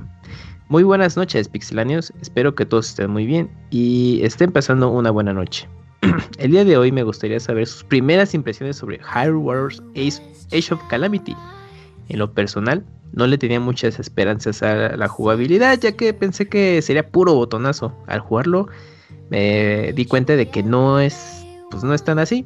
Muy 0.69 0.84
buenas 0.84 1.18
noches, 1.18 1.47
pixelanios. 1.47 2.11
Espero 2.22 2.55
que 2.55 2.65
todos 2.65 2.89
estén 2.89 3.11
muy 3.11 3.26
bien 3.26 3.49
y 3.69 4.22
estén 4.23 4.51
pasando 4.51 4.89
una 4.89 5.11
buena 5.11 5.34
noche. 5.34 5.68
el 6.39 6.51
día 6.51 6.65
de 6.65 6.77
hoy 6.77 6.91
me 6.91 7.03
gustaría 7.03 7.39
saber 7.39 7.68
sus 7.68 7.84
primeras 7.84 8.34
impresiones 8.34 8.77
sobre 8.77 8.99
Hyrule 8.99 9.38
Warriors 9.38 9.84
Age 9.95 10.73
of 10.73 10.81
Calamity. 10.89 11.35
En 12.10 12.19
lo 12.19 12.31
personal, 12.34 12.84
no 13.14 13.27
le 13.27 13.38
tenía 13.38 13.60
muchas 13.60 13.99
esperanzas 13.99 14.64
a 14.64 14.97
la 14.97 15.07
jugabilidad, 15.07 15.80
ya 15.80 15.91
que 15.93 16.14
pensé 16.14 16.49
que 16.49 16.81
sería 16.81 17.07
puro 17.07 17.34
botonazo. 17.35 17.95
Al 18.07 18.19
jugarlo, 18.19 18.68
me 19.30 19.93
di 19.93 20.05
cuenta 20.05 20.35
de 20.35 20.49
que 20.49 20.64
no 20.64 20.99
es, 20.99 21.45
pues 21.69 21.84
no 21.84 21.93
es 21.93 22.03
tan 22.03 22.19
así. 22.19 22.45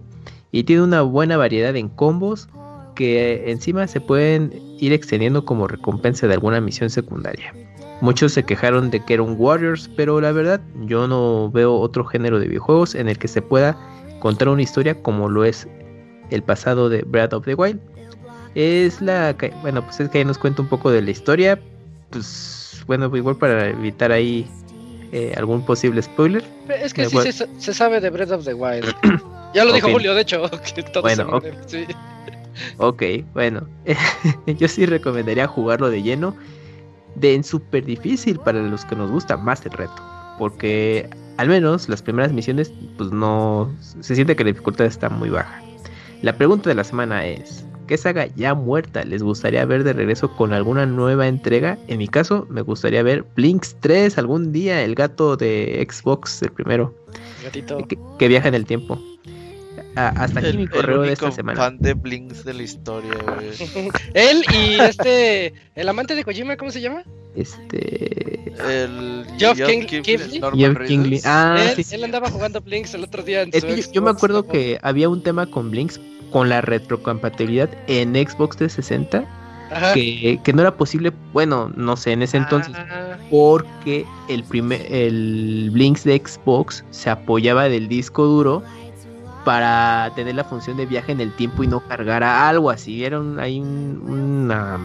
Y 0.51 0.63
tiene 0.63 0.83
una 0.83 1.01
buena 1.01 1.37
variedad 1.37 1.75
en 1.75 1.89
combos 1.89 2.49
que 2.97 3.51
encima 3.51 3.87
se 3.87 4.01
pueden 4.01 4.51
ir 4.79 4.91
extendiendo 4.91 5.45
como 5.45 5.67
recompensa 5.67 6.27
de 6.27 6.33
alguna 6.33 6.59
misión 6.59 6.89
secundaria. 6.89 7.53
Muchos 8.01 8.33
se 8.33 8.43
quejaron 8.43 8.89
de 8.89 8.99
que 9.05 9.13
era 9.13 9.23
un 9.23 9.35
Warriors, 9.37 9.89
pero 9.95 10.19
la 10.19 10.31
verdad 10.31 10.59
yo 10.85 11.07
no 11.07 11.51
veo 11.51 11.75
otro 11.75 12.03
género 12.05 12.39
de 12.39 12.47
videojuegos 12.47 12.95
en 12.95 13.07
el 13.07 13.19
que 13.19 13.27
se 13.27 13.41
pueda 13.41 13.77
contar 14.19 14.49
una 14.49 14.63
historia 14.63 14.95
como 15.01 15.29
lo 15.29 15.45
es 15.45 15.67
el 16.31 16.41
pasado 16.41 16.89
de 16.89 17.03
Breath 17.03 17.33
of 17.33 17.45
the 17.45 17.53
Wild. 17.53 17.79
Es 18.55 18.99
la 18.99 19.35
bueno, 19.61 19.83
pues 19.83 19.99
es 19.99 20.09
que 20.09 20.17
ahí 20.17 20.25
nos 20.25 20.39
cuenta 20.39 20.63
un 20.63 20.67
poco 20.67 20.89
de 20.89 21.03
la 21.03 21.11
historia, 21.11 21.59
pues 22.09 22.83
bueno, 22.87 23.15
igual 23.15 23.37
para 23.37 23.69
evitar 23.69 24.11
ahí 24.11 24.47
eh, 25.11 25.33
algún 25.37 25.63
posible 25.63 26.01
spoiler. 26.01 26.43
Es 26.81 26.95
que 26.95 27.05
sí 27.05 27.17
se, 27.31 27.73
sabe 27.73 28.01
de 28.01 28.09
Breath 28.09 28.31
of 28.31 28.43
the 28.43 28.55
Wild. 28.55 28.91
ya 29.53 29.65
lo 29.65 29.73
dijo 29.73 29.91
Julio, 29.91 30.15
de 30.15 30.21
hecho. 30.21 30.49
bueno, 31.01 31.39
ok, 32.77 33.03
bueno, 33.33 33.67
yo 34.47 34.67
sí 34.67 34.85
recomendaría 34.85 35.47
jugarlo 35.47 35.89
de 35.89 36.01
lleno 36.01 36.35
de 37.15 37.33
en 37.33 37.43
súper 37.43 37.85
difícil 37.85 38.39
para 38.39 38.61
los 38.61 38.85
que 38.85 38.95
nos 38.95 39.11
gusta 39.11 39.37
más 39.37 39.65
el 39.65 39.71
reto. 39.71 39.95
Porque 40.37 41.09
al 41.37 41.49
menos 41.49 41.89
las 41.89 42.01
primeras 42.01 42.31
misiones, 42.31 42.71
pues 42.97 43.11
no. 43.11 43.73
Se 44.01 44.15
siente 44.15 44.35
que 44.35 44.43
la 44.43 44.51
dificultad 44.51 44.85
está 44.85 45.09
muy 45.09 45.29
baja. 45.29 45.61
La 46.21 46.37
pregunta 46.37 46.69
de 46.69 46.75
la 46.75 46.83
semana 46.83 47.25
es: 47.25 47.65
¿Qué 47.87 47.97
saga 47.97 48.27
ya 48.35 48.53
muerta 48.53 49.03
les 49.03 49.23
gustaría 49.23 49.65
ver 49.65 49.83
de 49.83 49.93
regreso 49.93 50.35
con 50.35 50.53
alguna 50.53 50.85
nueva 50.85 51.27
entrega? 51.27 51.77
En 51.87 51.97
mi 51.97 52.07
caso, 52.07 52.45
me 52.49 52.61
gustaría 52.61 53.01
ver 53.01 53.25
Blinks 53.35 53.77
3 53.79 54.17
algún 54.17 54.51
día, 54.51 54.83
el 54.83 54.93
gato 54.93 55.37
de 55.37 55.85
Xbox, 55.89 56.41
el 56.43 56.51
primero. 56.51 56.93
Gatito. 57.43 57.77
que 58.19 58.27
viaja 58.27 58.47
en 58.47 58.55
el 58.55 58.65
tiempo 58.65 58.99
hasta 59.97 60.39
aquí 60.39 60.57
mi 60.57 60.67
correo 60.67 61.01
de 61.01 61.13
esta 61.13 61.31
semana. 61.31 61.57
fan 61.57 61.77
de 61.79 61.93
Blinks 61.93 62.43
de 62.45 62.53
la 62.53 62.63
historia, 62.63 63.13
güey. 63.23 63.91
Él 64.13 64.43
y 64.53 64.79
este, 64.79 65.53
el 65.75 65.89
amante 65.89 66.15
de 66.15 66.23
Kojima, 66.23 66.57
¿cómo 66.57 66.71
se 66.71 66.81
llama? 66.81 67.03
Este. 67.35 68.53
El. 68.67 69.25
Geoff 69.37 69.57
Kingley. 69.57 70.03
Geoff 70.03 70.77
Kingley. 70.87 71.21
Ah, 71.25 71.57
él, 71.59 71.83
sí. 71.83 71.95
él 71.95 72.03
andaba 72.03 72.29
jugando 72.29 72.61
Blinks 72.61 72.93
el 72.93 73.03
otro 73.03 73.23
día 73.23 73.43
en 73.43 73.49
es 73.53 73.63
que 73.63 73.81
yo, 73.91 74.01
me 74.01 74.09
acuerdo 74.09 74.47
que 74.47 74.79
había 74.81 75.09
un 75.09 75.21
tema 75.21 75.45
con 75.45 75.69
Blinks 75.71 75.99
con 76.31 76.49
la 76.49 76.61
retrocompatibilidad 76.61 77.69
en 77.87 78.13
Xbox 78.15 78.57
360. 78.57 79.25
Que, 79.93 80.39
que, 80.41 80.53
no 80.53 80.61
era 80.61 80.77
posible, 80.77 81.11
bueno, 81.33 81.69
no 81.75 81.97
sé, 81.97 82.13
en 82.13 82.21
ese 82.21 82.37
entonces, 82.37 82.73
ah. 82.73 83.17
porque 83.29 84.05
el 84.29 84.41
primer 84.45 84.81
el 84.89 85.71
Blinks 85.73 86.05
de 86.05 86.21
Xbox 86.25 86.85
se 86.91 87.09
apoyaba 87.09 87.67
del 87.67 87.89
disco 87.89 88.23
duro 88.23 88.63
para 89.47 90.11
tener 90.13 90.35
la 90.35 90.43
función 90.43 90.75
de 90.75 90.85
viaje 90.85 91.13
en 91.13 91.21
el 91.21 91.31
tiempo 91.31 91.63
y 91.63 91.67
no 91.67 91.79
cargar 91.79 92.21
a 92.21 92.49
algo 92.49 92.69
así. 92.69 93.05
Era 93.05 93.21
hay 93.39 93.61
una 93.61 94.77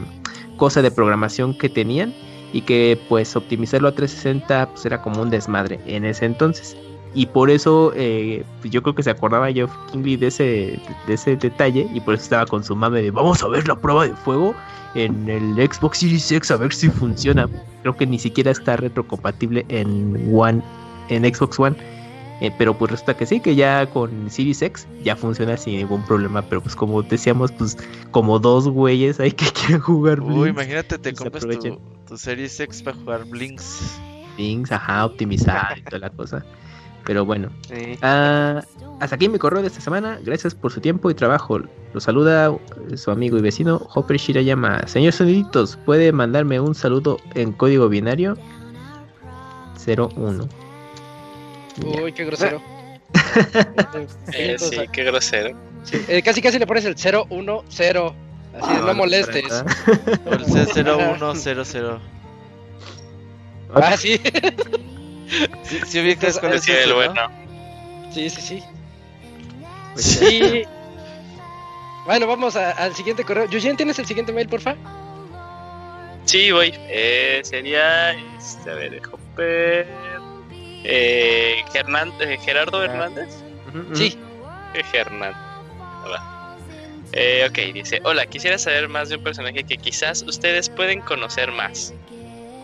cosa 0.56 0.80
de 0.82 0.92
programación 0.92 1.58
que 1.58 1.68
tenían 1.68 2.14
y 2.52 2.60
que 2.60 2.96
pues 3.08 3.34
optimizarlo 3.34 3.88
a 3.88 3.92
360 3.92 4.68
pues 4.70 4.86
era 4.86 5.02
como 5.02 5.20
un 5.20 5.30
desmadre 5.30 5.80
en 5.84 6.04
ese 6.04 6.26
entonces. 6.26 6.76
Y 7.12 7.26
por 7.26 7.50
eso 7.50 7.92
eh, 7.96 8.44
yo 8.62 8.84
creo 8.84 8.94
que 8.94 9.02
se 9.02 9.10
acordaba 9.10 9.50
Geoff 9.50 9.72
Kingley 9.90 10.14
de 10.14 10.28
ese, 10.28 10.80
de 11.08 11.14
ese 11.14 11.34
detalle 11.34 11.88
y 11.92 12.00
por 12.00 12.14
eso 12.14 12.22
estaba 12.22 12.46
con 12.46 12.62
su 12.62 12.76
mame 12.76 13.02
de 13.02 13.10
vamos 13.10 13.42
a 13.42 13.48
ver 13.48 13.66
la 13.66 13.74
prueba 13.74 14.06
de 14.06 14.14
fuego 14.14 14.54
en 14.94 15.28
el 15.28 15.56
Xbox 15.56 15.98
Series 15.98 16.30
X 16.30 16.52
a 16.52 16.56
ver 16.56 16.72
si 16.72 16.88
funciona. 16.88 17.48
Creo 17.80 17.96
que 17.96 18.06
ni 18.06 18.20
siquiera 18.20 18.52
está 18.52 18.76
retrocompatible 18.76 19.66
en 19.70 20.32
One, 20.32 20.62
en 21.08 21.34
Xbox 21.34 21.58
One. 21.58 21.76
Eh, 22.42 22.52
pero 22.58 22.76
pues 22.76 22.90
resulta 22.90 23.16
que 23.16 23.24
sí, 23.24 23.38
que 23.38 23.54
ya 23.54 23.86
con 23.86 24.28
Series 24.28 24.62
X 24.62 24.88
ya 25.04 25.14
funciona 25.14 25.56
sin 25.56 25.76
ningún 25.76 26.04
problema. 26.04 26.42
Pero 26.42 26.60
pues 26.60 26.74
como 26.74 27.00
decíamos, 27.00 27.52
pues 27.52 27.78
como 28.10 28.40
dos 28.40 28.68
güeyes 28.68 29.20
hay 29.20 29.30
que 29.30 29.44
quieren 29.52 29.78
jugar 29.78 30.20
Blinks. 30.20 30.42
Uy, 30.42 30.48
imagínate, 30.48 30.98
te 30.98 31.14
compras 31.14 31.46
tu, 31.46 31.78
tu, 32.08 32.18
Series 32.18 32.58
X 32.58 32.82
para 32.82 32.96
jugar 32.96 33.24
Blinks. 33.26 33.96
Blinks, 34.36 34.72
ajá, 34.72 35.06
optimizada 35.06 35.78
y 35.78 35.82
toda 35.82 36.00
la 36.00 36.10
cosa. 36.10 36.44
Pero 37.04 37.24
bueno, 37.24 37.48
ah, 38.02 38.60
hasta 38.98 39.14
aquí 39.14 39.28
mi 39.28 39.38
correo 39.38 39.62
de 39.62 39.68
esta 39.68 39.80
semana. 39.80 40.18
Gracias 40.24 40.52
por 40.52 40.72
su 40.72 40.80
tiempo 40.80 41.12
y 41.12 41.14
trabajo. 41.14 41.60
Lo 41.94 42.00
saluda 42.00 42.52
su 42.96 43.12
amigo 43.12 43.38
y 43.38 43.40
vecino 43.40 43.86
Hopper 43.94 44.16
Shirayama. 44.16 44.88
Señor 44.88 45.12
Soniditos, 45.12 45.76
¿puede 45.84 46.10
mandarme 46.10 46.58
un 46.58 46.74
saludo 46.74 47.18
en 47.36 47.52
código 47.52 47.88
binario? 47.88 48.36
01. 49.86 50.61
Uy, 51.80 52.12
qué 52.12 52.24
grosero. 52.24 52.62
eh, 54.32 54.56
sí, 54.58 54.78
qué 54.92 55.04
grosero. 55.04 55.56
Eh, 56.08 56.22
casi 56.22 56.40
casi 56.42 56.58
le 56.58 56.66
pones 56.66 56.84
el 56.84 56.94
010. 56.94 57.12
Así, 58.54 58.72
ah, 58.74 58.82
no 58.84 58.94
molestes. 58.94 59.44
El 60.26 60.44
C0100. 60.44 61.98
Ah, 63.74 63.96
sí. 63.96 64.20
sí, 65.62 65.80
sí 65.86 66.00
ubicas 66.00 66.38
con 66.38 66.52
el 66.52 66.60
el 66.68 66.92
bueno. 66.92 67.22
Sí, 68.12 68.28
sí, 68.28 68.42
sí. 68.42 68.62
Pues 69.94 70.04
sí. 70.04 70.64
bueno, 72.04 72.26
vamos 72.26 72.54
a, 72.54 72.72
al 72.72 72.94
siguiente 72.94 73.24
correo. 73.24 73.46
Yuyen, 73.46 73.78
¿tienes 73.78 73.98
el 73.98 74.04
siguiente 74.04 74.30
mail, 74.30 74.46
porfa? 74.46 74.76
Sí, 76.26 76.52
voy. 76.52 76.74
Eh, 76.76 77.40
sería. 77.44 78.12
Este, 78.12 78.70
a 78.70 78.74
ver, 78.74 79.00
Hopper. 79.10 79.86
Eh, 80.84 81.64
eh, 81.74 82.38
Gerardo 82.38 82.80
ah. 82.80 82.84
Hernández. 82.84 83.28
Sí. 83.94 84.18
Eh, 84.74 84.82
Hernán. 84.92 85.34
Eh, 87.14 87.46
ok, 87.48 87.74
dice, 87.74 88.00
hola, 88.04 88.24
quisiera 88.24 88.56
saber 88.56 88.88
más 88.88 89.10
de 89.10 89.16
un 89.16 89.22
personaje 89.22 89.64
que 89.64 89.76
quizás 89.76 90.22
ustedes 90.22 90.70
pueden 90.70 91.02
conocer 91.02 91.52
más. 91.52 91.92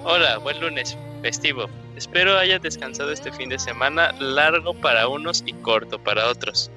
Hola, 0.05 0.39
buen 0.39 0.59
lunes, 0.61 0.97
festivo. 1.21 1.69
Espero 1.97 2.39
hayas 2.39 2.63
descansado 2.63 3.13
este 3.13 3.31
fin 3.31 3.51
de 3.51 3.59
semana, 3.59 4.13
largo 4.13 4.73
para 4.73 5.07
unos 5.07 5.43
y 5.45 5.53
corto 5.53 6.03
para 6.03 6.29
otros. 6.29 6.71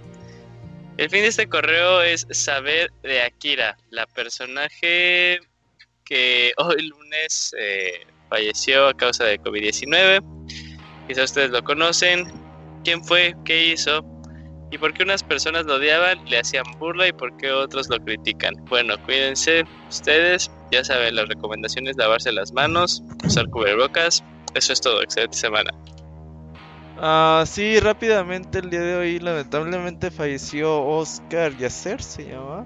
El 0.97 1.09
fin 1.09 1.21
de 1.21 1.27
este 1.27 1.47
correo 1.47 2.01
es 2.01 2.27
saber 2.31 2.91
de 3.03 3.21
Akira, 3.21 3.77
la 3.89 4.05
personaje 4.05 5.39
que 6.03 6.51
hoy 6.57 6.81
lunes 6.81 7.55
falleció 8.29 8.89
a 8.89 8.93
causa 8.93 9.23
de 9.23 9.39
COVID-19 9.39 10.21
Quizá 11.11 11.25
ustedes 11.25 11.51
lo 11.51 11.61
conocen. 11.61 12.25
¿Quién 12.85 13.03
fue? 13.03 13.35
¿Qué 13.43 13.73
hizo? 13.73 14.01
¿Y 14.71 14.77
por 14.77 14.93
qué 14.93 15.03
unas 15.03 15.21
personas 15.21 15.65
lo 15.65 15.75
odiaban, 15.75 16.23
le 16.23 16.39
hacían 16.39 16.63
burla 16.79 17.05
y 17.05 17.11
por 17.11 17.35
qué 17.35 17.51
otros 17.51 17.89
lo 17.89 17.97
critican? 17.97 18.53
Bueno, 18.69 18.95
cuídense 19.03 19.65
ustedes. 19.89 20.49
Ya 20.71 20.85
saben, 20.85 21.15
las 21.15 21.27
recomendaciones, 21.27 21.97
lavarse 21.97 22.31
las 22.31 22.53
manos, 22.53 23.03
usar 23.25 23.45
cubrebocas. 23.49 24.23
Eso 24.53 24.71
es 24.71 24.79
todo. 24.79 25.03
Excelente 25.03 25.35
semana. 25.35 25.69
Ah, 26.95 27.43
sí, 27.45 27.77
rápidamente 27.81 28.59
el 28.59 28.69
día 28.69 28.79
de 28.79 28.95
hoy 28.95 29.19
lamentablemente 29.19 30.11
falleció 30.11 30.81
Oscar 30.81 31.57
Yacer, 31.57 32.01
se 32.01 32.29
llama. 32.29 32.65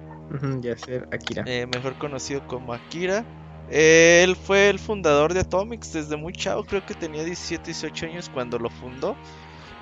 Yacer 0.62 1.08
Akira. 1.12 1.44
Eh, 1.48 1.66
mejor 1.66 1.98
conocido 1.98 2.46
como 2.46 2.74
Akira. 2.74 3.26
Él 3.70 4.36
fue 4.36 4.70
el 4.70 4.80
fundador 4.80 5.34
de 5.34 5.42
Atomics 5.42 5.94
desde 5.94 6.18
muy 6.18 6.34
chavo, 6.34 6.64
creo 6.64 6.86
que 6.86 6.94
tenía 6.94 7.24
17, 7.24 7.66
18 7.66 8.06
años 8.06 8.30
cuando 8.34 8.60
lo 8.60 8.70
fundó. 8.70 9.16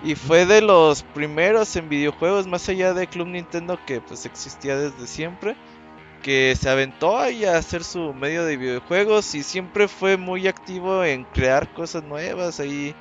Y 0.03 0.15
fue 0.15 0.45
de 0.45 0.61
los 0.61 1.03
primeros 1.03 1.75
en 1.75 1.87
videojuegos, 1.87 2.45
más 2.45 2.67
allá 2.67 2.93
de 2.93 3.07
Club 3.07 3.27
Nintendo 3.27 3.79
que 3.85 4.01
pues 4.01 4.25
existía 4.25 4.77
desde 4.77 5.07
siempre, 5.07 5.55
que 6.21 6.55
se 6.59 6.69
aventó 6.69 7.17
ahí 7.17 7.45
a 7.45 7.57
hacer 7.57 7.83
su 7.83 8.13
medio 8.13 8.45
de 8.45 8.57
videojuegos 8.57 9.33
y 9.35 9.43
siempre 9.43 9.87
fue 9.87 10.17
muy 10.17 10.47
activo 10.47 11.03
en 11.03 11.23
crear 11.25 11.71
cosas 11.73 12.03
nuevas. 12.03 12.59
Ahí 12.59 12.93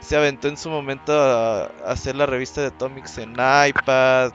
se 0.00 0.16
aventó 0.16 0.48
en 0.48 0.56
su 0.56 0.70
momento 0.70 1.12
a 1.12 1.66
hacer 1.86 2.16
la 2.16 2.26
revista 2.26 2.60
de 2.60 2.68
Atomics 2.68 3.18
en 3.18 3.32
iPad, 3.32 4.32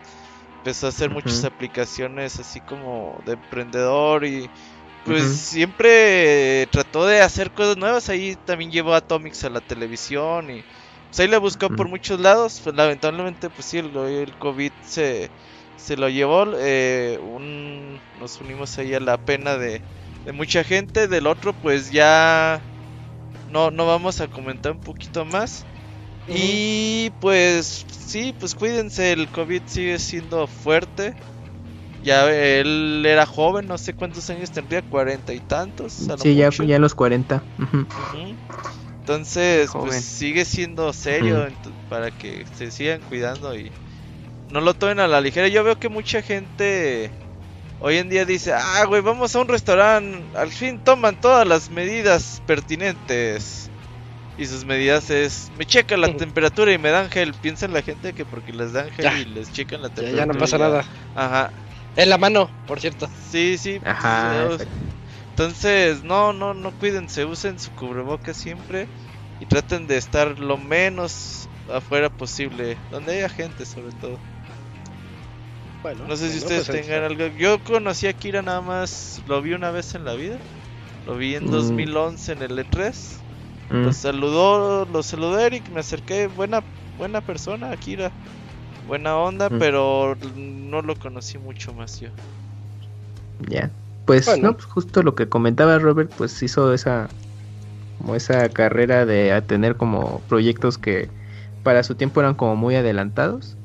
empezó 0.57 0.85
a 0.85 0.89
hacer 0.89 1.09
muchas 1.09 1.43
aplicaciones 1.43 2.39
así 2.39 2.61
como 2.61 3.19
de 3.25 3.34
emprendedor 3.34 4.23
y 4.25 4.49
pues 5.03 5.27
siempre 5.30 6.67
trató 6.71 7.05
de 7.05 7.21
hacer 7.21 7.51
cosas 7.53 7.77
nuevas. 7.77 8.09
Ahí 8.09 8.35
también 8.38 8.71
llevó 8.71 8.93
a 8.93 8.97
Atomics 8.97 9.43
a 9.43 9.49
la 9.49 9.61
televisión 9.61 10.49
y 10.49 10.65
pues 11.09 11.19
ahí 11.19 11.27
le 11.27 11.38
buscó 11.38 11.69
por 11.73 11.88
muchos 11.89 12.19
lados. 12.19 12.59
Pues 12.63 12.75
lamentablemente, 12.75 13.49
pues 13.49 13.67
sí, 13.67 13.77
el, 13.80 13.95
el 13.97 14.38
COVID 14.38 14.73
se, 14.81 15.31
se 15.75 15.97
lo 15.97 16.09
llevó. 16.09 16.45
eh, 16.57 17.17
un- 17.21 18.01
nos 18.13 18.39
unimos 18.41 18.77
ahí 18.80 18.93
a 18.93 18.99
la 18.99 19.17
pena 19.17 19.57
de, 19.57 19.84
de 20.23 20.31
mucha 20.34 20.63
gente. 20.63 21.07
Del 21.07 21.27
otro, 21.27 21.53
pues 21.53 21.91
ya 21.91 22.69
no, 23.45 23.71
no 23.71 23.85
vamos 23.88 24.21
a 24.21 24.27
comentar 24.27 24.71
un 24.71 24.80
poquito 24.80 25.25
más. 25.25 25.67
Y 26.27 27.11
pues 27.19 27.85
sí, 27.91 28.34
pues 28.39 28.55
cuídense, 28.55 29.11
el 29.13 29.31
COVID 29.31 29.63
sigue 29.67 29.99
siendo 29.99 30.47
fuerte. 30.47 31.15
Ya 32.03 32.30
él 32.31 33.03
era 33.05 33.25
joven, 33.25 33.65
no 33.65 33.77
sé 33.77 33.93
cuántos 33.93 34.30
años 34.30 34.51
tendría, 34.51 34.81
cuarenta 34.81 35.34
y 35.34 35.39
tantos. 35.39 36.09
a 36.09 36.13
lo 36.13 36.17
Sí, 36.17 36.35
ya, 36.35 36.49
ya 36.49 36.75
a 36.75 36.80
los 36.80 36.95
40. 36.95 37.43
Ujú. 37.57 37.77
Ujú. 37.80 38.38
Entonces, 38.99 39.69
Joven. 39.69 39.88
pues 39.89 40.03
sigue 40.05 40.45
siendo 40.45 40.91
serio 40.93 41.47
para 41.89 42.11
que 42.11 42.45
se 42.53 42.71
sigan 42.71 43.01
cuidando 43.01 43.55
y 43.55 43.71
no 44.49 44.61
lo 44.61 44.73
tomen 44.73 44.99
a 44.99 45.07
la 45.07 45.21
ligera. 45.21 45.47
Yo 45.47 45.63
veo 45.63 45.77
que 45.77 45.89
mucha 45.89 46.21
gente 46.21 47.11
hoy 47.80 47.97
en 47.97 48.09
día 48.09 48.25
dice, 48.25 48.53
ah, 48.53 48.85
güey, 48.88 49.01
vamos 49.01 49.35
a 49.35 49.39
un 49.41 49.47
restaurante, 49.49 50.38
al 50.38 50.51
fin 50.51 50.80
toman 50.84 51.19
todas 51.19 51.45
las 51.47 51.69
medidas 51.69 52.41
pertinentes. 52.45 53.69
Y 54.35 54.45
sus 54.47 54.65
medidas 54.65 55.09
es, 55.11 55.51
me 55.57 55.65
checan 55.65 56.01
la 56.01 56.07
temperatura 56.17 56.73
y 56.73 56.77
me 56.80 56.89
dan 56.89 57.09
gel. 57.11 57.34
Piensa 57.34 57.67
en 57.67 57.73
la 57.73 57.84
gente 57.84 58.13
que 58.13 58.25
porque 58.25 58.51
les 58.51 58.73
dan 58.73 58.89
gel 58.89 59.05
Ya. 59.05 59.19
y 59.19 59.25
les 59.25 59.51
checan 59.51 59.81
la 59.81 59.89
Ya, 59.89 59.93
temperatura. 59.95 60.25
ya 60.25 60.34
no 60.34 60.39
pasa 60.39 60.57
ya- 60.57 60.63
nada. 60.63 60.85
Ajá. 61.13 61.53
En 61.95 62.10
la 62.10 62.18
mano, 62.18 62.52
por 62.65 62.80
cierto. 62.80 63.07
Sí, 63.07 63.57
sí. 63.57 63.80
pues, 63.80 63.88
Ajá, 63.90 64.48
entonces, 65.30 66.03
no, 66.03 66.34
no, 66.34 66.53
no 66.53 66.72
cuídense, 66.74 67.26
usen 67.26 67.60
su 67.60 67.72
cubrebocas 67.72 68.38
siempre 68.38 68.88
y 69.40 69.45
traten 69.45 69.88
de 69.88 69.98
estar 69.98 70.40
lo 70.40 70.57
menos 70.57 71.49
afuera 71.68 72.10
posible, 72.10 72.78
donde 72.90 73.14
haya 73.14 73.30
gente 73.30 73.65
sobre 73.65 73.91
todo. 73.94 74.20
Bueno, 75.82 76.06
No 76.07 76.15
sé 76.15 76.32
si 76.32 76.38
ustedes 76.38 76.68
pues 76.68 76.86
tengan 76.86 77.03
algo. 77.03 77.28
Yo 77.38 77.60
conocí 77.64 78.07
a 78.07 78.14
Kira 78.14 78.41
nada 78.41 78.61
más, 78.61 79.22
lo 79.26 79.41
vi 79.41 79.53
una 79.53 79.72
vez 79.72 79.95
en 79.95 80.06
la 80.06 80.14
vida. 80.14 80.40
Lo 81.06 81.18
vi 81.18 81.36
en 81.36 81.45
Mm. 81.45 81.49
2011 81.49 82.32
en 82.32 82.41
el 82.41 82.57
E3. 82.60 83.26
Mm. 83.70 83.86
Lo 83.86 83.91
saludó, 83.94 84.86
lo 84.86 85.03
saludé 85.03 85.45
Eric, 85.48 85.70
me 85.70 85.82
acerqué, 85.82 86.28
buena 86.28 86.65
buena 86.98 87.22
persona, 87.22 87.72
Akira. 87.72 88.14
Buena 88.85 89.18
onda, 89.18 89.49
Mm. 89.49 89.60
pero 89.60 90.15
no 90.35 90.81
lo 90.81 90.95
conocí 90.95 91.38
mucho 91.38 91.73
más 91.73 91.99
yo. 91.99 92.10
Ya. 93.39 93.72
Pues 94.05 94.26
Bueno. 94.26 94.49
no, 94.49 94.53
pues 94.53 94.65
justo 94.65 95.01
lo 95.01 95.15
que 95.15 95.30
comentaba 95.30 95.80
Robert, 95.80 96.11
pues 96.15 96.41
hizo 96.43 96.73
esa 96.73 97.10
como 97.97 98.15
esa 98.15 98.49
carrera 98.49 99.05
de 99.05 99.31
a 99.31 99.45
tener 99.45 99.77
como 99.77 100.19
proyectos 100.27 100.77
que 100.77 101.10
para 101.64 101.84
su 101.84 101.95
tiempo 101.95 102.19
eran 102.19 102.35
como 102.35 102.55
muy 102.55 102.76
adelantados. 102.76 103.57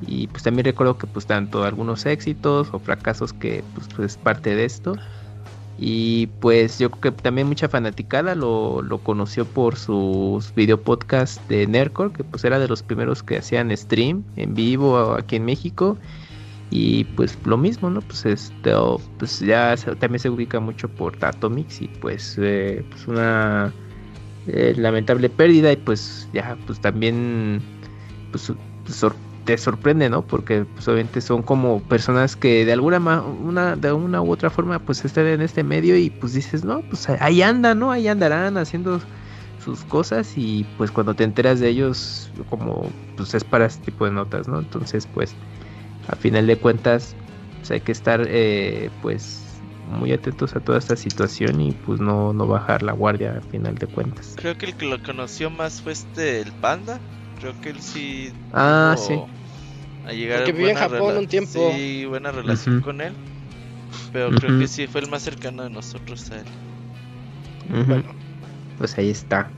Y 0.00 0.28
pues 0.28 0.42
también 0.42 0.64
recuerdo 0.64 0.96
que 0.96 1.06
pues 1.06 1.26
tanto 1.26 1.64
algunos 1.64 2.06
éxitos 2.06 2.70
o 2.72 2.78
fracasos 2.78 3.34
que 3.34 3.62
pues, 3.74 3.86
pues, 3.94 4.12
es 4.12 4.16
parte 4.16 4.54
de 4.54 4.64
esto. 4.64 4.94
Y 5.82 6.26
pues 6.40 6.78
yo 6.78 6.90
creo 6.90 7.14
que 7.16 7.22
también 7.22 7.46
mucha 7.46 7.66
fanaticada 7.66 8.34
lo, 8.34 8.82
lo 8.82 8.98
conoció 8.98 9.46
por 9.46 9.76
sus 9.76 10.54
video 10.54 10.82
podcast 10.82 11.48
de 11.48 11.66
Nerdcore, 11.66 12.12
que 12.12 12.22
pues 12.22 12.44
era 12.44 12.58
de 12.58 12.68
los 12.68 12.82
primeros 12.82 13.22
que 13.22 13.38
hacían 13.38 13.74
stream 13.74 14.22
en 14.36 14.54
vivo 14.54 15.14
aquí 15.14 15.36
en 15.36 15.46
México. 15.46 15.96
Y 16.70 17.04
pues 17.16 17.38
lo 17.44 17.56
mismo, 17.56 17.88
¿no? 17.88 18.00
Pues 18.02 18.26
este, 18.26 18.74
o, 18.74 19.00
pues 19.18 19.40
ya 19.40 19.74
se- 19.76 19.96
también 19.96 20.20
se 20.20 20.28
ubica 20.28 20.60
mucho 20.60 20.86
por 20.88 21.16
Atomics 21.24 21.80
y 21.80 21.88
pues, 21.88 22.36
eh, 22.38 22.84
pues 22.90 23.08
una 23.08 23.72
eh, 24.48 24.74
lamentable 24.76 25.30
pérdida 25.30 25.72
y 25.72 25.76
pues 25.76 26.28
ya 26.34 26.58
pues 26.66 26.78
también 26.80 27.62
pues, 28.32 28.52
sor- 28.86 29.16
te 29.44 29.56
sorprende, 29.58 30.10
¿no? 30.10 30.26
Porque 30.26 30.64
pues 30.64 30.86
obviamente 30.88 31.20
son 31.20 31.42
como 31.42 31.80
personas 31.80 32.36
que 32.36 32.64
de 32.64 32.72
alguna 32.72 32.98
una 33.20 33.76
de 33.76 33.92
una 33.92 34.22
u 34.22 34.30
otra 34.30 34.50
forma 34.50 34.78
pues 34.78 35.04
están 35.04 35.26
en 35.26 35.40
este 35.40 35.64
medio 35.64 35.96
y 35.96 36.10
pues 36.10 36.32
dices, 36.34 36.64
"No, 36.64 36.82
pues 36.82 37.08
ahí 37.08 37.42
andan, 37.42 37.78
¿no? 37.78 37.90
Ahí 37.90 38.08
andarán 38.08 38.58
haciendo 38.58 39.00
sus 39.58 39.84
cosas 39.84 40.32
y 40.36 40.64
pues 40.76 40.90
cuando 40.90 41.14
te 41.14 41.24
enteras 41.24 41.60
de 41.60 41.68
ellos 41.68 42.30
como 42.46 42.90
pues 43.16 43.34
es 43.34 43.44
para 43.44 43.66
este 43.66 43.86
tipo 43.86 44.04
de 44.04 44.12
notas, 44.12 44.48
¿no? 44.48 44.58
Entonces, 44.58 45.06
pues 45.06 45.36
a 46.08 46.16
final 46.16 46.46
de 46.46 46.56
cuentas 46.56 47.16
pues, 47.58 47.70
hay 47.70 47.80
que 47.80 47.92
estar 47.92 48.24
eh, 48.26 48.90
pues 49.02 49.60
muy 49.84 50.12
atentos 50.12 50.56
a 50.56 50.60
toda 50.60 50.78
esta 50.78 50.96
situación 50.96 51.60
y 51.60 51.72
pues 51.72 52.00
no, 52.00 52.32
no 52.32 52.46
bajar 52.46 52.82
la 52.82 52.92
guardia 52.92 53.38
a 53.38 53.40
final 53.42 53.74
de 53.74 53.86
cuentas. 53.86 54.34
Creo 54.36 54.56
que 54.56 54.66
el 54.66 54.74
que 54.74 54.86
lo 54.86 55.02
conoció 55.02 55.50
más 55.50 55.80
fue 55.82 55.92
este, 55.92 56.40
el 56.40 56.52
panda. 56.52 57.00
Creo 57.40 57.58
que 57.60 57.70
él 57.70 57.80
sí. 57.80 58.32
Ah, 58.52 58.94
sí. 58.98 59.18
A 60.06 60.12
llegar 60.12 60.38
Porque 60.38 60.52
vivió 60.52 60.68
en 60.68 60.76
Japón 60.76 61.16
un 61.16 61.26
tiempo. 61.26 61.72
Sí, 61.74 62.04
buena 62.04 62.30
relación 62.30 62.80
con 62.80 63.00
él. 63.00 63.14
Pero 64.12 64.30
creo 64.30 64.58
que 64.58 64.68
sí 64.68 64.86
fue 64.86 65.00
el 65.00 65.08
más 65.08 65.22
cercano 65.22 65.62
de 65.62 65.70
nosotros 65.70 66.30
a 66.30 66.38
él. 66.38 66.44
Bueno. 67.86 68.04
Pues 68.78 68.96
ahí 68.98 69.10
está. 69.10 69.50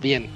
Bien. 0.00 0.28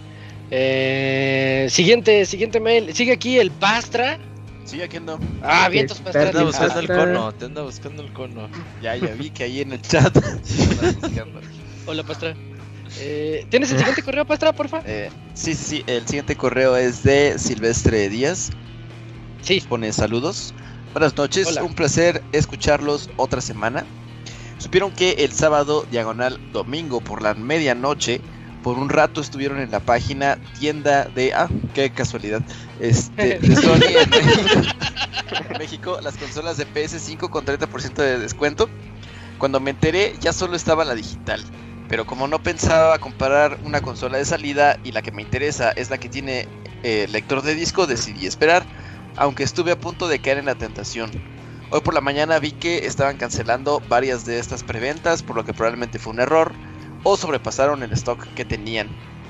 Eh, 0.51 1.67
siguiente, 1.71 2.27
siguiente 2.27 2.61
mail. 2.61 2.93
Sigue 2.95 3.13
aquí 3.13 3.39
el 3.39 3.51
Pastra. 3.51 4.19
Sí, 4.65 4.81
aquí 4.83 4.99
ando. 4.99 5.19
Ah, 5.43 5.69
vientos 5.69 5.99
Te 5.99 6.05
Pastra. 6.05 6.29
anda 6.29 6.41
Sí, 6.41 6.45
buscando 6.47 6.81
el 6.81 6.87
cono, 6.87 7.33
te 7.33 7.45
anda 7.47 7.63
buscando 7.63 8.03
el 8.03 8.13
cono. 8.13 8.49
Ya, 8.81 8.97
ya 8.97 9.15
vi 9.15 9.31
que 9.31 9.45
ahí 9.45 9.61
en 9.61 9.73
el 9.73 9.83
chat. 9.83 10.15
andas 10.17 11.01
buscando. 11.01 11.41
Hola, 11.87 12.03
Pastra. 12.03 12.35
Eh, 12.99 13.47
¿Tienes 13.49 13.71
el 13.71 13.79
siguiente 13.79 14.03
correo, 14.03 14.25
Pastra, 14.25 14.53
porfa? 14.53 14.83
Eh, 14.87 15.11
sí, 15.35 15.55
sí, 15.55 15.65
sí, 15.65 15.85
el 15.87 16.07
siguiente 16.07 16.37
correo 16.37 16.77
es 16.77 17.03
de 17.03 17.39
Silvestre 17.39 18.09
Díaz. 18.09 18.51
Sí. 19.41 19.63
Pone 19.69 19.93
saludos. 19.93 20.55
Buenas 20.93 21.17
noches, 21.17 21.47
Hola. 21.47 21.63
un 21.65 21.75
placer 21.75 22.23
escucharlos 22.33 23.11
otra 23.17 23.41
semana. 23.41 23.85
Supieron 24.59 24.93
que 24.93 25.13
el 25.19 25.33
sábado, 25.33 25.87
diagonal 25.91 26.39
domingo 26.53 27.01
por 27.01 27.23
la 27.23 27.35
medianoche, 27.35 28.21
por 28.63 28.79
un 28.79 28.91
rato 28.91 29.21
estuvieron 29.21 29.59
en 29.59 29.71
la 29.71 29.81
página 29.81 30.39
tienda 30.59 31.05
de. 31.07 31.33
Ah, 31.35 31.49
qué 31.75 31.91
casualidad. 31.91 32.43
Este, 32.79 33.39
de 33.41 33.57
Sony 33.57 33.81
en 34.01 34.11
México, 34.11 34.61
en 35.51 35.59
México, 35.59 35.99
las 36.03 36.17
consolas 36.17 36.59
de 36.59 36.67
PS5 36.67 37.29
con 37.31 37.45
30% 37.45 37.95
de 37.95 38.19
descuento. 38.19 38.69
Cuando 39.39 39.59
me 39.59 39.71
enteré, 39.71 40.15
ya 40.21 40.33
solo 40.33 40.55
estaba 40.55 40.85
la 40.85 40.95
digital. 40.95 41.43
Pero 41.93 42.07
como 42.07 42.27
no 42.27 42.43
pensaba 42.43 42.99
comparar 42.99 43.59
una 43.65 43.83
consola 43.83 44.17
de 44.17 44.25
salida 44.25 44.79
y 44.83 44.93
la 44.93 45.03
que 45.03 45.13
me 45.13 45.21
interesa 45.21 45.73
es 45.73 45.91
la 45.91 45.99
que 45.99 46.09
tiene 46.09 46.49
eh, 46.83 47.07
lector 47.11 47.43
de 47.43 47.55
disco, 47.55 47.87
decidí 47.87 48.27
esperar, 48.27 48.65
aunque 49.15 49.43
estuve 49.43 49.73
a 49.73 49.79
punto 49.79 50.09
de 50.09 50.19
caer 50.19 50.39
en 50.39 50.47
la 50.47 50.55
tentación. 50.55 51.11
Hoy 51.69 51.83
por 51.83 51.93
la 51.93 52.01
mañana 52.01 52.39
vi 52.39 52.53
que 52.53 52.87
estaban 52.87 53.19
cancelando 53.19 53.83
varias 53.91 54.25
de 54.25 54.39
estas 54.39 54.63
preventas, 54.63 55.23
por 55.23 55.37
lo 55.37 55.45
que 55.45 55.53
probablemente 55.53 55.99
fue 55.99 56.15
un 56.15 56.21
error, 56.21 56.53
o 57.03 57.19
sobrepasaron 57.19 57.83
el 57.83 57.93
stock 57.93 58.27
que 58.35 58.47
tenían. 58.47 58.89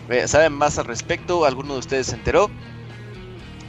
Eh, 0.09 0.29
¿Saben 0.29 0.53
más 0.53 0.79
al 0.79 0.85
respecto? 0.85 1.45
¿Alguno 1.45 1.73
de 1.73 1.81
ustedes 1.81 2.07
se 2.07 2.15
enteró? 2.15 2.49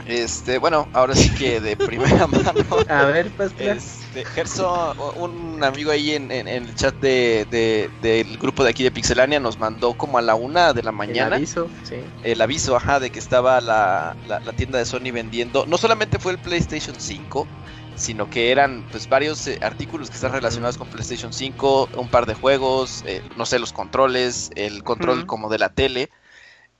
Este, 0.06 0.58
bueno, 0.58 0.88
ahora 0.92 1.16
sí 1.16 1.30
que 1.30 1.60
de 1.60 1.76
primera 1.76 2.28
mano. 2.28 2.54
A 2.88 3.06
ver, 3.06 3.28
Pastra. 3.32 3.76
Este, 4.14 4.24
Gerson, 4.24 4.94
un 5.16 5.62
amigo 5.64 5.90
ahí 5.90 6.12
en, 6.12 6.30
en- 6.30 6.46
en 6.46 6.64
el 6.64 6.74
chat 6.74 6.94
de, 7.00 7.46
de- 7.50 7.90
del 8.00 8.38
grupo 8.38 8.62
de 8.62 8.70
aquí 8.70 8.82
de 8.84 8.90
Pixelania 8.92 9.40
nos 9.40 9.58
mandó 9.58 9.94
como 9.94 10.18
a 10.18 10.22
la 10.22 10.34
una 10.36 10.72
de 10.72 10.82
la 10.82 10.90
El 10.90 10.96
mañana 10.96 11.36
aviso, 11.36 11.68
sí. 11.82 11.96
el 12.22 12.40
aviso, 12.40 12.76
ajá, 12.76 13.00
de 13.00 13.10
que 13.10 13.18
estaba 13.18 13.60
la, 13.60 14.16
la- 14.24 14.40
la 14.44 14.52
tienda 14.52 14.78
de 14.78 14.84
Sony 14.84 15.10
vendiendo. 15.12 15.64
No 15.66 15.78
solamente 15.78 16.18
fue 16.18 16.32
el 16.32 16.38
PlayStation 16.38 16.94
5, 16.98 17.48
sino 17.96 18.28
que 18.28 18.50
eran 18.52 18.86
pues 18.90 19.08
varios 19.08 19.46
eh, 19.48 19.58
artículos 19.60 20.10
que 20.10 20.14
están 20.16 20.32
relacionados 20.32 20.76
con 20.76 20.88
PlayStation 20.88 21.32
5, 21.32 21.88
un 21.94 22.08
par 22.08 22.26
de 22.26 22.34
juegos, 22.34 23.02
eh, 23.06 23.22
no 23.34 23.46
sé, 23.46 23.58
los 23.58 23.72
controles, 23.72 24.50
el 24.54 24.82
control 24.84 25.26
como 25.26 25.48
de 25.50 25.58
la 25.58 25.70
tele. 25.70 26.10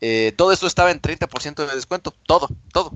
Eh, 0.00 0.32
todo 0.36 0.52
esto 0.52 0.66
estaba 0.66 0.90
en 0.90 1.00
30% 1.00 1.66
de 1.66 1.74
descuento, 1.74 2.12
todo, 2.26 2.48
todo. 2.72 2.92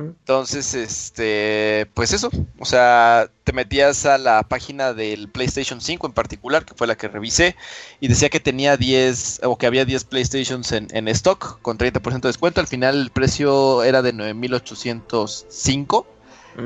Entonces, 0.00 0.74
este, 0.74 1.86
pues 1.94 2.12
eso, 2.12 2.30
o 2.58 2.64
sea, 2.64 3.28
te 3.44 3.52
metías 3.52 4.06
a 4.06 4.18
la 4.18 4.42
página 4.42 4.92
del 4.92 5.28
PlayStation 5.28 5.80
5 5.80 6.06
en 6.08 6.12
particular, 6.12 6.64
que 6.64 6.74
fue 6.74 6.86
la 6.88 6.96
que 6.96 7.06
revisé, 7.06 7.54
y 8.00 8.08
decía 8.08 8.28
que 8.28 8.40
tenía 8.40 8.76
10, 8.76 9.40
o 9.44 9.56
que 9.56 9.66
había 9.66 9.84
10 9.84 10.02
PlayStations 10.04 10.72
en, 10.72 10.88
en 10.90 11.06
stock 11.08 11.60
con 11.62 11.78
30% 11.78 12.22
de 12.22 12.28
descuento. 12.30 12.60
Al 12.60 12.66
final 12.66 12.96
el 13.00 13.10
precio 13.10 13.84
era 13.84 14.02
de 14.02 14.12
9.805, 14.12 16.06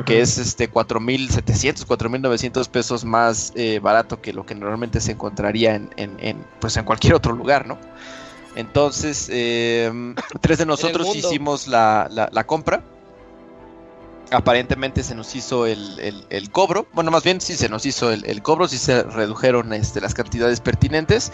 que 0.05 0.21
es 0.21 0.39
este 0.39 0.71
4.700, 0.71 1.87
4.900 1.87 2.69
pesos 2.69 3.05
más 3.05 3.53
eh, 3.57 3.79
barato 3.81 4.21
que 4.21 4.33
lo 4.33 4.45
que 4.47 4.55
normalmente 4.55 5.01
se 5.01 5.13
encontraría 5.13 5.75
en, 5.75 5.91
en- 5.97 6.17
en, 6.21 6.45
pues 6.61 6.77
en 6.77 6.85
cualquier 6.85 7.15
otro 7.15 7.33
lugar, 7.35 7.67
¿no? 7.67 7.79
Entonces, 8.57 9.29
eh, 9.31 10.15
tres 10.41 10.59
de 10.59 10.67
nosotros 10.67 11.07
hicimos 11.29 11.69
la, 11.69 12.09
la- 12.11 12.29
la 12.33 12.45
compra. 12.47 12.83
aparentemente 14.33 15.05
se 15.05 15.15
nos 15.15 15.37
hizo 15.37 15.67
el, 15.67 16.01
el- 16.01 16.25
el 16.31 16.51
cobro. 16.51 16.87
Bueno, 16.93 17.13
más 17.13 17.23
bien 17.23 17.41
sí 17.41 17.55
se 17.55 17.69
nos 17.69 17.87
hizo 17.87 18.11
el, 18.11 18.25
el 18.25 18.43
cobro, 18.43 18.67
sí 18.67 18.77
se 18.77 19.05
redujeron 19.05 19.73
este, 19.73 20.01
las 20.01 20.15
cantidades 20.15 20.61
pertinentes. 20.61 21.31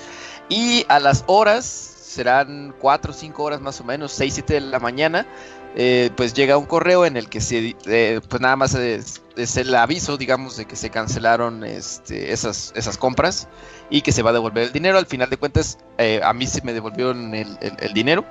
Y 0.51 0.85
a 0.89 1.01
las 1.01 1.24
horas, 1.27 1.65
serán 1.65 2.74
4 2.78 3.12
o 3.12 3.15
5 3.15 3.43
horas 3.44 3.62
más 3.62 3.81
o 3.81 3.85
menos, 3.85 4.12
6, 4.12 4.35
7 4.35 4.55
de 4.55 4.61
la 4.61 4.78
mañana, 4.78 5.27
eh, 5.74 6.11
pues 6.16 6.35
llega 6.35 6.59
un 6.59 6.66
correo 6.66 7.07
en 7.07 7.16
el 7.16 7.28
que 7.28 7.40
se, 7.40 7.74
eh, 7.86 8.20
pues 8.28 8.40
nada 8.43 8.57
más 8.57 8.74
es, 8.74 9.23
el 9.57 9.74
aviso, 9.74 10.16
digamos, 10.19 10.57
de 10.57 10.66
que 10.66 10.77
se 10.77 10.90
cancelaron 10.90 11.65
este, 11.65 12.32
esas, 12.32 12.73
esas 12.77 12.99
compras 12.99 13.49
y 13.90 14.03
que 14.03 14.12
se 14.12 14.23
va 14.23 14.31
a 14.31 14.32
devolver 14.35 14.65
el 14.65 14.73
dinero. 14.73 14.99
Al 14.99 15.07
final 15.07 15.31
de 15.31 15.36
cuentas, 15.39 15.78
eh, 15.99 16.20
a 16.23 16.32
mí 16.32 16.47
se 16.47 16.62
me 16.62 16.73
devolvieron 16.73 17.35
el, 17.35 17.57
el- 17.61 17.93
dinero. 17.94 18.24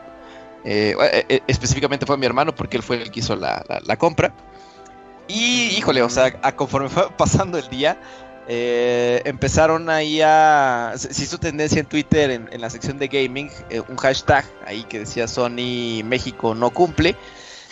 Eh, 0.64 0.96
específicamente 1.48 2.06
fue 2.06 2.18
mi 2.18 2.26
hermano 2.28 2.54
porque 2.54 2.78
él 2.78 2.84
fue 2.84 3.02
el 3.02 3.10
que 3.12 3.22
hizo 3.22 3.36
la, 3.36 3.64
la- 3.68 3.82
la 3.84 3.98
compra. 3.98 4.34
Y 5.28 5.68
híjole, 5.78 6.02
o 6.02 6.10
sea, 6.10 6.38
a 6.42 6.56
conforme 6.56 6.90
fue 6.90 7.10
pasando 7.18 7.58
el 7.58 7.68
día, 7.70 8.00
eh, 8.54 9.22
empezaron 9.24 9.90
ahí 9.90 10.20
a... 10.22 10.94
Se 10.98 11.24
hizo 11.24 11.38
tendencia 11.38 11.80
en 11.80 11.86
Twitter, 11.86 12.30
en, 12.32 12.50
la 12.60 12.70
sección 12.70 13.00
de 13.00 13.08
gaming, 13.08 13.50
eh, 13.70 13.82
un 13.88 13.96
hashtag 13.96 14.44
ahí 14.66 14.84
que 14.84 15.00
decía 15.00 15.26
Sony 15.30 16.04
México 16.04 16.54
no 16.54 16.70
cumple. 16.70 17.16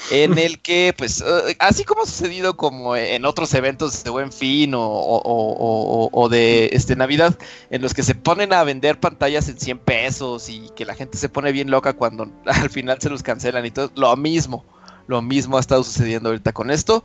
En 0.09 0.37
el 0.37 0.61
que, 0.61 0.93
pues, 0.97 1.19
eh, 1.19 1.57
así 1.59 1.83
como 1.83 2.03
ha 2.03 2.05
sucedido 2.05 2.55
como 2.55 2.95
en 2.95 3.25
otros 3.25 3.53
eventos 3.53 4.05
de 4.05 4.09
Buen 4.09 4.31
Fin 4.31 4.73
o- 4.73 6.09
o 6.13 6.29
de 6.29 6.69
este, 6.71 6.95
Navidad, 6.95 7.37
en 7.69 7.81
los 7.81 7.93
que 7.93 8.01
se 8.01 8.15
ponen 8.15 8.53
a 8.53 8.63
vender 8.63 9.01
pantallas 9.01 9.49
en 9.49 9.59
100 9.59 9.79
pesos 9.79 10.47
y 10.47 10.69
que 10.77 10.85
la 10.85 10.95
gente 10.95 11.17
se 11.17 11.27
pone 11.27 11.51
bien 11.51 11.69
loca 11.69 11.91
cuando 11.91 12.31
al 12.45 12.69
final 12.69 13.01
se 13.01 13.09
los 13.09 13.21
cancelan 13.21 13.65
y 13.65 13.71
todo, 13.71 13.91
lo 13.95 14.15
mismo, 14.15 14.63
lo 15.09 15.21
mismo 15.21 15.57
ha 15.57 15.59
estado 15.59 15.83
sucediendo 15.83 16.29
ahorita 16.29 16.53
con 16.53 16.71
esto. 16.71 17.03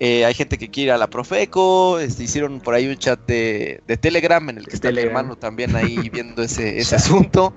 Eh, 0.00 0.24
hay 0.24 0.34
gente 0.34 0.58
que 0.58 0.68
quiere 0.70 0.86
ir 0.88 0.92
a 0.92 0.98
la 0.98 1.06
Profeco, 1.08 1.98
este, 2.00 2.24
hicieron 2.24 2.60
por 2.60 2.74
ahí 2.74 2.88
un 2.88 2.96
chat 2.96 3.20
de, 3.26 3.82
de 3.86 3.96
Telegram 3.96 4.48
en 4.50 4.58
el 4.58 4.66
que 4.66 4.74
está 4.74 4.88
mi 4.88 4.94
Telegram. 4.96 5.16
hermano 5.18 5.36
también 5.36 5.76
ahí 5.76 6.08
viendo 6.12 6.42
ese, 6.42 6.78
ese 6.78 6.96
asunto. 6.96 7.54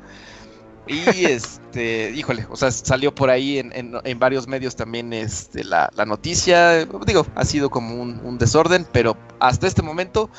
Y 0.88 1.26
este, 1.26 2.11
híjole, 2.11 2.45
o 2.51 2.55
sea, 2.55 2.69
salió 2.69 3.15
por 3.15 3.31
ahí 3.31 3.57
en, 3.57 3.72
en- 3.73 3.95
en 4.03 4.19
varios 4.19 4.47
medios 4.47 4.76
también 4.76 5.13
este, 5.13 5.63
la, 5.63 5.89
la 5.95 6.05
noticia. 6.05 6.85
Digo, 7.07 7.26
ha 7.34 7.43
sido 7.45 7.72
como 7.72 7.95
un, 7.99 8.19
un 8.23 8.38
desorden, 8.38 8.85
pero 8.91 9.17
hasta 9.40 9.65
este 9.65 9.82
momento 9.82 10.30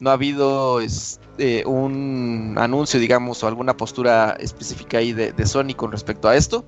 no 0.00 0.10
ha 0.10 0.14
habido 0.14 0.80
este, 0.80 1.64
un 1.66 2.56
anuncio, 2.58 2.98
digamos, 2.98 3.44
o 3.44 3.46
alguna 3.46 3.76
postura 3.76 4.36
específica 4.40 4.98
ahí 4.98 5.12
de, 5.12 5.30
de 5.32 5.46
Sony 5.46 5.74
con 5.76 5.92
respecto 5.92 6.28
a 6.28 6.34
esto. 6.34 6.64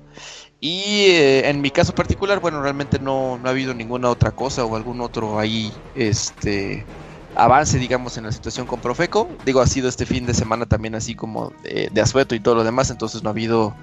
Y 0.59 1.07
eh, 1.11 1.49
en 1.49 1.61
mi 1.61 1.69
caso 1.71 1.93
particular, 1.93 2.39
bueno, 2.39 2.61
realmente 2.61 2.99
no, 2.99 3.37
no 3.37 3.47
ha 3.47 3.51
habido 3.51 3.73
ninguna 3.73 4.09
otra 4.09 4.31
cosa 4.31 4.65
o 4.65 4.75
algún 4.75 5.01
otro 5.01 5.37
ahí, 5.39 5.83
este 5.93 6.87
avance, 7.35 7.77
digamos, 7.77 8.17
en 8.17 8.23
la 8.23 8.31
situación 8.31 8.65
con 8.65 8.81
Profeco. 8.81 9.37
Digo, 9.43 9.61
ha 9.61 9.67
sido 9.67 9.89
este 9.89 10.05
fin 10.05 10.25
de 10.25 10.33
semana 10.33 10.65
también 10.65 10.95
así 10.95 11.13
como 11.15 11.51
de, 11.63 11.89
de 11.91 12.01
asueto 12.01 12.33
y 12.35 12.39
todo 12.39 12.55
lo 12.55 12.63
demás, 12.63 12.89
entonces 12.89 13.21
no 13.23 13.29
ha 13.29 13.31
habido 13.33 13.75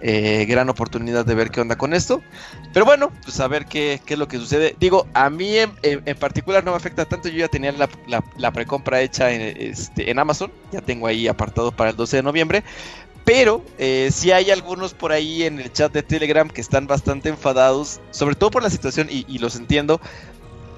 eh, 0.00 0.46
gran 0.48 0.68
oportunidad 0.68 1.26
de 1.26 1.34
ver 1.34 1.50
qué 1.50 1.60
onda 1.60 1.76
con 1.76 1.94
esto. 1.94 2.24
Pero 2.72 2.84
bueno, 2.86 3.12
pues 3.24 3.40
a 3.40 3.48
ver 3.48 3.66
qué, 3.66 4.00
qué 4.04 4.14
es 4.14 4.18
lo 4.20 4.28
que 4.28 4.38
sucede. 4.38 4.74
Digo, 4.78 5.06
a 5.14 5.30
mí 5.30 5.56
en, 5.58 5.72
en- 5.82 6.16
particular 6.18 6.64
no 6.64 6.72
me 6.72 6.76
afecta 6.76 7.06
tanto, 7.06 7.28
yo 7.28 7.38
ya 7.38 7.48
tenía 7.48 7.72
la, 7.72 7.88
la, 8.06 8.24
la 8.36 8.52
precompra 8.52 9.00
hecha 9.02 9.32
en, 9.32 9.56
este, 9.58 10.10
en 10.10 10.18
Amazon, 10.18 10.52
ya 10.72 10.80
tengo 10.82 11.06
ahí 11.06 11.28
apartado 11.28 11.72
para 11.72 11.90
el 11.90 11.96
12 11.96 12.18
de 12.18 12.22
noviembre. 12.24 12.64
Pero 13.28 13.62
eh, 13.76 14.08
sí 14.10 14.32
hay 14.32 14.50
algunos 14.50 14.94
por 14.94 15.12
ahí 15.12 15.42
en 15.42 15.60
el 15.60 15.70
chat 15.70 15.92
de 15.92 16.02
Telegram 16.02 16.48
que 16.48 16.62
están 16.62 16.86
bastante 16.86 17.28
enfadados, 17.28 18.00
sobre 18.10 18.34
todo 18.36 18.50
por 18.50 18.62
la 18.62 18.70
situación, 18.70 19.06
y, 19.10 19.26
y 19.28 19.36
los 19.38 19.54
entiendo, 19.56 20.00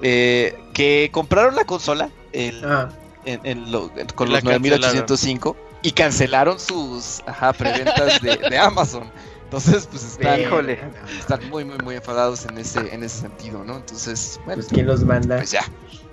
eh, 0.01 0.53
que 0.73 1.09
compraron 1.13 1.55
la 1.55 1.63
consola 1.63 2.09
el- 2.33 2.61
Ah, 2.65 2.89
en, 3.23 3.39
en 3.45 3.71
lo- 3.71 3.89
en- 3.95 4.07
con 4.07 4.29
los 4.29 4.43
9805 4.43 5.55
y 5.81 5.91
cancelaron 5.93 6.59
sus 6.59 7.21
ajá, 7.25 7.53
preventas 7.53 8.19
de, 8.21 8.35
de 8.35 8.57
Amazon. 8.57 9.09
Entonces, 9.45 9.87
pues 9.89 10.03
están, 10.03 10.41
Híjole. 10.41 10.79
están 11.19 11.49
muy, 11.49 11.63
muy, 11.63 11.77
muy 11.79 11.95
enfadados 11.95 12.45
en 12.45 12.57
ese, 12.57 12.93
en 12.93 13.03
ese 13.03 13.19
sentido, 13.21 13.63
¿no? 13.63 13.77
Entonces, 13.77 14.39
bueno, 14.45 14.61
pues 14.61 14.73
quién 14.73 14.87
los 14.87 15.05
manda. 15.05 15.37
pues 15.37 15.51
ya. 15.51 15.63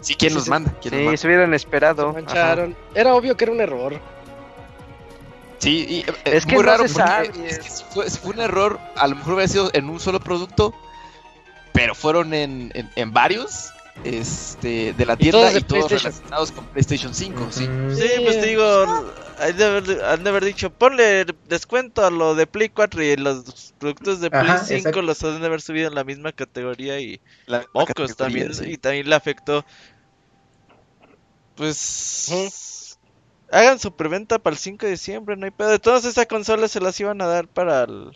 Sí, 0.00 0.14
¿quién 0.14 0.30
Sí, 0.30 0.36
los 0.36 0.48
manda? 0.48 0.72
¿Quién 0.80 0.92
los 0.94 1.00
Sí, 1.00 1.04
manda? 1.04 1.16
se 1.18 1.26
hubieran 1.26 1.50
Se 1.50 1.56
esperado. 1.56 2.02
ajá. 2.10 2.12
mancharon. 2.12 2.76
Era 2.94 3.14
obvio 3.14 3.36
que 3.36 3.44
era 3.44 3.52
un 3.52 3.60
error. 3.60 4.00
Sí, 5.58 5.86
y, 5.88 5.98
eh, 6.00 6.14
Es 6.24 6.46
que 6.46 6.54
muy 6.54 6.64
no 6.64 6.70
raro 6.70 6.86
se 6.86 6.94
sabe. 6.94 7.30
es 7.46 7.58
que 7.58 7.70
fue, 7.92 8.10
fue 8.10 8.30
un 8.34 8.40
error, 8.40 8.78
a 8.96 9.06
lo 9.08 9.16
mejor 9.16 9.34
hubiera 9.34 9.48
sido 9.48 9.70
en 9.74 9.88
un 9.90 9.98
solo 10.00 10.20
producto, 10.20 10.72
pero 11.72 11.94
fueron 11.94 12.32
en, 12.32 12.70
en, 12.74 12.90
en 12.94 13.12
varios 13.12 13.70
este, 14.04 14.92
de 14.92 15.04
la 15.06 15.16
tienda 15.16 15.48
todos 15.48 15.56
y 15.56 15.60
todos 15.64 15.90
relacionados 15.90 16.52
con 16.52 16.64
PlayStation 16.66 17.12
5, 17.12 17.48
sí. 17.50 17.64
Ujú. 17.64 17.96
Sí, 17.96 18.08
pues 18.22 18.40
te 18.40 18.46
digo, 18.46 18.64
han 19.40 19.56
de, 19.56 19.64
haber, 19.64 20.04
han 20.04 20.22
de 20.22 20.30
haber 20.30 20.44
dicho, 20.44 20.70
ponle 20.70 21.26
descuento 21.48 22.04
a 22.06 22.10
lo 22.10 22.36
de 22.36 22.46
Play 22.46 22.68
4 22.68 23.02
y 23.02 23.16
los 23.16 23.74
productos 23.78 24.20
de 24.20 24.30
Play 24.30 24.42
Ajá, 24.42 24.58
5 24.64 24.76
exacto. 24.78 25.02
los 25.02 25.22
han 25.24 25.40
de 25.40 25.46
haber 25.46 25.60
subido 25.60 25.88
en 25.88 25.96
la 25.96 26.04
misma 26.04 26.30
categoría 26.30 27.00
y 27.00 27.20
La- 27.46 27.66
mocos 27.74 27.88
categoría, 27.94 28.14
también, 28.14 28.54
sí. 28.54 28.64
y 28.72 28.76
también 28.76 29.08
le 29.08 29.16
afectó. 29.16 29.64
Pues 31.56 32.87
hagan 33.50 33.78
su 33.78 33.94
preventa 33.96 34.38
para 34.38 34.54
el 34.54 34.58
5 34.58 34.86
de 34.86 34.92
diciembre, 34.92 35.36
no 35.36 35.44
hay 35.44 35.50
pedo. 35.50 35.68
De 35.70 35.78
todas 35.78 36.04
esas 36.04 36.26
consolas 36.26 36.70
se 36.70 36.80
las 36.80 36.98
iban 37.00 37.20
a 37.22 37.26
dar 37.26 37.48
para 37.48 37.84
el, 37.84 38.10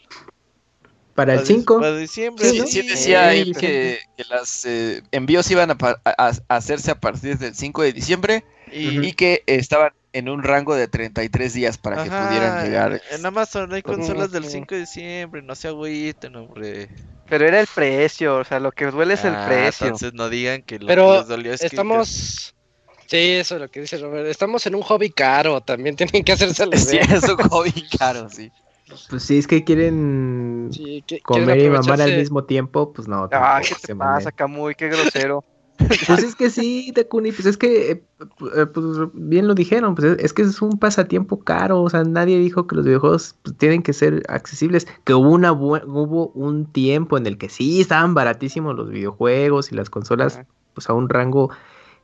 Para 1.15 1.35
el 1.35 1.39
para 1.41 1.47
5. 1.47 1.81
Para 1.81 1.97
diciembre, 1.97 2.49
Sí, 2.49 2.59
¿no? 2.61 2.67
sí 2.67 2.83
decía 2.89 3.29
ahí 3.29 3.45
Sí, 3.47 3.53
que, 3.53 3.99
que 4.17 4.25
las 4.31 4.65
eh, 4.65 5.03
envíos 5.13 5.51
iban 5.51 5.71
a, 5.71 5.79
pa- 5.79 6.01
a- 6.05 6.33
a 6.49 6.57
hacerse 6.57 6.91
a 6.91 7.01
partir 7.01 7.39
del 7.39 7.55
5 7.55 7.83
de 7.83 7.93
diciembre 7.93 8.45
Y, 8.73 9.07
y 9.07 9.13
que 9.13 9.43
estaban 9.47 9.93
en 10.15 10.29
un 10.29 10.43
rango 10.43 10.75
de 10.75 10.89
33 10.89 11.55
días 11.55 11.79
para 11.79 12.03
que 12.05 12.11
pudieran 12.11 12.65
llegar. 12.65 13.01
En 13.11 13.25
Amazon 13.25 13.73
hay 13.73 13.83
consolas 13.83 14.31
del 14.31 14.43
Ujú. 14.45 14.53
5 14.53 14.75
de 14.75 14.81
diciembre, 14.83 15.43
no 15.43 15.55
se 15.55 15.69
agüiten, 15.69 16.37
hombre. 16.37 16.89
Pero 17.29 17.47
era 17.47 17.61
el 17.61 17.67
precio, 17.67 18.37
o 18.37 18.45
sea, 18.45 18.61
lo 18.61 18.73
que 18.73 18.87
duele 18.91 19.15
es 19.15 19.25
el 19.25 19.35
Ah, 19.35 19.47
precio. 19.47 19.87
Entonces 19.87 20.13
no 20.13 20.29
digan 20.29 20.63
que 20.63 20.79
lo 20.79 20.87
Pero 20.87 21.13
que 21.13 21.19
les 21.19 21.29
dolió 21.29 21.53
es 21.55 21.61
que- 21.61 21.67
Estamos. 21.69 22.55
Sí, 23.13 23.33
eso 23.33 23.57
es 23.57 23.61
lo 23.61 23.69
que 23.69 23.83
dice 23.83 23.99
Robert. 23.99 24.27
Estamos 24.27 24.67
en 24.67 24.75
un 24.75 24.81
hobby 24.81 25.11
caro. 25.11 25.61
También 25.61 25.97
tienen 25.97 26.25
que 26.25 26.33
hacerse 26.33 26.65
la 26.65 26.79
Sí, 26.79 26.97
es 26.97 27.29
un 27.29 27.37
hobby 27.37 27.71
caro, 27.99 28.31
sí. 28.31 28.51
Pues 29.11 29.25
sí, 29.25 29.37
es 29.37 29.47
que 29.47 29.65
quieren 29.65 30.71
Sí, 30.73 31.05
que- 31.07 31.21
quieren 31.21 31.45
comer 31.45 31.59
y 31.59 31.69
mamar 31.69 32.01
al 32.01 32.17
mismo 32.17 32.45
tiempo, 32.45 32.91
pues 32.95 33.09
no. 33.09 33.29
Ah, 33.31 33.61
¿qué 33.63 33.75
te 33.87 33.95
pasa. 33.95 34.33
Camuy? 34.33 34.75
Qué 34.75 34.89
grosero. 34.89 35.45
Pues 36.07 36.23
es 36.23 36.37
que 36.37 36.49
sí, 36.49 36.93
Takuni, 36.95 37.33
pues 37.33 37.47
es 37.47 37.57
que, 37.57 37.91
eh, 37.91 38.05
eh, 38.57 38.67
pues 38.67 38.85
bien 39.15 39.49
lo 39.49 39.55
dijeron, 39.55 39.95
pues 39.97 40.13
es, 40.13 40.25
es 40.27 40.33
que 40.33 40.43
es 40.43 40.63
un 40.63 40.79
pasatiempo 40.79 41.43
caro, 41.43 41.83
o 41.83 41.91
sea, 41.91 42.05
nadie 42.05 42.39
dijo 42.39 42.67
que 42.67 42.77
los 42.77 42.85
videojuegos 42.85 43.35
pues, 43.43 43.57
tienen 43.57 43.83
que 43.83 43.93
ser 43.93 44.23
accesibles, 44.29 44.87
que 45.05 45.15
hubo 45.15 45.31
una 45.31 45.51
hubo 45.51 46.29
un 46.35 46.71
tiempo 46.71 47.19
en 47.19 47.27
el 47.27 47.37
que 47.37 47.49
sí 47.49 47.81
estaban 47.81 48.15
baratísimos 48.15 48.77
los 48.77 48.91
videojuegos 48.91 49.73
y 49.73 49.75
las 49.75 49.91
consolas, 49.91 50.41
pues 50.75 50.89
a 50.89 50.93
un 50.93 51.09
rango 51.09 51.51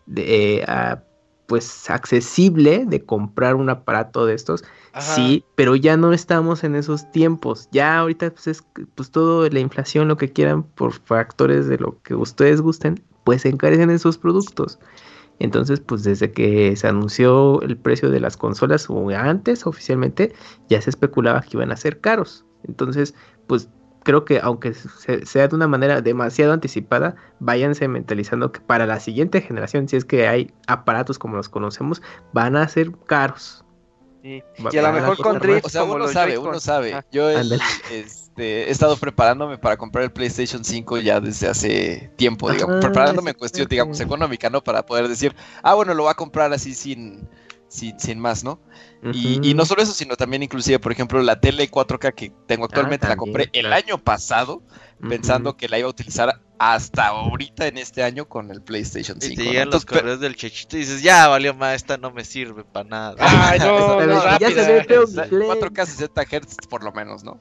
de, 0.08 0.56
eh, 0.56 0.64
a, 0.66 1.02
pues 1.46 1.88
accesible 1.88 2.84
de 2.86 3.04
comprar 3.04 3.54
un 3.54 3.70
aparato 3.70 4.26
de 4.26 4.34
estos, 4.34 4.64
Ajá. 4.92 5.14
Sí, 5.14 5.44
pero 5.54 5.76
ya 5.76 5.96
no 5.96 6.12
estamos 6.12 6.64
en 6.64 6.74
esos 6.74 7.10
tiempos. 7.12 7.68
Ya 7.70 7.98
ahorita 7.98 8.30
pues 8.30 8.48
es 8.48 8.64
pues 8.94 9.10
todo 9.10 9.48
la 9.48 9.60
inflación, 9.60 10.08
lo 10.08 10.16
que 10.16 10.32
quieran 10.32 10.64
por 10.64 10.92
factores 10.92 11.68
de 11.68 11.78
lo 11.78 12.02
que 12.02 12.14
ustedes 12.14 12.60
gusten, 12.60 13.02
pues 13.24 13.42
se 13.42 13.48
encarecen 13.48 13.90
esos 13.90 14.18
productos. 14.18 14.78
Entonces, 15.38 15.80
pues 15.80 16.02
desde 16.02 16.32
que 16.32 16.74
se 16.74 16.88
anunció 16.88 17.62
el 17.62 17.76
precio 17.76 18.10
de 18.10 18.20
las 18.20 18.36
consolas 18.36 18.90
o 18.90 19.08
antes 19.10 19.66
oficialmente, 19.66 20.34
ya 20.68 20.80
se 20.82 20.90
especulaba 20.90 21.42
que 21.42 21.56
iban 21.56 21.70
a 21.70 21.76
ser 21.76 22.00
caros. 22.00 22.44
Entonces, 22.64 23.14
pues 23.46 23.68
creo 24.08 24.24
que 24.24 24.40
aunque 24.42 24.72
se- 24.72 25.26
sea 25.26 25.48
de 25.48 25.54
una 25.54 25.68
manera 25.68 26.00
demasiado 26.00 26.54
anticipada, 26.54 27.14
váyanse 27.40 27.88
mentalizando 27.88 28.52
que 28.52 28.60
para 28.60 28.86
la 28.86 29.00
siguiente 29.00 29.42
generación, 29.42 29.86
si 29.86 29.96
es 29.96 30.06
que 30.06 30.26
hay 30.26 30.50
aparatos 30.66 31.18
como 31.18 31.36
los 31.36 31.50
conocemos, 31.50 32.00
van 32.32 32.56
a 32.56 32.66
ser 32.68 32.90
caros. 33.04 33.66
Sí. 34.22 34.42
Va- 34.64 34.70
Y 34.72 34.78
a 34.78 34.82
lo 34.82 34.92
mejor 34.94 35.18
con 35.18 35.34
más. 35.34 35.42
drift, 35.42 35.66
O 35.66 35.68
sea, 35.68 35.84
uno 35.84 36.08
sabe, 36.08 36.38
uno 36.38 36.58
sabe. 36.58 36.94
Ah. 36.94 37.04
Yo 37.12 37.28
el- 37.28 37.60
este, 37.92 38.68
he 38.68 38.70
estado 38.70 38.96
preparándome 38.96 39.58
para 39.58 39.76
comprar 39.76 40.04
el 40.04 40.10
PlayStation 40.10 40.64
5 40.64 40.96
ya 40.96 41.20
desde 41.20 41.46
hace 41.46 42.10
tiempo, 42.16 42.50
digamos, 42.50 42.76
Ah, 42.76 42.80
preparándome 42.80 43.32
en 43.32 43.36
cuestión, 43.36 43.68
digamos, 43.68 44.00
económica, 44.00 44.48
¿no? 44.48 44.64
Para 44.64 44.86
poder 44.86 45.06
decir, 45.06 45.36
ah, 45.62 45.74
bueno, 45.74 45.92
lo 45.92 46.04
voy 46.04 46.10
a 46.12 46.14
comprar 46.14 46.50
así 46.54 46.72
sin, 46.74 47.28
sin, 47.68 47.98
sin 48.00 48.18
más, 48.18 48.44
¿no? 48.44 48.60
Y, 49.10 49.38
y 49.42 49.54
no 49.54 49.64
solo 49.64 49.82
eso, 49.82 49.92
sino 49.92 50.16
también 50.16 50.42
inclusive, 50.42 50.78
por 50.78 50.92
ejemplo, 50.92 51.22
la 51.22 51.40
tele 51.40 51.70
4K 51.70 52.12
que 52.12 52.32
tengo 52.46 52.64
actualmente, 52.66 53.06
la 53.06 53.14
Ah, 53.14 53.16
también, 53.16 53.16
compré 53.16 53.48
el 53.52 53.72
año 53.72 53.98
pasado, 53.98 54.62
Ujú. 55.00 55.08
pensando 55.08 55.56
que 55.56 55.68
la 55.68 55.78
iba 55.78 55.86
a 55.86 55.90
utilizar 55.90 56.40
hasta 56.58 57.08
ahorita 57.08 57.66
en 57.68 57.78
este 57.78 58.02
año 58.02 58.26
con 58.28 58.50
el 58.50 58.62
PlayStation 58.62 59.18
Y 59.18 59.20
5. 59.20 59.36
te 59.36 59.44
¿no? 59.44 59.50
llegan 59.50 59.70
los 59.70 59.84
Entonces, 59.84 60.02
correos 60.02 60.20
del 60.20 60.36
chechito 60.36 60.76
y 60.76 60.80
dices, 60.80 61.02
ya 61.02 61.28
valió 61.28 61.54
más, 61.54 61.74
esta 61.76 61.96
no 61.96 62.10
me 62.12 62.24
sirve 62.24 62.64
para 62.64 62.88
nada. 62.88 63.14
Ay, 63.18 63.58
no, 63.60 63.96
Pero 63.96 64.14
no, 64.14 64.38
ya 64.38 64.50
se 64.50 64.64
ve 64.72 64.84
feo 64.84 65.06
mi 65.06 65.14
la 65.14 65.24
Play. 65.24 65.48
4K 65.48 65.86
60 65.86 66.22
Hz 66.24 66.66
por 66.68 66.82
lo 66.84 66.92
menos, 66.92 67.22
¿no? 67.24 67.40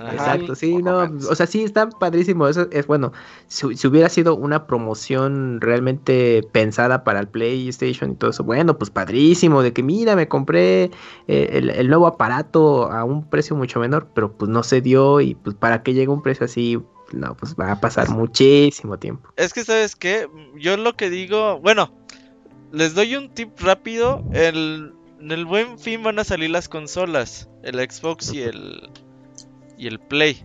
Ajá. 0.00 0.12
Exacto, 0.12 0.54
sí, 0.54 0.76
no, 0.78 1.00
menos. 1.00 1.26
o 1.26 1.34
sea, 1.34 1.46
sí, 1.46 1.62
está 1.62 1.88
padrísimo, 1.88 2.48
eso 2.48 2.68
es 2.70 2.86
bueno, 2.86 3.12
si, 3.48 3.76
si 3.76 3.86
hubiera 3.86 4.08
sido 4.08 4.34
una 4.34 4.66
promoción 4.66 5.60
realmente 5.60 6.42
pensada 6.52 7.04
para 7.04 7.20
el 7.20 7.28
PlayStation 7.28 8.12
y 8.12 8.14
todo 8.14 8.30
eso, 8.30 8.42
bueno, 8.42 8.78
pues 8.78 8.90
padrísimo, 8.90 9.62
de 9.62 9.72
que 9.72 9.82
mira, 9.82 10.16
me 10.16 10.26
compré 10.26 10.84
eh, 11.28 11.50
el, 11.52 11.70
el 11.70 11.88
nuevo 11.88 12.06
aparato 12.06 12.90
a 12.90 13.04
un 13.04 13.28
precio 13.28 13.54
mucho 13.56 13.78
menor, 13.78 14.08
pero 14.14 14.32
pues 14.32 14.50
no 14.50 14.62
se 14.62 14.80
dio 14.80 15.20
y 15.20 15.34
pues 15.34 15.54
para 15.54 15.82
que 15.82 15.92
llegue 15.92 16.08
un 16.08 16.22
precio 16.22 16.46
así, 16.46 16.78
no, 17.12 17.36
pues 17.36 17.54
va 17.54 17.72
a 17.72 17.80
pasar 17.80 18.08
muchísimo 18.10 18.98
tiempo. 18.98 19.30
Es 19.36 19.52
que, 19.52 19.64
¿sabes 19.64 19.96
qué? 19.96 20.28
Yo 20.56 20.76
lo 20.76 20.96
que 20.96 21.10
digo, 21.10 21.60
bueno, 21.60 21.92
les 22.72 22.94
doy 22.94 23.16
un 23.16 23.34
tip 23.34 23.50
rápido. 23.60 24.24
El, 24.32 24.94
en 25.20 25.32
el 25.32 25.44
buen 25.44 25.78
fin 25.78 26.02
van 26.02 26.18
a 26.18 26.24
salir 26.24 26.50
las 26.50 26.68
consolas, 26.68 27.48
el 27.62 27.76
Xbox 27.78 28.32
y 28.32 28.42
el, 28.42 28.90
y 29.80 29.86
el 29.86 29.98
Play. 29.98 30.44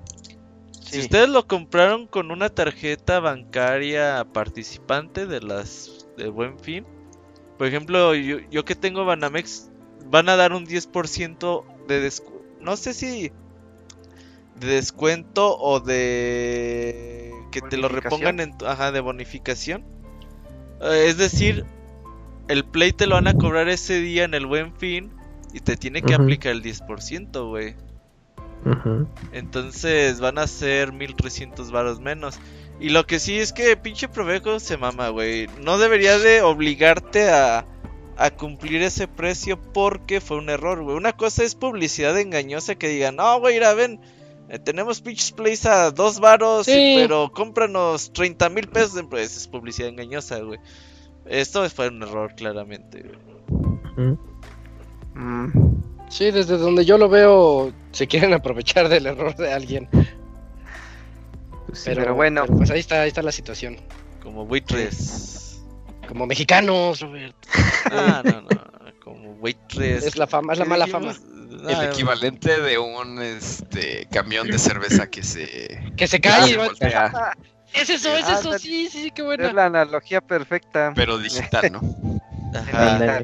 Si 0.80 1.00
ustedes 1.00 1.28
lo 1.28 1.46
compraron 1.46 2.08
con 2.08 2.32
una 2.32 2.50
tarjeta 2.50 3.20
bancaria 3.20 4.26
participante 4.32 5.28
de 5.28 5.42
las 5.42 6.08
de 6.16 6.30
buen 6.30 6.58
fin, 6.58 6.86
por 7.58 7.68
ejemplo, 7.68 8.16
yo, 8.16 8.38
yo 8.50 8.64
que 8.64 8.76
tengo 8.76 9.04
Banamex, 9.04 9.70
van 10.10 10.30
a 10.30 10.38
dar 10.38 10.54
un 10.54 10.66
10% 10.66 11.66
de 11.88 12.00
descuento. 12.00 12.46
No 12.62 12.78
sé 12.78 12.94
si 12.94 13.32
de 14.60 14.68
descuento 14.68 15.58
o 15.58 15.82
de 15.82 17.34
que 17.52 17.62
te 17.62 17.78
lo 17.78 17.90
repongan 17.90 18.40
en 18.40 18.58
tu, 18.58 18.66
ajá, 18.66 18.92
de 18.92 19.02
bonificación. 19.02 19.84
Eh, 20.82 21.06
es 21.08 21.18
decir, 21.18 21.66
el 22.48 22.64
Play 22.64 22.94
te 22.94 23.06
lo 23.06 23.16
van 23.16 23.28
a 23.28 23.34
cobrar 23.34 23.68
ese 23.68 24.00
día 24.00 24.24
en 24.24 24.34
el 24.34 24.46
buen 24.46 24.76
fin 24.78 25.12
y 25.54 25.60
te 25.60 25.76
tiene 25.76 26.02
que 26.02 26.14
aplicar 26.14 26.54
el 26.54 26.64
10%, 26.64 27.50
güey. 27.50 27.76
Entonces 29.32 30.20
van 30.20 30.38
a 30.38 30.48
ser 30.48 30.92
1300 30.94 31.72
varos 31.72 32.00
menos. 32.00 32.40
Y 32.80 32.90
lo 32.90 33.06
que 33.06 33.20
sí 33.20 33.38
es 33.40 33.54
que 33.54 33.78
pinche 33.78 34.08
Provejo 34.10 34.60
se 34.60 34.78
mama, 34.78 35.10
güey. 35.10 35.48
No 35.62 35.78
debería 35.78 36.18
de 36.20 36.42
obligarte 36.42 37.30
a, 37.30 37.66
a 38.18 38.30
cumplir 38.32 38.82
ese 38.82 39.08
precio 39.08 39.60
porque 39.74 40.20
fue 40.20 40.38
un 40.38 40.50
error, 40.50 40.82
güey. 40.84 40.98
Una 40.98 41.14
cosa 41.14 41.44
es 41.44 41.56
publicidad 41.56 42.20
engañosa 42.20 42.76
que 42.76 42.90
digan, 42.90 43.16
no, 43.16 43.40
güey, 43.40 43.54
mira, 43.56 43.74
ven, 43.74 44.02
eh, 44.50 44.60
tenemos 44.60 45.00
pinches 45.02 45.32
plays 45.32 45.66
a 45.66 45.92
dos 45.92 46.20
varos, 46.20 46.66
Sí. 46.66 46.96
pero 46.98 47.32
cómpranos 47.32 48.12
30 48.12 48.50
mil 48.50 48.68
pesos. 48.68 49.02
Pues 49.10 49.38
es 49.38 49.48
publicidad 49.48 49.90
engañosa, 49.90 50.40
güey. 50.40 50.60
Esto 51.26 51.68
fue 51.70 51.88
un 51.88 52.04
error, 52.04 52.34
claramente, 52.36 53.04
güey. 53.04 54.18
Mm, 55.16 55.82
Sí, 56.10 56.30
desde 56.30 56.58
donde 56.58 56.86
yo 56.86 56.98
lo 57.00 57.10
veo, 57.10 57.72
se 57.96 58.08
quieren 58.08 58.34
aprovechar 58.40 58.90
del 58.90 59.06
error 59.08 59.36
de 59.36 59.52
alguien. 59.54 59.88
Pues 61.68 61.80
sí. 61.80 61.86
Pero, 61.86 62.02
pero 62.04 62.16
bueno. 62.16 62.44
pero 62.46 62.58
pues 62.58 62.70
ahí 62.72 62.80
está, 62.80 63.02
ahí 63.02 63.08
está 63.08 63.22
la 63.22 63.32
situación. 63.32 63.78
Como 64.22 64.46
buitres. 64.46 65.42
Como 66.08 66.28
mexicanos, 66.28 67.00
Robert. 67.02 67.36
Ah, 67.92 68.22
no, 68.24 68.42
no. 68.42 68.50
Como 69.04 69.32
waitress. 69.36 70.04
Es 70.06 70.18
la 70.18 70.28
fama, 70.28 70.54
es 70.54 70.60
la 70.60 70.66
¿Qué 70.66 70.70
mala 70.70 70.86
dijimos? 70.86 71.18
fama. 71.18 71.32
El 71.70 71.76
Ah, 71.76 71.86
equivalente 71.86 72.60
de 72.62 72.78
un 72.78 73.22
este 73.22 74.08
camión 74.12 74.48
de 74.48 74.60
cerveza 74.60 75.08
que 75.10 75.24
se. 75.24 75.92
Que 75.98 76.06
se 76.08 76.20
cae 76.22 76.48
y 76.48 76.52
se 76.52 76.58
va- 76.58 76.66
voltea, 76.68 77.34
Es 77.74 77.90
eso, 77.90 78.16
es 78.16 78.26
Ah, 78.28 78.38
eso, 78.40 78.60
sí, 78.60 78.88
sí, 78.92 79.10
qué 79.16 79.22
es 79.22 79.26
buena. 79.26 79.52
la 79.54 79.66
analogía 79.66 80.22
perfecta. 80.22 80.92
pero 80.96 81.18
digital, 81.18 81.72
¿no? 81.72 81.82
Ajá. 82.54 83.24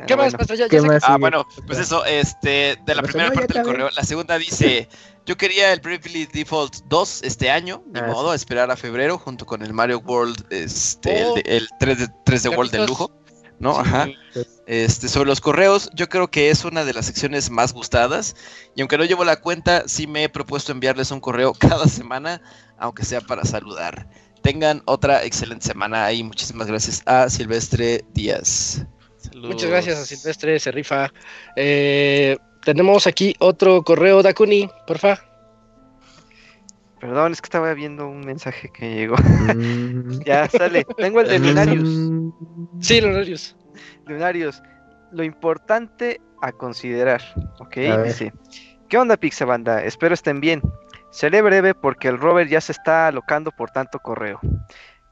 Ándale. 0.00 0.06
¿Qué 0.06 0.12
Ah, 0.14 0.16
más 0.16 0.24
bueno. 0.32 0.38
pasó? 0.38 0.54
Ya, 0.54 0.64
ya 0.64 0.68
¿Qué 0.68 0.80
sé- 0.80 0.86
más? 0.86 1.02
Ah, 1.04 1.06
sigue? 1.08 1.18
bueno, 1.18 1.46
pues 1.66 1.78
eso, 1.78 2.04
este, 2.04 2.78
de 2.84 2.94
la 2.94 3.02
Pues 3.02 3.12
primera 3.12 3.28
no, 3.30 3.34
parte 3.34 3.54
del 3.54 3.62
correo, 3.64 3.90
la 3.94 4.04
segunda 4.04 4.38
dice, 4.38 4.88
yo 5.26 5.36
quería 5.36 5.72
el 5.72 5.80
Bravely 5.80 6.26
Default 6.26 6.76
2 6.86 7.22
este 7.22 7.50
año, 7.50 7.82
ni 7.92 8.00
Ah, 8.00 8.06
modo, 8.06 8.30
a 8.30 8.34
esperar 8.34 8.70
a 8.70 8.76
febrero 8.76 9.18
junto 9.18 9.44
con 9.46 9.62
el 9.62 9.72
Mario 9.72 9.98
World, 10.00 10.46
este, 10.50 11.20
el, 11.20 11.26
Oh. 11.26 11.34
de- 11.34 11.42
el 11.46 11.68
3 11.78 11.98
de, 11.98 12.08
3 12.24 12.42
de 12.42 12.48
World 12.48 12.72
de 12.72 12.86
lujo, 12.86 13.10
¿no? 13.58 13.78
Ajá. 13.78 14.08
Este, 14.66 15.08
sobre 15.08 15.28
los 15.28 15.40
correos, 15.40 15.90
yo 15.94 16.08
creo 16.08 16.28
que 16.30 16.50
es 16.50 16.64
una 16.64 16.84
de 16.84 16.94
las 16.94 17.06
secciones 17.06 17.50
más 17.50 17.72
gustadas. 17.72 18.34
Y 18.74 18.80
aunque 18.80 18.96
no 18.96 19.04
llevo 19.04 19.24
la 19.24 19.36
cuenta, 19.40 19.84
sí 19.86 20.06
me 20.06 20.24
he 20.24 20.28
propuesto 20.28 20.72
enviarles 20.72 21.10
un 21.10 21.20
correo 21.20 21.52
cada 21.58 21.86
semana, 21.86 22.40
aunque 22.78 23.04
sea 23.04 23.20
para 23.20 23.44
saludar. 23.44 24.08
Tengan 24.42 24.82
otra 24.86 25.22
excelente 25.24 25.66
semana 25.66 26.10
y 26.12 26.24
muchísimas 26.24 26.66
gracias 26.66 27.02
a 27.06 27.28
Silvestre 27.28 28.04
Díaz. 28.14 28.84
Saludos. 29.32 29.50
Muchas 29.50 29.70
gracias 29.70 29.98
a 29.98 30.04
Silvestre, 30.04 30.58
se 30.58 30.70
rifa. 30.70 31.12
Eh, 31.56 32.36
tenemos 32.64 33.06
aquí 33.06 33.34
otro 33.38 33.82
correo, 33.82 34.22
Dakuni, 34.22 34.68
porfa. 34.86 35.18
Perdón, 37.00 37.32
es 37.32 37.40
que 37.40 37.46
estaba 37.46 37.74
viendo 37.74 38.06
un 38.06 38.20
mensaje 38.20 38.70
que 38.72 38.94
llegó. 38.94 39.16
Mm. 39.16 40.20
ya 40.24 40.48
sale. 40.48 40.84
Tengo 40.96 41.20
el 41.20 41.28
de 41.28 41.38
Lunarius. 41.40 41.88
Mm. 41.88 42.80
Sí, 42.80 43.00
Lonarius. 43.00 43.56
Lunarius, 44.06 44.62
lo 45.10 45.24
importante 45.24 46.20
a 46.42 46.52
considerar, 46.52 47.20
¿ok? 47.58 47.76
A. 47.90 48.02
Dice, 48.02 48.32
¿qué 48.88 48.98
onda 48.98 49.16
Pixabanda? 49.16 49.82
Espero 49.82 50.14
estén 50.14 50.40
bien. 50.40 50.62
Seré 51.10 51.42
breve 51.42 51.74
porque 51.74 52.08
el 52.08 52.18
Robert 52.18 52.48
ya 52.48 52.60
se 52.60 52.72
está 52.72 53.08
alocando 53.08 53.50
por 53.50 53.70
tanto 53.70 53.98
correo. 53.98 54.40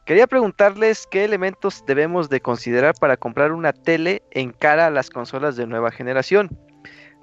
Quería 0.04 0.26
preguntarles 0.26 1.06
qué 1.10 1.24
elementos 1.24 1.84
debemos 1.86 2.28
de 2.28 2.40
considerar 2.40 2.94
para 2.98 3.16
comprar 3.16 3.52
una 3.52 3.72
tele 3.72 4.22
en 4.32 4.50
cara 4.52 4.86
a 4.86 4.90
las 4.90 5.10
consolas 5.10 5.56
de 5.56 5.66
nueva 5.66 5.90
generación. 5.92 6.58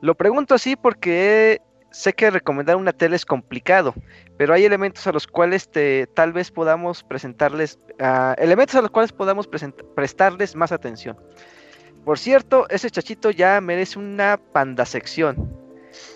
Lo 0.02 0.16
pregunto 0.16 0.56
así 0.56 0.76
porque 0.76 1.60
sé 1.92 2.14
que 2.14 2.30
recomendar 2.30 2.76
una 2.76 2.94
tele 2.94 3.16
es 3.16 3.26
complicado, 3.26 3.94
pero 4.38 4.54
hay 4.54 4.64
elementos 4.64 5.06
a 5.08 5.12
los 5.12 5.28
cuales 5.28 5.70
te, 5.70 6.08
tal 6.08 6.32
vez 6.32 6.52
podamos 6.52 7.04
presentarles, 7.04 7.80
ah, 8.00 8.36
elementos 8.38 8.76
a 8.76 8.82
los 8.82 8.92
cuales 8.92 9.12
podamos 9.12 9.48
prestarles 9.96 10.56
más 10.56 10.72
atención. 10.72 11.18
Por 12.06 12.20
cierto, 12.20 12.70
ese 12.70 12.90
chachito 12.90 13.32
ya 13.32 13.60
merece 13.60 14.00
una 14.00 14.38
pandasección. 14.38 15.52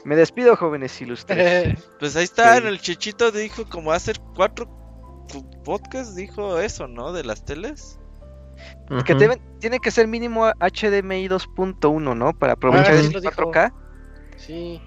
Me 0.06 0.16
despido, 0.16 0.56
jóvenes 0.56 1.02
ilustres. 1.02 1.76
Pues 2.00 2.16
ahí 2.16 2.24
está, 2.24 2.58
Sí. 2.58 2.68
el 2.68 2.80
chichito 2.80 3.32
dijo 3.32 3.66
como 3.68 3.92
hace 3.92 4.14
cuatro 4.36 4.70
cu- 5.32 5.50
podcasts, 5.64 6.16
dijo 6.16 6.60
eso, 6.60 6.88
¿no? 6.88 7.12
De 7.14 7.24
las 7.24 7.44
teles. 7.46 7.98
que 9.06 9.16
deben- 9.16 9.42
tiene 9.60 9.80
que 9.80 9.90
ser 9.90 10.08
mínimo 10.08 10.46
HDMI 10.60 11.28
2.1, 11.28 12.14
¿no? 12.16 12.34
Para 12.38 12.54
aprovechar 12.54 12.94
Ah, 12.94 13.00
el 13.00 13.08
sí 13.08 13.14
lo 13.14 13.22
dijo. 13.22 13.34
4K. 13.52 13.74
Sí. 14.38 14.80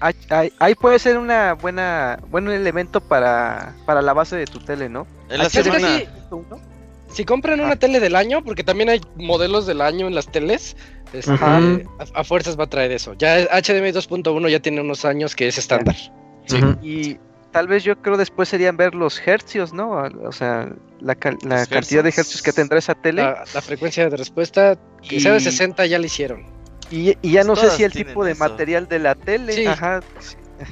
Ahí, 0.00 0.14
ahí- 0.30 0.52
ahí 0.58 0.74
puede 0.74 0.98
ser 0.98 1.16
una 1.18 1.52
buena 1.52 2.18
buen 2.28 2.48
elemento 2.48 3.00
para, 3.00 3.74
para 3.86 4.02
la 4.02 4.12
base 4.14 4.34
de 4.36 4.46
tu 4.46 4.58
tele, 4.60 4.88
¿no? 4.88 5.06
En 5.28 5.38
la 5.38 5.44
Casi, 5.44 5.62
semana. 5.62 5.88
casi, 5.88 6.08
si 7.08 7.24
compran 7.24 7.60
una 7.60 7.76
tele 7.76 8.00
del 8.00 8.16
año, 8.16 8.42
porque 8.42 8.64
también 8.64 8.88
hay 8.88 9.00
modelos 9.16 9.66
del 9.66 9.80
año 9.80 10.06
en 10.08 10.14
las 10.14 10.26
teles, 10.26 10.76
este, 11.12 11.32
a, 11.40 11.60
a 12.14 12.24
fuerzas 12.24 12.58
va 12.58 12.64
a 12.64 12.68
traer 12.70 12.90
eso. 12.92 13.14
Ya 13.14 13.36
HDMI 13.60 13.92
2.1 13.92 14.48
ya 14.48 14.60
tiene 14.60 14.80
unos 14.80 15.04
años 15.04 15.36
que 15.36 15.48
es 15.48 15.58
estándar. 15.58 15.96
Ujú. 16.52 16.78
Y 16.84 17.18
tal 17.50 17.68
vez 17.68 17.84
yo 17.84 18.00
creo 18.00 18.16
después 18.16 18.48
serían 18.48 18.76
ver 18.76 18.94
los 18.94 19.20
hercios, 19.26 19.72
¿no? 19.72 19.90
O 20.24 20.32
sea, 20.32 20.68
la, 21.00 21.14
cal- 21.14 21.38
la 21.44 21.66
cantidad 21.66 22.02
de 22.02 22.08
hercios. 22.10 22.42
que 22.42 22.52
tendrá 22.52 22.78
esa 22.78 22.94
tele. 22.94 23.22
La, 23.22 23.44
la 23.54 23.60
frecuencia 23.62 24.08
de 24.08 24.16
respuesta, 24.16 24.78
que 25.08 25.20
sea 25.20 25.32
de 25.32 25.38
Y- 25.38 25.42
60 25.44 25.86
ya 25.86 25.98
la 25.98 26.06
hicieron. 26.06 26.46
Y, 26.90 27.16
y 27.22 27.32
ya 27.32 27.44
no 27.44 27.54
sé 27.56 27.70
si 27.70 27.84
el 27.84 27.92
tipo 27.92 28.24
de 28.24 28.32
eso. 28.32 28.40
material 28.40 28.88
de 28.88 28.98
la 28.98 29.14
tele. 29.14 29.52
Sí. 29.52 29.66
Ajá. 29.66 30.00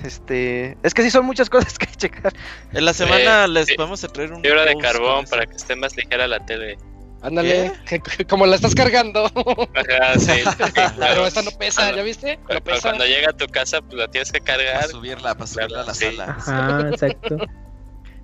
Este. 0.05 0.77
Es 0.83 0.93
que 0.95 1.03
sí 1.03 1.11
son 1.11 1.25
muchas 1.25 1.49
cosas 1.51 1.79
que 1.79 1.87
checar. 1.87 2.33
En 2.73 2.85
la 2.85 2.93
semana 2.93 3.47
les 3.47 3.67
sí. 3.67 3.75
vamos 3.79 4.03
a 4.05 4.09
traer 4.09 4.33
un. 4.33 4.43
Fibra 4.43 4.65
de 4.65 4.77
carbón 4.77 5.25
para 5.27 5.47
que 5.47 5.55
esté 5.57 5.77
más 5.77 5.97
ligera 5.97 6.27
la 6.27 6.45
tele. 6.45 6.77
Ándale, 7.21 7.73
como 8.29 8.47
la 8.47 8.57
estás 8.57 8.75
cargando. 8.75 9.27
Ajá, 9.27 10.19
sí. 10.19 10.33
Pero 10.99 11.27
esta 11.27 11.43
no 11.43 11.51
pesa, 11.53 11.95
¿ya 11.95 12.03
viste? 12.03 12.39
No 12.49 12.61
pesa. 12.63 12.81
cuando 12.91 13.07
llega 13.07 13.31
a 13.31 13.33
tu 13.37 13.47
casa, 13.47 13.81
pues 13.83 13.95
la 13.95 14.09
tienes 14.09 14.31
que 14.31 14.41
Para 14.41 14.59
cargar. 14.65 14.89
subirla, 14.89 15.35
para 15.35 15.47
subirla 15.47 15.81
a 15.83 15.85
la 15.85 15.95
Sí. 15.95 16.05
sala. 16.07 16.25
Ajá, 16.39 16.89
exacto. 16.91 17.37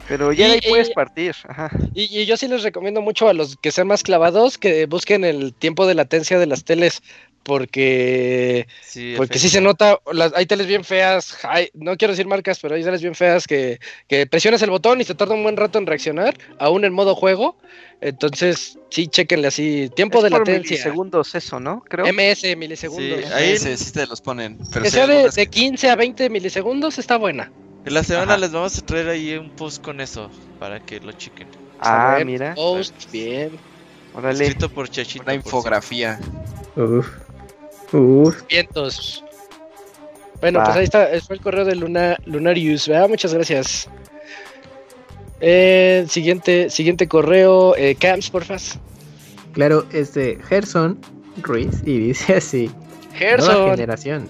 Pero 0.07 0.33
ya 0.33 0.47
ahí 0.53 0.61
puedes 0.69 0.91
y- 0.91 0.95
partir. 0.95 1.35
Ajá. 1.49 1.71
Y, 1.95 2.21
y 2.21 2.27
yo 2.27 2.37
sí 2.37 2.47
les 2.47 2.63
recomiendo 2.63 3.01
mucho 3.01 3.29
a 3.29 3.33
los 3.33 3.57
que 3.57 3.73
sean 3.73 3.87
más 3.87 4.03
clavados 4.03 4.59
que 4.59 4.85
busquen 4.87 5.25
el 5.25 5.55
tiempo 5.55 5.87
de 5.87 5.95
latencia 5.95 6.39
de 6.39 6.47
las 6.47 6.65
teles. 6.65 7.03
Porque, 7.45 8.67
Sí, 8.83 9.15
porque 9.17 9.39
sí 9.39 9.49
se 9.49 9.61
nota, 9.61 9.99
las, 10.13 10.33
hay 10.35 10.47
teles 10.47 10.67
bien 10.67 10.83
feas, 10.83 11.37
hay- 11.45 11.69
no 11.75 11.97
quiero 11.97 12.13
decir 12.13 12.27
marcas, 12.27 12.59
pero 12.61 12.75
hay 12.75 12.83
teles 12.83 13.03
bien 13.03 13.15
feas 13.15 13.47
que, 13.47 13.79
que 14.09 14.27
presionas 14.27 14.63
el 14.63 14.71
botón 14.71 15.01
y 15.01 15.05
se 15.05 15.15
tarda 15.15 15.35
un 15.35 15.43
buen 15.43 15.57
rato 15.57 15.79
en 15.79 15.87
reaccionar, 15.87 16.35
aún 16.59 16.85
en 16.85 16.93
modo 16.93 17.15
juego. 17.15 17.57
Entonces, 18.01 18.79
sí, 18.91 19.09
chequenle 19.09 19.49
así, 19.49 19.91
tiempo 19.95 20.19
Es 20.19 20.25
de 20.25 20.31
por 20.31 20.41
latencia. 20.41 20.71
milisegundos 20.77 21.35
eso, 21.35 21.61
¿no? 21.61 21.83
Creo. 21.89 22.07
MS, 22.07 22.57
milisegundos. 22.57 23.21
Sí, 23.27 23.33
ahí- 23.33 23.59
sí 23.59 23.93
te 23.93 24.07
los 24.07 24.21
ponen. 24.21 24.59
Pero 24.73 24.83
que 24.85 24.91
sea 24.91 25.07
de, 25.07 25.25
de 25.25 25.31
que- 25.31 25.47
15 25.49 25.91
a 25.91 25.97
20 25.97 26.29
milisegundos 26.31 26.99
está 26.99 27.17
buena. 27.17 27.53
En 27.85 27.93
la 27.95 28.03
semana 28.03 28.33
Ajá. 28.33 28.41
les 28.41 28.53
vamos 28.53 28.79
a 28.79 28.87
traer 28.87 29.09
ahí 29.11 29.35
un 29.37 29.51
post 29.51 29.83
con 29.83 30.01
eso. 30.01 30.31
Para 30.59 30.81
que 30.81 30.99
lo 31.01 31.13
chequen. 31.13 31.49
Ah, 31.81 32.19
mira. 32.25 32.55
Post, 32.55 32.95
bien. 33.13 33.51
Órale. 34.15 34.45
Escrito 34.45 34.71
por 34.71 34.89
Chachito. 34.89 35.25
Una 35.25 35.33
por 35.35 35.45
infografía. 35.47 36.19
Uf. 36.77 37.07
Uf. 37.95 38.43
Vientos. 38.49 39.25
Bueno, 40.41 40.59
Va. 40.59 40.65
pues 40.67 40.77
ahí 40.77 40.85
está, 40.85 41.09
fue 41.27 41.37
el 41.37 41.43
correo 41.43 41.65
de 41.65 41.75
Luna, 41.77 42.17
Lunarius, 42.27 42.89
¿verdad? 42.89 43.09
Muchas 43.09 43.33
gracias. 43.33 43.89
Eh, 45.41 46.05
siguiente, 46.09 46.71
siguiente 46.71 47.09
correo, 47.09 47.77
eh, 47.77 47.95
Camps, 47.95 48.31
porfas. 48.31 48.79
Claro, 49.53 49.87
es 49.93 50.15
de 50.15 50.39
Gerson 50.49 50.99
Ruiz 51.43 51.83
y 51.85 51.99
dice 51.99 52.35
así. 52.37 52.67
Nueva 52.67 53.17
Gerson. 53.19 53.71
generación. 53.71 54.29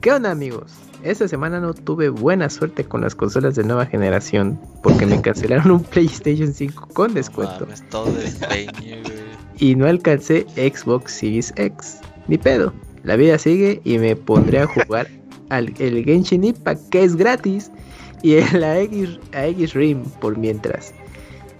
¿Qué 0.00 0.12
onda 0.12 0.30
amigos? 0.30 0.72
Esta 1.02 1.28
semana 1.28 1.60
no 1.60 1.72
tuve 1.72 2.08
buena 2.10 2.50
suerte 2.50 2.84
con 2.84 3.00
las 3.00 3.14
consolas 3.14 3.54
de 3.54 3.64
nueva 3.64 3.86
generación 3.86 4.60
porque 4.82 5.06
me 5.06 5.20
cancelaron 5.22 5.70
un 5.70 5.82
PlayStation 5.84 6.52
5 6.52 6.88
con 6.92 7.14
descuento 7.14 7.60
Mames, 7.60 7.88
todo 7.88 8.12
de 8.12 8.26
empeño, 8.26 8.96
güey. 9.02 9.14
y 9.58 9.74
no 9.76 9.86
alcancé 9.86 10.46
Xbox 10.56 11.12
Series 11.12 11.52
X. 11.56 12.00
Ni 12.28 12.38
pedo. 12.38 12.72
La 13.02 13.16
vida 13.16 13.38
sigue 13.38 13.80
y 13.84 13.98
me 13.98 14.16
pondré 14.16 14.60
a 14.60 14.66
jugar 14.66 15.08
al 15.48 15.72
el 15.78 16.04
Genshin 16.04 16.44
Impact 16.44 16.88
que 16.90 17.02
es 17.02 17.16
gratis 17.16 17.70
y 18.22 18.34
el 18.34 18.62
Aegis, 18.62 19.18
Aegis 19.32 19.74
Rim 19.74 20.04
por 20.20 20.36
mientras. 20.36 20.92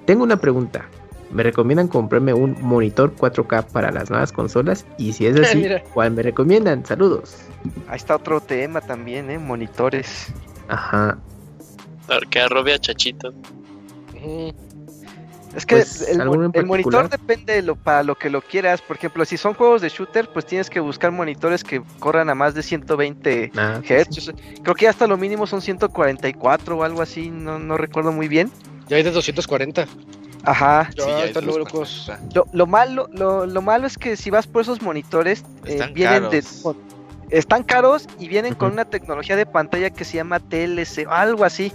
Tengo 0.07 0.23
una 0.25 0.37
pregunta. 0.37 0.87
¿Me 1.31 1.45
recomiendan 1.45 1.87
comprarme 1.87 2.35
un 2.35 2.57
monitor 2.61 3.15
4K 3.15 3.67
para 3.67 3.93
las 3.93 4.11
nuevas 4.11 4.33
consolas? 4.33 4.85
Y 4.99 5.13
si 5.13 5.27
es 5.27 5.37
así. 5.41 5.65
¿cuál 5.95 6.11
me 6.11 6.23
recomiendan? 6.23 6.85
Saludos. 6.85 7.37
Ahí 7.89 7.97
está 7.97 8.17
otro 8.17 8.41
tema 8.41 8.81
también, 8.81 9.31
¿eh? 9.31 9.39
Monitores. 9.39 10.27
Ajá. 10.69 11.19
Porque 12.09 12.41
arrobe 12.41 12.75
a 12.75 12.79
Chachito. 12.79 13.33
Ujú. 14.17 14.53
Es 15.55 15.67
que 15.67 15.77
Pues, 15.77 16.09
el, 16.09 16.21
¿alguno 16.21 16.45
en 16.47 16.53
el 16.55 16.67
monitor 16.67 17.09
depende 17.09 17.55
de 17.55 17.63
lo, 17.63 17.75
para 17.77 18.03
lo 18.05 18.15
que 18.17 18.31
lo 18.31 18.41
quieras. 18.41 18.81
Por 18.83 18.97
ejemplo, 18.97 19.25
si 19.25 19.37
son 19.37 19.55
juegos 19.55 19.83
de 19.83 19.89
shooter, 19.89 20.29
pues 20.29 20.47
tienes 20.47 20.71
que 20.71 20.79
buscar 20.81 21.11
monitores 21.11 21.65
que 21.65 21.83
corran 21.99 22.31
a 22.31 22.35
más 22.37 22.55
de 22.55 22.63
120 22.63 23.53
Ah, 23.57 23.81
Hz. 23.83 24.33
Creo 24.63 24.75
que 24.75 24.87
hasta 24.89 25.07
lo 25.09 25.17
mínimo 25.17 25.47
son 25.47 25.61
144 25.61 26.77
o 26.79 26.85
algo 26.85 27.03
así, 27.03 27.31
no, 27.31 27.59
no 27.59 27.77
recuerdo 27.77 28.13
muy 28.13 28.29
bien. 28.29 28.51
Ya 28.89 28.97
hay 28.97 29.03
de 29.03 29.11
240. 29.11 29.87
Ajá. 30.45 30.89
Sí, 30.93 30.99
ya 30.99 31.25
están 31.25 31.49
es 31.49 31.57
locos. 31.57 32.07
240. 32.07 32.35
Lo, 32.35 32.47
lo 32.53 32.67
malo, 32.67 33.09
lo, 33.13 33.45
lo 33.47 33.61
malo 33.63 33.87
es 33.87 33.99
que 33.99 34.17
si 34.17 34.31
vas 34.31 34.47
por 34.47 34.63
esos 34.63 34.81
monitores, 34.83 35.41
eh, 35.65 35.73
Están 35.75 35.95
vienen 35.95 36.23
caros. 36.25 36.63
de 36.63 36.75
están 37.37 37.63
caros 37.63 38.09
y 38.19 38.27
vienen 38.27 38.55
con 38.55 38.73
una 38.73 38.85
tecnología 38.85 39.37
de 39.37 39.47
pantalla 39.47 39.91
que 39.91 40.05
se 40.05 40.17
llama 40.17 40.41
TLC 40.41 41.07
o 41.07 41.13
algo 41.13 41.45
así. 41.45 41.73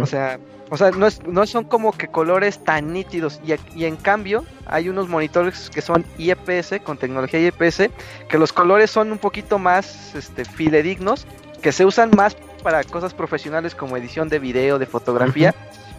O 0.00 0.06
sea, 0.06 0.38
o 0.70 0.76
sea, 0.76 0.90
no, 0.90 1.06
es- 1.06 1.22
no 1.26 1.46
son 1.46 1.64
como 1.64 1.92
que 1.92 2.08
colores 2.08 2.58
tan 2.64 2.92
nítidos. 2.92 3.40
Y, 3.46 3.54
y 3.78 3.84
en 3.84 3.96
cambio, 3.96 4.44
hay 4.66 4.88
unos 4.88 5.08
monitores 5.08 5.70
que 5.70 5.80
son 5.80 6.04
IPS, 6.18 6.80
con 6.82 6.98
tecnología 6.98 7.40
IPS, 7.40 7.90
que 8.28 8.38
los 8.38 8.52
colores 8.52 8.90
son 8.90 9.12
un 9.12 9.18
poquito 9.18 9.58
más 9.58 10.14
este, 10.14 10.44
fidedignos, 10.44 11.26
que 11.62 11.72
se 11.72 11.84
usan 11.84 12.10
más 12.16 12.36
para 12.62 12.82
cosas 12.84 13.14
profesionales 13.14 13.74
como 13.74 13.96
edición 13.96 14.28
de 14.28 14.38
video, 14.38 14.78
de 14.78 14.86
fotografía. 14.86 15.54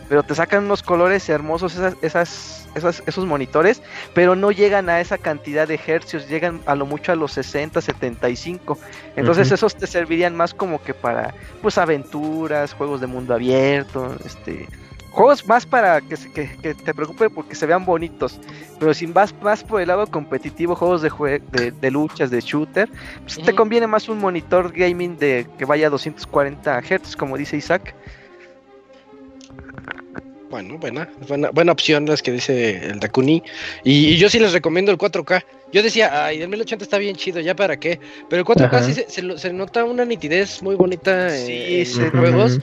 Pero 0.09 0.23
te 0.23 0.35
sacan 0.35 0.65
unos 0.65 0.83
colores 0.83 1.27
hermosos 1.29 1.73
esas, 1.75 1.95
esas, 2.01 2.69
esas- 2.75 3.03
esos 3.05 3.25
monitores, 3.25 3.81
pero 4.13 4.35
no 4.35 4.51
llegan 4.51 4.89
a 4.89 5.01
esa 5.01 5.17
cantidad 5.17 5.67
de 5.67 5.79
hercios, 5.85 6.27
llegan 6.29 6.61
a 6.65 6.75
lo 6.75 6.85
mucho 6.85 7.11
a 7.11 7.15
los 7.15 7.33
60, 7.33 7.81
75. 7.81 8.79
Entonces 9.15 9.47
Ujú. 9.47 9.55
esos 9.55 9.75
te 9.75 9.87
servirían 9.87 10.35
más 10.35 10.53
como 10.53 10.81
que 10.81 10.93
para 10.93 11.33
pues 11.61 11.77
aventuras, 11.77 12.73
juegos 12.73 13.01
de 13.01 13.07
mundo 13.07 13.33
abierto, 13.33 14.15
este 14.25 14.67
juegos 15.09 15.47
más 15.47 15.65
para 15.65 15.99
que, 16.01 16.15
se- 16.15 16.31
que, 16.31 16.47
que 16.61 16.75
te 16.75 16.93
preocupe 16.93 17.29
porque 17.31 17.55
se 17.55 17.65
vean 17.65 17.83
bonitos, 17.85 18.39
pero 18.79 18.93
si 18.93 19.07
vas 19.07 19.33
más 19.41 19.63
por 19.63 19.81
el 19.81 19.87
lado 19.87 20.05
competitivo, 20.05 20.75
juegos 20.75 21.01
de, 21.01 21.09
jue- 21.09 21.41
de, 21.51 21.71
de 21.71 21.91
luchas, 21.91 22.29
de 22.29 22.39
shooter, 22.39 22.87
pues 23.23 23.41
te 23.43 23.55
conviene 23.55 23.87
más 23.87 24.07
un 24.09 24.19
monitor 24.19 24.71
gaming 24.71 25.17
de 25.17 25.47
que 25.57 25.65
vaya 25.65 25.87
a 25.87 25.89
240 25.89 26.79
Hz, 26.81 27.15
como 27.15 27.35
dice 27.35 27.57
Isaac. 27.57 27.95
Bueno, 30.49 30.77
buena, 30.77 31.09
buena, 31.27 31.49
buena 31.51 31.71
opción 31.73 32.05
las 32.05 32.21
que 32.21 32.31
dice 32.31 32.77
el 32.77 32.99
Dakuni. 32.99 33.43
Y, 33.83 34.13
y 34.13 34.17
yo 34.17 34.29
sí 34.29 34.39
les 34.39 34.53
recomiendo 34.53 34.91
el 34.91 34.97
4K. 34.97 35.43
Yo 35.73 35.83
decía, 35.83 36.25
ay, 36.25 36.41
el 36.41 36.47
1080 36.47 36.85
está 36.85 36.97
bien 36.97 37.17
chido, 37.17 37.41
¿ya 37.41 37.55
para 37.55 37.77
qué? 37.77 37.99
Pero 38.29 38.39
el 38.39 38.45
4K 38.45 38.65
Ajá. 38.65 38.83
sí 38.83 38.93
se, 38.93 39.37
se 39.37 39.53
nota 39.53 39.83
una 39.83 40.05
nitidez 40.05 40.61
muy 40.61 40.75
bonita 40.75 41.29
Sí, 41.29 41.83
en 41.97 42.11
juegos. 42.11 42.59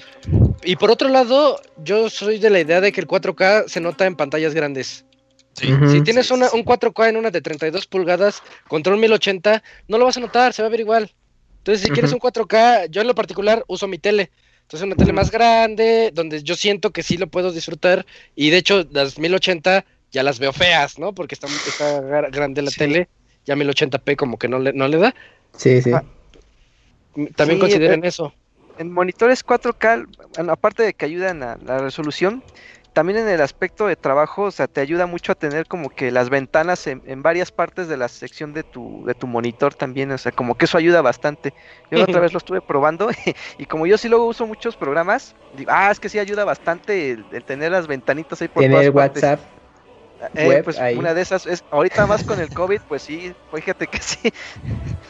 Y 0.65 0.77
por 0.77 0.91
otro 0.91 1.11
lado, 1.11 1.61
yo 1.85 2.09
soy 2.09 2.39
de 2.39 2.49
la 2.49 2.61
idea 2.61 2.81
de 2.81 2.91
que 2.93 3.03
el 3.03 3.07
4K 3.07 3.69
se 3.69 3.81
nota 3.81 4.07
en 4.07 4.17
pantallas 4.17 4.55
grandes. 4.55 5.05
Sí. 5.53 5.69
Si 5.89 6.01
tienes 6.01 6.27
sí, 6.27 6.35
una, 6.35 6.49
sí. 6.49 6.57
un 6.57 6.65
4K 6.65 7.11
en 7.11 7.17
una 7.19 7.31
de 7.31 7.43
32 7.43 7.87
pulgadas 7.87 8.43
contra 8.67 8.95
un 8.95 9.01
1080, 9.01 9.63
no 9.89 9.99
lo 9.99 10.07
vas 10.07 10.17
a 10.17 10.21
notar, 10.21 10.53
se 10.55 10.63
va 10.63 10.69
a 10.69 10.71
ver 10.71 10.81
igual. 10.81 11.13
Entonces, 11.59 11.87
si 11.87 11.91
quieres 11.93 12.13
un 12.13 12.19
4K, 12.19 12.89
yo 12.91 13.03
en 13.03 13.07
lo 13.07 13.15
particular 13.15 13.65
uso 13.69 13.87
mi 13.87 13.99
tele. 13.99 14.31
Entonces, 14.65 14.87
una 14.87 14.97
tele 14.97 15.13
más 15.13 15.31
grande, 15.31 16.11
donde 16.13 16.43
yo 16.43 16.55
siento 16.57 16.91
que 16.91 17.03
sí 17.03 17.17
lo 17.17 17.27
puedo 17.29 17.53
disfrutar. 17.53 18.05
Y 18.35 18.51
de 18.51 18.57
hecho, 18.59 18.85
las 18.91 19.19
1080 19.19 19.85
ya 20.11 20.23
las 20.23 20.39
veo 20.39 20.53
feas, 20.53 20.99
¿no? 20.99 21.15
Porque 21.15 21.35
está, 21.35 21.47
está 21.47 22.01
gra- 22.01 22.31
grande 22.33 22.63
la 22.63 22.71
Sí. 22.71 22.79
tele. 22.79 23.09
Ya 23.45 23.57
1080p 23.57 24.17
como 24.17 24.39
que 24.39 24.49
no 24.49 24.59
le, 24.59 24.73
no 24.73 24.89
le 24.89 24.97
da. 24.97 25.15
Sí, 25.57 25.83
sí. 25.83 25.91
Ah, 25.93 26.03
También 27.37 27.59
Sí, 27.59 27.61
consideren 27.61 28.05
eh, 28.05 28.09
eso. 28.09 28.35
En 28.79 28.91
monitores 28.91 29.45
4K, 29.45 30.07
bueno, 30.35 30.53
aparte 30.53 30.83
de 30.83 30.95
que 30.95 31.05
ayudan 31.05 31.43
a 31.43 31.57
la 31.65 31.79
resolución, 31.79 32.43
también 32.95 33.19
en 33.19 33.29
el 33.29 33.43
aspecto 33.43 33.87
de 33.87 33.97
trabajo, 33.97 34.45
o 34.45 34.51
sea, 34.51 34.69
te 34.69 34.81
ayuda 34.81 35.07
mucho 35.07 35.33
a 35.33 35.35
tener 35.35 35.67
como 35.67 35.91
que 35.91 36.11
las 36.11 36.31
ventanas 36.31 36.87
en, 36.87 37.03
en 37.05 37.23
varias 37.23 37.53
partes 37.53 37.89
de 37.89 37.97
la 37.99 38.09
sección 38.09 38.55
de 38.55 38.65
tu, 38.65 39.05
de 39.07 39.15
tu 39.15 39.27
monitor 39.27 39.75
también, 39.75 40.11
o 40.13 40.19
sea, 40.19 40.33
como 40.33 40.55
que 40.55 40.65
eso 40.65 40.79
ayuda 40.79 41.03
bastante. 41.03 41.53
Yo 41.91 41.99
la 41.99 42.05
otra 42.05 42.21
vez 42.21 42.33
lo 42.33 42.39
estuve 42.39 42.63
probando 42.63 43.11
y 43.59 43.67
como 43.67 43.87
yo 43.87 43.99
sí 43.99 44.09
luego 44.09 44.27
uso 44.27 44.47
muchos 44.47 44.77
programas, 44.77 45.35
digo, 45.53 45.71
ah, 45.75 45.91
es 45.91 46.01
que 46.01 46.09
sí 46.09 46.19
ayuda 46.19 46.45
bastante 46.45 47.11
el, 47.11 47.27
el 47.33 47.45
tener 47.45 47.73
las 47.73 47.87
ventanitas 47.87 48.41
ahí 48.41 48.49
por 48.49 48.63
Tener. 48.63 48.91
WhatsApp. 48.91 49.41
Eh, 50.37 50.49
web 50.49 50.65
pues 50.65 50.81
ahí. 50.81 50.97
una 50.97 51.13
de 51.13 51.21
esas 51.21 51.45
es, 51.47 51.65
ahorita 51.71 52.07
más 52.07 52.25
con 52.25 52.41
el 52.41 52.51
COVID, 52.51 52.81
pues 52.89 53.03
sí, 53.03 53.35
fíjate 53.53 53.89
que 53.89 53.99
sí. 53.99 54.19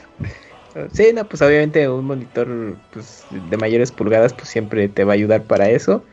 Sí, 0.92 1.12
no, 1.14 1.28
pues 1.28 1.40
obviamente 1.40 1.88
un 1.88 2.04
monitor 2.04 2.80
pues, 2.90 3.26
de 3.30 3.56
mayores 3.58 3.92
pulgadas 3.92 4.34
pues 4.34 4.48
siempre 4.48 4.88
te 4.88 5.04
va 5.04 5.12
a 5.12 5.14
ayudar 5.14 5.46
para 5.46 5.70
eso. 5.70 6.04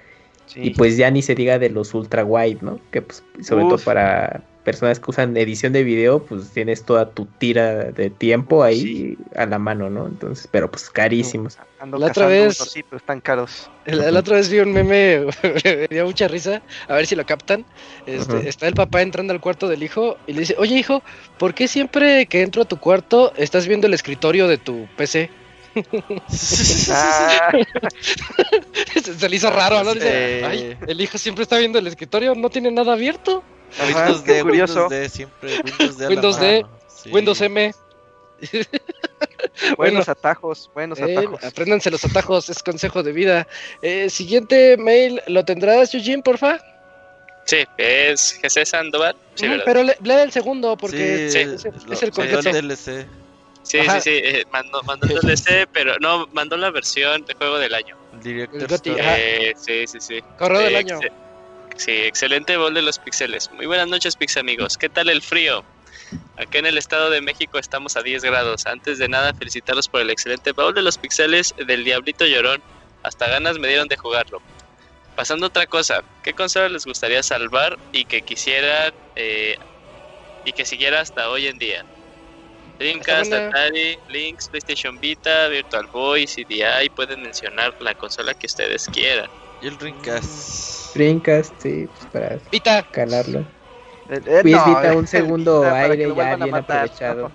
Y 0.55 0.71
pues 0.71 0.97
ya 0.97 1.09
ni 1.11 1.21
se 1.21 1.35
diga 1.35 1.59
de 1.59 1.69
los 1.69 1.93
ultra 1.93 2.23
wide, 2.25 2.59
¿no? 2.61 2.79
Que 2.91 3.01
pues 3.01 3.23
sobre 3.41 3.65
todo 3.65 3.77
para 3.77 4.43
personas 4.63 4.99
que 4.99 5.09
usan 5.09 5.35
edición 5.37 5.73
de 5.73 5.83
video, 5.83 6.23
pues 6.23 6.51
tienes 6.51 6.83
toda 6.83 7.09
tu 7.09 7.25
tira 7.25 7.85
de 7.85 8.11
tiempo 8.11 8.61
ahí 8.63 8.79
Sí. 8.81 9.17
a 9.35 9.47
la 9.47 9.57
mano, 9.57 9.89
¿no? 9.89 10.05
Entonces, 10.07 10.47
pero 10.51 10.69
pues 10.69 10.87
carísimos. 10.91 11.57
Ando 11.79 11.97
La 11.97 12.07
otra 12.07 12.27
vez- 12.27 12.59
pero 12.87 12.97
están 12.97 13.21
caros. 13.21 13.71
La, 13.85 14.11
la 14.11 14.19
otra 14.19 14.35
vez 14.35 14.49
vi 14.51 14.59
un 14.59 14.71
meme, 14.71 15.25
me 15.65 15.87
dio 15.89 16.05
mucha 16.05 16.27
risa, 16.27 16.61
a 16.87 16.93
ver 16.93 17.07
si 17.07 17.15
lo 17.15 17.25
captan. 17.25 17.65
Este. 18.05 18.47
Está 18.47 18.67
el 18.67 18.75
papá 18.75 19.01
entrando 19.01 19.33
al 19.33 19.41
cuarto 19.41 19.67
del 19.67 19.81
hijo 19.81 20.17
y 20.27 20.33
le 20.33 20.41
dice, 20.41 20.55
oye 20.59 20.75
hijo, 20.77 21.01
¿por 21.39 21.55
qué 21.55 21.67
siempre 21.67 22.27
que 22.27 22.43
entro 22.43 22.61
a 22.61 22.65
tu 22.65 22.77
cuarto 22.77 23.33
estás 23.37 23.67
viendo 23.67 23.87
el 23.87 23.95
escritorio 23.95 24.47
de 24.47 24.59
tu 24.59 24.85
PC? 24.95 25.31
Ah, 26.89 27.51
se, 28.93 29.13
se 29.19 29.29
le 29.29 29.35
hizo 29.35 29.49
raro, 29.49 29.83
¿no? 29.83 29.93
Dice, 29.93 30.43
ay, 30.45 30.77
el 30.87 31.01
hijo 31.01 31.17
siempre 31.17 31.43
está 31.43 31.57
viendo 31.57 31.79
el 31.79 31.87
escritorio, 31.87 32.35
no 32.35 32.49
tiene 32.49 32.71
nada 32.71 32.93
abierto. 32.93 33.43
ajá, 33.79 33.85
Windows 33.87 34.21
qué 34.21 34.33
D, 34.33 34.41
curioso. 34.43 34.73
Windows 34.87 34.89
D, 34.91 35.09
siempre 35.09 35.61
Windows 35.63 35.97
D. 35.97 36.05
a 36.05 36.09
la 36.09 36.15
Windows 36.15 36.39
D, 36.39 36.61
mano, 36.63 36.79
sí. 37.03 37.09
Windows 37.11 37.41
M. 37.41 37.73
Buenos 39.77 40.09
atajos, 40.09 40.69
buenos 40.73 40.99
Eh, 40.99 41.15
atajos. 41.17 41.43
apréndanse 41.43 41.91
los 41.91 42.03
atajos, 42.05 42.49
es 42.49 42.61
consejo 42.63 43.03
de 43.03 43.11
vida. 43.11 43.47
Eh, 43.81 44.09
siguiente 44.09 44.77
mail, 44.77 45.21
¿lo 45.27 45.45
tendrás, 45.45 45.93
Eugene, 45.93 46.23
porfa? 46.23 46.59
Sí, 47.45 47.57
es 47.77 48.39
GC 48.41 48.65
Sandoval. 48.65 49.15
Sí, 49.35 49.47
Mm, 49.47 49.61
pero 49.65 49.83
le- 49.83 49.97
lee 50.03 50.13
el 50.23 50.31
segundo, 50.31 50.77
porque 50.77 51.29
Sí, 51.29 51.37
es, 51.39 51.65
lo- 51.85 51.93
es 51.93 52.03
el 52.03 52.11
el. 52.17 52.67
DLC. 52.67 53.05
Sí, 53.63 53.79
Ajá. 53.79 54.01
sí, 54.01 54.11
sí. 54.11 54.21
eh, 54.23 54.45
mandó, 54.51 54.81
mandó 54.83 55.07
el 55.07 55.13
DLC, 55.21 55.67
pero 55.71 55.95
no, 55.99 56.27
mandó 56.33 56.57
la 56.57 56.71
versión 56.71 57.23
de 57.25 57.33
juego 57.35 57.57
del 57.59 57.73
año. 57.73 57.95
Director. 58.21 58.67
Eh, 58.85 59.53
sí, 59.55 59.85
sí, 59.87 59.99
sí. 59.99 60.19
Correo 60.37 60.59
del 60.61 60.73
Eh, 60.75 60.77
año. 60.77 60.99
Sí, 61.77 61.91
excelente 61.91 62.57
bol 62.57 62.73
de 62.73 62.81
los 62.81 62.99
pixeles. 62.99 63.49
Muy 63.53 63.65
buenas 63.65 63.87
noches, 63.87 64.15
pix 64.15 64.37
amigos. 64.37 64.77
¿Qué 64.77 64.89
tal 64.89 65.09
el 65.09 65.21
frío? 65.21 65.63
Acá 66.37 66.59
en 66.59 66.65
el 66.65 66.77
Estado 66.77 67.09
de 67.09 67.21
México 67.21 67.57
estamos 67.57 67.95
a 67.95 68.01
10 68.03 68.23
grados. 68.23 68.65
Antes 68.65 68.97
de 68.99 69.07
nada, 69.07 69.33
felicitarlos 69.33 69.87
por 69.87 70.01
el 70.01 70.09
excelente 70.09 70.51
baúl 70.51 70.73
de 70.73 70.81
los 70.81 70.97
pixeles 70.97 71.53
del 71.65 71.83
Diablito 71.83 72.25
Llorón. 72.25 72.61
Hasta 73.03 73.27
ganas 73.29 73.57
me 73.57 73.67
dieron 73.69 73.87
de 73.87 73.95
jugarlo. 73.97 74.41
Pasando 75.15 75.45
a 75.45 75.49
otra 75.49 75.65
cosa, 75.65 76.03
¿qué 76.23 76.33
consola 76.33 76.69
les 76.69 76.85
gustaría 76.85 77.23
salvar 77.23 77.77
y 77.93 78.05
que 78.05 78.21
quisieran 78.21 78.93
eh, 79.15 79.57
y 80.45 80.51
que 80.53 80.65
siguiera 80.65 80.99
hasta 81.01 81.29
hoy 81.29 81.47
en 81.47 81.57
día? 81.57 81.85
Dreamcast. 82.81 83.31
Atari, 83.33 83.97
Lynx, 84.09 84.47
PlayStation 84.49 84.99
Vita, 84.99 85.47
Virtual 85.47 85.85
Boy, 85.91 86.25
CDI, 86.25 86.89
pueden 86.95 87.21
mencionar 87.21 87.73
la 87.79 87.93
consola 87.93 88.33
que 88.33 88.47
ustedes 88.47 88.87
quieran. 88.87 89.29
Y 89.61 89.67
el 89.67 89.77
Dreamcast. 89.77 90.95
Dreamcast, 90.95 91.61
sí, 91.61 91.87
pues 91.87 92.05
para 92.11 92.37
Vita, 92.51 92.83
calarlo. 92.91 93.39
Eh, 94.09 94.15
eh, 94.25 94.39
Pues 94.41 94.45
no, 94.45 94.65
Vita, 94.65 94.93
eh, 94.93 94.95
un 94.95 95.07
segundo 95.07 95.61
Vita 95.61 95.75
aire 95.79 96.07
lo 96.07 96.09
ya 96.09 96.13
vuelvan 96.15 96.41
a 96.41 96.45
bien 96.45 96.51
matar. 96.51 96.77
aprovechado. 96.85 97.31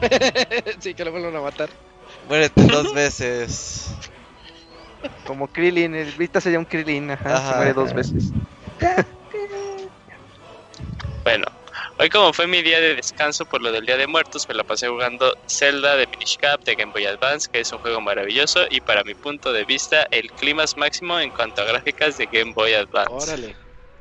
sí, 0.80 0.94
que 0.94 1.04
lo 1.04 1.12
vuelvan 1.12 1.36
a 1.36 1.40
matar. 1.40 1.68
Muérete 2.28 2.62
dos 2.64 2.92
veces. 2.92 3.90
Como 5.26 5.46
Krillin, 5.46 5.94
el 5.94 6.10
Vita 6.12 6.40
sería 6.40 6.58
un 6.58 6.64
Krillin, 6.64 7.12
ajá, 7.12 7.36
Ajá. 7.36 7.50
se 7.50 7.56
muere 7.56 7.72
dos 7.74 7.94
veces. 7.94 8.24
Bueno, 11.24 11.44
hoy 11.98 12.08
como 12.08 12.32
fue 12.32 12.46
mi 12.46 12.62
día 12.62 12.80
de 12.80 12.94
descanso 12.94 13.44
por 13.44 13.62
lo 13.62 13.72
del 13.72 13.84
Día 13.86 13.96
de 13.96 14.06
Muertos, 14.06 14.48
me 14.48 14.54
la 14.54 14.64
pasé 14.64 14.88
jugando 14.88 15.36
Zelda 15.48 15.96
de 15.96 16.06
Minish 16.06 16.36
Cap 16.38 16.62
de 16.64 16.74
Game 16.74 16.92
Boy 16.92 17.06
Advance, 17.06 17.48
que 17.50 17.60
es 17.60 17.72
un 17.72 17.78
juego 17.78 18.00
maravilloso 18.00 18.60
y 18.70 18.80
para 18.80 19.04
mi 19.04 19.14
punto 19.14 19.52
de 19.52 19.64
vista 19.64 20.06
el 20.10 20.30
clímax 20.32 20.76
máximo 20.76 21.18
en 21.18 21.30
cuanto 21.30 21.62
a 21.62 21.64
gráficas 21.64 22.18
de 22.18 22.26
Game 22.26 22.52
Boy 22.52 22.74
Advance. 22.74 23.12
Órale. 23.12 23.56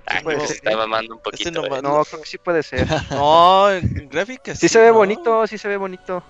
Ah, 0.05 0.21
puede 0.23 0.47
se 0.47 0.53
está 0.53 0.75
mamando 0.77 1.15
un 1.15 1.21
poquito. 1.21 1.65
Eh. 1.65 1.81
No, 1.81 2.05
creo 2.05 2.21
que 2.21 2.27
sí 2.27 2.37
puede 2.37 2.63
ser. 2.63 2.87
No, 3.11 3.69
en 3.69 4.07
gráficas. 4.09 4.57
Sí 4.57 4.69
se 4.69 4.79
ve 4.79 4.87
¿no? 4.87 4.93
bonito, 4.93 5.45
sí 5.47 5.57
se 5.57 5.67
ve 5.67 5.75
bonito. 5.75 6.23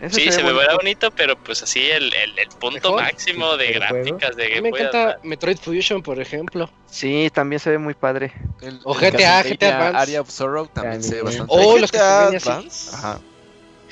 Ese 0.00 0.16
Sí, 0.20 0.32
se 0.32 0.38
me 0.38 0.44
bonito. 0.44 0.58
verá 0.60 0.74
bonito, 0.76 1.10
pero 1.10 1.36
pues 1.36 1.62
así 1.62 1.80
el, 1.90 2.04
el, 2.14 2.38
el 2.38 2.48
punto 2.58 2.74
Mejor 2.74 3.02
máximo 3.02 3.56
de 3.58 3.72
gráficas 3.72 4.34
de 4.36 4.48
Game 4.48 4.62
me 4.62 4.70
Boy 4.70 4.80
encanta 4.80 5.02
Advance. 5.02 5.28
Metroid 5.28 5.58
Fusion, 5.58 6.02
por 6.02 6.18
ejemplo. 6.20 6.70
Sí, 6.86 7.30
también 7.34 7.60
se 7.60 7.70
ve 7.70 7.78
muy 7.78 7.94
padre. 7.94 8.32
El, 8.62 8.80
O 8.84 8.98
el 8.98 9.12
GTA, 9.12 9.42
GTA 9.42 9.76
Advance. 9.76 9.98
Area 9.98 10.20
of 10.22 10.30
Sorrow 10.30 10.66
también 10.68 11.02
se 11.02 11.16
ve 11.16 11.22
bastante. 11.22 11.52
Oh, 11.54 11.74
¿Hay 11.74 11.80
los 11.82 11.90
que 11.92 11.98
GTA 11.98 12.08
se 12.18 12.24
ven 12.26 12.36
así. 12.36 12.48
Advance? 12.50 12.96
Ajá. 12.96 13.20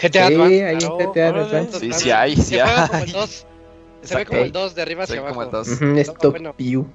GTA 0.01 0.29
Sí, 0.29 0.35
Advance. 0.35 0.65
hay 0.67 0.77
claro, 0.79 0.99
GTA 1.13 1.29
Advance. 1.29 1.81
Sí, 1.81 1.93
sí 1.93 2.11
hay, 2.11 2.37
sí 2.37 2.43
Se 2.45 2.61
juega 2.63 2.87
como 2.89 3.03
el 3.03 3.05
hay. 3.09 3.13
2. 3.13 3.47
Se 4.03 4.15
ve 4.17 4.25
como 4.27 4.41
el 4.43 4.53
2 4.53 4.75
de 4.77 4.83
arriba 4.83 5.07
Se 5.07 5.13
hacia 5.13 5.23
ve 5.23 5.29
como 5.29 5.41
abajo. 5.43 5.57
el 5.59 5.65
dos. 5.65 5.69
Ujú, 5.83 5.85
es 5.99 6.09
Está 6.09 6.15
top 6.15 6.31
bueno. 6.31 6.55
view. 6.57 6.87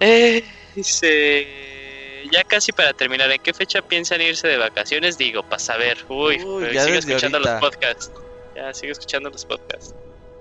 Eh, 0.00 0.44
dice, 0.74 1.46
ya 2.30 2.44
casi 2.44 2.72
para 2.72 2.92
terminar, 2.92 3.30
¿en 3.30 3.40
qué 3.42 3.52
fecha 3.54 3.82
piensan 3.82 4.20
irse 4.20 4.46
de 4.48 4.56
vacaciones? 4.58 5.18
Digo, 5.18 5.42
para 5.42 5.58
saber. 5.58 5.98
Uy, 6.08 6.42
Uy, 6.42 6.60
pero 6.62 6.72
ya 6.72 6.84
sigo 6.84 6.98
escuchando 6.98 7.38
ahorita. 7.38 7.52
los 7.52 7.60
podcasts. 7.60 8.12
Ya, 8.54 8.72
sigo 8.74 8.92
escuchando 8.92 9.30
los 9.30 9.44
podcasts. 9.44 9.94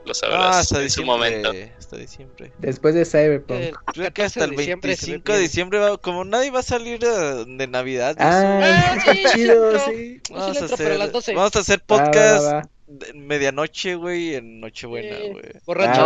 Lo 0.05 0.11
Ah, 0.11 0.15
sabrás 0.15 0.55
hasta 0.57 0.75
en 0.81 0.89
su 0.91 1.01
diciembre. 1.01 1.05
momento. 1.41 1.51
Hasta 1.79 1.97
diciembre. 1.97 2.51
Después 2.59 2.93
de 2.93 3.05
Cyberpunk. 3.05 3.59
El 3.59 3.75
Creo 3.75 4.05
que 4.13 4.21
14 4.21 4.23
hasta 4.23 4.43
el 4.43 4.49
de 4.51 4.57
diciembre 4.57 4.95
se 4.95 5.05
ve 5.07 5.11
25 5.13 5.33
de 5.33 5.39
diciembre, 5.39 5.79
va- 5.79 5.97
como 5.97 6.23
nadie 6.25 6.51
va 6.51 6.59
a 6.59 6.63
salir 6.63 7.03
eh, 7.03 7.43
de 7.47 7.67
Navidad. 7.67 8.15
Ah, 8.19 8.97
sí, 9.03 9.23
chido, 9.33 9.79
sí. 9.79 10.21
Sí 10.23 10.33
Vamos 10.33 10.61
a, 10.61 10.65
hacer, 10.65 11.11
12. 11.11 11.33
vamos 11.33 11.55
a 11.55 11.59
hacer 11.59 11.79
Va, 11.91 11.97
va, 11.97 12.03
podcast 12.05 12.45
va, 12.45 12.53
va. 12.53 12.69
medianoche, 13.15 13.95
güey, 13.95 14.35
en 14.35 14.59
Nochebuena, 14.59 15.17
Sí. 15.17 15.29
güey. 15.31 15.43
Borracho. 15.65 16.03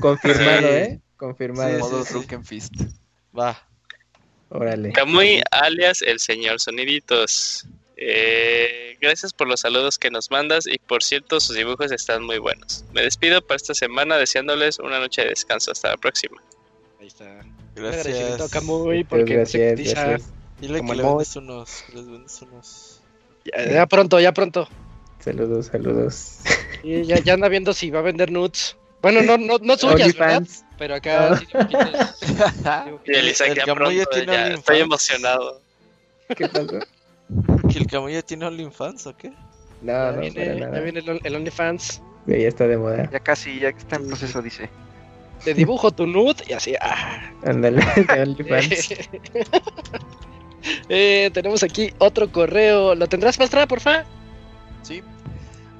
Confirmado, 0.00 0.60
Sí. 0.60 0.66
¿eh? 0.74 1.00
Confirmado. 1.16 1.70
Sí, 1.70 1.78
Modo 1.78 2.04
sí. 2.04 2.12
Drunken 2.14 2.44
Fist. 2.44 2.74
Va. 3.38 3.56
Órale. 4.54 4.92
Camuy 4.92 5.42
alias 5.50 6.02
el 6.02 6.20
señor 6.20 6.60
Soniditos. 6.60 7.66
Eh, 7.96 8.96
gracias 9.00 9.32
por 9.32 9.48
los 9.48 9.60
saludos 9.60 9.98
que 9.98 10.10
nos 10.10 10.30
mandas 10.30 10.66
y 10.66 10.78
por 10.78 11.02
cierto 11.02 11.40
sus 11.40 11.56
dibujos 11.56 11.90
están 11.92 12.22
muy 12.24 12.38
buenos. 12.38 12.84
Me 12.92 13.02
despido 13.02 13.40
para 13.40 13.56
esta 13.56 13.74
semana 13.74 14.16
deseándoles 14.16 14.78
una 14.78 14.98
noche 14.98 15.22
de 15.22 15.28
descanso. 15.28 15.72
Hasta 15.72 15.90
la 15.90 15.96
próxima. 15.96 16.42
Ahí 17.00 17.06
está. 17.06 17.24
Un 17.24 17.84
agradecimiento 17.86 18.34
a 18.34 18.36
Gracias. 18.36 18.50
Camuy 18.50 19.04
porque 19.04 19.36
nos 19.38 19.52
gracias, 19.52 19.94
gracias. 19.94 20.30
Dile 20.60 20.78
Como 20.78 20.92
que 20.92 20.98
le 20.98 21.04
vendes 21.04 21.36
unos. 21.36 21.84
les 21.94 22.06
vendes 22.06 22.42
unos. 22.42 23.00
Ya, 23.44 23.72
ya 23.72 23.86
pronto, 23.86 24.20
ya 24.20 24.32
pronto. 24.32 24.68
Saludos, 25.18 25.66
saludos. 25.66 26.38
Y 26.82 27.04
ya, 27.04 27.18
ya 27.20 27.34
anda 27.34 27.48
viendo 27.48 27.72
si 27.72 27.90
va 27.90 28.00
a 28.00 28.02
vender 28.02 28.30
nudes. 28.30 28.76
Bueno, 29.02 29.22
no, 29.22 29.38
no, 29.38 29.58
no 29.58 29.76
suyas, 29.76 30.14
¿verdad? 30.14 30.44
Pero 30.82 30.96
acá 30.96 31.34
Ah. 31.34 31.36
sí. 31.38 31.46
Y 33.06 33.12
el 33.16 33.28
Isaac 33.28 33.50
El 33.50 33.54
ya 33.54 33.66
ya 33.66 33.74
pronto, 33.76 34.04
tiene 34.10 34.26
ya 34.26 34.32
OnlyFans. 34.32 34.58
estoy 34.58 34.80
emocionado. 34.80 35.60
¿Qué 36.36 36.48
pasó? 36.48 36.66
¿Que 37.70 37.78
el 37.78 37.86
Camuy 37.86 38.14
ya 38.14 38.22
tiene 38.22 38.46
OnlyFans 38.46 39.06
o 39.06 39.16
qué? 39.16 39.28
No, 39.80 39.92
Ya 39.92 40.10
no, 40.10 40.20
viene, 40.20 40.58
ya 40.58 40.80
viene 40.80 40.98
el, 40.98 41.20
el 41.22 41.36
OnlyFans. 41.36 42.02
Ya 42.26 42.34
está 42.48 42.66
de 42.66 42.76
moda. 42.78 43.08
Ya 43.12 43.20
casi, 43.20 43.60
ya 43.60 43.68
está 43.68 43.94
en 43.94 44.08
proceso, 44.08 44.42
dice. 44.42 44.68
Te 45.44 45.54
dibujo 45.54 45.92
tu 45.92 46.04
nude 46.04 46.42
y 46.48 46.52
así. 46.52 46.74
Ah. 46.80 47.30
Ándale, 47.46 47.80
de 47.96 48.22
OnlyFans. 48.22 48.88
Eh, 50.88 51.30
tenemos 51.34 51.62
aquí 51.64 51.92
otro 51.98 52.30
correo. 52.30 52.94
¿Lo 52.94 53.08
tendrás, 53.08 53.36
Pastra, 53.36 53.66
porfa? 53.66 54.04
Sí. 54.82 55.02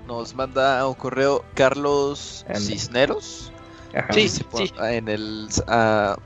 Nos 0.09 0.35
manda 0.35 0.87
un 0.89 0.95
correo 0.95 1.45
Carlos. 1.55 2.45
Cisneros. 2.57 3.52
Ajá. 3.95 4.12
Sí, 4.12 4.21
Dice 4.23 4.45
por- 4.45 4.67
sí. 4.67 4.73
En 4.81 5.09
el. 5.09 5.49
ah, 5.69 6.17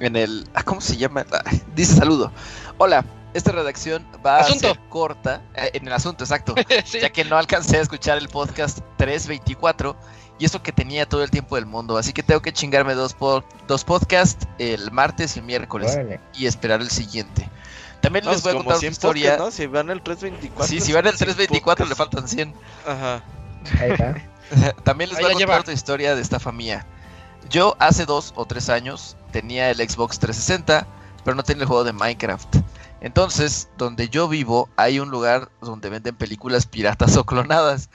en 0.00 0.16
el. 0.16 0.48
ah, 0.54 0.62
¿Cómo 0.62 0.80
se 0.80 0.96
llama? 0.96 1.24
Ah, 1.32 1.42
dice 1.74 1.94
saludo. 1.96 2.32
Hola. 2.78 3.04
Esta 3.32 3.52
redacción 3.52 4.04
va 4.26 4.38
Asunto. 4.38 4.66
a 4.66 4.70
ser 4.72 4.80
corta. 4.88 5.42
eh, 5.54 5.70
en 5.74 5.86
el 5.86 5.92
asunto, 5.92 6.24
exacto. 6.24 6.52
sí. 6.84 6.98
ya 7.00 7.10
que 7.10 7.24
no 7.24 7.36
alcancé 7.36 7.76
a 7.76 7.80
escuchar 7.80 8.18
el 8.18 8.28
podcast 8.28 8.80
324 8.96 9.96
y 10.40 10.46
eso 10.46 10.60
que 10.64 10.72
tenía 10.72 11.06
todo 11.08 11.22
el 11.22 11.30
tiempo 11.30 11.54
del 11.54 11.64
mundo. 11.64 11.96
Así 11.96 12.12
que 12.12 12.24
tengo 12.24 12.42
que 12.42 12.52
chingarme 12.52 12.94
dos, 12.94 13.14
po- 13.14 13.44
dos 13.68 13.84
podcasts 13.84 14.48
el 14.58 14.90
martes 14.90 15.36
y 15.36 15.38
el 15.38 15.44
miércoles 15.44 15.96
y 16.34 16.46
esperar 16.46 16.80
el 16.80 16.90
siguiente. 16.90 17.48
También 18.00 18.24
No, 18.24 18.32
les 18.32 18.42
voy 18.42 18.50
a 18.50 18.54
contar 18.56 18.72
una 18.72 18.80
100 18.80 18.92
historia. 18.92 19.38
Si 19.52 19.66
van 19.68 19.90
el 19.90 20.02
324. 20.02 20.66
Sí, 20.66 20.80
si 20.80 20.92
van 20.92 21.06
el 21.06 21.12
son 21.16 21.18
100 21.28 21.36
324 21.36 21.86
le 21.86 21.94
podcasts. 21.94 22.12
faltan 22.12 22.28
100. 22.28 22.54
Ajá. 22.84 23.22
Ahí 23.80 23.90
va. 23.92 24.14
También 24.84 25.10
les 25.10 25.18
voy 25.20 25.30
a 25.30 25.34
contar 25.34 25.60
otra 25.60 25.74
historia 25.74 26.14
de 26.14 26.22
estafa 26.22 26.52
mía. 26.52 26.86
Yo 27.48 27.76
hace 27.78 28.06
dos 28.06 28.32
o 28.36 28.44
tres 28.44 28.68
años 28.68 29.16
tenía 29.32 29.70
el 29.70 29.76
Xbox 29.78 30.18
360, 30.18 30.86
pero 31.24 31.34
no 31.34 31.42
tenía 31.42 31.62
el 31.62 31.68
juego 31.68 31.84
de 31.84 31.92
Minecraft. 31.92 32.56
Entonces, 33.00 33.68
donde 33.78 34.08
yo 34.08 34.28
vivo, 34.28 34.68
hay 34.76 35.00
un 35.00 35.10
lugar 35.10 35.50
donde 35.60 35.88
venden 35.88 36.16
películas 36.16 36.66
piratas 36.66 37.16
o 37.16 37.24
clonadas. 37.24 37.90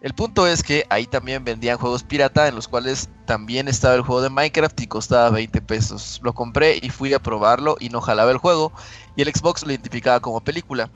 El 0.00 0.14
punto 0.14 0.46
es 0.46 0.62
que 0.62 0.86
ahí 0.88 1.06
también 1.06 1.44
vendían 1.44 1.76
juegos 1.76 2.04
pirata 2.04 2.48
en 2.48 2.54
los 2.54 2.68
cuales 2.68 3.10
también 3.26 3.68
estaba 3.68 3.94
el 3.94 4.00
juego 4.00 4.22
de 4.22 4.30
Minecraft 4.30 4.80
y 4.80 4.86
costaba 4.86 5.28
20 5.28 5.60
pesos. 5.60 6.20
Lo 6.22 6.32
compré 6.32 6.78
y 6.80 6.88
fui 6.88 7.12
a 7.12 7.18
probarlo 7.18 7.76
y 7.78 7.90
no 7.90 8.00
jalaba 8.00 8.30
el 8.30 8.38
juego 8.38 8.72
y 9.14 9.20
el 9.20 9.28
Xbox 9.28 9.62
lo 9.62 9.72
identificaba 9.72 10.20
como 10.20 10.40
película. 10.40 10.90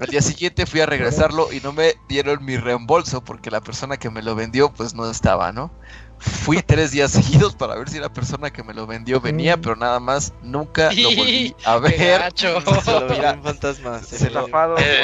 Al 0.00 0.08
día 0.08 0.20
siguiente 0.22 0.66
fui 0.66 0.80
a 0.80 0.86
regresarlo 0.86 1.52
y 1.52 1.60
no 1.60 1.72
me 1.72 1.94
dieron 2.08 2.44
mi 2.44 2.56
reembolso 2.56 3.22
porque 3.22 3.50
la 3.50 3.60
persona 3.60 3.96
que 3.96 4.10
me 4.10 4.20
lo 4.22 4.34
vendió 4.34 4.72
pues 4.72 4.94
no 4.94 5.08
estaba, 5.10 5.52
¿no? 5.52 5.70
Fui 6.18 6.62
tres 6.62 6.90
días 6.92 7.10
seguidos 7.12 7.54
para 7.54 7.76
ver 7.76 7.88
si 7.88 7.98
la 8.00 8.08
persona 8.12 8.50
que 8.50 8.64
me 8.64 8.74
lo 8.74 8.86
vendió 8.86 9.20
venía, 9.20 9.56
Mm. 9.56 9.60
pero 9.60 9.76
nada 9.76 10.00
más 10.00 10.32
nunca 10.42 10.90
lo 10.92 11.10
volví 11.14 11.54
a 11.64 11.80
Qué 11.80 11.96
ver. 11.98 12.20
gacho. 12.20 12.60
Se 12.84 12.90
lo 12.92 13.06
un 13.34 13.42
fantasma. 13.42 13.98
se 14.02 14.18
se 14.18 14.30
lo- 14.30 14.46
Eh. 14.48 14.50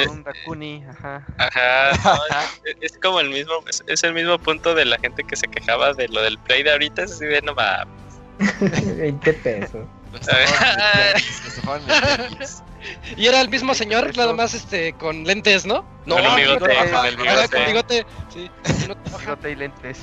por 0.07 0.09
un 0.09 0.23
Dakuni, 0.23 0.83
ajá. 0.89 1.25
Ajá, 1.37 1.91
no, 2.03 2.21
es, 2.65 2.91
es 2.93 2.99
como 3.01 3.19
el 3.21 3.29
mismo, 3.29 3.53
es, 3.69 3.83
es 3.87 4.03
el 4.03 4.13
mismo 4.13 4.37
punto 4.39 4.73
de 4.75 4.85
la 4.85 4.97
gente 4.99 5.23
que 5.23 5.35
se 5.35 5.47
quejaba 5.47 5.93
de 5.93 6.07
lo 6.09 6.21
del 6.21 6.37
play 6.39 6.63
de 6.63 6.71
ahorita, 6.71 7.03
es 7.03 7.13
así 7.13 7.25
de 7.25 7.41
no 7.43 7.53
mames. 7.55 7.87
20 8.97 9.33
pesos. 9.33 9.85
Lo 10.13 10.19
estafaban. 11.47 11.81
Y 13.17 13.27
era 13.27 13.41
el 13.41 13.49
mismo 13.49 13.73
señor, 13.73 14.09
Eso. 14.09 14.21
nada 14.21 14.33
más 14.33 14.53
este 14.53 14.93
con 14.93 15.23
lentes, 15.23 15.65
¿no? 15.65 15.83
No, 16.05 16.15
Con 16.15 16.25
el 16.25 16.35
bigote, 16.35 16.59
con 16.59 16.71
el 16.71 16.77
Ajá, 16.77 17.01
bigote. 17.03 17.49
con 17.57 17.65
bigote. 17.65 18.05
Sí. 18.33 18.51
Y 19.49 19.55
lentes. 19.55 19.97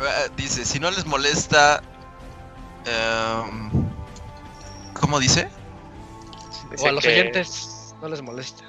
Ah, 0.00 0.28
Dice, 0.36 0.64
si 0.64 0.78
no 0.78 0.90
les 0.90 1.06
molesta... 1.06 1.82
em, 2.84 3.70
¿Cómo 5.00 5.18
dice? 5.18 5.48
O 6.78 6.86
a 6.88 6.92
los 6.92 7.02
que- 7.04 7.10
oyentes 7.10 7.94
no 8.02 8.08
les 8.08 8.20
molesta. 8.22 8.64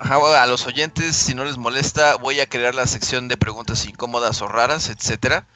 Ajá, 0.00 0.16
bueno, 0.16 0.34
a 0.36 0.46
los 0.46 0.66
oyentes, 0.66 1.14
si 1.14 1.34
no 1.34 1.44
les 1.44 1.56
molesta, 1.56 2.16
voy 2.16 2.40
a 2.40 2.46
crear 2.48 2.74
la 2.74 2.86
sección 2.88 3.28
de 3.28 3.36
preguntas 3.36 3.86
incómodas 3.86 4.42
o 4.42 4.48
raras, 4.48 4.88
etcétera. 4.88 5.46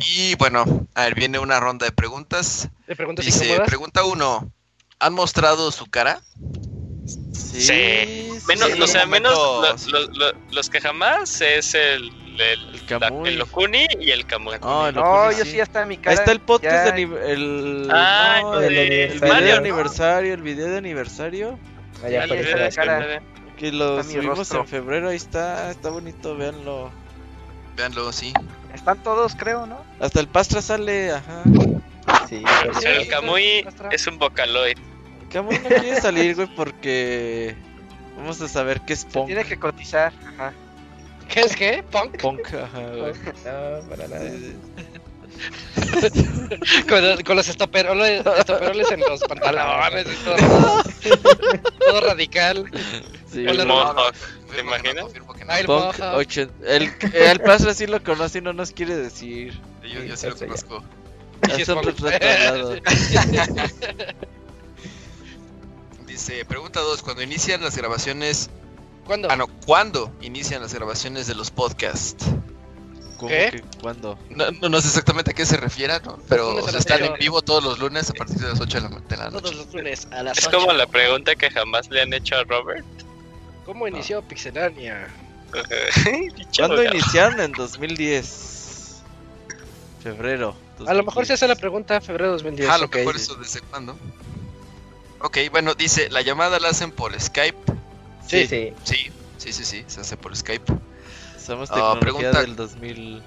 Y 0.00 0.34
bueno, 0.36 0.86
a 0.94 1.04
ver, 1.04 1.14
viene 1.14 1.38
una 1.38 1.58
ronda 1.60 1.86
de 1.86 1.92
preguntas. 1.92 2.68
¿Le 2.86 2.96
preguntas 2.96 3.24
Dice, 3.24 3.44
incómodas? 3.44 3.68
pregunta 3.68 4.04
uno. 4.04 4.50
¿Han 4.98 5.14
mostrado 5.14 5.70
su 5.72 5.86
cara? 5.86 6.20
Sí. 7.32 7.62
Sí. 7.62 8.38
Menos, 8.48 8.70
Sí, 8.72 8.82
o 8.82 8.86
sea, 8.86 9.02
en 9.02 9.10
menos 9.10 9.34
momentos- 9.36 9.86
lo- 9.88 10.00
lo- 10.00 10.08
lo- 10.32 10.32
los 10.50 10.70
que 10.70 10.80
jamás 10.80 11.40
es 11.40 11.74
el, 11.74 12.10
el, 12.38 12.82
El 12.88 13.00
la- 13.00 13.08
el 13.24 13.42
Okuni 13.42 13.86
y 14.00 14.10
el 14.10 14.26
Kamui. 14.26 14.56
No, 14.60 14.88
el 14.88 14.94
No, 14.94 15.32
yo 15.32 15.44
sí. 15.44 15.52
sí 15.52 15.56
ya 15.58 15.62
está 15.64 15.82
en 15.82 15.88
mi 15.88 15.94
Ahí 15.96 16.00
cara. 16.02 16.14
está 16.16 16.32
el 16.32 16.40
podcast 16.40 16.86
ya- 16.86 16.92
de 16.92 17.32
el, 17.32 17.88
Ah, 17.90 18.38
no, 18.42 18.60
el, 18.60 18.68
de 18.74 19.04
el 19.06 19.20
Mario, 19.20 19.34
video 19.36 19.40
de 19.40 19.52
¿no? 19.52 19.56
aniversario, 19.58 20.34
el 20.34 20.42
video 20.42 20.68
de 20.68 20.78
aniversario 20.78 21.58
Allá 22.04 22.10
Ya, 22.10 22.24
aparece 22.24 22.50
ya, 22.50 22.56
la 22.56 22.70
cara. 22.70 23.22
que 23.56 23.72
lo 23.72 24.02
subimos 24.04 24.38
rostro. 24.38 24.60
en 24.60 24.68
febrero, 24.68 25.08
ahí 25.08 25.16
está, 25.16 25.70
está 25.70 25.88
bonito, 25.88 26.36
véanlo. 26.36 26.90
Véanlo, 27.74 28.12
sí. 28.12 28.32
Están 28.76 29.02
todos, 29.02 29.34
creo, 29.34 29.66
¿no? 29.66 29.78
Hasta 29.98 30.20
el 30.20 30.28
Pastra 30.28 30.60
sale, 30.62 31.10
ajá. 31.12 31.42
Sí, 32.28 32.44
Pero 32.82 33.00
el 33.00 33.08
Kamui 33.08 33.66
es 33.90 34.06
un 34.06 34.18
vocaloid. 34.18 34.76
Camuy 35.32 35.58
no 35.58 35.68
quiere 35.68 36.00
salir, 36.00 36.34
güey, 36.36 36.46
porque 36.54 37.56
vamos 38.16 38.40
a 38.42 38.48
saber 38.48 38.80
qué 38.82 38.92
es 38.92 39.00
Se 39.00 39.06
punk. 39.08 39.26
tiene 39.26 39.44
que 39.44 39.58
cotizar. 39.58 40.12
Ajá. 40.34 40.52
¿Qué 41.28 41.40
es 41.40 41.56
qué? 41.56 41.82
¿Punk? 41.90 42.20
Punk, 42.20 42.46
ajá, 42.54 42.80
güey. 42.90 43.12
No, 43.44 43.88
para 43.88 44.08
nada. 44.08 44.30
Con, 46.88 47.22
con 47.22 47.36
los 47.36 47.48
estoperoles, 47.48 48.24
estoperoles 48.38 48.90
en 48.90 49.00
los 49.00 49.20
pantalones 49.20 50.06
y 50.06 50.14
todo. 50.24 50.36
todo 51.78 52.00
radical. 52.00 52.70
Sí, 53.30 53.44
El 53.46 53.58
no, 53.58 53.66
Mohawk, 53.66 54.14
¿te 54.54 54.60
imaginas? 54.60 55.06
Ah, 55.48 55.60
el 55.60 55.66
Punk 55.66 55.98
Mohawk. 55.98 56.36
el, 56.64 56.92
el 57.12 57.40
Plaza 57.40 57.74
sí 57.74 57.86
lo 57.86 58.02
conoce 58.02 58.38
y 58.38 58.42
no 58.42 58.52
nos 58.52 58.72
quiere 58.72 58.96
decir. 58.96 59.58
Yo, 59.82 60.02
yo 60.02 60.16
sí 60.16 60.26
lo 60.28 60.36
conozco. 60.36 60.82
Sí, 61.54 61.62
es 61.62 61.68
un. 61.68 61.80
Dice, 66.06 66.44
pregunta 66.44 66.80
2, 66.80 67.02
cuando 67.02 67.22
inician 67.22 67.62
las 67.62 67.76
grabaciones... 67.76 68.48
¿Cuándo? 69.04 69.28
Ah, 69.30 69.36
no, 69.36 69.46
¿cuándo 69.66 70.10
inician 70.22 70.62
las 70.62 70.72
grabaciones 70.72 71.26
de 71.26 71.34
los 71.34 71.50
podcasts? 71.50 72.24
¿Cómo 73.16 73.28
¿Qué? 73.30 73.48
que 73.50 73.62
cuándo? 73.80 74.18
No, 74.30 74.50
no, 74.50 74.68
no 74.68 74.80
sé 74.80 74.88
exactamente 74.88 75.30
a 75.30 75.34
qué 75.34 75.46
se 75.46 75.56
refiera, 75.56 76.00
¿no? 76.04 76.18
Pero 76.28 76.56
o 76.56 76.68
sea, 76.68 76.78
están 76.78 77.02
en 77.04 77.14
vivo 77.14 77.40
todos 77.42 77.64
los 77.64 77.78
lunes 77.78 78.10
a 78.10 78.12
partir 78.12 78.36
de 78.36 78.48
las 78.48 78.60
8 78.60 78.80
de 78.80 78.88
la, 78.88 79.00
de 79.00 79.16
la 79.16 79.28
Todos 79.30 79.42
noche. 79.42 79.54
los 79.56 79.74
lunes 79.74 80.08
a 80.10 80.22
las 80.22 80.38
Es 80.38 80.46
8. 80.46 80.58
como 80.58 80.72
la 80.72 80.86
pregunta 80.86 81.34
que 81.34 81.50
jamás 81.50 81.88
le 81.90 82.02
han 82.02 82.12
hecho 82.12 82.36
a 82.36 82.44
Robert. 82.44 82.84
¿Cómo 83.64 83.88
inició 83.88 84.22
Pixelania? 84.22 85.08
¿Cuándo 86.56 86.82
iniciaron? 86.84 87.40
En 87.40 87.52
2010. 87.52 89.02
Febrero. 90.02 90.54
A 90.86 90.92
lo 90.94 91.02
mejor 91.04 91.24
se 91.26 91.32
2010. 91.32 91.32
hace 91.32 91.48
la 91.48 91.56
pregunta 91.56 92.00
febrero 92.00 92.32
2010. 92.32 92.68
Ah, 92.68 92.74
a 92.74 92.78
lo 92.78 92.86
ok. 92.86 92.94
mejor 92.96 93.16
eso 93.16 93.34
desde 93.36 93.60
cuándo. 93.62 93.96
Ok, 95.20 95.38
bueno, 95.50 95.74
dice, 95.74 96.10
la 96.10 96.20
llamada 96.20 96.60
la 96.60 96.68
hacen 96.68 96.90
por 96.92 97.18
Skype. 97.18 97.58
Sí. 98.28 98.46
Sí. 98.46 98.72
Sí, 98.84 99.10
sí, 99.38 99.52
sí, 99.52 99.64
sí, 99.64 99.84
se 99.86 100.00
hace 100.02 100.16
por 100.16 100.36
Skype. 100.36 100.72
Somos 101.46 101.70
Ah, 101.70 101.94
tecnología 101.98 102.30
pregunta- 102.32 102.40
del 102.40 102.56
2000. 102.56 103.22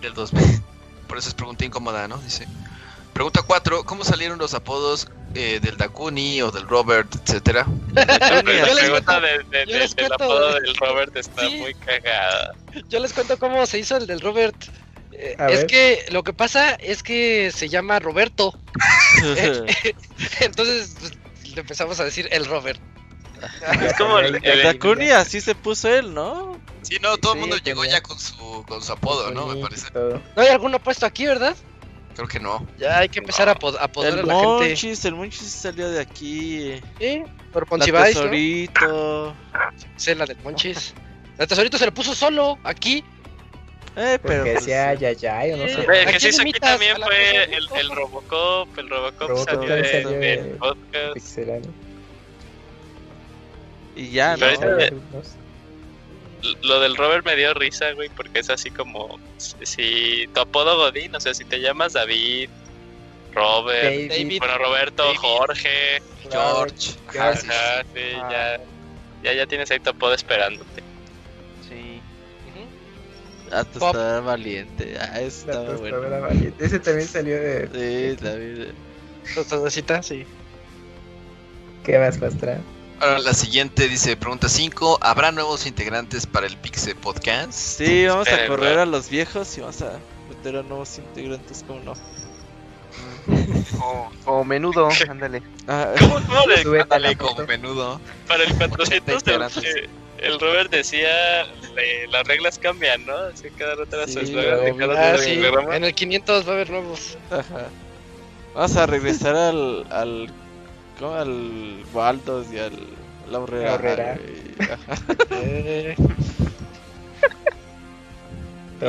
Del 0.00 0.14
2000. 0.14 0.62
Por 1.08 1.18
eso 1.18 1.28
es 1.28 1.34
pregunta 1.34 1.64
incómoda, 1.64 2.06
¿no? 2.08 2.18
Dice. 2.18 2.46
Pregunta 3.12 3.42
4. 3.42 3.84
¿Cómo 3.84 4.04
salieron 4.04 4.38
los 4.38 4.52
apodos 4.54 5.08
eh, 5.34 5.58
del 5.60 5.76
Dakuni 5.76 6.42
o 6.42 6.50
del 6.50 6.68
Robert, 6.68 7.08
etcétera? 7.24 7.66
La 7.94 8.04
Yo 8.42 8.42
les 8.44 8.78
pregunta 8.78 9.20
cuento- 9.20 9.20
de, 9.20 9.38
de- 9.58 9.66
yo 9.66 9.72
de- 9.72 9.78
les 9.80 9.96
del 9.96 10.06
cuento- 10.08 10.24
apodo 10.24 10.54
del 10.60 10.76
Robert 10.76 11.16
está 11.16 11.48
Sí. 11.48 11.56
muy 11.56 11.74
cagada. 11.74 12.52
Yo 12.88 13.00
les 13.00 13.12
cuento 13.12 13.38
cómo 13.38 13.64
se 13.66 13.78
hizo 13.78 13.96
el 13.96 14.06
del 14.06 14.20
Robert. 14.20 14.56
Eh, 15.12 15.34
es 15.38 15.46
ver. 15.60 15.66
que 15.66 16.04
lo 16.10 16.22
que 16.22 16.34
pasa 16.34 16.74
es 16.74 17.02
que 17.02 17.50
se 17.54 17.68
llama 17.70 17.98
Roberto. 17.98 18.52
Entonces 20.40 20.94
pues, 21.00 21.12
le 21.54 21.60
empezamos 21.60 21.98
a 22.00 22.04
decir 22.04 22.28
el 22.30 22.44
Robert. 22.46 22.80
Es 23.82 23.94
como 23.94 24.18
el, 24.18 24.36
El 24.36 24.44
el- 24.44 24.62
Dakuni 24.62 25.10
así 25.10 25.40
se 25.40 25.54
puso 25.54 25.88
él, 25.88 26.12
¿no? 26.14 26.58
Sí, 26.82 26.98
no, 27.02 27.16
todo 27.18 27.32
el 27.32 27.38
Sí, 27.38 27.40
mundo 27.40 27.56
llegó 27.64 27.84
ya 27.84 28.00
con 28.00 28.18
su, 28.18 28.64
con 28.68 28.82
su 28.82 28.92
apodo, 28.92 29.30
¿no? 29.32 29.46
Me 29.48 29.60
parece. 29.60 29.90
Todo. 29.90 30.20
¿No 30.36 30.42
hay 30.42 30.48
alguno 30.48 30.78
puesto 30.78 31.04
aquí, 31.06 31.26
verdad? 31.26 31.56
Creo 32.14 32.28
que 32.28 32.40
no. 32.40 32.66
Ya 32.78 32.98
hay 32.98 33.08
que 33.08 33.18
empezar 33.18 33.48
a 33.48 33.52
apodar 33.52 33.82
a 33.82 34.20
El 34.20 34.26
la 34.26 34.34
gente. 34.40 35.08
El 35.08 35.14
Monchis 35.14 35.50
salió 35.50 35.90
de 35.90 36.00
aquí. 36.00 36.80
Sí, 36.98 37.22
por 37.52 37.64
La 37.64 37.68
Poncibais, 37.68 38.14
¿no? 38.14 38.22
Tesorito. 38.22 39.34
Sí, 39.96 40.14
la 40.14 40.24
del 40.26 40.38
Monchis. 40.42 40.94
El 41.38 41.46
tesorito 41.46 41.76
se 41.76 41.84
lo 41.86 41.92
puso 41.92 42.14
solo 42.14 42.58
aquí. 42.64 43.04
Eh, 43.98 44.18
pero. 44.22 44.44
Porque 44.44 44.52
pues, 44.52 44.54
decía 44.66 44.94
ya 44.94 45.12
ya 45.12 45.40
o 45.54 45.56
no 45.56 45.68
Sí. 45.68 45.74
sé. 45.74 45.80
el 46.02 46.08
¿A 46.08 46.12
que 46.18 46.28
hizo 46.28 46.42
aquí 46.42 46.52
también 46.52 46.96
¿A 46.96 46.98
la 46.98 47.06
fue 47.06 47.44
el, 47.44 47.52
el 47.54 47.90
Robocop. 47.90 48.78
El 48.78 48.88
Robocop, 48.90 49.28
Robocop 49.28 49.48
salió, 49.50 49.74
de- 49.74 49.82
del 49.82 50.20
de- 50.20 50.56
podcast. 50.58 51.14
Pixelania. 51.14 51.70
Y 53.96 54.10
ya, 54.10 54.36
Pero 54.38 54.78
¿no? 55.12 55.22
Lo 56.62 56.80
del 56.80 56.96
Robert 56.96 57.24
me 57.24 57.34
dio 57.34 57.54
risa, 57.54 57.92
güey, 57.92 58.08
porque 58.10 58.38
es 58.40 58.50
así 58.50 58.70
como 58.70 59.18
si- 59.38 60.28
tu 60.32 60.40
apodo 60.40 60.76
Godín, 60.76 61.14
o 61.14 61.20
sea, 61.20 61.34
si 61.34 61.44
te 61.44 61.60
llamas 61.60 61.94
David, 61.94 62.50
Robert, 63.34 64.10
David, 64.10 64.38
bueno, 64.38 64.58
Roberto, 64.58 65.02
David. 65.04 65.18
Jorge, 65.18 66.02
George. 66.30 66.92
Ajá, 67.08 67.34
sí, 67.36 67.46
sí. 67.46 67.52
ajá, 67.52 67.82
sí, 67.94 68.00
Ah. 68.22 68.28
ya, 68.30 68.60
ya, 69.24 69.32
ya 69.38 69.46
tienes 69.46 69.70
ahí 69.70 69.80
tu 69.80 69.90
apodo 69.90 70.14
esperándote. 70.14 70.82
Sí. 71.68 72.00
Hasta 73.50 73.78
Pop. 73.78 73.94
estaba 73.94 74.20
valiente. 74.20 74.96
Ah, 75.00 75.20
eso 75.20 75.50
estaba 75.50 75.74
bueno. 75.76 76.00
valiente. 76.20 76.64
Ese 76.64 76.78
también 76.80 77.08
salió 77.08 77.36
de. 77.40 78.14
Sí, 78.16 78.24
David. 78.24 78.66
Tostadecita, 79.34 80.02
sí. 80.02 80.24
¿Qué 81.84 81.98
vas, 81.98 82.18
Pastra? 82.18 82.60
Ahora 83.00 83.18
la 83.18 83.34
siguiente 83.34 83.88
dice, 83.88 84.16
pregunta 84.16 84.48
5. 84.48 84.98
¿Habrá 85.02 85.30
nuevos 85.32 85.66
integrantes 85.66 86.26
para 86.26 86.46
el 86.46 86.56
Pixel 86.56 86.96
Podcast? 86.96 87.52
Sí, 87.52 88.06
vamos 88.06 88.28
a 88.28 88.46
correr 88.46 88.76
¿no? 88.76 88.82
a 88.82 88.86
los 88.86 89.10
viejos 89.10 89.56
y 89.58 89.60
vamos 89.60 89.82
a 89.82 89.98
meter 90.28 90.56
a 90.56 90.62
nuevos 90.62 90.96
integrantes, 90.98 91.64
¿cómo 91.66 91.80
no? 91.80 91.92
O, 93.82 94.10
o 94.24 94.44
menudo, 94.44 94.88
ándale. 95.10 95.42
Ah, 95.68 95.92
¿Cómo, 95.98 96.14
cómo 96.26 96.46
le- 96.46 96.62
Súbete 96.62 96.82
Ándale, 96.84 97.16
como 97.16 97.30
foto. 97.32 97.46
menudo. 97.46 98.00
para 98.26 98.44
el 98.44 98.54
400 98.56 99.14
integrantes. 99.16 99.64
el, 99.64 99.88
el 100.18 100.40
Robert 100.40 100.70
decía, 100.70 101.44
le- 101.74 102.06
las 102.08 102.26
reglas 102.26 102.58
cambian, 102.58 103.04
¿no? 103.04 103.14
Así 103.16 103.48
cada 103.58 103.74
rato 103.74 103.94
era 103.96 104.06
Sí, 104.06 104.18
eslogan 104.20 104.64
de 104.64 104.76
cada 104.76 105.12
Ah, 105.14 105.18
sí. 105.18 105.38
En 105.72 105.84
el 105.84 105.94
500 105.94 106.46
va 106.46 106.50
a 106.50 106.54
haber 106.54 106.70
nuevos. 106.70 107.18
ajá. 107.30 107.66
Vamos 108.54 108.76
a 108.76 108.86
regresar 108.86 109.36
al. 109.36 109.86
al 109.90 110.30
¿Cómo? 110.98 111.12
Al 111.14 111.84
Waldos 111.92 112.46
y 112.52 112.58
al. 112.58 112.72
La 113.30 113.40
Horrera. 113.40 113.68
La 113.70 113.74
Horrera. 113.74 114.18
y- 114.18 114.62
ajá. 114.62 115.02
Eh, 115.30 115.96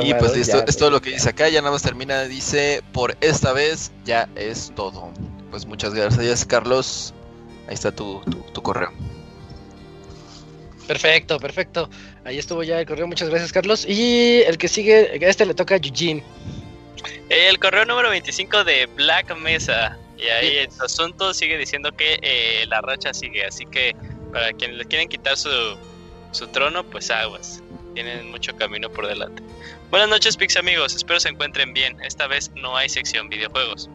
Y 0.02 0.12
pues 0.14 0.36
listo, 0.36 0.58
ya, 0.58 0.64
es 0.68 0.76
todo 0.76 0.90
lo 0.90 1.00
que 1.00 1.10
ya. 1.10 1.16
dice 1.16 1.30
acá, 1.30 1.48
ya 1.48 1.60
nada 1.60 1.72
más 1.72 1.82
termina, 1.82 2.22
dice, 2.24 2.82
por 2.92 3.16
esta 3.22 3.52
vez 3.54 3.90
ya 4.04 4.28
es 4.36 4.70
todo. 4.76 5.10
Pues 5.50 5.64
muchas 5.64 5.94
gracias 5.94 6.44
Carlos, 6.44 7.14
ahí 7.68 7.74
está 7.74 7.90
tu, 7.90 8.20
tu, 8.30 8.38
tu 8.52 8.62
correo. 8.62 8.90
perfecto, 10.86 11.38
perfecto. 11.40 11.88
Ahí 12.24 12.38
estuvo 12.38 12.62
ya 12.62 12.80
el 12.80 12.86
correo. 12.86 13.06
Muchas 13.06 13.30
gracias, 13.30 13.50
Carlos. 13.52 13.86
Y 13.88 14.42
el 14.46 14.58
que 14.58 14.68
sigue, 14.68 15.10
a 15.24 15.28
este 15.28 15.46
le 15.46 15.54
toca 15.54 15.74
a 15.74 15.78
Eugene. 15.78 16.22
El 17.30 17.58
correo 17.58 17.84
número 17.86 18.10
25 18.10 18.64
de 18.64 18.86
Black 18.94 19.34
Mesa. 19.38 19.96
Y 20.18 20.28
ahí 20.28 20.58
en 20.58 20.72
su 20.72 20.82
asunto 20.82 21.32
sigue 21.32 21.56
diciendo 21.56 21.92
que 21.92 22.18
eh, 22.22 22.66
la 22.66 22.80
racha 22.80 23.14
sigue. 23.14 23.44
Así 23.44 23.66
que 23.66 23.94
para 24.32 24.52
quienes 24.52 24.76
le 24.76 24.84
quieren 24.84 25.08
quitar 25.08 25.36
su, 25.36 25.50
su 26.32 26.48
trono, 26.48 26.84
pues 26.84 27.10
aguas. 27.10 27.62
Tienen 27.94 28.30
mucho 28.30 28.56
camino 28.56 28.90
por 28.90 29.06
delante. 29.06 29.42
Buenas 29.90 30.08
noches, 30.08 30.36
Pix 30.36 30.56
amigos. 30.56 30.94
Espero 30.94 31.20
se 31.20 31.28
encuentren 31.28 31.72
bien. 31.72 32.00
Esta 32.02 32.26
vez 32.26 32.50
no 32.54 32.76
hay 32.76 32.88
sección 32.88 33.28
videojuegos. 33.28 33.88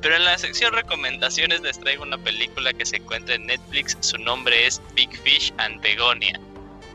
Pero 0.00 0.16
en 0.16 0.24
la 0.24 0.38
sección 0.38 0.72
recomendaciones 0.72 1.60
les 1.60 1.78
traigo 1.78 2.02
una 2.02 2.18
película 2.18 2.72
que 2.72 2.86
se 2.86 2.96
encuentra 2.96 3.34
en 3.34 3.46
Netflix. 3.46 3.96
Su 4.00 4.16
nombre 4.18 4.66
es 4.66 4.80
Big 4.94 5.14
Fish 5.22 5.52
and 5.58 5.80
Begonia, 5.82 6.40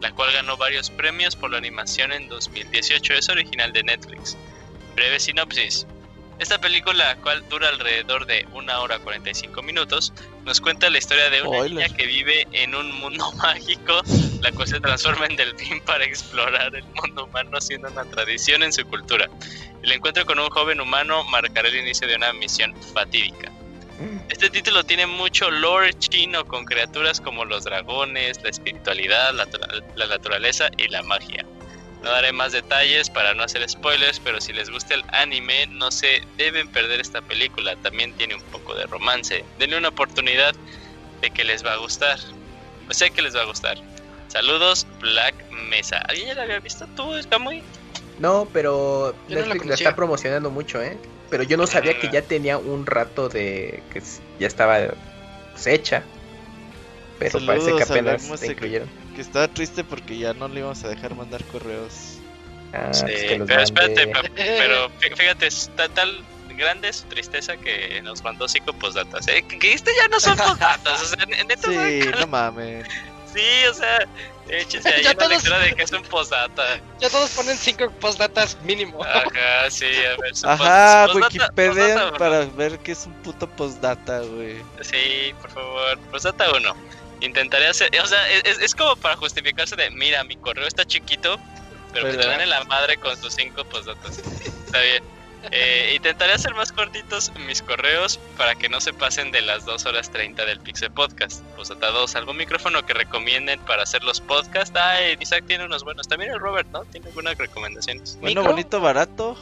la 0.01 0.11
cual 0.11 0.33
ganó 0.33 0.57
varios 0.57 0.89
premios 0.89 1.35
por 1.35 1.51
la 1.51 1.57
animación 1.57 2.11
en 2.11 2.27
2018. 2.29 3.13
Es 3.13 3.29
original 3.29 3.73
de 3.73 3.83
Netflix. 3.83 4.35
Breve 4.95 5.19
sinopsis. 5.19 5.85
Esta 6.37 6.59
película, 6.59 7.15
cual 7.21 7.47
dura 7.47 7.69
alrededor 7.69 8.25
de 8.25 8.45
1 8.51 8.81
hora 8.81 8.99
45 8.99 9.61
minutos, 9.61 10.11
nos 10.43 10.59
cuenta 10.59 10.89
la 10.89 10.97
historia 10.97 11.29
de 11.29 11.41
una 11.41 11.63
niña 11.63 11.87
que 11.87 12.05
vive 12.05 12.45
en 12.51 12.75
un 12.75 12.91
mundo 12.99 13.31
mágico, 13.37 14.01
la 14.41 14.51
cual 14.51 14.67
se 14.67 14.81
transforma 14.81 15.27
en 15.27 15.37
delfín 15.37 15.79
para 15.81 16.03
explorar 16.03 16.75
el 16.75 16.83
mundo 17.01 17.25
humano 17.25 17.61
siendo 17.61 17.89
una 17.89 18.03
tradición 18.03 18.63
en 18.63 18.73
su 18.73 18.85
cultura. 18.85 19.29
El 19.81 19.91
encuentro 19.93 20.25
con 20.25 20.37
un 20.39 20.49
joven 20.49 20.81
humano 20.81 21.23
marcará 21.25 21.69
el 21.69 21.75
inicio 21.75 22.05
de 22.07 22.15
una 22.15 22.33
misión 22.33 22.75
fatídica. 22.93 23.51
Este 24.27 24.49
título 24.49 24.83
tiene 24.83 25.05
mucho 25.05 25.49
lore 25.49 25.93
chino 25.93 26.45
con 26.45 26.65
criaturas 26.65 27.21
como 27.21 27.45
los 27.45 27.63
dragones, 27.63 28.43
la 28.43 28.49
espiritualidad, 28.49 29.33
la 29.33 30.07
naturaleza 30.07 30.69
y 30.75 30.89
la 30.89 31.01
magia. 31.01 31.45
No 32.05 32.11
daré 32.11 32.31
más 32.31 32.51
detalles 32.51 33.09
para 33.09 33.33
no 33.33 33.41
hacer 33.41 33.67
spoilers, 33.67 34.19
pero 34.19 34.39
si 34.39 34.53
les 34.53 34.69
gusta 34.69 34.93
el 34.93 35.03
anime, 35.07 35.65
no 35.71 35.89
se 35.89 36.21
deben 36.37 36.67
perder 36.67 37.01
esta 37.01 37.19
película. 37.19 37.75
También 37.77 38.13
tiene 38.13 38.35
un 38.35 38.43
poco 38.43 38.75
de 38.75 38.85
romance. 38.85 39.43
Denle 39.57 39.79
una 39.79 39.87
oportunidad 39.87 40.53
de 41.21 41.31
que 41.31 41.43
les 41.43 41.65
va 41.65 41.73
a 41.73 41.77
gustar. 41.77 42.19
Pues 42.85 42.99
sé 42.99 43.09
que 43.09 43.23
les 43.23 43.35
va 43.35 43.41
a 43.41 43.45
gustar. 43.45 43.79
Saludos, 44.27 44.85
Black 45.01 45.33
Mesa. 45.67 45.97
¿Alguien 46.07 46.27
ya 46.27 46.35
la 46.35 46.43
había 46.43 46.59
visto 46.59 46.85
tú, 46.95 47.09
Camuy? 47.27 47.63
No, 48.19 48.47
pero 48.53 49.15
Yo 49.27 49.39
no 49.39 49.41
la 49.41 49.47
Netflix 49.55 49.65
la, 49.65 49.73
está 49.73 49.95
promocionando 49.95 50.51
mucho, 50.51 50.83
¿eh? 50.83 50.99
Pero 51.31 51.41
yo 51.41 51.57
no 51.57 51.65
sabía 51.65 51.97
que 51.97 52.11
ya 52.11 52.21
tenía 52.21 52.59
un 52.59 52.85
rato 52.85 53.29
de 53.29 53.81
que 53.91 54.03
ya 54.39 54.45
estaba 54.45 54.77
pues, 55.53 55.65
hecha. 55.65 56.03
Pero 57.17 57.43
parece 57.47 57.71
que 57.73 57.83
Saludos 57.83 57.89
apenas 57.89 58.29
Mesa, 58.29 58.45
incluyeron. 58.45 59.04
Que 59.15 59.21
estaba 59.21 59.47
triste 59.47 59.83
porque 59.83 60.17
ya 60.17 60.33
no 60.33 60.47
le 60.47 60.59
íbamos 60.59 60.83
a 60.83 60.89
dejar 60.89 61.15
mandar 61.15 61.43
correos. 61.45 62.17
Ah, 62.73 62.93
Sí, 62.93 63.03
pues 63.03 63.23
que 63.23 63.37
los 63.37 63.47
pero 63.47 63.61
espérate, 63.61 64.07
mande. 64.07 64.29
pero 64.35 64.89
fí- 64.99 65.15
fíjate, 65.15 65.47
está 65.47 65.87
tal 65.89 66.23
grande 66.49 66.91
su 66.93 67.05
tristeza 67.07 67.55
que 67.57 68.01
nos 68.01 68.21
mandó 68.23 68.47
cinco 68.47 68.73
postdatas. 68.73 69.27
¿eh? 69.29 69.43
Que, 69.47 69.57
que 69.59 69.73
este 69.73 69.91
ya 69.99 70.07
no 70.09 70.19
son 70.19 70.37
postdatas, 70.37 71.01
o 71.01 71.05
sea, 71.05 71.25
neta, 71.25 71.69
Sí, 71.71 72.01
no 72.19 72.27
mames. 72.27 72.85
Sí, 73.33 73.65
o 73.69 73.73
sea, 73.73 73.99
échense 74.49 74.87
ahí 74.89 75.03
Ya 75.03 75.09
una 75.11 75.17
todos- 75.19 75.31
lectura 75.31 75.59
de 75.59 75.73
que 75.75 75.83
es 75.83 75.91
un 75.91 76.03
postdata. 76.03 76.63
Ya 76.99 77.09
todos 77.09 77.29
ponen 77.31 77.57
cinco 77.57 77.89
postdatas 77.99 78.57
mínimo. 78.63 79.03
Ajá, 79.03 79.69
sí, 79.69 79.85
a 79.85 80.21
ver. 80.21 80.35
su 80.35 80.47
Ajá, 80.47 81.07
post- 81.07 81.15
Wikipedia 81.33 81.71
postdata 81.95 82.17
para 82.17 82.45
ver 82.45 82.79
qué 82.79 82.91
es 82.93 83.05
un 83.05 83.13
puto 83.15 83.47
postdata, 83.49 84.19
güey. 84.19 84.57
Sí, 84.81 85.33
por 85.41 85.51
favor. 85.51 85.99
Postdata 86.11 86.51
1. 86.51 86.75
Intentaré 87.21 87.67
hacer. 87.67 87.89
O 88.01 88.07
sea, 88.07 88.29
es, 88.29 88.59
es 88.59 88.75
como 88.75 88.95
para 88.95 89.15
justificarse 89.15 89.75
de: 89.75 89.89
mira, 89.91 90.23
mi 90.23 90.35
correo 90.35 90.67
está 90.67 90.85
chiquito, 90.85 91.39
pero 91.93 92.11
que 92.11 92.17
te 92.17 92.27
dan 92.27 92.41
en 92.41 92.49
la 92.49 92.63
madre 92.65 92.97
con 92.97 93.15
sus 93.17 93.33
cinco 93.33 93.63
postdatas. 93.65 94.19
Está 94.19 94.81
bien. 94.81 95.03
Eh, 95.51 95.93
intentaré 95.95 96.33
hacer 96.33 96.55
más 96.55 96.71
cortitos 96.71 97.31
mis 97.45 97.61
correos 97.61 98.19
para 98.37 98.55
que 98.55 98.67
no 98.67 98.81
se 98.81 98.93
pasen 98.93 99.31
de 99.31 99.41
las 99.41 99.65
2 99.65 99.85
horas 99.85 100.09
30 100.11 100.45
del 100.45 100.59
Pixel 100.59 100.91
Podcast. 100.91 101.43
Postdata 101.55 101.91
2. 101.91 102.15
¿Algún 102.15 102.37
micrófono 102.37 102.85
que 102.85 102.93
recomienden 102.93 103.59
para 103.59 103.83
hacer 103.83 104.03
los 104.03 104.21
podcasts? 104.21 104.75
Ay, 104.75 105.17
Isaac 105.19 105.43
tiene 105.47 105.65
unos 105.65 105.83
buenos. 105.83 106.07
También 106.07 106.31
el 106.31 106.39
Robert, 106.39 106.67
¿no? 106.71 106.83
Tiene 106.85 107.07
algunas 107.07 107.37
recomendaciones. 107.37 108.17
Bueno, 108.19 108.41
¿Micro? 108.41 108.53
bonito, 108.53 108.81
barato. 108.81 109.37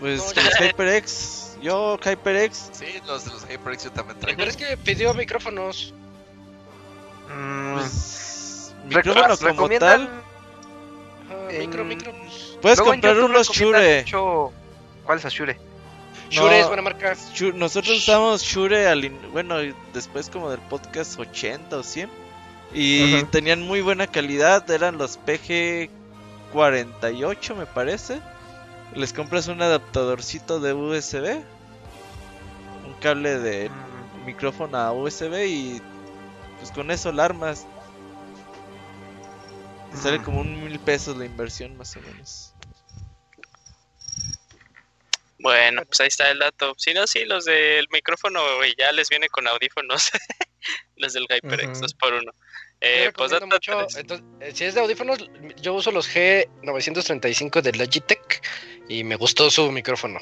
Pues 0.00 0.34
ya. 0.34 0.42
HyperX. 0.66 1.49
Yo, 1.62 1.98
HyperX. 2.02 2.70
Sí, 2.72 2.86
los 3.06 3.24
de 3.24 3.30
los 3.32 3.44
HyperX 3.48 3.84
yo 3.84 3.92
también 3.92 4.18
traigo. 4.18 4.38
Pero 4.38 4.50
es 4.50 4.56
que 4.56 4.76
pidió 4.76 5.12
micrófonos. 5.14 5.92
Mm, 7.28 7.74
Pues, 7.74 8.74
micrófono 8.86 9.36
como 9.56 9.68
tal. 9.78 10.08
En- 11.50 11.58
Micro, 11.60 11.84
micro. 11.84 12.12
pues, 12.12 12.58
Puedes 12.62 12.78
luego 12.78 12.92
comprar 12.92 13.18
unos 13.20 13.48
Shure. 13.50 14.00
mucho- 14.02 14.52
¿Cuál 15.04 15.18
es 15.18 15.24
Shure? 15.32 15.58
Shure 16.30 16.48
No. 16.50 16.56
es 16.62 16.66
buena 16.68 16.82
marca. 16.82 17.14
Shure- 17.34 17.54
Nosotros 17.54 17.98
usamos 17.98 18.42
Shure 18.42 18.86
al 18.88 19.04
in- 19.04 19.32
bueno, 19.32 19.56
después 19.92 20.30
como 20.30 20.50
del 20.50 20.60
podcast 20.60 21.18
80 21.18 21.76
o 21.76 21.82
100 21.82 22.08
y 22.72 23.16
Ajá. 23.16 23.26
tenían 23.30 23.62
muy 23.62 23.80
buena 23.80 24.06
calidad, 24.06 24.68
eran 24.70 24.96
los 24.96 25.16
PG 25.16 25.90
48 26.52 27.56
me 27.56 27.66
parece. 27.66 28.20
Les 28.94 29.12
compras 29.12 29.46
un 29.46 29.62
adaptadorcito 29.62 30.58
de 30.58 30.74
USB, 30.74 31.44
un 32.86 32.94
cable 33.00 33.38
de 33.38 33.70
micrófono 34.24 34.76
a 34.78 34.92
USB 34.92 35.46
y 35.46 35.82
pues 36.58 36.72
con 36.72 36.90
eso 36.90 37.12
la 37.12 37.24
armas. 37.24 37.66
Te 39.92 39.96
sale 39.96 40.22
como 40.22 40.40
un 40.40 40.64
mil 40.64 40.78
pesos 40.80 41.16
la 41.16 41.24
inversión 41.24 41.76
más 41.76 41.96
o 41.96 42.00
menos. 42.00 42.52
Bueno, 45.38 45.84
pues 45.86 46.00
ahí 46.00 46.08
está 46.08 46.30
el 46.30 46.38
dato. 46.38 46.74
Si 46.76 46.92
no, 46.92 47.06
sí, 47.06 47.24
los 47.24 47.46
del 47.46 47.86
micrófono, 47.90 48.40
güey, 48.56 48.74
ya 48.78 48.92
les 48.92 49.08
viene 49.08 49.28
con 49.28 49.48
audífonos. 49.48 50.10
los 50.96 51.12
del 51.14 51.26
HyperX, 51.28 51.70
Ujú. 51.70 51.80
dos 51.80 51.94
por 51.94 52.12
uno. 52.14 52.32
Eh, 52.80 53.10
mucho, 53.46 53.76
tres. 53.76 53.96
entonces, 53.96 54.26
eh, 54.40 54.52
si 54.54 54.64
es 54.64 54.74
de 54.74 54.80
audífonos, 54.80 55.18
yo 55.56 55.74
uso 55.74 55.90
los 55.90 56.08
G935 56.08 57.62
de 57.62 57.72
Logitech 57.72 58.42
y 58.90 59.04
me 59.04 59.16
gustó 59.16 59.50
su 59.50 59.70
micrófono. 59.70 60.18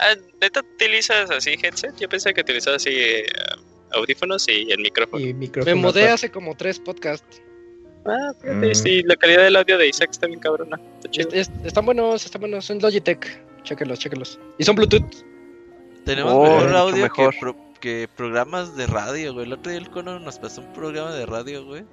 Ah, 0.00 0.14
¿neta 0.40 0.60
utilizas 0.60 1.30
así 1.30 1.56
headset? 1.62 1.96
Yo 1.98 2.08
pensé 2.08 2.34
que 2.34 2.40
utilizabas 2.40 2.82
así 2.82 2.90
eh, 2.94 3.26
audífonos 3.92 4.48
y 4.48 4.70
el 4.70 4.80
micrófono. 4.80 5.24
Y 5.24 5.32
micrófono 5.32 5.74
Me 5.76 5.80
mudé 5.80 6.08
hace 6.08 6.30
como 6.30 6.54
tres 6.56 6.78
podcasts. 6.80 7.40
Ah, 8.06 8.32
fíjate, 8.40 8.66
Mm. 8.70 8.74
sí, 8.74 9.02
la 9.04 9.16
calidad 9.16 9.44
del 9.44 9.56
audio 9.56 9.78
de 9.78 9.88
Isaac 9.88 10.10
está 10.10 10.26
bien 10.26 10.40
cabrona. 10.40 10.78
Está 10.98 11.10
chido. 11.10 11.28
Es- 11.30 11.48
es- 11.48 11.50
están 11.64 11.86
buenos, 11.86 12.24
están 12.24 12.40
buenos. 12.40 12.64
Son 12.66 12.78
Logitech. 12.80 13.40
Chéquelos, 13.62 13.98
chéquelos. 13.98 14.38
Y 14.58 14.64
son 14.64 14.76
Bluetooth. 14.76 15.24
Tenemos 16.04 16.32
Oh, 16.34 16.42
mejor 16.42 16.76
audio 16.76 17.02
mejor. 17.04 17.32
Que, 17.32 17.40
pro- 17.40 17.56
que 17.80 18.08
programas 18.14 18.76
de 18.76 18.86
radio, 18.86 19.32
güey. 19.32 19.46
El 19.46 19.54
otro 19.54 19.70
día 19.70 19.80
el 19.80 19.88
Cono 19.88 20.18
nos 20.20 20.38
pasó 20.38 20.60
un 20.60 20.72
programa 20.74 21.14
de 21.14 21.24
radio, 21.24 21.64
güey. 21.64 21.84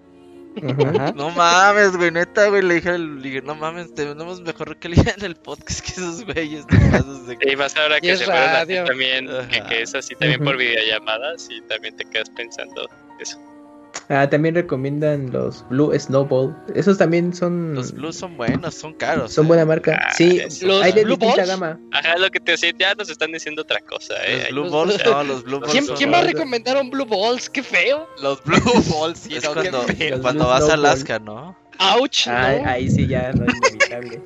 Ajá. 0.57 1.11
No 1.15 1.29
mames, 1.31 1.95
güey, 1.95 2.11
neta, 2.11 2.47
güey. 2.49 2.61
Le 2.61 2.75
dije, 2.75 2.89
al- 2.89 3.21
le 3.21 3.29
dije, 3.29 3.41
no 3.41 3.55
mames, 3.55 3.93
tenemos 3.93 4.41
mejor 4.41 4.77
calidad 4.79 5.13
en 5.17 5.25
el 5.25 5.35
podcast 5.35 5.81
que 5.85 5.91
esos 5.91 6.25
güeyes. 6.25 6.65
te 6.67 6.77
de- 6.77 7.51
Y 7.51 7.55
más 7.55 7.75
ahora 7.77 7.99
que 7.99 8.17
se 8.17 8.25
fueron 8.25 8.49
así 8.49 8.75
también, 8.85 9.27
que, 9.49 9.63
que 9.63 9.81
es 9.81 9.95
así 9.95 10.15
también 10.15 10.43
por 10.43 10.57
videollamadas 10.57 11.47
y 11.49 11.61
también 11.61 11.95
te 11.95 12.05
quedas 12.05 12.29
pensando 12.31 12.87
eso. 13.19 13.39
Ah, 14.09 14.29
también 14.29 14.55
recomiendan 14.55 15.31
los 15.31 15.65
Blue 15.69 15.97
Snowball. 15.97 16.55
Esos 16.75 16.97
también 16.97 17.33
son. 17.33 17.75
Los 17.75 17.93
blues 17.93 18.15
son 18.17 18.35
buenos, 18.37 18.75
son 18.75 18.93
caros. 18.93 19.31
Son 19.33 19.45
eh. 19.45 19.47
buena 19.47 19.65
marca. 19.65 19.97
Ah, 20.01 20.13
Sí, 20.13 20.37
esos- 20.39 20.63
¿Los 20.63 20.83
hay 20.83 20.91
de 20.91 21.03
Blue 21.03 21.15
distinta 21.15 21.37
Balls? 21.37 21.49
gama. 21.49 21.79
Ajá, 21.91 22.17
lo 22.17 22.29
que 22.29 22.39
te 22.39 22.51
decía, 22.53 22.71
ya 22.77 22.93
nos 22.95 23.09
están 23.09 23.31
diciendo 23.31 23.61
otra 23.61 23.79
cosa, 23.81 24.15
eh. 24.25 24.47
Los 24.51 24.69
blue 24.69 24.77
balls, 24.85 25.05
no, 25.05 25.23
los 25.23 25.43
blue 25.43 25.59
balls 25.61 25.71
¿Quién, 25.71 25.85
son 25.85 25.95
quién 25.97 26.11
va 26.11 26.17
a 26.17 26.21
buenos. 26.21 26.33
recomendar 26.33 26.77
un 26.77 26.89
Blue 26.89 27.05
Balls? 27.05 27.49
¡Qué 27.49 27.63
feo! 27.63 28.07
Los 28.21 28.43
Blue 28.43 28.57
Balls, 28.99 29.19
sí, 29.19 29.35
Es 29.35 29.43
no, 29.43 29.53
cuando, 29.53 29.81
Blue 29.81 30.45
vas 30.47 30.69
a. 30.69 30.73
Alaska, 30.73 31.19
¿no? 31.19 31.55
¡Auch! 31.79 32.27
Ah, 32.27 32.55
¿no? 32.63 32.69
ahí 32.69 32.89
sí 32.89 33.07
ya 33.07 33.31
no 33.33 33.45
es 33.45 33.53
inevitable. 33.57 34.21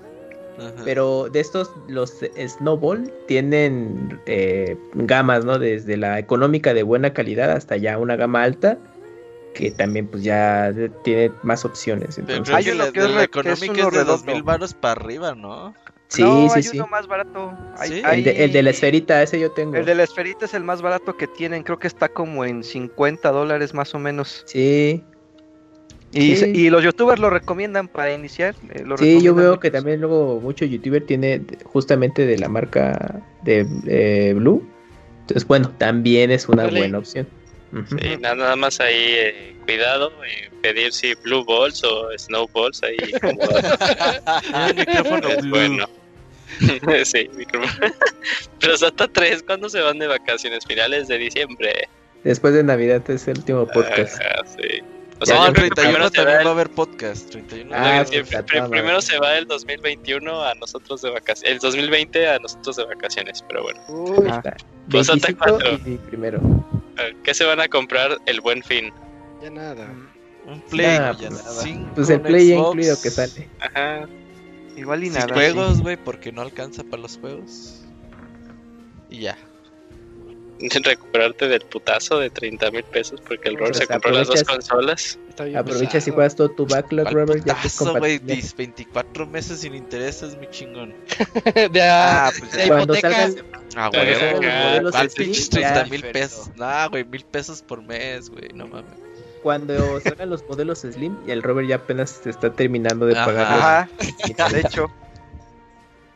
Ajá. 0.58 0.84
Pero 0.86 1.28
de 1.30 1.42
estos, 1.42 1.70
los 1.90 2.14
Snowball 2.48 3.12
tienen 3.28 4.20
eh, 4.26 4.78
gamas, 4.94 5.44
¿no? 5.46 5.60
Desde 5.60 5.98
la 5.98 6.18
económica 6.18 6.74
de 6.74 6.84
buena 6.84 7.14
calidad 7.14 7.52
hasta 7.52 7.76
ya 7.78 7.98
una 7.98 8.16
gama 8.16 8.44
alta, 8.44 8.78
que 9.56 9.72
también 9.72 10.08
pues 10.08 10.22
ya 10.24 10.72
tiene 11.04 11.32
más 11.42 11.66
opciones. 11.66 12.18
Entonces, 12.20 12.54
Hay 12.54 12.70
uno 12.70 12.92
que 12.92 13.00
de 13.00 13.06
es 13.08 13.12
la 13.16 13.28
que 13.28 13.40
es 13.40 13.62
económica 13.64 13.88
uno 13.88 13.88
es 13.88 13.94
de 13.94 14.04
dos 14.04 14.26
mil 14.26 14.44
baros 14.44 14.74
para 14.76 14.92
arriba, 15.02 15.34
¿no? 15.34 15.74
sí, 16.10 16.22
no, 16.22 16.48
sí, 16.50 16.54
hay 16.58 16.64
sí. 16.64 16.78
uno 16.78 16.88
más 16.88 17.08
barato. 17.08 17.52
Hay- 17.78 17.90
¿Sí? 17.90 18.02
hay- 18.06 18.20
El, 18.20 18.24
de, 18.26 18.44
el 18.46 18.52
de 18.52 18.64
la 18.64 18.70
esferita, 18.70 19.24
ese 19.24 19.40
yo 19.40 19.52
tengo. 19.52 19.76
El 19.76 19.86
de 19.86 19.96
la 19.96 20.04
esferita 20.04 20.46
es 20.46 20.54
el 20.54 20.64
más 20.64 20.82
barato 20.82 21.18
que 21.18 21.26
tienen. 21.28 21.64
Creo 21.64 21.80
que 21.80 21.88
está 21.88 22.10
como 22.10 22.46
en 22.46 22.64
50 22.64 23.32
dólares 23.32 23.74
más 23.74 23.96
o 23.96 24.00
menos. 24.00 24.44
Sí, 24.46 25.04
Y, 26.12 26.36
Sí. 26.38 26.52
y 26.54 26.70
los 26.70 26.82
youtubers 26.84 27.20
lo 27.20 27.30
recomiendan 27.30 27.88
para 27.90 28.14
iniciar. 28.14 28.56
eh, 28.74 28.84
lo 28.86 28.98
sí, 28.98 29.22
yo 29.22 29.34
veo 29.36 29.60
que 29.60 29.72
también 29.72 30.00
luego 30.00 30.40
mucho 30.40 30.64
youtuber 30.64 31.06
tiene 31.06 31.42
justamente 31.66 32.26
de 32.26 32.38
la 32.38 32.48
marca 32.48 33.22
de 33.44 33.66
eh, 33.88 34.34
Blue. 34.34 34.66
Entonces, 35.22 35.46
bueno, 35.48 35.72
también 35.78 36.30
es 36.32 36.48
una 36.48 36.68
buena 36.68 37.00
opción. 37.00 37.28
Ujú. 37.76 37.98
Sí, 38.00 38.18
nada, 38.20 38.36
nada 38.36 38.56
más 38.56 38.80
ahí, 38.80 38.96
eh, 39.18 39.56
cuidado, 39.66 40.12
eh, 40.26 40.50
pedir 40.62 40.92
si 40.94 41.14
Blue 41.16 41.44
Balls 41.46 41.84
o 41.84 42.10
Snow 42.18 42.48
Balls 42.54 42.82
ahí 42.84 42.98
como 43.22 43.42
Un 43.42 44.76
micrófono 44.76 45.28
es 45.30 45.42
blue. 45.42 45.50
bueno. 45.58 45.90
sí, 47.06 47.30
micrófono. 47.36 47.94
Pero 48.60 48.78
Santa 48.78 49.08
3, 49.08 49.44
¿cuándo 49.44 49.68
se 49.70 49.82
van 49.82 50.00
de 50.00 50.08
vacaciones? 50.08 50.66
Finales 50.66 51.08
de 51.08 51.18
diciembre. 51.18 51.90
Después 52.24 52.54
de 52.54 52.64
Navidad 52.64 53.08
es 53.10 53.28
el 53.28 53.38
último 53.40 53.68
podcast. 53.68 54.20
Ajá, 54.22 54.44
sí. 54.58 54.82
O 55.20 55.26
sea, 55.26 55.36
no, 55.38 55.42
yo 55.44 55.48
el 55.50 55.54
creo 55.54 55.70
que 55.70 55.76
31 55.76 55.92
primero 55.92 56.10
se 56.10 56.16
también 56.16 56.28
va 56.28 56.32
va 56.34 56.38
a 56.38 56.42
el, 56.42 56.48
haber 56.48 56.70
podcast. 56.72 57.30
31 57.30 57.72
Ah, 57.76 58.06
sí, 58.06 58.18
pri- 58.22 58.46
toda 58.48 58.70
primero 58.70 59.02
se 59.02 59.18
va 59.20 59.38
el 59.38 59.48
2021 59.48 60.44
a 60.44 60.56
nosotros 60.56 61.02
de 61.02 61.10
vacaciones. 61.12 61.54
El 61.54 61.60
2020 61.60 62.28
a 62.28 62.40
nosotros 62.40 62.76
de 62.78 62.86
vacaciones, 62.86 63.44
pero 63.48 63.64
bueno. 63.64 63.80
Uy, 63.88 64.28
Ah. 64.30 64.36
está. 64.38 64.58
Pues 64.92 65.10
hasta 65.10 65.28
25 65.28 65.46
cuatro. 65.48 65.80
y 65.86 65.96
primero. 65.98 66.40
¿Qué 67.24 67.34
se 67.34 67.44
van 67.46 67.60
a 67.60 67.68
comprar 67.68 68.18
el 68.26 68.42
buen 68.42 68.64
fin? 68.64 68.92
Ya 69.42 69.50
nada. 69.50 69.88
Un 70.46 70.62
Play 70.62 71.00
Nah, 71.00 71.12
ya 71.18 71.30
pues, 71.30 71.44
nada. 71.44 71.64
Pues 71.96 72.10
el 72.10 72.22
Play 72.22 72.50
ya 72.50 72.56
incluido 72.56 72.96
que 73.02 73.10
sale. 73.10 73.50
Ajá. 73.60 74.08
Igual 74.78 75.04
y 75.04 75.10
Sin 75.10 75.20
nada. 75.20 75.34
juegos, 75.34 75.82
güey, 75.82 75.98
porque 75.98 76.32
no 76.32 76.42
alcanza 76.42 76.84
para 76.84 77.02
los 77.02 77.18
juegos. 77.18 77.82
Y 79.10 79.20
ya. 79.22 79.38
Recuperarte 80.84 81.48
del 81.48 81.62
putazo 81.62 82.20
de 82.20 82.30
30 82.30 82.72
mil 82.72 82.84
pesos 82.84 83.20
porque 83.28 83.50
el 83.50 83.58
Pues 83.58 83.70
Robert 83.72 83.76
se 83.76 83.88
compró 83.88 84.12
las 84.12 84.28
dos 84.28 84.44
consolas. 84.44 85.20
Aprovecha 85.56 86.00
si 86.00 86.12
juegas 86.12 86.36
todo 86.36 86.50
tu 86.50 86.66
backlog, 86.66 87.12
Robert, 87.12 87.44
ya 87.46 87.56
que 87.60 87.68
es 87.68 87.78
putazo, 87.78 88.00
güey, 88.00 88.20
compatible. 88.20 88.44
dis- 88.48 88.56
24 88.56 89.28
meses 89.28 89.60
sin 89.60 89.76
intereses, 89.76 90.38
mi 90.38 90.48
chingón. 90.50 90.94
de, 91.72 91.82
Ah, 91.84 92.32
pues 92.40 92.52
de 92.54 92.68
Cuando 92.68 92.94
hipoteca. 92.96 93.12
salgan, 93.12 93.46
Ah, 93.76 93.90
güey, 93.94 94.16
salgan 94.16 94.34
los 94.42 94.64
modelos 94.64 94.92
¿cuál 94.94 95.10
Slim, 95.10 95.26
pinches 95.28 95.50
ya- 95.50 95.74
30 95.74 95.86
mil 95.90 96.04
pesos? 96.12 96.50
Nah, 96.56 96.88
güey, 96.88 97.04
mil 97.04 97.26
pesos 97.26 97.62
por 97.62 97.82
mes, 97.84 98.30
güey, 98.30 98.50
no 98.54 98.68
mames. 98.68 98.86
cuando 99.44 100.00
salgan 100.00 100.30
los 100.30 100.44
modelos 100.48 100.80
Slim, 100.80 101.18
y 101.28 101.32
el 101.32 101.44
Robert 101.44 101.68
ya 101.68 101.76
apenas 101.76 102.22
se 102.24 102.30
está 102.30 102.52
terminando 102.54 103.06
de 103.06 103.16
Ajá. 103.18 103.26
pagar. 103.26 103.46
Ajá, 103.48 103.90
de 104.54 104.60
hecho. 104.62 104.88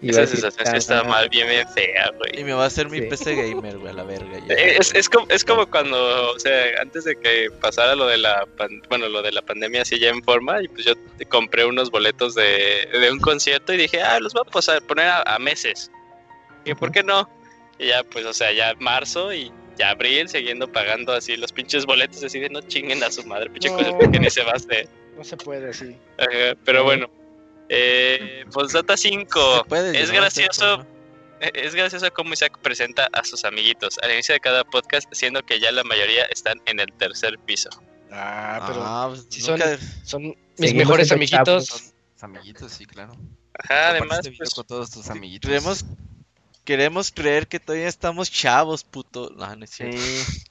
Y 0.01 0.11
Esa 0.11 0.25
sensación 0.25 0.65
sí 0.67 0.77
está 0.77 0.99
"Ah, 1.01 1.03
mal, 1.03 1.27
bien, 1.27 1.47
bien 1.49 1.67
fea, 1.67 2.09
Y 2.13 2.17
güey. 2.17 2.43
me 2.45 2.53
va 2.53 2.63
a 2.63 2.67
hacer 2.67 2.89
mi 2.89 2.99
Sí. 2.99 3.07
PC 3.07 3.35
gamer, 3.35 3.77
güey, 3.79 3.91
a 3.91 3.95
la 3.95 4.03
verga. 4.03 4.39
Ya, 4.47 4.53
Eh, 4.55 4.77
Es, 4.79 4.95
es, 4.95 5.09
como, 5.09 5.27
es 5.29 5.43
como 5.43 5.69
cuando, 5.69 6.31
o 6.31 6.39
sea, 6.39 6.81
antes 6.81 7.03
de 7.03 7.17
que 7.17 7.49
pasara 7.59 7.95
lo 7.95 8.05
de 8.07 8.17
la 8.17 8.45
pan- 8.57 8.81
bueno, 8.87 9.09
lo 9.09 9.21
de 9.21 9.33
la 9.33 9.41
pandemia 9.41 9.81
así 9.81 9.99
ya 9.99 10.07
en 10.09 10.23
forma, 10.23 10.61
y 10.63 10.69
pues 10.69 10.85
yo 10.85 10.93
te 11.17 11.25
compré 11.25 11.65
unos 11.65 11.91
boletos 11.91 12.33
de, 12.33 12.87
de 12.93 13.11
un 13.11 13.19
concierto 13.19 13.73
y 13.73 13.77
dije, 13.77 14.01
ah, 14.01 14.19
los 14.21 14.33
voy 14.33 14.43
a 14.47 14.49
posar- 14.49 14.81
poner 14.83 15.07
a, 15.07 15.21
a 15.23 15.37
meses. 15.37 15.91
Y 16.63 16.73
¿por 16.75 16.91
qué 16.93 17.03
no? 17.03 17.29
Y 17.77 17.87
ya, 17.87 18.03
pues, 18.03 18.25
o 18.25 18.31
sea, 18.33 18.53
ya 18.53 18.73
marzo 18.79 19.33
y 19.33 19.51
ya 19.77 19.89
abril, 19.89 20.29
siguiendo 20.29 20.71
pagando 20.71 21.11
así 21.13 21.35
los 21.35 21.51
pinches 21.51 21.85
boletos, 21.85 22.23
así 22.23 22.39
de 22.39 22.49
no 22.49 22.61
chinguen 22.61 23.03
a 23.03 23.11
su 23.11 23.25
madre, 23.25 23.49
pinche 23.49 23.69
No. 23.69 23.77
cosa 23.77 24.11
que 24.11 24.19
ni 24.19 24.29
se 24.29 24.43
va 24.43 24.51
a 24.51 24.55
hacer. 24.55 24.87
No 25.17 25.23
se 25.25 25.35
puede 25.35 25.69
así. 25.69 25.97
Ajá, 26.17 26.55
pero 26.63 26.85
bueno, 26.85 27.09
eh, 27.69 28.45
Postdata 28.51 28.97
5. 28.97 29.57
Se 29.57 29.63
puede 29.69 29.89
es 29.91 30.07
llegar 30.09 30.15
a 30.17 30.19
gracioso. 30.21 30.85
Eh, 31.41 31.51
Es 31.53 31.73
gracioso 31.73 32.11
cómo 32.13 32.33
Isaac 32.33 32.57
presenta 32.61 33.07
a 33.13 33.23
sus 33.23 33.45
amiguitos 33.45 33.97
al 34.03 34.11
inicio 34.11 34.33
de 34.33 34.41
cada 34.41 34.63
podcast, 34.65 35.07
siendo 35.13 35.41
que 35.43 35.59
ya 35.59 35.71
la 35.71 35.83
mayoría 35.85 36.25
están 36.25 36.59
en 36.65 36.79
el 36.81 36.91
tercer 36.93 37.39
piso. 37.39 37.69
Ah, 38.11 38.65
pero 38.67 38.81
Ah, 38.83 39.05
pues 39.09 39.27
si 39.29 39.39
son- 39.41 39.59
son 40.03 40.35
mis 40.57 40.73
mejores 40.73 41.11
amiguitos. 41.13 41.67
Tus 41.67 42.23
amiguitos, 42.23 42.71
sí, 42.73 42.85
claro. 42.85 43.13
Ajá, 43.53 43.89
además, 43.91 44.19
pues, 44.37 44.53
con 44.53 44.65
todos 44.65 44.91
tus 44.91 45.09
amiguitos. 45.09 45.47
Queremos, 45.49 45.85
queremos 46.65 47.11
creer 47.11 47.47
que 47.47 47.59
todavía 47.59 47.87
estamos 47.87 48.29
chavos, 48.31 48.83
puto. 48.83 49.29
No, 49.37 49.55
no 49.55 49.63
es 49.63 49.69
cierto. 49.69 49.97
Sí. 49.97 50.43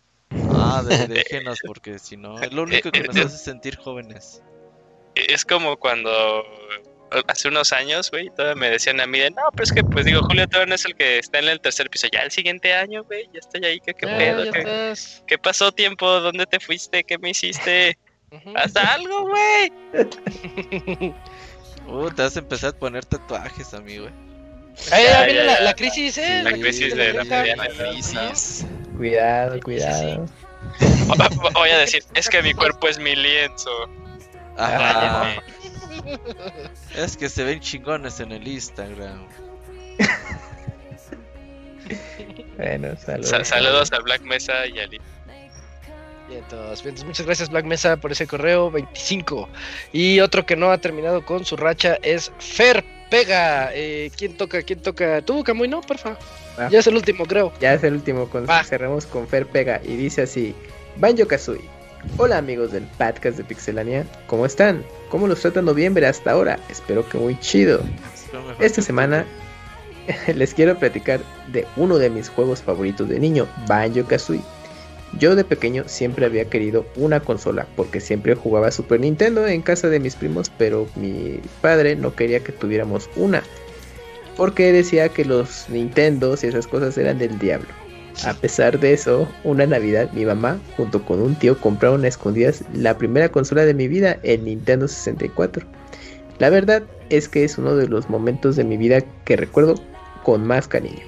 Ah, 0.54 0.82
de- 0.86 1.06
déjenos, 1.08 1.58
porque 1.66 1.98
si 1.98 2.16
no, 2.16 2.40
es 2.40 2.52
lo 2.52 2.62
único 2.62 2.90
que 2.90 3.02
nos 3.02 3.16
hace 3.16 3.36
sentir 3.38 3.76
jóvenes. 3.76 4.42
es 5.14 5.44
como 5.44 5.76
cuando 5.76 6.44
hace 7.26 7.48
unos 7.48 7.72
años, 7.72 8.10
güey, 8.10 8.28
todavía 8.30 8.54
me 8.54 8.70
decían 8.70 9.00
a 9.00 9.06
mí 9.06 9.18
de, 9.18 9.30
no, 9.30 9.42
pero 9.52 9.64
es 9.64 9.72
que, 9.72 9.82
pues 9.84 10.04
digo, 10.04 10.20
Julio 10.22 10.46
todavía 10.46 10.70
no 10.70 10.74
es 10.74 10.84
el 10.84 10.94
que 10.94 11.18
está 11.18 11.38
en 11.38 11.48
el 11.48 11.60
tercer 11.60 11.88
piso, 11.90 12.06
ya 12.12 12.20
el 12.20 12.30
siguiente 12.30 12.72
año, 12.74 13.04
güey, 13.04 13.28
ya 13.32 13.40
estoy 13.40 13.64
ahí, 13.64 13.80
¿qué, 13.80 13.94
qué 13.94 14.06
pedo? 14.06 14.44
¿Qué, 15.26 15.38
pasó 15.38 15.72
tiempo? 15.72 16.08
¿Dónde 16.20 16.46
te 16.46 16.60
fuiste? 16.60 17.04
¿Qué 17.04 17.18
me 17.18 17.30
hiciste? 17.30 17.98
Haz 18.56 18.76
algo, 18.76 19.28
güey. 19.28 19.72
Uh, 21.90 22.10
te 22.10 22.20
vas 22.20 22.36
a 22.36 22.40
empezar 22.40 22.74
a 22.74 22.78
poner 22.78 23.02
tatuajes, 23.06 23.72
amigo. 23.72 24.08
eh. 24.08 24.12
Eh, 24.92 25.04
Ya, 25.08 25.24
viene 25.24 25.44
la, 25.44 25.60
la 25.60 25.72
crisis, 25.74 26.18
¿eh? 26.18 26.42
La 26.42 26.52
crisis 26.52 26.94
de 26.94 27.14
la 27.14 27.24
La 27.24 27.66
crisis. 27.66 28.66
Cuidado, 28.98 29.58
cuidado. 29.60 30.26
Voy 31.54 31.70
a 31.70 31.78
decir, 31.78 32.04
es 32.14 32.28
que 32.28 32.42
mi 32.42 32.52
cuerpo 32.52 32.88
es 32.88 32.98
mi 32.98 33.16
lienzo. 33.16 33.70
Ajá. 34.58 35.34
Es 36.96 37.16
que 37.16 37.28
se 37.28 37.44
ven 37.44 37.60
chingones 37.60 38.20
en 38.20 38.32
el 38.32 38.46
Instagram. 38.46 39.26
Bueno, 42.56 42.96
saludos. 43.04 43.28
Sa- 43.30 43.44
saludos 43.44 43.92
a 43.92 44.00
Black 44.00 44.22
Mesa 44.22 44.66
y 44.66 44.78
a 44.80 44.86
Lee. 44.86 45.00
Todos. 46.50 46.84
Muchas 47.06 47.24
gracias 47.24 47.48
Black 47.48 47.64
Mesa 47.64 47.96
por 47.96 48.12
ese 48.12 48.26
correo 48.26 48.70
25. 48.70 49.48
Y 49.94 50.20
otro 50.20 50.44
que 50.44 50.56
no 50.56 50.70
ha 50.70 50.76
terminado 50.78 51.24
con 51.24 51.46
su 51.46 51.56
racha 51.56 51.98
es 52.02 52.30
Fer 52.38 52.84
Pega. 53.08 53.70
Eh, 53.72 54.10
¿Quién 54.14 54.36
toca? 54.36 54.62
¿Quién 54.62 54.82
toca? 54.82 55.22
Tú, 55.22 55.42
Camuy, 55.42 55.68
no, 55.68 55.80
porfa. 55.80 56.18
Ah. 56.58 56.68
Ya 56.70 56.80
es 56.80 56.86
el 56.86 56.96
último, 56.96 57.24
creo. 57.24 57.50
Ya 57.60 57.72
es 57.72 57.82
el 57.82 57.94
último, 57.94 58.28
con, 58.28 58.46
cerramos 58.66 59.06
con 59.06 59.26
Fer 59.26 59.46
Pega 59.46 59.80
y 59.82 59.96
dice 59.96 60.22
así: 60.22 60.54
Banjo 60.96 61.26
Kazooie. 61.26 61.77
Hola 62.16 62.38
amigos 62.38 62.72
del 62.72 62.84
podcast 62.84 63.36
de 63.36 63.44
Pixelania, 63.44 64.06
¿cómo 64.26 64.46
están? 64.46 64.84
¿Cómo 65.10 65.26
los 65.26 65.40
trata 65.40 65.62
noviembre 65.62 66.06
hasta 66.06 66.32
ahora? 66.32 66.58
Espero 66.68 67.08
que 67.08 67.18
muy 67.18 67.38
chido. 67.38 67.80
Esta 68.58 68.82
semana 68.82 69.24
les 70.34 70.54
quiero 70.54 70.78
platicar 70.78 71.20
de 71.52 71.66
uno 71.76 71.98
de 71.98 72.10
mis 72.10 72.28
juegos 72.28 72.62
favoritos 72.62 73.08
de 73.08 73.20
niño, 73.20 73.46
Banjo 73.68 74.04
Kazooie. 74.06 74.42
Yo 75.18 75.36
de 75.36 75.44
pequeño 75.44 75.84
siempre 75.86 76.26
había 76.26 76.50
querido 76.50 76.86
una 76.96 77.20
consola 77.20 77.66
porque 77.76 78.00
siempre 78.00 78.34
jugaba 78.34 78.70
Super 78.70 79.00
Nintendo 79.00 79.46
en 79.46 79.62
casa 79.62 79.88
de 79.88 80.00
mis 80.00 80.16
primos, 80.16 80.50
pero 80.58 80.86
mi 80.96 81.40
padre 81.60 81.96
no 81.96 82.14
quería 82.14 82.40
que 82.40 82.52
tuviéramos 82.52 83.08
una 83.16 83.42
porque 84.38 84.72
decía 84.72 85.08
que 85.08 85.24
los 85.24 85.68
Nintendos 85.68 86.44
y 86.44 86.46
esas 86.46 86.68
cosas 86.68 86.96
eran 86.96 87.18
del 87.18 87.38
diablo. 87.40 87.68
A 88.24 88.34
pesar 88.34 88.80
de 88.80 88.92
eso, 88.92 89.28
una 89.44 89.66
Navidad 89.66 90.10
mi 90.12 90.24
mamá 90.24 90.60
junto 90.76 91.04
con 91.04 91.20
un 91.20 91.36
tío 91.36 91.58
compraron 91.60 92.04
a 92.04 92.08
escondidas 92.08 92.64
la 92.72 92.98
primera 92.98 93.28
consola 93.28 93.64
de 93.64 93.74
mi 93.74 93.86
vida, 93.86 94.18
el 94.22 94.44
Nintendo 94.44 94.88
64. 94.88 95.64
La 96.38 96.50
verdad 96.50 96.82
es 97.10 97.28
que 97.28 97.44
es 97.44 97.58
uno 97.58 97.76
de 97.76 97.88
los 97.88 98.10
momentos 98.10 98.56
de 98.56 98.64
mi 98.64 98.76
vida 98.76 99.00
que 99.24 99.36
recuerdo 99.36 99.74
con 100.24 100.44
más 100.44 100.66
cariño. 100.66 101.04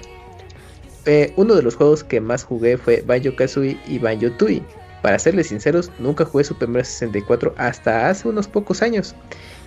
Eh, 1.05 1.33
uno 1.35 1.55
de 1.55 1.63
los 1.63 1.75
juegos 1.75 2.03
que 2.03 2.21
más 2.21 2.43
jugué 2.43 2.77
fue 2.77 3.03
Banjo 3.05 3.35
Kazooie 3.35 3.79
y 3.87 3.99
Banjo 3.99 4.31
Tooie. 4.31 4.63
Para 5.01 5.19
serles 5.19 5.47
sinceros, 5.47 5.91
nunca 5.99 6.25
jugué 6.25 6.43
Super 6.43 6.69
Mario 6.69 6.85
64 6.85 7.55
hasta 7.57 8.07
hace 8.09 8.27
unos 8.27 8.47
pocos 8.47 8.81
años. 8.81 9.15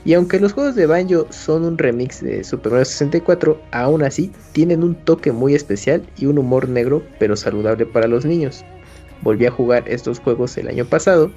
Y 0.05 0.13
aunque 0.13 0.39
los 0.39 0.53
juegos 0.53 0.75
de 0.75 0.87
Banjo 0.87 1.27
son 1.31 1.65
un 1.65 1.79
remix 1.79 2.23
de 2.23 2.45
Super 2.45 2.73
Mario 2.73 2.85
64, 2.85 3.61
aún 3.73 4.03
así 4.03 4.31
tienen 4.53 4.83
un 4.83 4.95
toque 4.95 5.33
muy 5.33 5.55
especial 5.55 6.03
y 6.19 6.27
un 6.27 6.39
humor 6.39 6.69
negro 6.69 7.03
pero 7.19 7.37
saludable 7.37 7.87
para 7.87 8.07
los 8.07 8.25
niños. 8.25 8.65
Volví 9.23 9.47
a 9.47 9.51
jugar 9.51 9.85
estos 9.87 10.21
juegos 10.21 10.59
el 10.59 10.69
año 10.69 10.85
pasado 10.85 11.31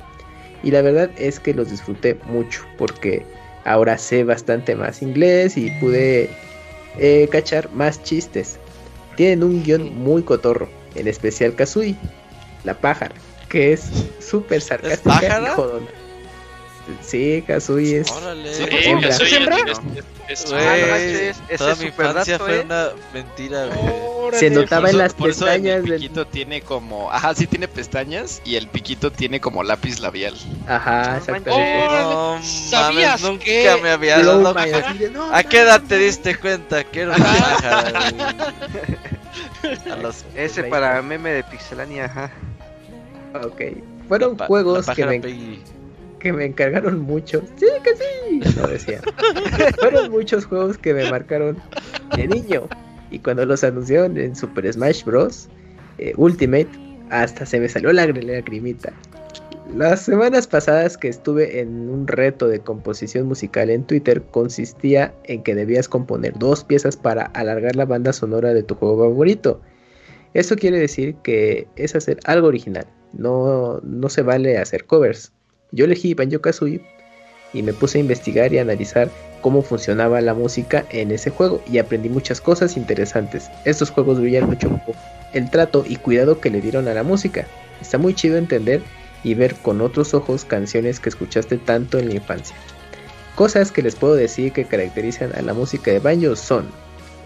y 0.64 0.72
la 0.72 0.82
verdad 0.82 1.10
es 1.18 1.40
que 1.40 1.54
los 1.54 1.72
disfruté 1.72 2.20
mucho 2.26 2.62
porque 2.78 3.26
ahora 3.64 3.98
sé 3.98 4.26
bastante 4.26 4.76
más 4.76 5.02
inglés 5.02 5.56
y 5.58 5.72
pude 5.80 6.30
eh, 6.98 7.30
cachar 7.32 7.72
más 7.72 8.04
chistes. 8.04 8.60
Tienen 9.16 9.44
un 9.44 9.64
guion 9.64 9.96
muy 9.96 10.24
cotorro, 10.24 10.68
en 10.96 11.08
especial 11.08 11.56
Kazooie, 11.56 11.96
la 12.66 12.74
pájara, 12.74 13.16
que 13.48 13.74
es 13.74 13.90
súper 14.20 14.62
sarcástica 14.62 15.42
y 15.42 15.56
jodona. 15.56 15.88
Sí, 17.02 17.44
Kazooie 17.46 18.00
es... 18.00 18.12
Órale. 18.12 18.54
Sí, 18.54 18.64
hembra. 18.70 19.10
¿Es 19.10 19.20
es- 19.20 19.32
es- 20.30 20.46
Ah, 20.52 21.56
toda 21.58 21.72
es 21.74 21.80
mi 21.80 21.86
infancia 21.86 22.38
fue 22.38 22.58
¿eh? 22.58 22.62
una 22.66 22.90
mentira, 23.14 23.66
güey. 23.68 23.80
Órale, 24.28 24.40
Se 24.40 24.50
notaba 24.50 24.82
Por 24.82 24.90
en 24.90 24.96
eso- 24.96 25.04
las 25.04 25.14
por 25.14 25.30
eso 25.30 25.46
pestañas 25.46 25.84
mi 25.84 25.90
del... 25.90 26.00
piquito 26.02 26.28
tiene 26.28 26.62
como. 26.62 27.10
Ajá, 27.12 27.34
sí 27.34 27.48
tiene 27.48 27.68
pestañas 27.70 28.42
y 28.44 28.56
el 28.58 28.68
piquito 28.68 29.10
tiene 29.12 29.40
como 29.40 29.64
lápiz 29.64 30.00
labial. 30.00 30.34
Ajá, 30.68 31.18
exactamente. 31.18 31.50
No 31.50 32.40
¿sabías 32.44 33.22
mames, 33.22 33.24
nunca 33.32 33.44
que 33.46 33.80
me 33.82 33.90
había 33.90 34.18
dado 34.22 34.54
cuenta. 34.54 34.94
no, 35.14 35.34
¿A 35.34 35.44
qué 35.44 35.60
edad 35.62 35.82
te 35.88 35.98
diste 35.98 36.36
cuenta 36.38 36.84
que 36.84 37.02
era 37.02 37.16
una? 37.16 37.26
A 39.94 39.96
los 40.02 40.26
Ese 40.36 40.64
para 40.66 41.02
meme 41.02 41.32
de 41.32 41.44
Pixelania, 41.44 42.06
ajá. 42.06 42.32
Ok. 43.44 43.62
Fueron 44.08 44.38
juegos 44.38 44.88
la 44.88 44.96
que 44.96 45.06
me, 45.06 45.20
Peggy. 45.20 45.62
Que 46.20 46.34
me 46.34 46.46
encargaron 46.46 47.00
mucho. 47.00 47.42
Sí, 47.58 47.68
que 47.84 47.96
sí. 47.96 48.60
No 48.60 48.68
decía. 48.68 49.02
Fueron 49.80 50.12
muchos 50.12 50.46
juegos 50.46 50.78
que 50.78 50.94
me 50.94 51.10
marcaron 51.10 51.58
de 52.16 52.28
niño. 52.28 52.68
Y 53.12 53.20
cuando 53.20 53.46
los 53.46 53.64
anunciaron 53.64 54.18
en 54.18 54.36
Super 54.36 54.72
Smash 54.72 55.04
Bros. 55.04 55.48
eh, 55.98 56.14
Ultimate, 56.18 56.68
hasta 57.10 57.46
se 57.46 57.60
me 57.60 57.70
salió 57.70 57.92
la 57.94 58.06
lagrimita. 58.08 58.94
Las 59.76 60.02
semanas 60.04 60.48
pasadas 60.48 60.98
que 60.98 61.10
estuve 61.10 61.60
en 61.60 61.90
un 61.90 62.08
reto 62.08 62.48
de 62.48 62.60
composición 62.60 63.28
musical 63.28 63.70
en 63.70 63.84
Twitter 63.84 64.24
consistía 64.32 65.14
en 65.26 65.44
que 65.44 65.56
debías 65.56 65.90
componer 65.90 66.34
dos 66.38 66.64
piezas 66.64 66.96
para 66.96 67.24
alargar 67.28 67.76
la 67.76 67.86
banda 67.86 68.14
sonora 68.14 68.54
de 68.54 68.64
tu 68.64 68.76
juego 68.76 69.10
favorito. 69.10 69.62
Esto 70.34 70.56
quiere 70.56 70.80
decir 70.80 71.16
que 71.16 71.68
es 71.76 71.96
hacer 71.96 72.20
algo 72.24 72.48
original, 72.48 72.86
no, 73.12 73.80
no 73.82 74.10
se 74.10 74.22
vale 74.22 74.58
hacer 74.58 74.86
covers. 74.86 75.34
Yo 75.72 75.86
elegí 75.86 76.14
Banjo 76.14 76.42
Kazooie 76.42 76.82
y 77.54 77.64
me 77.64 77.74
puse 77.74 77.98
a 77.98 78.02
investigar 78.02 78.54
y 78.54 78.60
analizar 78.60 79.10
cómo 79.42 79.62
funcionaba 79.62 80.22
la 80.22 80.34
música 80.34 80.86
en 80.90 81.12
ese 81.12 81.30
juego 81.30 81.62
y 81.68 81.78
aprendí 81.78 82.10
muchas 82.10 82.42
cosas 82.42 82.78
interesantes. 82.78 83.50
Estos 83.66 83.90
juegos 83.90 84.20
brillan 84.20 84.48
mucho 84.48 84.70
por 84.70 84.96
el 85.34 85.50
trato 85.50 85.84
y 85.88 85.98
cuidado 85.98 86.40
que 86.40 86.50
le 86.50 86.62
dieron 86.62 86.88
a 86.88 86.94
la 86.94 87.04
música. 87.04 87.48
Está 87.82 87.98
muy 87.98 88.14
chido 88.14 88.38
entender 88.38 88.82
y 89.24 89.34
ver 89.34 89.56
con 89.56 89.82
otros 89.82 90.14
ojos 90.14 90.46
canciones 90.46 91.00
que 91.00 91.10
escuchaste 91.10 91.58
tanto 91.58 92.00
en 92.00 92.10
la 92.10 92.16
infancia. 92.16 92.56
Cosas 93.36 93.72
que 93.72 93.84
les 93.84 93.96
puedo 93.96 94.16
decir 94.16 94.52
que 94.52 94.66
caracterizan 94.66 95.34
a 95.36 95.42
la 95.42 95.54
música 95.54 95.92
de 95.92 96.00
Banjo 96.00 96.36
son 96.36 96.68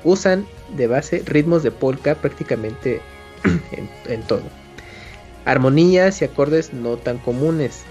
usan 0.03 0.47
de 0.75 0.87
base 0.87 1.21
ritmos 1.25 1.63
de 1.63 1.71
polka 1.71 2.15
prácticamente 2.15 3.01
en, 3.71 3.89
en 4.07 4.21
todo. 4.23 4.43
Armonías 5.45 6.21
y 6.21 6.25
acordes 6.25 6.73
no 6.73 6.97
tan 6.97 7.17
comunes. 7.17 7.83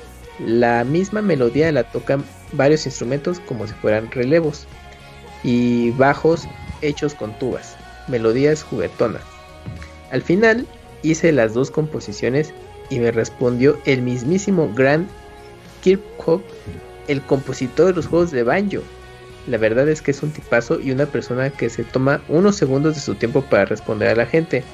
La 0.46 0.84
misma 0.84 1.20
melodía 1.20 1.70
la 1.70 1.84
tocan 1.84 2.24
varios 2.52 2.86
instrumentos 2.86 3.40
como 3.40 3.66
si 3.66 3.74
fueran 3.74 4.10
relevos 4.10 4.66
y 5.42 5.90
bajos 5.92 6.48
hechos 6.82 7.14
con 7.14 7.38
tubas, 7.38 7.76
melodías 8.08 8.62
juguetonas. 8.62 9.22
Al 10.10 10.22
final 10.22 10.66
hice 11.02 11.32
las 11.32 11.54
dos 11.54 11.70
composiciones 11.70 12.52
y 12.88 12.98
me 12.98 13.12
respondió 13.12 13.78
el 13.84 14.02
mismísimo 14.02 14.72
Grant 14.74 15.08
Kirkhope, 15.82 16.44
el 17.08 17.22
compositor 17.22 17.86
de 17.86 17.92
los 17.94 18.06
juegos 18.06 18.30
de 18.30 18.42
banjo. 18.42 18.82
La 19.46 19.58
verdad 19.58 19.88
es 19.88 20.02
que 20.02 20.10
es 20.10 20.22
un 20.22 20.30
tipazo 20.30 20.80
y 20.80 20.90
una 20.90 21.06
persona 21.06 21.50
que 21.50 21.70
se 21.70 21.84
toma 21.84 22.22
unos 22.28 22.56
segundos 22.56 22.94
de 22.94 23.00
su 23.00 23.14
tiempo 23.14 23.42
para 23.42 23.64
responder 23.64 24.08
a 24.08 24.16
la 24.16 24.26
gente. 24.26 24.64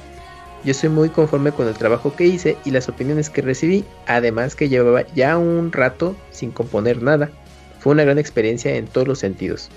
Yo 0.67 0.73
soy 0.73 0.89
muy 0.89 1.07
conforme 1.07 1.53
con 1.53 1.65
el 1.65 1.75
trabajo 1.75 2.13
que 2.13 2.25
hice 2.25 2.57
y 2.65 2.71
las 2.71 2.89
opiniones 2.89 3.29
que 3.29 3.41
recibí, 3.41 3.85
además 4.05 4.53
que 4.53 4.67
llevaba 4.67 5.07
ya 5.15 5.37
un 5.37 5.71
rato 5.71 6.13
sin 6.31 6.51
componer 6.51 7.01
nada. 7.01 7.31
Fue 7.79 7.93
una 7.93 8.03
gran 8.03 8.19
experiencia 8.19 8.75
en 8.75 8.85
todos 8.85 9.07
los 9.07 9.19
sentidos. 9.19 9.69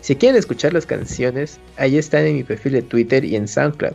Si 0.00 0.16
quieren 0.16 0.38
escuchar 0.38 0.72
las 0.72 0.86
canciones, 0.86 1.60
ahí 1.76 1.98
están 1.98 2.24
en 2.24 2.36
mi 2.36 2.42
perfil 2.42 2.72
de 2.72 2.80
Twitter 2.80 3.22
y 3.22 3.36
en 3.36 3.48
SoundCloud. 3.48 3.92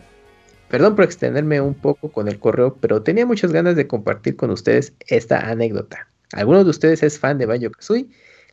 Perdón 0.69 0.95
por 0.95 1.05
extenderme 1.05 1.59
un 1.61 1.73
poco 1.73 2.11
con 2.11 2.27
el 2.27 2.37
correo, 2.37 2.77
pero 2.79 3.01
tenía 3.01 3.25
muchas 3.25 3.51
ganas 3.51 3.75
de 3.75 3.87
compartir 3.87 4.35
con 4.35 4.51
ustedes 4.51 4.93
esta 5.07 5.49
anécdota. 5.49 6.07
¿Alguno 6.33 6.63
de 6.63 6.69
ustedes 6.69 7.01
es 7.01 7.17
fan 7.17 7.39
de 7.39 7.47
Banjo 7.47 7.71
Kazooie? 7.71 8.05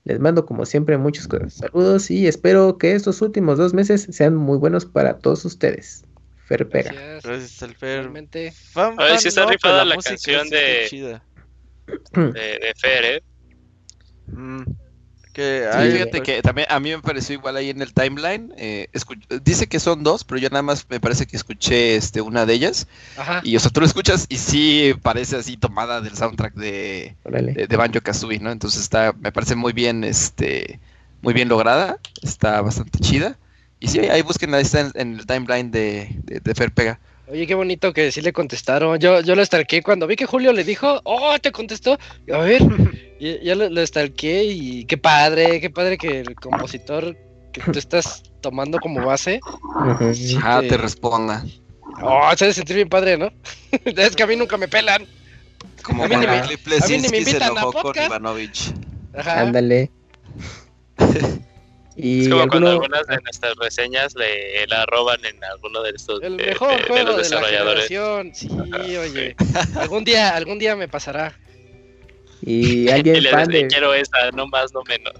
Les 0.05 0.19
mando 0.19 0.47
como 0.47 0.65
siempre 0.65 0.97
muchos 0.97 1.29
saludos 1.49 2.11
y 2.11 2.27
espero 2.27 2.79
que 2.79 2.95
estos 2.95 3.21
últimos 3.21 3.59
dos 3.59 3.75
meses 3.75 4.09
sean 4.11 4.35
muy 4.35 4.57
buenos 4.57 4.87
para 4.87 5.19
todos 5.19 5.45
ustedes. 5.45 6.07
Fer 6.59 6.69
Pega. 6.69 6.93
Gracias. 6.93 7.23
Gracias 7.25 7.63
al 7.63 7.75
Fer. 7.77 7.99
Realmente. 8.01 8.53
Fan, 8.53 8.95
A 9.01 9.05
ver 9.05 9.19
si 9.19 9.29
está 9.29 9.45
no, 9.45 9.51
rifada 9.51 9.85
la 9.85 9.97
canción 9.97 10.49
de- 10.51 10.87
chida. 10.89 11.23
De, 12.13 12.33
de 12.33 12.73
Fer, 12.77 13.05
¿eh? 13.05 13.23
Mm, 14.29 14.63
Que 15.33 15.67
Sí, 15.73 15.79
hay- 15.79 15.93
fíjate 15.93 16.21
que 16.23 16.43
también 16.43 16.67
a 16.71 16.79
mí 16.79 16.91
me 16.91 17.01
pareció 17.01 17.35
igual 17.35 17.57
ahí 17.57 17.71
en 17.71 17.81
el 17.81 17.95
timeline. 17.95 18.53
eh, 18.59 18.89
dice 19.43 19.67
que 19.67 19.81
son 19.81 20.03
dos, 20.05 20.25
pero 20.25 20.39
yo 20.39 20.51
nada 20.51 20.61
más 20.63 20.85
me 20.91 21.01
parece 21.01 21.27
que 21.27 21.37
escuché 21.39 21.97
este, 21.97 22.21
una 22.21 22.45
de 22.45 22.53
ellas. 22.53 22.87
Ajá. 23.17 23.41
Y 23.43 23.57
o 23.57 23.61
sea, 23.61 23.71
tú 23.71 23.81
lo 23.81 23.87
escuchas 23.87 24.27
y 24.29 24.37
sí 24.37 24.93
parece 25.03 25.37
así 25.37 25.57
tomada 25.57 26.03
del 26.03 26.15
soundtrack 26.15 26.53
de, 26.55 27.17
de, 27.25 27.67
de 27.67 27.77
Banjo 27.79 28.03
Kazooie, 28.03 28.41
¿no? 28.41 28.51
Entonces 28.51 28.83
está, 28.83 29.15
me 29.15 29.33
parece 29.33 29.55
muy 29.57 29.73
bien, 29.73 30.05
este, 30.05 30.81
muy 31.23 31.33
bien 31.33 31.49
lograda, 31.49 31.99
está 32.23 32.61
bastante 32.61 32.99
chida. 32.99 33.39
Y 33.83 33.89
sí, 33.89 33.99
ahí 33.99 34.23
busquen, 34.23 34.55
ahí 34.55 34.63
está 34.63 34.81
en, 34.81 34.93
en 34.95 35.15
el 35.19 35.27
timeline 35.27 35.71
de, 35.71 36.09
de, 36.25 36.39
de 36.41 36.55
Fer 36.55 36.71
Pega. 36.73 37.01
Oye, 37.29 37.47
qué 37.47 37.55
bonito 37.55 37.93
que 37.93 38.13
sí 38.13 38.21
le 38.21 38.33
contestaron. 38.33 38.99
Yo, 38.99 39.21
yo 39.23 39.35
lo 39.35 39.45
stalkeé 39.45 39.83
cuando 39.83 40.07
vi 40.07 40.17
que 40.17 40.27
Julio 40.27 40.53
le 40.53 40.65
dijo, 40.65 41.01
oh, 41.05 41.37
te 41.41 41.51
contestó. 41.51 41.99
A 42.33 42.39
ver, 42.39 42.63
y- 43.21 43.45
ya 43.45 43.55
lo, 43.55 43.69
lo 43.69 43.85
stalkeé 43.87 44.45
y 44.45 44.85
qué 44.85 44.99
padre, 44.99 45.61
qué 45.61 45.69
padre 45.71 45.99
que 45.99 46.21
el 46.21 46.35
compositor 46.37 47.17
que 47.53 47.61
tú 47.61 47.79
estás 47.79 48.23
tomando 48.41 48.79
como 48.79 49.05
base. 49.05 49.41
Sí 50.15 50.39
Ah, 50.43 50.61
te- 50.61 50.69
te 50.69 50.77
responda. 50.77 51.45
Oh, 52.03 52.31
se 52.37 52.45
debe 52.47 52.55
sentir 52.55 52.77
bien 52.77 52.89
padre, 52.89 53.19
¿no? 53.19 53.31
es 53.85 54.15
que 54.17 54.23
a 54.23 54.27
mí 54.27 54.37
nunca 54.37 54.57
me 54.57 54.69
pelan. 54.69 55.07
Como 55.83 56.05
A 56.05 56.09
mí 56.09 56.17
ni 56.17 56.27
me- 56.27 56.39
a 56.39 56.43
mí 56.43 56.49
ni 56.49 56.71
me 56.71 56.77
Lesinski 56.77 57.09
se 57.09 57.19
invitan 57.19 57.43
a 57.43 57.47
enojó 57.47 57.73
con 57.73 57.83
podcast. 57.83 58.07
Ivanovich. 58.07 58.73
Ajá. 59.17 59.41
Ándale. 59.41 59.91
y 62.05 62.23
Es 62.23 62.29
como 62.29 62.49
cuando 62.49 62.71
algunas 62.71 63.07
de 63.07 63.17
nuestras 63.23 63.55
reseñas 63.57 64.15
le 64.17 64.67
la 64.67 64.85
roban 64.87 65.25
en 65.25 65.43
alguno 65.45 65.83
de 65.83 65.91
estos 65.91 66.21
El 66.23 66.37
de, 66.37 66.47
mejor 66.47 66.71
de- 66.73 66.77
de 66.79 66.83
juego 66.89 67.07
los 67.13 67.17
de, 67.17 67.23
la 67.23 67.23
desarrolladores. 67.41 67.89
generación. 67.89 68.35
Sí, 68.35 68.97
oye. 68.97 69.37
Algún 69.77 70.03
día, 70.05 70.35
algún 70.37 70.59
día 70.59 70.75
me 70.77 70.89
pasará. 70.89 71.39
y 72.43 72.85
Y 72.89 72.91
alguien 72.91 73.23
le 73.23 73.31
fan 73.31 73.49
de, 73.49 73.67
quiero 73.69 73.95
esta, 73.95 74.31
no 74.33 74.47
más, 74.49 74.73
no 74.75 74.83
menos. 74.89 75.13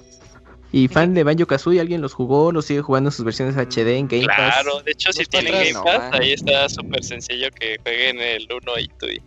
y 0.73 0.89
fan 0.89 1.15
de 1.15 1.23
Banjo 1.23 1.47
Kazooie, 1.47 1.81
alguien 1.81 2.01
los 2.01 2.15
jugó, 2.15 2.51
los 2.51 2.65
sigue 2.65 2.81
jugando 2.83 3.09
en 3.11 3.13
sus 3.13 3.25
versiones 3.25 3.57
HD 3.57 3.97
en 3.99 4.09
Game 4.09 4.27
Pass. 4.27 4.37
Claro, 4.63 4.81
de 4.83 4.91
hecho, 4.93 5.13
si 5.13 5.21
Los 5.21 5.29
tienen. 5.29 5.53
Game 5.53 5.73
No, 5.75 5.85
Pass, 5.85 5.99
man. 6.11 6.15
ahí 6.21 6.33
está 6.33 6.69
súper 6.69 7.05
sencillo 7.05 7.49
que 7.61 7.79
jueguen 7.83 8.19
el 8.21 8.49
1 8.51 8.79
y 8.81 8.89
Tui. 8.99 9.23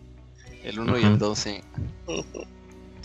El 0.64 0.78
1 0.80 0.98
y 0.98 1.02
el 1.04 1.08
Ujú. 1.12 1.18
2, 1.18 1.38
sí. 1.38 1.60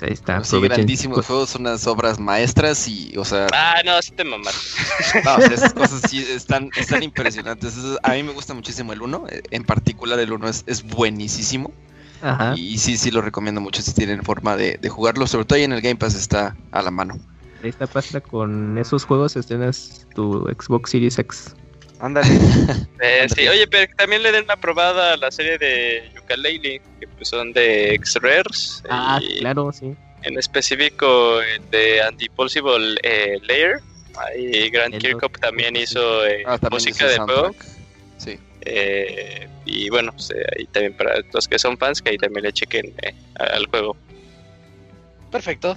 Ahí 0.02 0.14
está, 0.14 0.44
sí, 0.44 0.60
grandísimos 0.60 1.18
Pues, 1.18 1.28
juegos, 1.28 1.56
unas 1.56 1.86
obras 1.86 2.20
maestras 2.20 2.88
y, 2.88 3.14
o 3.18 3.24
sea, 3.26 3.48
Ah, 3.54 3.82
no, 3.86 4.02
sí 4.02 4.12
te 4.12 4.24
mamaste. 4.24 4.60
no, 5.24 5.36
o 5.36 5.42
sea, 5.42 5.52
esas 5.54 5.74
cosas 5.74 6.02
sí 6.10 6.26
están, 6.28 6.70
están 6.76 7.04
impresionantes. 7.04 7.78
Eso- 7.78 8.00
a 8.02 8.14
mí 8.14 8.24
me 8.24 8.32
gusta 8.34 8.54
muchísimo 8.56 8.94
el 8.94 9.02
1, 9.04 9.26
eh, 9.30 9.42
en 9.52 9.64
particular 9.64 10.20
el 10.20 10.32
1 10.34 10.48
es, 10.50 10.64
es 10.66 10.84
buenísimo. 10.84 11.72
Ajá. 12.24 12.54
Y 12.56 12.78
sí, 12.80 12.98
sí 12.98 13.12
lo 13.12 13.22
recomiendo 13.22 13.62
mucho 13.62 13.82
si 13.82 13.94
tienen 13.94 14.24
forma 14.24 14.56
de, 14.56 14.78
de 14.82 14.90
jugarlo, 14.90 15.26
sobre 15.28 15.46
todo 15.46 15.58
ahí 15.58 15.64
en 15.64 15.74
el 15.74 15.82
Game 15.82 15.96
Pass 15.98 16.16
está 16.16 16.56
a 16.72 16.82
la 16.82 16.92
mano. 16.92 17.16
Ahí 17.64 17.70
está, 17.70 17.86
Pastra, 17.88 18.22
con 18.22 18.78
esos 18.80 19.06
juegos 19.06 19.36
estrenas 19.36 20.08
tu 20.16 20.48
Xbox 20.60 20.90
Series 20.92 21.20
X. 21.20 21.56
ándale. 22.00 22.28
Eh, 23.04 23.26
sí, 23.36 23.48
oye, 23.48 23.66
pero 23.68 23.88
que 23.88 23.94
también 23.96 24.22
le 24.22 24.32
den 24.32 24.44
una 24.44 24.56
probada 24.58 25.14
a 25.14 25.18
la 25.18 25.32
serie 25.32 25.58
de 25.58 26.12
Yooka-Laylee, 26.36 26.82
que 27.00 27.08
pues 27.08 27.30
son 27.30 27.54
de 27.54 27.94
X-Rares. 27.96 28.84
Ah, 28.90 29.20
y 29.22 29.40
claro, 29.40 29.72
sí. 29.72 29.96
En 30.24 30.38
específico 30.38 31.42
el 31.42 31.70
de 31.72 32.02
Anti-Possible 32.02 32.98
eh, 33.04 33.40
Layer. 33.44 33.80
Ahí 34.18 34.70
Grant 34.70 34.98
Kirkhope 34.98 35.40
también 35.40 35.76
hizo 35.76 36.26
eh, 36.26 36.44
Ah, 36.46 36.58
también 36.58 36.74
música 36.74 37.08
del 37.08 37.20
juego. 37.20 37.56
Sí. 38.18 38.38
Eh, 38.62 39.48
y 39.66 39.90
bueno, 39.90 40.12
pues, 40.12 40.32
eh, 40.32 40.46
ahí 40.58 40.66
también 40.66 40.94
para 40.96 41.16
los 41.34 41.48
que 41.48 41.58
son 41.58 41.78
fans, 41.78 42.02
que 42.02 42.12
ahí 42.12 42.18
también 42.18 42.44
le 42.44 42.54
chequen 42.54 42.94
eh, 43.02 43.14
al 43.36 43.66
juego. 43.68 43.96
Perfecto. 45.32 45.76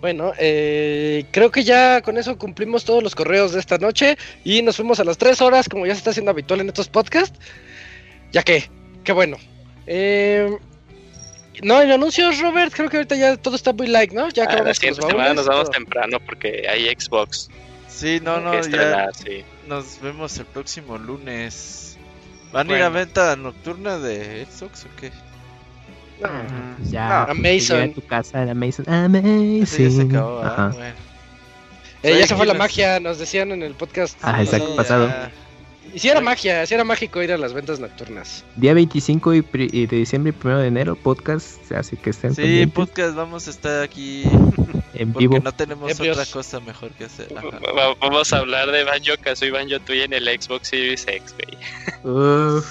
Bueno, 0.00 0.32
eh, 0.38 1.24
creo 1.30 1.52
que 1.52 1.62
ya 1.62 2.02
con 2.02 2.18
eso 2.18 2.36
cumplimos 2.36 2.84
todos 2.84 3.04
los 3.04 3.14
correos 3.14 3.52
de 3.52 3.60
esta 3.60 3.78
noche 3.78 4.18
y 4.42 4.60
nos 4.62 4.74
fuimos 4.76 4.98
a 4.98 5.04
las 5.04 5.16
3 5.16 5.40
horas, 5.42 5.68
como 5.68 5.86
ya 5.86 5.94
se 5.94 5.98
está 5.98 6.10
haciendo 6.10 6.32
habitual 6.32 6.60
en 6.60 6.68
estos 6.68 6.88
podcasts. 6.88 7.38
Ya 8.32 8.42
que, 8.42 8.68
qué 9.04 9.12
bueno. 9.12 9.36
Eh, 9.86 10.56
no, 11.62 11.80
en 11.82 11.90
anuncios, 11.92 12.40
Robert, 12.40 12.72
creo 12.74 12.88
que 12.88 12.96
ahorita 12.98 13.14
ya 13.16 13.36
todo 13.36 13.56
está 13.56 13.72
muy 13.72 13.86
like, 13.88 14.14
¿no? 14.14 14.28
Ya 14.30 14.44
Ah, 14.44 14.46
la 14.46 14.52
acabamos 14.54 14.76
siguiente 14.78 15.00
semana 15.02 15.18
baúles 15.18 15.36
nos 15.36 15.46
vamos 15.46 15.70
temprano 15.70 16.18
porque 16.24 16.66
hay 16.68 16.86
Xbox 16.98 17.48
Sí, 17.88 18.20
no, 18.22 18.40
no, 18.40 18.54
ya 18.54 19.10
sí. 19.12 19.44
nos 19.68 20.00
vemos 20.00 20.36
el 20.38 20.46
próximo 20.46 20.96
lunes. 20.98 21.98
¿Van 22.52 22.68
a 22.70 22.76
ir 22.76 22.82
a 22.82 22.88
Bueno. 22.88 23.06
venta 23.06 23.36
nocturna 23.36 23.98
de 23.98 24.46
Xbox 24.50 24.84
o 24.84 24.88
qué? 25.00 25.10
No, 26.20 26.28
Ya. 26.90 27.22
Amazon. 27.24 27.80
Llega 27.80 27.84
a 27.84 27.94
tu 27.94 28.06
casa 28.06 28.42
en 28.42 28.48
Amazon. 28.50 28.88
Amazing. 28.88 29.62
Ese 29.62 29.84
ya 29.84 29.90
se 29.90 30.02
acabó, 30.02 30.40
¿ah? 30.42 30.70
Bueno. 30.72 30.94
eh, 32.02 32.18
ya 32.18 32.26
se 32.26 32.34
fue 32.36 32.46
la 32.46 32.54
magia, 32.54 32.98
nos 33.00 33.18
decían 33.18 33.52
en 33.52 33.62
el 33.62 33.74
podcast. 33.74 34.18
Ah, 34.22 34.42
exacto, 34.42 34.68
Sí, 34.68 34.76
pasado. 34.76 35.08
ya. 35.08 35.30
Y 35.94 35.98
si 35.98 36.08
era 36.08 36.20
magia, 36.22 36.64
si 36.66 36.72
era 36.74 36.84
mágico 36.84 37.22
ir 37.22 37.32
a 37.32 37.36
las 37.38 37.52
ventas 37.52 37.78
nocturnas. 37.78 38.44
Día 38.56 38.72
25 38.72 39.34
y, 39.34 39.42
pri- 39.42 39.68
y 39.72 39.86
de 39.86 39.96
diciembre 39.98 40.32
y 40.34 40.46
1 40.46 40.58
de 40.58 40.66
enero, 40.68 40.96
podcast. 40.96 41.70
Así 41.72 41.96
que 41.98 42.10
estén 42.10 42.34
Sí, 42.34 42.42
pendientes 42.42 42.74
podcast, 42.74 43.14
vamos 43.14 43.46
a 43.46 43.50
estar 43.50 43.82
aquí 43.82 44.22
en 44.94 45.12
porque 45.12 45.28
vivo. 45.28 45.38
no 45.44 45.52
tenemos 45.52 45.90
Ebrios. 45.90 46.16
otra 46.18 46.32
cosa 46.32 46.60
mejor 46.60 46.90
que 46.92 47.04
hacer. 47.04 47.28
Ajá. 47.36 47.58
Vamos 48.00 48.32
a 48.32 48.38
hablar 48.38 48.70
de 48.70 48.84
Banjo 48.84 49.12
Kazooie 49.20 49.48
y 49.48 49.52
Banjo 49.52 49.80
Tui 49.80 50.00
en 50.00 50.14
el 50.14 50.24
Xbox 50.28 50.68
Series 50.68 51.06
X, 51.06 51.34
güey. 51.34 52.16
Uf, 52.58 52.66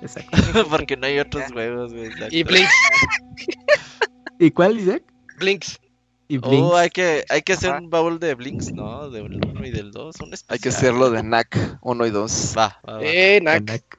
exacto. 0.00 0.38
porque 0.70 0.96
no 0.96 1.06
hay 1.08 1.18
otros 1.18 1.44
juegos, 1.52 1.92
güey. 1.92 2.06
exacto. 2.06 2.34
Y 2.36 2.42
Blinks, 2.44 2.72
¿Y 4.38 4.50
cuál, 4.52 4.78
Isaac? 4.78 5.02
Blinks. 5.38 5.80
Y 6.32 6.38
Blinks. 6.38 6.62
Oh, 6.62 6.76
hay 6.78 6.88
que, 6.88 7.26
hay 7.28 7.42
que 7.42 7.52
hacer 7.52 7.72
Ajá. 7.72 7.80
un 7.80 7.90
baúl 7.90 8.18
de 8.18 8.34
Blinks, 8.34 8.72
¿no? 8.72 9.10
Del 9.10 9.34
1 9.34 9.66
y 9.66 9.70
del 9.70 9.92
2. 9.92 10.16
Un 10.20 10.34
Hay 10.48 10.58
que 10.58 10.70
hacerlo 10.70 11.10
de 11.10 11.22
NAC 11.22 11.78
1 11.82 12.06
y 12.06 12.10
2. 12.10 12.54
Va, 12.56 12.80
va, 12.88 12.94
va. 12.94 13.00
Eh, 13.02 13.38
Nac. 13.42 13.66
Canac. 13.66 13.98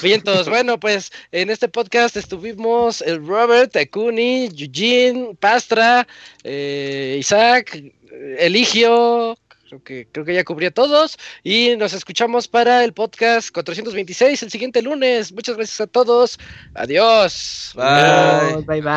Bien, 0.00 0.22
todos. 0.22 0.48
Bueno, 0.48 0.78
pues 0.78 1.10
en 1.32 1.50
este 1.50 1.66
podcast 1.66 2.16
estuvimos 2.16 3.02
el 3.02 3.26
Robert, 3.26 3.74
Akuni, 3.74 4.44
Eugene, 4.56 5.34
Pastra, 5.40 6.06
eh, 6.44 7.16
Isaac, 7.18 7.74
eh, 7.74 8.36
Eligio. 8.38 9.36
Creo 9.74 9.82
que, 9.82 10.06
creo 10.12 10.24
que 10.24 10.34
ya 10.34 10.44
cubrí 10.44 10.66
a 10.66 10.70
todos. 10.70 11.18
Y 11.42 11.76
nos 11.76 11.92
escuchamos 11.94 12.46
para 12.46 12.84
el 12.84 12.92
podcast 12.92 13.50
426 13.52 14.44
el 14.44 14.50
siguiente 14.50 14.82
lunes. 14.82 15.32
Muchas 15.32 15.56
gracias 15.56 15.80
a 15.80 15.86
todos. 15.88 16.38
Adiós. 16.74 17.72
Bye. 17.74 18.62
Bye 18.66 18.82
bye. 18.82 18.94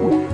Bye. 0.00 0.33